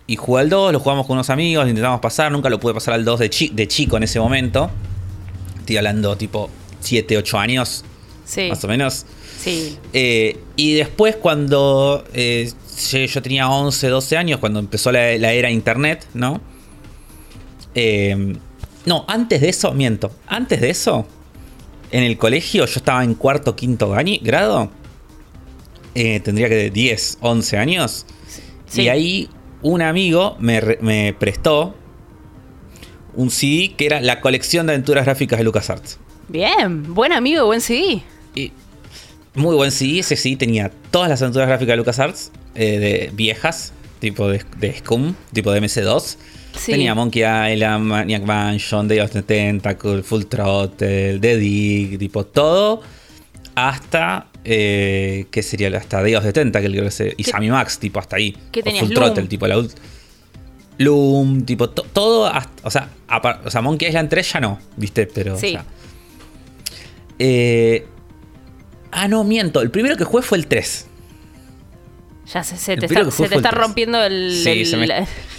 Y 0.08 0.16
jugué 0.16 0.42
al 0.42 0.50
2, 0.50 0.72
lo 0.72 0.80
jugamos 0.80 1.06
con 1.06 1.16
unos 1.16 1.30
amigos, 1.30 1.66
lo 1.66 1.70
intentamos 1.70 2.00
pasar. 2.00 2.32
Nunca 2.32 2.50
lo 2.50 2.60
pude 2.60 2.74
pasar 2.74 2.94
al 2.94 3.04
2 3.04 3.20
de, 3.20 3.30
chi- 3.30 3.50
de 3.54 3.68
chico 3.68 3.98
en 3.98 4.04
ese 4.04 4.20
momento. 4.20 4.72
Estoy 5.60 5.78
hablando 5.78 6.16
tipo 6.16 6.50
7, 6.80 7.18
8 7.18 7.38
años, 7.40 7.84
Sí, 8.26 8.48
más 8.50 8.64
o 8.64 8.68
menos. 8.70 9.06
sí. 9.40 9.78
Eh, 9.94 10.40
y 10.56 10.74
después 10.76 11.18
cuando 11.18 12.06
eh, 12.14 12.50
yo 12.92 13.22
tenía 13.22 13.50
11, 13.50 13.88
12 13.90 14.16
años, 14.18 14.40
cuando 14.40 14.60
empezó 14.60 14.92
la, 14.94 15.18
la 15.18 15.34
era 15.34 15.52
internet, 15.52 16.06
¿no? 16.14 16.40
Eh, 17.76 18.36
no, 18.86 19.04
antes 19.10 19.42
de 19.42 19.50
eso, 19.50 19.74
miento, 19.74 20.12
antes 20.28 20.62
de 20.62 20.70
eso, 20.70 21.06
en 21.92 22.04
el 22.04 22.18
colegio 22.18 22.66
yo 22.66 22.76
estaba 22.78 23.04
en 23.04 23.14
cuarto, 23.14 23.56
quinto 23.58 23.90
grado, 24.22 24.70
eh, 25.96 26.20
tendría 26.22 26.48
que 26.48 26.70
10, 26.70 27.18
11 27.22 27.58
años, 27.58 28.06
Sí. 28.68 28.84
y 28.84 28.90
ahí 28.90 29.30
un 29.62 29.82
amigo 29.82 30.36
me, 30.40 30.60
re- 30.62 30.80
me 30.82 31.14
prestó 31.18 31.76
un 33.16 33.32
CD 33.32 33.74
que 33.76 33.86
era 33.86 34.00
la 34.02 34.22
colección 34.22 34.68
de 34.68 34.74
aventuras 34.74 35.06
gráficas 35.06 35.40
de 35.40 35.44
LucasArts. 35.46 36.00
Bien, 36.28 36.94
buen 36.94 37.14
amigo, 37.14 37.46
buen 37.46 37.62
CD. 37.62 38.02
Y 38.36 38.52
muy 39.34 39.56
buen 39.56 39.72
CD. 39.72 40.00
Ese 40.00 40.16
CD 40.16 40.36
tenía 40.36 40.72
todas 40.92 41.10
las 41.10 41.22
aventuras 41.22 41.48
gráficas 41.48 41.74
de 41.74 41.78
LucasArts, 41.78 42.32
eh, 42.56 42.78
de 42.80 43.12
viejas, 43.14 43.74
tipo 44.00 44.28
de, 44.28 44.44
de 44.60 44.78
Scum, 44.78 45.16
tipo 45.34 45.52
de 45.52 45.62
MS2. 45.62 46.18
Sí. 46.58 46.72
Tenía 46.72 46.94
Monkey 46.96 47.22
Island, 47.24 47.86
Maniac 47.86 48.24
Mansion, 48.24 48.88
Day 48.88 49.00
of 49.00 49.12
the 49.12 49.22
Tentacle, 49.22 50.04
Full 50.04 50.24
Throttle, 50.26 51.20
The 51.20 51.38
Dig, 51.38 51.98
tipo 52.00 52.26
todo. 52.26 52.82
Hasta, 53.56 54.28
eh, 54.50 55.26
¿qué 55.30 55.44
sería? 55.44 55.68
Hasta 55.78 56.02
Day 56.02 56.16
of 56.16 56.24
the 56.24 56.32
Tentacle, 56.34 56.70
creo 56.72 56.86
que 56.86 56.92
se, 56.92 57.14
y 57.18 57.24
¿Qué- 57.24 57.32
Sammy 57.32 57.50
Max, 57.50 57.78
tipo 57.80 58.00
hasta 58.00 58.16
ahí. 58.16 58.36
qué 58.52 58.62
O 58.62 58.64
tenías, 58.64 58.86
Full 58.86 58.94
Loom? 58.94 59.04
Throttle, 59.06 59.28
tipo 59.28 59.46
la 59.48 59.58
ult- 59.58 59.76
Loom, 60.80 61.44
tipo 61.44 61.70
to- 61.70 61.84
todo, 61.92 62.28
hasta- 62.28 62.68
o 62.68 62.72
sea, 62.72 62.90
apar- 63.08 63.42
o 63.46 63.50
sea, 63.52 63.62
Monkey 63.62 63.88
Island 63.90 64.10
3 64.10 64.32
ya 64.34 64.40
no, 64.40 64.60
¿viste? 64.78 65.06
Pero, 65.08 65.36
o 65.36 65.40
Sí. 65.40 65.52
sea, 65.52 65.66
eh, 67.20 67.86
ah, 68.92 69.08
no, 69.08 69.24
miento. 69.24 69.62
El 69.62 69.72
primero 69.72 69.98
que 69.98 70.04
jugué 70.04 70.24
fue 70.24 70.38
el 70.38 70.48
3. 70.48 70.86
Ya 72.34 72.44
se, 72.44 72.58
se 72.58 72.76
te 72.78 72.86
está, 72.86 73.04
que 73.06 73.12
se 73.12 73.28
te 73.30 73.36
está 73.36 73.52
rompiendo 73.52 74.04
el. 74.04 74.34
Sí, 74.44 74.50
el- 74.50 74.66
se 74.66 74.78
me- 74.78 74.88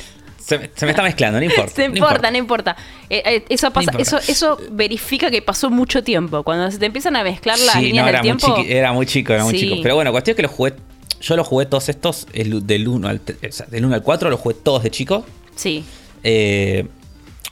Se, 0.48 0.58
me- 0.58 0.70
se 0.74 0.86
me 0.86 0.92
está 0.92 1.02
mezclando, 1.02 1.38
no 1.38 1.44
importa. 1.50 1.72
Se 1.74 1.88
no 1.88 1.96
importa, 1.96 2.30
no 2.30 2.38
importa. 2.38 2.76
Eh, 3.10 3.22
eh, 3.24 3.44
eso, 3.50 3.70
pasa, 3.70 3.90
importa. 3.92 4.02
eso, 4.02 4.32
eso 4.32 4.58
verifica 4.70 5.30
que 5.30 5.42
pasó 5.42 5.68
mucho 5.68 6.02
tiempo. 6.02 6.42
Cuando 6.42 6.70
se 6.70 6.78
te 6.78 6.86
empiezan 6.86 7.16
a 7.16 7.22
mezclar 7.22 7.58
las 7.58 7.74
Sí, 7.74 7.82
líneas 7.82 8.02
no, 8.04 8.06
del 8.06 8.14
era 8.14 8.22
muy, 8.22 8.38
tiempo. 8.38 8.56
chiqui- 8.56 8.70
era 8.70 8.92
muy 8.92 9.06
chico, 9.06 9.32
era 9.34 9.44
muy 9.44 9.52
Sí. 9.52 9.60
chico. 9.68 9.76
Pero 9.82 9.94
bueno, 9.96 10.10
cuestión 10.10 10.32
es 10.32 10.36
que 10.36 10.42
lo 10.42 10.48
jugué. 10.48 10.74
Yo 11.20 11.36
lo 11.36 11.44
jugué 11.44 11.66
todos 11.66 11.88
estos, 11.88 12.26
el- 12.32 12.66
del 12.66 12.88
1 12.88 13.08
al, 13.08 13.22
tre- 13.24 13.48
o 13.48 13.52
sea, 13.52 13.66
del 13.66 13.84
1 13.84 13.94
al 13.94 14.02
4, 14.02 14.30
lo 14.30 14.36
jugué 14.38 14.54
todos 14.54 14.82
de 14.84 14.90
chico. 14.90 15.26
Sí. 15.56 15.84
Eh, 16.24 16.86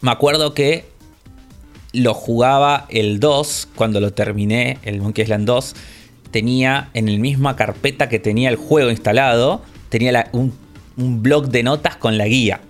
me 0.00 0.10
acuerdo 0.10 0.54
que 0.54 0.86
lo 1.92 2.14
jugaba 2.14 2.86
el 2.90 3.20
2, 3.20 3.68
cuando 3.74 4.00
lo 4.00 4.12
terminé, 4.12 4.78
el 4.84 5.00
Monkey 5.00 5.22
Island 5.24 5.46
2, 5.46 5.74
tenía 6.30 6.90
en 6.94 7.12
la 7.12 7.18
misma 7.18 7.56
carpeta 7.56 8.08
que 8.08 8.18
tenía 8.18 8.48
el 8.50 8.56
juego 8.56 8.90
instalado, 8.90 9.62
tenía 9.88 10.12
la- 10.12 10.28
un, 10.32 10.52
un 10.96 11.22
blog 11.22 11.48
de 11.48 11.62
notas 11.62 11.96
con 11.96 12.16
la 12.18 12.26
guía. 12.26 12.60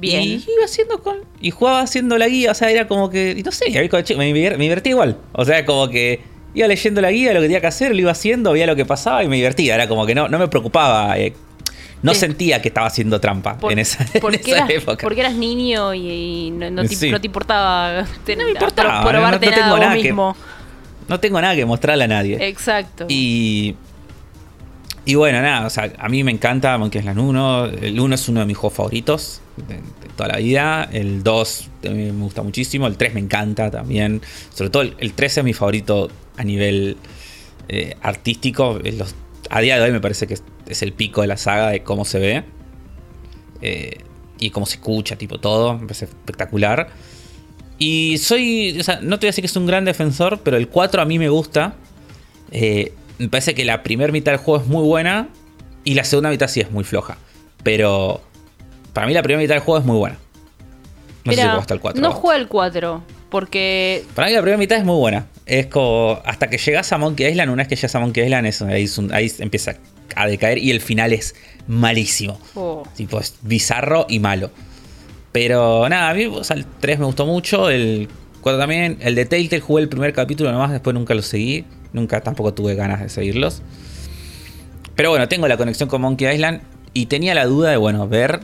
Bien. 0.00 0.22
Y 0.22 0.32
iba 0.34 0.64
haciendo 0.64 1.02
con. 1.02 1.18
Y 1.40 1.50
jugaba 1.50 1.80
haciendo 1.82 2.16
la 2.18 2.26
guía, 2.28 2.50
o 2.50 2.54
sea, 2.54 2.70
era 2.70 2.88
como 2.88 3.10
que. 3.10 3.34
Y 3.38 3.42
no 3.42 3.52
sé, 3.52 3.66
me, 4.16 4.32
me 4.32 4.56
divertía 4.58 4.90
igual. 4.90 5.16
O 5.32 5.44
sea, 5.44 5.64
como 5.66 5.88
que 5.88 6.20
iba 6.54 6.66
leyendo 6.66 7.00
la 7.00 7.10
guía, 7.10 7.32
lo 7.34 7.40
que 7.40 7.46
tenía 7.46 7.60
que 7.60 7.66
hacer, 7.68 7.92
lo 7.94 8.00
iba 8.00 8.10
haciendo, 8.10 8.52
veía 8.52 8.66
lo 8.66 8.74
que 8.76 8.84
pasaba 8.86 9.22
y 9.22 9.28
me 9.28 9.36
divertía. 9.36 9.74
Era 9.74 9.86
como 9.88 10.06
que 10.06 10.14
no, 10.14 10.28
no 10.28 10.38
me 10.38 10.48
preocupaba. 10.48 11.18
eh, 11.18 11.34
no 12.02 12.14
sentía 12.14 12.62
que 12.62 12.68
estaba 12.68 12.86
haciendo 12.86 13.20
trampa 13.20 13.58
Por- 13.58 13.72
en 13.72 13.78
esa, 13.78 14.02
en 14.14 14.34
esa 14.34 14.50
eras, 14.50 14.70
época. 14.70 15.02
porque 15.02 15.20
eras 15.20 15.34
niño 15.34 15.92
y, 15.92 16.08
y 16.46 16.50
no, 16.50 16.70
no 16.70 16.82
te, 16.86 17.10
no 17.10 17.18
importaba, 17.22 18.06
te- 18.24 18.36
No 18.36 18.44
me 18.46 18.52
importaba, 18.52 18.88
no- 18.94 19.00
no 19.04 19.08
probarte 19.10 19.50
tengo 19.50 19.76
nada, 19.78 19.94
que- 19.96 20.02
mismo. 20.04 20.34
No 21.08 21.20
tengo 21.20 21.40
nada 21.42 21.54
que 21.54 21.66
mostrarle 21.66 22.04
a 22.04 22.08
nadie. 22.08 22.38
Exacto. 22.48 23.04
Y. 23.08 23.74
Y 25.04 25.14
bueno, 25.14 25.40
nada, 25.42 25.66
o 25.66 25.70
sea, 25.70 25.92
a 25.98 26.08
mí 26.08 26.22
me 26.22 26.30
encanta 26.30 26.76
Monkey 26.78 27.00
Island 27.00 27.18
1. 27.18 27.64
El 27.82 27.98
1 28.00 28.14
es 28.14 28.28
uno 28.28 28.40
de 28.40 28.46
mis 28.46 28.56
juegos 28.56 28.76
favoritos 28.76 29.39
de, 29.56 29.80
toda 30.16 30.30
la 30.30 30.38
vida. 30.38 30.88
El 30.92 31.22
2 31.22 31.68
también 31.82 32.16
me 32.16 32.24
gusta 32.24 32.42
muchísimo. 32.42 32.86
El 32.86 32.96
3 32.96 33.14
me 33.14 33.20
encanta 33.20 33.70
también. 33.70 34.22
Sobre 34.54 34.70
todo 34.70 34.82
el, 34.82 34.94
el 34.98 35.12
3 35.12 35.38
es 35.38 35.44
mi 35.44 35.52
favorito 35.52 36.10
a 36.36 36.44
nivel 36.44 36.96
eh, 37.68 37.96
artístico. 38.02 38.78
A 39.50 39.60
día 39.60 39.76
de 39.76 39.82
hoy 39.82 39.92
me 39.92 40.00
parece 40.00 40.26
que 40.26 40.34
es, 40.34 40.42
es 40.68 40.82
el 40.82 40.92
pico 40.92 41.20
de 41.20 41.28
la 41.28 41.36
saga 41.36 41.70
de 41.70 41.82
cómo 41.82 42.04
se 42.04 42.18
ve. 42.18 42.44
Eh, 43.62 43.98
y 44.38 44.50
cómo 44.50 44.66
se 44.66 44.76
escucha, 44.76 45.16
tipo 45.16 45.38
todo. 45.38 45.74
Me 45.74 45.82
parece 45.82 46.06
espectacular. 46.06 46.88
Y 47.78 48.18
soy, 48.18 48.78
o 48.78 48.82
sea, 48.82 49.00
no 49.00 49.18
te 49.18 49.26
voy 49.26 49.28
a 49.28 49.30
decir 49.30 49.42
que 49.42 49.46
es 49.46 49.56
un 49.56 49.66
gran 49.66 49.84
defensor, 49.84 50.40
pero 50.42 50.56
el 50.56 50.68
4 50.68 51.00
a 51.00 51.04
mí 51.04 51.18
me 51.18 51.28
gusta. 51.28 51.74
Eh, 52.50 52.92
me 53.18 53.28
parece 53.28 53.54
que 53.54 53.64
la 53.64 53.82
primera 53.82 54.12
mitad 54.12 54.32
del 54.32 54.40
juego 54.40 54.62
es 54.62 54.68
muy 54.68 54.82
buena 54.82 55.28
y 55.84 55.94
la 55.94 56.04
segunda 56.04 56.30
mitad 56.30 56.48
sí 56.48 56.60
es 56.60 56.70
muy 56.70 56.84
floja. 56.84 57.18
Pero 57.62 58.22
para 58.92 59.06
mí 59.06 59.12
la 59.14 59.22
primera 59.22 59.40
mitad 59.42 59.54
del 59.54 59.62
juego 59.62 59.78
es 59.80 59.86
muy 59.86 59.96
buena. 59.98 60.16
No 61.24 61.32
sé 61.32 61.36
si 61.38 61.42
Mira, 61.44 61.56
hasta 61.58 61.74
el 61.74 61.80
4. 61.80 62.00
no 62.00 62.12
juega 62.12 62.38
el 62.40 62.48
4, 62.48 63.02
porque 63.28 64.04
Para 64.14 64.28
mí 64.28 64.34
la 64.34 64.40
primera 64.40 64.58
mitad 64.58 64.78
es 64.78 64.84
muy 64.84 64.96
buena. 64.96 65.26
Es 65.46 65.66
como 65.66 66.18
hasta 66.24 66.48
que 66.48 66.58
llegas 66.58 66.92
a 66.92 66.98
Monkey 66.98 67.26
Island, 67.30 67.50
una 67.50 67.62
vez 67.62 67.68
que 67.68 67.76
llegas 67.76 67.94
a 67.94 68.00
Monkey 68.00 68.24
Island, 68.24 68.46
es- 68.46 68.62
ahí, 68.62 68.84
es 68.84 68.96
un- 68.98 69.12
ahí 69.12 69.30
empieza 69.38 69.76
a 70.16 70.26
decaer 70.26 70.58
y 70.58 70.70
el 70.70 70.80
final 70.80 71.12
es 71.12 71.34
malísimo. 71.66 72.40
oh, 72.54 72.82
Tipo, 72.96 73.20
es 73.20 73.34
bizarro 73.42 74.06
y 74.08 74.18
malo. 74.18 74.50
Pero 75.32 75.88
nada, 75.88 76.10
a 76.10 76.14
mí 76.14 76.26
o 76.26 76.42
sea, 76.42 76.56
el 76.56 76.64
3 76.66 76.98
me 76.98 77.04
gustó 77.04 77.26
mucho, 77.26 77.70
el 77.70 78.08
4 78.40 78.58
también. 78.58 78.96
El 79.00 79.14
de 79.14 79.26
Telltale 79.26 79.60
jugué 79.60 79.82
el 79.82 79.88
primer 79.88 80.12
capítulo 80.12 80.50
nomás, 80.50 80.70
después 80.72 80.94
nunca 80.94 81.14
lo 81.14 81.22
seguí. 81.22 81.64
Nunca 81.92 82.20
tampoco 82.20 82.54
tuve 82.54 82.74
ganas 82.76 83.00
de 83.00 83.08
seguirlos. 83.08 83.62
Pero 84.96 85.10
bueno, 85.10 85.28
tengo 85.28 85.46
la 85.48 85.56
conexión 85.56 85.88
con 85.88 86.00
Monkey 86.02 86.32
Island 86.34 86.62
y 86.92 87.06
tenía 87.06 87.34
la 87.34 87.44
duda 87.46 87.70
de, 87.70 87.76
bueno, 87.76 88.06
ver, 88.08 88.40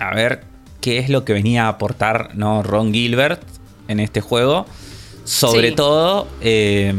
a 0.00 0.14
ver 0.14 0.42
qué 0.80 0.98
es 0.98 1.08
lo 1.08 1.24
que 1.24 1.32
venía 1.32 1.66
a 1.66 1.68
aportar 1.68 2.30
¿no? 2.34 2.62
Ron 2.62 2.92
Gilbert 2.92 3.42
en 3.88 4.00
este 4.00 4.20
juego. 4.20 4.66
Sobre 5.24 5.68
Sí. 5.70 5.74
todo, 5.76 6.26
eh, 6.40 6.94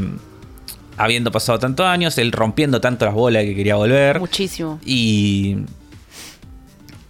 habiendo 0.98 1.32
pasado 1.32 1.60
tantos 1.60 1.86
años, 1.86 2.18
él 2.18 2.32
rompiendo 2.32 2.80
tanto 2.80 3.06
las 3.06 3.14
bolas 3.14 3.44
que 3.44 3.56
quería 3.56 3.76
volver. 3.76 4.20
muchísimo. 4.20 4.80
Y. 4.86 5.58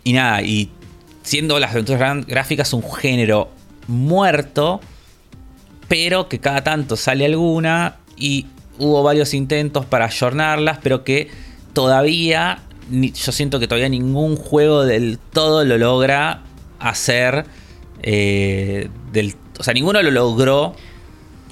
Y 0.03 0.13
nada, 0.13 0.41
y 0.41 0.71
siendo 1.21 1.59
las 1.59 1.71
aventuras 1.71 2.25
gráficas 2.25 2.73
un 2.73 2.83
género 2.91 3.49
muerto, 3.87 4.81
pero 5.87 6.27
que 6.27 6.39
cada 6.39 6.63
tanto 6.63 6.95
sale 6.95 7.25
alguna 7.25 7.97
y 8.17 8.47
hubo 8.79 9.03
varios 9.03 9.33
intentos 9.35 9.85
para 9.85 10.05
ayornarlas, 10.05 10.79
pero 10.81 11.03
que 11.03 11.29
todavía, 11.73 12.59
yo 12.89 13.31
siento 13.31 13.59
que 13.59 13.67
todavía 13.67 13.89
ningún 13.89 14.35
juego 14.35 14.83
del 14.83 15.19
todo 15.19 15.63
lo 15.63 15.77
logra 15.77 16.41
hacer. 16.79 17.45
eh, 18.03 18.89
del, 19.11 19.35
o 19.59 19.63
sea, 19.63 19.73
ninguno 19.73 20.01
lo 20.01 20.09
logró 20.11 20.73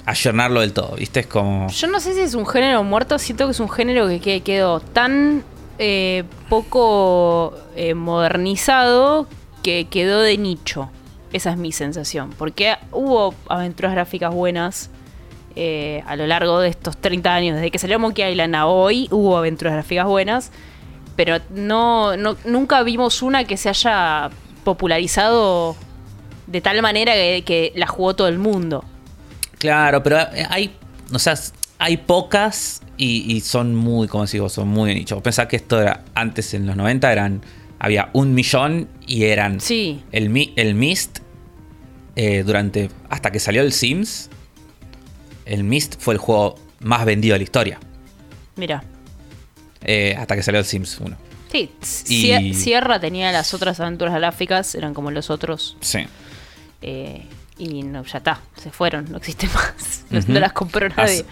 ayornarlo 0.06 0.60
del 0.60 0.72
todo, 0.72 0.96
¿viste? 0.96 1.20
Es 1.20 1.26
como. 1.26 1.68
Yo 1.68 1.86
no 1.86 2.00
sé 2.00 2.14
si 2.14 2.20
es 2.20 2.34
un 2.34 2.46
género 2.46 2.82
muerto, 2.82 3.18
siento 3.18 3.46
que 3.46 3.52
es 3.52 3.60
un 3.60 3.70
género 3.70 4.08
que, 4.08 4.20
que 4.20 4.40
quedó 4.40 4.80
tan 4.80 5.44
eh, 5.78 6.24
poco 6.50 7.54
eh, 7.74 7.94
modernizado 7.94 9.26
que 9.62 9.86
quedó 9.88 10.20
de 10.20 10.36
nicho. 10.36 10.90
Esa 11.32 11.52
es 11.52 11.56
mi 11.56 11.72
sensación. 11.72 12.30
Porque 12.36 12.76
hubo 12.92 13.34
aventuras 13.48 13.92
gráficas 13.92 14.34
buenas 14.34 14.90
eh, 15.56 16.02
a 16.06 16.16
lo 16.16 16.26
largo 16.26 16.60
de 16.60 16.68
estos 16.68 16.96
30 16.98 17.32
años. 17.34 17.56
Desde 17.56 17.70
que 17.70 17.78
salió 17.78 17.98
Monkey 17.98 18.30
Island 18.30 18.56
a 18.56 18.66
hoy 18.66 19.08
hubo 19.10 19.38
aventuras 19.38 19.72
gráficas 19.72 20.06
buenas. 20.06 20.52
Pero 21.16 21.38
no, 21.50 22.16
no- 22.16 22.36
nunca 22.44 22.82
vimos 22.82 23.22
una 23.22 23.44
que 23.44 23.56
se 23.56 23.68
haya 23.68 24.30
popularizado 24.64 25.76
de 26.46 26.60
tal 26.60 26.80
manera 26.82 27.12
que, 27.14 27.42
que 27.44 27.72
la 27.76 27.86
jugó 27.86 28.14
todo 28.16 28.28
el 28.28 28.38
mundo. 28.38 28.84
Claro, 29.58 30.02
pero 30.02 30.18
hay, 30.48 30.74
o 31.12 31.18
sea, 31.18 31.34
hay 31.78 31.96
pocas 31.98 32.82
y, 32.96 33.30
y 33.34 33.40
son 33.40 33.74
muy, 33.74 34.08
como 34.08 34.24
vos, 34.40 34.52
son 34.52 34.68
muy 34.68 34.94
nicho. 34.94 35.14
Vos 35.16 35.22
pensás 35.24 35.46
que 35.46 35.56
esto 35.56 35.80
era, 35.80 36.04
antes 36.14 36.54
en 36.54 36.66
los 36.66 36.76
90 36.76 37.12
eran, 37.12 37.42
había 37.78 38.10
un 38.14 38.34
millón 38.34 38.88
y 39.06 39.24
eran 39.24 39.60
Sí. 39.60 40.02
el, 40.12 40.52
el 40.56 40.74
Mist, 40.74 41.18
eh, 42.16 42.42
durante, 42.44 42.90
hasta 43.08 43.30
que 43.30 43.38
salió 43.38 43.62
el 43.62 43.72
Sims, 43.72 44.30
el 45.46 45.64
Mist 45.64 45.96
fue 45.98 46.14
el 46.14 46.18
juego 46.18 46.56
más 46.80 47.04
vendido 47.04 47.34
de 47.34 47.38
la 47.40 47.44
historia, 47.44 47.78
Mira. 48.56 48.82
Eh, 49.82 50.14
hasta 50.18 50.36
que 50.36 50.42
salió 50.42 50.60
el 50.60 50.66
Sims 50.66 50.98
1. 51.00 51.16
Sí, 51.52 51.70
Y- 52.08 52.54
Sierra 52.54 53.00
tenía 53.00 53.32
las 53.32 53.52
otras 53.54 53.80
aventuras 53.80 54.14
gráficas, 54.14 54.74
eran 54.74 54.94
como 54.94 55.10
los 55.10 55.30
otros. 55.30 55.76
Sí. 55.80 56.00
eh, 56.82 57.22
y 57.58 57.82
no, 57.82 58.04
ya 58.04 58.18
está, 58.18 58.40
se 58.56 58.70
fueron, 58.70 59.10
no 59.10 59.18
existen 59.18 59.50
más. 59.52 60.04
No, 60.28 60.40
las 60.40 60.52
compró 60.52 60.88
nadie. 60.88 61.02
Así, 61.20 61.24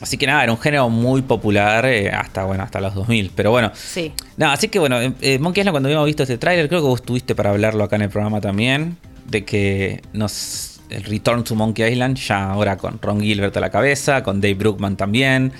así 0.00 0.16
que 0.16 0.26
nada, 0.26 0.44
era 0.44 0.52
un 0.52 0.58
género 0.60 0.88
muy 0.88 1.22
popular 1.22 1.84
eh, 1.86 2.08
hasta, 2.10 2.44
bueno, 2.44 2.62
hasta 2.62 2.80
los 2.80 2.94
2000. 2.94 3.32
Pero 3.34 3.50
bueno, 3.50 3.72
Sí. 3.74 4.12
No, 4.36 4.50
así 4.50 4.68
que 4.68 4.78
bueno, 4.78 4.98
eh, 5.00 5.38
Monkey 5.40 5.62
Island 5.62 5.72
cuando 5.72 5.88
habíamos 5.88 6.06
visto 6.06 6.22
este 6.22 6.38
tráiler, 6.38 6.68
creo 6.68 6.80
que 6.82 6.86
vos 6.86 7.00
estuviste 7.00 7.34
para 7.34 7.50
hablarlo 7.50 7.82
acá 7.84 7.96
en 7.96 8.02
el 8.02 8.10
programa 8.10 8.40
también, 8.40 8.96
de 9.26 9.44
que 9.44 10.02
nos 10.12 10.80
el 10.90 11.02
Return 11.04 11.42
to 11.44 11.54
Monkey 11.56 11.90
Island, 11.90 12.16
ya 12.18 12.50
ahora 12.50 12.76
con 12.76 13.00
Ron 13.00 13.20
Gilbert 13.20 13.56
a 13.56 13.60
la 13.60 13.70
cabeza, 13.70 14.22
con 14.22 14.40
Dave 14.40 14.54
Brookman 14.54 14.96
también, 14.96 15.52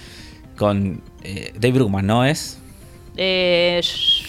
con 0.56 1.00
eh, 1.24 1.52
Dave 1.54 1.72
Brookman, 1.72 2.06
¿no 2.06 2.24
es? 2.24 2.58
Eh, 3.16 3.80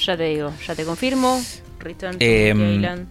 ya 0.06 0.18
te 0.18 0.24
digo, 0.24 0.54
ya 0.66 0.76
te 0.76 0.84
confirmo. 0.84 1.42
Return 1.80 2.14
to 2.14 2.26
Em. 2.26 3.06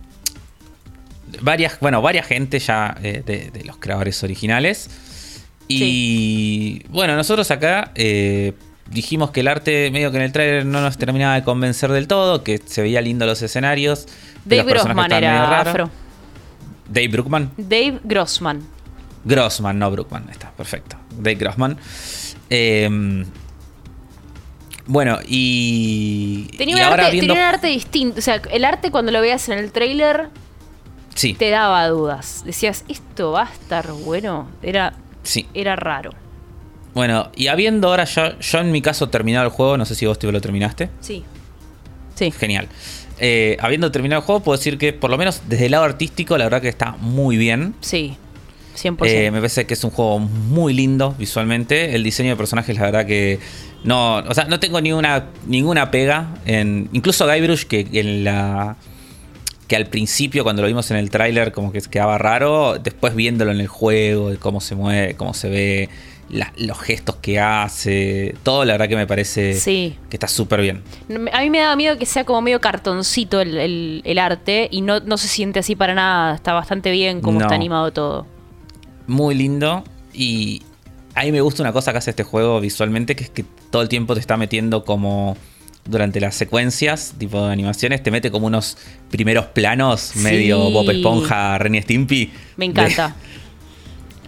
Varias, 1.41 1.81
bueno, 1.81 2.03
varias 2.03 2.27
gente 2.27 2.59
ya 2.59 2.97
eh, 3.03 3.23
de, 3.25 3.51
de 3.51 3.65
los 3.65 3.79
creadores 3.79 4.23
originales. 4.23 4.91
Y 5.69 6.83
bueno, 6.91 7.17
nosotros 7.17 7.51
acá 7.51 7.93
dijimos 8.91 9.31
que 9.31 9.41
el 9.41 9.49
arte 9.49 9.91
medio 9.91 10.11
que 10.11 10.19
en 10.19 10.25
el 10.25 10.33
tráiler 10.33 10.67
no 10.67 10.83
nos 10.83 10.99
terminaba 10.99 11.35
de 11.35 11.43
convencer 11.43 11.91
del 11.91 12.07
todo, 12.07 12.45
que 12.45 12.61
se 12.63 12.83
veía 12.83 13.01
lindo 13.01 13.25
los 13.25 13.41
escenarios. 13.41 14.07
Dave 14.45 14.65
Grossman 14.65 15.13
era 15.13 15.61
afro. 15.61 15.91
Dave 16.89 17.09
Brookman. 17.09 17.51
Dave 17.57 18.01
Grossman. 18.05 18.63
Grossman, 19.25 19.79
no 19.79 19.91
Brookman. 19.91 20.29
Está 20.31 20.51
perfecto. 20.51 20.97
Dave 21.17 21.37
Grossman. 21.37 21.79
Eh, 22.51 23.25
bueno, 24.93 25.19
y. 25.27 26.49
Tenía, 26.59 26.77
y 26.77 26.79
un 26.79 26.85
ahora 26.85 27.05
arte, 27.05 27.13
viendo. 27.13 27.33
tenía 27.35 27.49
un 27.49 27.55
arte 27.55 27.67
distinto. 27.69 28.19
O 28.19 28.23
sea, 28.23 28.43
el 28.51 28.65
arte 28.65 28.91
cuando 28.91 29.11
lo 29.11 29.21
veías 29.23 29.49
en 29.49 29.59
el 29.59 29.73
trailer 29.73 30.29
Sí, 31.15 31.35
te 31.35 31.51
daba 31.51 31.87
dudas. 31.89 32.43
Decías, 32.45 32.85
¿esto 32.89 33.33
va 33.33 33.45
a 33.45 33.53
estar 33.53 33.91
bueno? 33.93 34.49
Era, 34.63 34.95
sí. 35.23 35.47
era 35.55 35.77
raro. 35.77 36.11
Bueno, 36.95 37.31
y 37.35 37.47
habiendo 37.47 37.89
ahora 37.89 38.05
yo, 38.05 38.39
yo 38.39 38.59
en 38.59 38.71
mi 38.71 38.83
caso 38.83 39.09
terminado 39.09 39.47
el 39.47 39.51
juego, 39.51 39.77
no 39.79 39.85
sé 39.87 39.95
si 39.95 40.07
vos 40.07 40.19
te 40.19 40.31
lo 40.31 40.41
terminaste. 40.41 40.91
Sí. 41.01 41.25
Sí. 42.15 42.31
Genial. 42.31 42.69
Eh, 43.19 43.57
habiendo 43.61 43.91
terminado 43.91 44.21
el 44.21 44.27
juego, 44.27 44.43
puedo 44.43 44.59
decir 44.59 44.79
que 44.79 44.93
por 44.93 45.11
lo 45.11 45.17
menos 45.17 45.43
desde 45.49 45.67
el 45.67 45.73
lado 45.73 45.85
artístico, 45.85 46.37
la 46.37 46.45
verdad 46.45 46.61
que 46.61 46.69
está 46.69 46.93
muy 46.99 47.37
bien. 47.37 47.75
Sí. 47.81 48.17
100%. 48.77 49.07
Eh, 49.07 49.31
me 49.31 49.39
parece 49.39 49.67
que 49.67 49.75
es 49.75 49.85
un 49.85 49.91
juego 49.91 50.19
muy 50.19 50.73
lindo 50.75 51.15
visualmente. 51.19 51.95
El 51.95 52.03
diseño 52.03 52.31
de 52.31 52.37
personajes, 52.37 52.77
la 52.77 52.83
verdad 52.87 53.07
que 53.07 53.39
no, 53.85 54.17
o 54.19 54.35
sea, 54.35 54.45
no 54.45 54.61
tengo 54.61 54.81
ninguna 54.81 55.27
ninguna 55.47 55.91
pega 55.91 56.35
en 56.47 56.89
incluso 56.93 57.27
Guybrush 57.27 57.65
que 57.65 57.87
en 57.93 58.25
la 58.25 58.77
que 59.69 59.77
al 59.77 59.87
principio 59.87 60.43
cuando 60.45 60.63
lo 60.63 60.69
vimos 60.69 60.91
en 60.91 60.99
el 60.99 61.09
tráiler 61.11 61.53
como 61.53 61.73
que 61.73 61.81
quedaba 61.81 62.19
raro, 62.19 62.79
después 62.79 63.15
viéndolo 63.15 63.53
en 63.53 63.61
el 63.61 63.69
juego, 63.69 64.31
de 64.31 64.37
cómo 64.37 64.61
se 64.61 64.75
mueve, 64.75 65.15
cómo 65.15 65.33
se 65.35 65.49
ve, 65.49 65.89
la- 66.29 66.53
los 66.59 66.79
gestos 66.79 67.17
que 67.17 67.41
hace, 67.41 68.35
todo 68.43 68.65
la 68.65 68.75
verdad 68.75 68.89
que 68.89 68.97
me 68.97 69.07
parece 69.07 69.55
Sí. 69.55 69.97
que 70.11 70.17
está 70.17 70.29
súper 70.29 70.61
bien. 70.61 70.83
A 71.33 71.41
mí 71.41 71.51
me 71.51 71.59
daba 71.61 71.75
miedo 71.77 71.97
que 71.99 72.07
sea 72.07 72.25
como 72.25 72.41
medio 72.43 72.61
cartoncito 72.61 73.41
el, 73.41 73.57
el- 73.59 74.03
el 74.05 74.19
arte 74.19 74.69
y 74.71 74.83
no, 74.83 75.01
no 75.01 75.17
se 75.17 75.29
siente 75.29 75.59
así 75.61 75.75
para 75.75 75.95
nada. 75.95 76.35
Está 76.35 76.53
bastante 76.53 76.91
bien 76.91 77.21
como 77.21 77.39
No. 77.39 77.47
está 77.47 77.55
animado 77.55 77.93
todo. 77.93 78.27
Muy 79.07 79.35
lindo 79.35 79.85
y 80.13 80.63
a 81.15 81.23
mí 81.25 81.33
me 81.33 81.41
gusta 81.41 81.63
una 81.63 81.73
cosa 81.73 81.93
que 81.93 81.99
hace 81.99 82.11
este 82.11 82.25
juego 82.25 82.61
visualmente, 82.61 83.17
que 83.17 83.25
es 83.25 83.31
que 83.31 83.45
todo 83.71 83.83
el 83.83 83.89
tiempo 83.89 84.15
te 84.15 84.21
está 84.21 84.37
metiendo 84.37 84.85
como 84.85 85.37
durante 85.85 86.21
las 86.21 86.35
secuencias, 86.37 87.15
tipo 87.19 87.45
de 87.45 87.53
animaciones, 87.53 88.03
te 88.03 88.11
mete 88.11 88.31
como 88.31 88.47
unos 88.47 88.79
primeros 89.11 89.47
planos 89.47 90.01
Sí. 90.01 90.21
medio 90.21 90.71
Bob 90.71 90.89
Esponja, 90.91 91.59
Ren 91.59 91.75
y 91.75 91.83
Stimpy. 91.83 92.33
Me 92.57 92.67
encanta. 92.67 93.09
de- 93.09 93.33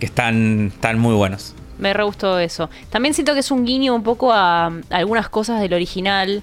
que 0.01 0.07
están, 0.07 0.73
están 0.75 0.99
muy 0.99 1.15
buenos. 1.15 1.55
Me 1.79 1.93
re 1.95 2.03
gustó 2.03 2.39
eso. 2.41 2.69
También 2.91 3.15
siento 3.15 3.33
que 3.35 3.41
es 3.41 3.51
un 3.53 3.65
guiño 3.65 3.95
un 3.95 4.03
poco 4.03 4.33
a, 4.33 4.67
a 4.67 4.73
algunas 4.91 5.29
cosas 5.29 5.61
del 5.61 5.73
original. 5.75 6.43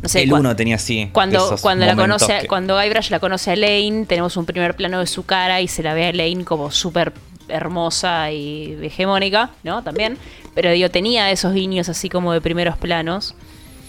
No 0.00 0.08
sé, 0.08 0.22
el 0.22 0.32
uno 0.32 0.54
tenía 0.56 0.76
así. 0.76 1.10
Cuando, 1.12 1.56
cuando 1.60 1.84
la 1.84 1.94
conoce, 1.96 2.38
que- 2.42 2.46
cuando 2.46 2.78
Guybrush 2.80 3.10
la 3.10 3.18
conoce 3.20 3.50
a 3.50 3.54
Elaine, 3.54 4.06
tenemos 4.06 4.36
un 4.36 4.46
primer 4.46 4.74
plano 4.76 5.00
de 5.00 5.06
su 5.06 5.24
cara 5.24 5.60
y 5.60 5.68
se 5.68 5.82
la 5.82 5.92
ve 5.94 6.04
a 6.04 6.08
Elaine 6.10 6.44
como 6.44 6.70
súper 6.70 7.12
hermosa 7.52 8.30
y 8.32 8.78
hegemónica, 8.82 9.50
¿no? 9.62 9.82
También. 9.82 10.18
Pero 10.54 10.70
digo, 10.70 10.90
tenía 10.90 11.30
esos 11.30 11.54
guiños 11.54 11.88
así 11.88 12.08
como 12.08 12.32
de 12.32 12.40
primeros 12.40 12.76
planos. 12.76 13.34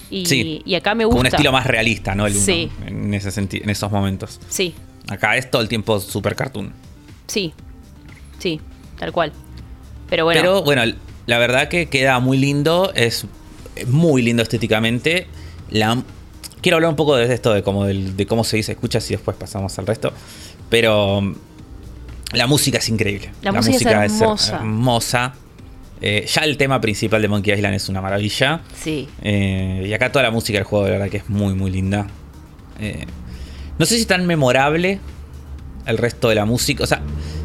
Y, 0.10 0.26
Sí. 0.28 0.62
y 0.66 0.76
acá 0.76 0.94
me 0.96 1.06
gusta. 1.06 1.20
un 1.22 1.26
estilo 1.26 1.52
más 1.52 1.66
realista, 1.66 2.14
¿no? 2.14 2.28
El 2.28 2.34
uno, 2.36 2.46
Sí. 2.46 2.70
en, 2.86 3.14
ese 3.14 3.40
en 3.40 3.70
esos 3.70 3.92
momentos. 3.92 4.40
Sí, 4.50 4.76
Acá 5.10 5.36
es 5.36 5.50
todo 5.52 5.62
el 5.62 5.68
tiempo 5.68 6.00
super 6.00 6.36
cartoon. 6.36 6.72
sí. 7.28 7.54
Sí, 8.40 8.60
tal 9.00 9.12
cual. 9.14 9.32
Pero 10.10 10.26
bueno. 10.26 10.42
Pero 10.42 10.62
bueno, 10.64 10.84
la 11.28 11.38
verdad 11.38 11.70
que 11.70 11.88
queda 11.88 12.20
muy 12.20 12.38
lindo. 12.38 12.92
Es 12.94 13.26
muy 13.88 14.22
lindo 14.22 14.44
estéticamente. 14.44 15.28
La, 15.70 16.02
quiero 16.62 16.76
hablar 16.78 16.90
un 16.90 16.96
poco 16.98 17.16
de 17.16 17.34
esto, 17.34 17.54
de 17.54 17.64
cómo, 17.64 17.86
de 17.86 18.26
cómo 18.28 18.44
se 18.44 18.58
dice 18.58 18.74
escucha, 18.74 19.00
y 19.00 19.12
después 19.12 19.38
pasamos 19.38 19.78
al 19.80 19.88
resto. 19.88 20.12
Pero 20.70 21.22
la 22.34 22.48
música 22.48 22.78
es 22.80 22.90
increíble. 22.90 23.30
La 23.42 23.52
música 23.52 24.06
es 24.06 24.14
hermosa. 24.22 24.56
hermosa. 24.58 25.34
Eh, 26.02 26.26
ya 26.28 26.42
el 26.42 26.58
tema 26.58 26.82
principal 26.82 27.22
de 27.22 27.28
Monkey 27.30 27.54
Island 27.54 27.76
es 27.76 27.88
una 27.88 28.02
maravilla. 28.02 28.62
Sí. 28.78 29.08
Eh, 29.22 29.86
y 29.88 29.94
acá 29.94 30.12
toda 30.12 30.24
la 30.24 30.32
música 30.32 30.58
del 30.60 30.66
juego, 30.66 30.86
de 30.86 30.92
verdad 30.92 31.10
que 31.10 31.18
es 31.18 31.30
muy, 31.30 31.54
muy 31.54 31.72
linda. 31.72 32.08
Eh, 32.80 33.06
no 33.80 33.86
sé 33.86 33.98
si 33.98 34.06
tan 34.06 34.26
memorable 34.26 35.00
el 35.86 35.98
resto 35.98 36.28
de 36.30 36.36
la 36.36 36.46
música. 36.46 36.84
O 36.84 36.88
sea, 36.88 37.02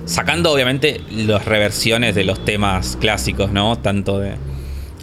sacando 0.06 0.51
obviamente 0.52 1.01
las 1.10 1.44
reversiones 1.44 2.15
de 2.16 2.24
los 2.24 2.44
temas 2.44 2.97
clásicos, 3.01 3.52
¿no? 3.52 3.78
Tanto 3.78 4.19
de 4.19 4.35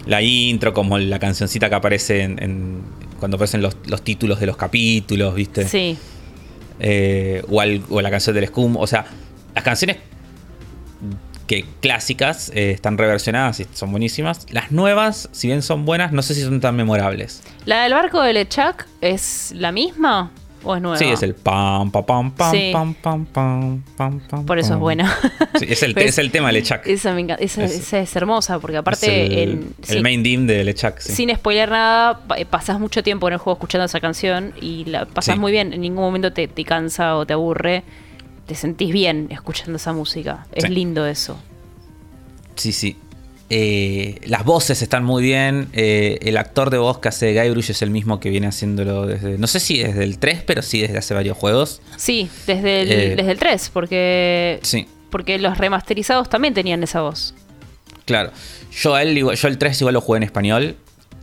la 0.04 0.20
intro 0.22 0.74
como 0.74 0.98
la 0.98 1.18
cancioncita 1.18 1.68
que 1.70 1.74
aparece 1.76 2.22
en, 2.22 2.42
en- 2.42 2.82
cuando 3.18 3.36
aparecen 3.36 3.62
los, 3.62 3.76
los 3.86 4.02
títulos 4.02 4.38
de 4.38 4.46
los 4.46 4.56
capítulos, 4.58 5.34
¿viste? 5.34 5.66
Sí. 5.66 5.96
O, 7.48 7.60
al- 7.60 7.82
o 7.88 8.02
la 8.02 8.10
canción 8.10 8.34
del 8.36 8.46
Scum. 8.48 8.76
O 8.76 8.86
sea, 8.86 9.06
las 9.56 9.64
canciones 9.64 9.96
que 11.46 11.64
clásicas 11.80 12.50
eh, 12.54 12.72
están 12.72 12.98
reversionadas 12.98 13.60
y 13.60 13.66
son 13.72 13.90
buenísimas. 13.92 14.46
Las 14.50 14.72
nuevas, 14.72 15.28
si 15.32 15.46
bien 15.46 15.62
son 15.62 15.84
buenas, 15.84 16.12
no 16.12 16.22
sé 16.22 16.34
si 16.34 16.42
son 16.42 16.60
tan 16.60 16.74
memorables. 16.76 17.42
¿La 17.64 17.82
del 17.84 17.92
barco 17.92 18.20
de 18.20 18.32
Lechak 18.32 18.86
es 19.00 19.52
la 19.56 19.70
misma 19.70 20.32
o 20.64 20.74
es 20.74 20.82
nueva? 20.82 20.98
Sí, 20.98 21.04
es 21.04 21.22
el 21.22 21.34
pam, 21.36 21.92
pam, 21.92 22.04
pam, 22.04 22.30
pam, 22.32 22.50
Sí. 22.52 22.70
pam, 22.72 22.94
pam, 22.94 23.26
pam, 23.26 23.82
pam, 23.96 24.20
pam. 24.28 24.44
Por 24.44 24.58
eso 24.58 24.74
es 24.74 24.80
buena. 24.80 25.16
Sí, 25.58 25.66
es, 25.68 25.84
el, 25.84 25.96
es 25.98 26.18
el 26.18 26.32
tema 26.32 26.48
de 26.48 26.54
Lechak. 26.54 26.84
Esa, 26.88 27.12
me 27.14 27.20
encanta- 27.20 27.42
esa, 27.44 27.62
Es- 27.64 27.78
esa 27.78 28.00
es 28.00 28.16
hermosa, 28.16 28.58
porque 28.58 28.78
aparte, 28.78 29.44
el, 29.44 29.68
el 29.88 30.02
main 30.02 30.24
dim 30.24 30.48
de 30.48 30.64
Lechak. 30.64 30.98
Sí. 30.98 31.12
sin 31.14 31.32
spoiler 31.32 31.70
nada, 31.70 32.18
pa- 32.26 32.36
pasas 32.50 32.80
mucho 32.80 33.04
tiempo 33.04 33.28
en 33.28 33.34
el 33.34 33.38
juego 33.38 33.56
escuchando 33.56 33.84
esa 33.84 34.00
canción 34.00 34.52
y 34.60 34.84
la 34.86 35.06
pasas 35.06 35.38
muy 35.38 35.52
bien. 35.52 35.72
En 35.72 35.80
ningún 35.80 36.02
momento 36.02 36.32
te, 36.32 36.48
te 36.48 36.64
cansa 36.64 37.16
o 37.16 37.24
te 37.24 37.34
aburre. 37.34 37.84
Te 38.46 38.54
sentís 38.54 38.92
bien 38.92 39.28
escuchando 39.30 39.76
esa 39.76 39.92
música. 39.92 40.46
Es 40.52 40.64
Sí. 40.64 40.70
lindo 40.70 41.06
eso. 41.06 41.38
Sí, 42.54 42.72
sí. 42.72 42.96
Eh, 43.48 44.20
las 44.26 44.44
voces 44.44 44.82
están 44.82 45.04
muy 45.04 45.22
bien. 45.22 45.68
eh, 45.72 46.18
el 46.22 46.36
actor 46.36 46.70
de 46.70 46.78
voz 46.78 46.98
que 46.98 47.08
hace 47.08 47.32
Guybrush 47.40 47.70
es 47.70 47.82
el 47.82 47.90
mismo 47.90 48.18
que 48.18 48.30
viene 48.30 48.46
haciéndolo 48.48 49.06
desde. 49.06 49.38
No 49.38 49.46
sé 49.46 49.60
si 49.60 49.78
desde 49.78 50.02
el 50.04 50.18
3, 50.18 50.42
pero 50.44 50.62
sí 50.62 50.80
desde 50.80 50.98
hace 50.98 51.14
varios 51.14 51.36
juegos. 51.36 51.80
Sí, 51.96 52.28
desde 52.46 52.82
el, 52.82 52.92
Eh, 52.92 53.14
desde 53.16 53.30
el 53.32 53.38
3, 53.38 53.70
porque, 53.72 54.58
Sí, 54.62 54.88
porque 55.10 55.38
los 55.38 55.58
remasterizados 55.58 56.28
también 56.28 56.54
tenían 56.54 56.82
esa 56.82 57.02
voz. 57.02 57.34
claro. 58.04 58.30
Yo, 58.72 58.94
a 58.94 59.02
él, 59.02 59.14
yo 59.16 59.48
el 59.48 59.58
3 59.58 59.80
igual 59.80 59.94
lo 59.94 60.00
jugué 60.00 60.18
en 60.18 60.22
español. 60.24 60.76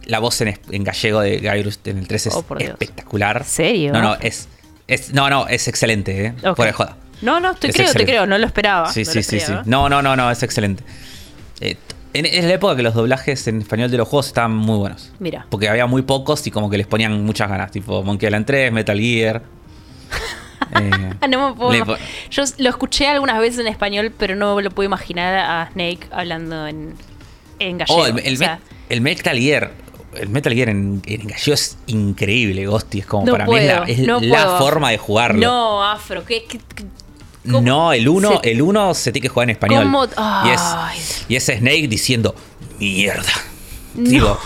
La 0.05 0.19
voz 0.19 0.39
en, 0.41 0.57
en 0.71 0.83
gallego 0.83 1.21
de 1.21 1.37
Guybrush 1.39 1.75
en 1.85 1.97
el 1.99 2.07
3 2.07 2.27
es 2.27 2.33
Oh, 2.35 2.41
por 2.41 2.61
espectacular. 2.61 3.37
¿En 3.37 3.43
serio? 3.45 3.93
No, 3.93 4.01
no, 4.01 4.15
es, 4.15 4.47
es. 4.87 5.13
No, 5.13 5.29
no, 5.29 5.47
es 5.47 5.67
excelente, 5.67 6.25
¿eh? 6.27 6.33
Ok. 6.45 6.55
Fuera 6.55 6.71
de 6.71 6.73
joda. 6.77 6.97
No, 7.23 7.39
no, 7.39 7.55
te 7.55 7.67
Es 7.69 7.75
creo, 7.75 7.91
te 7.93 8.05
creo, 8.05 8.25
no 8.25 8.37
lo 8.37 8.45
esperaba. 8.45 8.91
Sí, 8.91 9.03
no 9.03 9.11
sí, 9.11 9.23
sí, 9.23 9.39
sí. 9.39 9.53
No, 9.65 9.89
no, 9.89 10.01
no, 10.01 10.15
no, 10.15 10.29
es 10.29 10.43
excelente. 10.43 10.83
Eh, 11.61 11.77
en, 12.13 12.25
es 12.27 12.43
la 12.45 12.53
época 12.53 12.75
que 12.75 12.83
los 12.83 12.93
doblajes 12.93 13.47
en 13.47 13.61
español 13.61 13.89
de 13.89 13.97
los 13.97 14.07
juegos 14.07 14.27
estaban 14.27 14.51
muy 14.53 14.77
buenos. 14.77 15.11
Mira. 15.19 15.47
Porque 15.49 15.67
había 15.69 15.85
muy 15.87 16.01
pocos 16.03 16.45
y 16.45 16.51
como 16.51 16.69
que 16.69 16.77
les 16.77 16.85
ponían 16.87 17.23
muchas 17.23 17.49
ganas, 17.49 17.71
tipo 17.71 18.03
Monkey 18.03 18.27
Island 18.27 18.45
3, 18.45 18.71
Metal 18.71 18.99
Gear. 18.99 19.41
Eh, 20.79 21.27
no 21.29 21.49
me 21.49 21.55
puedo 21.55 21.85
po- 21.85 21.97
Yo 22.31 22.43
lo 22.57 22.69
escuché 22.69 23.07
algunas 23.07 23.37
veces 23.39 23.59
en 23.59 23.67
español, 23.67 24.11
pero 24.17 24.35
no 24.35 24.59
lo 24.59 24.71
puedo 24.71 24.87
imaginar 24.87 25.35
a 25.35 25.69
Snake 25.71 26.07
hablando 26.11 26.65
en, 26.67 26.95
en 27.59 27.77
gallego. 27.77 27.99
oh, 28.01 28.05
el, 28.07 28.17
el 28.19 28.33
o 28.33 28.37
sea, 28.37 28.55
Me- 28.89 28.95
el 28.95 29.01
Metal 29.01 29.37
Gear. 29.37 29.71
El 30.15 30.29
Metal 30.29 30.53
Gear 30.53 30.69
en, 30.69 31.01
en 31.05 31.27
gallego 31.27 31.53
es 31.53 31.77
increíble, 31.87 32.65
Ghosty. 32.65 32.99
Es 32.99 33.05
como 33.05 33.25
no 33.25 33.33
para 33.33 33.45
puedo, 33.45 33.61
mí 33.85 33.91
es 33.91 33.97
la, 33.99 34.03
es 34.03 34.07
no 34.07 34.19
la 34.21 34.43
puedo. 34.45 34.57
forma 34.57 34.89
de 34.91 34.97
jugarlo. 34.97 35.41
No, 35.41 35.83
Afro, 35.83 36.23
¿qué, 36.25 36.45
qué- 36.49 36.59
qué- 36.73 36.85
cómo- 37.43 37.61
No, 37.61 37.93
el 37.93 38.07
1 38.07 38.39
se- 38.41 38.51
el 38.51 38.61
uno 38.61 38.93
se 38.93 39.11
tiene 39.11 39.23
que 39.23 39.29
jugar 39.29 39.45
en 39.49 39.51
español. 39.51 40.09
Y, 40.45 40.49
es, 40.49 41.25
y 41.29 41.35
es 41.35 41.43
Snake 41.45 41.87
diciendo, 41.87 42.35
mierda. 42.79 43.31
Digo, 43.95 44.39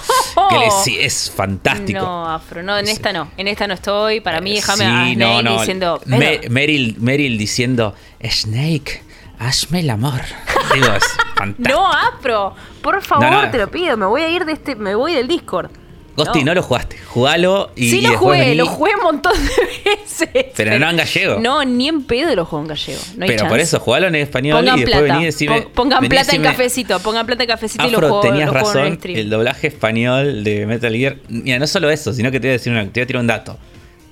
que 0.49 0.57
le- 0.59 0.71
sí, 0.83 0.97
es 0.99 1.31
fantástico. 1.33 1.99
No, 2.01 2.29
Afro, 2.29 2.61
no, 2.63 2.77
en 2.77 2.87
esta 2.89 3.13
no. 3.13 3.31
En 3.37 3.47
esta 3.47 3.65
no 3.65 3.75
estoy. 3.75 4.19
Para 4.19 4.41
mí, 4.41 4.55
déjame 4.55 4.77
sí, 4.79 4.83
a 4.83 4.89
Snake 4.89 5.15
no, 5.15 5.41
no. 5.41 5.59
diciendo. 5.59 6.01
Me- 6.05 6.17
"Pero, 6.19 6.51
Meryl, 6.51 6.95
Meryl 6.99 7.37
diciendo, 7.37 7.95
Snake, 8.29 9.03
hazme 9.39 9.79
el 9.79 9.89
amor. 9.89 10.19
Digo, 10.73 10.87
es 10.87 11.03
fantástico. 11.35 11.69
no, 11.79 11.87
Afro, 11.93 12.55
por 12.81 13.01
favor, 13.01 13.29
No, 13.31 13.41
no. 13.43 13.49
te 13.51 13.57
lo 13.57 13.71
pido. 13.71 13.95
Me 13.95 14.05
voy 14.05 14.21
a 14.23 14.29
ir 14.29 14.43
de 14.43 14.51
este. 14.51 14.75
Me 14.75 14.95
voy 14.95 15.13
del 15.13 15.29
Discord. 15.29 15.69
Ghosty, 16.17 16.43
no. 16.43 16.53
lo 16.55 16.63
jugaste. 16.63 16.97
Jugalo 16.97 17.71
y, 17.75 17.89
sí, 17.91 18.01
lo 18.01 18.17
jugué, 18.17 18.39
vení. 18.39 18.55
lo 18.55 18.65
jugué 18.65 18.95
un 18.95 19.03
montón 19.03 19.33
de 19.33 19.89
veces. 19.95 20.29
Pero 20.55 20.79
no 20.79 20.89
en 20.89 20.97
gallego. 20.97 21.39
No, 21.39 21.63
ni 21.63 21.87
en 21.87 22.03
pedo 22.03 22.35
lo 22.35 22.43
juego 22.45 22.63
en 22.65 22.69
gallego. 22.69 22.99
No 23.15 23.23
hay 23.23 23.29
Pero 23.29 23.47
por 23.47 23.59
eso, 23.59 23.79
jugalo 23.79 24.07
en 24.07 24.15
español 24.15 24.57
Pongan 24.59 24.77
y 24.77 24.81
después 24.81 24.97
plata. 25.03 25.13
vení 25.13 25.23
y 25.23 25.25
decime. 25.27 25.61
pon- 25.61 25.71
pongan 25.73 26.01
vení 26.01 26.09
plata 26.09 26.31
en 26.35 26.41
decime, 26.41 26.47
cafecito. 26.57 26.99
Pongan 26.99 27.25
plata 27.27 27.43
en 27.43 27.49
cafecito 27.49 27.87
y 27.87 27.91
lo 27.91 27.99
juego, 27.99 28.19
tenías 28.21 28.47
lo 28.47 28.59
juego 28.59 28.71
en 28.71 28.77
el 28.77 28.83
razón. 28.83 28.97
stream. 28.99 29.17
El 29.19 29.29
doblaje 29.29 29.67
español 29.67 30.43
de 30.43 30.65
Metal 30.65 30.93
Gear. 30.93 31.17
Mira, 31.29 31.59
no 31.59 31.67
solo 31.67 31.89
eso, 31.91 32.11
sino 32.13 32.31
que 32.31 32.39
te 32.39 32.47
voy 32.47 32.49
a 32.49 32.53
decir 32.53 32.73
una, 32.73 32.83
te 32.85 32.99
voy 32.99 33.03
a 33.03 33.07
tirar 33.07 33.21
un 33.21 33.27
dato. 33.27 33.57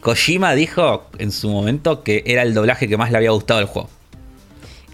Kojima 0.02 0.54
dijo 0.54 1.08
en 1.18 1.32
su 1.32 1.50
momento 1.50 2.04
que 2.04 2.22
era 2.28 2.44
el 2.44 2.54
doblaje 2.54 2.88
que 2.88 2.98
más 2.98 3.10
le 3.12 3.18
había 3.18 3.32
gustado 3.32 3.60
del 3.60 3.68
juego. 3.68 3.90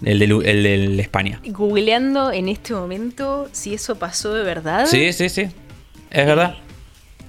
El 0.02 0.18
de, 0.18 0.24
el 0.24 0.62
del 0.62 0.98
España. 0.98 1.40
Googleando 1.44 2.32
en 2.32 2.48
este 2.48 2.72
momento 2.74 3.48
si 3.52 3.74
eso 3.74 3.96
pasó 3.96 4.32
de 4.32 4.42
verdad. 4.42 4.86
Sí, 4.86 5.12
sí, 5.12 5.28
sí. 5.28 5.42
Es 6.10 6.26
verdad. 6.26 6.56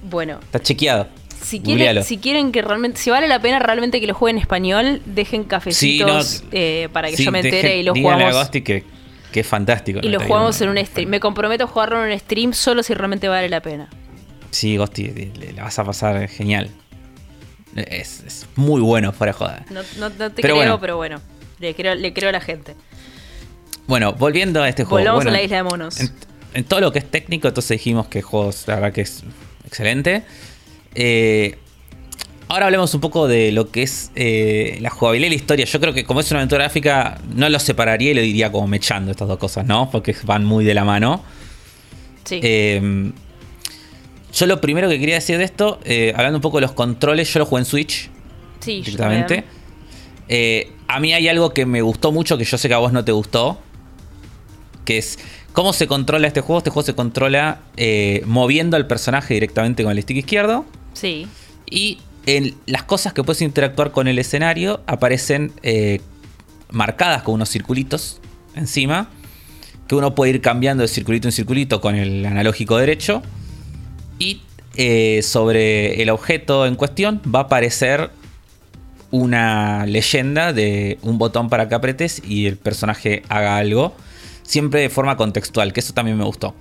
Bueno, 0.04 0.38
Está 0.42 0.60
chequeado. 0.60 1.08
si 1.42 1.60
quieren, 1.60 2.04
si 2.04 2.18
quieren 2.18 2.52
que 2.52 2.62
realmente, 2.62 2.98
si 3.00 3.10
vale 3.10 3.26
la 3.28 3.40
pena 3.40 3.58
realmente 3.58 4.00
que 4.00 4.06
lo 4.06 4.14
jueguen 4.14 4.36
en 4.36 4.42
español, 4.42 5.02
dejen 5.06 5.44
cafecitos 5.44 6.26
Sí, 6.26 6.42
no, 6.44 6.48
eh, 6.52 6.88
para 6.92 7.08
que 7.10 7.16
Sí, 7.16 7.24
yo 7.24 7.32
me 7.32 7.40
entere 7.40 7.78
y 7.78 7.82
lo 7.82 7.92
a 7.92 7.94
jugamos. 7.96 8.32
Ghosty 8.34 8.62
que, 8.62 8.84
que 9.32 9.40
es 9.40 9.46
fantástico. 9.46 10.00
Y 10.02 10.08
lo 10.08 10.20
jugamos 10.20 10.60
en 10.60 10.68
un 10.68 10.78
stream. 10.84 11.08
Me 11.10 11.20
comprometo 11.20 11.64
a 11.64 11.66
jugarlo 11.66 12.04
en 12.04 12.12
un 12.12 12.18
stream 12.18 12.52
solo 12.52 12.82
si 12.82 12.94
realmente 12.94 13.28
vale 13.28 13.48
la 13.48 13.60
pena. 13.60 13.88
Sí, 14.50 14.78
le- 14.96 15.52
la 15.54 15.64
vas 15.64 15.78
a 15.78 15.84
pasar 15.84 16.28
genial. 16.28 16.70
Es, 17.76 18.22
es 18.26 18.46
muy 18.54 18.80
bueno 18.80 19.12
fuera 19.12 19.32
de 19.32 19.38
joda. 19.38 19.64
No, 19.70 19.80
no- 19.98 20.10
no 20.10 20.30
te 20.30 20.42
Pero 20.42 20.54
creo, 20.54 20.56
bueno. 20.56 20.80
pero 20.80 20.96
bueno. 20.96 21.20
Le 21.58 21.74
creo, 21.74 21.94
le 21.94 22.12
creo 22.12 22.28
a 22.28 22.32
la 22.32 22.40
gente. 22.40 22.74
Bueno, 23.86 24.12
volviendo 24.12 24.62
a 24.62 24.68
este 24.68 24.84
juego. 24.84 24.98
Volvamos 24.98 25.24
bueno, 25.24 25.30
a 25.36 25.40
la 25.40 25.42
isla 25.42 25.56
de 25.58 25.62
monos. 25.64 25.98
En, 26.00 26.12
en 26.54 26.64
todo 26.64 26.80
lo 26.80 26.92
que 26.92 27.00
es 27.00 27.10
técnico, 27.10 27.48
entonces 27.48 27.70
dijimos 27.78 28.06
que 28.06 28.18
el 28.18 28.24
juego, 28.24 28.50
la 28.66 28.74
verdad 28.76 28.92
que 28.92 29.00
es 29.00 29.24
excelente. 29.74 30.22
Eh, 30.94 31.56
ahora 32.46 32.66
hablemos 32.66 32.94
un 32.94 33.00
poco 33.00 33.26
de 33.26 33.50
lo 33.50 33.72
que 33.72 33.82
es 33.82 34.12
eh, 34.14 34.78
la 34.80 34.90
jugabilidad 34.90 35.26
y 35.26 35.30
la 35.30 35.36
historia. 35.36 35.64
Yo 35.66 35.80
creo 35.80 35.92
que 35.92 36.04
como 36.04 36.20
es 36.20 36.30
una 36.30 36.40
aventura 36.40 36.64
gráfica, 36.64 37.18
no 37.34 37.48
lo 37.48 37.58
separaría 37.58 38.12
y 38.12 38.14
lo 38.14 38.22
diría 38.22 38.52
como 38.52 38.68
mechando 38.68 39.10
estas 39.10 39.26
dos 39.26 39.38
cosas, 39.38 39.66
¿no? 39.66 39.90
Porque 39.90 40.14
van 40.22 40.44
muy 40.44 40.64
de 40.64 40.74
la 40.74 40.84
mano. 40.84 41.24
Sí. 42.22 42.38
Eh, 42.42 43.10
yo 44.32 44.46
lo 44.46 44.60
primero 44.60 44.88
que 44.88 44.98
quería 44.98 45.16
decir 45.16 45.38
de 45.38 45.44
esto, 45.44 45.80
eh, 45.84 46.12
hablando 46.16 46.38
un 46.38 46.42
poco 46.42 46.58
de 46.58 46.62
los 46.62 46.72
controles, 46.72 47.32
yo 47.32 47.40
lo 47.40 47.46
jugué 47.46 47.62
en 47.62 47.66
Switch 47.66 48.10
sí, 48.60 48.80
directamente. 48.80 49.44
a 50.88 51.00
mí 51.00 51.12
hay 51.12 51.28
algo 51.28 51.52
que 51.52 51.66
me 51.66 51.82
gustó 51.82 52.12
mucho, 52.12 52.38
que 52.38 52.44
yo 52.44 52.58
sé 52.58 52.68
que 52.68 52.74
a 52.74 52.78
vos 52.78 52.92
no 52.92 53.04
te 53.04 53.12
gustó, 53.12 53.58
que 54.84 54.98
es 54.98 55.18
cómo 55.52 55.72
se 55.72 55.86
controla 55.86 56.26
este 56.28 56.40
juego. 56.40 56.58
Este 56.58 56.70
juego 56.70 56.86
se 56.86 56.94
controla 56.94 57.60
eh, 57.76 58.22
moviendo 58.26 58.76
al 58.76 58.86
personaje 58.86 59.34
directamente 59.34 59.82
con 59.82 59.92
el 59.92 60.02
stick 60.02 60.16
izquierdo 60.18 60.64
Sí. 60.92 61.26
y 61.70 61.98
en 62.26 62.54
las 62.66 62.84
cosas 62.84 63.12
que 63.12 63.22
puedes 63.22 63.42
interactuar 63.42 63.90
con 63.90 64.08
el 64.08 64.18
escenario 64.18 64.80
aparecen 64.86 65.52
eh, 65.62 66.00
marcadas 66.70 67.22
con 67.22 67.34
unos 67.34 67.50
circulitos 67.50 68.20
encima, 68.54 69.10
que 69.88 69.94
uno 69.94 70.14
puede 70.14 70.30
ir 70.32 70.40
cambiando 70.40 70.82
de 70.82 70.88
circulito 70.88 71.28
en 71.28 71.32
circulito 71.32 71.80
con 71.80 71.94
el 71.96 72.24
analógico 72.24 72.78
derecho. 72.78 73.22
Y 74.18 74.40
eh, 74.76 75.20
sobre 75.22 76.00
el 76.02 76.08
objeto 76.10 76.66
en 76.66 76.76
cuestión 76.76 77.20
va 77.32 77.40
a 77.40 77.42
aparecer 77.42 78.10
una 79.10 79.86
leyenda 79.86 80.52
de 80.52 80.98
un 81.02 81.18
botón 81.18 81.48
para 81.48 81.68
que 81.68 81.74
apretes 81.74 82.22
y 82.26 82.46
el 82.46 82.56
personaje 82.56 83.22
haga 83.28 83.56
algo. 83.58 83.94
Siempre 84.44 84.80
de 84.80 84.90
forma 84.90 85.16
contextual, 85.16 85.72
que 85.72 85.80
eso 85.80 85.92
también 85.92 86.16
me 86.16 86.24
gustó. 86.24 86.54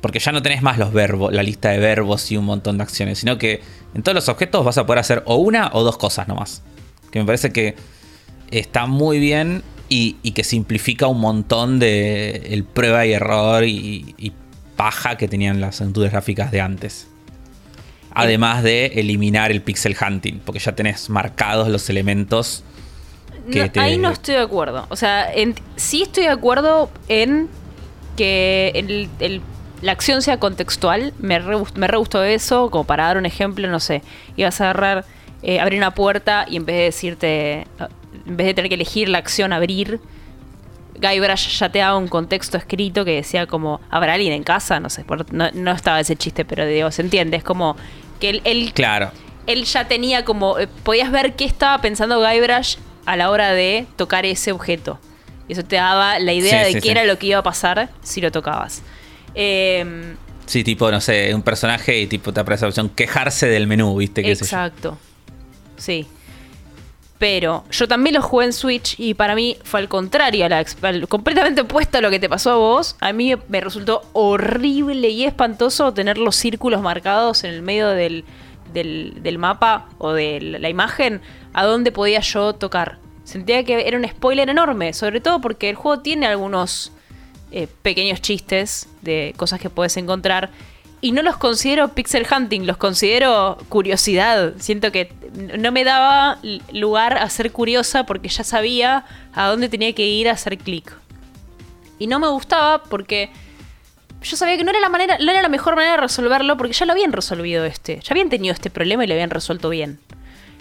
Porque 0.00 0.18
ya 0.18 0.30
no 0.30 0.42
tenés 0.42 0.62
más 0.62 0.78
los 0.78 0.92
verbos, 0.92 1.32
la 1.32 1.42
lista 1.42 1.70
de 1.70 1.78
verbos 1.78 2.30
y 2.30 2.36
un 2.36 2.44
montón 2.44 2.76
de 2.76 2.82
acciones, 2.82 3.18
sino 3.18 3.38
que 3.38 3.62
en 3.94 4.02
todos 4.02 4.14
los 4.14 4.28
objetos 4.28 4.64
vas 4.64 4.78
a 4.78 4.86
poder 4.86 5.00
hacer 5.00 5.22
o 5.24 5.36
una 5.36 5.70
o 5.72 5.82
dos 5.82 5.96
cosas 5.96 6.28
nomás. 6.28 6.62
Que 7.10 7.18
me 7.18 7.24
parece 7.24 7.50
que 7.50 7.74
está 8.50 8.86
muy 8.86 9.18
bien 9.18 9.62
y, 9.88 10.12
que 10.32 10.44
simplifica 10.44 11.06
un 11.06 11.20
montón 11.20 11.78
de 11.78 12.48
el 12.50 12.64
prueba 12.64 13.06
y 13.06 13.12
error 13.12 13.64
y, 13.64 14.14
y 14.18 14.32
paja 14.76 15.16
que 15.16 15.28
tenían 15.28 15.60
las 15.60 15.80
aventuras 15.80 16.12
gráficas 16.12 16.50
de 16.52 16.60
antes. 16.60 17.08
Además 18.12 18.62
de 18.62 18.86
eliminar 18.86 19.50
el 19.50 19.62
pixel 19.62 19.96
hunting, 20.00 20.40
porque 20.44 20.60
ya 20.60 20.74
tenés 20.74 21.08
marcados 21.10 21.68
los 21.68 21.88
elementos 21.88 22.64
que 23.50 23.60
No, 23.64 23.70
te- 23.70 23.80
Ahí 23.80 23.98
no 23.98 24.10
estoy 24.10 24.34
de 24.34 24.40
acuerdo. 24.42 24.86
O 24.90 24.96
sea, 24.96 25.32
en- 25.32 25.54
sí 25.76 26.02
estoy 26.02 26.24
de 26.24 26.30
acuerdo 26.30 26.90
en 27.08 27.48
que 28.16 28.72
el, 28.74 29.08
el 29.20 29.40
la 29.80 29.92
acción 29.92 30.22
sea 30.22 30.38
contextual. 30.40 31.12
Me 31.20 31.38
re, 31.38 31.56
gust- 31.56 31.76
me 31.76 31.86
re 31.86 31.96
gustó 31.98 32.24
eso, 32.24 32.68
como 32.70 32.84
para 32.84 33.04
dar 33.04 33.16
un 33.16 33.26
ejemplo, 33.26 33.68
no 33.68 33.78
sé. 33.78 34.02
Ibas 34.36 34.60
a 34.60 34.64
agarrar, 34.70 35.04
eh, 35.42 35.60
abrir 35.60 35.78
una 35.78 35.94
puerta 35.94 36.46
y 36.48 36.56
en 36.56 36.66
vez 36.66 36.76
de 36.76 36.82
decirte, 36.82 37.66
en 38.26 38.36
vez 38.36 38.46
de 38.48 38.54
tener 38.54 38.68
que 38.68 38.74
elegir 38.74 39.08
la 39.08 39.18
acción 39.18 39.52
abrir, 39.52 40.00
Guybrush 41.00 41.58
ya 41.60 41.68
te 41.70 41.78
daba 41.78 41.96
un 41.96 42.08
contexto 42.08 42.56
escrito 42.56 43.04
que 43.04 43.12
decía 43.14 43.46
como, 43.46 43.80
¿habrá 43.88 44.14
alguien 44.14 44.32
en 44.32 44.42
casa? 44.42 44.80
No 44.80 44.90
sé, 44.90 45.04
no, 45.30 45.48
no 45.52 45.70
estaba 45.70 46.00
ese 46.00 46.16
chiste, 46.16 46.44
pero 46.44 46.66
digo, 46.66 46.90
se 46.90 47.02
entiende, 47.02 47.36
es 47.36 47.44
como 47.44 47.76
que 48.18 48.30
él, 48.30 48.40
él, 48.44 48.72
Claro. 48.74 49.12
él 49.46 49.64
ya 49.64 49.86
tenía 49.86 50.24
como, 50.24 50.58
eh, 50.58 50.66
podías 50.82 51.12
ver 51.12 51.36
qué 51.36 51.44
estaba 51.44 51.80
pensando 51.80 52.18
Guybrush 52.20 52.78
a 53.10 53.16
la 53.16 53.30
hora 53.30 53.52
de 53.52 53.86
tocar 53.96 54.26
ese 54.26 54.52
objeto. 54.52 54.98
Y 55.48 55.52
eso 55.54 55.64
te 55.64 55.76
daba 55.76 56.18
la 56.18 56.32
idea 56.32 56.60
Sí, 56.60 56.66
de 56.66 56.72
sí, 56.72 56.74
qué 56.74 56.80
sí. 56.82 56.88
era 56.90 57.04
lo 57.04 57.18
que 57.18 57.26
iba 57.28 57.38
a 57.38 57.42
pasar 57.42 57.88
si 58.02 58.20
lo 58.20 58.30
tocabas. 58.30 58.82
Eh, 59.34 60.14
Sí, 60.46 60.64
tipo, 60.64 60.90
no 60.90 60.98
sé, 61.00 61.34
un 61.34 61.42
personaje 61.42 61.98
y 62.00 62.06
tipo 62.06 62.32
te 62.32 62.40
aparece 62.40 62.64
la 62.64 62.68
opción 62.70 62.88
quejarse 62.88 63.46
del 63.48 63.66
menú, 63.66 63.94
¿viste? 63.96 64.22
¿Qué? 64.22 64.32
Exacto. 64.32 64.96
Sí. 65.76 66.06
Pero 67.18 67.64
yo 67.70 67.88
también 67.88 68.14
lo 68.14 68.22
jugué 68.22 68.46
en 68.46 68.52
Switch 68.52 68.94
y 68.98 69.14
para 69.14 69.34
mí 69.34 69.56
fue 69.64 69.80
al 69.80 69.88
contrario, 69.88 70.46
a 70.46 70.48
la 70.48 70.64
al- 70.82 71.08
completamente 71.08 71.62
opuesto 71.62 71.98
a 71.98 72.00
lo 72.00 72.10
que 72.10 72.20
te 72.20 72.28
pasó 72.28 72.52
a 72.52 72.56
vos. 72.56 72.96
A 73.00 73.12
mí 73.12 73.34
me 73.48 73.60
resultó 73.60 74.02
horrible 74.12 75.08
y 75.08 75.24
espantoso 75.24 75.92
tener 75.92 76.16
los 76.16 76.36
círculos 76.36 76.80
marcados 76.80 77.42
en 77.44 77.50
el 77.54 77.62
medio 77.62 77.88
del, 77.88 78.24
del- 78.72 79.22
del 79.22 79.38
mapa 79.38 79.88
o 79.98 80.12
de 80.12 80.40
la 80.40 80.68
imagen 80.68 81.20
a 81.52 81.64
donde 81.64 81.92
podía 81.92 82.20
yo 82.20 82.54
tocar. 82.54 82.98
Sentía 83.24 83.62
que 83.64 83.86
era 83.86 83.98
un 83.98 84.08
spoiler 84.08 84.48
enorme, 84.48 84.92
sobre 84.92 85.20
todo 85.20 85.40
porque 85.40 85.68
el 85.70 85.76
juego 85.76 86.00
tiene 86.00 86.26
algunos 86.26 86.92
eh, 87.50 87.66
pequeños 87.82 88.20
chistes 88.20 88.88
de 89.00 89.32
cosas 89.36 89.58
que 89.60 89.70
puedes 89.70 89.96
encontrar. 89.96 90.50
Y 91.00 91.12
no 91.12 91.22
los 91.22 91.36
considero 91.36 91.88
pixel 91.88 92.26
hunting, 92.30 92.66
los 92.66 92.76
considero 92.76 93.56
curiosidad. 93.68 94.52
Siento 94.58 94.90
que 94.92 95.12
no 95.58 95.70
me 95.72 95.84
daba 95.84 96.38
lugar 96.72 97.16
a 97.16 97.30
ser 97.30 97.52
curiosa 97.52 98.04
porque 98.04 98.28
ya 98.28 98.44
sabía 98.44 99.04
a 99.32 99.46
dónde 99.46 99.68
tenía 99.68 99.94
que 99.94 100.06
ir 100.06 100.28
a 100.28 100.32
hacer 100.32 100.58
clic. 100.58 100.92
Y 101.98 102.06
no 102.06 102.18
me 102.18 102.28
gustaba 102.28 102.82
porque 102.82 103.30
yo 104.22 104.36
sabía 104.36 104.56
que 104.56 104.64
no 104.64 104.70
era 104.70 104.80
la 104.80 104.88
manera, 104.88 105.18
no 105.18 105.30
era 105.30 105.42
la 105.42 105.48
mejor 105.48 105.76
manera 105.76 105.92
de 105.92 106.00
resolverlo 106.02 106.56
porque 106.56 106.72
ya 106.72 106.86
lo 106.86 106.92
habían 106.92 107.12
resolvido 107.12 107.64
este. 107.64 108.00
Ya 108.00 108.08
habían 108.10 108.28
tenido 108.28 108.52
este 108.52 108.70
problema 108.70 109.04
y 109.04 109.06
lo 109.06 109.14
habían 109.14 109.30
resuelto 109.30 109.68
bien. 109.68 109.98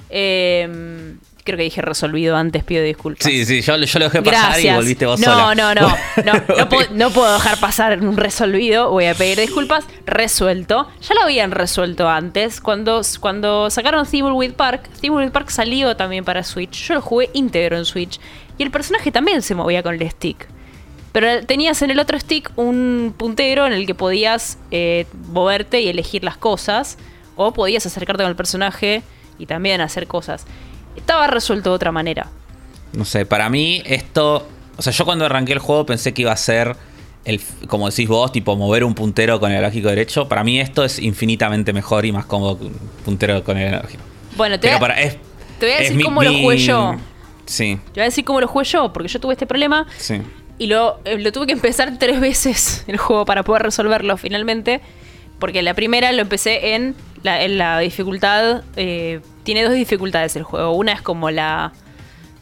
Eh, 0.09 1.15
creo 1.47 1.57
que 1.57 1.63
dije 1.63 1.81
resolvido 1.81 2.35
antes, 2.35 2.63
pido 2.65 2.83
disculpas. 2.83 3.23
Sí, 3.23 3.45
sí, 3.45 3.61
yo, 3.61 3.77
yo 3.77 3.99
lo 3.99 4.05
dejé 4.05 4.21
pasar 4.21 4.49
Gracias. 4.49 4.73
y 4.73 4.75
volviste 4.75 5.05
vos 5.05 5.19
no, 5.21 5.25
sola. 5.25 5.55
No, 5.55 5.73
no, 5.73 5.81
no. 5.81 5.97
No, 6.57 6.69
puedo, 6.69 6.89
no 6.91 7.09
puedo 7.09 7.33
dejar 7.33 7.57
pasar 7.59 7.99
un 8.01 8.17
resolvido. 8.17 8.91
Voy 8.91 9.05
a 9.05 9.15
pedir 9.15 9.39
disculpas. 9.39 9.85
Resuelto. 10.05 10.89
Ya 11.01 11.15
lo 11.15 11.21
habían 11.21 11.51
resuelto 11.51 12.09
antes. 12.09 12.59
Cuando, 12.59 13.01
cuando 13.21 13.69
sacaron 13.69 14.05
Thimbleweed 14.05 14.53
Park, 14.53 14.89
Thimbleweed 14.99 15.31
Park 15.31 15.49
salió 15.49 15.95
también 15.95 16.25
para 16.25 16.43
Switch. 16.43 16.85
Yo 16.85 16.95
lo 16.95 17.01
jugué 17.01 17.29
íntegro 17.33 17.77
en 17.77 17.85
Switch. 17.85 18.19
Y 18.57 18.63
el 18.63 18.71
personaje 18.71 19.11
también 19.11 19.41
se 19.41 19.55
movía 19.55 19.81
con 19.81 19.95
el 19.95 20.11
stick. 20.11 20.47
Pero 21.19 21.43
tenías 21.47 21.81
en 21.81 21.89
el 21.89 21.99
otro 21.99 22.19
stick 22.19 22.51
un 22.57 23.11
puntero 23.17 23.65
en 23.65 23.73
el 23.73 23.87
que 23.87 23.95
podías 23.95 24.59
eh, 24.69 25.07
moverte 25.29 25.81
y 25.81 25.87
elegir 25.87 26.23
las 26.23 26.37
cosas. 26.37 26.99
O 27.35 27.53
podías 27.53 27.83
acercarte 27.87 28.21
con 28.21 28.29
el 28.29 28.35
personaje 28.35 29.01
y 29.39 29.47
también 29.47 29.81
hacer 29.81 30.05
cosas. 30.05 30.45
Estaba 30.95 31.25
resuelto 31.25 31.71
de 31.71 31.75
otra 31.75 31.91
manera. 31.91 32.27
No 32.93 33.03
sé, 33.03 33.25
para 33.25 33.49
mí 33.49 33.81
esto. 33.85 34.47
O 34.77 34.81
sea, 34.83 34.93
yo 34.93 35.05
cuando 35.05 35.25
arranqué 35.25 35.53
el 35.53 35.59
juego 35.59 35.87
pensé 35.87 36.13
que 36.13 36.21
iba 36.21 36.31
a 36.33 36.37
ser. 36.37 36.75
El, 37.25 37.41
como 37.67 37.89
decís 37.89 38.07
vos, 38.07 38.31
tipo 38.31 38.55
mover 38.55 38.83
un 38.83 38.93
puntero 38.93 39.39
con 39.39 39.51
el 39.51 39.61
lógico 39.63 39.89
derecho. 39.89 40.27
Para 40.29 40.43
mí 40.43 40.59
esto 40.59 40.83
es 40.85 40.99
infinitamente 40.99 41.73
mejor 41.73 42.05
y 42.05 42.11
más 42.11 42.25
cómodo 42.25 42.59
que 42.59 42.65
un 42.65 42.73
puntero 43.03 43.43
con 43.43 43.57
el 43.57 43.71
lógico. 43.75 44.03
Bueno, 44.35 44.59
te 44.59 44.67
voy 44.67 44.75
a- 44.75 44.79
para, 44.79 45.01
es, 45.01 45.17
te 45.59 45.65
voy 45.65 45.73
a 45.73 45.77
decir 45.79 45.97
mi- 45.97 46.03
cómo 46.03 46.21
lo 46.21 46.31
jugué 46.31 46.57
yo. 46.59 46.95
Sí, 47.47 47.75
Te 47.85 47.91
voy 47.95 48.01
a 48.01 48.05
decir 48.05 48.23
cómo 48.23 48.39
lo 48.39 48.47
jugué 48.47 48.65
yo, 48.65 48.93
porque 48.93 49.07
yo 49.09 49.19
tuve 49.19 49.33
este 49.33 49.47
problema 49.47 49.87
sí. 49.97 50.21
Y 50.57 50.67
lo, 50.67 50.99
eh, 51.05 51.17
lo 51.19 51.31
tuve 51.31 51.47
que 51.47 51.53
empezar 51.53 51.97
tres 51.99 52.19
veces 52.19 52.83
el 52.87 52.97
juego 52.97 53.25
para 53.25 53.43
poder 53.43 53.63
resolverlo 53.63 54.17
finalmente. 54.17 54.81
Porque 55.39 55.61
la 55.61 55.75
primera 55.75 56.11
lo 56.13 56.21
empecé 56.21 56.73
en 56.73 56.95
la, 57.23 57.43
en 57.43 57.57
la 57.59 57.79
dificultad. 57.79 58.63
eh, 58.75 59.19
tiene 59.43 59.63
dos 59.63 59.73
dificultades 59.73 60.35
el 60.35 60.43
juego. 60.43 60.71
Una 60.73 60.93
es 60.93 61.01
como 61.01 61.29
la, 61.31 61.73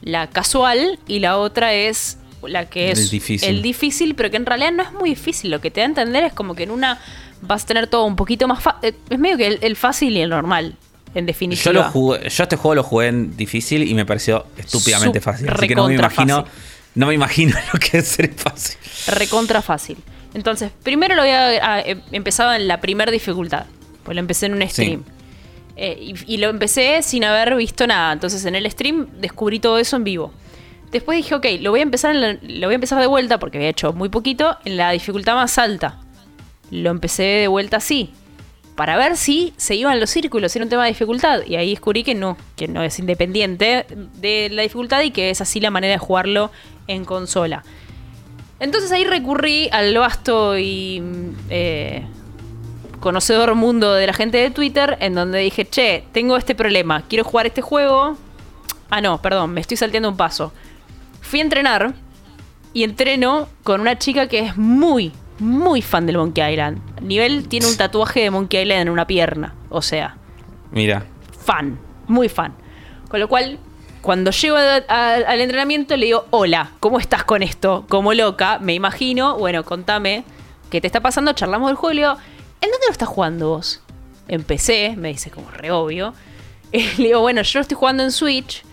la 0.02 0.28
casual 0.30 0.98
y 1.08 1.20
la 1.20 1.38
otra 1.38 1.74
es 1.74 2.18
la 2.48 2.66
que 2.70 2.92
es 2.92 3.00
El 3.00 3.10
difícil. 3.10 3.50
el 3.50 3.62
difícil, 3.62 4.16
pero 4.16 4.30
que 4.32 4.38
en 4.38 4.46
realidad 4.46 4.72
no 4.72 4.84
es 4.84 4.92
muy 4.94 5.10
difícil. 5.10 5.52
Lo 5.52 5.60
que 5.62 5.72
te 5.72 5.82
da 5.82 5.86
a 5.88 5.90
entender 5.90 6.24
es 6.24 6.34
como 6.34 6.56
que 6.56 6.64
en 6.64 6.72
una 6.72 7.00
vas 7.42 7.64
a 7.64 7.68
tener 7.68 7.88
todo 7.88 8.06
un 8.06 8.16
poquito 8.16 8.48
más 8.48 8.64
fácil. 8.64 8.96
Es 9.10 9.20
medio 9.20 9.38
que 9.38 9.48
el, 9.48 9.60
el 9.62 9.76
fácil 9.76 10.16
y 10.16 10.22
el 10.22 10.30
normal, 10.30 10.76
en 11.14 11.26
definitiva. 11.26 11.64
Yo 11.66 11.74
lo 11.74 11.84
jugué, 11.84 12.30
yo 12.30 12.44
este 12.44 12.56
juego 12.56 12.76
lo 12.76 12.84
jugué 12.84 13.08
en 13.08 13.36
difícil 13.36 13.84
y 13.84 13.94
me 13.94 14.06
pareció 14.06 14.46
estúpidamente 14.58 15.20
fácil. 15.22 15.50
Así 15.50 15.68
que 15.68 15.76
no 15.76 15.88
me 15.88 15.96
imagino. 15.96 16.44
fácil. 16.46 16.62
No 16.96 17.08
me 17.08 17.14
imagino 17.14 17.56
lo 17.74 17.80
que 17.80 17.98
es 18.00 18.08
ser 18.08 18.34
fácil. 18.34 18.78
recontra 19.08 19.62
fácil. 19.62 19.98
Entonces, 20.34 20.72
primero 20.84 21.16
lo 21.16 21.22
había 21.22 21.48
ah, 21.62 21.82
em- 21.82 22.02
empezado 22.12 22.54
en 22.54 22.68
la 22.68 22.82
primera 22.82 23.12
dificultad. 23.12 23.66
Pues 24.04 24.16
lo 24.16 24.20
empecé 24.20 24.48
en 24.48 24.54
un 24.56 24.68
stream. 24.70 25.04
Eh, 25.78 25.98
y, 26.28 26.34
y 26.36 26.38
lo 26.38 26.50
empecé 26.50 27.02
sin 27.02 27.24
haber 27.26 27.56
visto 27.56 27.86
nada. 27.88 28.14
Entonces, 28.14 28.44
en 28.46 28.56
el 28.56 28.70
stream 28.70 29.08
descubrí 29.20 29.60
todo 29.60 29.78
eso 29.78 29.96
en 29.96 30.04
vivo. 30.04 30.34
Después 30.92 31.18
dije, 31.18 31.36
ok, 31.36 31.46
lo 31.62 31.72
voy 31.72 31.82
a 31.82 31.84
empezar, 31.84 32.16
en 32.16 32.22
la- 32.22 32.38
lo 32.42 32.68
voy 32.68 32.74
a 32.74 32.76
empezar 32.76 33.00
de 33.02 33.08
vuelta 33.08 33.40
porque 33.40 33.58
había 33.58 33.70
hecho 33.70 33.92
muy 33.94 34.10
poquito 34.10 34.58
en 34.66 34.78
la 34.78 34.92
dificultad 34.92 35.36
más 35.36 35.58
alta. 35.58 36.00
Lo 36.72 36.90
empecé 36.92 37.24
de 37.24 37.48
vuelta 37.48 37.78
así. 37.78 38.12
Para 38.76 38.98
ver 38.98 39.16
si 39.16 39.54
se 39.56 39.76
iban 39.76 40.00
los 40.02 40.10
círculos, 40.10 40.54
era 40.56 40.64
un 40.66 40.70
tema 40.70 40.84
de 40.84 40.90
dificultad. 40.90 41.42
Y 41.48 41.56
ahí 41.56 41.70
descubrí 41.72 42.04
que 42.04 42.14
no, 42.14 42.38
que 42.58 42.68
no 42.68 42.84
es 42.84 43.00
independiente 43.00 43.86
de 44.16 44.50
la 44.52 44.64
dificultad 44.64 45.02
y 45.02 45.12
que 45.12 45.30
es 45.30 45.40
así 45.42 45.60
la 45.62 45.72
manera 45.72 45.94
de 45.94 45.98
jugarlo 45.98 46.52
en 46.88 47.06
consola. 47.06 47.64
Entonces 48.60 48.92
ahí 48.92 49.04
recurrí 49.04 49.70
al 49.72 49.98
vasto 49.98 50.58
y 50.58 51.04
eh, 51.50 52.06
conocedor 53.00 53.54
mundo 53.56 53.94
de 53.94 54.08
la 54.08 54.14
gente 54.14 54.38
de 54.38 54.50
Twitter, 54.50 54.98
en 55.02 55.14
donde 55.14 55.40
dije, 55.40 55.66
che, 55.66 56.06
tengo 56.12 56.38
este 56.38 56.56
problema, 56.56 57.04
quiero 57.08 57.24
jugar 57.24 57.46
este 57.46 57.62
juego. 57.62 58.18
Ah, 58.90 59.02
no, 59.02 59.22
perdón, 59.22 59.52
me 59.54 59.62
estoy 59.62 59.78
salteando 59.78 60.10
un 60.10 60.18
paso. 60.18 60.54
Fui 61.22 61.40
a 61.40 61.44
entrenar 61.44 61.94
y 62.74 62.84
entreno 62.84 63.48
con 63.64 63.82
una 63.82 63.98
chica 63.98 64.28
que 64.28 64.40
es 64.40 64.58
muy, 64.58 65.12
muy 65.40 65.82
fan 65.82 66.06
del 66.06 66.18
Monkey 66.18 66.52
Island. 66.54 66.80
Nivel 67.02 67.48
tiene 67.48 67.68
un 67.68 67.78
tatuaje 67.78 68.22
de 68.22 68.32
Monkey 68.32 68.62
Island 68.62 68.82
en 68.84 68.90
una 68.90 69.08
pierna. 69.08 69.54
O 69.70 69.82
sea, 69.82 70.18
Mira. 70.72 71.06
fan, 71.46 71.78
muy 72.08 72.30
fan. 72.30 72.54
Con 73.10 73.20
lo 73.20 73.28
cual, 73.28 73.60
cuando 74.06 74.30
llego 74.32 74.56
a- 74.58 74.84
a- 74.88 75.14
al 75.16 75.42
entrenamiento 75.42 75.98
le 75.98 76.06
digo, 76.06 76.28
hola, 76.30 76.72
¿cómo 76.80 77.00
estás 77.00 77.24
con 77.24 77.42
esto? 77.42 77.86
Como 77.90 78.14
loca, 78.14 78.60
me 78.60 78.74
imagino, 78.76 79.36
bueno, 79.38 79.64
contame 79.66 80.24
qué 80.70 80.80
te 80.80 80.86
está 80.88 81.02
pasando, 81.02 81.34
charlamos 81.34 81.70
del 81.70 81.76
juego 81.76 81.92
y 81.92 81.96
le 81.96 82.02
digo, 82.04 82.14
¿en 82.62 82.70
dónde 82.72 82.86
lo 82.86 82.92
estás 82.92 83.10
jugando 83.10 83.50
vos? 83.50 83.82
Empecé, 84.28 84.94
me 84.96 85.10
dice 85.10 85.32
como 85.32 85.50
re 85.50 85.72
obvio. 85.72 86.14
le 86.72 86.82
digo, 87.08 87.22
bueno, 87.22 87.42
yo 87.42 87.60
lo 87.60 87.62
estoy 87.64 87.78
jugando 87.78 88.04
en 88.04 88.12
Switch 88.12 88.64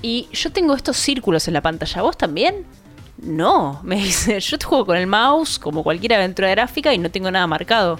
y 0.00 0.28
yo 0.32 0.50
tengo 0.50 0.74
estos 0.74 0.96
círculos 0.96 1.46
en 1.46 1.54
la 1.54 1.60
pantalla, 1.60 2.00
¿vos 2.02 2.16
también? 2.16 2.64
No, 3.18 3.80
me 3.82 3.96
dice, 4.02 4.40
yo 4.40 4.58
te 4.58 4.64
juego 4.64 4.86
con 4.86 4.96
el 4.96 5.06
mouse 5.06 5.58
como 5.58 5.82
cualquier 5.82 6.14
aventura 6.14 6.48
gráfica 6.48 6.92
y 6.94 6.98
no 6.98 7.10
tengo 7.10 7.30
nada 7.30 7.46
marcado. 7.46 7.98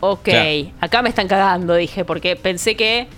Ok, 0.00 0.22
Claro. 0.24 0.70
acá 0.80 1.02
me 1.02 1.08
están 1.08 1.28
cagando, 1.28 1.74
dije, 1.74 2.04
porque 2.04 2.34
pensé 2.36 2.76
que 2.76 3.08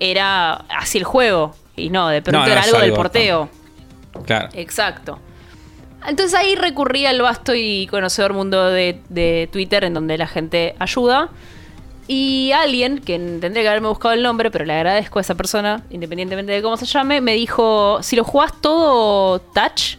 era 0.00 0.54
así 0.76 0.98
el 0.98 1.04
juego. 1.04 1.54
Y 1.76 1.90
no, 1.90 2.08
de 2.08 2.22
pronto 2.22 2.40
No, 2.40 2.46
no 2.46 2.52
era 2.52 2.62
algo 2.62 2.78
del 2.78 2.92
porteo. 2.92 3.48
Claro. 4.26 4.48
Exacto. 4.52 5.18
Entonces 6.06 6.38
ahí 6.38 6.54
recurrí 6.54 7.06
al 7.06 7.20
vasto 7.22 7.54
y 7.54 7.86
conocedor 7.86 8.34
mundo 8.34 8.70
de, 8.70 9.00
de 9.08 9.48
Twitter, 9.50 9.84
en 9.84 9.94
donde 9.94 10.18
la 10.18 10.26
gente 10.26 10.74
ayuda. 10.78 11.30
Y 12.06 12.52
alguien, 12.52 12.98
que 12.98 13.18
tendría 13.18 13.62
que 13.62 13.68
haberme 13.68 13.88
buscado 13.88 14.12
el 14.12 14.22
nombre, 14.22 14.50
pero 14.50 14.66
le 14.66 14.74
agradezco 14.74 15.18
a 15.18 15.22
esa 15.22 15.34
persona, 15.34 15.82
independientemente 15.88 16.52
de 16.52 16.60
cómo 16.60 16.76
se 16.76 16.84
llame, 16.84 17.22
me 17.22 17.32
dijo, 17.32 18.02
si 18.02 18.14
lo 18.14 18.24
jugás 18.24 18.52
todo 18.60 19.40
touch, 19.40 19.96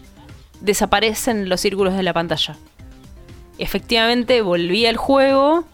desaparecen 0.62 1.50
los 1.50 1.62
círculos 1.62 1.96
de 1.96 2.04
la 2.04 2.14
pantalla. 2.14 2.56
Efectivamente, 3.58 4.42
volví 4.42 4.86
al 4.86 4.98
juego, 4.98 5.66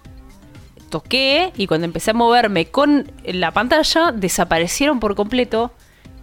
toqué 0.90 1.52
y 1.58 1.68
cuando 1.68 1.86
empecé 1.86 2.12
a 2.12 2.14
moverme 2.14 2.68
con 2.68 3.12
la 3.26 3.52
pantalla, 3.52 4.14
desaparecieron 4.14 5.02
por 5.02 5.16
completo 5.16 5.74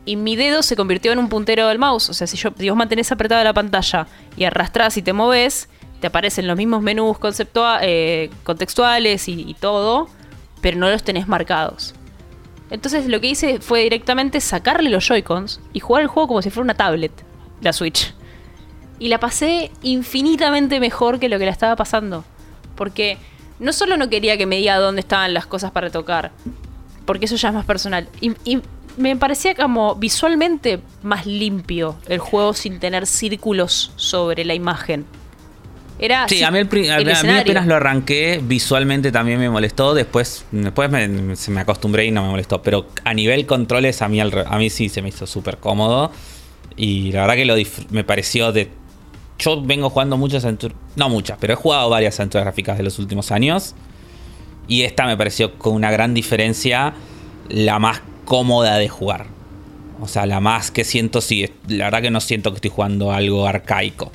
y 0.05 0.17
mi 0.17 0.37
dedo 0.37 0.63
se 0.63 0.77
convirtió 0.77 1.13
en 1.13 1.19
un 1.19 1.29
puntero 1.29 1.69
del 1.69 1.79
mouse. 1.79 2.09
O 2.11 2.15
sea, 2.15 2.27
si, 2.27 2.37
yo, 2.37 2.51
si 2.57 2.69
vos 2.69 2.79
mantenés 2.79 3.13
apretada 3.13 3.45
la 3.45 3.53
pantalla 3.53 4.07
y 4.37 4.45
arrastrás 4.45 4.97
y 4.97 5.03
te 5.03 5.13
moves, 5.13 5.69
te 6.01 6.07
aparecen 6.07 6.47
los 6.47 6.57
mismos 6.57 6.83
menús 6.83 7.19
conceptua- 7.19 7.81
eh, 7.83 8.31
contextuales 8.45 9.29
y, 9.29 9.55
todo, 9.61 10.09
pero 10.61 10.79
no 10.79 10.89
los 10.89 11.03
tenés 11.03 11.29
marcados. 11.29 11.95
Entonces 12.71 13.07
lo 13.07 13.21
que 13.21 13.29
hice 13.29 13.61
fue 13.61 13.83
directamente 13.83 14.41
sacarle 14.41 14.91
los 14.91 15.07
Joy-Cons 15.07 15.61
y 15.73 15.81
jugar 15.81 16.03
el 16.03 16.09
juego 16.09 16.29
como 16.29 16.43
si 16.43 16.51
fuera 16.51 16.65
una 16.65 16.75
tablet, 16.75 17.13
la 17.61 17.73
Switch. 17.73 18.15
Y 18.99 19.09
la 19.09 19.21
pasé 19.21 19.71
infinitamente 19.83 20.81
mejor 20.81 21.19
que 21.19 21.29
lo 21.29 21.39
que 21.39 21.47
la 21.47 21.53
estaba 21.53 21.77
pasando. 21.77 22.25
Porque 22.77 23.17
no 23.59 23.73
solo 23.73 23.97
no 23.97 24.09
quería 24.09 24.37
que 24.37 24.47
me 24.47 24.57
diga 24.57 24.77
dónde 24.79 25.01
estaban 25.01 25.35
las 25.35 25.47
cosas 25.47 25.71
para 25.71 25.91
tocar, 25.91 26.33
porque 27.05 27.25
eso 27.25 27.37
ya 27.37 27.49
es 27.49 27.55
más 27.55 27.65
personal. 27.65 28.09
Me 28.99 29.17
parecía 29.17 29.55
como 29.55 29.95
visualmente 29.95 30.81
más 31.03 31.27
limpio 31.27 31.97
el 32.09 32.19
juego 32.19 32.53
sin 32.55 32.79
tener 32.81 33.07
círculos 33.07 33.93
sobre 33.97 34.45
la 34.45 34.55
imagen. 34.55 35.07
Era 36.01 36.29
Sí, 36.29 36.43
a 36.45 36.51
mí, 36.53 36.59
el 36.59 36.67
a- 36.91 37.23
mí 37.25 37.39
apenas 37.41 37.67
lo 37.67 37.75
arranqué, 37.75 38.41
visualmente 38.43 39.11
también 39.11 39.41
me 39.41 39.51
molestó. 39.51 39.95
Después, 39.95 40.45
después 40.53 40.89
me, 40.91 41.35
se 41.35 41.51
me 41.51 41.61
acostumbré 41.61 42.05
y 42.07 42.13
no 42.13 42.23
me 42.23 42.29
molestó. 42.29 42.63
Pero 42.63 42.87
a 43.05 43.15
nivel 43.15 43.47
controles, 43.47 44.01
a 44.03 44.09
mí, 44.09 44.21
al 44.21 44.47
a 44.47 44.59
mí 44.59 44.71
sí 44.71 44.89
se 44.89 45.03
me 45.03 45.09
hizo 45.09 45.27
súper 45.27 45.57
cómodo. 45.59 46.13
Y 46.77 47.11
la 47.11 47.23
verdad 47.23 47.35
que 47.35 47.45
lo 47.45 47.55
me 47.91 48.05
pareció 48.05 48.53
de. 48.53 48.71
Yo 49.41 49.61
vengo 49.61 49.91
jugando 49.91 50.17
muchas 50.17 50.45
aventuras. 50.45 50.77
No 50.95 51.09
muchas, 51.09 51.37
pero 51.41 51.55
he 51.55 51.57
jugado 51.57 51.91
varias 51.91 52.19
aventuras 52.21 52.45
gráficas 52.45 52.77
de 52.79 52.85
los 52.85 52.99
últimos 53.01 53.33
años. 53.33 53.75
Y 54.69 54.83
esta 54.83 55.05
me 55.07 55.17
pareció 55.17 55.59
con 55.59 55.75
una 55.75 55.91
gran 55.91 56.15
diferencia 56.15 56.93
la 57.49 57.79
más 57.81 58.03
cómoda 58.29 58.77
de 58.77 58.89
jugar. 58.91 59.25
O 60.01 60.07
sea, 60.07 60.27
la 60.27 60.39
más 60.41 60.71
que 60.71 60.85
siento, 60.85 61.21
sí, 61.23 61.51
la 61.67 61.87
verdad 61.87 62.03
que 62.03 62.11
no 62.11 62.21
siento 62.21 62.51
que 62.51 62.57
estoy 62.57 62.71
jugando 62.71 63.11
algo 63.11 63.47
arcaico. 63.47 64.13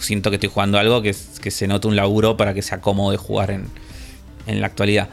Siento 0.00 0.30
que 0.30 0.36
estoy 0.36 0.50
jugando 0.52 0.78
algo 0.78 1.00
que, 1.02 1.14
que 1.40 1.50
se 1.50 1.68
note 1.68 1.86
un 1.86 1.94
laburo 1.96 2.36
para 2.36 2.52
que 2.52 2.62
sea 2.62 2.80
cómodo 2.80 3.10
de 3.12 3.16
jugar 3.16 3.50
en, 3.52 3.66
en 4.46 4.60
la 4.60 4.66
actualidad. 4.66 5.08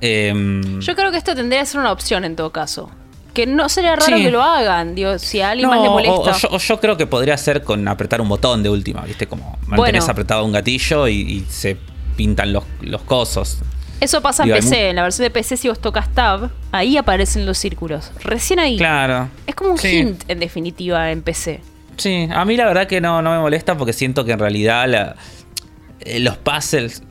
Em, 0.00 0.80
Yo 0.80 0.96
creo 0.96 1.10
que 1.10 1.18
esto 1.18 1.34
tendría 1.34 1.60
que 1.60 1.66
ser 1.66 1.80
una 1.80 1.92
opción 1.92 2.24
en 2.24 2.34
todo 2.36 2.50
caso. 2.50 2.90
Que 3.34 3.46
no 3.46 3.68
sería 3.68 3.96
raro 3.96 4.16
Sí. 4.16 4.24
que 4.24 4.30
lo 4.30 4.42
hagan, 4.42 4.94
digo, 4.94 5.18
si 5.18 5.40
a 5.40 5.50
alguien 5.50 5.68
no, 5.70 5.74
más 5.74 5.82
le 5.82 5.88
o- 5.88 5.92
molesta. 5.92 6.46
O, 6.46 6.50
yo, 6.50 6.56
o 6.56 6.58
yo 6.58 6.80
creo 6.80 6.96
que 6.96 7.06
podría 7.06 7.36
ser 7.38 7.62
con 7.62 7.86
apretar 7.88 8.20
un 8.20 8.28
botón 8.28 8.62
de 8.62 8.68
última, 8.68 9.02
¿viste? 9.02 9.26
Como 9.26 9.58
mantenés 9.66 9.76
Bueno. 10.04 10.04
apretado 10.12 10.44
un 10.44 10.52
gatillo 10.52 11.08
y, 11.08 11.14
y 11.20 11.46
se 11.48 11.76
pintan 12.16 12.52
los, 12.52 12.64
los 12.82 13.02
cosos. 13.02 13.58
Eso 14.02 14.20
pasa 14.20 14.42
en 14.42 14.48
Digo, 14.48 14.56
PC, 14.60 14.90
en 14.90 14.96
la 14.96 15.02
versión 15.04 15.24
de 15.24 15.30
PC 15.30 15.56
si 15.56 15.68
vos 15.68 15.78
tocas 15.80 16.12
Tab, 16.12 16.50
ahí 16.72 16.96
aparecen 16.96 17.46
los 17.46 17.56
círculos. 17.56 18.10
Recién 18.24 18.58
ahí. 18.58 18.76
Claro. 18.76 19.28
Es 19.46 19.54
como 19.54 19.70
un 19.72 19.78
Sí. 19.78 19.98
hint, 19.98 20.24
en 20.28 20.40
definitiva, 20.40 21.10
en 21.12 21.22
PC. 21.22 21.60
Sí, 21.96 22.28
a 22.34 22.44
mí 22.44 22.56
la 22.56 22.66
verdad 22.66 22.86
que 22.88 23.00
no, 23.00 23.22
no 23.22 23.30
me 23.30 23.38
molesta 23.38 23.76
porque 23.76 23.92
siento 23.92 24.24
que 24.24 24.32
en 24.32 24.38
realidad 24.38 24.88
la- 24.88 25.16
eh, 26.00 26.18
los 26.20 26.36
puzzles. 26.38 27.02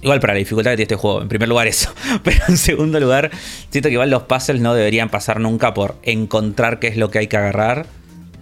Igual 0.00 0.20
para 0.20 0.32
la 0.34 0.38
dificultad 0.38 0.70
que 0.70 0.76
tiene 0.76 0.84
este 0.84 0.94
juego, 0.96 1.20
en 1.22 1.28
primer 1.28 1.48
lugar 1.48 1.66
eso. 1.66 1.92
Pero 2.22 2.38
en 2.48 2.56
segundo 2.56 2.98
lugar, 3.00 3.30
siento 3.70 3.88
que 3.88 3.94
igual 3.94 4.10
los 4.10 4.22
puzzles 4.22 4.62
no 4.62 4.72
deberían 4.74 5.08
pasar 5.10 5.40
nunca 5.40 5.74
por 5.74 5.96
encontrar 6.02 6.78
qué 6.78 6.86
es 6.88 6.96
lo 6.96 7.10
que 7.10 7.18
hay 7.18 7.26
que 7.26 7.36
agarrar. 7.36 7.86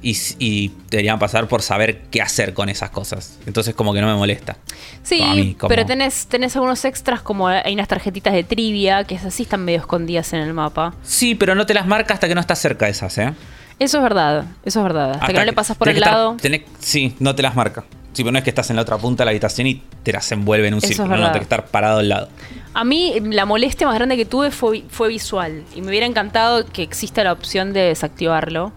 Y, 0.02 0.70
deberían 0.90 1.18
pasar 1.18 1.48
por 1.48 1.62
saber 1.62 2.02
qué 2.12 2.22
hacer 2.22 2.54
con 2.54 2.68
esas 2.68 2.90
cosas. 2.90 3.38
Entonces 3.46 3.74
como 3.74 3.92
que 3.92 4.00
no 4.00 4.06
me 4.06 4.14
molesta. 4.14 4.56
Sí, 5.02 5.20
A 5.22 5.34
mí, 5.34 5.54
como- 5.54 5.68
pero 5.68 5.84
tenés, 5.84 6.26
tenés 6.26 6.54
algunos 6.54 6.84
extras 6.84 7.22
como 7.22 7.48
hay 7.48 7.74
unas 7.74 7.88
tarjetitas 7.88 8.32
de 8.34 8.44
trivia, 8.44 9.02
que 9.04 9.16
esas 9.16 9.34
sí 9.34 9.42
están 9.44 9.64
medio 9.64 9.80
escondidas 9.80 10.32
en 10.32 10.40
el 10.40 10.52
mapa. 10.54 10.94
Sí, 11.02 11.34
pero 11.34 11.54
no 11.56 11.66
te 11.66 11.74
las 11.74 11.86
marca 11.86 12.14
hasta 12.14 12.28
que 12.28 12.34
no 12.36 12.40
estás 12.40 12.58
cerca 12.60 12.84
de 12.84 12.92
esas, 12.92 13.18
¿eh? 13.18 13.32
Eso 13.78 13.96
es 13.98 14.02
verdad, 14.02 14.44
eso 14.64 14.78
es 14.80 14.84
verdad. 14.84 15.12
Hasta, 15.14 15.26
que 15.26 15.32
no 15.34 15.44
le 15.44 15.52
pasas 15.52 15.76
por 15.76 15.88
el 15.88 15.96
estar- 15.96 16.12
lado. 16.12 16.36
tenés- 16.40 16.64
sí, 16.78 17.14
no 17.18 17.34
te 17.34 17.42
las 17.42 17.56
marca. 17.56 17.84
Sí, 18.12 18.22
pero 18.22 18.32
no 18.32 18.38
es 18.38 18.44
que 18.44 18.50
estás 18.50 18.70
en 18.70 18.76
la 18.76 18.82
otra 18.82 18.96
punta 18.96 19.22
de 19.22 19.26
la 19.26 19.30
habitación 19.32 19.66
y 19.66 19.82
te 20.02 20.12
las 20.12 20.30
envuelve 20.32 20.68
en 20.68 20.74
un 20.74 20.80
círculo. 20.80 21.08
No, 21.08 21.10
verdad. 21.16 21.32
tenés 21.32 21.40
que 21.48 21.54
estar 21.54 21.66
parado 21.66 21.98
al 21.98 22.08
lado. 22.08 22.28
A 22.72 22.84
mí 22.84 23.14
la 23.20 23.44
molestia 23.44 23.86
más 23.86 23.96
grande 23.96 24.16
que 24.16 24.24
tuve 24.24 24.50
fue, 24.50 24.84
fue 24.88 25.08
visual. 25.08 25.64
Y 25.74 25.82
me 25.82 25.88
hubiera 25.88 26.06
encantado 26.06 26.64
que 26.66 26.82
exista 26.82 27.22
la 27.24 27.32
opción 27.32 27.74
de 27.74 27.80
desactivarlo. 27.80 28.72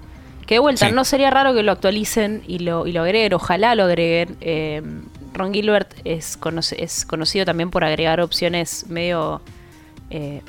Que 0.49 0.55
de 0.55 0.59
vuelta, 0.59 0.87
Sí. 0.87 0.93
no 0.95 1.05
sería 1.05 1.29
raro 1.29 1.53
que 1.53 1.61
lo 1.61 1.71
actualicen 1.71 2.41
y 2.47 2.57
lo, 2.57 2.87
y 2.87 2.91
lo 2.91 3.03
agreguen. 3.03 3.33
Ojalá 3.35 3.75
lo 3.75 3.83
agreguen. 3.83 4.35
Eh, 4.41 4.81
Ron 5.31 5.53
Gilbert 5.53 5.93
es, 6.05 6.39
conoce- 6.39 6.75
es 6.79 7.05
conocido 7.05 7.45
también 7.45 7.69
por 7.69 7.83
agregar 7.83 8.19
opciones 8.19 8.87
medio... 8.89 9.41
eh, 10.09 10.41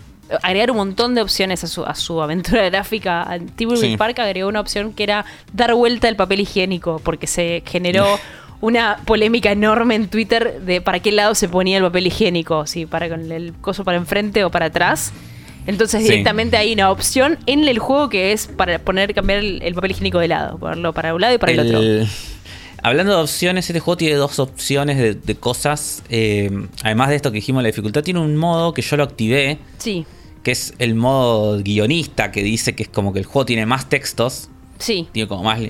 agregar 0.43 0.71
un 0.71 0.79
montón 0.79 1.15
de 1.15 1.21
opciones 1.21 1.65
a 1.65 1.67
su, 1.67 1.85
a 1.85 1.95
su 1.95 2.23
aventura 2.23 2.65
gráfica. 2.71 3.29
Tiburon 3.57 3.81
Sí. 3.83 3.97
Park 3.99 4.19
agregó 4.21 4.49
una 4.49 4.61
opción 4.61 4.95
que 4.95 5.03
era 5.03 5.27
dar 5.53 5.75
vuelta 5.75 6.09
el 6.09 6.17
papel 6.17 6.41
higiénico, 6.41 6.99
porque 7.05 7.27
se 7.27 7.63
generó 7.67 8.07
una 8.63 8.99
polémica 9.05 9.51
enorme 9.53 9.97
en 9.97 10.09
Twitter 10.09 10.61
de 10.63 10.81
para 10.81 11.01
qué 11.01 11.13
lado 11.13 11.35
se 11.35 11.49
ponía 11.49 11.77
el 11.79 11.83
papel 11.83 12.07
higiénico, 12.07 12.67
si 12.67 12.87
para 12.87 13.09
con 13.11 13.31
el 13.33 13.53
coso 13.61 13.85
para 13.85 13.99
enfrente 13.99 14.45
o 14.45 14.51
para 14.51 14.67
atrás. 14.67 15.13
Entonces 15.71 16.03
Sí. 16.03 16.09
directamente 16.11 16.57
hay 16.57 16.73
una 16.73 16.91
opción 16.91 17.39
en 17.47 17.67
el 17.67 17.79
juego 17.79 18.09
que 18.09 18.33
es 18.33 18.47
para 18.49 18.79
poner 18.81 19.15
cambiar 19.15 19.39
el, 19.39 19.63
el 19.63 19.75
papel 19.75 19.93
higiénico 19.93 20.19
de 20.19 20.29
lado, 20.29 20.59
ponerlo 20.59 20.93
para 20.93 21.15
un 21.15 21.21
lado 21.21 21.35
y 21.35 21.39
para 21.39 21.53
el, 21.53 21.61
otro. 21.61 21.81
Hablando 22.83 23.15
de 23.17 23.23
opciones, 23.23 23.69
este 23.69 23.79
juego 23.81 23.97
tiene 23.99 24.15
dos 24.17 24.39
opciones 24.39 24.97
de, 24.99 25.15
de 25.15 25.35
cosas. 25.35 26.03
eh, 26.09 26.51
además 26.83 27.11
de 27.11 27.17
esto 27.17 27.31
que 27.31 27.37
dijimos, 27.37 27.63
la 27.63 27.69
dificultad 27.69 28.03
tiene 28.03 28.21
un 28.21 28.37
modo 28.37 28.73
que 28.75 28.83
yo 28.83 28.97
lo 28.97 29.05
activé, 29.05 29.59
Sí, 29.79 30.07
que 30.43 30.53
es 30.53 30.73
el 30.79 30.95
modo 30.95 31.59
guionista, 31.63 32.31
que 32.33 32.43
dice 32.43 32.75
que 32.75 32.83
es 32.85 32.89
como 32.89 33.13
que 33.13 33.19
el 33.21 33.27
juego 33.27 33.45
tiene 33.47 33.67
más 33.67 33.89
textos. 33.89 34.49
sí. 34.79 35.09
Tiene 35.13 35.29
como 35.29 35.43
más. 35.45 35.61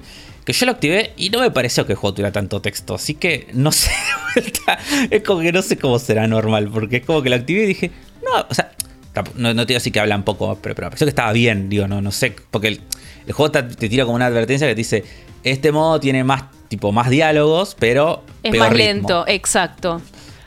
Que 0.45 0.53
yo 0.55 0.65
lo 0.67 0.73
activé 0.73 1.13
y 1.17 1.29
no 1.31 1.41
me 1.41 1.51
pareció 1.51 1.85
que 1.85 1.93
el 1.93 1.99
juego 1.99 2.15
tuviera 2.15 2.33
tanto 2.33 2.61
texto. 2.63 2.95
Así 2.95 3.15
que 3.15 3.49
no 3.53 3.71
sé. 3.73 3.91
de 4.35 4.41
vuelta, 4.43 4.79
es 5.11 5.23
como 5.23 5.41
que 5.43 5.53
no 5.53 5.61
sé 5.63 5.77
cómo 5.77 5.99
será 5.99 6.27
normal. 6.27 6.71
Porque 6.73 6.99
es 6.99 7.05
como 7.05 7.23
que 7.23 7.29
lo 7.31 7.37
activé 7.37 7.65
y 7.65 7.67
dije, 7.67 7.91
no, 8.25 8.47
o 8.49 8.55
sea, 8.55 8.71
no, 9.37 9.55
no 9.55 9.63
te 9.67 9.73
digo 9.73 9.79
así 9.79 9.91
que 9.91 10.01
hablan 10.01 10.23
poco, 10.25 10.59
pero, 10.63 10.75
pero 10.75 10.87
me 10.87 10.91
pareció 10.91 11.05
que 11.07 11.11
estaba 11.11 11.33
bien. 11.33 11.69
Digo, 11.69 11.87
no, 11.89 12.01
no 12.01 12.13
sé. 12.13 12.35
Porque 12.51 12.69
el, 12.69 12.81
el 13.27 13.33
juego 13.33 13.51
te, 13.51 13.63
te 13.63 13.89
tira 13.89 14.05
como 14.05 14.17
una 14.17 14.27
advertencia 14.27 14.67
que 14.67 14.75
te 14.75 14.79
dice: 14.79 15.05
Este 15.43 15.73
modo 15.73 15.99
tiene 16.01 16.23
más, 16.25 16.45
tipo, 16.69 16.93
más 16.93 17.11
diálogos, 17.11 17.77
pero. 17.79 18.25
Es 18.43 18.53
peor 18.53 18.65
más 18.65 18.73
ritmo". 18.73 18.85
lento, 18.85 19.25
exacto. 19.27 20.01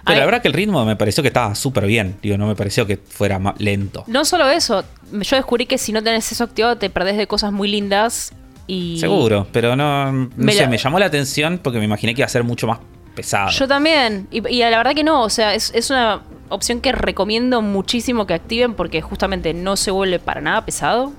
Pero 0.06 0.16
Ay, 0.16 0.20
la 0.20 0.26
verdad 0.26 0.42
que 0.42 0.50
el 0.50 0.54
ritmo 0.54 0.84
me 0.84 0.96
pareció 0.98 1.24
que 1.24 1.28
estaba 1.30 1.56
súper 1.56 1.86
bien. 1.86 2.18
Digo, 2.22 2.38
no 2.38 2.46
me 2.48 2.56
pareció 2.56 2.86
que 2.86 2.98
fuera 2.98 3.40
ma- 3.40 3.56
lento. 3.58 4.04
No 4.08 4.26
solo 4.26 4.50
eso, 4.50 4.84
yo 5.14 5.36
descubrí 5.38 5.66
que 5.66 5.78
si 5.78 5.94
no 5.94 6.04
tenés 6.04 6.30
eso 6.30 6.44
activado 6.44 6.78
te 6.78 6.90
perdés 6.90 7.16
de 7.16 7.26
cosas 7.26 7.54
muy 7.54 7.70
lindas 7.70 8.34
y... 8.68 8.98
Seguro, 9.00 9.48
pero 9.54 9.78
no, 9.78 10.12
no 10.12 10.30
Me 10.36 10.52
sé, 10.52 10.64
la- 10.64 10.68
me 10.70 10.78
llamó 10.78 11.00
la 11.00 11.06
atención 11.06 11.58
porque 11.64 11.80
me 11.80 11.86
imaginé 11.86 12.14
que 12.16 12.20
iba 12.20 12.26
a 12.26 12.30
ser 12.30 12.44
mucho 12.44 12.68
más 12.68 12.80
pesado. 13.16 13.50
Yo 13.52 13.68
también. 13.68 14.28
Y, 14.32 14.48
y 14.48 14.60
la 14.60 14.78
verdad 14.78 14.94
que 14.94 15.04
no. 15.04 15.24
O 15.24 15.30
sea, 15.30 15.54
es, 15.54 15.72
es 15.74 15.90
una 15.90 16.22
opción 16.50 16.82
que 16.82 16.92
recomiendo 16.92 17.62
muchísimo 17.62 18.28
que 18.28 18.34
activen 18.34 18.74
porque 18.74 19.02
justamente 19.02 19.54
no 19.54 19.76
se 19.76 19.92
vuelve 19.92 20.20
para 20.20 20.42
nada 20.42 20.66
pesado. 20.66 21.12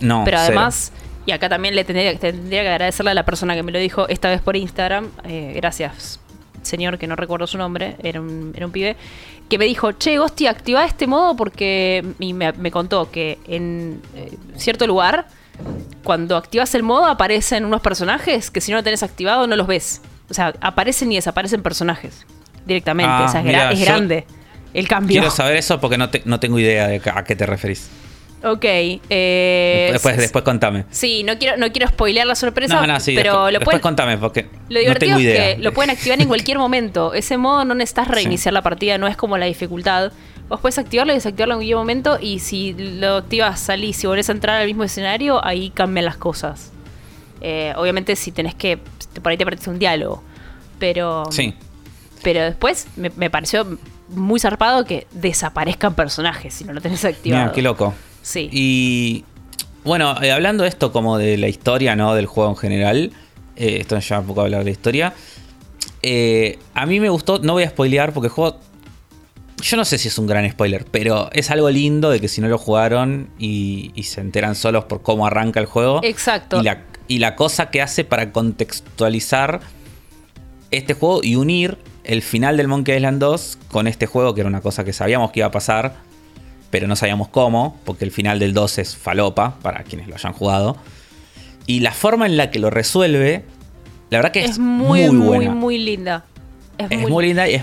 no, 0.00 0.22
pero 0.24 0.38
cero. 0.38 0.48
además, 0.58 0.92
y 1.24 1.32
acá 1.32 1.48
también 1.48 1.74
le 1.74 1.84
tendría, 1.84 2.16
tendría 2.18 2.62
que 2.62 2.68
agradecerle 2.68 3.10
a 3.10 3.14
la 3.14 3.24
persona 3.24 3.54
que 3.54 3.62
me 3.62 3.72
lo 3.72 3.78
dijo 3.78 4.08
esta 4.08 4.28
vez 4.28 4.40
por 4.40 4.56
Instagram. 4.56 5.10
eh, 5.24 5.52
gracias, 5.56 6.20
señor, 6.62 6.98
que 6.98 7.06
no 7.06 7.16
recuerdo 7.16 7.46
su 7.46 7.58
nombre. 7.58 7.96
Era 8.02 8.20
un, 8.20 8.52
era 8.56 8.66
un 8.66 8.72
pibe. 8.72 8.96
Que 9.48 9.58
me 9.58 9.64
dijo, 9.64 9.92
che, 9.92 10.18
Gosti, 10.18 10.46
activa 10.46 10.84
este 10.84 11.06
modo 11.06 11.36
porque. 11.36 12.04
Y 12.18 12.32
me, 12.32 12.52
me 12.52 12.70
contó 12.70 13.10
que 13.10 13.38
en 13.46 14.02
eh, 14.14 14.36
cierto 14.56 14.86
lugar, 14.86 15.26
cuando 16.02 16.36
activas 16.36 16.74
el 16.74 16.82
modo, 16.82 17.06
aparecen 17.06 17.64
unos 17.64 17.80
personajes 17.80 18.50
que 18.50 18.60
si 18.60 18.72
no 18.72 18.78
lo 18.78 18.84
tenés 18.84 19.02
activado 19.02 19.46
no 19.46 19.56
los 19.56 19.66
ves. 19.66 20.02
O 20.30 20.34
sea, 20.34 20.52
aparecen 20.60 21.10
y 21.12 21.16
desaparecen 21.16 21.62
personajes 21.62 22.26
directamente. 22.66 23.10
Ah, 23.12 23.26
o 23.28 23.30
sea, 23.30 23.40
es, 23.40 23.46
mira, 23.46 23.70
gra- 23.70 23.72
es 23.74 23.78
yo 23.80 23.84
grande 23.86 24.26
el 24.74 24.88
cambio. 24.88 25.20
Quiero 25.20 25.30
saber 25.30 25.56
eso 25.56 25.80
porque 25.80 25.96
no, 25.98 26.10
te- 26.10 26.22
no 26.24 26.40
tengo 26.40 26.58
idea 26.58 26.88
de 26.88 27.00
a 27.12 27.24
qué 27.24 27.36
te 27.36 27.46
referís. 27.46 27.88
Ok. 28.44 28.64
eh, 28.64 29.88
después, 29.92 30.16
después 30.16 30.44
contame. 30.44 30.84
Sí, 30.90 31.22
no 31.24 31.38
quiero, 31.38 31.56
no 31.56 31.72
quiero 31.72 31.88
spoilear 31.88 32.26
la 32.26 32.34
sorpresa, 32.34 32.74
No, 32.80 32.86
no, 32.86 33.00
sí, 33.00 33.14
pero 33.16 33.32
después, 33.32 33.52
lo, 33.52 33.58
después 33.58 33.64
pueden, 33.64 33.80
contame 33.80 34.18
porque 34.18 34.42
lo 34.68 34.74
no 34.74 34.78
divertido 34.80 34.98
tengo 34.98 35.16
es 35.18 35.22
idea. 35.24 35.56
que 35.56 35.62
lo 35.62 35.72
pueden 35.72 35.90
activar 35.90 36.20
en 36.20 36.28
cualquier 36.28 36.58
momento. 36.58 37.14
Ese 37.14 37.38
modo 37.38 37.64
no 37.64 37.74
necesitas 37.74 38.08
reiniciar 38.08 38.52
la 38.52 38.62
partida, 38.62 38.98
no 38.98 39.06
es 39.08 39.16
como 39.16 39.38
la 39.38 39.46
dificultad. 39.46 40.12
Vos 40.48 40.60
puedes 40.60 40.78
activarlo 40.78 41.12
y 41.12 41.16
desactivarlo 41.16 41.54
en 41.54 41.58
cualquier 41.58 41.76
momento 41.78 42.18
y 42.20 42.38
si 42.40 42.72
lo 42.74 43.16
activas, 43.16 43.58
salís 43.58 44.02
y 44.04 44.06
volvés 44.06 44.28
a 44.28 44.32
entrar 44.32 44.60
al 44.60 44.66
mismo 44.66 44.84
escenario, 44.84 45.44
ahí 45.44 45.70
cambian 45.70 46.04
las 46.04 46.16
cosas. 46.16 46.72
Eh, 47.40 47.72
obviamente 47.76 48.16
si 48.16 48.32
tenés 48.32 48.54
que, 48.54 48.78
por 49.22 49.30
ahí 49.30 49.36
te 49.36 49.44
perdiste 49.44 49.70
un 49.70 49.78
diálogo, 49.78 50.22
pero... 50.78 51.24
Sí. 51.30 51.54
Pero 52.22 52.42
después 52.42 52.86
me, 52.96 53.10
me 53.16 53.30
pareció 53.30 53.78
muy 54.08 54.40
zarpado 54.40 54.84
que 54.84 55.06
desaparezcan 55.12 55.94
personajes 55.94 56.54
si 56.54 56.64
no 56.64 56.72
lo 56.72 56.80
tenés 56.80 57.04
activado. 57.04 57.42
Mira, 57.44 57.52
qué 57.54 57.62
loco. 57.62 57.94
Sí. 58.22 58.48
Y 58.50 59.24
bueno, 59.84 60.20
eh, 60.22 60.32
hablando 60.32 60.62
de 60.64 60.70
esto 60.70 60.90
como 60.92 61.18
de 61.18 61.36
la 61.36 61.46
historia, 61.48 61.94
¿no? 61.94 62.14
Del 62.14 62.26
juego 62.26 62.50
en 62.50 62.56
general. 62.56 63.12
eh, 63.56 63.78
esto 63.80 63.98
lleva 63.98 64.20
un 64.20 64.26
poco 64.26 64.40
a 64.40 64.44
hablar 64.44 64.60
de 64.60 64.64
la 64.64 64.70
historia. 64.70 65.14
eh, 66.02 66.58
a 66.74 66.86
mí 66.86 67.00
me 67.00 67.08
gustó, 67.08 67.38
no 67.38 67.52
voy 67.52 67.64
a 67.64 67.68
spoilear 67.70 68.12
porque 68.12 68.26
el 68.28 68.32
juego. 68.32 68.58
Yo 69.62 69.76
no 69.76 69.84
sé 69.86 69.96
si 69.96 70.08
es 70.08 70.18
un 70.18 70.26
gran 70.26 70.48
spoiler, 70.50 70.84
pero 70.84 71.30
es 71.32 71.50
algo 71.50 71.70
lindo 71.70 72.10
de 72.10 72.20
que 72.20 72.28
si 72.28 72.40
no 72.42 72.48
lo 72.48 72.58
jugaron 72.58 73.30
y, 73.38 73.90
y 73.94 74.02
se 74.02 74.20
enteran 74.20 74.54
solos 74.54 74.84
por 74.84 75.00
cómo 75.02 75.26
arranca 75.26 75.60
el 75.60 75.66
juego. 75.66 76.00
Exacto. 76.02 76.60
Y 76.60 76.62
la, 76.62 76.82
y 77.08 77.18
la 77.18 77.36
cosa 77.36 77.70
que 77.70 77.82
hace 77.82 78.04
para 78.04 78.32
contextualizar 78.32 79.60
este 80.70 80.94
juego 80.94 81.20
y 81.22 81.36
unir 81.36 81.78
el 82.04 82.22
final 82.22 82.56
del 82.56 82.68
Monkey 82.68 82.96
Island 82.96 83.20
2 83.20 83.58
con 83.68 83.86
este 83.86 84.06
juego, 84.06 84.34
que 84.34 84.40
era 84.40 84.48
una 84.48 84.60
cosa 84.60 84.84
que 84.84 84.92
sabíamos 84.92 85.32
que 85.32 85.40
iba 85.40 85.48
a 85.48 85.50
pasar, 85.50 85.94
pero 86.70 86.86
no 86.86 86.96
sabíamos 86.96 87.28
cómo, 87.28 87.78
porque 87.84 88.04
el 88.04 88.10
final 88.10 88.38
del 88.38 88.54
2 88.54 88.78
es 88.78 88.96
falopa, 88.96 89.58
para 89.62 89.82
quienes 89.84 90.08
lo 90.08 90.14
hayan 90.14 90.32
jugado. 90.32 90.76
Y 91.66 91.80
la 91.80 91.92
forma 91.92 92.26
en 92.26 92.36
la 92.36 92.50
que 92.50 92.58
lo 92.58 92.70
resuelve, 92.70 93.44
la 94.10 94.18
verdad 94.18 94.32
que 94.32 94.44
es, 94.44 94.52
es 94.52 94.58
muy, 94.58 95.08
muy, 95.08 95.10
muy, 95.10 95.26
buena. 95.26 95.54
muy 95.54 95.78
linda. 95.78 96.24
Es, 96.78 96.90
es 96.90 96.98
muy, 97.00 97.10
muy 97.10 97.26
linda 97.26 97.48
y 97.48 97.54
es, 97.54 97.62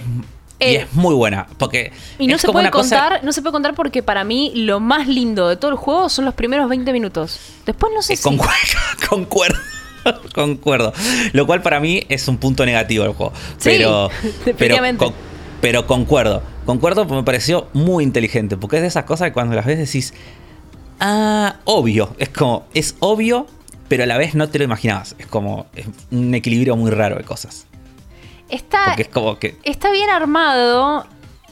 Eh, 0.64 0.76
es 0.82 0.94
muy 0.94 1.14
buena. 1.16 1.48
Porque 1.58 1.92
Y 2.20 2.28
no 2.28 2.36
es 2.36 2.42
se 2.42 2.48
como 2.48 2.54
puede 2.58 2.66
una 2.66 2.72
cosa- 2.72 3.00
contar, 3.00 3.24
no 3.24 3.32
se 3.32 3.42
puede 3.42 3.52
contar 3.54 3.76
porque 3.76 4.04
para 4.04 4.24
mí 4.24 4.52
lo 4.56 4.80
más 4.80 5.08
lindo 5.08 5.48
de 5.50 5.58
todo 5.58 5.72
el 5.72 5.78
juego 5.78 6.10
son 6.10 6.26
los 6.26 6.34
primeros 6.34 6.70
20 6.70 6.92
minutos. 6.94 7.40
Después 7.66 7.92
no 7.96 8.02
sé 8.02 8.14
Eh, 8.14 8.18
si. 8.18 8.24
concu- 8.30 8.50
concuerdo. 9.10 9.58
Concuerdo. 10.36 10.92
Lo 11.32 11.46
cual 11.48 11.62
para 11.62 11.80
mí 11.80 12.04
es 12.10 12.28
un 12.28 12.38
punto 12.38 12.66
negativo 12.66 13.06
del 13.06 13.14
juego. 13.14 13.32
Sí, 13.58 13.70
Pero, 13.70 14.10
pero, 14.58 14.78
con- 14.98 15.14
pero 15.62 15.88
concuerdo. 15.88 16.44
Concuerdo 16.66 17.04
porque 17.08 17.22
me 17.22 17.24
pareció 17.24 17.68
muy 17.74 18.04
inteligente. 18.04 18.58
Porque 18.58 18.76
es 18.78 18.82
de 18.82 18.90
esas 18.90 19.06
cosas 19.06 19.28
que 19.30 19.34
cuando 19.34 19.56
las 19.56 19.66
ves 19.66 19.78
decís. 19.78 20.14
Ah, 21.00 21.56
obvio. 21.66 22.16
Es 22.20 22.30
como. 22.30 22.66
Es 22.74 22.96
obvio, 23.00 23.48
pero 23.88 24.04
a 24.04 24.06
la 24.06 24.18
vez 24.18 24.36
no 24.36 24.50
te 24.50 24.58
lo 24.58 24.66
imaginabas. 24.66 25.16
Es 25.20 25.28
como. 25.28 25.68
Es 25.76 25.86
un 26.12 26.34
equilibrio 26.36 26.76
muy 26.76 26.92
raro 26.92 27.16
de 27.16 27.24
cosas. 27.24 27.66
Está, 28.54 28.86
Porque 28.86 29.02
es 29.04 29.08
como 29.10 29.38
que. 29.40 29.58
está 29.64 29.92
bien 29.92 30.10
armado. 30.10 31.06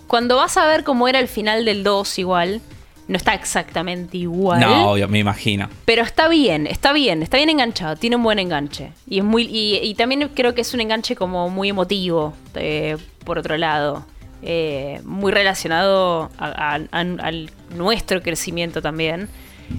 Cuando 0.08 0.36
vas 0.36 0.58
a 0.58 0.66
ver 0.66 0.84
cómo 0.84 1.08
era 1.08 1.20
el 1.20 1.28
final 1.28 1.64
del 1.66 1.84
2 1.84 2.20
igual, 2.20 2.62
no 3.08 3.18
está 3.18 3.34
exactamente 3.34 4.18
igual. 4.18 4.60
No, 4.60 4.92
obvio, 4.92 5.08
me 5.08 5.20
imagino. 5.20 5.70
Pero 5.86 6.02
está 6.04 6.28
bien, 6.28 6.68
está 6.68 6.92
bien, 6.94 7.24
está 7.24 7.38
bien 7.38 7.50
enganchado, 7.50 7.96
tiene 7.96 8.18
un 8.18 8.24
buen 8.24 8.38
enganche. 8.40 8.92
Y 9.08 9.20
es 9.20 9.24
muy 9.24 9.44
y, 9.44 9.78
y 9.82 9.96
también 9.96 10.30
creo 10.36 10.54
que 10.54 10.62
es 10.62 10.74
un 10.74 10.82
enganche 10.82 11.16
como 11.16 11.50
muy 11.50 11.70
emotivo, 11.70 12.34
eh, 12.56 12.98
por 13.26 13.38
otro 13.40 13.58
lado. 13.58 14.06
Eh, 14.44 15.00
muy 15.04 15.32
relacionado 15.32 16.30
a- 16.38 16.48
a- 16.48 16.76
a- 16.76 17.00
al 17.00 17.52
nuestro 17.76 18.22
crecimiento 18.22 18.82
también. 18.82 19.30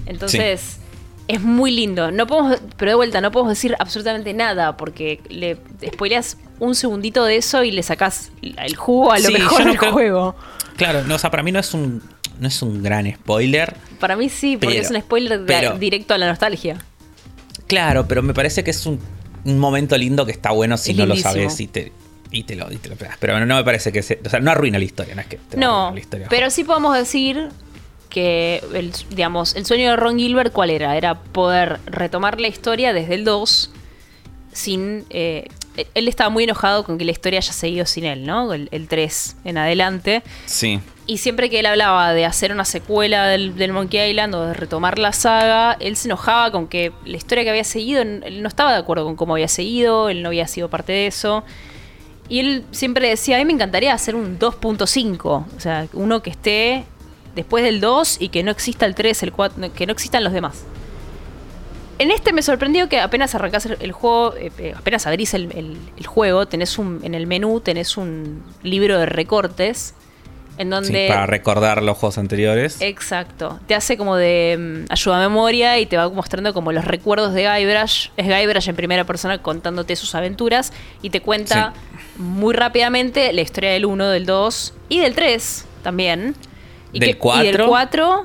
Entonces, 0.07 0.79
es 1.27 1.41
muy 1.41 1.71
lindo. 1.71 2.11
No 2.11 2.27
podemos, 2.27 2.59
pero 2.77 2.91
de 2.91 2.95
vuelta, 2.95 3.21
no 3.21 3.31
podemos 3.31 3.51
decir 3.51 3.75
absolutamente 3.79 4.33
nada, 4.33 4.75
porque 4.77 5.21
le 5.29 5.57
spoileas 5.93 6.37
un 6.59 6.75
segundito 6.75 7.23
de 7.25 7.37
eso 7.37 7.63
y 7.63 7.71
le 7.71 7.83
sacás 7.83 8.31
el 8.41 8.75
jugo 8.75 9.11
a 9.11 9.19
lo 9.19 9.27
Sí, 9.27 9.33
mejor 9.33 9.61
no 9.61 9.67
del 9.71 9.77
creo- 9.77 9.91
juego. 9.93 10.35
Claro, 10.77 11.03
no, 11.03 11.15
o 11.15 11.19
sea, 11.19 11.29
para 11.31 11.43
mí 11.43 11.51
no 11.51 11.59
es 11.59 11.73
un. 11.73 12.01
No 12.39 12.47
es 12.47 12.61
un 12.63 12.81
gran 12.81 13.09
spoiler. 13.13 13.75
Para 13.99 14.15
mí 14.15 14.27
sí, 14.27 14.57
porque 14.57 14.75
Pero- 14.75 14.85
es 14.85 14.91
un 14.91 14.99
spoiler 14.99 15.39
de- 15.39 15.45
pero- 15.45 15.77
directo 15.77 16.13
a 16.13 16.17
la 16.17 16.27
nostalgia. 16.27 16.77
Claro, 17.67 18.07
pero 18.07 18.21
me 18.21 18.33
parece 18.33 18.63
que 18.63 18.71
es 18.71 18.85
un, 18.85 18.99
un 19.45 19.59
momento 19.59 19.97
lindo 19.97 20.25
que 20.25 20.31
está 20.31 20.51
bueno 20.51 20.77
si 20.77 20.91
Es 20.91 20.97
no 20.97 21.05
lindísimo. 21.05 21.29
lo 21.35 21.39
sabes 21.41 21.59
y 21.59 21.67
te, 21.67 21.91
y 22.31 22.43
te 22.43 22.55
lo, 22.55 22.71
y 22.71 22.77
te 22.77 22.89
lo 22.89 22.95
pegas. 22.95 23.17
Pero 23.19 23.45
no 23.45 23.55
me 23.55 23.63
parece 23.63 23.91
que 23.91 24.01
se, 24.01 24.19
o 24.25 24.29
sea, 24.29 24.39
no 24.39 24.51
arruina 24.51 24.77
la 24.79 24.83
historia, 24.85 25.15
no 25.15 25.21
es 25.21 25.27
que 25.27 25.37
te 25.37 25.57
No, 25.57 25.91
la 25.93 25.99
historia. 25.99 26.27
pero 26.29 26.49
sí 26.49 26.63
podemos 26.63 26.97
decir 26.97 27.49
que, 28.13 28.63
el, 28.73 28.93
digamos, 29.09 29.55
el 29.55 29.65
sueño 29.65 29.89
de 29.89 29.95
Ron 29.95 30.17
Gilbert, 30.17 30.53
¿cuál 30.53 30.69
era? 30.69 30.95
Era 30.95 31.15
poder 31.19 31.79
retomar 31.85 32.39
la 32.39 32.47
historia 32.47 32.93
desde 32.93 33.15
el 33.15 33.25
2 33.25 33.71
sin... 34.53 35.05
eh, 35.09 35.47
él 35.95 36.07
estaba 36.07 36.29
muy 36.29 36.43
enojado 36.43 36.83
con 36.83 36.99
que 36.99 37.05
la 37.05 37.11
historia 37.11 37.39
haya 37.39 37.51
seguido 37.51 37.87
sin 37.87 38.05
él, 38.05 38.27
¿no? 38.27 38.53
El, 38.53 38.69
el 38.71 38.87
3 38.87 39.37
en 39.43 39.57
adelante. 39.57 40.21
Sí. 40.45 40.79
Y 41.07 41.17
siempre 41.17 41.49
que 41.49 41.61
él 41.61 41.65
hablaba 41.65 42.13
de 42.13 42.25
hacer 42.25 42.51
una 42.51 42.63
secuela 42.63 43.25
del, 43.27 43.55
del 43.55 43.73
Monkey 43.73 44.11
Island 44.11 44.35
o 44.35 44.45
de 44.45 44.53
retomar 44.53 44.99
la 44.99 45.13
saga, 45.13 45.75
él 45.79 45.95
se 45.95 46.07
enojaba 46.07 46.51
con 46.51 46.67
que 46.67 46.91
la 47.05 47.17
historia 47.17 47.43
que 47.43 47.49
había 47.49 47.63
seguido, 47.63 48.03
él 48.03 48.43
no 48.43 48.47
estaba 48.47 48.71
de 48.71 48.77
acuerdo 48.77 49.05
con 49.05 49.15
cómo 49.15 49.33
había 49.33 49.47
seguido, 49.47 50.09
él 50.09 50.21
no 50.21 50.29
había 50.29 50.47
sido 50.47 50.69
parte 50.69 50.91
de 50.91 51.07
eso. 51.07 51.43
Y 52.29 52.39
él 52.39 52.65
siempre 52.71 53.09
decía, 53.09 53.35
a 53.35 53.39
mí 53.39 53.45
me 53.45 53.53
encantaría 53.53 53.93
hacer 53.93 54.15
un 54.15 54.39
2.5, 54.39 55.25
o 55.25 55.45
sea, 55.59 55.87
uno 55.93 56.21
que 56.21 56.29
esté 56.29 56.85
después 57.35 57.63
del 57.63 57.79
2 57.81 58.17
y 58.21 58.29
que 58.29 58.43
no 58.43 58.51
exista 58.51 58.85
el 58.85 58.95
3, 58.95 59.23
el 59.23 59.31
4, 59.31 59.73
que 59.73 59.85
no 59.85 59.91
existan 59.93 60.23
los 60.23 60.33
demás. 60.33 60.63
En 61.99 62.09
este 62.11 62.33
me 62.33 62.41
sorprendió 62.41 62.89
que 62.89 62.99
apenas 62.99 63.35
arrancás 63.35 63.65
el, 63.67 63.91
juego, 63.91 64.35
eh, 64.35 64.51
eh, 64.57 64.73
apenas 64.75 65.05
abrís 65.07 65.33
el, 65.35 65.51
el- 65.53 65.77
el 65.95 66.07
juego, 66.07 66.47
tenés 66.47 66.77
un, 66.79 66.99
en 67.03 67.13
el 67.13 67.27
menú 67.27 67.59
tenés 67.59 67.97
un 67.97 68.43
libro 68.63 68.97
de 68.97 69.05
recortes 69.05 69.93
en 70.57 70.67
Sí, 70.67 70.71
donde... 70.71 71.07
para 71.07 71.25
recordar 71.27 71.81
los 71.83 71.97
juegos 71.97 72.17
anteriores. 72.17 72.77
Exacto. 72.81 73.59
Te 73.67 73.75
hace 73.75 73.95
como 73.97 74.15
de 74.17 74.85
mm, 74.87 74.91
ayuda 74.91 75.17
a 75.23 75.27
memoria 75.29 75.79
y 75.79 75.85
te 75.85 75.95
va 75.97 76.09
mostrando 76.09 76.53
como 76.53 76.71
los 76.71 76.83
recuerdos 76.85 77.33
de 77.33 77.43
Guybrush. 77.47 78.09
Es 78.17 78.27
Guybrush 78.27 78.69
en 78.69 78.75
primera 78.75 79.03
persona 79.03 79.37
contándote 79.37 79.95
sus 79.95 80.13
aventuras 80.15 80.73
y 81.03 81.09
te 81.11 81.21
cuenta 81.21 81.73
muy 82.17 82.53
rápidamente 82.55 83.33
la 83.33 83.41
historia 83.41 83.71
del 83.71 83.85
1, 83.85 84.09
del 84.09 84.25
2 84.25 84.73
y 84.89 84.99
del 84.99 85.13
3 85.15 85.65
también. 85.83 86.35
Y 86.93 86.99
Del 86.99 87.01
que- 87.01 87.05
Y 87.09 87.09
del 87.09 87.17
4. 87.17 87.67
4, 87.67 88.23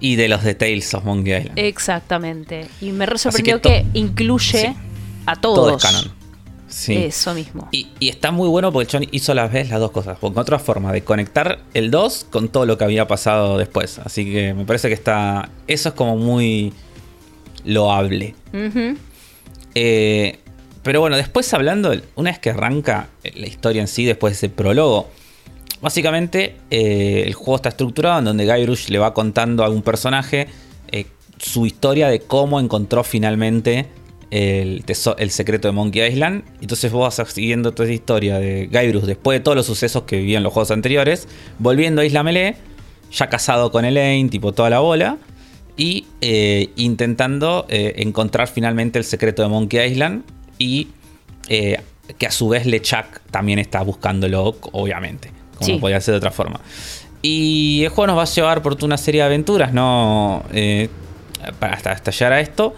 Y 0.00 0.16
de 0.16 0.28
los 0.28 0.42
details 0.44 0.94
of 0.94 1.04
Monkey 1.04 1.34
Island. 1.36 1.58
exactamente. 1.58 2.68
Y 2.80 2.90
me 2.92 3.06
re 3.06 3.18
sorprendió 3.18 3.60
que 3.60 3.84
incluye 3.94 4.60
sí. 4.60 4.76
a 5.26 5.36
Todo 5.36 5.54
todos. 5.66 5.84
es 5.84 5.90
canon. 5.90 6.12
Sí. 6.68 6.94
Eso 6.96 7.34
mismo. 7.34 7.68
Y, 7.70 7.86
y 8.00 8.08
está 8.08 8.32
muy 8.32 8.48
bueno 8.48 8.72
porque 8.72 8.88
John 8.90 9.06
hizo 9.12 9.30
a 9.30 9.34
la 9.36 9.46
vez 9.46 9.70
las 9.70 9.78
dos 9.78 9.92
cosas. 9.92 10.18
Porque 10.20 10.40
otra 10.40 10.58
forma 10.58 10.92
de 10.92 11.04
conectar 11.04 11.60
el 11.72 11.90
2 11.92 12.26
con 12.30 12.48
todo 12.48 12.66
lo 12.66 12.76
que 12.76 12.82
había 12.84 13.06
pasado 13.06 13.58
después. 13.58 14.00
Así 14.00 14.24
que 14.24 14.54
me 14.54 14.64
parece 14.64 14.88
que 14.88 14.94
está. 14.94 15.50
Eso 15.68 15.90
es 15.90 15.94
como 15.94 16.16
muy 16.16 16.72
loable. 17.64 18.34
Eh, 19.74 20.38
pero 20.82 21.00
bueno, 21.00 21.16
después 21.16 21.52
hablando, 21.54 21.94
una 22.16 22.30
vez 22.30 22.38
que 22.38 22.50
arranca 22.50 23.08
la 23.34 23.46
historia 23.46 23.80
en 23.80 23.88
sí, 23.88 24.04
después 24.04 24.32
de 24.32 24.36
ese 24.36 24.48
prólogo, 24.48 25.08
básicamente 25.84 26.56
eh, 26.70 27.24
el 27.26 27.34
juego 27.34 27.56
está 27.56 27.68
estructurado 27.68 28.18
en 28.18 28.24
donde 28.24 28.46
Guybrush 28.46 28.88
le 28.88 28.98
va 28.98 29.12
contando 29.12 29.62
a 29.62 29.68
un 29.68 29.82
personaje 29.82 30.48
eh, 30.90 31.04
su 31.36 31.66
historia 31.66 32.08
de 32.08 32.20
cómo 32.20 32.58
encontró 32.58 33.04
finalmente 33.04 33.86
el, 34.30 34.82
secreto 35.28 35.68
de 35.68 35.72
Monkey 35.72 36.10
Island. 36.10 36.42
Entonces 36.62 36.90
vos 36.90 37.14
vas 37.14 37.28
siguiendo 37.30 37.72
toda 37.74 37.84
esa 37.84 37.92
historia 37.92 38.38
de 38.38 38.66
Guybrush 38.66 39.04
después 39.04 39.38
de 39.38 39.44
todos 39.44 39.58
los 39.58 39.66
sucesos 39.66 40.04
que 40.04 40.16
vivió 40.16 40.38
en 40.38 40.42
los 40.42 40.54
juegos 40.54 40.70
anteriores, 40.70 41.28
volviendo 41.58 42.00
a 42.00 42.06
Isla 42.06 42.22
Melee, 42.22 42.56
ya 43.12 43.28
casado 43.28 43.70
con 43.70 43.84
Elaine, 43.84 44.30
tipo 44.30 44.52
toda 44.52 44.70
la 44.70 44.80
bola 44.80 45.18
y 45.76 46.06
eh, 46.22 46.70
intentando 46.76 47.66
encontrar 47.68 48.48
finalmente 48.48 48.98
el 48.98 49.04
secreto 49.04 49.42
de 49.42 49.48
Monkey 49.48 49.86
Island 49.86 50.22
y 50.58 50.88
que 51.46 52.26
a 52.26 52.30
su 52.30 52.48
vez 52.48 52.64
LeChuck 52.64 53.20
también 53.30 53.58
está 53.58 53.82
buscándolo, 53.82 54.56
obviamente, 54.72 55.33
como 55.56 55.66
Sí. 55.66 55.72
no 55.74 55.80
podía 55.80 56.00
ser 56.00 56.12
de 56.12 56.18
otra 56.18 56.30
forma. 56.30 56.60
Y 57.22 57.82
el 57.84 57.88
juego 57.88 58.08
nos 58.08 58.18
va 58.18 58.22
a 58.22 58.26
llevar 58.26 58.62
por 58.62 58.74
toda 58.76 58.86
una 58.86 58.98
serie 58.98 59.22
de 59.22 59.26
aventuras, 59.26 59.72
¿no? 59.72 60.44
Eh, 60.52 60.88
para 61.58 61.74
hasta, 61.74 61.92
hasta 61.92 62.10
llegar 62.10 62.32
a 62.34 62.40
esto. 62.40 62.74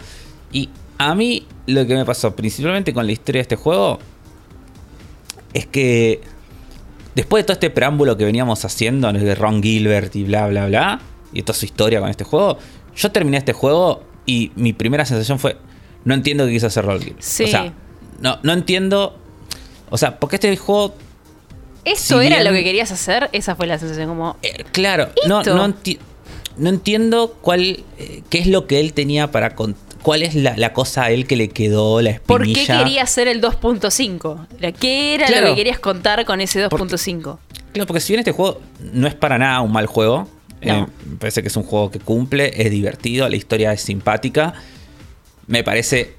Y 0.53 0.69
a 0.99 1.15
mí 1.15 1.47
lo 1.67 1.87
que 1.87 1.95
me 1.95 2.05
pasó 2.05 2.35
principalmente 2.37 2.95
con 2.95 3.07
la 3.07 3.13
historia 3.13 3.41
de 3.41 3.43
este 3.43 3.57
juego 3.57 3.99
es 5.53 5.67
que 5.67 6.21
después 7.15 7.43
de 7.43 7.47
todo 7.47 7.53
este 7.55 7.71
preámbulo 7.71 8.17
que 8.17 8.25
veníamos 8.25 8.65
haciendo, 8.65 9.13
¿no? 9.13 9.19
de 9.19 9.35
Ron 9.35 9.63
Gilbert 9.63 10.15
y 10.17 10.25
bla, 10.25 10.47
bla, 10.49 10.67
bla, 10.67 11.01
y 11.33 11.43
toda 11.43 11.59
su 11.59 11.65
historia 11.65 12.01
con 12.01 12.11
este 12.11 12.25
juego, 12.25 12.59
yo 12.95 13.11
terminé 13.11 13.39
este 13.39 13.53
juego 13.53 14.05
y 14.27 14.53
mi 14.57 14.73
primera 14.73 15.05
sensación 15.05 15.39
fue, 15.39 15.57
no 16.05 16.15
entiendo 16.15 16.47
qué 16.47 16.53
quiso 16.53 16.67
hacer 16.67 16.85
Ron 16.85 16.99
Gilbert. 17.01 17.23
Sí. 17.23 17.45
O 17.45 17.49
sea, 17.49 17.73
no, 18.21 18.39
no 18.43 18.53
entiendo, 18.53 19.17
o 19.91 19.99
sea, 19.99 20.19
porque 20.21 20.37
este 20.37 20.55
juego, 20.57 20.95
¿Eso 21.87 22.21
Si 22.21 22.27
era 22.27 22.37
bien- 22.37 22.45
lo 22.45 22.53
que 22.53 22.63
querías 22.65 22.91
hacer? 22.93 23.31
Esa 23.33 23.55
fue 23.57 23.67
la 23.67 23.79
sensación 23.79 24.09
como... 24.09 24.37
eh, 24.43 24.65
claro, 24.73 25.09
no, 25.27 25.41
Esto. 25.41 25.55
no, 25.55 25.67
enti- 25.67 25.99
no 26.59 26.69
entiendo 26.69 27.37
cuál, 27.41 27.85
eh, 27.99 28.23
qué 28.29 28.39
es 28.39 28.47
lo 28.49 28.67
que 28.67 28.81
él 28.81 28.93
tenía 28.93 29.31
para 29.31 29.55
con- 29.55 29.77
cuál 30.03 30.23
es 30.23 30.35
la, 30.35 30.57
la 30.57 30.73
cosa 30.73 31.05
a 31.05 31.11
él 31.11 31.27
que 31.27 31.37
le 31.37 31.49
quedó, 31.49 32.01
la 32.03 32.21
¿Por 32.27 32.43
qué 32.43 32.51
espinilla. 32.53 32.79
quería 32.85 33.03
hacer 33.03 33.29
el 33.29 33.41
2.5? 33.41 34.47
Era, 34.59 34.73
¿Qué 34.73 35.15
era 35.15 35.41
lo 35.41 35.49
que 35.51 35.55
querías 35.57 35.79
contar 35.79 36.25
con 36.27 36.41
ese 36.41 36.61
2.5? 36.69 37.39
Claro, 37.73 37.87
porque 37.87 38.01
si 38.01 38.13
bien 38.13 38.21
este 38.21 38.33
juego 38.33 38.61
no 38.93 39.07
es 39.07 39.15
para 39.15 39.39
nada 39.39 39.61
un 39.61 39.71
mal 39.73 39.87
juego, 39.87 40.29
No. 40.63 40.75
eh, 40.75 40.87
me 41.11 41.17
parece 41.17 41.43
que 41.43 41.49
es 41.49 41.57
un 41.57 41.63
juego 41.65 41.91
que 41.91 41.99
cumple, 42.01 42.53
es 42.57 42.71
divertido, 42.71 43.29
la 43.29 43.37
historia 43.37 43.73
es 43.73 43.81
simpática. 43.83 44.55
Me 45.47 45.63
parece 45.63 46.15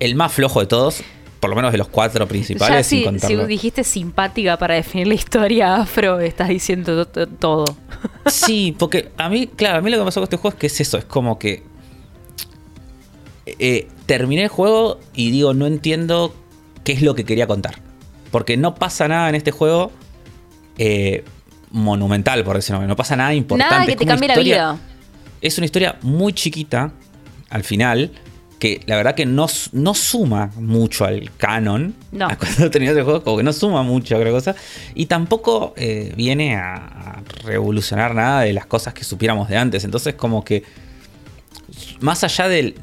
el 0.00 0.14
más 0.14 0.32
flojo 0.32 0.60
de 0.60 0.66
todos, 0.66 1.02
por 1.42 1.50
lo 1.50 1.56
menos 1.56 1.72
de 1.72 1.78
los 1.78 1.88
cuatro 1.88 2.24
Ya 2.24 2.28
principales, 2.28 2.86
sin 2.86 3.18
si, 3.18 3.26
si 3.26 3.34
dijiste 3.46 3.82
simpática 3.82 4.56
para 4.56 4.76
definir 4.76 5.08
la 5.08 5.14
historia 5.14 5.74
afro, 5.74 6.20
estás 6.20 6.48
diciendo 6.48 7.04
to- 7.04 7.26
to- 7.26 7.34
todo. 7.34 7.64
Sí, 8.26 8.76
porque 8.78 9.10
a 9.16 9.28
mí, 9.28 9.48
claro, 9.48 9.78
a 9.78 9.80
mí 9.80 9.90
lo 9.90 9.96
que 9.96 10.02
me 10.02 10.04
pasó 10.04 10.20
con 10.20 10.24
este 10.26 10.36
juego 10.36 10.54
es 10.54 10.60
que 10.60 10.66
es 10.68 10.80
eso, 10.80 10.98
es 10.98 11.04
como 11.04 11.40
que 11.40 11.64
eh, 13.46 13.88
terminé 14.06 14.42
el 14.44 14.48
juego 14.48 15.00
y 15.14 15.32
digo, 15.32 15.52
no 15.52 15.66
entiendo 15.66 16.32
qué 16.84 16.92
es 16.92 17.02
lo 17.02 17.16
que 17.16 17.24
quería 17.24 17.48
contar. 17.48 17.80
Porque 18.30 18.56
no 18.56 18.76
pasa 18.76 19.08
nada 19.08 19.28
en 19.28 19.34
este 19.34 19.50
juego 19.50 19.90
eh, 20.78 21.24
monumental, 21.72 22.44
por 22.44 22.54
decirlo, 22.56 22.86
no 22.86 22.94
pasa 22.96 23.16
nada 23.16 23.34
importante. 23.34 23.74
Nada 23.74 23.84
que 23.86 23.96
te 23.96 24.04
la 24.06 24.14
historia- 24.14 24.42
vida. 24.72 24.78
Es 25.40 25.58
una 25.58 25.64
historia 25.64 25.98
muy 26.02 26.32
chiquita 26.34 26.92
al 27.50 27.64
final, 27.64 28.12
que 28.62 28.80
la 28.86 28.94
verdad 28.94 29.16
que 29.16 29.26
no, 29.26 29.48
no 29.72 29.92
suma 29.92 30.52
mucho 30.56 31.04
al 31.04 31.32
canon. 31.36 31.96
No. 32.12 32.26
A 32.28 32.36
Cuando 32.36 32.70
terminas 32.70 32.96
el 32.96 33.02
juego, 33.02 33.24
como 33.24 33.38
que 33.38 33.42
no 33.42 33.52
suma 33.52 33.82
mucho 33.82 34.14
a 34.14 34.18
otra 34.18 34.30
cosa. 34.30 34.54
Y 34.94 35.06
tampoco 35.06 35.74
eh, 35.76 36.12
viene 36.16 36.54
a, 36.54 36.74
a 36.76 37.22
revolucionar 37.44 38.14
nada 38.14 38.42
de 38.42 38.52
las 38.52 38.66
cosas 38.66 38.94
que 38.94 39.02
supiéramos 39.02 39.48
de 39.48 39.56
antes. 39.56 39.82
Entonces, 39.82 40.14
como 40.14 40.44
que 40.44 40.62
más 42.00 42.22
allá 42.22 42.46
del, 42.46 42.74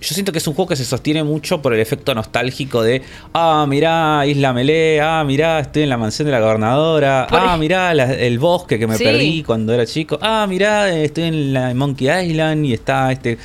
yo 0.00 0.14
siento 0.14 0.30
que 0.30 0.38
es 0.38 0.46
un 0.46 0.52
juego 0.52 0.68
que 0.68 0.76
se 0.76 0.84
sostiene 0.84 1.24
mucho 1.24 1.62
por 1.62 1.72
el 1.72 1.80
efecto 1.80 2.14
nostálgico 2.14 2.82
de, 2.82 3.00
ah, 3.32 3.64
mirá, 3.66 4.26
Isla 4.26 4.52
Melee, 4.52 5.00
ah, 5.00 5.24
mirá, 5.26 5.60
estoy 5.60 5.84
en 5.84 5.88
la 5.88 5.96
mansión 5.96 6.26
de 6.26 6.32
la 6.32 6.40
gobernadora, 6.40 7.26
Por- 7.30 7.38
ah, 7.40 7.56
mirá, 7.56 7.94
la- 7.94 8.12
el 8.12 8.38
bosque 8.38 8.78
que 8.78 8.86
me 8.86 8.98
Sí. 8.98 9.04
perdí 9.04 9.42
cuando 9.42 9.72
era 9.72 9.86
chico, 9.86 10.18
ah, 10.20 10.46
mirá, 10.46 10.90
estoy 10.94 11.24
en 11.24 11.52
la 11.54 11.72
Monkey 11.72 12.08
Island 12.28 12.66
y 12.66 12.74
está 12.74 13.10
este... 13.10 13.38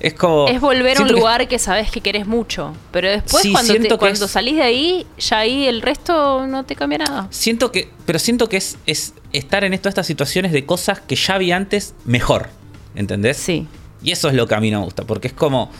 Es 0.00 0.14
como... 0.14 0.46
Es 0.48 0.60
volver 0.60 0.98
a 0.98 1.02
un 1.02 1.08
que- 1.08 1.12
lugar 1.14 1.48
que, 1.48 1.58
sabes 1.58 1.90
que 1.90 2.00
querés 2.00 2.26
mucho. 2.26 2.72
Pero 2.92 3.08
después, 3.10 3.42
Sí, 3.42 3.52
cuando, 3.52 3.72
te- 3.72 3.78
siento 3.78 3.96
que 3.96 3.98
cuando 3.98 4.24
es- 4.26 4.30
salís 4.30 4.56
de 4.56 4.62
ahí, 4.62 5.06
ya 5.18 5.38
ahí 5.38 5.66
el 5.66 5.82
resto 5.82 6.46
no 6.46 6.64
te 6.64 6.76
cambia 6.76 6.98
nada. 6.98 7.26
Siento 7.30 7.72
que, 7.72 7.90
pero 8.06 8.18
siento 8.18 8.48
que 8.48 8.56
es, 8.58 8.78
es 8.86 9.14
estar 9.32 9.64
en 9.64 9.72
todas 9.78 9.92
estas 9.92 10.06
situaciones 10.06 10.52
de 10.52 10.64
cosas 10.66 11.00
que 11.00 11.16
ya 11.16 11.36
vi 11.38 11.50
antes 11.52 11.94
mejor, 12.04 12.48
¿entendés? 12.94 13.36
Sí. 13.38 13.66
Y 14.02 14.12
eso 14.12 14.28
es 14.28 14.34
lo 14.34 14.46
que 14.46 14.54
a 14.54 14.60
mí 14.60 14.70
no 14.70 14.78
me 14.80 14.84
gusta, 14.84 15.04
porque 15.04 15.28
es 15.28 15.34
como... 15.34 15.70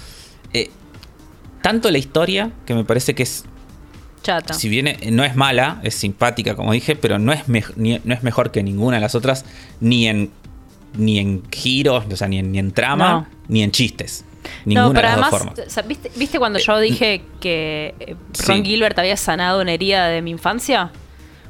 eh, 0.52 0.70
tanto 1.62 1.90
la 1.90 1.98
historia, 1.98 2.50
que 2.66 2.74
me 2.74 2.84
parece 2.84 3.14
que 3.14 3.22
es 3.24 3.44
Chata. 4.22 4.54
si 4.54 4.68
bien 4.68 4.88
eh, 4.88 4.98
no 5.12 5.24
es 5.24 5.36
mala, 5.36 5.80
es 5.84 5.94
simpática, 5.94 6.54
como 6.56 6.72
dije, 6.72 6.96
pero 6.96 7.18
no 7.18 7.32
es, 7.32 7.48
ni- 7.76 8.00
no 8.04 8.14
es 8.14 8.22
mejor 8.22 8.50
que 8.50 8.62
ninguna 8.62 8.96
de 8.96 9.00
las 9.00 9.14
otras, 9.14 9.44
ni 9.80 10.08
en, 10.08 10.30
ni 10.94 11.18
en 11.18 11.42
giros, 11.50 12.04
o 12.10 12.16
sea, 12.16 12.28
ni 12.28 12.38
en, 12.38 12.52
ni 12.52 12.58
en 12.58 12.72
trama, 12.72 13.12
No. 13.12 13.26
ni 13.48 13.62
en 13.62 13.70
chistes. 13.70 14.24
Ninguna 14.64 14.86
no, 14.88 14.94
pero 14.94 15.00
de 15.00 15.02
las 15.02 15.12
además, 15.12 15.30
dos 15.30 15.40
formas. 15.40 15.66
o 15.66 15.70
sea, 15.70 15.82
¿viste, 15.82 16.10
viste 16.16 16.38
cuando 16.38 16.58
yo 16.58 16.78
dije 16.78 17.22
que 17.40 17.94
eh, 18.00 18.16
Ron 18.46 18.58
Sí. 18.58 18.64
Gilbert 18.64 18.98
había 18.98 19.16
sanado 19.16 19.60
una 19.60 19.72
herida 19.72 20.08
de 20.08 20.22
mi 20.22 20.30
infancia? 20.30 20.90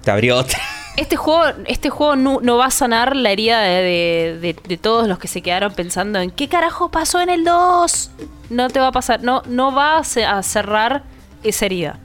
Te 0.02 0.10
abrió 0.10 0.36
otra. 0.38 0.58
Este 0.98 1.14
juego, 1.14 1.44
este 1.66 1.90
juego 1.90 2.16
no, 2.16 2.40
no 2.42 2.56
va 2.56 2.66
a 2.66 2.70
sanar 2.72 3.14
la 3.14 3.30
herida 3.30 3.60
de, 3.60 3.70
de- 3.82 4.38
de- 4.40 4.56
de 4.68 4.76
todos 4.78 5.06
los 5.06 5.20
que 5.20 5.28
se 5.28 5.42
quedaron 5.42 5.72
pensando 5.72 6.18
en 6.18 6.32
qué 6.32 6.48
carajo 6.48 6.90
pasó 6.90 7.20
en 7.20 7.30
el 7.30 7.44
2. 7.44 8.10
No 8.50 8.68
te 8.68 8.80
va 8.80 8.88
a 8.88 8.90
pasar, 8.92 9.22
no, 9.22 9.44
no 9.46 9.72
va 9.72 9.98
a, 9.98 10.02
ce- 10.02 10.24
a 10.24 10.42
cerrar 10.42 11.04
esa 11.44 11.66
herida. 11.66 12.00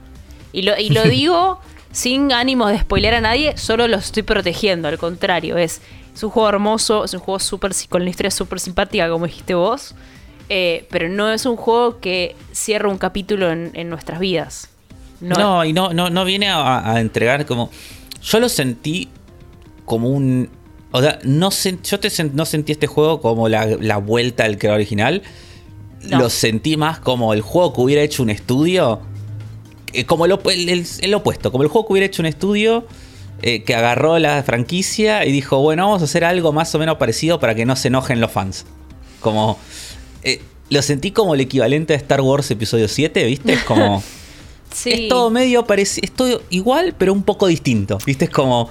Y 0.52 0.62
lo, 0.62 0.78
y 0.78 0.90
lo 0.90 1.02
digo 1.08 1.58
sin 1.90 2.32
ánimo 2.32 2.68
de 2.68 2.78
spoilear 2.78 3.14
a 3.14 3.20
nadie, 3.20 3.56
solo 3.56 3.88
lo 3.88 3.96
estoy 3.96 4.22
protegiendo, 4.22 4.86
al 4.86 4.98
contrario, 4.98 5.58
es, 5.58 5.82
es 6.14 6.22
un 6.22 6.30
juego 6.30 6.48
hermoso, 6.48 7.04
es 7.04 7.12
un 7.14 7.20
juego 7.20 7.38
súper 7.40 7.74
si- 7.74 7.88
con 7.88 8.02
una 8.02 8.10
historia 8.10 8.30
súper 8.30 8.60
simpática, 8.60 9.08
como 9.10 9.26
dijiste 9.26 9.54
vos, 9.54 9.94
eh, 10.48 10.86
pero 10.90 11.08
no 11.08 11.30
es 11.32 11.44
un 11.46 11.56
juego 11.56 12.00
que 12.00 12.36
cierra 12.52 12.88
un 12.88 12.98
capítulo 12.98 13.50
en, 13.50 13.70
en 13.74 13.88
nuestras 13.88 14.18
vidas. 14.20 14.68
No, 15.20 15.64
y 15.64 15.72
no, 15.72 15.92
no, 15.92 16.10
no 16.10 16.24
viene 16.24 16.48
a, 16.48 16.92
a 16.92 17.00
entregar 17.00 17.46
como. 17.46 17.70
Yo 18.22 18.40
lo 18.40 18.48
sentí 18.48 19.08
como 19.84 20.08
un. 20.10 20.50
O 20.92 21.00
sea, 21.00 21.18
no 21.24 21.50
sen- 21.50 21.80
yo 21.82 21.98
te 21.98 22.08
sen- 22.08 22.32
no 22.34 22.44
sentí 22.44 22.72
este 22.72 22.86
juego 22.86 23.20
como 23.20 23.48
la, 23.48 23.66
la 23.66 23.96
vuelta 23.96 24.44
al 24.44 24.58
creador 24.58 24.76
original. 24.80 25.22
No. 26.02 26.18
Lo 26.18 26.30
sentí 26.30 26.76
más 26.76 26.98
como 27.00 27.32
el 27.32 27.40
juego 27.40 27.72
que 27.72 27.80
hubiera 27.80 28.02
hecho 28.02 28.22
un 28.22 28.30
estudio. 28.30 29.00
eh, 29.94 30.04
como 30.04 30.26
el, 30.26 30.32
op- 30.32 30.46
el- 30.50 30.68
el- 30.68 30.86
el 31.00 31.14
opuesto, 31.14 31.50
como 31.52 31.62
el 31.62 31.68
juego 31.70 31.86
que 31.86 31.92
hubiera 31.94 32.06
hecho 32.06 32.20
un 32.20 32.26
estudio 32.26 32.86
eh, 33.42 33.62
que 33.62 33.74
agarró 33.74 34.18
la 34.18 34.42
franquicia 34.42 35.24
y 35.24 35.32
dijo, 35.32 35.58
bueno, 35.58 35.86
vamos 35.86 36.02
a 36.02 36.04
hacer 36.06 36.24
algo 36.24 36.52
más 36.52 36.74
o 36.74 36.78
menos 36.78 36.96
parecido 36.98 37.40
para 37.40 37.54
que 37.54 37.64
no 37.66 37.76
se 37.76 37.88
enojen 37.88 38.20
los 38.20 38.30
fans. 38.30 38.66
Como... 39.20 39.58
eh, 40.22 40.40
lo 40.70 40.80
sentí 40.82 41.10
como 41.10 41.34
el 41.34 41.40
equivalente 41.40 41.92
a 41.92 41.96
Star 41.96 42.20
Wars 42.20 42.50
Episodio 42.50 42.88
7, 42.88 43.24
¿viste? 43.24 43.52
Es 43.52 43.62
como... 43.64 44.02
Sí. 44.74 44.90
Es 44.90 45.08
todo 45.08 45.30
medio 45.30 45.64
parecido, 45.64 46.04
es 46.04 46.10
todo 46.10 46.42
igual, 46.50 46.96
pero 46.98 47.12
un 47.12 47.22
poco 47.22 47.46
distinto. 47.46 47.96
¿Viste? 48.04 48.24
Es 48.24 48.30
como. 48.32 48.68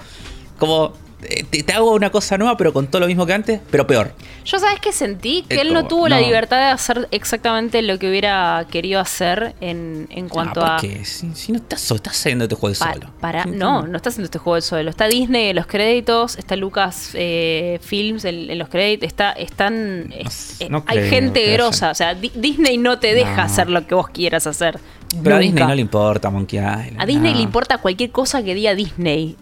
Como. 0.59 0.91
Eh, 1.29 1.43
Te, 1.49 1.63
te 1.63 1.73
hago 1.73 1.93
una 1.93 2.09
cosa 2.11 2.37
nueva, 2.37 2.57
pero 2.57 2.73
con 2.73 2.87
todo 2.87 2.99
lo 3.01 3.07
mismo 3.07 3.25
que 3.25 3.33
antes, 3.33 3.59
pero 3.71 3.85
peor. 3.87 4.13
Yo 4.45 4.59
sabes 4.59 4.79
que 4.79 4.91
sentí 4.91 5.43
que 5.47 5.55
Es 5.55 5.61
él 5.61 5.73
no 5.73 5.87
tuvo 5.87 6.07
la 6.09 6.19
no. 6.19 6.25
libertad 6.25 6.57
de 6.57 6.63
hacer 6.65 7.07
exactamente 7.11 7.81
lo 7.81 7.97
que 7.99 8.09
hubiera 8.09 8.65
querido 8.69 8.99
hacer 8.99 9.55
en, 9.61 10.07
en 10.09 10.29
cuanto 10.29 10.61
Ah, 10.63 10.75
a... 10.77 10.79
porque 10.81 11.05
Si, 11.05 11.33
si 11.35 11.51
no 11.51 11.57
estás, 11.59 11.89
estás 11.91 12.13
haciendo 12.13 12.45
este 12.45 12.55
juego 12.55 12.75
Pa- 12.77 12.93
solo. 12.93 13.09
para, 13.19 13.45
no, 13.45 13.83
no 13.87 13.97
está 13.97 14.09
haciendo 14.09 14.25
este 14.25 14.39
juego 14.39 14.55
de 14.55 14.61
solo. 14.61 14.89
Está 14.89 15.07
Disney 15.07 15.49
en 15.49 15.55
los 15.55 15.67
créditos, 15.67 16.37
está 16.37 16.55
Lucas 16.55 17.11
eh, 17.13 17.79
Films 17.81 18.25
en, 18.25 18.49
en 18.49 18.59
los 18.59 18.69
créditos, 18.69 19.07
está, 19.07 19.31
están, 19.31 20.09
No 20.09 20.15
es- 20.15 20.55
eh, 20.59 20.67
no 20.69 20.83
hay 20.87 21.09
gente 21.09 21.51
grosa. 21.53 21.91
O 21.91 21.95
sea, 21.95 22.13
Di- 22.15 22.31
Disney 22.35 22.77
no 22.77 22.99
te 22.99 23.13
deja 23.13 23.35
No. 23.37 23.43
hacer 23.43 23.69
lo 23.69 23.87
que 23.87 23.95
vos 23.95 24.09
quieras 24.09 24.45
hacer. 24.47 24.79
Pero 25.21 25.35
a 25.35 25.39
Disney 25.39 25.63
no 25.63 25.75
le 25.75 25.81
importa 25.81 26.29
Monkey 26.29 26.59
Island. 26.59 26.99
A 26.99 27.05
Disney 27.05 27.31
no. 27.31 27.37
le 27.37 27.43
importa 27.43 27.77
cualquier 27.77 28.11
cosa 28.11 28.43
que 28.43 28.55
diga 28.55 28.73
Disney. 28.73 29.35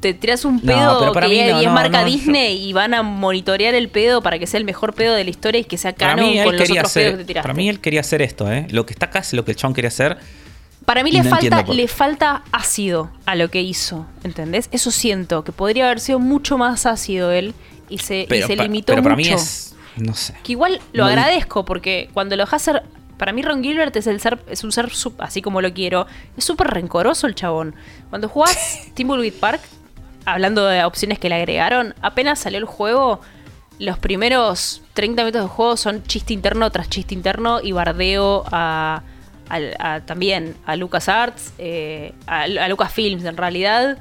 Te 0.00 0.14
tiras 0.14 0.44
un 0.44 0.60
pedo 0.60 1.12
para 1.12 1.28
que 1.28 1.50
no, 1.50 1.58
10 1.58 1.68
no, 1.68 1.74
marca 1.74 2.04
Disney 2.04 2.68
y 2.68 2.72
van 2.72 2.94
a 2.94 3.02
monitorear 3.02 3.74
el 3.74 3.88
pedo 3.88 4.22
para 4.22 4.38
que 4.38 4.46
sea 4.46 4.58
el 4.58 4.64
mejor 4.64 4.94
pedo 4.94 5.14
de 5.14 5.24
la 5.24 5.30
historia 5.30 5.60
y 5.60 5.64
que 5.64 5.78
sea 5.78 5.94
Para 5.94 6.16
canon 6.16 6.36
con 6.44 6.56
los 6.56 6.62
otros 6.62 6.68
pedos 6.68 6.72
que 6.72 6.80
hacer, 6.80 7.16
te 7.18 7.24
tiraste. 7.24 7.46
para 7.46 7.54
mí 7.54 7.68
él 7.68 7.80
quería 7.80 8.00
hacer 8.00 8.22
esto, 8.22 8.50
¿eh? 8.52 8.66
Lo 8.70 8.84
que 8.84 8.92
está 8.92 9.06
acá 9.06 9.20
es 9.20 9.32
lo 9.32 9.44
que 9.44 9.52
el 9.52 9.56
chabón 9.56 9.74
quería 9.74 9.88
hacer. 9.88 10.18
Para 10.84 11.02
mí 11.02 11.12
le 11.12 11.22
falta, 11.22 11.64
por 11.66 11.74
le 11.74 11.86
falta 11.86 12.44
ácido 12.50 13.10
a 13.26 13.34
lo 13.34 13.50
que 13.50 13.60
hizo, 13.60 14.06
¿entendés? 14.24 14.70
Eso 14.72 14.90
siento, 14.90 15.44
que 15.44 15.52
podría 15.52 15.84
haber 15.84 16.00
sido 16.00 16.18
mucho 16.18 16.56
más 16.56 16.86
ácido 16.86 17.30
él 17.30 17.54
y 17.90 17.98
se, 17.98 18.26
y 18.30 18.56
limitó 18.56 18.94
pero 18.94 19.02
para 19.02 19.14
mucho. 19.14 19.28
mí 19.28 19.34
es. 19.34 19.74
No 19.96 20.14
sé. 20.14 20.34
Que 20.42 20.52
igual 20.52 20.80
lo 20.92 21.04
agradezco 21.04 21.64
porque 21.64 22.08
cuando 22.14 22.36
lo 22.36 22.44
dejas. 22.44 22.70
Para 23.18 23.32
mí, 23.32 23.42
Ron 23.42 23.62
Gilbert 23.62 23.94
es, 23.96 24.06
el 24.06 24.20
ser, 24.20 24.38
es 24.48 24.64
un 24.64 24.72
ser 24.72 24.90
así 25.18 25.42
como 25.42 25.60
lo 25.60 25.72
quiero. 25.74 26.06
Es 26.36 26.44
súper 26.44 26.68
rencoroso 26.68 27.26
el 27.26 27.34
chabón. 27.34 27.74
Cuando 28.08 28.28
jugás 28.28 28.88
Timbleweed 28.94 29.34
Park, 29.34 29.60
hablando 30.24 30.64
de 30.66 30.84
opciones 30.84 31.18
que 31.18 31.28
le 31.28 31.34
agregaron, 31.34 31.94
apenas 32.00 32.38
salió 32.38 32.58
el 32.58 32.64
juego, 32.64 33.20
los 33.78 33.98
primeros 33.98 34.82
30 34.94 35.22
minutos 35.22 35.42
de 35.42 35.48
juego 35.48 35.76
son 35.76 36.02
chiste 36.04 36.32
interno 36.32 36.70
tras 36.70 36.88
chiste 36.88 37.14
interno 37.14 37.60
y 37.62 37.72
bardeo 37.72 38.44
a- 38.50 39.02
también 40.04 40.56
a 40.66 40.76
LucasArts, 40.76 41.54
eh, 41.58 42.12
a, 42.26 42.42
a 42.42 42.68
Lucasfilms 42.68 43.24
en 43.24 43.36
realidad 43.36 43.96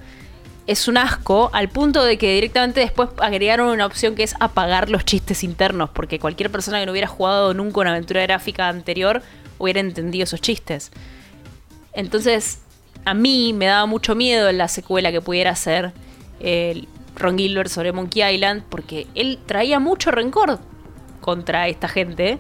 es 0.68 0.90
un 0.90 0.98
asco 0.98 1.50
al 1.54 1.70
punto 1.70 2.04
de 2.04 2.18
que 2.18 2.34
directamente 2.36 2.82
después 2.82 3.10
agregaron 3.18 3.70
una 3.70 3.86
opción 3.86 4.16
que 4.16 4.24
es 4.24 4.36
apagar 4.40 4.90
los 4.90 5.06
chistes 5.06 5.44
internos, 5.44 5.90
porque 5.90 6.20
cualquier 6.20 6.52
persona 6.52 6.80
que 6.80 6.86
no 6.86 6.92
hubiera 6.92 7.08
jugado 7.08 7.54
nunca 7.54 7.80
una 7.80 7.92
aventura 7.92 8.22
gráfica 8.24 8.68
anterior 8.68 9.22
hubiera 9.58 9.80
entendido 9.80 10.26
esos 10.26 10.42
chistes. 10.42 10.92
Entonces, 11.94 12.60
a 13.06 13.14
mí 13.14 13.54
me 13.54 13.66
daba 13.66 13.86
mucho 13.86 14.14
miedo 14.14 14.52
la 14.52 14.68
secuela 14.68 15.12
que 15.12 15.22
pudiera 15.22 15.52
hacer 15.52 15.94
el 16.42 16.88
Ron 17.16 17.38
Gilbert 17.38 17.70
sobre 17.70 17.94
Monkey 17.94 18.36
Island, 18.36 18.64
porque 18.70 19.08
él 19.16 19.40
traía 19.46 19.80
mucho 19.80 20.12
rencor 20.12 20.60
contra 21.22 21.68
esta 21.70 21.88
gente. 21.88 22.38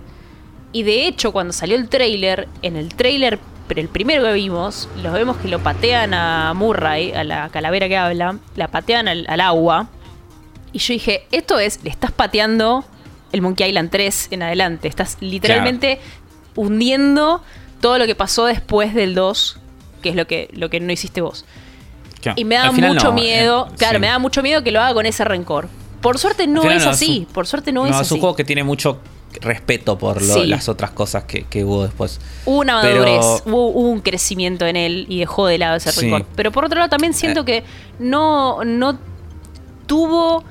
Y 0.73 0.83
de 0.83 1.07
hecho, 1.07 1.31
cuando 1.31 1.53
salió 1.53 1.77
el 1.77 1.87
trailer, 1.87 2.49
en 2.61 2.75
el 2.75 2.93
trailer, 2.93 3.39
pero 3.67 3.81
el 3.81 3.89
primero 3.89 4.23
que 4.23 4.33
vimos, 4.33 4.87
los 5.03 5.13
vemos 5.13 5.37
que 5.37 5.47
lo 5.47 5.59
patean 5.59 6.13
a 6.13 6.53
Murray, 6.55 7.11
a 7.13 7.23
la 7.23 7.49
calavera 7.49 7.87
que 7.87 7.97
habla, 7.97 8.37
la 8.55 8.67
patean 8.69 9.07
al, 9.07 9.25
al 9.29 9.41
agua. 9.41 9.87
Y 10.73 10.79
yo 10.79 10.93
dije, 10.93 11.27
esto 11.31 11.59
es, 11.59 11.79
le 11.83 11.89
estás 11.89 12.11
pateando 12.11 12.85
el 13.31 13.41
Monkey 13.41 13.67
Island 13.69 13.89
3 13.89 14.27
en 14.31 14.43
adelante. 14.43 14.87
Estás 14.87 15.17
literalmente 15.19 15.99
hundiendo 16.55 17.41
todo 17.81 17.97
lo 17.97 18.05
que 18.05 18.15
pasó 18.15 18.45
después 18.45 18.93
del 18.93 19.15
2, 19.15 19.59
que 20.01 20.09
es 20.09 20.15
lo 20.15 20.27
que, 20.27 20.49
lo 20.53 20.69
que 20.69 20.79
no 20.79 20.91
hiciste 20.91 21.21
vos. 21.21 21.45
Claro, 22.21 22.39
Y 22.39 22.45
me 22.45 22.55
da 22.55 22.71
mucho 22.71 23.07
no, 23.09 23.13
miedo, 23.13 23.67
eh, 23.71 23.75
claro, 23.77 23.95
sí. 23.97 24.01
me 24.01 24.07
da 24.07 24.19
mucho 24.19 24.41
miedo 24.41 24.63
que 24.63 24.71
lo 24.71 24.81
haga 24.81 24.93
con 24.93 25.05
ese 25.05 25.23
rencor. 25.23 25.69
Por 26.01 26.17
suerte 26.17 26.47
no 26.47 26.69
es 26.69 26.83
no, 26.83 26.91
así, 26.91 27.19
un- 27.27 27.33
por 27.33 27.47
suerte 27.47 27.71
no, 27.71 27.85
es 27.85 27.91
es 27.95 28.01
así. 28.01 28.13
un 28.15 28.19
juego 28.21 28.35
que 28.35 28.43
tiene 28.43 28.63
mucho 28.63 28.99
respeto 29.41 29.97
por 29.97 30.21
lo- 30.21 30.33
Sí. 30.33 30.45
las 30.47 30.69
otras 30.69 30.91
cosas 30.91 31.23
que, 31.25 31.43
que 31.43 31.63
hubo 31.63 31.83
después. 31.83 32.19
Hubo 32.45 32.59
una 32.59 32.81
Pero- 32.81 33.01
madurez, 33.03 33.41
hubo, 33.45 33.67
hubo 33.69 33.89
un 33.89 34.01
crecimiento 34.01 34.65
en 34.65 34.75
él 34.75 35.05
y 35.09 35.19
dejó 35.19 35.47
de 35.47 35.57
lado 35.57 35.75
ese 35.77 35.91
Sí. 35.91 36.01
rencor. 36.01 36.25
Pero 36.35 36.51
por 36.51 36.65
otro 36.65 36.77
lado 36.79 36.89
también 36.89 37.13
siento 37.13 37.41
Eh. 37.41 37.45
que 37.45 37.63
no, 37.99 38.63
no 38.65 38.97
tuvo 39.85 40.43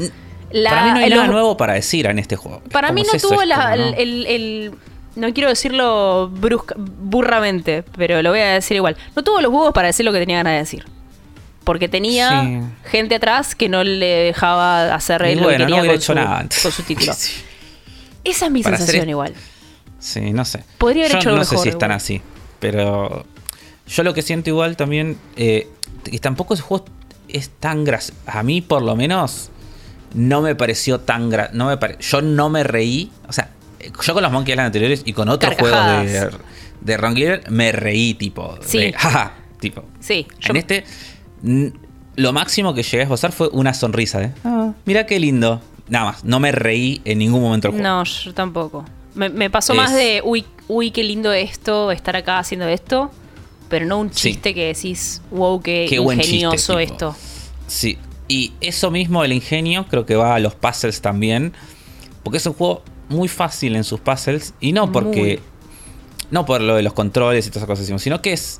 la... 0.50 0.70
para 0.70 0.84
mí 0.84 0.90
no 0.92 0.96
hay 0.98 1.10
los- 1.10 1.18
nada 1.18 1.28
nuevo 1.30 1.56
para 1.56 1.74
decir 1.74 2.06
en 2.06 2.18
este 2.18 2.36
juego. 2.36 2.62
Para 2.72 2.92
mí 2.92 3.02
no 3.02 3.12
es 3.12 3.22
tuvo 3.22 3.42
la- 3.44 3.74
el, 3.74 3.80
¿no? 3.80 3.96
el- 3.96 4.26
el- 4.26 4.72
No 5.16 5.32
quiero 5.32 5.48
decirlo 5.48 6.28
brusca, 6.28 6.74
burramente, 6.76 7.82
pero 7.96 8.20
lo 8.20 8.28
voy 8.30 8.40
a 8.40 8.48
decir 8.52 8.76
igual. 8.76 8.98
No 9.14 9.24
tuvo 9.24 9.40
los 9.40 9.50
huevos 9.50 9.72
para 9.72 9.86
decir 9.88 10.04
lo 10.04 10.12
que 10.12 10.18
tenía 10.18 10.36
ganas 10.36 10.52
de 10.52 10.58
decir. 10.58 10.84
Porque 11.64 11.88
tenía 11.88 12.42
Sí. 12.42 12.60
gente 12.90 13.14
atrás 13.14 13.54
que 13.54 13.70
no 13.70 13.82
le 13.82 14.06
dejaba 14.06 14.94
hacer 14.94 15.24
Y 15.30 15.34
lo 15.36 15.44
bueno, 15.44 15.50
que 15.52 15.58
no 15.58 15.64
quería 15.66 15.80
hubiera 15.80 15.94
con, 15.94 15.96
hecho 15.96 16.12
su, 16.12 16.14
nada 16.14 16.38
antes. 16.40 16.62
con 16.62 16.70
su 16.70 16.82
título. 16.82 17.12
Sí. 17.16 17.32
Esa 18.26 18.46
es 18.46 18.52
mi 18.52 18.62
Para 18.62 18.76
sensación 18.76 19.08
igual. 19.08 19.34
Sí, 19.98 20.32
no 20.32 20.44
sé. 20.44 20.64
Podría 20.78 21.04
haber 21.04 21.12
Yo 21.12 21.18
hecho 21.18 21.30
no 21.30 21.36
mejor, 21.38 21.56
sé 21.58 21.62
si 21.62 21.68
están 21.70 21.88
igual. 21.90 21.96
así, 21.96 22.20
pero 22.60 23.24
yo 23.86 24.02
lo 24.02 24.12
que 24.14 24.22
siento 24.22 24.50
igual 24.50 24.76
también, 24.76 25.16
eh, 25.36 25.68
y 26.06 26.18
tampoco 26.18 26.54
ese 26.54 26.62
juego 26.62 26.84
es 27.28 27.50
tan 27.50 27.84
gracioso. 27.84 28.20
A 28.26 28.42
mí, 28.42 28.60
por 28.60 28.82
lo 28.82 28.94
menos, 28.96 29.50
no 30.14 30.42
me 30.42 30.54
pareció 30.54 31.00
tan 31.00 31.28
gra 31.30 31.50
no 31.52 31.66
me 31.66 31.76
pare- 31.76 31.98
Yo 32.00 32.22
no 32.22 32.48
me 32.50 32.62
reí, 32.62 33.10
o 33.28 33.32
sea, 33.32 33.50
eh, 33.80 33.90
yo 34.04 34.14
con 34.14 34.22
los 34.22 34.32
Monkey 34.32 34.52
Island 34.52 34.66
anteriores 34.66 35.02
y 35.04 35.12
con 35.12 35.28
otros 35.28 35.54
juegos 35.58 35.80
de, 36.06 36.30
de 36.80 36.96
Ron 36.96 37.16
Gilbert 37.16 37.48
me 37.48 37.72
reí, 37.72 38.14
tipo, 38.14 38.56
Sí. 38.62 38.78
de, 38.78 38.92
jaja, 38.92 39.32
tipo. 39.60 39.84
Sí, 40.00 40.26
yo- 40.40 40.50
En 40.50 40.56
este, 40.56 40.84
lo 42.16 42.32
máximo 42.32 42.74
que 42.74 42.82
llegué 42.82 43.00
a 43.00 43.02
esbozar 43.04 43.32
fue 43.32 43.48
una 43.52 43.74
sonrisa 43.74 44.18
de, 44.20 44.32
ah, 44.44 44.72
mira 44.84 45.06
qué 45.06 45.18
lindo. 45.20 45.60
Nada 45.88 46.06
más, 46.06 46.24
no 46.24 46.40
me 46.40 46.52
reí 46.52 47.00
en 47.04 47.18
ningún 47.18 47.40
momento 47.42 47.68
del 47.68 47.78
juego. 47.80 47.88
No, 47.96 48.04
yo 48.04 48.34
tampoco. 48.34 48.84
Me, 49.14 49.28
me 49.28 49.50
pasó 49.50 49.72
Es- 49.72 49.76
más 49.78 49.94
de, 49.94 50.20
uy, 50.24 50.44
uy, 50.68 50.90
qué 50.90 51.02
lindo 51.04 51.32
esto, 51.32 51.90
estar 51.92 52.16
acá 52.16 52.38
haciendo 52.38 52.66
esto, 52.68 53.10
pero 53.68 53.86
no 53.86 53.98
un 53.98 54.12
Sí. 54.12 54.32
chiste 54.32 54.54
que 54.54 54.66
decís, 54.74 55.22
wow, 55.30 55.60
qué, 55.62 55.86
Qué 55.88 55.98
buen 55.98 56.18
chiste, 56.20 56.36
ingenioso 56.36 56.78
esto. 56.78 57.16
Sí, 57.68 57.98
y 58.28 58.52
eso 58.60 58.90
mismo, 58.90 59.24
el 59.24 59.32
ingenio, 59.32 59.86
creo 59.88 60.04
que 60.06 60.16
va 60.16 60.34
a 60.34 60.38
los 60.40 60.54
puzzles 60.54 61.00
también. 61.00 61.52
Porque 62.22 62.38
es 62.38 62.46
un 62.46 62.54
juego 62.54 62.82
muy 63.08 63.28
fácil 63.28 63.76
en 63.76 63.84
sus 63.84 64.00
puzzles. 64.00 64.54
Y 64.60 64.72
no 64.72 64.90
porque. 64.90 65.20
Muy. 65.20 65.40
No 66.32 66.44
por 66.44 66.60
lo 66.60 66.74
de 66.74 66.82
los 66.82 66.92
controles 66.92 67.46
y 67.46 67.50
todas 67.50 67.62
esas 67.62 67.78
cosas, 67.86 68.02
sino 68.02 68.20
que 68.20 68.32
es. 68.32 68.58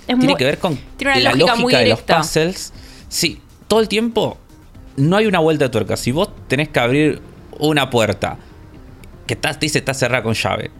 Es 0.00 0.06
tiene 0.06 0.24
muy- 0.24 0.34
que 0.34 0.44
ver 0.44 0.58
con 0.58 0.76
tiene 0.96 1.12
una 1.12 1.20
la 1.20 1.30
lógica 1.30 1.46
lógica, 1.46 1.62
muy 1.62 1.72
de 1.74 1.86
los 1.88 2.02
puzzles. 2.02 2.72
Sí, 3.08 3.40
todo 3.68 3.78
el 3.80 3.88
tiempo 3.88 4.36
no 4.96 5.16
hay 5.16 5.26
una 5.26 5.38
vuelta 5.38 5.64
de 5.64 5.70
tuerca. 5.70 5.96
Si 5.96 6.12
vos 6.12 6.30
tenés 6.48 6.68
que 6.68 6.80
abrir 6.80 7.20
una 7.58 7.90
puerta 7.90 8.38
que 9.26 9.36
te 9.36 9.48
dice 9.60 9.78
está 9.78 9.94
cerrada 9.94 10.22
con 10.22 10.34
llave, 10.34 10.70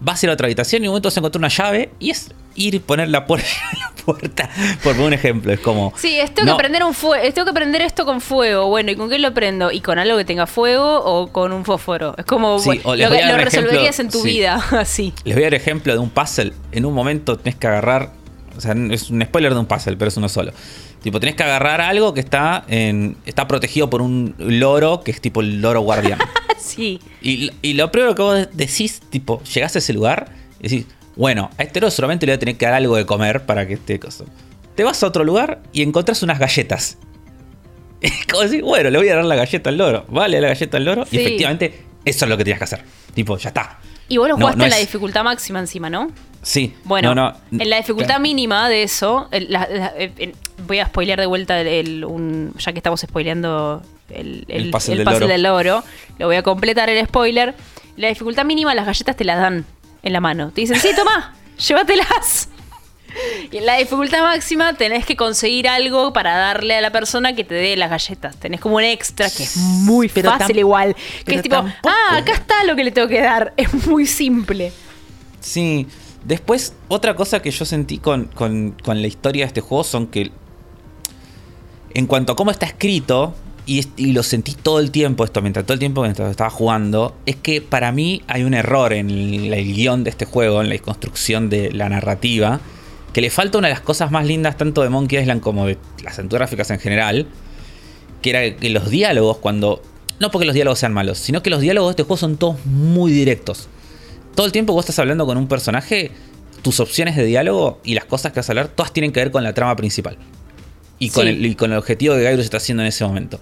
vas 0.00 0.22
a 0.22 0.26
ir 0.26 0.30
a 0.30 0.32
otra 0.34 0.46
habitación 0.46 0.82
y 0.82 0.86
en 0.86 0.90
un 0.90 0.92
momento 0.92 1.08
vas 1.08 1.16
a 1.16 1.20
encontrar 1.20 1.40
una 1.40 1.48
llave 1.48 1.90
y 1.98 2.10
es 2.10 2.30
ir 2.54 2.74
y 2.74 2.78
poner 2.78 3.08
la 3.08 3.26
puerta, 3.26 3.48
la 3.78 4.04
puerta 4.04 4.50
por 4.82 4.98
un 4.98 5.12
ejemplo. 5.12 5.52
Es 5.52 5.60
como. 5.60 5.92
Sí, 5.96 6.18
es, 6.18 6.32
tengo 6.34 6.50
no, 6.50 6.56
que 6.56 6.62
prender 6.62 6.84
un 6.84 6.94
fuego, 6.94 7.32
tengo 7.32 7.46
que 7.46 7.52
prender 7.52 7.82
esto 7.82 8.04
con 8.04 8.20
fuego. 8.20 8.68
Bueno, 8.68 8.90
¿y 8.90 8.96
con 8.96 9.08
qué 9.08 9.18
lo 9.18 9.32
prendo? 9.34 9.70
¿Y 9.70 9.80
con 9.80 9.98
algo 9.98 10.16
que 10.16 10.24
tenga 10.24 10.46
fuego 10.46 11.02
o 11.04 11.28
con 11.28 11.52
un 11.52 11.64
fósforo? 11.64 12.14
Es 12.16 12.24
como 12.24 12.58
Sí, 12.58 12.80
bueno, 12.82 12.96
lo, 12.96 13.36
resolverías 13.38 13.98
ejemplo, 13.98 14.02
en 14.02 14.10
tu 14.10 14.20
sí. 14.22 14.28
vida, 14.28 14.54
así. 14.72 15.12
Les 15.24 15.34
voy 15.34 15.44
a 15.44 15.46
dar 15.46 15.54
ejemplo 15.54 15.92
de 15.92 15.98
un 15.98 16.10
puzzle. 16.10 16.52
En 16.72 16.84
un 16.84 16.94
momento 16.94 17.36
tenés 17.36 17.56
que 17.56 17.66
agarrar. 17.66 18.12
O 18.56 18.60
sea, 18.60 18.74
es 18.90 19.10
un 19.10 19.22
spoiler 19.22 19.52
de 19.52 19.60
un 19.60 19.66
puzzle, 19.66 19.96
pero 19.96 20.08
es 20.08 20.16
uno 20.16 20.30
solo. 20.30 20.52
Tipo, 21.06 21.20
tenés 21.20 21.36
que 21.36 21.44
agarrar 21.44 21.80
algo 21.80 22.14
que 22.14 22.18
está 22.18 22.64
en. 22.66 23.16
está 23.26 23.46
protegido 23.46 23.88
por 23.88 24.02
un 24.02 24.34
loro 24.38 25.02
que 25.04 25.12
es 25.12 25.20
tipo 25.20 25.40
el 25.40 25.62
loro 25.62 25.80
guardián. 25.82 26.18
Sí. 26.58 26.98
y, 27.22 27.52
y 27.62 27.74
lo 27.74 27.92
primero 27.92 28.16
que 28.16 28.22
vos 28.22 28.48
decís, 28.52 29.00
tipo, 29.08 29.40
llegás 29.44 29.76
a 29.76 29.78
ese 29.78 29.92
lugar 29.92 30.32
y 30.58 30.64
decís, 30.64 30.86
bueno, 31.14 31.48
a 31.58 31.62
este 31.62 31.80
loro 31.80 31.92
solamente 31.92 32.26
le 32.26 32.32
voy 32.32 32.36
a 32.36 32.38
tener 32.40 32.56
que 32.56 32.64
dar 32.66 32.74
algo 32.74 32.96
de 32.96 33.06
comer 33.06 33.46
para 33.46 33.68
que 33.68 33.74
esté 33.74 34.00
cosa. 34.00 34.24
Te 34.74 34.82
vas 34.82 35.00
a 35.00 35.06
otro 35.06 35.22
lugar 35.22 35.62
y 35.72 35.82
encontrás 35.82 36.24
unas 36.24 36.40
galletas. 36.40 36.98
Es 38.00 38.26
como 38.26 38.42
decir, 38.42 38.64
bueno, 38.64 38.90
le 38.90 38.98
voy 38.98 39.08
a 39.08 39.14
dar 39.14 39.24
la 39.24 39.36
galleta 39.36 39.70
al 39.70 39.78
loro. 39.78 40.06
Vale, 40.08 40.40
la 40.40 40.48
galleta 40.48 40.76
al 40.76 40.84
loro. 40.86 41.06
Sí. 41.06 41.18
Y 41.18 41.20
efectivamente, 41.20 41.84
eso 42.04 42.24
es 42.24 42.28
lo 42.28 42.36
que 42.36 42.42
tenías 42.42 42.58
que 42.58 42.64
hacer. 42.64 42.82
Tipo, 43.14 43.38
ya 43.38 43.50
está. 43.50 43.78
Y 44.08 44.18
vos 44.18 44.28
lo 44.28 44.36
jugaste 44.36 44.58
no 44.58 44.64
en 44.64 44.70
la 44.70 44.76
dificultad 44.76 45.24
máxima 45.24 45.58
encima, 45.58 45.90
¿no? 45.90 46.10
Sí. 46.42 46.74
Bueno, 46.84 47.12
no, 47.14 47.30
no. 47.50 47.62
en 47.62 47.70
la 47.70 47.76
dificultad 47.78 48.20
mínima 48.20 48.68
de 48.68 48.84
eso, 48.84 49.26
el- 49.32 49.50
la- 49.50 49.66
la- 49.68 49.92
eh, 49.96 50.32
voy 50.66 50.78
a 50.78 50.86
spoilear 50.86 51.18
de 51.18 51.26
vuelta 51.26 51.60
el, 51.60 52.04
un, 52.04 52.54
ya 52.58 52.72
que 52.72 52.78
estamos 52.78 53.00
spoileando 53.00 53.82
el, 54.10 54.44
el, 54.48 54.70
puzzle 54.70 54.92
el 54.92 54.98
del 54.98 55.06
puzzle 55.06 55.26
del 55.26 55.42
loro, 55.42 55.82
lo 56.20 56.26
voy 56.26 56.36
a 56.36 56.42
completar 56.44 56.88
el 56.88 57.04
spoiler. 57.06 57.54
La 57.96 58.08
dificultad 58.08 58.44
mínima, 58.44 58.74
las 58.76 58.86
galletas 58.86 59.16
te 59.16 59.24
las 59.24 59.40
dan 59.40 59.64
en 60.04 60.12
la 60.12 60.20
mano. 60.20 60.50
Te 60.54 60.60
dicen, 60.60 60.78
sí, 60.78 60.90
toma, 60.94 61.34
llévatelas. 61.58 62.48
Y 63.50 63.58
en 63.58 63.66
la 63.66 63.76
dificultad 63.76 64.20
máxima 64.22 64.74
tenés 64.74 65.06
que 65.06 65.16
conseguir 65.16 65.68
algo 65.68 66.12
para 66.12 66.36
darle 66.36 66.74
a 66.76 66.80
la 66.80 66.90
persona 66.90 67.34
que 67.34 67.44
te 67.44 67.54
dé 67.54 67.76
las 67.76 67.90
galletas. 67.90 68.36
Tenés 68.36 68.60
como 68.60 68.76
un 68.76 68.82
extra 68.84 69.30
que 69.30 69.44
es 69.44 69.56
muy 69.56 70.08
Pero 70.08 70.30
fácil 70.30 70.58
igual. 70.58 70.96
Que 71.24 71.36
es 71.36 71.42
tipo, 71.42 71.56
tampoco. 71.56 71.88
ah, 71.88 72.16
acá 72.16 72.32
está 72.32 72.64
lo 72.64 72.74
que 72.76 72.84
le 72.84 72.90
tengo 72.90 73.08
que 73.08 73.20
dar. 73.20 73.52
Es 73.56 73.72
muy 73.86 74.06
simple. 74.06 74.72
Sí. 75.40 75.86
Después, 76.24 76.74
otra 76.88 77.14
cosa 77.14 77.40
que 77.40 77.50
yo 77.50 77.64
sentí 77.64 77.98
con, 77.98 78.24
con- 78.24 78.72
con 78.82 79.00
la 79.00 79.06
historia 79.06 79.44
de 79.44 79.48
este 79.48 79.60
juego 79.60 79.84
son 79.84 80.08
que. 80.08 80.32
En 81.94 82.06
cuanto 82.06 82.32
a 82.32 82.36
cómo 82.36 82.50
está 82.50 82.66
escrito, 82.66 83.34
y, 83.66 84.12
lo 84.12 84.22
sentí 84.22 84.54
todo 84.54 84.80
el 84.80 84.90
tiempo, 84.90 85.24
esto 85.24 85.40
mientras 85.42 85.64
todo 85.64 85.74
el 85.74 85.78
tiempo 85.80 86.02
que 86.02 86.10
estaba 86.10 86.50
jugando, 86.50 87.16
es 87.26 87.36
que 87.36 87.60
para 87.60 87.90
mí 87.92 88.22
hay 88.28 88.44
un 88.44 88.54
error 88.54 88.92
en 88.92 89.10
el, 89.10 89.52
el 89.52 89.74
guion 89.74 90.04
de 90.04 90.10
este 90.10 90.24
juego, 90.24 90.60
en 90.62 90.68
la 90.68 90.78
construcción 90.78 91.48
de 91.48 91.72
la 91.72 91.88
narrativa, 91.88 92.60
que 93.16 93.22
le 93.22 93.30
falta 93.30 93.56
una 93.56 93.68
de 93.68 93.72
las 93.72 93.80
cosas 93.80 94.10
más 94.10 94.26
lindas 94.26 94.58
tanto 94.58 94.82
de 94.82 94.90
Monkey 94.90 95.18
Island 95.18 95.40
como 95.40 95.64
de 95.64 95.78
las 96.04 96.18
gráficas 96.28 96.70
en 96.70 96.78
general, 96.78 97.26
que 98.20 98.28
era 98.28 98.56
que 98.56 98.68
los 98.68 98.90
diálogos 98.90 99.38
cuando... 99.38 99.80
No 100.20 100.30
porque 100.30 100.44
los 100.44 100.54
diálogos 100.54 100.80
sean 100.80 100.92
malos, 100.92 101.16
sino 101.16 101.42
que 101.42 101.48
los 101.48 101.62
diálogos 101.62 101.88
de 101.88 101.92
este 101.92 102.02
juego 102.02 102.18
son 102.18 102.36
todos 102.36 102.66
muy 102.66 103.10
directos. 103.10 103.68
Todo 104.34 104.44
el 104.44 104.52
tiempo 104.52 104.74
que 104.74 104.74
vos 104.74 104.84
estás 104.84 104.98
hablando 104.98 105.24
con 105.24 105.38
un 105.38 105.48
personaje, 105.48 106.10
tus 106.60 106.78
opciones 106.78 107.16
de 107.16 107.24
diálogo 107.24 107.80
y 107.84 107.94
las 107.94 108.04
cosas 108.04 108.32
que 108.32 108.40
vas 108.40 108.50
a 108.50 108.52
hablar, 108.52 108.68
todas 108.68 108.92
tienen 108.92 109.12
que 109.12 109.20
ver 109.20 109.30
con 109.30 109.42
la 109.42 109.54
trama 109.54 109.74
principal. 109.76 110.18
Y 110.98 111.08
con, 111.08 111.24
Sí. 111.24 111.30
el, 111.30 111.46
y 111.46 111.54
con 111.54 111.72
el 111.72 111.78
objetivo 111.78 112.16
que 112.16 112.22
Gairus 112.22 112.44
está 112.44 112.58
haciendo 112.58 112.82
en 112.82 112.88
ese 112.88 113.06
momento. 113.06 113.40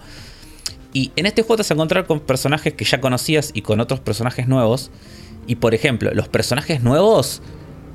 Y 0.93 1.11
en 1.17 1.25
este 1.25 1.41
juego 1.41 1.57
te 1.57 1.63
vas 1.63 1.71
a 1.71 1.73
encontrar 1.73 2.05
con 2.07 2.21
personajes 2.21 2.73
que 2.75 2.85
ya 2.85 3.01
conocías 3.01 3.51
y 3.53 3.61
con 3.61 3.81
otros 3.81 3.99
personajes 3.99 4.47
nuevos. 4.47 4.89
Y 5.47 5.55
por 5.55 5.75
ejemplo, 5.75 6.13
los 6.13 6.29
personajes 6.29 6.81
nuevos 6.81 7.41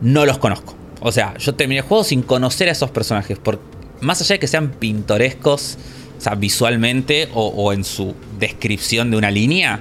no 0.03 0.27
los 0.27 0.37
conozco. 0.37 0.77
O 1.01 1.13
sea, 1.13 1.35
yo 1.39 1.55
terminé 1.55 1.81
el 1.81 1.87
juego 1.87 2.05
sin 2.05 2.23
conocer 2.23 2.69
a 2.69 2.73
esos 2.73 2.91
personajes. 2.91 3.39
Por, 3.39 3.61
más 4.01 4.21
allá 4.21 4.35
de 4.35 4.39
que 4.39 4.47
sean 4.49 4.71
pintorescos, 4.73 5.79
o 6.19 6.21
sea, 6.21 6.35
visualmente 6.35 7.29
o, 7.35 7.47
o 7.49 7.73
en 7.73 7.85
su 7.85 8.15
descripción 8.39 9.11
de 9.11 9.17
una 9.17 9.31
línea, 9.31 9.81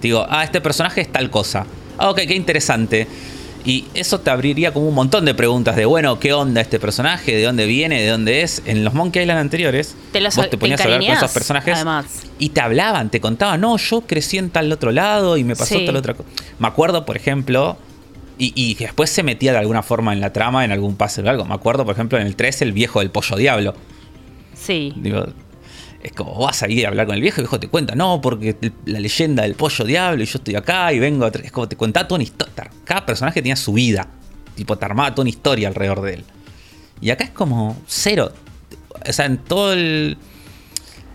digo, 0.00 0.26
ah, 0.28 0.42
este 0.44 0.60
personaje 0.60 1.00
es 1.02 1.12
tal 1.12 1.30
cosa. 1.30 1.64
Ah, 1.98 2.10
ok, 2.10 2.20
qué 2.26 2.34
interesante. 2.34 3.06
Y 3.64 3.84
eso 3.94 4.18
te 4.18 4.28
abriría 4.30 4.72
como 4.72 4.88
un 4.88 4.94
montón 4.96 5.24
de 5.24 5.34
preguntas 5.34 5.76
de, 5.76 5.84
bueno, 5.84 6.18
¿qué 6.18 6.32
onda 6.32 6.60
este 6.60 6.80
personaje? 6.80 7.36
¿De 7.36 7.44
dónde 7.44 7.64
viene? 7.66 8.00
¿De 8.02 8.08
dónde 8.08 8.42
es? 8.42 8.60
En 8.66 8.82
los 8.84 8.92
Monkey 8.92 9.22
Island 9.22 9.38
anteriores, 9.38 9.94
Te 10.10 10.20
los- 10.20 10.34
vos 10.34 10.46
te 10.46 10.50
te 10.50 10.58
ponías 10.58 10.80
a 10.80 10.84
hablar 10.84 11.00
con 11.04 11.10
esos 11.16 11.30
personajes 11.30 11.74
además. 11.76 12.06
y 12.40 12.48
te 12.48 12.60
hablaban, 12.60 13.08
te 13.12 13.20
contaban, 13.20 13.60
no, 13.60 13.76
yo 13.76 14.00
crecí 14.00 14.38
en 14.38 14.50
tal 14.50 14.72
otro 14.72 14.90
lado 14.90 15.36
y 15.36 15.44
me 15.44 15.54
pasó 15.54 15.78
Sí. 15.78 15.86
tal 15.86 15.94
otra 15.94 16.14
cosa. 16.14 16.28
Me 16.58 16.66
acuerdo, 16.66 17.06
por 17.06 17.16
ejemplo, 17.16 17.76
y, 18.38 18.74
después 18.74 19.10
se 19.10 19.22
metía 19.22 19.52
de 19.52 19.58
alguna 19.58 19.82
forma 19.82 20.12
en 20.12 20.20
la 20.20 20.32
trama, 20.32 20.64
en 20.64 20.72
algún 20.72 20.96
puzzle 20.96 21.28
o 21.28 21.30
algo. 21.30 21.44
Me 21.44 21.54
acuerdo, 21.54 21.84
por 21.84 21.94
ejemplo, 21.94 22.18
en 22.18 22.26
el 22.26 22.36
3, 22.36 22.62
el 22.62 22.72
viejo 22.72 23.00
del 23.00 23.10
pollo 23.10 23.36
diablo. 23.36 23.74
Sí. 24.54 24.92
Digo, 24.96 25.26
es 26.02 26.12
como 26.12 26.34
vas 26.38 26.62
a 26.62 26.68
ir 26.68 26.84
a 26.86 26.88
hablar 26.88 27.06
con 27.06 27.14
el 27.14 27.20
viejo 27.20 27.36
y 27.36 27.40
el 27.40 27.44
viejo 27.44 27.60
te 27.60 27.68
cuenta, 27.68 27.94
no, 27.94 28.20
porque 28.20 28.56
la 28.86 28.98
leyenda 28.98 29.44
del 29.44 29.54
pollo 29.54 29.84
diablo 29.84 30.22
y 30.22 30.26
yo 30.26 30.38
estoy 30.38 30.56
acá 30.56 30.92
y 30.92 30.98
vengo. 30.98 31.24
a 31.24 31.32
tra-". 31.32 31.44
Es 31.44 31.52
como 31.52 31.68
te 31.68 31.76
contaba 31.76 32.08
toda 32.08 32.16
una 32.16 32.24
historia. 32.24 32.70
Cada 32.84 33.06
personaje 33.06 33.40
tenía 33.40 33.56
su 33.56 33.72
vida. 33.72 34.08
Tipo, 34.54 34.76
te 34.76 34.84
armaba 34.84 35.14
toda 35.14 35.22
una 35.22 35.30
historia 35.30 35.68
alrededor 35.68 36.02
de 36.02 36.14
él. 36.14 36.24
Y 37.00 37.10
acá 37.10 37.24
es 37.24 37.30
como 37.30 37.80
cero. 37.86 38.32
O 39.08 39.12
sea, 39.12 39.26
en 39.26 39.38
todo 39.38 39.72
el. 39.72 40.16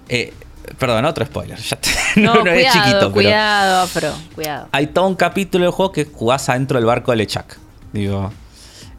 eh, 0.09 0.33
perdón, 0.77 1.05
otro 1.05 1.25
spoiler. 1.25 1.57
Ya 1.59 1.75
te- 1.77 1.89
No, 2.21 2.35
no, 2.35 2.43
no 2.45 2.51
es 2.51 2.55
cuidado, 2.65 2.73
chiquito, 2.79 2.99
pero. 2.99 3.11
cuidado, 3.13 3.81
afro, 3.83 4.11
cuidado. 4.35 4.67
Hay 4.71 4.87
todo 4.87 5.07
un 5.07 5.15
capítulo 5.15 5.65
del 5.65 5.71
juego 5.71 5.91
que 5.91 6.05
jugás 6.05 6.49
adentro 6.49 6.77
del 6.79 6.85
barco 6.85 7.11
de 7.11 7.17
Lechak. 7.17 7.57
Digo. 7.93 8.31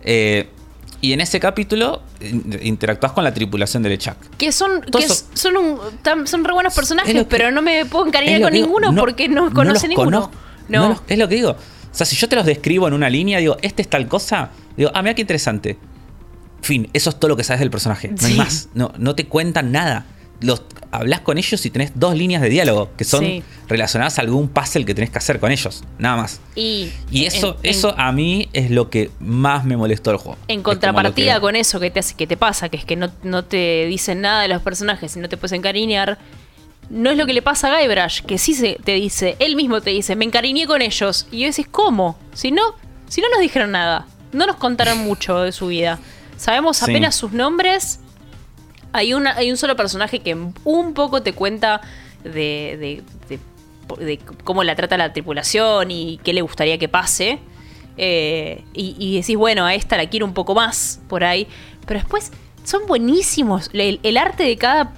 eh, 0.02 0.48
y 1.00 1.12
en 1.12 1.20
ese 1.20 1.38
capítulo 1.38 2.02
in- 2.20 2.58
interactúas 2.62 3.12
con 3.12 3.22
la 3.22 3.32
tripulación 3.32 3.82
de 3.84 3.88
Lechak. 3.90 4.16
Que 4.36 4.50
son, 4.50 4.80
que 4.82 5.02
son- 5.02 5.02
es- 5.02 5.26
son, 5.34 5.56
un, 5.56 5.78
tam- 6.02 6.26
son 6.26 6.44
re 6.44 6.52
buenos 6.52 6.74
personajes, 6.74 7.14
Es 7.14 7.20
que- 7.22 7.24
pero 7.26 7.50
no 7.52 7.62
me 7.62 7.84
puedo 7.86 8.06
encariñar 8.06 8.36
Es 8.40 8.42
con 8.42 8.52
digo, 8.52 8.66
ninguno 8.66 8.94
porque 9.00 9.28
no 9.28 9.52
conoce 9.52 9.86
ninguno. 9.88 10.10
conozco. 10.22 10.34
No 10.68 11.00
es 11.08 11.18
lo 11.18 11.28
que 11.28 11.34
digo. 11.36 11.50
O 11.52 11.94
sea, 11.98 12.04
si 12.06 12.16
yo 12.16 12.28
te 12.28 12.36
los 12.36 12.44
describo 12.46 12.86
en 12.88 12.94
una 12.94 13.08
línea, 13.08 13.38
digo, 13.38 13.56
este 13.62 13.82
es 13.82 13.88
tal 13.88 14.06
cosa, 14.08 14.50
digo, 14.76 14.90
ah, 14.94 15.02
mira 15.02 15.14
qué 15.14 15.22
interesante. 15.22 15.78
Fin, 16.62 16.88
eso 16.92 17.10
es 17.10 17.18
todo 17.18 17.28
lo 17.28 17.36
que 17.36 17.44
sabes 17.44 17.60
del 17.60 17.70
personaje. 17.70 18.08
No 18.08 18.26
hay 18.26 18.32
Sí. 18.32 18.38
más. 18.38 18.68
No, 18.74 18.92
no 18.98 19.14
te 19.14 19.26
cuentan 19.26 19.70
nada. 19.72 20.06
Los, 20.40 20.62
hablas 20.90 21.20
con 21.20 21.36
ellos 21.38 21.64
y 21.66 21.70
tenés 21.70 21.92
dos 21.94 22.16
líneas 22.16 22.40
de 22.40 22.48
diálogo 22.48 22.90
que 22.96 23.04
son 23.04 23.24
Sí. 23.24 23.42
relacionadas 23.68 24.18
a 24.18 24.22
algún 24.22 24.48
puzzle 24.48 24.84
que 24.84 24.94
tenés 24.94 25.10
que 25.10 25.18
hacer 25.18 25.38
con 25.38 25.52
ellos. 25.52 25.84
Nada 25.98 26.16
más. 26.16 26.40
Y, 26.54 26.90
Y 27.10 27.26
eso, 27.26 27.56
en- 27.62 27.70
eso 27.70 27.94
a 27.98 28.10
mí 28.12 28.48
es 28.52 28.70
lo 28.70 28.88
que 28.90 29.10
más 29.20 29.64
me 29.64 29.76
molestó 29.76 30.10
del 30.10 30.18
juego. 30.18 30.38
En 30.48 30.62
contrapartida 30.62 31.34
que- 31.34 31.40
con 31.40 31.56
eso 31.56 31.78
que 31.80 31.90
te 31.90 32.00
hace, 32.00 32.14
que 32.14 32.26
te 32.26 32.36
pasa, 32.36 32.68
que 32.68 32.76
es 32.78 32.84
que 32.84 32.96
no, 32.96 33.10
no 33.22 33.44
te 33.44 33.86
dicen 33.86 34.20
nada 34.22 34.42
de 34.42 34.48
los 34.48 34.62
personajes 34.62 35.14
y 35.16 35.20
no 35.20 35.28
te 35.28 35.36
puedes 35.36 35.52
encariñar, 35.52 36.18
no 36.90 37.10
es 37.10 37.18
lo 37.18 37.26
que 37.26 37.34
le 37.34 37.42
pasa 37.42 37.74
a 37.76 37.80
Guybrush, 37.82 38.22
que 38.22 38.38
sí 38.38 38.54
se, 38.54 38.78
te 38.82 38.92
dice, 38.94 39.36
él 39.40 39.56
mismo 39.56 39.82
te 39.82 39.90
dice, 39.90 40.16
me 40.16 40.24
encariñé 40.24 40.66
con 40.66 40.80
ellos. 40.80 41.26
Y 41.30 41.40
yo 41.40 41.46
decís, 41.48 41.66
¿cómo? 41.70 42.18
Si 42.32 42.50
no, 42.50 42.62
si 43.08 43.20
no 43.20 43.28
nos 43.28 43.40
dijeron 43.40 43.72
nada, 43.72 44.06
no 44.32 44.46
nos 44.46 44.56
contaron 44.56 44.98
mucho 44.98 45.40
de 45.42 45.52
su 45.52 45.66
vida. 45.66 45.98
Sabemos 46.38 46.78
Sí. 46.78 46.84
apenas 46.84 47.14
sus 47.14 47.32
nombres. 47.32 48.00
Hay, 48.98 49.14
una, 49.14 49.34
hay 49.36 49.50
un 49.50 49.56
solo 49.56 49.74
personaje 49.76 50.20
que 50.20 50.34
un 50.64 50.94
poco 50.94 51.22
te 51.22 51.32
cuenta 51.32 51.80
de, 52.24 52.76
de- 52.78 53.02
de- 53.28 53.38
de 54.04 54.18
cómo 54.44 54.64
la 54.64 54.74
trata 54.76 54.96
la 54.98 55.12
tripulación 55.12 55.90
y 55.90 56.20
qué 56.22 56.32
le 56.32 56.42
gustaría 56.42 56.76
que 56.78 56.88
pase. 56.88 57.38
Eh, 57.96 58.62
y, 58.74 58.94
y 58.98 59.16
decís, 59.20 59.36
bueno, 59.36 59.64
a 59.64 59.74
esta 59.74 59.96
la 59.96 60.08
quiero 60.08 60.26
un 60.26 60.34
poco 60.34 60.54
más 60.54 61.00
por 61.08 61.24
ahí. 61.24 61.46
Pero 61.86 62.00
después 62.00 62.30
son 62.64 62.82
buenísimos. 62.86 63.70
El, 63.72 63.98
el 64.02 64.16
arte 64.18 64.42
de 64.44 64.56
cada 64.56 64.92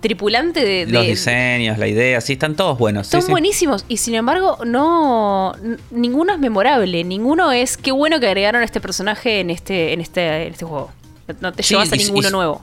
tripulante 0.00 0.64
de, 0.64 0.86
Los 0.86 1.06
diseños, 1.06 1.76
la 1.78 1.86
idea, 1.86 2.20
sí, 2.22 2.32
están 2.34 2.56
todos 2.56 2.78
buenos. 2.78 3.06
son 3.06 3.20
sí. 3.22 3.30
buenísimos 3.30 3.84
y 3.86 3.98
sin 3.98 4.14
embargo 4.14 4.56
no 4.64 5.54
ninguno 5.90 6.32
es 6.32 6.38
memorable, 6.38 7.04
ninguno 7.04 7.52
es 7.52 7.76
qué 7.76 7.92
bueno 7.92 8.18
que 8.18 8.26
agregaron 8.26 8.62
a 8.62 8.64
este 8.64 8.80
personaje 8.80 9.40
en 9.40 9.50
este 9.50 9.92
en 9.92 10.00
este 10.00 10.44
en 10.46 10.52
este 10.54 10.64
juego. 10.64 10.90
No- 11.40 11.52
te 11.52 11.62
Sí, 11.62 11.74
llevas 11.74 11.92
a 11.92 11.96
y- 11.96 12.00
y- 12.00 12.04
ninguno 12.06 12.30
nuevo. 12.30 12.62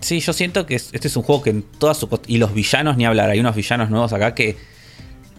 Sí, 0.00 0.20
yo 0.20 0.32
siento 0.32 0.66
que 0.66 0.74
es- 0.74 0.90
este 0.92 1.08
es 1.08 1.16
un 1.16 1.22
juego 1.22 1.42
que 1.42 1.50
en 1.50 1.62
toda 1.62 1.94
su... 1.94 2.08
Y 2.26 2.38
los 2.38 2.52
villanos, 2.54 2.96
ni 2.96 3.04
hablar, 3.06 3.30
hay 3.30 3.40
unos 3.40 3.54
villanos 3.56 3.90
nuevos 3.90 4.12
acá 4.12 4.34
que 4.34 4.56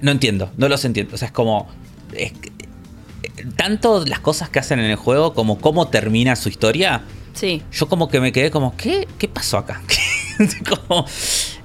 no 0.01 0.11
entiendo, 0.11 0.51
no 0.57 0.67
los 0.69 0.83
entiendo. 0.85 1.15
O 1.15 1.17
sea, 1.17 1.27
es 1.27 1.31
como... 1.33 1.67
es 2.13 2.31
que- 2.33 2.51
tanto 3.57 4.05
las 4.05 4.19
cosas 4.19 4.49
que 4.49 4.59
hacen 4.59 4.79
en 4.79 4.85
el 4.85 4.95
juego 4.95 5.33
como 5.33 5.59
cómo 5.59 5.87
termina 5.89 6.35
su 6.35 6.49
historia, 6.49 7.01
Sí. 7.33 7.61
yo 7.73 7.87
como 7.89 8.07
que 8.07 8.19
me 8.21 8.31
quedé 8.31 8.49
como, 8.49 8.75
¿qué, 8.77 9.07
¿Qué 9.17 9.27
pasó 9.27 9.57
acá? 9.57 9.81
Como, 10.87 11.05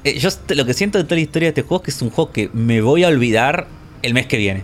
eh, 0.04 0.18
yo 0.20 0.28
lo 0.54 0.64
que 0.64 0.74
siento 0.74 0.96
de 0.98 1.04
toda 1.04 1.16
la 1.16 1.22
historia 1.22 1.46
de 1.46 1.50
este 1.50 1.62
juego 1.62 1.82
es 1.82 1.84
que 1.86 1.90
es 1.90 2.02
un 2.02 2.10
juego 2.10 2.30
que 2.32 2.50
me 2.52 2.80
voy 2.80 3.02
a 3.02 3.08
olvidar 3.08 3.66
el 4.02 4.14
mes 4.14 4.26
que 4.26 4.36
viene. 4.36 4.62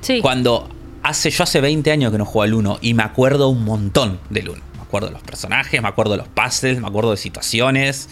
Sí. 0.00 0.20
Cuando 0.20 0.68
hace, 1.02 1.30
yo 1.30 1.42
hace 1.42 1.60
20 1.60 1.90
años 1.90 2.12
que 2.12 2.18
no 2.18 2.24
juego 2.24 2.42
al 2.44 2.54
1 2.54 2.78
y 2.80 2.94
me 2.94 3.02
acuerdo 3.02 3.48
un 3.48 3.64
montón 3.64 4.20
del 4.30 4.50
1. 4.50 4.62
Me 4.88 4.90
acuerdo 4.90 5.08
de 5.08 5.12
los 5.12 5.22
personajes, 5.22 5.82
me 5.82 5.88
acuerdo 5.88 6.12
de 6.12 6.18
los 6.18 6.28
puzzles, 6.28 6.80
me 6.80 6.86
acuerdo 6.88 7.10
de 7.10 7.18
situaciones. 7.18 8.08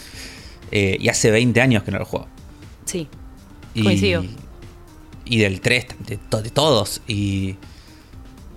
eh, 0.71 0.99
y 1.01 1.09
hace 1.09 1.31
20 1.31 1.59
años 1.63 1.83
que 1.85 1.91
no 1.91 1.99
lo 1.99 2.05
juego. 2.05 2.27
Sí. 2.85 3.09
Y, 3.75 3.83
Coincido. 3.83 4.25
Y 5.25 5.39
del 5.39 5.61
3, 5.63 5.87
de, 6.07 6.17
to- 6.19 6.43
de 6.43 6.51
todos. 6.51 7.01
Y 7.09 7.57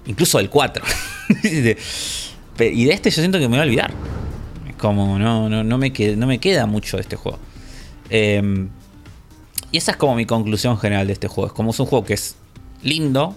incluso 0.06 0.38
del 0.40 0.50
4. 0.50 0.84
De- 1.44 1.78
pe- 2.58 2.74
y 2.74 2.84
de 2.86 2.94
este 2.94 3.10
yo 3.10 3.22
siento 3.22 3.38
que 3.40 3.48
me 3.48 3.56
voy 3.56 3.60
a 3.60 3.64
olvidar. 3.64 3.94
Es 4.68 4.76
Como 4.76 5.18
no, 5.18 5.48
no, 5.48 5.64
no, 5.64 5.78
me, 5.78 5.94
queda, 5.94 6.16
no 6.18 6.28
me 6.28 6.40
queda 6.40 6.66
mucho 6.66 6.98
de 6.98 7.02
este 7.04 7.16
juego. 7.16 7.40
Eh, 8.10 8.68
y 9.72 9.78
esa 9.78 9.92
es 9.92 9.98
como 9.98 10.16
mi 10.16 10.26
conclusión 10.26 10.78
general 10.78 11.08
de 11.08 11.14
este 11.14 11.28
juego. 11.30 11.48
Es 11.48 11.54
como 11.54 11.72
es 11.72 11.80
un 11.80 11.86
juego 11.86 12.04
que 12.06 12.16
es 12.16 12.36
lindo. 12.84 13.36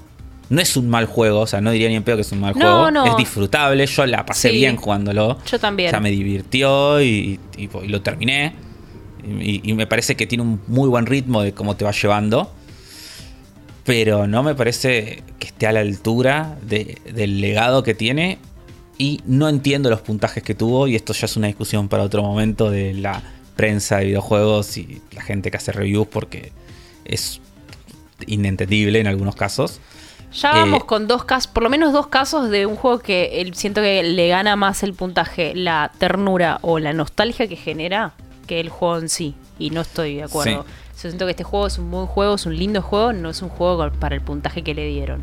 No 0.53 0.61
es 0.61 0.77
un 0.77 0.89
mal 0.89 1.07
juego, 1.07 1.41
o 1.41 1.47
sea, 1.47 1.61
no 1.61 1.71
diría 1.71 1.89
ni 1.89 1.95
en 1.97 2.03
pedo 2.03 2.17
que 2.17 2.23
es 2.23 2.31
un 2.33 2.41
mal 2.41 2.55
No, 2.57 2.61
juego. 2.67 2.91
no. 2.91 3.07
Es 3.07 3.17
disfrutable, 3.17 3.87
yo 3.87 4.05
la 4.07 4.27
pasé 4.27 4.51
Sí. 4.51 4.57
bien 4.57 4.77
jugándolo. 4.77 5.39
Yo 5.51 5.59
también. 5.59 5.89
O 5.89 5.91
sea, 5.93 6.01
me 6.01 6.11
divirtió 6.11 7.01
y, 7.01 7.41
y- 7.57 7.71
y 7.83 7.89
lo 7.89 8.03
terminé. 8.03 8.53
Y, 9.25 9.69
y 9.71 9.73
me 9.75 9.87
parece 9.87 10.15
que 10.17 10.27
tiene 10.27 10.43
un 10.43 10.61
muy 10.67 10.89
buen 10.89 11.07
ritmo 11.07 11.43
de 11.43 11.53
cómo 11.55 11.77
te 11.77 11.85
va 11.85 11.93
llevando. 11.93 12.51
Pero 13.85 14.27
no 14.27 14.43
me 14.43 14.55
parece 14.55 15.23
que 15.39 15.47
esté 15.49 15.67
a 15.67 15.73
la 15.73 15.81
altura 15.81 16.57
de- 16.63 16.99
del 17.13 17.41
legado 17.41 17.83
que 17.83 17.95
tiene. 17.95 18.39
Y 18.99 19.21
no 19.27 19.49
entiendo 19.49 19.91
los 19.91 20.01
puntajes 20.03 20.43
que 20.43 20.55
tuvo. 20.55 20.87
Y 20.87 20.95
esto 20.97 21.13
ya 21.13 21.27
es 21.27 21.37
una 21.37 21.49
discusión 21.49 21.89
para 21.89 22.03
otro 22.05 22.23
momento 22.23 22.71
de 22.71 22.95
la 22.95 23.23
prensa 23.57 23.99
de 23.99 24.07
videojuegos 24.07 24.77
y 24.77 25.01
la 25.13 25.23
gente 25.23 25.51
que 25.51 25.57
hace 25.57 25.73
reviews 25.73 26.07
porque 26.09 26.53
es 27.05 27.41
inentendible 28.27 29.01
en 29.01 29.07
algunos 29.09 29.35
casos. 29.35 29.81
Ya 30.35 30.53
vamos 30.53 30.83
Eh, 30.83 30.87
con 30.87 31.07
dos 31.09 31.25
casos, 31.25 31.47
por 31.53 31.63
lo 31.63 31.69
menos 31.71 31.93
dos 31.93 32.07
casos 32.07 32.49
de 32.51 32.65
un 32.67 32.77
juego 32.77 32.99
que 33.01 33.41
el- 33.41 33.55
siento 33.55 33.81
que 33.83 34.03
le 34.03 34.29
gana 34.29 34.57
más 34.57 34.83
el 34.83 34.95
puntaje, 34.95 35.55
la 35.55 35.93
ternura 35.99 36.59
o 36.63 36.79
la 36.79 36.93
nostalgia 36.93 37.47
que 37.49 37.57
genera 37.57 38.15
que 38.47 38.61
el 38.61 38.69
juego 38.71 38.99
en 38.99 39.09
sí. 39.09 39.35
Y 39.59 39.71
no 39.71 39.83
estoy 39.83 40.17
de 40.17 40.23
acuerdo. 40.25 40.65
Yo 41.03 41.09
siento 41.09 41.27
que 41.27 41.33
este 41.33 41.45
juego 41.45 41.67
es 41.67 41.79
un 41.79 41.91
buen 41.91 42.07
juego, 42.07 42.35
es 42.37 42.47
un 42.47 42.57
lindo 42.57 42.81
juego, 42.83 43.13
no 43.13 43.31
es 43.31 43.43
un 43.43 43.49
juego 43.49 43.91
para 43.99 44.15
el 44.15 44.21
puntaje 44.21 44.63
que 44.63 44.75
le 44.75 44.87
dieron. 44.87 45.23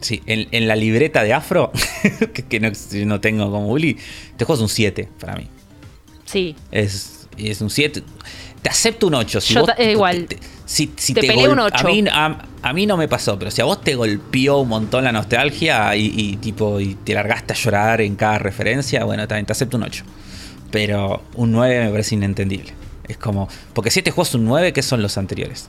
Sí, 0.00 0.22
en, 0.26 0.46
en 0.52 0.68
la 0.68 0.76
libreta 0.76 1.22
de 1.22 1.32
Afro, 1.32 1.72
que, 2.34 2.42
que 2.44 2.60
no, 2.60 2.70
no 3.06 3.20
tengo 3.20 3.50
como 3.50 3.68
Uli, 3.68 3.96
este 4.30 4.44
juego 4.44 4.54
es 4.58 4.62
un 4.62 4.68
7 4.68 5.08
para 5.18 5.34
mí. 5.36 5.48
Sí, 6.26 6.54
Es, 6.70 7.28
es 7.38 7.60
un 7.60 7.70
7. 7.70 8.02
Te 8.62 8.68
acepto 8.68 9.06
un 9.06 9.14
8. 9.14 9.40
Si 9.40 9.54
Yo 9.54 9.60
vos 9.62 9.70
eh, 9.78 9.92
igual. 9.92 10.26
te- 10.26 10.36
te- 10.36 10.46
si, 10.66 10.92
si 10.96 11.14
Te 11.14 11.20
peleé 11.22 11.48
un 11.48 11.56
gol- 11.56 11.70
8. 11.72 11.86
A 11.86 11.90
mí, 11.90 12.04
a, 12.10 12.38
a 12.62 12.72
mí 12.74 12.86
no 12.86 12.96
me 12.98 13.08
pasó, 13.08 13.38
pero 13.38 13.50
si 13.50 13.62
a 13.62 13.64
vos 13.64 13.80
te 13.80 13.94
golpeó 13.94 14.58
un 14.58 14.68
montón 14.68 15.04
la 15.04 15.12
nostalgia 15.12 15.94
y, 15.96 16.12
y 16.14 16.36
tipo 16.36 16.78
y 16.80 16.96
te 16.96 17.14
largaste 17.14 17.54
a 17.54 17.56
llorar 17.56 18.00
en 18.02 18.16
cada 18.16 18.38
referencia, 18.38 19.04
bueno, 19.04 19.26
también 19.26 19.46
te 19.46 19.52
acepto 19.52 19.76
un 19.78 19.84
8. 19.84 20.04
Pero 20.70 21.22
un 21.36 21.52
9 21.52 21.84
me 21.84 21.90
parece 21.90 22.16
inentendible. 22.16 22.74
Es 23.08 23.16
como. 23.16 23.48
Porque 23.72 23.90
si 23.90 24.00
este 24.00 24.10
juego 24.10 24.24
es 24.28 24.34
un 24.34 24.44
9, 24.44 24.72
¿qué 24.72 24.82
son 24.82 25.00
los 25.00 25.16
anteriores? 25.16 25.68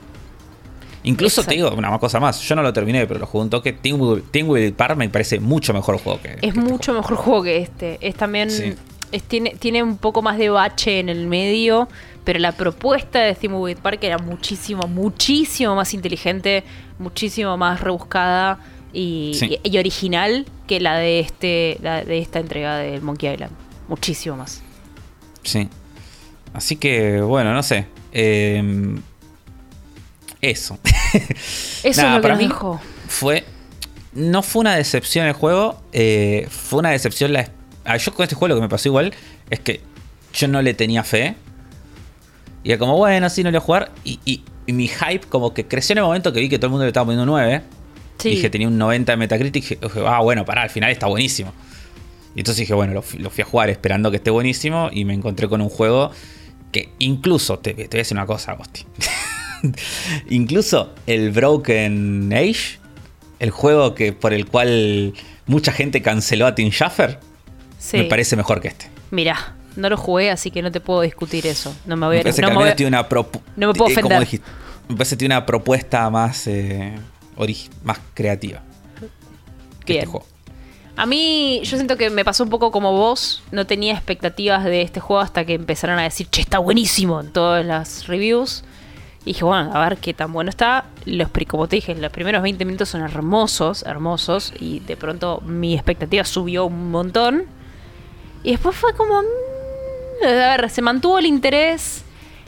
Incluso 1.04 1.44
te 1.44 1.54
digo 1.54 1.70
una 1.74 1.96
cosa 2.00 2.18
más. 2.18 2.40
Yo 2.40 2.56
no 2.56 2.62
lo 2.62 2.72
terminé, 2.72 3.06
pero 3.06 3.20
lo 3.20 3.26
jugué 3.26 3.44
un 3.44 3.50
toque. 3.50 3.72
Tingwell 3.72 4.72
Park 4.72 4.96
me 4.96 5.08
parece 5.08 5.38
mucho 5.38 5.72
mejor 5.72 5.98
juego 5.98 6.20
que. 6.20 6.30
que 6.30 6.34
es 6.34 6.42
este 6.48 6.60
mucho 6.60 6.92
juego. 6.92 7.00
mejor 7.00 7.16
juego 7.16 7.42
que 7.44 7.58
este. 7.58 7.98
Es 8.00 8.16
también. 8.16 8.50
Sí. 8.50 8.74
Es- 9.12 9.22
tiene, 9.22 9.50
tiene 9.58 9.82
un 9.82 9.96
poco 9.98 10.22
más 10.22 10.38
de 10.38 10.48
bache 10.50 11.00
en 11.00 11.08
el 11.08 11.26
medio, 11.26 11.88
pero 12.24 12.38
la 12.38 12.52
propuesta 12.52 13.20
de 13.20 13.34
Steamwood 13.34 13.76
Park 13.76 14.00
era 14.02 14.18
muchísimo, 14.18 14.82
muchísimo 14.86 15.74
más 15.74 15.94
inteligente, 15.94 16.64
muchísimo 16.98 17.56
más 17.56 17.80
rebuscada 17.80 18.58
y, 18.92 19.32
Sí. 19.38 19.58
y- 19.62 19.70
y 19.70 19.78
original 19.78 20.46
que 20.66 20.80
la 20.80 20.96
de 20.96 21.20
este 21.20 21.78
la 21.82 22.04
de 22.04 22.18
esta 22.18 22.38
entrega 22.40 22.76
del 22.78 23.00
Monkey 23.02 23.32
Island. 23.32 23.52
Muchísimo 23.88 24.36
más. 24.36 24.62
Sí. 25.42 25.68
Así 26.52 26.76
que, 26.76 27.20
bueno, 27.20 27.52
no 27.54 27.62
sé. 27.62 27.86
Eh, 28.12 28.62
eso. 30.40 30.78
Eso 31.82 32.02
Nada, 32.02 32.16
es 32.16 32.16
lo 32.16 32.22
que 32.22 32.28
nos 32.28 32.38
mí 32.38 32.44
dijo. 32.44 32.80
Fue. 33.08 33.44
No 34.12 34.42
fue 34.42 34.60
una 34.60 34.74
decepción 34.76 35.26
el 35.26 35.32
juego. 35.32 35.80
eh, 35.92 36.46
fue 36.50 36.78
una 36.80 36.90
decepción 36.90 37.32
la. 37.32 37.50
Ah, 37.88 37.96
yo 37.96 38.14
con 38.14 38.22
este 38.24 38.34
juego 38.36 38.50
lo 38.50 38.54
que 38.56 38.62
me 38.62 38.68
pasó 38.68 38.88
igual 38.88 39.12
es 39.50 39.60
que 39.60 39.80
yo 40.34 40.46
no 40.48 40.62
le 40.62 40.74
tenía 40.74 41.02
fe. 41.04 41.34
Y 42.62 42.70
era 42.70 42.78
como, 42.78 42.96
bueno, 42.96 43.28
sí, 43.30 43.42
no 43.42 43.50
le 43.50 43.58
voy 43.58 43.62
a 43.62 43.66
jugar. 43.66 43.92
Y, 44.04 44.20
y- 44.24 44.42
y 44.66 44.72
mi 44.74 44.86
hype 44.86 45.20
como 45.28 45.54
que 45.54 45.66
creció 45.66 45.94
en 45.94 45.98
el 45.98 46.04
momento 46.04 46.30
que 46.32 46.40
vi 46.40 46.48
que 46.50 46.58
todo 46.58 46.66
el 46.66 46.70
mundo 46.72 46.84
le 46.84 46.88
estaba 46.88 47.06
poniendo 47.06 47.24
9. 47.24 47.62
Sí. 48.18 48.30
Dije, 48.30 48.50
tenía 48.50 48.68
un 48.68 48.76
90 48.76 49.12
de 49.12 49.16
Metacritic. 49.16 49.62
Dije, 49.62 49.78
dije, 49.82 50.00
ah, 50.06 50.20
bueno, 50.20 50.44
pará, 50.44 50.62
al 50.62 50.70
final 50.70 50.90
está 50.90 51.06
buenísimo. 51.06 51.54
Y 52.34 52.40
entonces 52.40 52.60
dije, 52.60 52.74
bueno, 52.74 52.92
lo, 52.92 53.00
fui- 53.02 53.18
lo 53.20 53.30
fui 53.30 53.42
a 53.42 53.44
jugar 53.46 53.70
esperando 53.70 54.10
que 54.10 54.18
esté 54.18 54.30
buenísimo. 54.30 54.90
Y 54.92 55.04
me 55.06 55.14
encontré 55.14 55.48
con 55.48 55.62
un 55.62 55.70
juego 55.70 56.10
que 56.70 56.90
incluso, 56.98 57.58
te, 57.60 57.72
te 57.72 57.84
voy 57.86 57.94
a 57.94 57.98
decir 57.98 58.14
una 58.16 58.26
cosa, 58.26 58.52
Agosti. 58.52 58.84
incluso 60.30 60.92
el 61.06 61.30
Broken 61.30 62.30
Age, 62.32 62.78
el 63.38 63.50
juego 63.50 63.94
que 63.94 64.12
por 64.12 64.32
el 64.34 64.46
cual 64.46 65.14
mucha 65.46 65.72
gente 65.72 66.02
canceló 66.02 66.46
a 66.46 66.54
Tim 66.54 66.70
Schafer, 66.70 67.18
Sí. 67.78 67.96
me 67.98 68.04
parece 68.04 68.36
mejor 68.36 68.60
que 68.60 68.68
este. 68.68 68.90
Mirá, 69.10 69.54
no 69.76 69.88
lo 69.88 69.96
jugué, 69.96 70.30
así 70.30 70.50
que 70.50 70.60
no 70.62 70.70
te 70.72 70.80
puedo 70.80 71.00
discutir 71.02 71.46
eso. 71.46 71.74
No 71.86 71.96
me 71.96 72.06
voy 72.06 72.16
Me 72.16 72.20
a 72.20 72.22
parece 72.24 72.42
no 72.42 72.48
que 72.48 72.52
me 72.52 72.54
voy 72.56 72.64
menos 72.64 72.72
a- 72.72 72.76
tiene 72.76 72.88
una 72.88 73.08
propu- 73.08 73.40
no 73.56 73.68
me 73.68 73.74
puedo 73.74 73.90
eh, 73.90 73.94
como 73.94 74.06
ofender. 74.06 74.20
dijiste, 74.20 74.46
me 74.88 74.96
parece 74.96 75.14
que 75.14 75.18
tiene 75.20 75.34
una 75.36 75.46
propuesta 75.46 76.10
más, 76.10 76.46
eh, 76.46 76.94
más 77.84 77.98
creativa 78.14 78.60
que 79.84 79.92
Bien. 79.94 79.98
este 80.00 80.10
juego. 80.10 80.26
A 80.96 81.06
mí, 81.06 81.60
yo 81.62 81.76
siento 81.76 81.96
que 81.96 82.10
me 82.10 82.24
pasó 82.24 82.42
un 82.42 82.50
poco 82.50 82.72
como 82.72 82.90
vos. 82.92 83.42
No 83.52 83.66
tenía 83.68 83.94
expectativas 83.94 84.64
de 84.64 84.82
este 84.82 84.98
juego 84.98 85.20
hasta 85.20 85.44
que 85.44 85.54
empezaron 85.54 85.98
a 86.00 86.02
decir, 86.02 86.26
che, 86.28 86.40
está 86.40 86.58
buenísimo 86.58 87.20
en 87.20 87.32
todas 87.32 87.64
las 87.64 88.08
reviews. 88.08 88.64
Y 89.22 89.26
dije, 89.34 89.44
bueno, 89.44 89.70
a 89.72 89.88
ver 89.88 89.98
qué 89.98 90.12
tan 90.12 90.32
bueno 90.32 90.50
está. 90.50 90.86
Los, 91.04 91.28
como 91.46 91.68
te 91.68 91.76
dije, 91.76 91.94
los 91.94 92.10
primeros 92.10 92.42
20 92.42 92.64
minutos 92.64 92.88
son 92.88 93.02
hermosos, 93.02 93.84
hermosos. 93.84 94.52
Y 94.58 94.80
de 94.80 94.96
pronto 94.96 95.40
mi 95.46 95.74
expectativa 95.74 96.24
subió 96.24 96.66
un 96.66 96.90
montón. 96.90 97.44
Y 98.42 98.52
después 98.52 98.76
fue 98.76 98.94
como. 98.94 99.22
mm, 99.22 100.24
a 100.24 100.56
ver, 100.56 100.70
se 100.70 100.82
mantuvo 100.82 101.18
el 101.18 101.26
interés. 101.26 102.04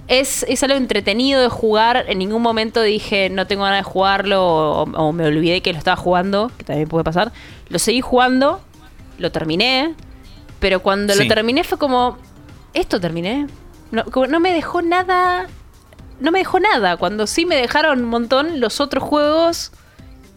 Es, 0.08 0.44
es 0.48 0.62
algo 0.64 0.76
entretenido 0.76 1.40
de 1.40 1.48
jugar. 1.48 2.04
En 2.08 2.18
ningún 2.18 2.42
momento 2.42 2.82
dije 2.82 3.30
no 3.30 3.46
tengo 3.46 3.62
ganas 3.62 3.78
de 3.78 3.84
jugarlo 3.84 4.44
o, 4.44 4.82
o 4.82 5.12
me 5.12 5.24
olvidé 5.26 5.60
que 5.60 5.72
lo 5.72 5.78
estaba 5.78 5.96
jugando, 5.96 6.50
que 6.58 6.64
también 6.64 6.88
puede 6.88 7.04
pasar. 7.04 7.30
Lo 7.68 7.78
seguí 7.78 8.00
jugando, 8.00 8.60
lo 9.18 9.30
terminé, 9.30 9.94
pero 10.58 10.80
cuando 10.82 11.12
Sí. 11.14 11.22
lo 11.22 11.28
terminé 11.32 11.62
fue 11.62 11.78
como, 11.78 12.18
¿esto 12.74 12.98
terminé? 13.00 13.46
No, 13.92 14.04
como 14.06 14.26
no 14.26 14.40
me 14.40 14.52
dejó 14.52 14.82
nada, 14.82 15.46
no 16.18 16.32
me 16.32 16.40
dejó 16.40 16.58
nada. 16.58 16.96
Cuando 16.96 17.28
sí 17.28 17.46
me 17.46 17.54
dejaron 17.54 18.00
un 18.02 18.10
montón 18.10 18.58
los 18.58 18.80
otros 18.80 19.04
juegos 19.04 19.70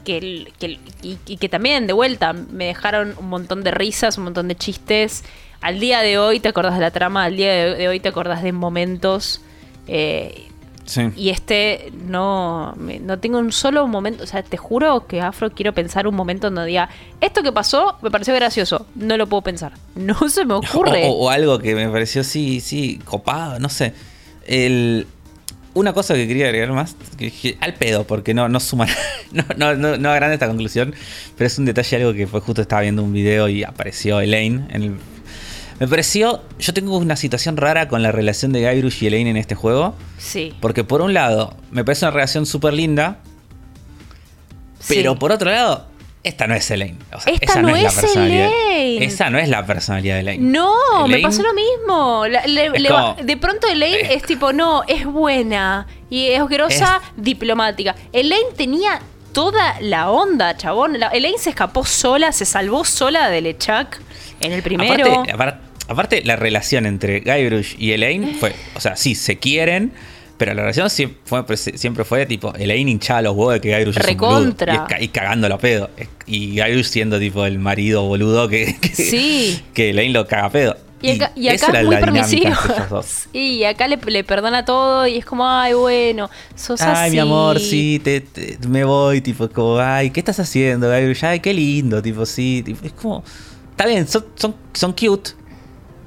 que, 0.03 0.17
el- 0.17 0.53
que 0.59 0.65
el- 0.67 0.79
y, 1.01 1.17
y 1.25 1.37
que 1.37 1.49
también 1.49 1.87
de 1.87 1.93
vuelta 1.93 2.33
me 2.33 2.65
dejaron 2.65 3.15
un 3.19 3.29
montón 3.29 3.63
de 3.63 3.71
risas, 3.71 4.17
un 4.17 4.25
montón 4.25 4.47
de 4.47 4.55
chistes. 4.55 5.23
Al 5.61 5.79
día 5.79 6.01
de 6.01 6.17
hoy 6.17 6.39
te 6.39 6.49
acordás 6.49 6.75
de 6.75 6.81
la 6.81 6.91
trama, 6.91 7.23
al 7.23 7.37
día 7.37 7.51
de, 7.53 7.75
de 7.75 7.87
hoy 7.87 7.99
te 7.99 8.09
acordás 8.09 8.43
de 8.43 8.51
momentos. 8.51 9.41
eh, 9.87 10.47
Sí. 10.85 11.01
y 11.15 11.29
este 11.29 11.93
no, 12.09 12.73
me- 12.77 12.99
no 12.99 13.17
tengo 13.17 13.39
un 13.39 13.53
solo 13.53 13.87
momento, 13.87 14.25
o 14.25 14.27
sea, 14.27 14.43
te 14.43 14.57
juro 14.57 15.07
que 15.07 15.21
Afro 15.21 15.49
quiero 15.49 15.71
pensar 15.71 16.07
un 16.07 16.13
momento 16.15 16.47
donde 16.47 16.65
diga, 16.65 16.89
esto 17.21 17.41
que 17.41 17.53
pasó 17.53 17.95
me 18.01 18.11
pareció 18.11 18.33
gracioso, 18.35 18.85
no 18.95 19.15
lo 19.15 19.27
puedo 19.27 19.43
pensar, 19.43 19.71
no 19.95 20.27
se 20.27 20.43
me 20.43 20.55
ocurre. 20.55 21.05
O, 21.07 21.11
o- 21.11 21.25
o 21.27 21.29
algo 21.29 21.57
que 21.59 21.73
me 21.73 21.87
pareció, 21.87 22.25
sí, 22.25 22.59
sí, 22.59 22.99
copado, 23.05 23.59
no 23.61 23.69
sé. 23.69 23.93
El, 24.45 25.07
una 25.73 25.93
cosa 25.93 26.13
que 26.13 26.27
quería 26.27 26.45
agregar 26.45 26.71
más, 26.71 26.95
que 27.17 27.57
al 27.59 27.73
pedo, 27.73 28.05
porque 28.05 28.33
no, 28.33 28.47
no 28.49 28.59
suma, 28.59 28.85
no, 29.31 29.43
no, 29.57 29.75
no, 29.75 29.97
no 29.97 30.09
agranda 30.09 30.33
esta 30.33 30.47
conclusión, 30.47 30.93
pero 31.37 31.47
es 31.47 31.57
un 31.57 31.65
detalle, 31.65 31.97
algo 31.97 32.13
que 32.13 32.27
fue 32.27 32.41
justo 32.41 32.61
estaba 32.61 32.81
viendo 32.81 33.03
un 33.03 33.13
video 33.13 33.49
y 33.49 33.63
apareció 33.63 34.21
Elaine 34.21 34.67
en 34.69 34.83
el... 34.83 34.95
Me 35.79 35.87
pareció, 35.87 36.43
yo 36.59 36.73
tengo 36.73 36.97
una 36.97 37.15
situación 37.15 37.57
rara 37.57 37.87
con 37.87 38.03
la 38.03 38.11
relación 38.11 38.53
de 38.53 38.61
Guybrush 38.71 39.03
y 39.03 39.07
Elaine 39.07 39.31
en 39.31 39.37
este 39.37 39.55
juego, 39.55 39.95
Sí. 40.19 40.53
porque 40.61 40.83
por 40.83 41.01
un 41.01 41.13
lado, 41.13 41.57
me 41.71 41.83
parece 41.83 42.05
una 42.05 42.11
relación 42.11 42.45
súper 42.45 42.73
linda, 42.73 43.19
pero 44.87 45.13
sí. 45.13 45.19
por 45.19 45.31
otro 45.31 45.49
lado, 45.49 45.87
esta 46.23 46.47
no 46.47 46.55
es 46.55 46.69
Elaine. 46.71 46.97
O 47.13 47.19
sea, 47.19 47.33
Esta 47.33 47.45
esa 47.45 47.61
no, 47.61 47.69
no 47.69 47.75
es, 47.75 47.83
la 47.83 47.91
personalidad. 47.91 48.47
Elaine. 48.47 49.05
Esa 49.05 49.29
no 49.29 49.37
es 49.39 49.49
la 49.49 49.65
personalidad 49.65 50.15
de 50.15 50.21
Elaine. 50.21 50.51
No, 50.51 51.07
me 51.07 51.19
pasó 51.19 51.43
lo 51.43 51.53
mismo. 51.53 52.25
La- 52.27 52.45
le- 52.47 52.69
va- 52.89 53.15
de 53.21 53.37
pronto 53.37 53.67
Elaine 53.67 54.01
es- 54.01 54.09
es 54.11 54.23
tipo, 54.23 54.53
no, 54.53 54.83
es 54.87 55.05
buena 55.05 55.85
y 56.09 56.27
es 56.27 56.47
grosa, 56.47 57.01
diplomática. 57.17 57.95
Elaine 58.13 58.53
tenía 58.55 58.99
toda 59.33 59.75
la 59.81 60.09
onda, 60.11 60.55
chabón. 60.55 60.99
La- 60.99 61.07
Elaine 61.09 61.37
se 61.37 61.49
escapó 61.49 61.85
sola, 61.85 62.31
se 62.31 62.45
salvó 62.45 62.85
sola 62.85 63.29
de 63.29 63.41
Lechak 63.41 63.99
en 64.39 64.51
el 64.53 64.61
primero. 64.63 64.93
Aparte, 65.05 65.31
apar- 65.33 65.59
aparte, 65.87 66.21
la 66.23 66.35
relación 66.35 66.85
entre 66.85 67.19
Guybrush 67.19 67.75
y 67.77 67.91
Elaine 67.93 68.35
fue, 68.39 68.55
o 68.75 68.79
sea, 68.79 68.95
sí, 68.95 69.15
se 69.15 69.39
quieren, 69.39 69.91
pero 70.37 70.53
la 70.53 70.61
relación 70.61 70.89
siempre 70.89 71.19
fue, 71.25 71.57
siempre 71.57 72.03
fue 72.03 72.25
tipo, 72.25 72.53
Elaine 72.55 72.89
hinchaba 72.89 73.21
los 73.21 73.35
huevos 73.35 73.53
de 73.55 73.61
que 73.61 73.77
Guybrush 73.77 73.97
es 73.97 74.15
un 74.21 74.55
y, 74.99 75.03
y 75.03 75.07
cagándolo 75.09 75.55
a 75.55 75.57
pedo. 75.59 75.89
Y 76.25 76.51
Guybrush 76.61 76.85
siendo 76.85 77.19
tipo 77.19 77.45
el 77.45 77.59
marido 77.59 78.03
boludo 78.03 78.47
que, 78.49 78.75
que, 78.79 78.89
Sí. 78.89 79.61
que 79.73 79.91
Elaine 79.91 80.13
lo 80.13 80.27
caga 80.27 80.45
a 80.45 80.49
pedo. 80.49 80.77
Y 81.01 81.11
acá, 81.11 81.33
y 81.35 81.49
acá 81.49 81.79
es 81.79 81.85
muy 81.85 81.97
permisivo. 81.97 82.49
y 83.33 83.63
acá 83.65 83.89
le, 83.89 83.97
le 83.97 84.23
perdona 84.23 84.63
todo 84.63 85.05
y 85.05 85.17
es 85.17 85.25
como, 85.25 85.45
ay, 85.45 85.73
bueno, 85.73 86.29
sos 86.55 86.81
así. 86.81 86.91
Ay, 87.03 87.11
mi 87.11 87.19
amor, 87.19 87.59
sí, 87.59 87.99
te, 88.01 88.21
te- 88.21 88.57
me 88.69 88.85
voy, 88.85 89.19
tipo, 89.19 89.49
como, 89.49 89.79
ay, 89.79 90.11
¿qué 90.11 90.21
estás 90.21 90.39
haciendo, 90.39 90.89
Guybrush? 90.89 91.25
Ay, 91.25 91.39
qué 91.41 91.53
lindo, 91.53 92.01
tipo, 92.01 92.25
sí, 92.25 92.61
tipo, 92.63 92.85
es 92.85 92.93
como, 92.93 93.21
está 93.71 93.85
bien, 93.85 94.07
son, 94.07 94.25
son, 94.35 94.55
son 94.73 94.93
cute, 94.93 95.31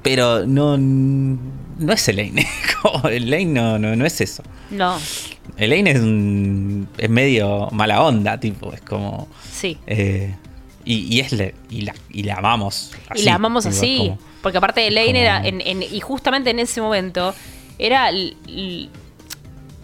pero 0.01 0.47
no, 0.47 0.77
no 1.79 1.93
es 1.93 2.07
Elaine, 2.07 2.45
Elaine 3.11 3.53
no, 3.53 3.79
no, 3.79 3.95
no 3.95 4.05
es 4.05 4.21
eso. 4.21 4.43
No, 4.69 4.97
Elaine 5.57 5.87
es, 5.91 5.99
un, 5.99 6.87
es 6.97 7.09
medio 7.09 7.69
mala 7.71 8.01
onda, 8.03 8.39
tipo, 8.39 8.73
es 8.73 8.81
como, 8.81 9.27
sí. 9.51 9.77
eh, 9.87 10.35
y, 10.85 11.13
y 11.15 11.19
es 11.19 11.31
le- 11.33 11.55
y 11.69 11.81
la, 11.81 11.93
y 12.09 12.23
la 12.23 12.35
amamos 12.35 12.91
y 13.15 13.23
la 13.23 13.35
amamos 13.35 13.63
tipo, 13.65 13.75
así. 13.75 13.97
como- 13.97 14.19
porque 14.41 14.57
aparte 14.59 14.81
de 14.81 14.87
Elaine 14.87 15.13
como- 15.13 15.21
era, 15.25 15.45
en, 15.47 15.61
en- 15.61 15.83
y 15.83 15.99
justamente 15.99 16.49
en 16.51 16.59
ese 16.59 16.79
momento, 16.81 17.33
era... 17.79 18.09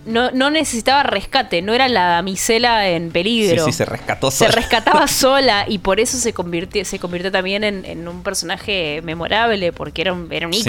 no, 0.05 0.31
no 0.31 0.49
necesitaba 0.49 1.03
rescate, 1.03 1.61
no 1.61 1.73
era 1.73 1.87
la 1.87 2.05
damisela 2.07 2.89
en 2.89 3.05
sí, 3.07 3.11
peligro. 3.13 3.65
sí, 3.65 3.71
se 3.71 3.85
rescató 3.85 4.31
se 4.31 4.39
sola. 4.39 4.51
rescataba 4.51 5.07
sola 5.07 5.65
y 5.67 5.77
por 5.79 5.99
eso 6.01 6.17
se 6.17 6.33
convirtió, 6.33 6.83
se 6.83 6.99
convirtió 6.99 7.31
también 7.31 7.63
en, 7.63 7.85
en 7.85 8.07
un 8.07 8.21
personaje 8.21 9.01
memorable, 9.03 9.71
porque 9.71 10.01
era 10.01 10.11
un, 10.13 10.27
era 10.31 10.47
un 10.47 10.53
Sí. 10.53 10.63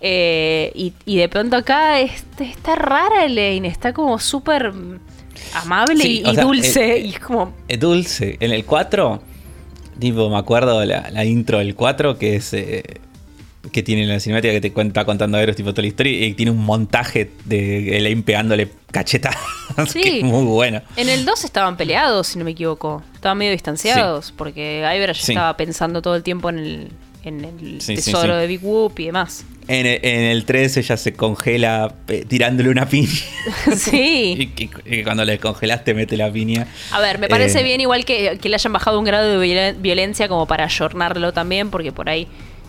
Eh, 0.00 0.72
y, 0.74 0.92
y 1.04 1.16
de 1.18 1.28
pronto 1.28 1.56
acá 1.56 2.00
este, 2.00 2.44
está 2.44 2.74
rara 2.74 3.24
Elaine, 3.26 3.66
está 3.66 3.92
como 3.92 4.18
súper 4.18 4.72
amable 5.54 6.02
Sí, 6.02 6.22
y, 6.24 6.28
o 6.28 6.32
y 6.32 6.34
sea, 6.34 6.44
dulce. 6.44 6.94
eh, 6.96 6.98
y 7.00 7.08
es 7.10 7.18
como. 7.20 7.52
Es 7.68 7.78
dulce. 7.80 8.36
En 8.40 8.52
el 8.52 8.64
4, 8.64 9.22
tipo, 9.98 10.30
me 10.30 10.38
acuerdo 10.38 10.84
la, 10.84 11.10
la 11.10 11.24
intro 11.24 11.58
del 11.58 11.74
4, 11.74 12.18
que 12.18 12.36
es. 12.36 12.52
eh, 12.54 12.82
que 13.72 13.82
tiene 13.82 14.06
la 14.06 14.18
cinemática 14.18 14.54
que 14.54 14.60
te 14.62 14.72
cuenta 14.72 15.04
contando 15.04 15.36
a 15.36 15.42
Eros, 15.42 15.54
tipo 15.54 15.70
toda 15.72 15.82
la 15.82 15.88
historia, 15.88 16.26
y 16.26 16.32
tiene 16.32 16.50
un 16.50 16.64
montaje 16.64 17.30
de 17.44 17.98
Elaine 17.98 18.22
pegándole 18.22 18.70
cachetas. 18.90 19.36
Sí. 19.86 20.00
que 20.02 20.18
es 20.20 20.24
muy 20.24 20.44
bueno. 20.46 20.80
En 20.96 21.10
el 21.10 21.26
2 21.26 21.44
estaban 21.44 21.76
peleados, 21.76 22.28
si 22.28 22.38
no 22.38 22.46
me 22.46 22.52
equivoco. 22.52 23.02
Estaban 23.14 23.36
medio 23.36 23.52
distanciados, 23.52 24.32
porque 24.32 24.82
Guybrush 24.90 25.20
Sí. 25.20 25.32
estaba 25.32 25.58
pensando 25.58 26.00
todo 26.00 26.16
el 26.16 26.22
tiempo 26.22 26.48
en 26.48 26.58
el, 26.58 26.88
en 27.22 27.44
el 27.44 27.78
tesoro 27.84 28.34
de 28.36 28.46
Big 28.46 28.64
Whoop 28.64 28.98
y 28.98 29.04
demás. 29.06 29.44
En 29.72 29.86
el, 29.86 30.00
en 30.02 30.20
el 30.22 30.44
3 30.44 30.76
ella 30.78 30.96
se 30.96 31.12
congela 31.12 31.94
eh, 32.08 32.24
tirándole 32.26 32.70
una 32.70 32.86
piña. 32.86 33.08
sí. 33.76 34.52
y, 34.56 34.62
y- 34.64 34.70
y 34.98 35.04
cuando 35.04 35.24
le 35.24 35.38
congelaste 35.38 35.94
mete 35.94 36.16
la 36.16 36.30
piña. 36.30 36.66
A 36.90 37.00
ver, 37.00 37.18
me 37.18 37.28
parece 37.28 37.60
Eh, 37.60 37.64
bien 37.64 37.80
igual 37.80 38.04
que, 38.04 38.38
que 38.40 38.48
le 38.48 38.56
hayan 38.56 38.72
bajado 38.72 38.98
un 38.98 39.04
grado 39.04 39.28
de 39.38 39.46
violen- 39.46 39.80
violencia 39.80 40.28
como 40.28 40.46
para 40.46 40.64
ayornarlo 40.64 41.32
también, 41.32 41.70
porque 41.70 41.92
por 41.92 42.08
ahí 42.08 42.26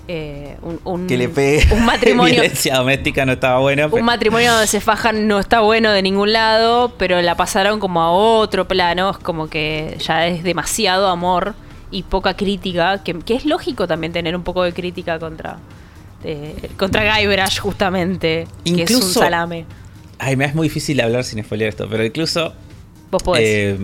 eh, 0.07 0.57
un, 0.61 0.79
un- 0.83 1.07
Que 1.07 1.17
le 1.17 1.29
pegue. 1.29 1.65
un 1.73 1.85
matrimonio 1.85 2.33
Violencia 2.41 2.75
doméstica 2.75 3.25
no 3.25 3.33
estaba 3.33 3.59
buena. 3.59 3.87
un 3.87 4.03
matrimonio 4.03 4.51
donde 4.51 4.67
se 4.67 4.81
fajan 4.81 5.27
no 5.27 5.39
está 5.39 5.61
bueno 5.61 5.91
de 5.91 6.01
ningún 6.01 6.33
lado, 6.33 6.93
pero 6.97 7.21
la 7.21 7.35
pasaron 7.35 7.79
como 7.79 8.01
a 8.01 8.11
otro 8.11 8.67
plano, 8.67 9.09
es 9.11 9.17
como 9.17 9.47
que 9.49 9.97
ya 10.05 10.27
es 10.27 10.43
demasiado 10.43 11.07
amor 11.07 11.55
y 11.91 12.03
poca 12.03 12.35
crítica, 12.35 13.01
que, 13.03 13.17
que 13.19 13.35
es 13.35 13.45
lógico 13.45 13.87
también 13.87 14.13
tener 14.13 14.35
un 14.35 14.43
poco 14.43 14.63
de 14.63 14.71
crítica 14.73 15.17
contra 15.19 15.57
eh, 16.23 16.55
contra 16.77 17.17
Guybrush 17.17 17.59
justamente, 17.59 18.47
que 18.63 18.69
es 18.83 18.89
un 18.91 18.97
Incluso- 18.97 19.19
salame. 19.19 19.65
Ay, 20.19 20.35
me 20.35 20.45
es 20.45 20.53
muy 20.53 20.67
difícil 20.67 21.01
hablar 21.01 21.23
sin 21.23 21.43
spoiler 21.43 21.69
esto, 21.69 21.87
pero 21.89 22.05
incluso 22.05 22.53
Vos 23.09 23.23
podés. 23.23 23.43
Eh, 23.43 23.77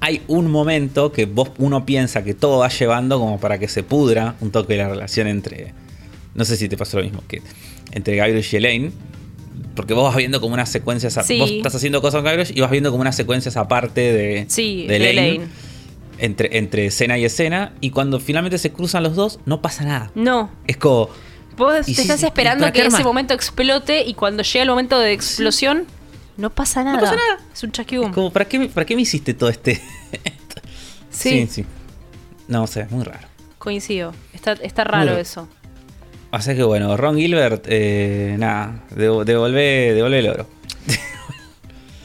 hay 0.00 0.20
un 0.28 0.50
momento 0.50 1.10
que 1.12 1.24
vos 1.24 1.50
uno 1.58 1.86
piensa 1.86 2.22
que 2.22 2.34
todo 2.34 2.58
va 2.58 2.68
llevando 2.68 3.18
como 3.18 3.40
para 3.40 3.58
que 3.58 3.68
se 3.68 3.82
pudra 3.82 4.34
un 4.40 4.50
toque 4.50 4.76
la 4.76 4.88
relación 4.88 5.26
entre. 5.26 5.72
No 6.34 6.44
sé 6.44 6.56
si 6.58 6.68
te 6.68 6.76
pasó 6.76 6.98
lo 6.98 7.04
mismo, 7.04 7.22
que 7.26 7.40
entre 7.92 8.14
Guybrush 8.22 8.52
y 8.54 8.56
Elaine. 8.58 8.92
Porque 9.74 9.94
vos 9.94 10.04
vas 10.04 10.16
viendo 10.16 10.40
como 10.40 10.52
unas 10.54 10.68
secuencias. 10.68 11.18
Sí. 11.26 11.38
Vos 11.38 11.50
estás 11.50 11.74
haciendo 11.74 12.02
cosas 12.02 12.22
con 12.22 12.30
Guybrush 12.30 12.52
y 12.54 12.60
vas 12.60 12.70
viendo 12.70 12.90
como 12.90 13.00
unas 13.00 13.16
secuencias 13.16 13.56
aparte 13.56 14.00
de, 14.12 14.44
sí, 14.48 14.82
de 14.82 14.88
de 14.88 14.96
Elaine, 14.96 15.20
Elaine. 15.28 15.44
Entre, 16.18 16.58
entre 16.58 16.86
escena 16.86 17.16
y 17.18 17.24
escena. 17.24 17.72
Y 17.80 17.90
cuando 17.90 18.20
finalmente 18.20 18.58
se 18.58 18.70
cruzan 18.70 19.02
los 19.02 19.16
dos, 19.16 19.40
no 19.46 19.62
pasa 19.62 19.84
nada. 19.84 20.10
No, 20.14 20.50
Es 20.66 20.76
como. 20.76 21.08
Vos 21.56 21.88
Y 21.88 21.94
te 21.94 22.02
estás 22.02 22.22
esperando 22.22 22.62
¿para 22.62 22.72
qué 22.72 22.80
que 22.82 22.88
ese 22.88 23.04
momento 23.04 23.34
explote 23.34 24.02
y 24.02 24.14
cuando 24.14 24.42
llega 24.42 24.62
el 24.62 24.68
momento 24.70 24.98
de 24.98 25.12
explosión, 25.12 25.86
no 26.36 26.50
pasa 26.50 26.82
nada. 26.84 27.00
pasa 27.00 27.16
nada. 27.16 27.38
Es 27.52 27.62
un 27.62 27.70
chasquibum. 27.72 28.12
como 28.12 28.32
¿para, 28.32 28.44
qué, 28.46 28.58
me- 28.58 28.68
¿Para 28.68 28.84
qué 28.84 28.96
me 28.96 29.02
hiciste 29.02 29.34
todo 29.34 29.48
este.? 29.50 29.80
Sí, 31.10 31.46
sí, 31.46 31.46
sí. 31.62 31.64
No 32.48 32.66
sé, 32.66 32.80
es 32.82 32.90
muy 32.90 33.04
raro. 33.04 33.28
coincido. 33.58 34.12
Está, 34.32 34.52
está 34.54 34.82
raro 34.84 35.16
eso. 35.16 35.48
Así 36.32 36.56
que 36.56 36.64
bueno, 36.64 36.96
Ron 36.96 37.16
Gilbert, 37.16 37.66
eh, 37.68 38.34
nada, 38.36 38.82
dev- 38.90 39.22
devolvé, 39.24 39.94
devolvé 39.94 40.18
el 40.18 40.28
oro. 40.28 40.48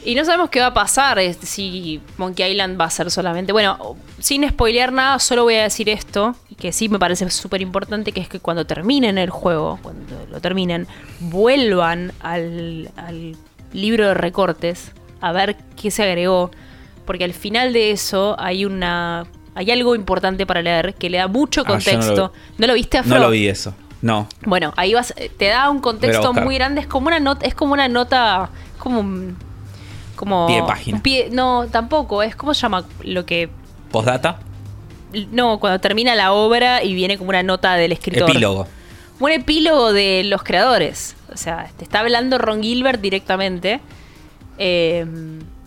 Y 0.09 0.15
no 0.15 0.25
sabemos 0.25 0.49
qué 0.49 0.59
va 0.59 0.67
a 0.67 0.73
pasar, 0.73 1.19
si 1.43 2.01
Monkey 2.17 2.51
Island 2.51 2.81
va 2.81 2.85
a 2.85 2.89
ser 2.89 3.11
solamente... 3.11 3.51
Bueno, 3.51 3.95
sin 4.17 4.47
spoilear 4.49 4.91
nada, 4.91 5.19
solo 5.19 5.43
voy 5.43 5.53
a 5.53 5.61
decir 5.61 5.87
esto, 5.87 6.35
que 6.57 6.71
sí 6.71 6.89
me 6.89 6.97
parece 6.97 7.29
súper 7.29 7.61
importante, 7.61 8.11
que 8.11 8.19
es 8.19 8.27
que 8.27 8.39
cuando 8.39 8.65
terminen 8.65 9.19
el 9.19 9.29
juego, 9.29 9.77
cuando 9.83 10.25
lo 10.31 10.41
terminen, 10.41 10.87
vuelvan 11.19 12.11
al, 12.21 12.89
al 12.97 13.35
libro 13.71 14.07
de 14.07 14.15
recortes 14.15 14.93
a 15.21 15.31
ver 15.31 15.57
qué 15.79 15.91
se 15.91 16.01
agregó, 16.01 16.49
porque 17.05 17.23
al 17.23 17.33
final 17.35 17.71
de 17.71 17.91
eso 17.91 18.35
hay 18.39 18.65
una... 18.65 19.27
Hay 19.53 19.69
algo 19.69 19.93
importante 19.93 20.47
para 20.47 20.63
leer 20.63 20.95
que 20.95 21.11
le 21.11 21.19
da 21.19 21.27
mucho 21.27 21.61
Ah, 21.61 21.65
yo 21.65 21.73
no 21.73 21.77
lo 21.77 21.83
contexto. 21.83 22.33
¿No 22.57 22.65
lo, 22.65 22.73
viste, 22.73 22.97
Afro? 22.97 23.13
No 23.13 23.19
lo 23.25 23.29
vi 23.29 23.47
eso. 23.47 23.75
No. 24.01 24.27
Bueno, 24.43 24.73
ahí 24.75 24.95
vas, 24.95 25.13
te 25.37 25.49
da 25.49 25.69
un 25.69 25.77
a 25.77 25.81
contexto 25.81 26.33
muy 26.33 26.55
grande, 26.55 26.81
es 26.81 26.87
como 26.87 27.07
una 27.09 27.19
nota, 27.19 27.45
es 27.45 27.53
como 27.53 27.73
una 27.73 27.87
nota, 27.87 28.49
como 28.79 29.01
un- 29.01 29.48
como 30.19 30.47
Pie 30.47 30.57
de 30.57 30.63
página. 30.67 31.01
pie- 31.01 31.29
no, 31.31 31.67
tampoco, 31.71 32.21
es 32.21 32.35
como 32.35 32.53
se 32.53 32.61
llama 32.61 32.85
lo 33.03 33.25
que 33.25 33.49
Postdata, 33.89 34.39
no, 35.31 35.59
cuando 35.59 35.79
termina 35.79 36.13
la 36.13 36.33
obra 36.33 36.83
y 36.83 36.93
viene 36.93 37.17
como 37.17 37.29
una 37.29 37.41
nota 37.41 37.75
del 37.75 37.93
escritor. 37.93 38.29
epílogo. 38.29 38.67
Un 39.19 39.31
epílogo 39.31 39.91
de 39.93 40.23
los 40.25 40.43
creadores. 40.43 41.15
O 41.33 41.37
sea, 41.37 41.69
te 41.77 41.83
está 41.83 42.01
hablando 42.01 42.37
Ron 42.37 42.61
Gilbert 42.61 42.99
directamente. 43.01 43.79
eh, 44.57 45.05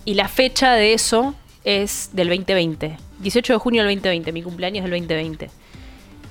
y 0.05 0.15
la 0.15 0.29
fecha 0.29 0.73
de 0.75 0.93
eso 0.95 1.35
es 1.65 2.11
del 2.13 2.29
2020. 2.29 2.99
18 3.21 3.53
de 3.53 3.59
junio 3.59 3.83
del 3.85 3.95
2020, 3.97 4.33
mi 4.33 4.43
cumpleaños 4.43 4.83
del 4.85 4.91
2020. 4.93 5.49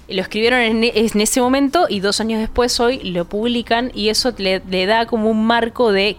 Y 0.10 0.14
lo 0.16 0.22
escribieron 0.22 0.60
en, 0.60 0.84
en 0.84 1.22
ese 1.22 1.40
momento 1.42 1.86
y 1.90 2.02
dos 2.02 2.20
años 2.20 2.40
después 2.42 2.78
hoy 2.82 3.00
lo 3.04 3.26
publican 3.26 3.92
y 3.96 4.10
eso 4.10 4.34
le, 4.38 4.62
le 4.70 4.86
da 4.86 5.06
como 5.06 5.30
un 5.30 5.46
marco 5.46 5.92
de 5.94 6.18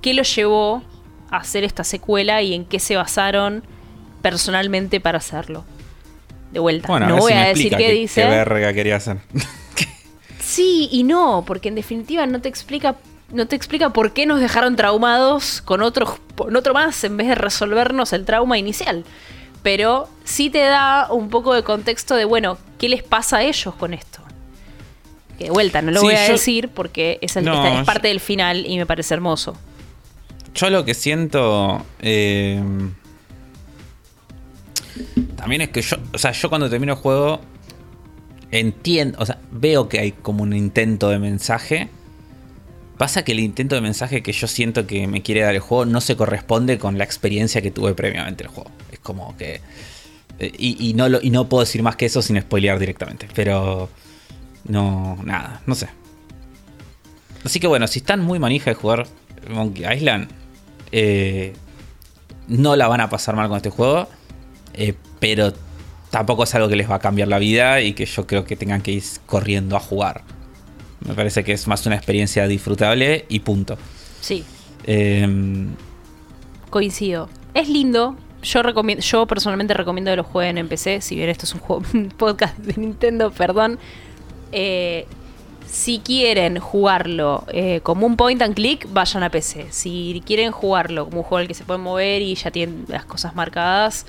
qué 0.00 0.14
lo 0.14 0.22
llevó 0.24 0.82
hacer 1.30 1.64
esta 1.64 1.84
secuela 1.84 2.42
y 2.42 2.54
en 2.54 2.64
qué 2.64 2.78
se 2.80 2.96
basaron 2.96 3.62
personalmente 4.22 5.00
para 5.00 5.18
hacerlo. 5.18 5.64
De 6.52 6.58
vuelta, 6.60 6.88
Bueno, 6.88 7.08
no 7.08 7.16
voy 7.18 7.32
si 7.32 7.38
a 7.38 7.44
decir 7.48 7.70
qué, 7.70 7.76
qué, 7.76 7.92
dice. 7.92 8.22
qué 8.22 8.28
verga 8.28 8.72
quería 8.72 8.96
hacer. 8.96 9.18
Sí 10.40 10.88
y 10.90 11.02
no, 11.04 11.44
porque 11.46 11.68
en 11.68 11.74
definitiva 11.74 12.26
no 12.26 12.40
te 12.40 12.48
explica, 12.48 12.96
no 13.30 13.46
te 13.46 13.54
explica 13.54 13.90
por 13.90 14.12
qué 14.12 14.24
nos 14.24 14.40
dejaron 14.40 14.76
traumados 14.76 15.60
con 15.60 15.82
otro, 15.82 16.18
con 16.36 16.56
otro 16.56 16.72
más 16.74 17.04
en 17.04 17.16
vez 17.16 17.28
de 17.28 17.34
resolvernos 17.34 18.12
el 18.12 18.24
trauma 18.24 18.56
inicial. 18.58 19.04
Pero 19.62 20.08
sí 20.24 20.48
te 20.50 20.60
da 20.60 21.08
un 21.12 21.28
poco 21.28 21.52
de 21.52 21.62
contexto 21.64 22.14
de, 22.14 22.24
bueno, 22.24 22.56
¿qué 22.78 22.88
les 22.88 23.02
pasa 23.02 23.38
a 23.38 23.42
ellos 23.42 23.74
con 23.74 23.92
esto? 23.92 24.20
Que 25.36 25.44
de 25.44 25.50
vuelta, 25.50 25.82
no 25.82 25.90
lo 25.90 26.00
Sí, 26.00 26.06
voy 26.06 26.14
a 26.14 26.26
yo- 26.26 26.32
decir 26.32 26.68
porque 26.70 27.18
es, 27.20 27.36
el- 27.36 27.44
No, 27.44 27.54
esta- 27.54 27.72
es 27.72 27.78
yo- 27.80 27.84
parte 27.84 28.08
del 28.08 28.20
final 28.20 28.64
y 28.66 28.78
me 28.78 28.86
parece 28.86 29.14
hermoso. 29.14 29.56
Yo 30.54 30.70
lo 30.70 30.84
que 30.84 30.94
siento. 30.94 31.84
eh, 32.00 32.62
también 35.36 35.62
es 35.62 35.68
que 35.70 35.82
yo. 35.82 35.96
O 36.12 36.18
sea, 36.18 36.32
yo 36.32 36.48
cuando 36.48 36.68
termino 36.68 36.92
el 36.94 36.98
juego. 36.98 37.40
Entiendo. 38.50 39.18
O 39.20 39.26
sea, 39.26 39.38
veo 39.52 39.88
que 39.88 40.00
hay 40.00 40.12
como 40.12 40.42
un 40.42 40.52
intento 40.52 41.08
de 41.10 41.18
mensaje. 41.18 41.88
Pasa 42.96 43.24
que 43.24 43.32
el 43.32 43.40
intento 43.40 43.74
de 43.76 43.80
mensaje 43.80 44.22
que 44.22 44.32
yo 44.32 44.48
siento 44.48 44.86
que 44.86 45.06
me 45.06 45.22
quiere 45.22 45.42
dar 45.42 45.54
el 45.54 45.60
juego 45.60 45.84
no 45.84 46.00
se 46.00 46.16
corresponde 46.16 46.78
con 46.78 46.98
la 46.98 47.04
experiencia 47.04 47.62
que 47.62 47.70
tuve 47.70 47.94
previamente 47.94 48.42
el 48.42 48.48
juego. 48.50 48.70
Es 48.90 48.98
como 48.98 49.36
que. 49.36 49.60
eh, 50.40 50.52
Y, 50.58 50.94
no, 50.94 51.06
y 51.20 51.30
no 51.30 51.48
puedo 51.48 51.60
decir 51.64 51.82
más 51.82 51.94
que 51.96 52.06
eso 52.06 52.22
sin 52.22 52.40
spoilear 52.40 52.78
directamente. 52.78 53.28
Pero. 53.34 53.88
No, 54.64 55.18
nada, 55.24 55.62
no 55.66 55.74
sé. 55.74 55.88
Así 57.44 57.60
que 57.60 57.66
bueno, 57.68 57.86
si 57.86 58.00
están 58.00 58.20
muy 58.20 58.38
manija 58.40 58.70
de 58.70 58.74
jugar 58.74 59.06
Monkey 59.48 59.84
Island, 59.92 60.28
eh, 60.92 61.54
no 62.48 62.76
la 62.76 62.88
van 62.88 63.00
a 63.00 63.10
pasar 63.10 63.36
mal 63.36 63.48
con 63.48 63.56
este 63.56 63.70
juego, 63.70 64.08
eh, 64.74 64.94
pero 65.20 65.52
tampoco 66.10 66.44
es 66.44 66.54
algo 66.54 66.68
que 66.68 66.76
les 66.76 66.90
va 66.90 66.96
a 66.96 67.00
cambiar 67.00 67.28
la 67.28 67.38
vida 67.38 67.80
y 67.80 67.92
que 67.92 68.06
yo 68.06 68.26
creo 68.26 68.44
que 68.44 68.56
tengan 68.56 68.82
que 68.82 68.92
ir 68.92 69.02
corriendo 69.26 69.76
a 69.76 69.80
jugar. 69.80 70.22
Me 71.06 71.14
parece 71.14 71.44
que 71.44 71.52
es 71.52 71.66
más 71.68 71.86
una 71.86 71.96
experiencia 71.96 72.46
disfrutable 72.48 73.26
y 73.28 73.40
punto. 73.40 73.78
Sí, 74.20 74.44
Em, 74.90 75.74
coincido. 76.70 77.28
Es 77.52 77.68
lindo. 77.68 78.16
Yo 78.42 78.62
recomiendo, 78.62 79.02
yo 79.02 79.26
personalmente 79.26 79.74
recomiendo 79.74 80.10
que 80.12 80.16
lo 80.16 80.24
jueguen 80.24 80.56
en 80.56 80.68
PC, 80.68 81.02
si 81.02 81.16
bien 81.16 81.28
esto 81.28 81.44
es 81.44 81.54
un 81.54 81.60
juego 81.60 81.82
un 81.94 82.08
podcast 82.08 82.56
de 82.58 82.80
Nintendo, 82.80 83.30
perdón. 83.30 83.78
Eh, 84.52 85.06
si 85.70 85.98
quieren 85.98 86.58
jugarlo 86.58 87.44
eh, 87.52 87.80
como 87.82 88.06
un 88.06 88.16
point 88.16 88.40
and 88.40 88.54
click, 88.54 88.86
vayan 88.90 89.22
a 89.22 89.30
PC. 89.30 89.66
Si 89.70 90.22
quieren 90.24 90.50
jugarlo 90.50 91.04
como 91.04 91.18
un 91.18 91.22
juego 91.24 91.38
al 91.38 91.48
que 91.48 91.54
se 91.54 91.64
puede 91.64 91.78
mover 91.78 92.22
y 92.22 92.34
ya 92.34 92.50
tienen 92.50 92.86
las 92.88 93.04
cosas 93.04 93.34
marcadas, 93.34 94.06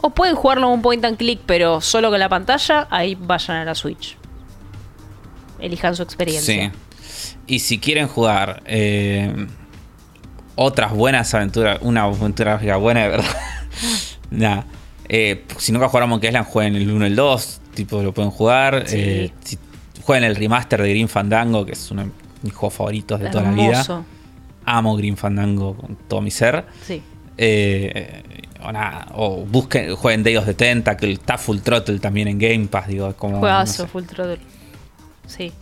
o 0.00 0.10
pueden 0.10 0.34
jugarlo 0.34 0.64
como 0.64 0.74
un 0.74 0.82
point 0.82 1.04
and 1.04 1.18
click, 1.18 1.40
pero 1.44 1.80
solo 1.80 2.10
con 2.10 2.18
la 2.18 2.28
pantalla, 2.28 2.88
ahí 2.90 3.14
vayan 3.14 3.58
a 3.58 3.64
la 3.64 3.74
Switch. 3.74 4.16
Elijan 5.58 5.94
su 5.94 6.02
experiencia. 6.02 6.72
Sí. 7.12 7.36
Y 7.46 7.58
si 7.58 7.78
quieren 7.78 8.08
jugar 8.08 8.62
eh, 8.64 9.46
otras 10.54 10.92
buenas 10.92 11.34
aventuras, 11.34 11.78
una 11.82 12.04
aventura 12.04 12.52
gráfica 12.52 12.76
buena 12.76 13.02
de 13.02 13.08
verdad. 13.08 13.36
Nada. 14.30 14.66
Eh, 15.08 15.44
si 15.58 15.72
nunca 15.72 15.88
jugaron 15.88 16.08
Monkey 16.08 16.28
Island, 16.28 16.46
jueguen 16.46 16.76
el 16.76 16.90
1 16.90 17.04
y 17.04 17.08
el 17.08 17.16
2. 17.16 17.60
Tipo, 17.74 18.02
lo 18.02 18.14
pueden 18.14 18.30
jugar. 18.30 18.84
Sí. 18.86 18.96
Eh, 18.98 19.32
si 19.44 19.58
jueguen 20.02 20.24
el 20.24 20.36
remaster 20.36 20.82
de 20.82 20.90
Green 20.90 21.08
Fandango, 21.08 21.64
que 21.64 21.72
es 21.72 21.90
uno 21.90 22.04
de 22.04 22.10
mis 22.42 22.52
juegos 22.52 22.74
favoritos 22.74 23.20
de 23.20 23.28
toda 23.28 23.44
la 23.44 23.52
vida. 23.52 24.04
Amo 24.64 24.96
Green 24.96 25.16
Fandango 25.16 25.74
con 25.74 25.96
todo 25.96 26.20
mi 26.20 26.30
ser. 26.30 26.64
Sí. 26.86 27.02
Eh, 27.36 28.22
o 28.62 28.70
nada, 28.70 29.06
o 29.14 29.44
busquen, 29.46 29.94
jueguen 29.96 30.22
Day 30.22 30.36
of 30.36 30.44
the 30.44 30.54
Tentacle, 30.54 31.12
está 31.12 31.38
Full 31.38 31.58
Throttle 31.60 31.98
también 31.98 32.28
en 32.28 32.38
Game 32.38 32.66
Pass, 32.66 32.88
digo, 32.88 33.14
como. 33.16 33.38
Juegazo, 33.38 33.82
no 33.82 33.86
sé, 33.86 33.92
Full 33.92 34.04
Throttle. 34.04 34.38
Sí. 35.26 35.52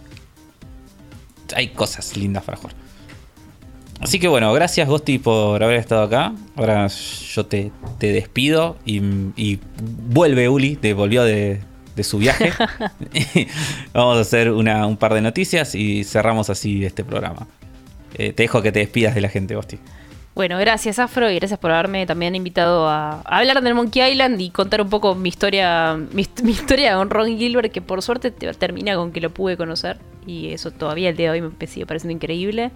hay 1.54 1.68
cosas 1.68 2.16
lindas 2.16 2.42
para 2.42 2.56
jugar. 2.56 2.74
Así 4.00 4.20
que 4.20 4.28
bueno, 4.28 4.52
gracias 4.52 4.88
Gosti 4.88 5.18
por 5.18 5.62
haber 5.62 5.78
estado 5.78 6.02
acá. 6.02 6.32
Ahora 6.56 6.86
yo 6.86 7.46
te, 7.46 7.72
te 7.98 8.12
despido 8.12 8.76
y, 8.84 9.00
y 9.36 9.58
vuelve 10.08 10.48
Uli, 10.48 10.76
te 10.76 10.94
volvió 10.94 11.24
de, 11.24 11.60
de 11.98 12.04
su 12.04 12.16
viaje. 12.18 12.52
Vamos 13.92 14.16
a 14.16 14.20
hacer 14.20 14.50
una- 14.52 14.86
un 14.86 14.96
par 14.96 15.14
de 15.14 15.20
noticias 15.20 15.74
y 15.74 16.04
cerramos 16.04 16.50
así 16.50 16.84
este 16.84 17.04
programa. 17.04 17.46
Eh, 18.14 18.32
te 18.32 18.44
dejo 18.44 18.62
que 18.62 18.72
te 18.72 18.78
despidas 18.80 19.14
de 19.14 19.20
la 19.20 19.28
gente, 19.28 19.54
Gosti. 19.54 19.78
Bueno, 20.34 20.56
gracias 20.58 21.00
Afro 21.00 21.28
y 21.30 21.34
gracias 21.34 21.58
por 21.58 21.72
haberme 21.72 22.06
también 22.06 22.36
invitado 22.36 22.88
a, 22.88 23.22
a 23.24 23.38
hablar 23.38 23.60
del 23.60 23.74
Monkey 23.74 24.12
Island 24.12 24.40
y 24.40 24.50
contar 24.50 24.80
un 24.80 24.88
poco 24.88 25.16
mi 25.16 25.28
historia, 25.30 25.98
mi, 26.12 26.24
mi 26.44 26.52
historia 26.52 26.94
con 26.96 27.10
Ron 27.10 27.36
Gilbert, 27.36 27.72
que 27.72 27.80
por 27.82 28.02
suerte 28.02 28.30
te- 28.30 28.52
termina 28.54 28.94
con 28.94 29.10
que 29.10 29.20
lo 29.20 29.30
pude 29.30 29.56
conocer 29.56 29.98
y 30.28 30.52
eso 30.52 30.70
todavía 30.70 31.08
el 31.08 31.16
día 31.16 31.32
de 31.32 31.40
hoy 31.42 31.52
me 31.58 31.66
sigue 31.66 31.86
pareciendo 31.86 32.12
increíble. 32.14 32.70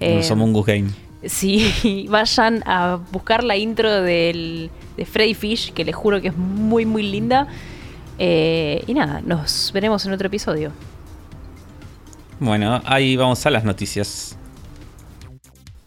Eh, 0.00 0.22
Somos 0.22 0.48
un 0.50 0.62
Game. 0.62 0.90
Sí, 1.24 2.06
vayan 2.10 2.62
a 2.66 2.98
buscar 3.10 3.42
la 3.42 3.56
intro 3.56 3.90
del, 4.02 4.70
de 4.98 5.04
Freddy 5.06 5.32
Fish, 5.34 5.72
que 5.72 5.84
les 5.86 5.96
juro 5.96 6.20
que 6.20 6.28
es 6.28 6.36
muy, 6.36 6.84
muy 6.84 7.02
linda. 7.02 7.48
Eh, 8.18 8.82
y 8.86 8.94
nada, 8.94 9.20
nos 9.24 9.70
veremos 9.72 10.04
en 10.06 10.12
otro 10.12 10.26
episodio. 10.26 10.72
Bueno, 12.40 12.82
ahí 12.84 13.16
vamos 13.16 13.44
a 13.46 13.50
las 13.50 13.64
noticias. 13.64 14.36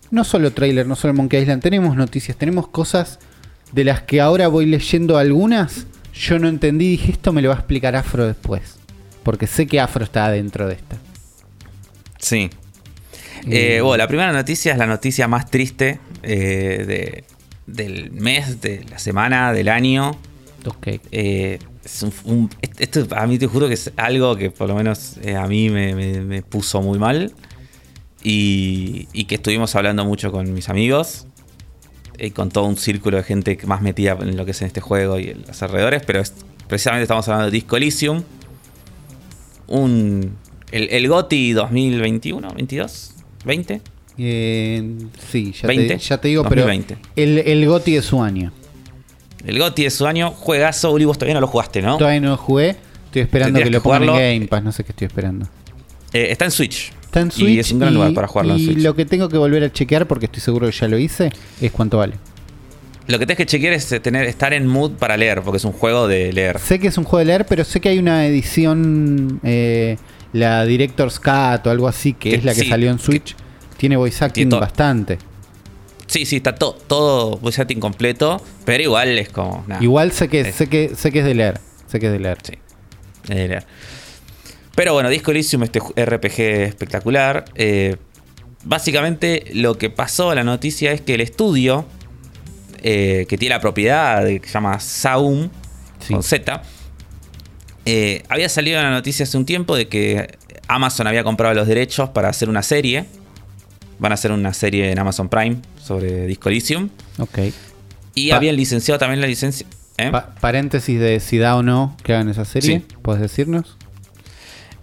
No 0.10 0.24
solo 0.24 0.52
trailer, 0.52 0.88
no 0.88 0.96
solo 0.96 1.14
Monkey 1.14 1.42
Island, 1.42 1.62
tenemos 1.62 1.96
noticias, 1.96 2.36
tenemos 2.38 2.68
cosas 2.68 3.20
de 3.72 3.86
las 3.86 4.02
que 4.02 4.20
ahora 4.20 4.48
voy 4.50 4.66
leyendo 4.66 5.18
algunas. 5.18 5.86
Yo 6.14 6.38
no 6.40 6.50
entendí, 6.50 6.90
dije 6.90 7.14
esto 7.14 7.32
me 7.32 7.42
lo 7.42 7.50
va 7.50 7.56
a 7.56 7.60
explicar 7.60 7.96
Afro 7.96 8.26
después. 8.28 8.78
Porque 9.24 9.48
sé 9.48 9.68
que 9.68 9.80
Afro 9.80 10.04
está 10.04 10.30
dentro 10.30 10.68
de 10.68 10.74
esta. 10.74 10.98
Sí. 12.20 12.50
Eh, 13.48 13.78
Eh, 13.78 13.82
bueno, 13.82 13.98
la 13.98 14.08
primera 14.08 14.32
noticia 14.34 14.74
es 14.74 14.78
la 14.78 14.88
noticia 14.88 15.28
más 15.28 15.50
triste 15.50 16.00
eh, 16.24 16.84
de- 16.86 17.24
del 17.66 18.12
mes, 18.12 18.60
de 18.62 18.84
la 18.90 19.00
semana, 19.00 19.54
del 19.54 19.70
año. 19.70 20.12
Ok. 20.66 20.88
Eh, 21.12 21.60
es 21.84 22.04
un- 22.04 22.14
un- 22.26 22.50
esto 22.80 23.06
a 23.16 23.26
mí 23.28 23.38
te 23.40 23.48
juro 23.48 23.68
que 23.68 23.74
es 23.74 23.92
algo 23.98 24.36
que 24.36 24.52
por 24.52 24.68
lo 24.70 24.76
menos 24.76 25.18
eh, 25.24 25.36
a 25.36 25.48
mí 25.48 25.70
me, 25.70 25.96
me- 25.96 26.22
me 26.22 26.42
puso 26.44 26.82
muy 26.82 27.00
mal. 27.00 27.34
Y, 28.24 29.08
y 29.14 29.26
que 29.26 29.36
estuvimos 29.36 29.76
hablando 29.76 30.06
mucho 30.06 30.32
con 30.32 30.54
mis 30.54 30.70
amigos. 30.70 31.26
Y 32.20 32.30
con 32.32 32.50
todo 32.50 32.66
un 32.66 32.78
círculo 32.78 33.18
de 33.18 33.24
gente 33.24 33.58
más 33.66 33.82
metida 33.82 34.16
en 34.22 34.38
lo 34.38 34.46
que 34.46 34.52
es 34.52 34.62
en 34.62 34.68
este 34.68 34.80
juego 34.80 35.18
y 35.20 35.30
en 35.30 35.42
los 35.48 35.62
alrededores. 35.64 36.04
Pero 36.06 36.20
es- 36.20 36.34
precisamente 36.68 37.04
estamos 37.04 37.28
hablando 37.28 37.46
de 37.46 37.52
Disco 37.52 37.78
Elysium. 37.78 38.22
Un, 39.68 40.36
el, 40.72 40.90
el 40.90 41.08
GOTI 41.08 41.54
2021, 41.54 42.54
22, 42.54 43.14
20. 43.46 43.82
Eh, 44.18 44.98
sí, 45.32 45.54
ya, 45.60 45.68
20, 45.68 45.88
te, 45.88 45.98
ya 45.98 46.18
te 46.20 46.28
digo, 46.28 46.44
2020. 46.44 46.98
pero 46.98 47.14
el, 47.16 47.38
el 47.40 47.66
GOTI 47.68 47.94
de 47.94 48.02
su 48.02 48.22
año. 48.22 48.52
El 49.46 49.58
GOTI 49.60 49.84
de 49.86 49.90
su 49.90 50.06
año, 50.08 50.32
juegazo. 50.32 50.92
Uli, 50.92 51.06
vos 51.06 51.18
todavía 51.18 51.34
no 51.36 51.42
lo 51.42 51.48
jugaste, 51.48 51.82
¿no? 51.82 51.98
Todavía 51.98 52.20
no 52.22 52.30
lo 52.32 52.38
jugué, 52.38 52.76
estoy 53.06 53.24
esperando 53.24 53.60
que 53.60 53.70
lo 53.70 53.82
pongan 53.82 54.04
en. 54.04 54.10
Game 54.40 54.48
Pass, 54.48 54.64
no 54.64 54.72
sé 54.72 54.84
qué 54.84 54.92
estoy 54.92 55.08
esperando. 55.08 55.48
Eh, 56.14 56.28
está 56.32 56.46
en 56.46 56.52
Switch. 56.52 56.92
Está 57.04 57.22
en 57.22 57.32
Switch 57.32 57.50
Y 57.50 57.60
es 57.60 57.72
un 57.72 57.80
gran 57.80 57.92
y- 57.92 57.96
lugar 57.96 58.14
para 58.14 58.28
jugarlo 58.28 58.54
en 58.54 58.60
y 58.60 58.66
Switch. 58.66 58.78
lo 58.80 58.96
que 58.96 59.06
tengo 59.06 59.28
que 59.30 59.38
volver 59.38 59.64
a 59.64 59.72
chequear, 59.72 60.08
porque 60.08 60.26
estoy 60.28 60.42
seguro 60.42 60.68
que 60.68 60.74
ya 60.74 60.88
lo 60.88 60.98
hice, 60.98 61.32
es 61.60 61.72
cuánto 61.72 61.98
vale. 61.98 62.14
Lo 63.08 63.18
que 63.20 63.26
tenés 63.26 63.38
que 63.38 63.46
chequear 63.48 63.74
es 63.74 63.92
eh, 63.92 64.00
tener, 64.00 64.26
estar 64.26 64.54
en 64.54 64.68
mood 64.68 64.92
para 64.92 65.18
leer, 65.18 65.42
porque 65.42 65.58
es 65.58 65.66
un 65.66 65.74
juego 65.74 66.08
de 66.08 66.32
leer. 66.32 66.60
Sé 66.60 66.80
que 66.80 66.88
es 66.88 66.98
un 66.98 67.04
juego 67.04 67.20
de 67.20 67.26
leer, 67.26 67.46
pero 67.46 67.64
sé 67.66 67.82
que 67.82 67.90
hay 67.90 68.00
una 68.00 68.26
edición, 68.28 69.40
eh, 69.44 69.98
la 70.34 70.64
Director's 70.66 71.20
Cut 71.20 71.66
o 71.66 71.70
algo 71.72 71.88
así, 71.88 72.14
que 72.14 72.30
Que 72.30 72.36
es 72.38 72.46
la 72.46 72.54
que 72.54 72.62
sí, 72.62 72.70
salió 72.70 72.90
en 72.92 73.00
Switch. 73.00 73.36
Tiene 73.78 73.98
voice 73.98 74.24
acting 74.24 74.50
bastante. 74.50 75.18
Sí, 76.12 76.26
sí, 76.26 76.36
está 76.38 76.54
to- 76.56 76.78
todo 76.88 77.38
voice 77.38 77.62
acting 77.62 77.80
completo, 77.80 78.44
pero 78.66 78.84
igual 78.84 79.18
es 79.18 79.30
como. 79.30 79.64
nada, 79.66 79.82
Igual 79.82 80.12
sé 80.12 80.28
que, 80.28 80.42
es- 80.42 80.56
sé 80.56 80.68
que 80.68 80.92
sé 80.96 81.10
que 81.12 81.20
es 81.20 81.26
de 81.26 81.34
leer. 81.36 81.62
Sé 81.88 82.00
que 82.02 82.08
es 82.08 82.12
de 82.12 82.20
leer. 82.20 82.38
Sí, 82.44 82.54
es 83.30 83.36
de 83.38 83.48
leer. 83.48 83.66
Pero 84.76 84.94
bueno, 84.94 85.10
Disco 85.10 85.32
Elysium, 85.32 85.64
este 85.64 85.80
RPG 85.96 86.40
espectacular. 86.68 87.46
eh, 87.56 87.96
básicamente 88.66 89.46
lo 89.54 89.78
que 89.78 89.90
pasó, 89.90 90.36
la 90.36 90.44
noticia 90.44 90.92
es 90.92 91.00
que 91.02 91.14
el 91.16 91.22
estudio 91.22 91.86
eh, 92.84 93.26
que 93.30 93.38
tiene 93.38 93.56
la 93.56 93.62
propiedad 93.62 94.26
que 94.26 94.42
se 94.44 94.52
llama 94.54 94.80
Saum, 94.80 95.50
Sí. 96.00 96.14
con 96.14 96.24
Z, 96.24 96.62
eh, 97.86 98.24
había 98.30 98.50
salido 98.50 98.80
una 98.80 98.92
noticia 98.92 99.24
hace 99.24 99.38
un 99.38 99.46
tiempo 99.46 99.76
de 99.76 99.88
que 99.88 100.38
Amazon 100.68 101.08
había 101.08 101.24
comprado 101.24 101.54
los 101.54 101.68
derechos 101.68 102.10
para 102.10 102.30
hacer 102.30 102.50
una 102.50 102.64
serie. 102.64 103.06
Van 104.02 104.12
a 104.12 104.16
hacer 104.16 104.32
una 104.34 104.52
serie 104.54 104.92
en 104.92 105.00
Amazon 105.00 105.30
Prime 105.30 105.58
sobre 105.82 106.26
Disco 106.26 106.50
Elysium. 106.50 106.90
Ok. 107.20 107.38
Y 108.16 108.32
Pa- 108.32 108.36
habían 108.36 108.56
licenciado 108.58 108.98
también 109.00 109.22
la 109.22 109.28
licencia. 109.28 109.66
¿eh? 109.98 110.10
Pa- 110.12 110.36
paréntesis 110.42 111.00
de 111.00 111.20
si 111.22 111.38
da 111.38 111.56
o 111.56 111.64
no 111.64 111.96
que 112.04 112.14
hagan 112.14 112.28
esa 112.28 112.44
serie. 112.44 112.80
Sí. 112.90 112.96
¿Puedes 113.02 113.22
decirnos? 113.22 113.78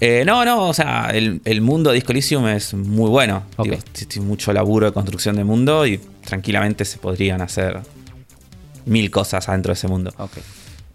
Eh, 0.00 0.22
no, 0.24 0.44
no, 0.44 0.68
o 0.68 0.72
sea, 0.72 1.10
el, 1.12 1.40
el 1.44 1.60
mundo 1.60 1.90
de 1.90 1.96
Disco 1.96 2.12
Elysium 2.12 2.46
es 2.46 2.72
muy 2.74 3.10
bueno. 3.10 3.42
Ok. 3.56 3.64
Digo, 3.66 3.78
tiene 4.08 4.26
mucho 4.26 4.52
laburo 4.52 4.86
de 4.86 4.92
construcción 4.92 5.34
de 5.34 5.42
mundo 5.42 5.84
y 5.86 5.98
tranquilamente 6.24 6.84
se 6.84 6.98
podrían 6.98 7.40
hacer 7.42 7.80
mil 8.86 9.10
cosas 9.10 9.48
adentro 9.48 9.70
de 9.70 9.74
ese 9.74 9.88
mundo. 9.88 10.14
Ok. 10.18 10.38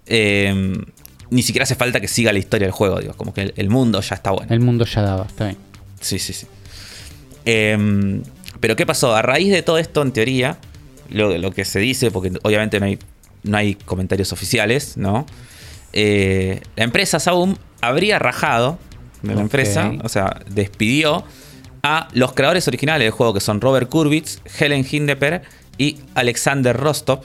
Eh, 0.06 0.82
ni 1.30 1.42
siquiera 1.42 1.64
hace 1.64 1.76
falta 1.76 2.00
que 2.00 2.08
siga 2.08 2.32
la 2.32 2.40
historia 2.40 2.68
del 2.68 2.72
juego, 2.74 3.00
digo, 3.00 3.14
como 3.16 3.34
que 3.34 3.42
el, 3.42 3.54
el 3.58 3.70
mundo 3.70 4.00
ya 4.00 4.16
está 4.16 4.32
bueno. 4.32 4.54
El 4.54 4.62
mundo 4.62 4.86
ya 4.86 5.02
daba, 5.02 5.26
está 5.26 5.46
bien. 5.46 5.58
Sí, 6.00 6.20
sí, 6.20 6.32
sí. 6.32 6.48
Eh, 7.46 8.22
pero 8.60 8.76
¿qué 8.76 8.86
pasó? 8.86 9.14
A 9.14 9.22
raíz 9.22 9.52
de 9.52 9.62
todo 9.62 9.78
esto, 9.78 10.02
en 10.02 10.14
teoría, 10.14 10.58
lo, 11.10 11.38
lo 11.38 11.52
que 11.52 11.66
se 11.66 11.80
dice, 11.80 12.12
porque 12.12 12.32
obviamente 12.44 12.80
no 12.80 12.86
hay, 12.86 12.98
no 13.44 13.58
hay 13.58 13.76
comentarios 13.76 14.32
oficiales, 14.32 14.96
¿no? 14.96 15.26
Eh, 15.92 16.62
la 16.76 16.86
empresa 16.86 17.20
Saum 17.20 17.56
habría 17.82 18.20
rajado 18.20 18.80
de 19.22 19.36
la 19.36 19.42
empresa, 19.42 19.92
o 20.04 20.10
sea, 20.10 20.42
despidió 20.50 21.24
a 21.84 22.08
los 22.14 22.34
creadores 22.34 22.68
originales 22.68 23.06
del 23.06 23.12
juego, 23.12 23.34
que 23.34 23.42
son 23.42 23.62
Robert 23.62 23.90
Kurwitz, 23.90 24.40
Helen 24.60 24.86
Hindeper 24.90 25.44
y 25.78 25.98
Alexander 26.16 26.76
Rostov, 26.76 27.22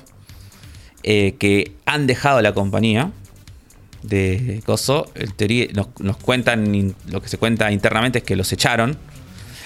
eh, 1.04 1.36
que 1.38 1.72
han 1.86 2.06
dejado 2.06 2.42
la 2.42 2.52
compañía 2.52 3.12
de 4.02 4.60
Coso. 4.66 5.10
Nos, 5.72 5.88
nos 6.00 6.16
cuentan, 6.16 6.94
lo 7.08 7.22
que 7.22 7.28
se 7.28 7.38
cuenta 7.38 7.70
internamente 7.70 8.18
es 8.18 8.24
que 8.24 8.36
los 8.36 8.52
echaron 8.52 8.98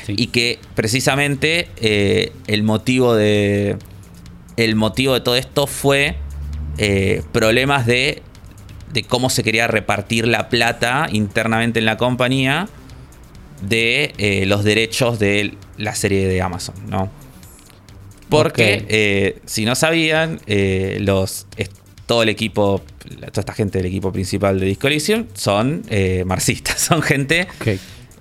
Sí. 0.07 0.15
y 0.17 0.27
que 0.29 0.59
precisamente 0.75 1.69
eh, 1.77 2.33
el 2.47 2.63
motivo 2.63 3.15
de 3.15 3.77
el 4.57 4.75
motivo 4.77 5.15
de 5.15 5.21
todo 5.21 5.37
esto 5.37 5.67
fue 5.67 6.17
eh, 6.79 7.23
problemas 7.33 7.87
de, 7.87 8.23
de 8.93 9.03
cómo 9.05 9.31
se 9.31 9.43
quería 9.43 9.67
repartir 9.67 10.27
la 10.27 10.49
plata 10.49 11.07
internamente 11.11 11.79
en 11.79 11.87
la 11.87 11.97
compañía 11.97 12.69
de 13.63 14.13
eh, 14.19 14.45
los 14.47 14.65
derechos 14.65 15.19
de 15.19 15.55
la 15.79 15.95
serie 15.95 16.27
de 16.29 16.43
Amazon, 16.43 16.75
¿no? 16.89 17.11
Porque, 18.29 18.85
eh, 18.89 19.39
si 19.47 19.65
no 19.65 19.75
sabían, 19.75 20.41
eh, 20.47 20.99
los, 21.01 21.47
es- 21.57 21.71
todo 22.07 22.23
el 22.23 22.29
equipo, 22.31 22.83
toda 23.19 23.41
esta 23.41 23.53
gente 23.53 23.79
del 23.79 23.87
equipo 23.87 24.11
principal 24.13 24.59
de 24.59 24.67
Disco 24.67 24.87
Elysium 24.89 25.27
son 25.35 25.83
marxistas, 26.27 26.81
son 26.89 27.01
gente. 27.03 27.47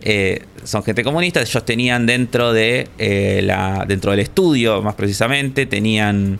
Eh, 0.01 0.45
son 0.63 0.83
gente 0.83 1.03
comunista. 1.03 1.41
Ellos 1.41 1.65
tenían 1.65 2.05
dentro 2.05 2.53
de 2.53 2.87
eh, 2.97 3.41
la, 3.43 3.85
dentro 3.87 4.11
del 4.11 4.19
estudio, 4.21 4.81
más 4.81 4.95
precisamente, 4.95 5.65
tenían 5.65 6.39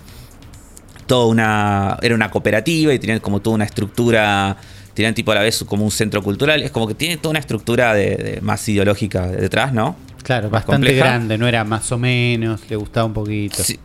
toda 1.07 1.25
una, 1.27 1.97
era 2.01 2.15
una 2.15 2.31
cooperativa 2.31 2.93
y 2.93 2.99
tenían 2.99 3.19
como 3.19 3.41
toda 3.41 3.55
una 3.55 3.65
estructura, 3.65 4.55
tenían 4.93 5.13
tipo 5.13 5.31
a 5.31 5.35
la 5.35 5.41
vez 5.41 5.63
como 5.67 5.83
un 5.83 5.91
centro 5.91 6.21
cultural. 6.23 6.63
Es 6.63 6.71
como 6.71 6.88
que 6.88 6.93
tiene 6.95 7.17
toda 7.17 7.31
una 7.31 7.39
estructura 7.39 7.93
de, 7.93 8.15
de- 8.15 8.41
más 8.41 8.67
ideológica 8.69 9.27
detrás, 9.27 9.73
¿no? 9.73 9.95
Claro, 10.23 10.43
Más 10.49 10.51
bastante 10.63 10.88
compleja. 10.88 11.05
grande, 11.05 11.38
no 11.38 11.47
era 11.47 11.63
más 11.63 11.91
o 11.91 11.97
menos, 11.97 12.61
le 12.69 12.75
gustaba 12.75 13.05
un 13.07 13.13
poquito. 13.13 13.63
Sí, 13.63 13.79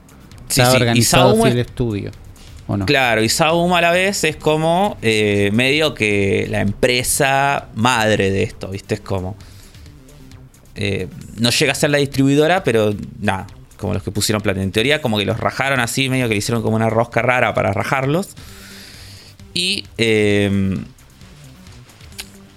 Estaba 0.48 0.70
sí. 0.70 0.76
Organizado 0.76 1.46
el 1.46 1.58
estudio. 1.58 2.10
¿O 2.68 2.76
no? 2.76 2.84
Claro, 2.84 3.22
y 3.22 3.28
Saum 3.28 3.72
a 3.74 3.80
la 3.80 3.90
vez 3.92 4.22
es 4.24 4.36
como 4.36 4.98
eh, 5.00 5.50
medio 5.52 5.94
que 5.94 6.46
la 6.50 6.60
empresa 6.60 7.68
madre 7.76 8.30
de 8.30 8.42
esto, 8.42 8.68
¿viste? 8.68 8.94
Es 8.96 9.00
como. 9.00 9.36
Eh, 10.76 11.08
no 11.38 11.50
llega 11.50 11.72
a 11.72 11.74
ser 11.74 11.90
la 11.90 11.98
distribuidora, 11.98 12.62
pero 12.62 12.94
nada, 13.20 13.46
como 13.76 13.94
los 13.94 14.02
que 14.02 14.10
pusieron 14.10 14.42
plata. 14.42 14.62
En 14.62 14.72
teoría, 14.72 15.02
como 15.02 15.18
que 15.18 15.24
los 15.24 15.38
rajaron 15.38 15.80
así, 15.80 16.08
medio 16.08 16.28
que 16.28 16.34
le 16.34 16.38
hicieron 16.38 16.62
como 16.62 16.76
una 16.76 16.90
rosca 16.90 17.22
rara 17.22 17.54
para 17.54 17.72
rajarlos. 17.72 18.28
Y. 19.54 19.84
eh, 19.98 20.78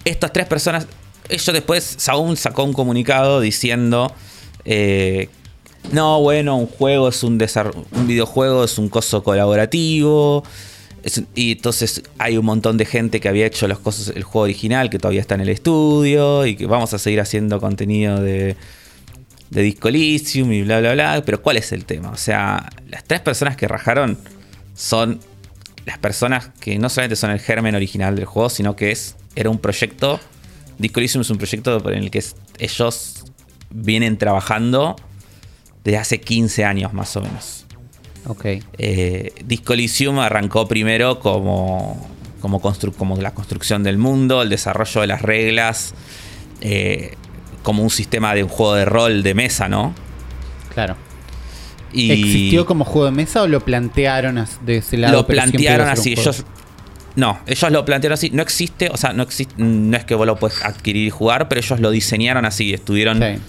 estas 0.06 0.34
tres 0.34 0.48
personas. 0.48 0.88
Ellos 1.30 1.54
después, 1.54 1.96
Saúl 1.98 2.38
sacó 2.38 2.64
un 2.64 2.74
comunicado 2.74 3.40
diciendo. 3.40 4.14
eh, 4.66 5.30
no, 5.92 6.20
bueno, 6.22 6.58
un 6.58 6.68
juego 6.68 7.08
es 7.08 7.24
un 7.24 7.40
un 7.92 8.08
videojuego, 8.08 8.64
es 8.64 8.78
un 8.78 8.90
coso 8.90 9.24
colaborativo. 9.24 10.44
Y 11.36 11.54
entonces 11.54 12.04
hay 12.18 12.38
un 12.38 12.46
montón 12.46 12.78
de 12.78 12.86
gente 12.86 13.20
que 13.20 13.30
había 13.30 13.46
hecho 13.46 13.68
los 13.68 13.80
cosas, 13.80 14.16
el 14.16 14.24
juego 14.24 14.44
original, 14.44 14.90
que 14.90 15.00
todavía 15.00 15.22
está 15.22 15.36
en 15.36 15.42
el 15.42 15.50
estudio, 15.50 16.46
y 16.46 16.56
que 16.56 16.66
vamos 16.66 16.94
a 16.94 17.00
seguir 17.00 17.22
haciendo 17.22 17.60
contenido 17.60 18.22
de, 18.22 18.56
de 19.50 19.62
Disco 19.62 19.90
y 19.90 20.62
bla 20.64 20.80
bla 20.80 20.94
bla. 20.94 21.24
Pero 21.26 21.42
¿cuál 21.42 21.58
es 21.58 21.72
el 21.72 21.86
tema? 21.86 22.10
O 22.12 22.18
sea, 22.18 22.70
las 22.88 23.04
tres 23.04 23.22
personas 23.22 23.56
que 23.56 23.68
rajaron 23.68 24.18
son 24.76 25.20
las 25.86 25.98
personas 25.98 26.52
que 26.60 26.78
no 26.78 26.90
solamente 26.90 27.16
son 27.16 27.32
el 27.32 27.40
germen 27.40 27.76
original 27.76 28.16
del 28.16 28.26
juego, 28.26 28.50
sino 28.50 28.76
que 28.76 28.92
es 28.92 29.16
era 29.36 29.50
un 29.50 29.60
proyecto. 29.60 30.20
Disco 30.78 31.00
Elysium 31.00 31.22
es 31.22 31.30
un 31.30 31.38
proyecto 31.38 31.90
en 31.90 32.04
el 32.04 32.12
que 32.12 32.24
ellos 32.60 33.26
vienen 33.70 34.18
trabajando 34.18 34.96
desde 35.84 35.98
hace 35.98 36.22
15 36.22 36.66
años 36.66 36.94
más 36.94 37.16
o 37.16 37.22
menos. 37.22 37.66
Ok. 38.28 38.46
Eh, 38.78 39.34
Disco 39.46 39.74
Elysium 39.74 40.20
arrancó 40.20 40.68
primero 40.68 41.20
como, 41.20 42.08
como, 42.42 42.62
constru- 42.62 42.94
como 42.94 43.16
la 43.18 43.34
construcción 43.34 43.84
del 43.84 43.98
mundo, 43.98 44.42
el 44.42 44.50
desarrollo 44.50 45.02
de 45.02 45.08
las 45.08 45.22
reglas, 45.22 45.94
eh, 46.62 47.16
como 47.64 47.84
un 47.84 47.90
sistema 47.90 48.34
de 48.36 48.44
un 48.44 48.50
juego 48.50 48.76
de 48.76 48.86
rol 48.86 49.24
de 49.24 49.34
mesa, 49.34 49.68
¿no? 49.68 49.94
Claro. 50.74 50.96
Y 51.92 52.12
¿Existió 52.12 52.66
como 52.66 52.86
juego 52.86 53.06
de 53.06 53.12
mesa 53.12 53.42
o 53.42 53.48
lo 53.48 53.62
plantearon 53.62 54.46
de 54.66 54.78
ese 54.78 54.98
lado? 54.98 55.14
lo 55.18 55.26
plantearon 55.26 55.88
así. 55.88 56.12
Ellos, 56.14 56.46
no, 57.16 57.40
ellos 57.48 57.72
lo 57.72 57.84
plantearon 57.84 58.14
así. 58.14 58.30
No 58.32 58.44
existe, 58.44 58.90
o 58.90 58.98
sea, 58.98 59.12
no 59.14 59.24
existe, 59.24 59.56
no 59.58 59.98
es 59.98 60.06
que 60.06 60.14
vos 60.14 60.28
lo 60.28 60.36
puedes 60.36 60.64
adquirir 60.64 61.08
y 61.08 61.10
jugar, 61.10 61.50
pero 61.50 61.60
ellos 61.62 61.80
lo 61.80 61.90
diseñaron 61.90 62.46
así. 62.46 62.74
Estuvieron 62.74 63.18
Sí. 63.20 63.40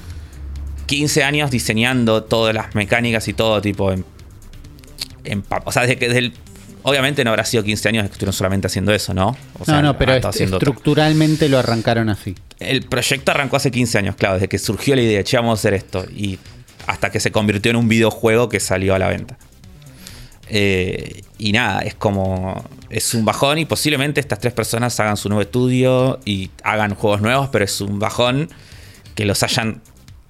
15 0.87 1.23
años 1.23 1.51
diseñando 1.51 2.25
todas 2.25 2.55
las 2.55 2.75
mecánicas 2.75 3.29
y 3.29 3.35
todo 3.35 3.61
tipo 3.61 3.93
en, 3.93 4.05
o 5.65 5.73
sea, 5.73 5.83
desde 5.83 5.97
que 5.99 6.07
desde 6.09 6.19
el- 6.21 6.33
obviamente 6.83 7.23
no 7.25 7.31
habrá 7.31 7.45
sido 7.45 7.63
15 7.63 7.89
años 7.89 8.05
que 8.07 8.13
estuvieron 8.13 8.33
solamente 8.33 8.67
haciendo 8.67 8.93
eso, 8.93 9.13
¿no? 9.15 9.37
O 9.59 9.65
sea, 9.65 9.77
no, 9.77 9.83
no, 9.83 9.99
pero 9.99 10.13
est- 10.15 10.25
estructuralmente 10.57 11.49
lo 11.49 11.59
arrancaron 11.59 12.09
así. 12.09 12.35
El 12.59 12.83
proyecto 12.85 13.31
arrancó 13.33 13.57
hace 13.57 13.71
15 13.71 13.99
años, 13.99 14.17
claro, 14.17 14.35
desde 14.35 14.49
que 14.49 14.59
surgió 14.59 14.95
la 14.97 15.03
idea, 15.03 15.23
che, 15.25 15.37
vamos 15.37 15.59
a 15.59 15.61
hacer 15.61 15.75
esto 15.75 16.05
y 16.15 16.39
hasta 16.87 17.11
que 17.11 17.21
se 17.21 17.31
convirtió 17.31 17.71
en 17.71 17.77
un 17.77 17.89
videojuego 17.89 18.49
que 18.49 18.61
salió 18.61 18.95
a 18.95 18.99
la 18.99 19.09
venta. 19.09 19.37
Eh, 20.49 21.23
y 21.39 21.53
nada, 21.53 21.81
es 21.81 21.95
como. 21.95 22.65
Es 22.89 23.15
un 23.15 23.25
bajón 23.25 23.59
y 23.59 23.67
posiblemente 23.67 24.19
estas 24.21 24.41
tres 24.41 24.53
personas 24.53 24.99
hagan 24.99 25.17
su 25.17 25.29
nuevo 25.29 25.43
estudio 25.43 26.19
y 26.25 26.51
hagan 26.65 26.95
juegos 26.97 27.21
nuevos, 27.21 27.49
pero 27.53 27.65
es 27.65 27.81
un 27.81 28.01
bajón 28.01 28.49
que 29.15 29.25
los 29.27 29.43
hayan 29.45 29.81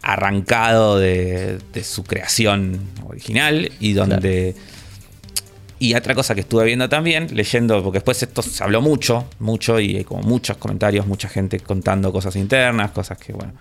arrancado 0.03 0.99
de, 0.99 1.59
de 1.73 1.85
su 1.85 2.05
creación 2.05 2.81
original 3.07 3.73
y 3.81 3.93
donde. 3.95 4.55
Y 5.83 5.95
otra 5.95 6.15
cosa 6.15 6.35
que 6.35 6.43
estuve 6.43 6.65
viendo 6.67 6.89
también, 6.91 7.29
leyendo, 7.35 7.83
porque 7.83 7.97
después 8.01 8.23
esto 8.23 8.43
se 8.43 8.63
habló 8.63 8.83
mucho, 8.83 9.27
mucho, 9.39 9.81
y 9.81 9.97
hay 9.97 10.05
como 10.05 10.21
muchos 10.23 10.59
comentarios, 10.59 11.07
mucha 11.07 11.27
gente 11.29 11.59
contando 11.59 12.13
cosas 12.13 12.37
internas, 12.37 12.91
cosas 12.91 13.17
que, 13.17 13.33
bueno, 13.33 13.55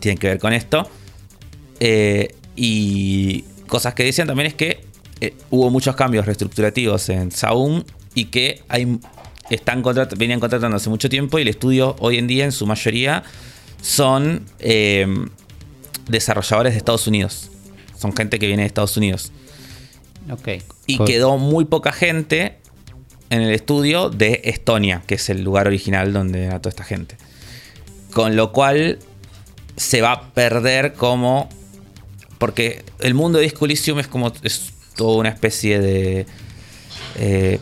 tienen 0.00 0.18
que 0.18 0.26
ver 0.26 0.38
con 0.40 0.52
esto. 0.52 0.90
Eh, 1.78 2.34
y 2.56 3.42
cosas 3.68 3.94
que 3.94 4.02
decían 4.02 4.26
también 4.26 4.48
es 4.48 4.54
que 4.54 4.84
eh, 5.20 5.34
hubo 5.50 5.70
muchos 5.70 5.94
cambios 5.94 6.26
reestructurativos 6.26 7.08
en 7.08 7.30
Saum 7.30 7.84
y 8.14 8.24
que 8.26 8.62
hay, 8.68 8.98
están 9.50 9.80
contrat- 9.80 10.16
venían 10.18 10.40
contratando 10.40 10.76
hace 10.76 10.90
mucho 10.90 11.08
tiempo 11.08 11.38
y 11.38 11.42
el 11.42 11.48
estudio 11.48 11.94
hoy 12.00 12.18
en 12.18 12.26
día 12.26 12.44
en 12.44 12.52
su 12.52 12.66
mayoría 12.66 13.22
son 13.80 14.44
eh, 14.58 15.06
desarrolladores 16.08 16.72
de 16.72 16.78
Estados 16.78 17.06
Unidos. 17.06 17.52
Son 17.96 18.12
gente 18.14 18.40
que 18.40 18.48
viene 18.48 18.62
de 18.62 18.66
Estados 18.66 18.96
Unidos. 18.96 19.30
Y 20.86 20.98
quedó 20.98 21.38
muy 21.38 21.64
poca 21.64 21.92
gente 21.92 22.58
en 23.30 23.42
el 23.42 23.52
estudio 23.52 24.10
de 24.10 24.42
Estonia, 24.44 25.02
que 25.06 25.16
es 25.16 25.28
el 25.28 25.42
lugar 25.42 25.66
original 25.66 26.12
donde 26.12 26.44
era 26.44 26.60
toda 26.60 26.70
esta 26.70 26.84
gente. 26.84 27.16
Con 28.12 28.36
lo 28.36 28.52
cual 28.52 28.98
se 29.76 30.00
va 30.00 30.12
a 30.12 30.32
perder 30.32 30.94
como. 30.94 31.48
Porque 32.38 32.84
el 33.00 33.14
mundo 33.14 33.38
de 33.38 33.44
Disco 33.44 33.64
Elysium 33.64 33.98
es 33.98 34.06
como. 34.06 34.32
Es 34.42 34.72
toda 34.96 35.16
una 35.16 35.30
especie 35.30 35.80
de. 35.80 36.26
eh, 37.16 37.58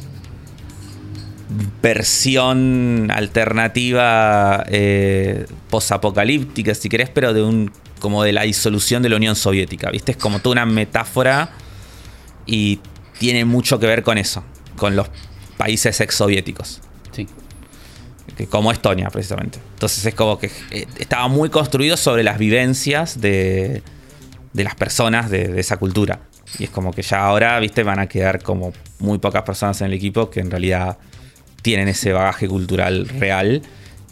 versión 1.82 3.10
alternativa 3.10 4.64
eh, 4.68 5.46
posapocalíptica, 5.68 6.74
si 6.74 6.88
querés, 6.88 7.08
pero 7.08 7.32
de 7.32 7.42
un. 7.42 7.72
como 7.98 8.22
de 8.24 8.32
la 8.32 8.42
disolución 8.42 9.02
de 9.02 9.08
la 9.08 9.16
Unión 9.16 9.36
Soviética. 9.36 9.90
¿Viste? 9.90 10.12
Es 10.12 10.18
como 10.18 10.40
toda 10.40 10.52
una 10.52 10.66
metáfora 10.66 11.50
y 12.46 12.80
tiene 13.18 13.44
mucho 13.44 13.78
que 13.78 13.86
ver 13.86 14.02
con 14.02 14.18
eso, 14.18 14.42
con 14.76 14.96
los 14.96 15.08
países 15.56 16.00
exsoviéticos, 16.00 16.80
Sí. 17.12 17.26
que- 18.36 18.46
como 18.46 18.72
Estonia 18.72 19.08
precisamente. 19.10 19.58
Entonces 19.74 20.04
es 20.06 20.14
como 20.14 20.38
que 20.38 20.50
eh, 20.70 20.86
estaba 20.98 21.28
muy 21.28 21.50
construido 21.50 21.96
sobre 21.96 22.22
las 22.22 22.38
vivencias 22.38 23.20
de, 23.20 23.82
de 24.52 24.64
las 24.64 24.74
personas 24.74 25.30
de, 25.30 25.48
de 25.48 25.60
esa 25.60 25.76
cultura. 25.76 26.20
Y 26.58 26.64
es 26.64 26.70
como 26.70 26.92
que 26.92 27.02
ya 27.02 27.24
ahora, 27.24 27.58
viste, 27.60 27.82
van 27.82 27.98
a 27.98 28.06
quedar 28.08 28.42
como 28.42 28.72
muy 28.98 29.18
pocas 29.18 29.42
personas 29.42 29.80
en 29.80 29.86
el 29.88 29.92
equipo 29.94 30.28
que 30.30 30.40
en 30.40 30.50
realidad 30.50 30.98
tienen 31.62 31.88
ese 31.88 32.12
bagaje 32.12 32.48
cultural 32.48 33.08
real. 33.08 33.62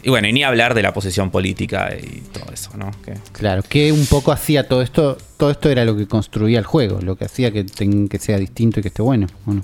Y 0.03 0.09
bueno, 0.09 0.27
y 0.27 0.33
ni 0.33 0.43
hablar 0.43 0.73
de 0.73 0.81
la 0.81 0.93
posición 0.93 1.29
política 1.29 1.89
y 1.95 2.21
todo 2.33 2.51
eso, 2.51 2.71
¿no? 2.75 2.89
Que, 3.05 3.13
Claro, 3.33 3.61
que 3.61 3.91
un 3.91 4.05
poco 4.07 4.31
hacía 4.31 4.67
todo 4.67 4.81
esto, 4.81 5.17
todo 5.37 5.51
esto 5.51 5.69
era 5.69 5.85
lo 5.85 5.95
que 5.95 6.07
construía 6.07 6.57
el 6.59 6.65
juego, 6.65 6.99
lo 7.01 7.15
que 7.15 7.25
hacía 7.25 7.51
que, 7.51 7.63
ten- 7.63 8.07
que 8.07 8.17
sea 8.17 8.37
distinto 8.37 8.79
y 8.79 8.83
que 8.83 8.87
esté 8.89 9.01
bueno, 9.01 9.27
¿o 9.45 9.53
no? 9.53 9.63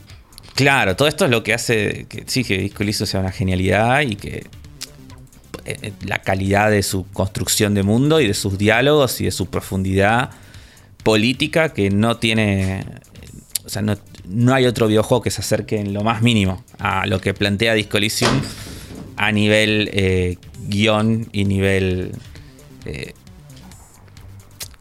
Claro, 0.54 0.96
todo 0.96 1.08
esto 1.08 1.26
es 1.26 1.32
lo 1.32 1.44
que 1.44 1.54
hace 1.54 2.06
que 2.10 2.24
sí, 2.28 2.44
que 2.44 2.58
Disco 2.60 2.84
Elysium 2.84 3.08
sea 3.08 3.20
una 3.20 3.32
genialidad 3.32 4.02
y 4.02 4.16
que 4.16 4.48
eh, 5.66 5.78
eh, 5.82 5.92
la 6.06 6.20
calidad 6.20 6.70
de 6.72 6.82
su 6.84 7.06
construcción 7.14 7.74
de 7.74 7.84
mundo 7.84 8.22
y 8.22 8.28
de 8.28 8.34
sus 8.34 8.58
diálogos 8.58 9.20
y 9.22 9.26
de 9.26 9.32
su 9.32 9.48
profundidad 9.48 10.32
política 11.04 11.70
que 11.74 11.90
no 11.90 12.18
tiene. 12.18 12.84
O 13.66 13.70
sea, 13.70 13.82
no, 13.82 13.98
no 14.28 14.54
hay 14.54 14.66
otro 14.66 14.88
videojuego 14.88 15.22
que 15.22 15.32
se 15.32 15.42
acerque 15.42 15.80
en 15.80 15.94
lo 15.94 16.04
más 16.04 16.22
mínimo 16.22 16.64
a 16.80 17.06
lo 17.06 17.20
que 17.22 17.34
plantea 17.34 17.74
Disco 17.74 17.98
Elysium 17.98 18.32
a 19.18 19.32
nivel 19.32 19.90
eh, 19.94 20.38
guion 20.68 21.28
y 21.32 21.46
nivel. 21.46 22.12
eh, 22.86 23.14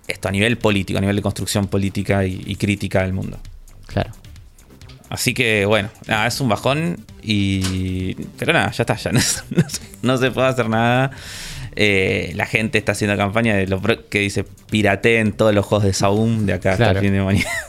esto, 0.09 0.29
a 0.29 0.31
nivel 0.31 0.57
político, 0.59 0.99
a 0.99 1.01
nivel 1.01 1.17
de 1.17 1.23
construcción 1.23 1.67
política 1.67 2.25
y- 2.25 2.43
y 2.47 2.55
crítica 2.57 3.03
del 3.03 3.13
mundo. 3.13 3.39
Claro. 3.87 4.11
Así 5.09 5.35
que 5.35 5.67
bueno, 5.67 5.89
nada, 6.07 6.27
es 6.29 6.41
un 6.41 6.49
bajón 6.49 7.05
y... 7.23 8.15
Pero 8.39 8.53
nada, 8.53 8.71
ya 8.71 8.83
está, 8.83 8.95
ya 8.97 9.11
no, 9.13 9.21
se- 9.21 9.43
no 9.51 9.69
se- 9.69 9.81
no 10.03 10.17
se 10.19 10.31
puede 10.31 10.49
hacer 10.49 10.69
nada. 10.69 11.11
Eh, 11.75 12.33
la 12.37 12.47
gente 12.47 12.79
está 12.79 12.93
haciendo 12.93 13.17
campaña 13.17 13.55
de 13.57 13.67
lo 13.67 13.81
que 13.83 14.21
dice 14.21 14.45
pirateen 14.71 15.33
todos 15.33 15.55
los 15.55 15.67
juegos 15.67 15.85
de 15.85 15.93
Saum 15.93 16.47
de 16.47 16.55
acá 16.55 16.73
hasta 16.73 16.91
el 16.93 16.99
fin 16.99 17.13
de 17.13 17.23
mañana. 17.23 17.51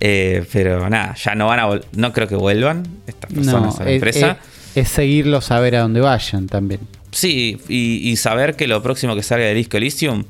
Eh, 0.00 0.44
pero 0.52 0.90
nada, 0.90 1.14
ya 1.14 1.36
no 1.36 1.46
van 1.46 1.60
a 1.60 1.80
no 1.92 2.12
creo 2.12 2.26
que 2.26 2.34
vuelvan 2.34 2.82
estas 3.06 3.30
No, 3.30 3.36
personas 3.36 3.78
a 3.78 3.84
la 3.84 3.90
es, 3.90 3.94
empresa. 3.94 4.30
es- 4.32 4.36
es 4.74 4.88
seguirlos 4.88 5.50
a 5.50 5.60
ver 5.60 5.76
a 5.76 5.80
dónde 5.80 6.00
vayan 6.00 6.46
también. 6.48 6.80
Sí, 7.10 7.58
y, 7.68 8.08
y 8.10 8.16
saber 8.16 8.56
que 8.56 8.66
lo 8.66 8.82
próximo 8.82 9.14
que 9.14 9.22
salga 9.22 9.44
de 9.46 9.54
Disco 9.54 9.76
Elysium 9.76 10.24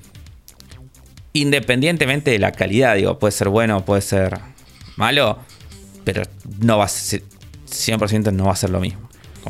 independientemente 1.33 2.31
de 2.31 2.39
la 2.39 2.53
calidad, 2.53 2.95
digo, 2.97 3.19
puede 3.19 3.33
ser 3.33 3.49
bueno, 3.49 3.85
puede 3.85 4.03
ser 4.03 4.39
malo, 4.97 5.39
pero 6.05 6.23
no 6.61 6.79
va 6.79 6.85
a 6.85 6.89
ser, 6.89 7.23
100% 7.69 8.33
no 8.33 8.45
va 8.47 8.53
a 8.53 8.57
ser 8.57 8.71
lo 8.71 8.81
mismo. 8.81 9.09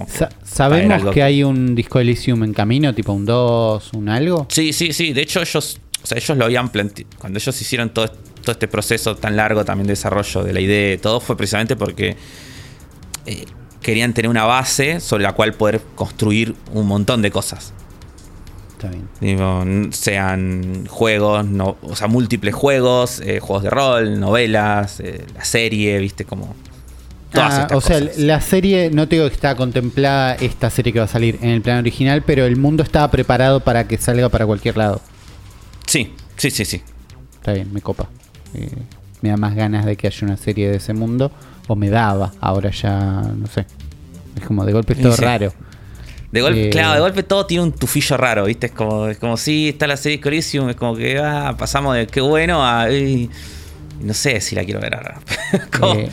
Sa- 0.08 0.30
¿Sabemos 0.42 1.12
que 1.12 1.22
hay 1.22 1.44
un 1.44 1.74
Disco 1.74 2.00
Elysium 2.00 2.42
en 2.42 2.52
camino, 2.54 2.94
tipo 2.94 3.12
un 3.12 3.24
2, 3.26 3.92
un 3.92 4.08
algo? 4.08 4.46
Sí, 4.50 4.72
sí, 4.72 4.92
sí. 4.92 5.12
De 5.12 5.22
hecho, 5.22 5.40
ellos, 5.40 5.78
o 6.02 6.06
sea, 6.06 6.16
ellos 6.18 6.36
lo 6.38 6.46
habían 6.46 6.70
planteado. 6.70 7.10
Cuando 7.18 7.38
ellos 7.38 7.60
hicieron 7.60 7.90
todo, 7.90 8.08
todo 8.08 8.52
este 8.52 8.66
proceso 8.66 9.14
tan 9.16 9.36
largo 9.36 9.64
también 9.64 9.86
de 9.86 9.92
desarrollo 9.92 10.42
de 10.42 10.52
la 10.52 10.60
idea, 10.60 10.94
y 10.94 10.98
todo 10.98 11.20
fue 11.20 11.36
precisamente 11.36 11.76
porque 11.76 12.16
eh, 13.26 13.44
querían 13.84 14.12
tener 14.14 14.28
una 14.28 14.44
base 14.44 14.98
sobre 14.98 15.22
la 15.22 15.32
cual 15.34 15.52
poder 15.54 15.80
construir 15.94 16.56
un 16.72 16.88
montón 16.88 17.22
de 17.22 17.30
cosas. 17.30 17.72
Está 18.72 18.88
bien. 18.88 19.08
Digo, 19.20 19.64
sean 19.92 20.86
juegos, 20.86 21.46
no, 21.46 21.76
o 21.82 21.94
sea, 21.94 22.08
múltiples 22.08 22.54
juegos, 22.54 23.20
eh, 23.20 23.38
juegos 23.38 23.62
de 23.62 23.70
rol, 23.70 24.18
novelas, 24.18 24.98
eh, 25.00 25.24
la 25.36 25.44
serie, 25.44 25.98
viste, 26.00 26.24
como. 26.24 26.54
Todas 27.32 27.52
Ah, 27.70 27.76
o 27.76 27.80
sea, 27.80 28.00
cosas. 28.00 28.18
la 28.18 28.40
serie, 28.40 28.90
no 28.92 29.06
te 29.08 29.16
digo 29.16 29.28
que 29.28 29.34
está 29.34 29.54
contemplada 29.56 30.34
esta 30.34 30.70
serie 30.70 30.92
que 30.92 30.98
va 30.98 31.04
a 31.06 31.08
salir 31.08 31.38
en 31.42 31.50
el 31.50 31.62
plan 31.62 31.78
original, 31.78 32.22
pero 32.22 32.44
el 32.46 32.56
mundo 32.56 32.82
estaba 32.82 33.10
preparado 33.10 33.60
para 33.60 33.86
que 33.88 33.96
salga 33.98 34.28
para 34.28 34.46
cualquier 34.46 34.76
lado. 34.76 35.00
Sí, 35.86 36.12
sí, 36.36 36.50
sí, 36.50 36.64
sí. 36.64 36.82
Está 37.36 37.52
bien, 37.52 37.72
me 37.72 37.80
copa. 37.80 38.08
Eh, 38.54 38.68
me 39.20 39.30
da 39.30 39.36
más 39.36 39.54
ganas 39.54 39.84
de 39.84 39.96
que 39.96 40.06
haya 40.06 40.18
una 40.26 40.36
serie 40.36 40.68
de 40.70 40.76
ese 40.76 40.92
mundo, 40.94 41.32
o 41.66 41.76
me 41.76 41.90
daba, 41.90 42.32
ahora 42.40 42.70
ya 42.70 43.22
no 43.36 43.46
sé. 43.46 43.66
Es 44.36 44.44
como 44.44 44.64
de 44.64 44.72
golpe 44.72 44.94
es 44.94 45.02
todo 45.02 45.14
sí. 45.16 45.22
raro. 45.22 45.52
De 46.32 46.40
golpe, 46.40 46.66
Eh, 46.66 46.70
claro, 46.70 46.94
de 46.94 47.00
golpe 47.00 47.22
todo 47.22 47.46
tiene 47.46 47.62
un 47.62 47.72
tufillo 47.72 48.16
raro, 48.16 48.44
¿viste? 48.46 48.66
Es 48.66 48.72
como, 48.72 49.06
es 49.06 49.18
como 49.18 49.36
si 49.36 49.68
está 49.68 49.86
la 49.86 49.96
serie 49.96 50.20
Coliseum, 50.20 50.68
es 50.68 50.76
como 50.76 50.96
que 50.96 51.18
ah, 51.18 51.54
pasamos 51.56 51.94
de 51.94 52.06
qué 52.08 52.20
bueno 52.20 52.64
a. 52.64 52.88
No 54.00 54.12
sé 54.14 54.40
si 54.40 54.56
la 54.56 54.64
quiero 54.64 54.80
ver 54.80 54.94
ahora. 54.96 55.20
Eh, 55.96 56.10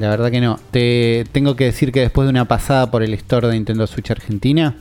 la 0.00 0.08
verdad 0.08 0.32
que 0.32 0.40
no. 0.40 0.58
Te 0.72 1.24
tengo 1.30 1.54
que 1.54 1.66
decir 1.66 1.92
que 1.92 2.00
después 2.00 2.26
de 2.26 2.30
una 2.30 2.48
pasada 2.48 2.90
por 2.90 3.04
el 3.04 3.14
store 3.14 3.46
de 3.46 3.54
Nintendo 3.54 3.86
Switch 3.86 4.10
Argentina, 4.10 4.76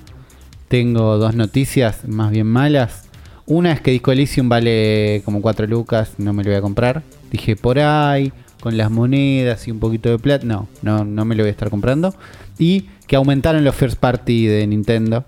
tengo 0.68 1.18
dos 1.20 1.36
noticias 1.36 2.08
más 2.08 2.32
bien 2.32 2.48
malas. 2.48 3.04
Una 3.46 3.72
es 3.72 3.82
que 3.82 3.92
Disco 3.92 4.12
Elysium 4.12 4.50
vale 4.50 5.22
como 5.26 5.42
4 5.42 5.68
lucas, 5.68 6.14
no 6.18 6.34
me 6.34 6.44
lo 6.44 6.50
voy 6.50 6.58
a 6.58 6.62
comprar. 6.62 7.04
Dije 7.30 7.56
por 7.56 7.78
ahí, 7.78 8.32
con 8.60 8.78
las 8.78 8.92
monedas 8.92 9.68
y 9.68 9.72
un 9.72 9.80
poquito 9.80 10.10
de 10.10 10.20
plata. 10.20 10.46
No, 10.46 10.68
no, 10.82 11.06
no 11.06 11.26
me 11.26 11.36
lo 11.36 11.44
voy 11.44 11.50
a 11.50 11.52
estar 11.52 11.70
comprando. 11.70 12.14
Y 12.58 12.86
que 13.08 13.16
aumentaron 13.16 13.64
los 13.64 13.76
first 13.76 13.98
party 13.98 14.48
de 14.48 14.68
Nintendo. 14.68 15.26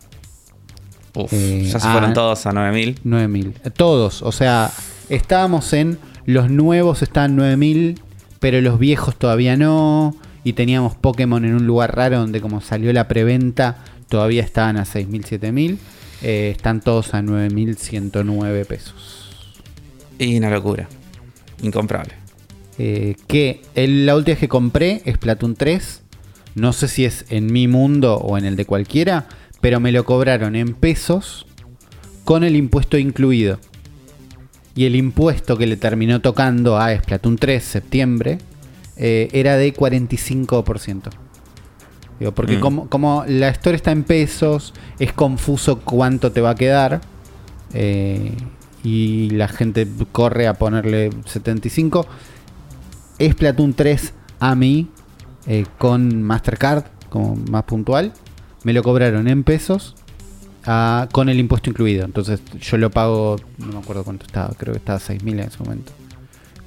Uf, 1.16 1.32
eh, 1.34 1.64
ya 1.66 1.80
se 1.80 1.88
ah, 1.88 1.92
fueron 1.92 2.14
todos 2.14 2.46
a 2.46 2.52
9000. 2.52 3.00
9000. 3.04 3.54
Todos, 3.76 4.22
o 4.22 4.32
sea, 4.32 4.72
estábamos 5.10 5.74
en 5.74 5.98
los 6.26 6.50
nuevos 6.50 7.02
están 7.02 7.36
9000, 7.36 8.00
pero 8.40 8.62
los 8.62 8.80
viejos 8.80 9.16
todavía 9.16 9.58
no. 9.58 10.16
Y 10.44 10.54
teníamos 10.54 10.96
Pokémon 10.96 11.44
en 11.46 11.54
un 11.54 11.68
lugar 11.68 11.96
raro 11.96 12.20
donde 12.20 12.42
como 12.42 12.62
salió 12.62 12.92
la 12.94 13.08
preventa, 13.08 13.78
todavía 14.10 14.44
estaban 14.44 14.78
a 14.78 14.86
6000, 14.86 15.26
7000. 15.26 15.80
Eh, 16.24 16.54
están 16.56 16.82
todos 16.82 17.14
a 17.14 17.22
9109 17.22 18.66
pesos. 18.66 19.30
Y 20.18 20.38
una 20.38 20.50
locura. 20.50 20.88
Incomprable. 21.62 22.21
Eh, 22.84 23.16
que 23.28 23.62
el- 23.76 24.08
la 24.08 24.16
última 24.16 24.34
vez 24.34 24.40
que 24.40 24.48
compré 24.48 25.04
es 25.06 25.20
Platoon 25.20 25.56
3. 25.56 26.02
No 26.56 26.74
sé 26.74 26.88
si 26.88 27.06
es 27.06 27.26
en 27.30 27.46
mi 27.54 27.68
mundo 27.68 28.16
o 28.16 28.40
en 28.40 28.46
el 28.46 28.56
de 28.56 28.66
cualquiera, 28.66 29.28
pero 29.62 29.80
me 29.80 29.92
lo 29.92 30.04
cobraron 30.04 30.56
en 30.56 30.74
pesos 30.74 31.46
con 32.26 32.44
el 32.44 32.56
impuesto 32.56 32.98
incluido. 32.98 33.60
Y 34.74 34.86
el 34.86 34.96
impuesto 34.96 35.58
que 35.58 35.68
le 35.68 35.78
terminó 35.78 36.22
tocando 36.22 36.78
a 36.80 36.96
Splatoon 36.98 37.36
3, 37.38 37.64
septiembre, 37.64 38.40
eh, 38.98 39.30
era 39.32 39.58
de 39.58 39.74
45%. 39.74 41.12
Digo, 42.20 42.32
porque 42.34 42.58
Mm. 42.58 42.62
como, 42.62 42.90
como 42.90 43.26
la 43.28 43.50
store 43.50 43.76
está 43.76 43.92
en 43.92 44.04
pesos, 44.04 44.74
es 44.98 45.14
confuso 45.14 45.80
cuánto 45.82 46.32
te 46.32 46.42
va 46.42 46.52
a 46.52 46.56
quedar. 46.56 47.02
eh, 47.74 48.34
y 48.84 49.30
la 49.30 49.48
gente 49.48 49.88
corre 50.12 50.46
a 50.48 50.56
ponerle 50.56 51.10
75. 51.26 52.06
Es 53.22 53.36
Platoon 53.36 53.74
3 53.74 54.14
a 54.40 54.56
mí 54.56 54.90
eh, 55.48 55.66
con 55.78 56.24
Mastercard, 56.24 56.86
como 57.10 57.36
más 57.36 57.64
puntual. 57.64 58.14
Me 58.64 58.74
lo 58.74 58.82
cobraron 58.84 59.28
en 59.28 59.44
pesos 59.44 59.96
ah, 60.66 61.08
con 61.12 61.30
el 61.30 61.40
impuesto 61.40 61.70
incluido. 61.70 62.04
Entonces 62.06 62.42
yo 62.60 62.78
lo 62.78 62.90
pago, 62.90 63.36
no 63.60 63.68
me 63.74 63.80
acuerdo 63.80 64.04
cuánto 64.04 64.26
estaba, 64.26 64.54
creo 64.58 64.74
que 64.74 64.80
estaba 64.80 65.00
6.000 65.00 65.30
en 65.34 65.40
ese 65.40 65.58
momento. 65.60 65.92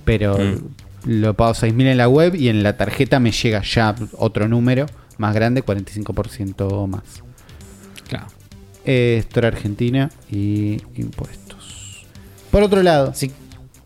Pero 0.05 0.37
Mm. 0.39 0.59
lo 1.07 1.35
pago 1.35 1.55
6.000 1.55 1.87
en 1.89 1.97
la 1.99 2.09
web 2.09 2.35
y 2.35 2.49
en 2.49 2.63
la 2.63 2.77
tarjeta 2.77 3.19
me 3.21 3.33
llega 3.33 3.63
ya 3.63 3.95
otro 4.19 4.49
número 4.49 4.87
más 5.19 5.35
grande, 5.35 5.63
45% 5.65 6.87
más. 6.87 7.03
Claro. 8.09 8.27
Eh, 8.85 9.17
Store 9.21 9.47
Argentina 9.49 10.11
y 10.31 10.77
impuestos. 10.95 12.05
Por 12.51 12.63
otro 12.63 12.83
lado, 12.83 13.11
Así, 13.11 13.33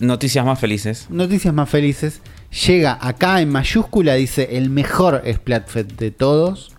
noticias 0.00 0.44
más 0.44 0.58
felices. 0.58 1.06
noticias 1.08 1.54
más 1.54 1.68
felices. 1.70 2.20
Llega 2.66 2.98
acá 3.00 3.40
en 3.40 3.50
mayúscula, 3.50 4.14
dice 4.14 4.48
el 4.56 4.70
mejor 4.70 5.22
Splatfest 5.30 5.92
de 5.92 6.10
todos. 6.10 6.72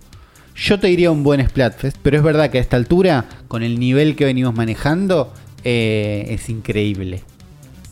Yo 0.56 0.80
te 0.80 0.88
diría 0.88 1.11
un 1.11 1.23
buen 1.23 1.48
Splatfest, 1.48 1.98
pero 2.01 2.17
es 2.17 2.23
verdad 2.23 2.49
que 2.49 2.57
a 2.57 2.61
esta 2.61 2.75
altura, 2.75 3.25
con 3.48 3.64
el 3.64 3.80
nivel 3.80 4.15
que 4.15 4.25
venimos 4.25 4.53
manejando, 4.56 5.31
eh, 5.64 6.25
es 6.30 6.49
increíble. 6.49 7.22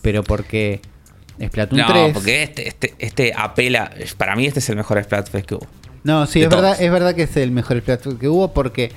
Pero 0.02 0.24
porque 0.24 0.82
Splatoon 1.42 1.82
No, 1.82 1.88
3. 1.88 2.14
porque 2.14 2.44
este, 2.44 2.68
este, 2.68 2.96
este 3.00 3.34
apela. 3.36 3.92
Para 4.18 4.36
mí, 4.36 4.46
este 4.48 4.60
es 4.60 4.70
el 4.70 4.76
mejor 4.76 5.02
Splatfest 5.04 5.46
que 5.46 5.56
hubo. 5.56 5.68
No, 6.04 6.26
sí, 6.26 6.42
es 6.42 6.50
verdad, 6.50 6.82
es 6.82 6.92
verdad 6.92 7.16
que 7.16 7.24
es 7.24 7.38
el 7.38 7.52
mejor 7.52 7.80
Splatoon 7.80 8.18
que 8.18 8.28
hubo 8.28 8.54
porque 8.54 8.92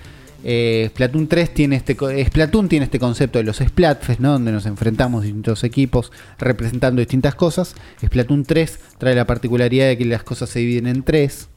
eh, 0.44 0.86
Splatoon 0.91 1.27
3 1.28 1.52
tiene 1.55 1.77
este 1.77 1.97
co- 1.97 2.10
Splatoon 2.10 2.69
tiene 2.69 2.85
este 2.85 2.99
concepto 2.99 3.39
de 3.39 3.44
los 3.44 3.59
Splatfest, 3.59 4.20
¿no? 4.20 4.33
Donde 4.33 4.52
nos 4.52 4.67
enfrentamos 4.67 5.23
distintos 5.23 5.65
equipos 5.65 6.12
representando 6.39 7.01
distintas 7.01 7.35
cosas. 7.35 7.75
Splatoon 8.05 8.44
3 8.44 8.78
trae 8.99 9.15
la 9.15 9.27
particularidad 9.27 9.86
de 9.89 9.99
que 9.99 10.05
las 10.05 10.23
cosas 10.23 10.49
se 10.51 10.60
dividen 10.60 10.86
en 10.86 11.02
tres, 11.02 11.49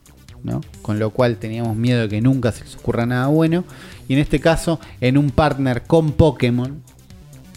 ¿no? 0.44 0.62
Con 0.82 1.00
lo 1.00 1.12
cual 1.12 1.38
teníamos 1.38 1.76
miedo 1.78 2.02
de 2.02 2.10
que 2.10 2.22
nunca 2.22 2.52
se 2.52 2.64
les 2.66 2.76
ocurra 2.76 3.06
nada 3.06 3.28
bueno. 3.28 3.64
Y 4.08 4.14
en 4.14 4.20
este 4.20 4.40
caso, 4.40 4.80
en 5.00 5.18
un 5.18 5.30
partner 5.32 5.84
con 5.84 6.12
Pokémon, 6.12 6.82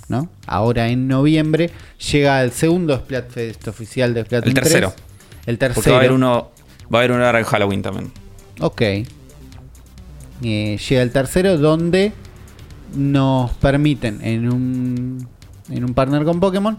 ¿no? 0.08 0.28
Ahora 0.46 0.88
en 0.88 1.08
noviembre 1.08 1.70
llega 2.12 2.40
el 2.44 2.52
segundo 2.52 2.96
Splatfest 2.96 3.66
oficial 3.68 4.14
de 4.14 4.24
Splatoon 4.24 4.48
El 4.48 4.54
tercero. 4.54 4.92
3. 4.94 5.06
El 5.46 5.58
tercero. 5.58 5.74
Porque 5.74 5.90
va 5.90 5.96
a 5.96 6.00
haber 6.00 6.12
uno. 6.12 6.50
Va 6.92 6.98
a 6.98 7.02
haber 7.02 7.10
uno 7.10 7.24
ahora 7.26 7.40
en 7.40 7.44
Halloween 7.44 7.82
también. 7.82 8.12
Ok. 8.60 8.82
Eh, 10.42 10.78
llega 10.88 11.02
el 11.02 11.10
tercero 11.12 11.56
donde 11.58 12.12
nos 12.94 13.50
permiten 13.52 14.20
en 14.22 14.52
un, 14.52 15.28
en 15.70 15.84
un 15.84 15.94
partner 15.94 16.24
con 16.24 16.40
Pokémon 16.40 16.76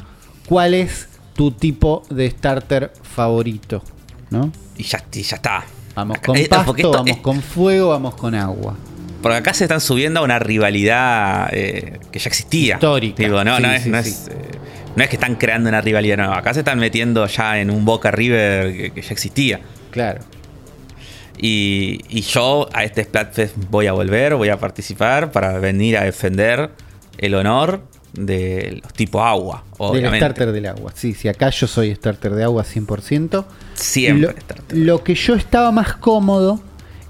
cuál 0.47 0.73
es 0.73 1.09
tu 1.33 1.51
tipo 1.51 2.03
de 2.09 2.29
starter 2.29 2.91
favorito. 3.03 3.83
¿No? 4.29 4.51
Y 4.77 4.83
ya, 4.83 5.03
y 5.13 5.21
ya 5.21 5.35
está. 5.37 5.63
Vamos 5.95 6.17
con 6.19 6.35
eh, 6.37 6.47
pasto, 6.49 6.75
esto 6.75 6.91
vamos 6.91 7.09
es- 7.11 7.17
con 7.17 7.41
fuego, 7.41 7.89
vamos 7.89 8.15
con 8.15 8.35
agua. 8.35 8.75
Porque 9.21 9.37
acá 9.37 9.53
se 9.53 9.63
están 9.63 9.81
subiendo 9.81 10.19
a 10.19 10.23
una 10.23 10.37
rivalidad 10.37 11.49
eh, 11.51 11.99
que 12.11 12.19
ya 12.19 12.27
existía. 12.27 12.75
Histórica. 12.75 13.23
Digo, 13.23 13.43
no, 13.43 13.57
Sí, 13.57 13.63
no, 13.63 13.71
es, 13.71 13.83
sí, 13.83 13.89
no, 13.89 14.03
sí. 14.03 14.09
es, 14.09 14.27
eh, 14.29 14.33
no 14.95 15.03
es 15.03 15.09
que 15.09 15.15
están 15.15 15.35
creando 15.35 15.69
una 15.69 15.81
rivalidad, 15.81 16.17
no. 16.17 16.33
Acá 16.33 16.53
se 16.53 16.59
están 16.59 16.77
metiendo 16.77 17.25
ya 17.25 17.59
en 17.59 17.71
un 17.71 17.83
Boca 17.83 18.11
River 18.11 18.71
que, 18.75 18.91
que 18.91 19.01
ya 19.01 19.09
existía. 19.11 19.59
Claro. 19.91 20.21
Y, 21.37 22.01
y 22.09 22.21
yo 22.21 22.67
a 22.73 22.83
este 22.83 23.03
Splatfest 23.03 23.55
voy 23.69 23.87
a 23.87 23.93
volver, 23.93 24.35
voy 24.35 24.49
a 24.49 24.57
participar 24.57 25.31
para 25.31 25.59
venir 25.59 25.97
a 25.97 26.03
defender 26.03 26.71
el 27.17 27.35
honor 27.35 27.81
de 28.13 28.79
los 28.81 28.93
tipo 28.93 29.23
agua. 29.23 29.63
Del 29.93 30.15
starter 30.15 30.51
del 30.51 30.65
agua. 30.65 30.91
Sí, 30.95 31.13
sí, 31.13 31.27
acá 31.27 31.49
yo 31.49 31.67
soy 31.67 31.93
starter 31.93 32.33
de 32.33 32.43
agua 32.43 32.63
100%. 32.63 33.45
Siempre 33.75 34.33
lo, 34.33 34.41
starter. 34.41 34.77
lo 34.77 35.03
que 35.03 35.15
yo 35.15 35.35
estaba 35.35 35.71
más 35.71 35.95
cómodo 35.95 36.61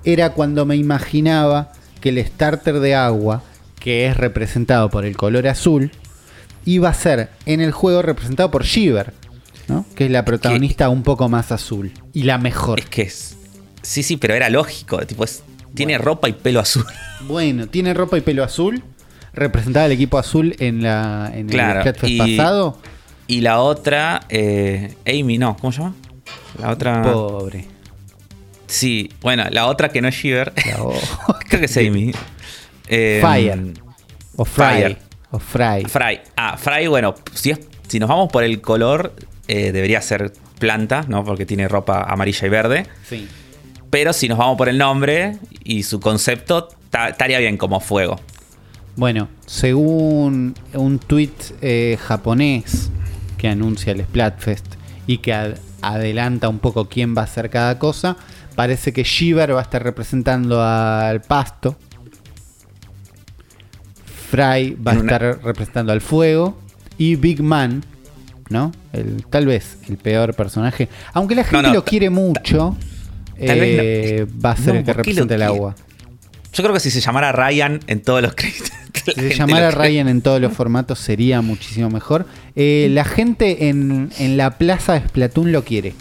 era 0.03 0.33
cuando 0.33 0.65
me 0.65 0.75
imaginaba 0.75 1.71
que 2.01 2.09
el 2.09 2.25
starter 2.25 2.79
de 2.79 2.95
agua, 2.95 3.43
que 3.79 4.07
es 4.07 4.17
representado 4.17 4.89
por 4.89 5.05
el 5.05 5.15
color 5.15 5.47
azul, 5.47 5.91
iba 6.65 6.89
a 6.89 6.93
ser 6.93 7.29
en 7.45 7.61
el 7.61 7.71
juego 7.71 8.01
representado 8.01 8.51
por 8.51 8.63
Shiver, 8.63 9.13
¿no? 9.67 9.85
que 9.95 10.05
es 10.05 10.11
la 10.11 10.25
protagonista 10.25 10.89
un 10.89 11.03
poco 11.03 11.29
más 11.29 11.51
azul 11.51 11.93
y 12.13 12.23
la 12.23 12.37
mejor. 12.37 12.79
Es 12.79 12.85
que 12.87 13.01
es. 13.03 13.36
Sí, 13.87 14.03
sí, 14.03 14.17
pero 14.17 14.33
era 14.33 14.49
lógico. 14.49 14.97
Tipo, 15.05 15.23
es- 15.23 15.43
tiene 15.73 15.97
ropa 15.97 16.27
y 16.27 16.33
pelo 16.33 16.59
azul. 16.59 16.85
Bueno, 17.21 17.67
tiene 17.67 17.93
ropa 17.95 18.17
y 18.17 18.21
pelo 18.21 18.43
azul, 18.43 18.83
representaba 19.33 19.85
el 19.87 19.91
equipo 19.93 20.17
azul 20.19 20.55
en, 20.59 20.83
la, 20.83 21.31
en 21.33 21.47
Claro, 21.47 21.81
el 21.81 21.95
y- 22.11 22.17
pasado. 22.37 22.77
Y 23.27 23.41
la 23.41 23.59
otra, 23.61 24.21
eh, 24.29 24.93
Amy, 25.05 25.37
no, 25.37 25.57
¿cómo 25.57 25.71
se 25.71 25.79
llama? 25.79 25.95
La 26.59 26.69
otra. 26.71 27.01
Pobre. 27.01 27.65
Sí, 28.67 29.09
bueno, 29.21 29.45
la 29.49 29.67
otra 29.67 29.89
que 29.89 30.01
no 30.01 30.07
es 30.09 30.15
Shiver. 30.15 30.53
Creo 31.49 31.59
que 31.59 31.65
es 31.65 31.77
Amy. 31.77 32.11
Eh, 32.87 33.19
Fire. 33.21 33.73
O. 34.35 34.45
Fire. 34.45 34.97
O 35.31 35.39
Fry. 35.39 35.85
Fry. 35.85 36.19
Ah, 36.35 36.55
Fry, 36.57 36.87
bueno, 36.87 37.15
si, 37.33 37.51
es- 37.51 37.59
si 37.87 37.99
nos 37.99 38.09
vamos 38.09 38.29
por 38.31 38.43
el 38.43 38.61
color, 38.61 39.13
eh, 39.47 39.71
debería 39.71 40.01
ser 40.01 40.31
planta, 40.59 41.03
¿no? 41.07 41.23
Porque 41.23 41.45
tiene 41.45 41.67
ropa 41.67 42.03
amarilla 42.03 42.45
y 42.47 42.49
verde. 42.49 42.85
Sí. 43.09 43.27
Pero 43.89 44.13
si 44.13 44.27
nos 44.27 44.37
vamos 44.37 44.57
por 44.57 44.69
el 44.69 44.77
nombre 44.77 45.37
y 45.63 45.83
su 45.83 45.99
concepto, 45.99 46.67
ta- 46.89 47.09
estaría 47.09 47.39
bien 47.39 47.57
como 47.57 47.79
fuego. 47.79 48.19
Bueno, 48.95 49.29
según 49.45 50.55
un 50.73 50.99
tweet 50.99 51.31
eh, 51.61 51.97
japonés 52.01 52.89
que 53.37 53.47
anuncia 53.47 53.93
el 53.93 54.01
Splatfest 54.01 54.65
y 55.05 55.19
que 55.19 55.33
ad- 55.33 55.57
adelanta 55.81 56.49
un 56.49 56.59
poco 56.59 56.89
quién 56.89 57.15
va 57.15 57.21
a 57.21 57.25
hacer 57.25 57.49
cada 57.49 57.77
cosa, 57.79 58.17
parece 58.55 58.91
que 58.93 59.03
Shiver 59.03 59.53
va 59.55 59.59
a 59.59 59.63
estar 59.63 59.83
representando 59.83 60.61
al 60.63 61.21
pasto. 61.21 61.75
Fry 64.31 64.75
va 64.75 64.91
a 64.91 64.95
una- 64.95 65.03
estar 65.13 65.43
representando 65.43 65.91
al 65.93 66.01
fuego. 66.01 66.57
Y 66.97 67.15
Big 67.15 67.41
Man, 67.43 67.83
¿no? 68.49 68.71
El, 68.91 69.23
tal 69.29 69.45
vez 69.45 69.77
el 69.87 69.97
peor 69.97 70.33
personaje. 70.33 70.89
Aunque 71.13 71.35
la 71.35 71.43
gente 71.43 71.67
no, 71.67 71.73
lo 71.75 71.85
quiere 71.85 72.09
mucho, 72.09 72.75
tal 73.45 73.59
vez 73.59 73.77
no. 73.77 73.83
eh, 73.83 74.27
va 74.43 74.51
a 74.51 74.55
ser 74.57 74.73
No, 74.73 74.79
el 74.79 74.85
que 74.85 74.93
¿por 74.93 75.01
qué 75.03 75.13
lo 75.13 75.25
represente 75.25 75.35
el 75.35 75.41
agua. 75.43 75.75
Yo 76.53 76.63
creo 76.63 76.73
que 76.73 76.79
si 76.79 76.89
se 76.91 77.01
llamara 77.01 77.31
Ryan 77.31 77.79
en 77.87 78.01
todos 78.01 78.21
los 78.21 78.33
créditos. 78.35 78.71
Si 79.05 79.13
se 79.13 79.33
llamara. 79.35 79.71
Ryan 79.71 80.07
en 80.07 80.21
todos 80.21 80.41
los 80.41 80.53
formatos 80.53 80.99
sería 80.99 81.41
muchísimo 81.41 81.89
mejor. 81.89 82.25
Eh, 82.55 82.87
la 82.91 83.05
gente 83.05 83.69
en, 83.69 84.09
en 84.17 84.37
la 84.37 84.57
plaza 84.57 84.93
de 84.93 85.07
Splatoon 85.07 85.51
lo 85.51 85.63
quiere. 85.63 85.93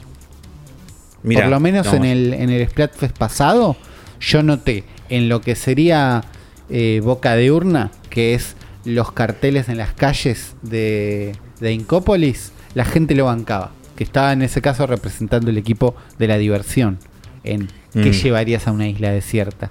Mirá, 1.22 1.42
Por 1.42 1.50
lo 1.50 1.60
menos 1.60 1.92
en 1.92 2.04
el, 2.04 2.34
en 2.34 2.50
el 2.50 2.66
Splatfest 2.68 3.16
pasado, 3.16 3.76
yo 4.20 4.42
noté 4.42 4.84
en 5.08 5.28
lo 5.28 5.40
que 5.40 5.56
sería 5.56 6.22
eh, 6.70 7.00
Boca 7.02 7.34
de 7.36 7.50
Urna, 7.50 7.90
que 8.10 8.34
es 8.34 8.54
los 8.84 9.12
carteles 9.12 9.68
en 9.68 9.78
las 9.78 9.92
calles 9.92 10.54
de, 10.62 11.34
de 11.60 11.72
Incópolis, 11.72 12.52
la 12.74 12.84
gente 12.84 13.14
lo 13.14 13.24
bancaba. 13.24 13.72
Que 13.96 14.04
estaba 14.04 14.32
en 14.32 14.42
ese 14.42 14.60
caso 14.62 14.86
representando 14.86 15.50
el 15.50 15.58
equipo 15.58 15.96
de 16.18 16.28
la 16.28 16.38
diversión. 16.38 16.98
En 17.46 17.68
qué 17.92 18.10
Mm. 18.10 18.12
llevarías 18.12 18.66
a 18.68 18.72
una 18.72 18.88
isla 18.88 19.10
desierta. 19.10 19.70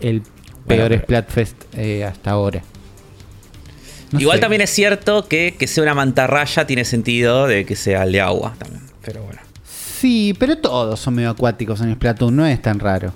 El 0.00 0.22
peor 0.66 0.88
pero- 0.90 1.02
Splatfest 1.02 1.56
eh, 1.74 2.04
hasta 2.04 2.30
ahora. 2.32 2.62
No 4.12 4.20
Igual 4.20 4.36
sé. 4.38 4.40
también 4.42 4.62
es 4.62 4.70
cierto 4.70 5.26
que 5.26 5.56
que 5.58 5.66
sea 5.66 5.82
una 5.82 5.94
mantarraya 5.94 6.66
tiene 6.66 6.84
sentido 6.84 7.46
de 7.46 7.64
que 7.64 7.74
sea 7.76 8.04
el 8.04 8.12
de 8.12 8.20
agua 8.20 8.54
también. 8.58 8.82
Pero 9.04 9.22
bueno. 9.22 9.40
Sí, 9.64 10.34
pero 10.38 10.58
todos 10.58 11.00
son 11.00 11.14
medio 11.14 11.30
acuáticos 11.30 11.80
en 11.80 11.92
Splatoon, 11.94 12.36
no 12.36 12.46
es 12.46 12.60
tan 12.62 12.78
raro. 12.78 13.14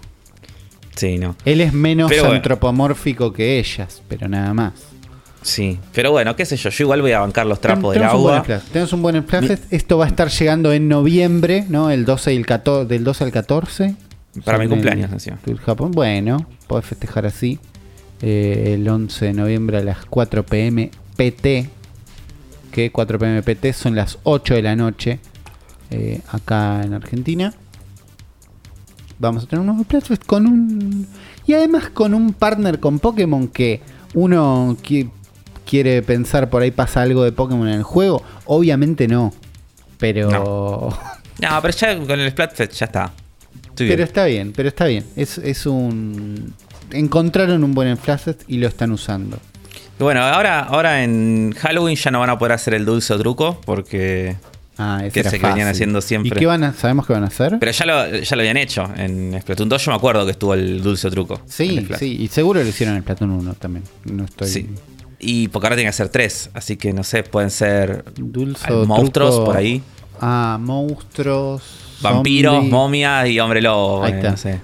Sí, 0.96 1.18
no. 1.18 1.36
Él 1.44 1.60
es 1.60 1.72
menos 1.72 2.10
Pero 2.10 2.22
bueno. 2.22 2.36
antropomórfico 2.36 3.32
que 3.32 3.58
ellas, 3.58 4.02
pero 4.08 4.28
nada 4.28 4.52
más. 4.54 4.72
Sí. 5.42 5.78
Pero 5.94 6.10
bueno, 6.12 6.36
qué 6.36 6.44
sé 6.44 6.56
yo. 6.56 6.68
Yo 6.70 6.84
igual 6.84 7.00
voy 7.02 7.12
a 7.12 7.20
bancar 7.20 7.46
los 7.46 7.60
trapos 7.60 7.94
del 7.94 8.02
un 8.02 8.08
buen 8.22 8.34
agua. 8.36 8.42
Tenemos 8.72 8.92
un 8.92 9.02
buen 9.02 9.22
Splatfest. 9.22 9.72
Esto 9.72 9.96
va 9.98 10.04
a 10.04 10.08
estar 10.08 10.28
llegando 10.28 10.72
en 10.72 10.88
noviembre, 10.88 11.64
¿no? 11.68 11.90
El 11.90 12.04
12 12.04 12.34
y 12.34 12.36
el 12.36 12.44
14, 12.46 12.86
del 12.86 13.04
12 13.04 13.24
al 13.24 13.32
14. 13.32 13.94
Para 14.44 14.58
mi 14.58 14.64
cumpleaños, 14.68 15.26
en- 15.26 15.38
en 15.46 15.56
Japón. 15.56 15.90
Bueno, 15.92 16.46
podés 16.66 16.84
festejar 16.86 17.24
así. 17.26 17.58
Eh, 18.22 18.72
el 18.74 18.86
11 18.88 19.24
de 19.26 19.32
noviembre 19.32 19.78
a 19.78 19.82
las 19.82 20.04
4 20.04 20.44
pm 20.44 20.90
PT. 21.16 21.70
Que 22.70 22.92
4 22.92 23.18
pm 23.18 23.42
PT 23.42 23.72
son 23.72 23.96
las 23.96 24.18
8 24.24 24.54
de 24.54 24.62
la 24.62 24.76
noche. 24.76 25.18
eh, 25.92 26.20
acá 26.30 26.82
en 26.84 26.94
Argentina. 26.94 27.52
Vamos 29.18 29.44
a 29.44 29.46
tener 29.46 29.62
unos 29.68 29.82
Splatfest 29.82 30.24
con 30.24 30.46
un. 30.46 31.06
Y 31.46 31.54
además 31.54 31.90
con 31.90 32.14
un 32.14 32.32
partner 32.32 32.78
con 32.80 32.98
Pokémon 33.00 33.48
que 33.48 33.80
uno 34.14 34.76
qui- 34.82 35.10
quiere 35.70 36.02
pensar 36.02 36.50
por 36.50 36.62
ahí 36.62 36.72
pasa 36.72 37.02
algo 37.02 37.22
de 37.22 37.30
Pokémon 37.30 37.68
en 37.68 37.74
el 37.74 37.82
juego. 37.84 38.22
Obviamente 38.46 39.06
no. 39.06 39.32
Pero. 39.98 40.28
No, 41.40 41.62
pero 41.62 41.74
ya 41.74 41.96
con 41.96 42.18
el 42.18 42.30
Splatfest 42.30 42.72
ya 42.72 42.86
está. 42.86 43.12
Estoy 43.68 43.86
bien. 43.86 43.96
Pero 43.96 44.04
está 44.04 44.24
bien, 44.24 44.52
pero 44.54 44.68
está 44.68 44.86
bien. 44.86 45.04
Es, 45.14 45.38
es 45.38 45.66
un. 45.66 46.52
Encontraron 46.90 47.62
un 47.62 47.72
buen 47.72 47.96
Splatfest 47.96 48.42
y 48.48 48.58
lo 48.58 48.66
están 48.66 48.90
usando. 48.90 49.38
Bueno, 50.00 50.22
ahora, 50.22 50.60
ahora 50.60 51.04
en 51.04 51.54
Halloween 51.56 51.94
ya 51.94 52.10
no 52.10 52.20
van 52.20 52.30
a 52.30 52.38
poder 52.38 52.52
hacer 52.52 52.74
el 52.74 52.84
dulce 52.84 53.14
o 53.14 53.18
truco 53.18 53.60
porque. 53.64 54.36
Ah, 54.78 55.02
Que 55.12 55.22
se 55.22 55.38
que 55.38 55.46
venían 55.46 55.68
haciendo 55.68 56.00
siempre. 56.00 56.34
¿Y 56.34 56.38
qué 56.38 56.46
van 56.46 56.64
a, 56.64 56.72
sabemos 56.72 57.06
qué 57.06 57.12
van 57.12 57.24
a 57.24 57.26
hacer? 57.26 57.58
Pero 57.60 57.70
ya 57.70 57.84
lo, 57.84 58.16
ya 58.16 58.34
lo 58.34 58.40
habían 58.40 58.56
hecho. 58.56 58.90
En 58.96 59.38
Splatoon 59.38 59.68
2 59.68 59.84
yo 59.84 59.90
me 59.90 59.96
acuerdo 59.98 60.24
que 60.24 60.32
estuvo 60.32 60.54
el 60.54 60.82
dulce 60.82 61.06
o 61.06 61.10
truco. 61.10 61.42
sí, 61.46 61.86
sí, 61.98 62.16
y 62.18 62.28
seguro 62.28 62.62
lo 62.62 62.68
hicieron 62.68 62.96
en 62.96 63.02
Splatoon 63.02 63.30
1 63.30 63.54
también. 63.54 63.84
No 64.06 64.24
estoy. 64.24 64.48
Sí. 64.48 64.68
Y 65.20 65.48
porque 65.48 65.66
ahora 65.66 65.76
tiene 65.76 65.90
que 65.90 65.96
ser 65.96 66.08
tres. 66.08 66.50
Así 66.54 66.76
que 66.76 66.92
no 66.92 67.04
sé, 67.04 67.22
pueden 67.22 67.50
ser 67.50 68.04
monstruos 68.86 69.34
truco- 69.36 69.44
por 69.44 69.56
ahí. 69.56 69.82
Ah, 70.20 70.58
monstruos. 70.60 71.62
Vampiros, 72.00 72.64
momias 72.64 73.28
y 73.28 73.38
hombre 73.40 73.60
lobo. 73.60 74.02
Ahí 74.02 74.12
está. 74.14 74.30
no 74.30 74.36
sé. 74.38 74.60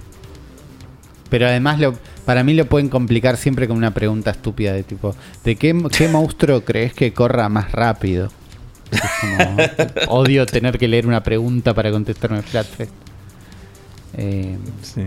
Pero 1.29 1.45
además 1.47 1.79
lo, 1.79 1.93
para 2.25 2.43
mí 2.43 2.53
lo 2.53 2.65
pueden 2.65 2.89
complicar 2.89 3.37
siempre 3.37 3.67
con 3.67 3.77
una 3.77 3.93
pregunta 3.93 4.31
estúpida 4.31 4.73
de 4.73 4.81
tipo, 4.83 5.15
¿de 5.43 5.55
qué, 5.55 5.75
qué 5.95 6.07
monstruo 6.11 6.61
crees 6.61 6.93
que 6.93 7.13
corra 7.13 7.49
más 7.49 7.71
rápido? 7.71 8.29
Es 8.91 9.01
como, 9.21 9.57
odio 10.21 10.45
tener 10.45 10.77
que 10.79 10.87
leer 10.87 11.05
una 11.05 11.21
pregunta 11.21 11.73
para 11.73 11.91
contestarme 11.91 12.41
Flatfest. 12.41 12.91
Eh, 14.15 14.57
Sí. 14.81 15.01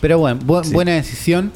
pero 0.00 0.18
bueno, 0.18 0.40
bu- 0.44 0.62
Sí. 0.64 0.72
buena 0.72 0.92
decisión. 0.92 1.50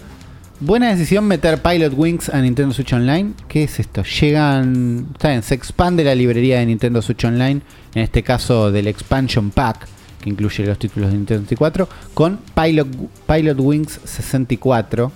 Buena 0.58 0.88
decisión 0.90 1.24
meter 1.26 1.60
Pilot 1.60 1.92
Wings 1.94 2.30
a 2.30 2.40
Nintendo 2.40 2.72
Switch 2.72 2.92
Online. 2.94 3.32
¿Qué 3.46 3.64
es 3.64 3.78
esto? 3.78 4.02
Llegan. 4.04 5.08
Está 5.12 5.28
bien, 5.28 5.42
se 5.42 5.54
expande 5.54 6.02
la 6.02 6.14
librería 6.14 6.58
de 6.60 6.66
Nintendo 6.66 7.02
Switch 7.02 7.24
Online. 7.24 7.60
En 7.94 8.02
este 8.02 8.22
caso 8.22 8.72
del 8.72 8.86
Expansion 8.86 9.50
Pack, 9.50 9.86
que 10.22 10.30
incluye 10.30 10.64
los 10.64 10.78
títulos 10.78 11.10
de 11.10 11.16
Nintendo 11.18 11.42
64. 11.42 11.88
Con 12.14 12.38
Pilot, 12.54 12.88
Pilot 13.26 13.58
Wings 13.60 14.00
64. 14.04 15.12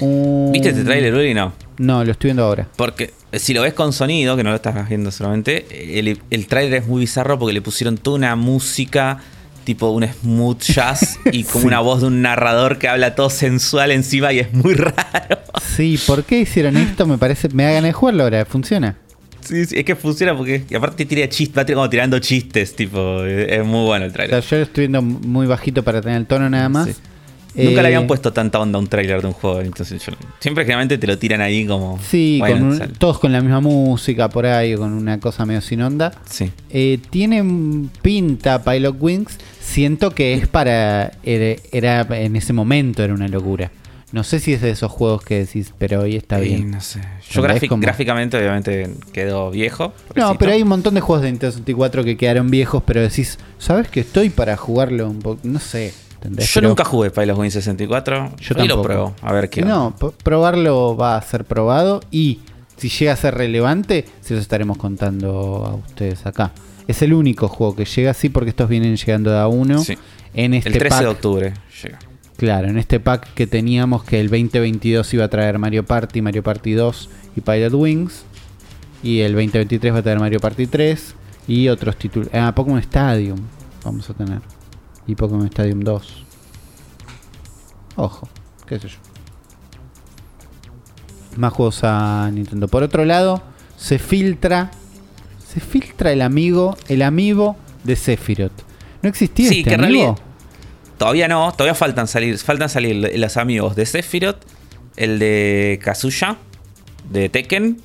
Un- 0.00 0.50
¿Viste 0.52 0.68
este 0.68 0.84
tráiler, 0.84 1.14
Uri? 1.14 1.34
No. 1.34 1.52
No, 1.78 2.04
lo 2.04 2.12
estoy 2.12 2.28
viendo 2.28 2.44
ahora. 2.44 2.68
Porque 2.76 3.12
eh, 3.32 3.38
si 3.40 3.52
lo 3.54 3.62
ves 3.62 3.74
con 3.74 3.92
sonido, 3.92 4.36
que 4.36 4.44
no 4.44 4.50
lo 4.50 4.56
estás 4.56 4.88
viendo 4.88 5.10
solamente, 5.10 5.98
el, 5.98 6.20
el 6.30 6.46
tráiler 6.46 6.82
es 6.82 6.86
muy 6.86 7.00
bizarro 7.00 7.38
porque 7.40 7.52
le 7.54 7.60
pusieron 7.62 7.98
toda 7.98 8.16
una 8.18 8.36
música 8.36 9.18
tipo 9.64 9.90
un 9.90 10.06
smooth 10.06 10.60
jazz 10.62 11.18
y 11.32 11.44
como 11.44 11.60
Sí. 11.62 11.66
una 11.66 11.80
voz 11.80 12.00
de 12.00 12.06
un 12.08 12.22
narrador 12.22 12.78
que 12.78 12.88
habla 12.88 13.14
todo 13.14 13.30
sensual 13.30 13.90
encima 13.90 14.32
y 14.32 14.40
es 14.40 14.52
muy 14.52 14.74
raro. 14.74 15.38
Sí, 15.76 15.98
¿por 16.06 16.24
qué 16.24 16.40
hicieron 16.40 16.76
esto? 16.76 17.06
Me 17.06 17.18
parece. 17.18 17.48
Me 17.50 17.64
da 17.64 17.70
ganas 17.72 17.88
de 17.88 17.92
jugarlo 17.92 18.24
ahora. 18.24 18.44
Funciona. 18.44 18.96
Sí, 19.40 19.64
sí, 19.64 19.78
es 19.78 19.84
que 19.84 19.96
funciona 19.96 20.36
porque 20.36 20.64
y 20.68 20.74
aparte 20.74 21.04
tira 21.06 21.26
chistes, 21.28 21.56
va 21.58 21.64
como 21.66 21.88
tirando 21.88 22.18
chistes, 22.18 22.76
tipo, 22.76 23.24
es 23.24 23.50
es 23.52 23.64
muy 23.64 23.86
bueno 23.86 24.04
el 24.04 24.10
O 24.10 24.14
sea, 24.14 24.26
tráiler. 24.26 24.44
yo 24.44 24.56
lo 24.58 24.62
estoy 24.64 24.82
viendo 24.82 25.02
muy 25.02 25.46
bajito 25.46 25.82
para 25.82 26.00
tener 26.02 26.18
el 26.18 26.26
tono 26.26 26.48
nada 26.50 26.68
más. 26.68 26.88
Sí. 26.88 26.94
Nunca 27.54 27.70
le 27.82 27.88
Eh, 27.90 27.94
habían 27.96 28.06
puesto 28.06 28.32
tanta 28.32 28.60
onda 28.60 28.78
a 28.78 28.80
un 28.80 28.86
tráiler 28.86 29.20
de 29.22 29.26
un 29.26 29.32
juego, 29.32 29.60
entonces 29.60 30.00
yo- 30.04 30.12
siempre 30.38 30.64
generalmente 30.64 30.98
te 30.98 31.06
lo 31.08 31.18
tiran 31.18 31.40
ahí 31.40 31.66
como 31.66 31.98
Sí, 32.00 32.36
bueno, 32.38 32.56
con 32.56 32.64
un- 32.82 32.92
todos 32.94 33.18
con 33.18 33.32
la 33.32 33.40
misma 33.40 33.60
música 33.60 34.28
por 34.28 34.46
ahí, 34.46 34.76
con 34.76 34.92
una 34.92 35.18
cosa 35.18 35.44
medio 35.46 35.60
sin 35.60 35.82
onda. 35.82 36.12
Sí. 36.28 36.52
Eh, 36.70 36.98
tienen 37.10 37.90
pinta 38.02 38.62
Pilot 38.62 38.96
Wings. 39.00 39.36
Siento 39.60 40.10
que 40.14 40.34
es 40.34 40.46
para. 40.48 41.12
Era, 41.22 41.60
era- 41.72 42.06
en 42.20 42.36
ese 42.36 42.52
momento 42.52 43.02
era 43.02 43.14
una 43.14 43.28
locura. 43.28 43.70
No 44.12 44.24
sé 44.24 44.40
si 44.40 44.52
es 44.52 44.60
de 44.60 44.70
esos 44.70 44.90
juegos 44.90 45.22
que 45.22 45.38
decís, 45.38 45.72
pero 45.78 46.00
hoy 46.00 46.16
está 46.16 46.40
Y 46.40 46.48
bien. 46.48 46.70
no 46.72 46.80
sé. 46.80 47.00
Yo 47.30 47.42
gráficamente 47.42 48.36
obviamente 48.36 48.90
quedó 49.12 49.52
viejo. 49.52 49.92
No, 50.16 50.36
pero 50.36 50.50
hay 50.52 50.62
un 50.62 50.68
montón 50.68 50.94
de 50.94 51.00
juegos 51.00 51.22
de 51.22 51.30
Nintendo 51.30 51.52
64 51.52 52.02
que 52.02 52.16
quedaron 52.16 52.50
viejos, 52.50 52.82
pero 52.84 53.00
decís, 53.02 53.38
¿sabes 53.58 53.86
que 53.88 54.00
estoy 54.00 54.28
para 54.30 54.56
jugarlo 54.56 55.08
un 55.08 55.20
poco? 55.20 55.40
No 55.44 55.60
sé. 55.60 55.92
¿Entendés? 56.20 56.46
Yo 56.48 56.60
Pero- 56.60 56.68
nunca 56.68 56.84
jugué 56.84 57.10
Pilot 57.10 57.38
Wings 57.38 57.54
64. 57.54 58.32
Yo 58.38 58.54
Hoy 58.56 58.68
lo 58.68 58.74
tampoco. 58.74 58.82
pruebo, 58.82 59.14
a 59.22 59.32
ver 59.32 59.48
qué. 59.50 59.62
No, 59.62 59.94
probarlo 60.22 60.96
va 60.96 61.16
a 61.16 61.22
ser 61.22 61.44
probado 61.44 62.00
y 62.10 62.40
si 62.76 62.88
llega 62.88 63.12
a 63.12 63.16
ser 63.16 63.34
relevante, 63.34 64.06
se 64.20 64.34
los 64.34 64.42
estaremos 64.42 64.78
contando 64.78 65.64
a 65.66 65.74
ustedes 65.74 66.24
acá. 66.26 66.52
Es 66.88 67.02
el 67.02 67.12
único 67.12 67.48
juego 67.48 67.76
que 67.76 67.84
llega 67.84 68.10
así 68.10 68.28
porque 68.28 68.50
estos 68.50 68.68
vienen 68.68 68.96
llegando 68.96 69.30
de 69.30 69.38
a 69.38 69.46
uno. 69.48 69.78
Sí. 69.84 69.96
En 70.34 70.54
este 70.54 70.68
El 70.70 70.74
13 70.78 70.88
pack, 70.90 71.00
de 71.02 71.06
octubre 71.08 71.54
llega. 71.82 71.98
Claro, 72.36 72.68
en 72.68 72.78
este 72.78 73.00
pack 73.00 73.34
que 73.34 73.46
teníamos 73.46 74.02
que 74.04 74.18
el 74.20 74.28
2022 74.30 75.12
iba 75.14 75.24
a 75.24 75.28
traer 75.28 75.58
Mario 75.58 75.84
Party, 75.84 76.22
Mario 76.22 76.42
Party 76.42 76.72
2 76.72 77.10
y 77.36 77.40
Pilot 77.42 77.74
Wings. 77.74 78.24
Y 79.02 79.20
el 79.20 79.32
2023 79.32 79.92
va 79.94 79.98
a 79.98 80.02
traer 80.02 80.18
Mario 80.20 80.40
Party 80.40 80.66
3 80.66 81.14
y 81.48 81.68
otros 81.68 81.96
títulos. 81.96 82.28
Ah, 82.32 82.52
Pokémon 82.54 82.78
Stadium 82.80 83.38
vamos 83.84 84.08
a 84.10 84.14
tener. 84.14 84.40
Y 85.10 85.16
Pokémon 85.16 85.46
Stadium 85.46 85.80
2. 85.80 86.24
Ojo, 87.96 88.28
qué 88.64 88.78
sé 88.78 88.88
yo. 88.88 88.98
Más 91.36 91.52
juegos 91.52 91.80
a 91.82 92.30
Nintendo. 92.32 92.68
Por 92.68 92.84
otro 92.84 93.04
lado, 93.04 93.42
se 93.76 93.98
filtra. 93.98 94.70
Se 95.52 95.58
filtra 95.58 96.12
el 96.12 96.22
amigo, 96.22 96.76
el 96.86 97.02
amigo 97.02 97.56
de 97.82 97.96
Sephiroth. 97.96 98.52
¿No 99.02 99.08
existía 99.08 99.48
Sí, 99.48 99.58
este 99.60 99.70
que 99.70 99.84
amigo? 99.84 100.16
Todavía 100.96 101.26
no, 101.26 101.50
todavía 101.52 101.74
faltan 101.74 102.06
salir, 102.06 102.38
faltan 102.38 102.68
salir 102.68 103.10
los 103.18 103.36
amigos 103.36 103.74
de 103.74 103.86
Sephiroth, 103.86 104.36
el 104.96 105.18
de 105.18 105.80
Kazuya 105.82 106.36
de 107.10 107.28
Tekken. 107.30 107.80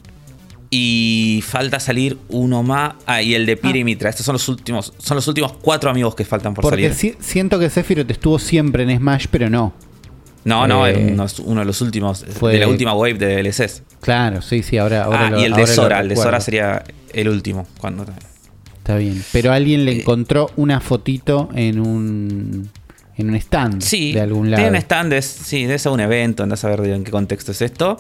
Y 0.77 1.41
falta 1.41 1.79
salir 1.79 2.17
uno 2.27 2.61
más. 2.61 2.95
Ah, 3.05 3.21
y 3.21 3.33
el 3.33 3.45
de 3.45 3.55
Pira 3.55 3.77
y 3.77 3.83
Mitra. 3.85 4.09
Estos 4.09 4.25
son 4.25 4.33
los 4.33 4.49
últimos. 4.49 4.91
Son 4.97 5.15
los 5.15 5.25
últimos 5.27 5.53
cuatro 5.53 5.89
amigos 5.89 6.15
que 6.15 6.25
faltan 6.25 6.53
por 6.53 6.63
Porque 6.63 6.89
salir. 6.93 7.15
si- 7.17 7.23
siento 7.25 7.57
que 7.59 7.69
Sephiroth 7.69 8.11
estuvo 8.11 8.37
siempre 8.39 8.83
en 8.83 8.97
Smash, 8.97 9.27
pero 9.31 9.49
no. 9.49 9.73
No, 10.43 10.67
no, 10.67 10.85
Eh, 10.85 10.91
es 10.91 11.39
uno, 11.39 11.49
uno 11.51 11.59
de 11.61 11.65
los 11.65 11.79
últimos. 11.81 12.25
fue- 12.39 12.51
de 12.53 12.59
la 12.59 12.67
última 12.67 12.93
wave 12.93 13.13
de 13.15 13.35
DLCs. 13.37 13.83
Claro, 14.01 14.41
sí, 14.41 14.61
sí, 14.63 14.77
ahora, 14.77 15.05
ahora 15.05 15.27
ah, 15.27 15.29
lo- 15.31 15.39
y 15.39 15.43
el 15.45 15.53
ahora 15.53 15.65
de 15.65 15.71
Sora. 15.73 15.99
El 16.01 16.09
de. 16.09 16.15
Sora 16.17 16.41
sería 16.41 16.83
el 17.13 17.29
último. 17.29 17.65
Cuando, 17.79 18.05
Está 18.77 18.97
bien. 18.97 19.23
Pero 19.31 19.51
alguien 19.53 19.81
Eh, 19.81 19.85
le 19.85 19.99
encontró 20.01 20.51
una 20.57 20.81
fotito 20.81 21.49
en 21.55 21.79
un 21.79 22.69
en 23.17 23.29
un 23.29 23.35
stand 23.37 23.81
Sí, 23.81 24.11
de 24.11 24.19
algún 24.19 24.51
lado. 24.51 24.61
tiene 24.61 24.77
un 24.77 24.81
stand, 24.83 25.13
es, 25.13 25.25
sí, 25.25 25.61
debe 25.65 25.79
ser 25.79 25.93
un 25.93 26.01
evento, 26.01 26.43
andás 26.43 26.65
a 26.65 26.69
ver 26.69 26.81
en 26.91 27.05
qué 27.05 27.11
contexto 27.11 27.53
es 27.53 27.61
esto. 27.61 27.97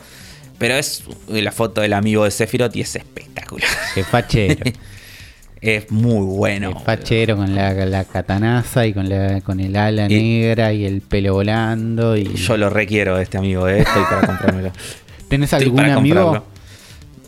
Pero 0.57 0.75
es 0.75 1.03
la 1.27 1.51
foto 1.51 1.81
del 1.81 1.93
amigo 1.93 2.23
de 2.23 2.31
Sephiroth 2.31 2.75
y 2.75 2.81
es 2.81 2.95
espectacular. 2.95 3.69
Qué 3.95 4.03
fachero. 4.03 4.63
es 5.61 5.91
muy 5.91 6.25
bueno. 6.25 6.73
Qué 6.77 6.83
fachero 6.83 7.35
con 7.35 7.53
la, 7.55 7.73
la 7.73 8.05
katanaza 8.05 8.85
y 8.85 8.93
con 8.93 9.09
la 9.09 9.41
con 9.41 9.59
el 9.59 9.75
ala 9.75 10.05
Y- 10.09 10.15
negra 10.15 10.71
y 10.73 10.85
el 10.85 11.01
pelo 11.01 11.33
volando 11.33 12.15
y 12.15 12.33
Yo 12.35 12.55
lo 12.57 12.69
requiero, 12.69 13.17
este 13.19 13.37
amigo, 13.37 13.67
eh, 13.67 13.79
estoy 13.79 14.03
para 14.03 14.25
comprármelo. 14.27 14.71
¿Tenés 15.29 15.51
Estoy 15.51 15.65
algún 15.67 15.79
amigo? 15.85 16.15
comprarlo. 16.23 16.45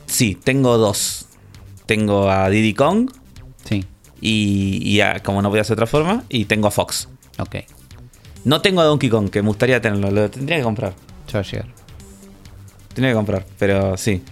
Sí, 0.06 0.38
tengo 0.42 0.78
dos. 0.78 1.26
Tengo 1.86 2.30
a 2.32 2.50
Diddy 2.50 2.74
Kong 2.74 3.10
Sí. 3.66 3.84
y, 4.22 4.80
y 4.84 5.02
a, 5.02 5.20
como 5.22 5.42
no 5.42 5.50
voy 5.50 5.60
a 5.60 5.62
hacer 5.64 5.74
otra 5.74 5.88
forma, 5.88 6.24
y 6.30 6.46
tengo 6.46 6.68
a 6.68 6.72
Fox. 6.72 7.10
Ok. 7.40 7.56
No 8.46 8.62
tengo 8.62 8.80
a 8.82 8.86
Donkey 8.86 9.10
Kong, 9.10 9.30
que 9.30 9.42
me 9.42 9.48
gustaría 9.50 9.82
tenerlo, 9.82 10.12
lo 10.12 10.30
tendría 10.30 10.58
que 10.58 10.64
comprar. 10.64 10.94
Va 11.36 11.40
a 11.40 11.44
llegar. 11.44 11.68
Tendría 12.98 13.12
que 13.12 13.16
comprar, 13.16 13.46
pero 13.60 13.96
sí. 13.96 14.24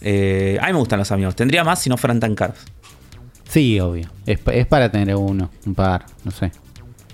Eh, 0.00 0.56
a 0.62 0.66
mí 0.66 0.72
me 0.74 0.78
gustan 0.78 1.00
los 1.00 1.10
amigos. 1.10 1.34
Tendría 1.34 1.64
más 1.64 1.80
si 1.80 1.90
no 1.90 1.96
fueran 1.96 2.20
tan 2.20 2.36
caros. 2.36 2.58
Sí, 3.48 3.80
obvio. 3.80 4.08
Es, 4.26 4.38
es 4.46 4.66
para 4.68 4.92
tener 4.92 5.16
uno, 5.16 5.50
un 5.66 5.74
par, 5.74 6.06
no 6.22 6.30
sé. 6.30 6.52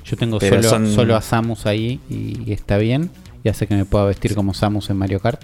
Yo 0.04 0.18
tengo 0.18 0.38
Pero 0.38 0.56
solo, 0.62 0.68
son- 0.68 0.94
solo 0.94 1.16
a 1.16 1.22
Samus 1.22 1.64
ahí 1.64 1.98
y, 2.10 2.42
y 2.44 2.52
está 2.52 2.76
bien. 2.76 3.10
Y 3.42 3.48
hace 3.48 3.66
que 3.66 3.74
me 3.74 3.86
pueda 3.86 4.04
vestir 4.04 4.34
como 4.34 4.52
Samus 4.52 4.90
en 4.90 4.98
Mario 4.98 5.20
Kart. 5.20 5.40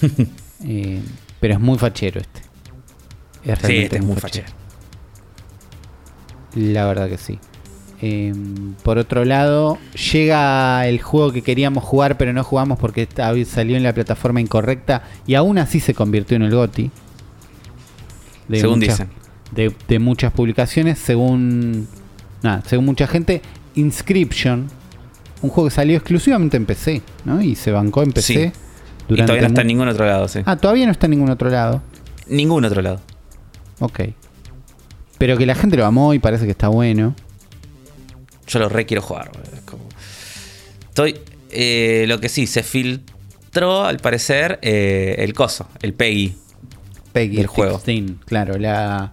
Eh, 0.64 1.00
pero 1.40 1.54
es 1.54 1.60
muy 1.60 1.78
fachero 1.78 2.20
este. 2.20 2.40
Es 3.44 3.60
Sí, 3.60 3.76
este 3.78 3.96
es 3.96 4.04
muy 4.04 4.16
fachero. 4.16 4.48
La 6.54 6.84
verdad 6.84 7.08
que 7.08 7.16
sí. 7.16 7.38
Eh, 8.02 8.32
por 8.82 8.96
otro 8.98 9.24
lado, 9.26 9.76
llega 10.12 10.86
el 10.86 11.00
juego 11.02 11.32
que 11.32 11.42
queríamos 11.42 11.84
jugar, 11.84 12.16
pero 12.16 12.32
no 12.32 12.42
jugamos 12.42 12.78
porque 12.78 13.06
salió 13.46 13.76
en 13.76 13.82
la 13.82 13.92
plataforma 13.92 14.40
incorrecta 14.40 15.02
y 15.26 15.34
aún 15.34 15.58
así 15.58 15.80
se 15.80 15.92
convirtió 15.94 16.36
en 16.36 16.42
el 16.44 16.54
GOTI. 16.54 16.90
De 18.48 18.60
Según 18.60 18.78
muchas- 18.80 18.98
dicen. 18.98 19.10
De, 19.52 19.74
de 19.88 19.98
muchas 19.98 20.32
publicaciones, 20.32 20.98
según. 20.98 21.88
Nada, 22.42 22.62
según 22.66 22.86
mucha 22.86 23.06
gente, 23.06 23.42
Inscription, 23.74 24.68
un 25.42 25.50
juego 25.50 25.68
que 25.68 25.74
salió 25.74 25.96
exclusivamente 25.96 26.56
en 26.56 26.66
PC, 26.66 27.02
¿no? 27.24 27.42
Y 27.42 27.54
se 27.56 27.70
bancó 27.72 28.02
en 28.02 28.12
PC. 28.12 28.32
Sí. 28.34 28.40
Y 28.40 28.42
durante 29.08 29.26
todavía 29.26 29.42
no 29.42 29.48
está 29.48 29.60
en 29.62 29.66
ningún 29.66 29.88
otro 29.88 30.06
lado, 30.06 30.28
sí. 30.28 30.40
Ah, 30.46 30.56
todavía 30.56 30.86
no 30.86 30.92
está 30.92 31.06
en 31.06 31.10
ningún 31.10 31.30
otro 31.30 31.50
lado. 31.50 31.82
Ningún 32.28 32.64
otro 32.64 32.80
lado. 32.80 33.00
Ok. 33.80 34.00
Pero 35.18 35.36
que 35.36 35.44
la 35.46 35.54
gente 35.54 35.76
lo 35.76 35.84
amó 35.84 36.14
y 36.14 36.18
parece 36.20 36.44
que 36.46 36.52
está 36.52 36.68
bueno. 36.68 37.14
Yo 38.50 38.58
lo 38.58 38.68
re 38.68 38.84
quiero 38.84 39.00
jugar. 39.02 39.30
Es 39.54 39.60
como- 39.62 39.84
Estoy. 40.88 41.18
eh, 41.50 42.04
lo 42.06 42.20
que 42.20 42.28
sí, 42.28 42.46
se 42.46 42.62
filtró 42.62 43.84
al 43.84 43.98
parecer 43.98 44.58
eh, 44.62 45.16
el 45.18 45.32
coso, 45.34 45.66
el 45.82 45.94
PEGI. 45.94 46.36
Peggy 47.12 47.36
del 47.38 47.46
juego. 47.48 47.80
16, 47.84 48.18
claro, 48.24 48.56
la, 48.58 49.12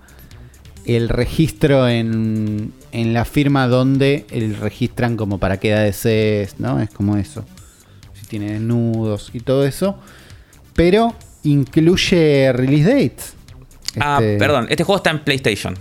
el 0.86 1.10
registro 1.10 1.88
en, 1.90 2.74
en 2.92 3.14
la 3.14 3.26
firma 3.26 3.68
donde 3.68 4.26
el 4.30 4.56
registran 4.56 5.18
como 5.18 5.40
para 5.40 5.58
qué 5.58 5.70
edades 5.70 6.06
es, 6.06 6.60
¿no? 6.60 6.80
Es 6.80 6.92
como 6.92 7.18
eso. 7.18 7.44
Si 8.20 8.28
tiene 8.28 8.52
desnudos 8.54 9.32
y 9.34 9.40
todo 9.40 9.66
eso. 9.66 9.98
Pero 10.76 11.16
incluye 11.44 12.52
release 12.54 12.84
dates. 12.88 13.34
Ah, 14.00 14.20
Este, 14.22 14.38
perdón, 14.38 14.68
este 14.70 14.84
juego 14.84 14.98
está 14.98 15.10
en 15.10 15.24
PlayStation. 15.24 15.76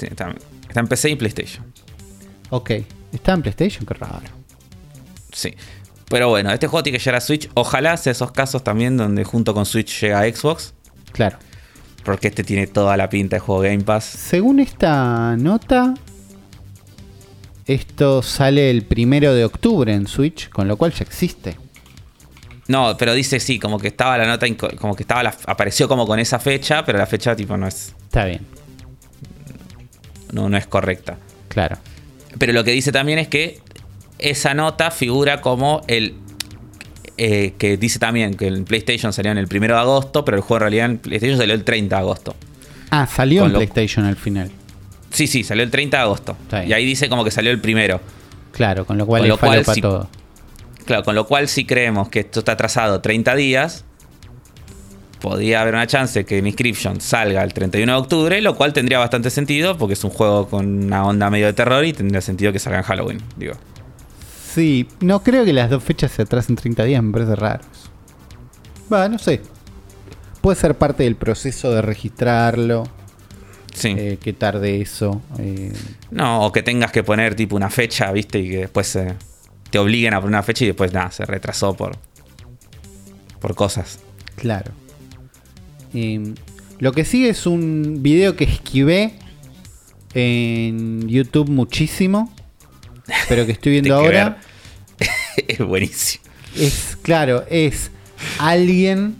Está 0.00 0.34
en 0.80 0.86
PC 0.86 1.10
y 1.10 1.16
PlayStation. 1.16 1.64
Ok. 2.50 2.70
Está 3.12 3.32
en 3.32 3.42
PlayStation, 3.42 3.86
qué 3.86 3.94
raro. 3.94 4.20
Sí. 5.32 5.54
Pero 6.08 6.28
bueno, 6.28 6.50
este 6.52 6.66
juego 6.66 6.82
tiene 6.82 6.98
que 6.98 7.04
llegar 7.04 7.16
a 7.16 7.20
Switch. 7.20 7.50
Ojalá 7.54 7.96
sea 7.96 8.12
esos 8.12 8.32
casos 8.32 8.64
también 8.64 8.96
donde 8.96 9.24
junto 9.24 9.52
con 9.54 9.66
Switch 9.66 10.00
llega 10.00 10.20
a 10.20 10.24
Xbox. 10.24 10.72
Claro. 11.12 11.38
Porque 12.04 12.28
este 12.28 12.44
tiene 12.44 12.66
toda 12.66 12.96
la 12.96 13.10
pinta 13.10 13.36
de 13.36 13.40
juego 13.40 13.62
Game 13.62 13.80
Pass. 13.80 14.04
Según 14.04 14.60
esta 14.60 15.36
nota, 15.36 15.94
esto 17.66 18.22
sale 18.22 18.70
el 18.70 18.84
primero 18.84 19.34
de 19.34 19.44
octubre 19.44 19.92
en 19.92 20.06
Switch, 20.06 20.48
con 20.48 20.68
lo 20.68 20.78
cual 20.78 20.92
ya 20.92 21.04
existe. 21.04 21.56
No, 22.66 22.96
pero 22.98 23.12
dice 23.14 23.40
sí, 23.40 23.58
como 23.58 23.78
que 23.78 23.88
estaba 23.88 24.16
la 24.16 24.26
nota, 24.26 24.46
como 24.78 24.94
que 24.94 25.02
estaba 25.02 25.22
la, 25.22 25.34
apareció 25.46 25.88
como 25.88 26.06
con 26.06 26.18
esa 26.18 26.38
fecha, 26.38 26.84
pero 26.84 26.98
la 26.98 27.06
fecha 27.06 27.34
tipo 27.34 27.56
no 27.56 27.66
es, 27.66 27.94
Está 28.04 28.26
bien, 28.26 28.46
no, 30.32 30.48
no 30.48 30.56
es 30.56 30.66
correcta. 30.66 31.18
claro. 31.48 31.76
Pero 32.38 32.52
lo 32.52 32.64
que 32.64 32.72
dice 32.72 32.92
también 32.92 33.18
es 33.18 33.28
que 33.28 33.60
esa 34.18 34.52
nota 34.54 34.90
figura 34.90 35.40
como 35.40 35.82
el. 35.88 36.14
eh, 37.16 37.54
que 37.58 37.76
dice 37.76 37.98
también 37.98 38.34
que 38.34 38.46
en 38.46 38.64
PlayStation 38.64 39.12
salió 39.12 39.32
en 39.32 39.38
el 39.38 39.46
1 39.50 39.60
de 39.66 39.72
agosto, 39.74 40.24
pero 40.24 40.36
el 40.36 40.42
juego 40.42 40.56
en 40.58 40.60
realidad 40.60 40.86
en 40.86 40.98
PlayStation 40.98 41.38
salió 41.38 41.54
el 41.54 41.64
30 41.64 41.96
de 41.96 42.00
agosto. 42.00 42.36
Ah, 42.90 43.06
salió 43.06 43.44
en 43.46 43.52
lo- 43.52 43.58
PlayStation 43.58 44.04
al 44.04 44.16
final. 44.16 44.50
Sí, 45.10 45.26
sí, 45.26 45.42
salió 45.42 45.64
el 45.64 45.70
30 45.70 45.96
de 45.96 46.02
agosto. 46.02 46.36
Y 46.66 46.72
ahí 46.72 46.84
dice 46.84 47.08
como 47.08 47.24
que 47.24 47.30
salió 47.30 47.50
el 47.50 47.60
primero. 47.60 48.00
Claro, 48.52 48.84
con 48.86 48.98
lo 48.98 49.06
cual 49.06 49.22
Con 49.22 49.28
lo 49.30 49.38
cual, 49.38 49.64
si- 49.64 49.80
todo. 49.80 50.08
Claro, 50.84 51.02
con 51.02 51.14
lo 51.14 51.26
cual 51.26 51.48
si 51.48 51.64
creemos 51.64 52.08
que 52.08 52.20
esto 52.20 52.40
está 52.40 52.52
atrasado 52.52 53.00
30 53.00 53.34
días, 53.34 53.84
podría 55.20 55.62
haber 55.62 55.74
una 55.74 55.86
chance 55.86 56.24
que 56.24 56.38
Inscription 56.38 57.00
salga 57.00 57.42
el 57.42 57.52
31 57.52 57.92
de 57.92 57.98
octubre, 57.98 58.40
lo 58.40 58.54
cual 58.56 58.72
tendría 58.72 58.98
bastante 58.98 59.30
sentido 59.30 59.76
porque 59.78 59.94
es 59.94 60.04
un 60.04 60.10
juego 60.10 60.48
con 60.48 60.84
una 60.84 61.04
onda 61.04 61.28
medio 61.30 61.46
de 61.46 61.52
terror 61.52 61.84
y 61.84 61.92
tendría 61.92 62.20
sentido 62.20 62.52
que 62.52 62.58
salga 62.58 62.78
en 62.78 62.84
Halloween, 62.84 63.22
digo. 63.36 63.54
Sí, 64.54 64.88
no 65.00 65.22
creo 65.22 65.44
que 65.44 65.52
las 65.52 65.70
dos 65.70 65.82
fechas 65.84 66.10
se 66.12 66.22
atrasen 66.22 66.56
30 66.56 66.84
días, 66.84 67.02
me 67.02 67.12
parece 67.12 67.36
raro. 67.36 67.60
Va, 68.92 69.08
no 69.08 69.18
sé. 69.18 69.40
Puede 70.40 70.58
ser 70.58 70.76
parte 70.76 71.02
del 71.04 71.16
proceso 71.16 71.70
de 71.72 71.82
registrarlo, 71.82 72.84
Sí. 73.74 73.94
eh, 73.96 74.18
que 74.20 74.32
tarde 74.32 74.80
eso. 74.80 75.20
eh, 75.38 75.72
No, 76.10 76.42
o 76.46 76.52
que 76.52 76.62
tengas 76.62 76.90
que 76.92 77.04
poner 77.04 77.34
tipo 77.34 77.54
una 77.56 77.70
fecha, 77.70 78.10
¿viste? 78.12 78.38
Y 78.38 78.48
que 78.50 78.58
después 78.58 78.94
eh, 78.96 79.14
te 79.70 79.78
obliguen 79.78 80.14
a 80.14 80.20
poner 80.20 80.28
una 80.34 80.42
fecha 80.42 80.64
y 80.64 80.68
después 80.68 80.92
nada, 80.92 81.10
se 81.10 81.24
retrasó 81.26 81.74
por 81.74 81.96
por 83.40 83.54
cosas. 83.54 83.98
claro. 84.36 84.72
Eh, 85.94 86.34
lo 86.78 86.92
que 86.92 87.04
sigue 87.04 87.28
es 87.30 87.46
un 87.46 87.98
video 88.02 88.36
que 88.36 88.44
esquivé 88.44 89.14
en 90.14 91.08
YouTube 91.08 91.48
muchísimo, 91.48 92.32
pero 93.28 93.46
que 93.46 93.52
estoy 93.52 93.72
viendo 93.80 93.94
ahora. 93.94 94.38
es 95.48 95.58
buenísimo. 95.58 96.24
Es, 96.56 96.96
claro, 97.02 97.44
es 97.50 97.90
alguien 98.38 99.16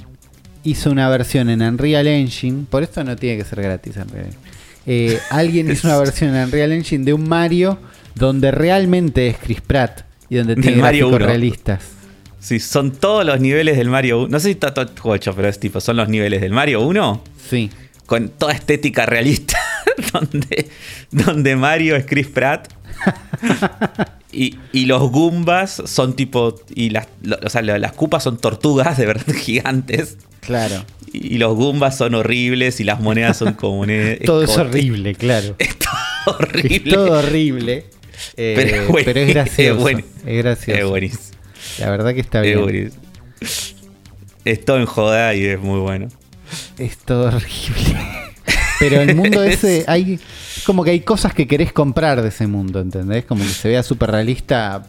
hizo 0.65 0.91
una 0.91 1.09
versión 1.09 1.51
en 1.51 1.63
Unreal 1.63 2.07
Engine, 2.07 2.65
por 2.69 2.83
esto 2.83 3.05
no 3.05 3.17
tiene 3.17 3.39
que 3.39 3.45
ser 3.45 3.63
gratis 3.63 3.97
Unreal. 3.97 4.31
Eh, 4.87 5.19
alguien 5.31 5.71
hizo 5.71 5.89
una 5.89 5.99
versión 5.99 6.35
en 6.35 6.45
Unreal 6.45 6.73
Engine 6.73 7.05
de 7.05 7.13
un 7.13 7.29
Mario 7.29 7.79
donde 8.15 8.51
realmente 8.51 9.29
es 9.29 9.39
Chris 9.39 9.61
Pratt 9.61 10.03
y 10.29 10.37
donde 10.37 10.57
tiene 10.57 10.83
Mario 10.83 11.09
gráficos 11.09 11.21
1. 11.21 11.27
realistas. 11.27 11.98
Sí, 12.41 12.61
son 12.61 12.93
todos 12.93 13.25
los 13.27 13.41
niveles 13.41 13.77
del 13.77 13.89
Mario 13.89 14.21
1. 14.21 14.29
No 14.29 14.39
sé 14.41 14.45
si 14.47 14.51
está 14.53 14.73
todo 14.73 14.85
el 14.85 14.99
juego 14.99 15.15
hecho, 15.17 15.35
pero 15.35 15.49
es 15.49 15.59
tipo, 15.59 15.81
son 15.81 15.97
los 15.97 16.09
niveles 16.09 16.41
del 16.41 16.53
Mario 16.53 16.81
1 16.83 17.25
Sí, 17.51 17.71
con 18.07 18.29
toda 18.29 18.53
estética 18.53 19.07
realista. 19.07 19.59
donde, 20.13 20.69
donde 21.11 21.57
Mario 21.57 21.97
es 21.97 22.05
Chris 22.07 22.29
Pratt. 22.29 22.69
y, 24.33 24.57
y 24.73 24.87
los 24.87 25.11
Goombas 25.11 25.83
son 25.87 26.15
tipo. 26.15 26.55
Y 26.75 26.91
las, 26.91 27.09
lo- 27.23 27.39
o 27.45 27.49
sea, 27.51 27.63
las 27.63 27.93
Cupas 27.93 28.23
son 28.23 28.39
tortugas 28.39 28.97
de 28.99 29.07
verdad 29.07 29.35
gigantes. 29.35 30.19
claro. 30.41 30.85
Y 31.11 31.39
los 31.39 31.55
Goombas 31.57 31.97
son 31.97 32.15
horribles 32.15 32.81
y 32.81 32.85
las 32.85 33.01
monedas 33.01 33.37
son 33.39 33.55
como. 33.55 33.79
monedas- 33.79 34.19
Todo 34.27 34.43
es 34.45 34.57
horrible, 34.59 35.15
claro. 35.15 35.55
Es 35.59 35.75
todo 35.79 36.37
horrible. 36.39 36.77
Es 36.77 36.85
todo 36.85 37.13
horrible. 37.19 37.85
eh, 38.37 38.53
Pero 38.57 39.05
pero, 39.05 39.21
es 39.21 39.29
gracioso. 39.29 39.75
es 39.75 39.81
buen- 39.83 40.05
es 40.27 40.37
gracioso. 40.39 40.81
Es 40.81 40.87
buenísimo. 40.87 41.38
La 41.79 41.91
verdad 41.91 42.15
que 42.15 42.21
está 42.21 42.39
Es 42.41 42.47
bien. 42.47 42.63
buenísimo. 42.63 43.03
Es 44.45 44.65
todo 44.65 44.79
en 44.79 44.87
joda 44.87 45.35
y 45.35 45.45
es 45.45 45.61
muy 45.61 45.81
bueno. 45.81 46.09
Es 46.79 46.97
todo 46.99 47.27
horrible. 47.29 47.99
Pero 48.79 49.01
el 49.03 49.15
mundo 49.17 49.43
ese, 49.43 49.85
hay 49.89 50.19
como 50.65 50.85
que 50.85 50.91
hay 50.91 51.01
cosas 51.01 51.35
que 51.35 51.47
querés 51.47 51.73
comprar 51.73 52.23
de 52.23 52.29
ese 52.29 52.47
mundo, 52.47 52.81
¿entendés? 52.81 53.25
Como 53.25 53.43
que 53.43 53.49
se 53.51 53.69
vea 53.69 53.83
súper 53.83 54.11
realista 54.11 54.87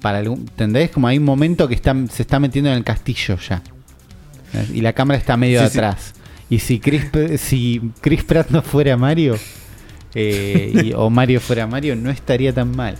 para 0.00 0.18
algún, 0.18 0.40
¿entendés? 0.40 0.90
Como 0.90 1.06
hay 1.08 1.18
un 1.18 1.24
momento 1.24 1.68
que 1.68 1.74
está, 1.74 1.94
se 2.10 2.22
está 2.22 2.38
metiendo 2.40 2.70
en 2.70 2.76
el 2.76 2.84
castillo 2.84 3.36
ya. 3.36 3.62
Y 4.72 4.80
la 4.80 4.92
cámara 4.94 5.18
está 5.18 5.36
medio 5.36 5.60
Sí, 5.62 5.66
sí. 5.70 5.78
atrás. 5.78 6.14
Y 6.50 6.60
si 6.60 6.80
Chris, 6.80 7.04
si 7.38 7.82
Chris 8.00 8.24
Pratt 8.24 8.48
no 8.50 8.62
fuera 8.62 8.96
Mario, 8.96 9.36
eh, 10.14 10.72
y- 10.84 10.92
o 10.94 11.10
Mario 11.10 11.40
fuera 11.40 11.66
Mario, 11.66 11.94
no 11.96 12.10
estaría 12.10 12.52
tan 12.54 12.74
mal. 12.74 12.96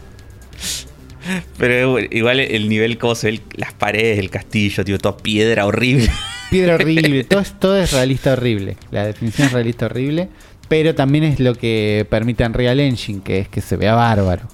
Pero 1.59 1.93
bueno, 1.93 2.09
igual 2.11 2.41
el 2.41 2.69
nivel, 2.69 2.99
cómo 2.99 3.15
se 3.15 3.31
ven 3.31 3.41
las 3.55 3.73
paredes, 3.73 4.19
el 4.19 4.31
castillo, 4.31 4.85
tío, 4.85 4.99
toda 4.99 5.17
piedra 5.17 5.67
horrible. 5.67 6.09
Piedra 6.51 6.75
horrible, 6.77 7.25
todo 7.25 7.41
es, 7.41 7.59
todo 7.59 7.77
es 7.79 7.93
realista 7.93 8.33
horrible. 8.33 8.77
La 8.91 9.05
definición 9.07 9.49
es 9.49 9.53
realista 9.53 9.87
horrible, 9.87 10.29
pero 10.69 10.95
también 10.95 11.25
es 11.25 11.41
lo 11.41 11.55
que 11.55 12.07
permite 12.09 12.45
Unreal 12.47 12.81
Engine, 12.81 13.21
que 13.23 13.39
es 13.41 13.49
que 13.49 13.61
se 13.61 13.77
vea 13.77 13.95
bárbaro. 13.95 14.49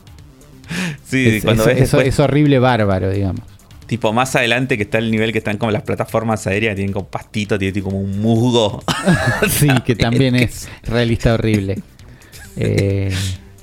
Sí, 1.04 1.28
es, 1.36 1.44
cuando 1.44 1.62
es- 1.62 1.66
ves 1.68 1.74
es- 1.76 1.80
después, 1.92 2.06
es 2.08 2.18
horrible 2.20 2.58
bárbaro, 2.58 3.10
digamos. 3.10 3.42
tipo 3.86 4.12
más 4.14 4.34
adelante 4.34 4.76
que 4.78 4.84
está 4.84 4.96
el 4.98 5.10
nivel 5.10 5.30
que 5.30 5.38
están 5.38 5.58
como 5.58 5.70
las 5.70 5.82
plataformas 5.82 6.46
aéreas, 6.46 6.74
tienen 6.74 6.92
como 6.92 7.06
pastito, 7.06 7.58
tiene 7.58 7.72
tipo 7.72 7.90
como 7.90 8.00
un 8.00 8.18
musgo. 8.20 8.82
sí, 9.48 9.68
que 9.84 9.94
también 9.96 10.34
es 10.36 10.68
realista 10.84 11.34
horrible. 11.34 11.78
Eh, 12.56 13.12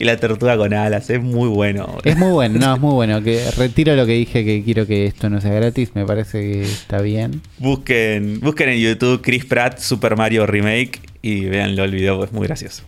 y 0.02 0.04
la 0.04 0.18
tortuga 0.18 0.58
con 0.58 0.74
alas, 0.74 1.12
es 1.12 1.22
muy 1.22 1.48
bueno. 1.48 1.98
es 2.04 2.18
muy 2.18 2.32
bueno, 2.32 2.58
no, 2.60 2.74
es 2.74 2.82
muy 2.82 2.94
bueno. 2.94 3.22
Que 3.22 3.40
retiro 3.52 3.96
lo 3.96 4.08
que 4.08 4.14
dije 4.14 4.44
que 4.44 4.64
quiero 4.64 4.88
que 4.88 5.06
esto 5.06 5.30
no 5.30 5.40
sea 5.42 5.52
gratis, 5.54 5.92
me 5.94 6.06
parece 6.08 6.40
que 6.42 6.62
está 6.64 7.02
bien. 7.02 7.42
Busquen, 7.60 8.40
busquen 8.40 8.70
en 8.70 8.80
YouTube 8.80 9.22
Chris 9.22 9.46
Pratt 9.46 9.78
Super 9.80 10.16
Mario 10.18 10.48
Remake 10.48 11.00
y 11.22 11.42
véanlo 11.46 11.84
el 11.84 11.92
video, 11.92 12.24
es 12.24 12.32
muy 12.32 12.48
gracioso. 12.48 12.82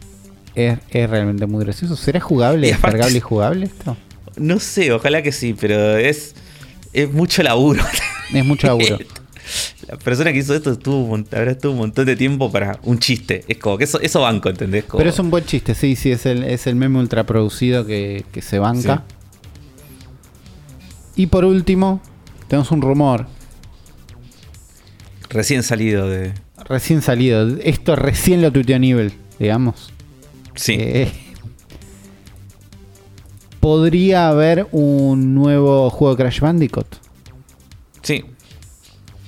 Es, 0.56 0.80
es 0.90 1.08
realmente 1.10 1.46
muy 1.46 1.64
gracioso. 1.64 1.96
¿Será 1.96 2.20
jugable, 2.20 2.68
Y 2.68 2.72
aparte- 2.72 2.98
descargable 2.98 3.18
y 3.18 3.22
jugable 3.22 3.66
esto? 3.68 3.96
No 4.36 4.60
sé, 4.60 4.92
ojalá 4.92 5.22
que 5.22 5.32
sí, 5.32 5.56
pero 5.60 5.98
es, 5.98 6.34
es 6.94 7.12
mucho 7.12 7.44
laburo. 7.44 7.84
Es 8.34 8.44
mucho 8.44 8.66
laburo. 8.66 8.98
La 9.88 9.98
persona 9.98 10.32
que 10.32 10.40
hizo 10.40 10.56
esto 10.56 10.72
estuvo, 10.72 11.14
habrá 11.16 11.52
estuvo 11.52 11.74
un 11.74 11.78
montón 11.80 12.06
de 12.06 12.16
tiempo 12.16 12.52
para 12.52 12.80
un 12.84 13.00
chiste. 13.00 13.44
Es 13.48 13.58
como 13.58 13.78
que 13.78 13.84
eso, 13.84 14.00
eso 14.00 14.22
banco, 14.22 14.50
¿entendés? 14.50 14.86
Como- 14.86 15.00
Pero 15.00 15.10
es 15.10 15.20
un 15.20 15.30
buen 15.30 15.46
chiste, 15.46 15.76
sí, 15.76 15.96
sí, 15.96 16.12
es 16.12 16.26
el, 16.26 16.44
es 16.44 16.68
el 16.68 16.76
meme 16.76 17.00
ultra 17.00 17.26
producido 17.26 17.86
que, 17.86 18.24
que 18.32 18.42
se 18.42 18.60
banca. 18.60 19.04
Y 21.16 21.28
por 21.28 21.44
último, 21.46 22.02
tenemos 22.48 22.72
un 22.72 22.82
rumor 22.82 23.28
recién 25.30 25.64
salido 25.64 26.10
de. 26.10 26.34
recién 26.66 27.02
salido. 27.02 27.48
Esto 27.64 27.96
recién 27.96 28.42
lo 28.42 28.52
tuiteó 28.52 28.80
Nivel, 28.80 29.14
digamos. 29.40 29.92
Sí. 30.56 30.76
Eh, 30.80 31.12
¿Podría 33.60 34.28
haber 34.30 34.68
un 34.72 35.34
nuevo 35.36 35.90
juego 35.90 36.16
de 36.16 36.24
Crash 36.24 36.40
Bandicoot? 36.40 36.88
sí. 38.02 38.26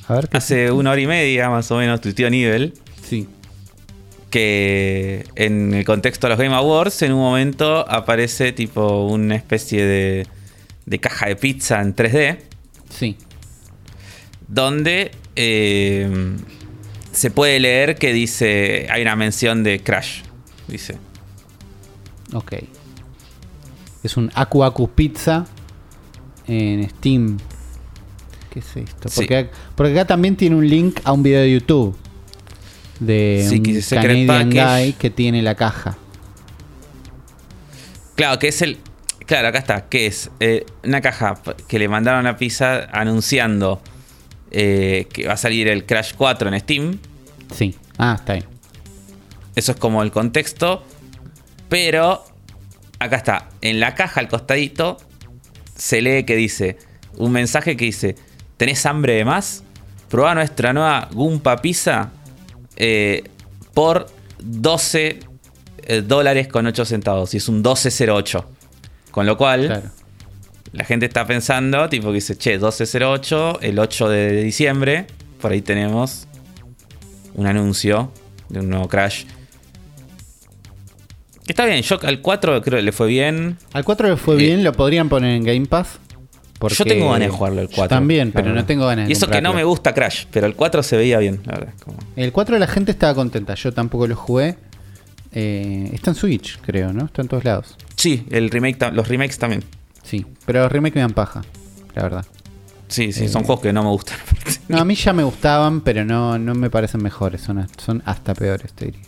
A 0.08 0.14
ver 0.16 0.30
qué 0.30 0.38
Hace 0.38 0.72
una 0.72 0.92
hora 0.92 1.02
y 1.02 1.08
media 1.08 1.50
más 1.50 1.70
o 1.72 1.78
menos 1.78 2.02
tuiteó 2.02 2.30
Nivel 2.30 2.74
Sí. 3.04 3.28
que 4.30 5.26
en 5.36 5.74
el 5.74 5.86
contexto 5.86 6.28
de 6.28 6.32
los 6.32 6.40
Game 6.40 6.54
Awards 6.56 7.02
en 7.04 7.14
un 7.14 7.20
momento 7.20 7.90
aparece 7.90 8.52
tipo 8.52 9.06
una 9.08 9.36
especie 9.36 9.84
de, 9.86 10.28
de 10.86 11.00
caja 11.00 11.28
de 11.28 11.36
pizza 11.36 11.82
en 11.82 11.96
3D 11.96 12.38
Sí. 12.90 13.16
donde 14.48 15.12
eh, 15.36 16.36
se 17.12 17.32
puede 17.32 17.60
leer 17.60 17.96
que 17.96 18.14
dice 18.14 18.88
hay 18.90 19.02
una 19.02 19.16
mención 19.16 19.64
de 19.64 19.80
Crash 19.82 20.22
dice 20.68 20.98
Ok. 22.34 22.54
Es 24.04 24.18
un 24.18 24.32
Aku 24.34 24.64
Aku 24.64 24.90
Pizza 24.90 25.46
en 26.48 26.90
Steam. 26.90 27.38
¿Qué 28.56 28.60
es 28.62 28.76
esto? 28.78 29.10
Sí. 29.10 29.16
Porque, 29.18 29.40
ac- 29.40 29.50
porque 29.76 29.92
acá 29.94 30.06
también 30.08 30.36
tiene 30.36 30.56
un 30.56 30.68
link 30.68 31.00
a 31.04 31.12
un 31.12 31.22
video 31.22 31.42
de 31.42 31.52
YouTube 31.52 31.96
de 33.00 33.46
Sí, 33.48 33.58
un 33.58 33.82
Canadian 34.02 34.50
guy 34.50 34.94
que 34.94 35.10
tiene 35.12 35.42
la 35.44 35.54
caja. 35.56 35.98
claro 38.16 38.40
que 38.40 38.48
es 38.48 38.62
el 38.62 38.78
claro 39.26 39.48
acá 39.50 39.60
está 39.60 39.90
que 39.90 40.08
es 40.08 40.30
Eh, 40.40 40.66
una 40.84 41.02
caja 41.02 41.36
que 41.68 41.80
le 41.80 41.88
mandaron 41.88 42.26
a 42.28 42.38
pizza 42.38 42.86
anunciando 42.92 43.82
eh, 44.52 45.08
que 45.12 45.28
va 45.28 45.34
a 45.34 45.38
salir 45.38 45.68
el 45.68 45.86
Crash 45.86 46.14
4 46.16 46.50
en 46.50 46.60
Steam 46.60 46.98
Sí. 47.54 47.76
Ah, 47.98 48.16
está 48.18 48.34
bien. 48.34 48.46
Eso 49.56 49.72
es 49.74 49.78
como 49.78 50.02
el 50.02 50.12
contexto. 50.12 50.84
Pero 51.70 52.24
acá 53.00 53.18
está, 53.18 53.50
en 53.62 53.80
la 53.80 53.94
caja 53.96 54.20
al 54.20 54.28
costadito 54.28 54.98
se 55.76 56.02
lee 56.02 56.24
que 56.24 56.36
dice 56.36 56.78
un 57.18 57.32
mensaje 57.32 57.78
que 57.78 57.86
dice: 57.86 58.16
¿Tenés 58.58 58.86
hambre 58.86 59.14
de 59.16 59.26
más? 59.26 59.64
Proba 60.10 60.34
nuestra 60.36 60.72
nueva 60.74 61.10
Gumpa 61.12 61.58
Pizza 61.62 62.12
eh, 62.76 63.24
por 63.74 64.08
12 64.40 65.20
eh, 65.88 66.02
dólares 66.02 66.48
con 66.48 66.66
8 66.66 66.86
centavos. 66.86 67.34
Y 67.34 67.38
es 67.38 67.50
un 67.50 67.56
1208. 67.56 68.46
Con 69.12 69.26
lo 69.26 69.38
cual, 69.38 69.66
Claro. 69.68 69.90
la 70.74 70.84
gente 70.84 71.06
está 71.06 71.26
pensando, 71.26 71.88
tipo 71.90 72.08
que 72.08 72.16
dice, 72.16 72.38
che, 72.38 72.52
1208, 72.52 73.60
el 73.62 73.80
8 73.80 74.10
de 74.10 74.44
diciembre, 74.44 75.08
por 75.42 75.52
ahí 75.52 75.62
tenemos 75.62 76.28
un 77.34 77.48
anuncio 77.48 78.12
de 78.50 78.60
un 78.60 78.70
nuevo 78.70 78.88
Crash. 78.88 79.26
Está 81.48 81.66
bien, 81.66 81.82
yo 81.84 82.00
al 82.04 82.22
4 82.22 82.62
creo 82.62 82.78
que 82.78 82.82
le 82.84 82.92
fue 82.92 83.08
bien. 83.08 83.58
Al 83.74 83.84
4 83.86 84.10
le 84.10 84.18
fue 84.18 84.36
Eh, 84.36 84.38
bien, 84.38 84.64
lo 84.64 84.74
podrían 84.74 85.10
poner 85.10 85.36
en 85.36 85.44
Game 85.44 85.66
Pass. 85.68 86.00
Porque- 86.70 86.76
Yo 86.78 86.86
tengo 86.86 87.12
ganas 87.12 87.28
de 87.30 87.34
jugarlo 87.36 87.62
el 87.62 87.68
Yo 87.70 87.76
4. 87.76 87.96
también, 87.98 88.32
pero 88.32 88.54
no 88.54 88.66
tengo 88.66 88.86
ganas 88.88 89.06
de 89.08 89.12
Y 89.12 89.14
eso 89.14 89.28
que 89.28 89.42
no 89.42 89.54
me 89.54 89.64
gusta 89.64 89.94
Crash, 89.94 90.26
pero 90.32 90.48
el 90.48 90.56
4 90.56 90.84
se 90.84 90.98
veía 90.98 91.20
bien, 91.20 91.42
la 91.46 91.54
verdad. 91.54 91.74
como- 91.84 91.98
El 92.16 92.32
4 92.32 92.58
la 92.60 92.68
gente 92.68 92.92
estaba 92.92 93.14
contenta, 93.16 93.56
yo 93.56 93.74
tampoco 93.74 94.08
lo 94.08 94.16
jugué. 94.16 94.58
Eh, 95.38 95.90
está 95.94 96.12
en 96.12 96.16
Switch, 96.16 96.60
creo, 96.62 96.94
¿no? 96.94 97.06
Está 97.06 97.22
en 97.22 97.28
todos 97.28 97.44
lados. 97.44 97.76
Sí, 97.98 98.26
el 98.32 98.50
remake, 98.50 98.92
los 98.94 99.08
remakes 99.08 99.38
también. 99.38 99.64
Sí, 100.04 100.26
pero 100.46 100.62
los 100.64 100.72
remakes 100.72 100.96
me 100.96 101.02
dan 101.02 101.14
paja, 101.14 101.42
la 101.94 102.04
verdad. 102.04 102.26
Sí, 102.88 103.12
sí, 103.12 103.26
Eh, 103.26 103.28
son 103.30 103.44
juegos 103.44 103.62
que 103.64 103.74
no 103.74 103.84
me 103.84 103.90
gustan. 103.90 104.18
No, 104.68 104.78
a 104.80 104.86
mí 104.86 104.96
ya 104.96 105.12
me 105.14 105.24
gustaban, 105.24 105.82
pero 105.82 106.06
no, 106.06 106.40
no 106.40 106.56
me 106.56 106.70
parecen 106.70 107.04
mejores, 107.04 107.42
son, 107.42 107.68
son 107.78 108.02
hasta 108.06 108.34
peores, 108.34 108.74
te 108.74 108.86
diría. 108.86 109.02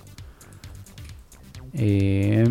Eh, 1.73 2.45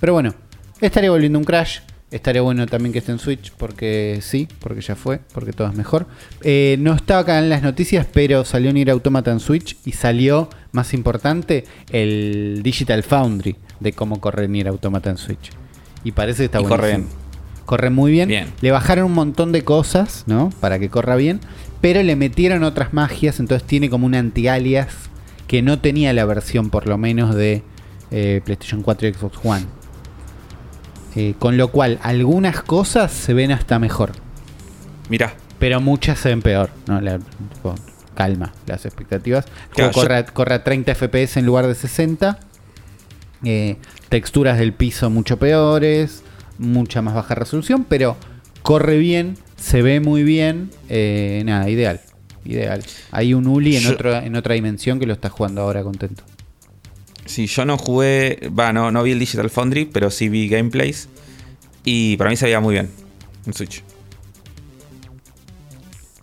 pero 0.00 0.12
bueno, 0.14 0.34
estaría 0.80 1.10
volviendo 1.10 1.38
un 1.38 1.44
Crash. 1.44 1.78
Estaría 2.12 2.42
bueno 2.42 2.66
también 2.66 2.92
que 2.92 2.98
esté 2.98 3.10
en 3.10 3.18
Switch, 3.18 3.52
porque 3.56 4.18
sí, 4.20 4.46
porque 4.60 4.82
ya 4.82 4.94
fue, 4.94 5.20
porque 5.32 5.52
todo 5.52 5.66
es 5.68 5.74
mejor. 5.74 6.06
Eh, 6.42 6.76
no 6.78 6.94
estaba 6.94 7.20
acá 7.20 7.38
en 7.38 7.48
las 7.48 7.62
noticias, 7.62 8.06
pero 8.12 8.44
salió 8.44 8.70
Nier 8.70 8.90
Automata 8.90 9.32
en 9.32 9.40
Switch 9.40 9.78
y 9.86 9.92
salió, 9.92 10.50
más 10.72 10.92
importante, 10.92 11.64
el 11.90 12.60
Digital 12.62 13.02
Foundry 13.02 13.56
de 13.80 13.92
cómo 13.94 14.20
corre 14.20 14.46
Nier 14.46 14.68
Automata 14.68 15.08
en 15.08 15.16
Switch. 15.16 15.50
Y 16.04 16.12
parece 16.12 16.42
que 16.42 16.44
está 16.44 16.60
Y 16.60 16.64
corre 16.64 16.92
buenísimo. 16.92 17.22
Corre 17.64 17.90
muy 17.90 18.12
bien. 18.12 18.28
Bien. 18.28 18.48
Le 18.60 18.70
bajaron 18.70 19.06
un 19.06 19.14
montón 19.14 19.52
de 19.52 19.62
cosas, 19.62 20.24
¿no? 20.26 20.52
Para 20.60 20.78
que 20.78 20.90
corra 20.90 21.16
bien. 21.16 21.40
Pero 21.80 22.02
le 22.02 22.16
metieron 22.16 22.64
otras 22.64 22.92
magias. 22.92 23.40
Entonces 23.40 23.66
tiene 23.66 23.88
como 23.88 24.04
un 24.04 24.14
anti-alias 24.14 24.94
que 25.46 25.62
no 25.62 25.78
tenía 25.78 26.12
la 26.12 26.24
versión, 26.24 26.70
por 26.70 26.86
lo 26.86 26.98
menos, 26.98 27.34
de 27.34 27.62
eh, 28.10 28.42
PlayStation 28.44 28.82
4 28.82 29.08
y 29.08 29.14
Xbox 29.14 29.38
One. 29.44 29.64
Eh, 31.14 31.34
con 31.38 31.56
lo 31.56 31.68
cual, 31.68 31.98
algunas 32.02 32.62
cosas 32.62 33.12
se 33.12 33.34
ven 33.34 33.52
hasta 33.52 33.78
mejor. 33.78 34.12
Mirá, 35.08 35.34
Pero 35.58 35.80
muchas 35.80 36.18
se 36.18 36.30
ven 36.30 36.42
peor. 36.42 36.70
¿no? 36.86 37.00
La- 37.00 37.18
tipo, 37.18 37.74
calma 38.14 38.52
las 38.66 38.84
expectativas. 38.86 39.44
El 39.46 39.52
Claro, 39.74 39.92
juego 39.92 39.92
yo- 39.92 40.02
corre, 40.02 40.16
a- 40.16 40.24
corre 40.26 40.54
a 40.54 40.64
30 40.64 40.92
FPS 40.94 41.38
en 41.38 41.46
lugar 41.46 41.66
de 41.66 41.74
60. 41.74 42.38
Eh, 43.44 43.76
texturas 44.08 44.58
del 44.58 44.72
piso 44.72 45.10
mucho 45.10 45.38
peores. 45.38 46.22
Mucha 46.58 47.02
más 47.02 47.14
baja 47.14 47.34
resolución. 47.34 47.84
Pero 47.88 48.16
corre 48.62 48.96
bien. 48.98 49.36
Se 49.56 49.82
ve 49.82 50.00
muy 50.00 50.22
bien. 50.24 50.70
eh, 50.88 51.42
nada, 51.44 51.68
ideal. 51.68 52.00
Ideal. 52.44 52.82
Hay 53.12 53.34
un 53.34 53.46
Uli 53.46 53.76
en, 53.76 53.82
Yo- 53.84 53.92
otro, 53.92 54.16
en 54.16 54.34
otra 54.34 54.54
dimensión 54.54 54.98
que 54.98 55.06
lo 55.06 55.12
está 55.12 55.28
jugando 55.28 55.60
ahora 55.62 55.82
contento. 55.84 56.24
Sí, 57.24 57.46
yo 57.46 57.64
no 57.64 57.78
jugué, 57.78 58.50
va, 58.58 58.72
no, 58.72 58.90
no 58.90 59.02
vi 59.02 59.12
el 59.12 59.18
Digital 59.18 59.48
Foundry, 59.50 59.84
pero 59.86 60.10
sí 60.10 60.28
vi 60.28 60.48
gameplays. 60.48 61.08
Y 61.84 62.16
para 62.16 62.30
mí 62.30 62.36
se 62.36 62.44
veía 62.46 62.60
muy 62.60 62.74
bien 62.74 62.90
en 63.46 63.52
Switch. 63.54 63.82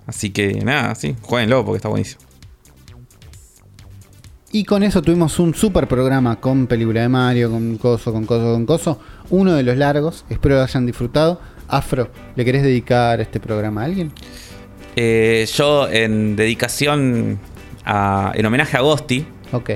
Así 0.06 0.32
que 0.32 0.54
nada, 0.64 0.96
sí, 0.96 1.16
jueguenlo 1.22 1.64
porque 1.64 1.78
está 1.78 1.90
buenísimo. 1.90 2.22
Y 4.52 4.64
con 4.66 4.82
eso 4.82 5.02
tuvimos 5.04 5.38
un 5.40 5.54
super 5.54 5.88
programa 5.88 6.40
con 6.40 6.66
película 6.66 7.02
de 7.02 7.10
Mario, 7.10 7.52
con 7.52 7.78
coso, 7.78 8.12
con 8.12 8.26
coso, 8.26 8.52
con 8.54 8.66
coso. 8.66 9.00
Uno 9.30 9.54
de 9.54 9.62
los 9.62 9.78
largos, 9.78 10.26
espero 10.30 10.56
lo 10.56 10.64
hayan 10.64 10.88
disfrutado. 10.88 11.40
Afro, 11.68 12.10
¿le 12.36 12.44
querés 12.46 12.64
dedicar 12.64 13.22
este 13.22 13.40
programa 13.40 13.82
a 13.82 13.86
alguien? 13.86 14.12
Eh, 14.96 15.48
yo 15.56 15.88
en 15.88 16.36
dedicación, 16.36 17.40
a- 17.86 18.32
en 18.36 18.46
homenaje 18.46 18.76
a 18.76 18.82
Gosti, 18.82 19.26
Ok. 19.52 19.70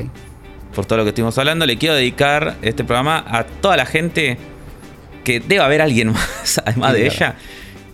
Por 0.73 0.85
todo 0.85 0.97
lo 0.97 1.03
que 1.03 1.09
estuvimos 1.09 1.37
hablando, 1.37 1.65
le 1.65 1.77
quiero 1.77 1.95
dedicar 1.95 2.57
este 2.61 2.83
programa 2.83 3.23
a 3.27 3.43
toda 3.45 3.77
la 3.77 3.85
gente 3.85 4.37
que 5.23 5.39
debe 5.39 5.61
haber 5.61 5.81
alguien 5.81 6.09
más, 6.13 6.61
además 6.65 6.93
Sí, 6.95 6.99
de 7.01 7.07
ella, 7.07 7.35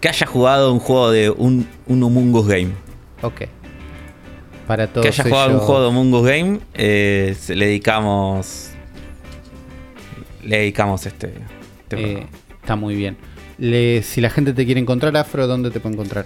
que 0.02 0.10
haya 0.10 0.26
jugado 0.28 0.74
un 0.74 0.80
juego 0.80 1.12
de 1.12 1.30
un, 1.30 1.68
un 1.88 2.04
Humongous 2.04 2.48
Game. 2.48 2.72
Ok. 3.22 3.42
para 4.68 4.88
todos 4.88 5.04
que 5.04 5.10
haya 5.10 5.24
jugado 5.24 5.52
un 5.54 5.60
juego 5.60 5.86
de 5.86 5.92
Mungus 5.92 6.26
Game, 6.28 6.60
eh, 6.76 7.36
le 7.50 7.66
dedicamos. 7.66 8.70
Le 10.44 10.58
dedicamos 10.60 11.06
este. 11.06 11.28
este 11.28 11.96
Eh, 12.00 12.02
programa. 12.02 12.28
está 12.62 12.76
muy 12.76 12.96
bien. 12.96 13.18
Le- 13.58 14.02
si 14.04 14.22
la 14.22 14.30
gente 14.30 14.54
te 14.54 14.66
quiere 14.66 14.80
encontrar, 14.80 15.16
Afro, 15.18 15.48
¿dónde 15.48 15.70
te 15.72 15.80
puede 15.80 15.96
encontrar? 15.96 16.26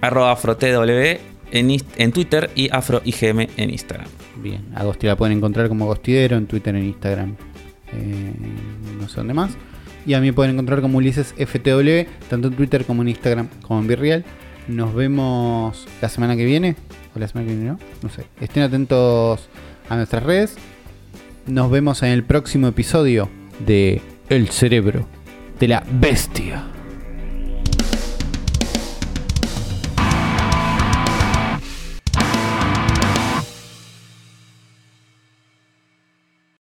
Arroba 0.00 0.32
AfroTW 0.32 1.18
en, 1.54 2.12
Twitter 2.12 2.50
y 2.54 2.68
AfroIGM 2.70 3.46
en 3.56 3.70
Instagram. 3.70 4.06
Bien, 4.42 4.64
Agosti 4.74 5.06
la 5.06 5.16
pueden 5.16 5.38
encontrar 5.38 5.68
como 5.68 5.84
Agostidero 5.84 6.36
en 6.36 6.46
Twitter, 6.46 6.74
en 6.74 6.84
Instagram, 6.84 7.36
eh, 7.92 8.32
no 9.00 9.08
sé 9.08 9.16
dónde 9.16 9.34
más. 9.34 9.52
Y 10.06 10.14
a 10.14 10.20
mí 10.20 10.32
pueden 10.32 10.52
encontrar 10.52 10.82
como 10.82 10.98
Ulises 10.98 11.34
FTW, 11.38 12.10
tanto 12.28 12.48
en 12.48 12.54
Twitter 12.54 12.84
como 12.84 13.02
en 13.02 13.08
Instagram, 13.08 13.48
como 13.62 13.80
en 13.80 13.86
Virreal. 13.86 14.24
Nos 14.68 14.94
vemos 14.94 15.86
la 16.02 16.08
semana 16.08 16.36
que 16.36 16.44
viene, 16.44 16.76
o 17.14 17.18
la 17.18 17.28
semana 17.28 17.48
que 17.48 17.54
viene, 17.54 17.70
¿no? 17.70 17.78
No 18.02 18.08
sé. 18.10 18.24
Estén 18.40 18.64
atentos 18.64 19.48
a 19.88 19.96
nuestras 19.96 20.22
redes. 20.22 20.56
Nos 21.46 21.70
vemos 21.70 22.02
en 22.02 22.10
el 22.10 22.24
próximo 22.24 22.66
episodio 22.68 23.30
de 23.64 24.02
El 24.28 24.48
cerebro 24.48 25.06
de 25.60 25.68
la 25.68 25.84
bestia. 26.00 26.73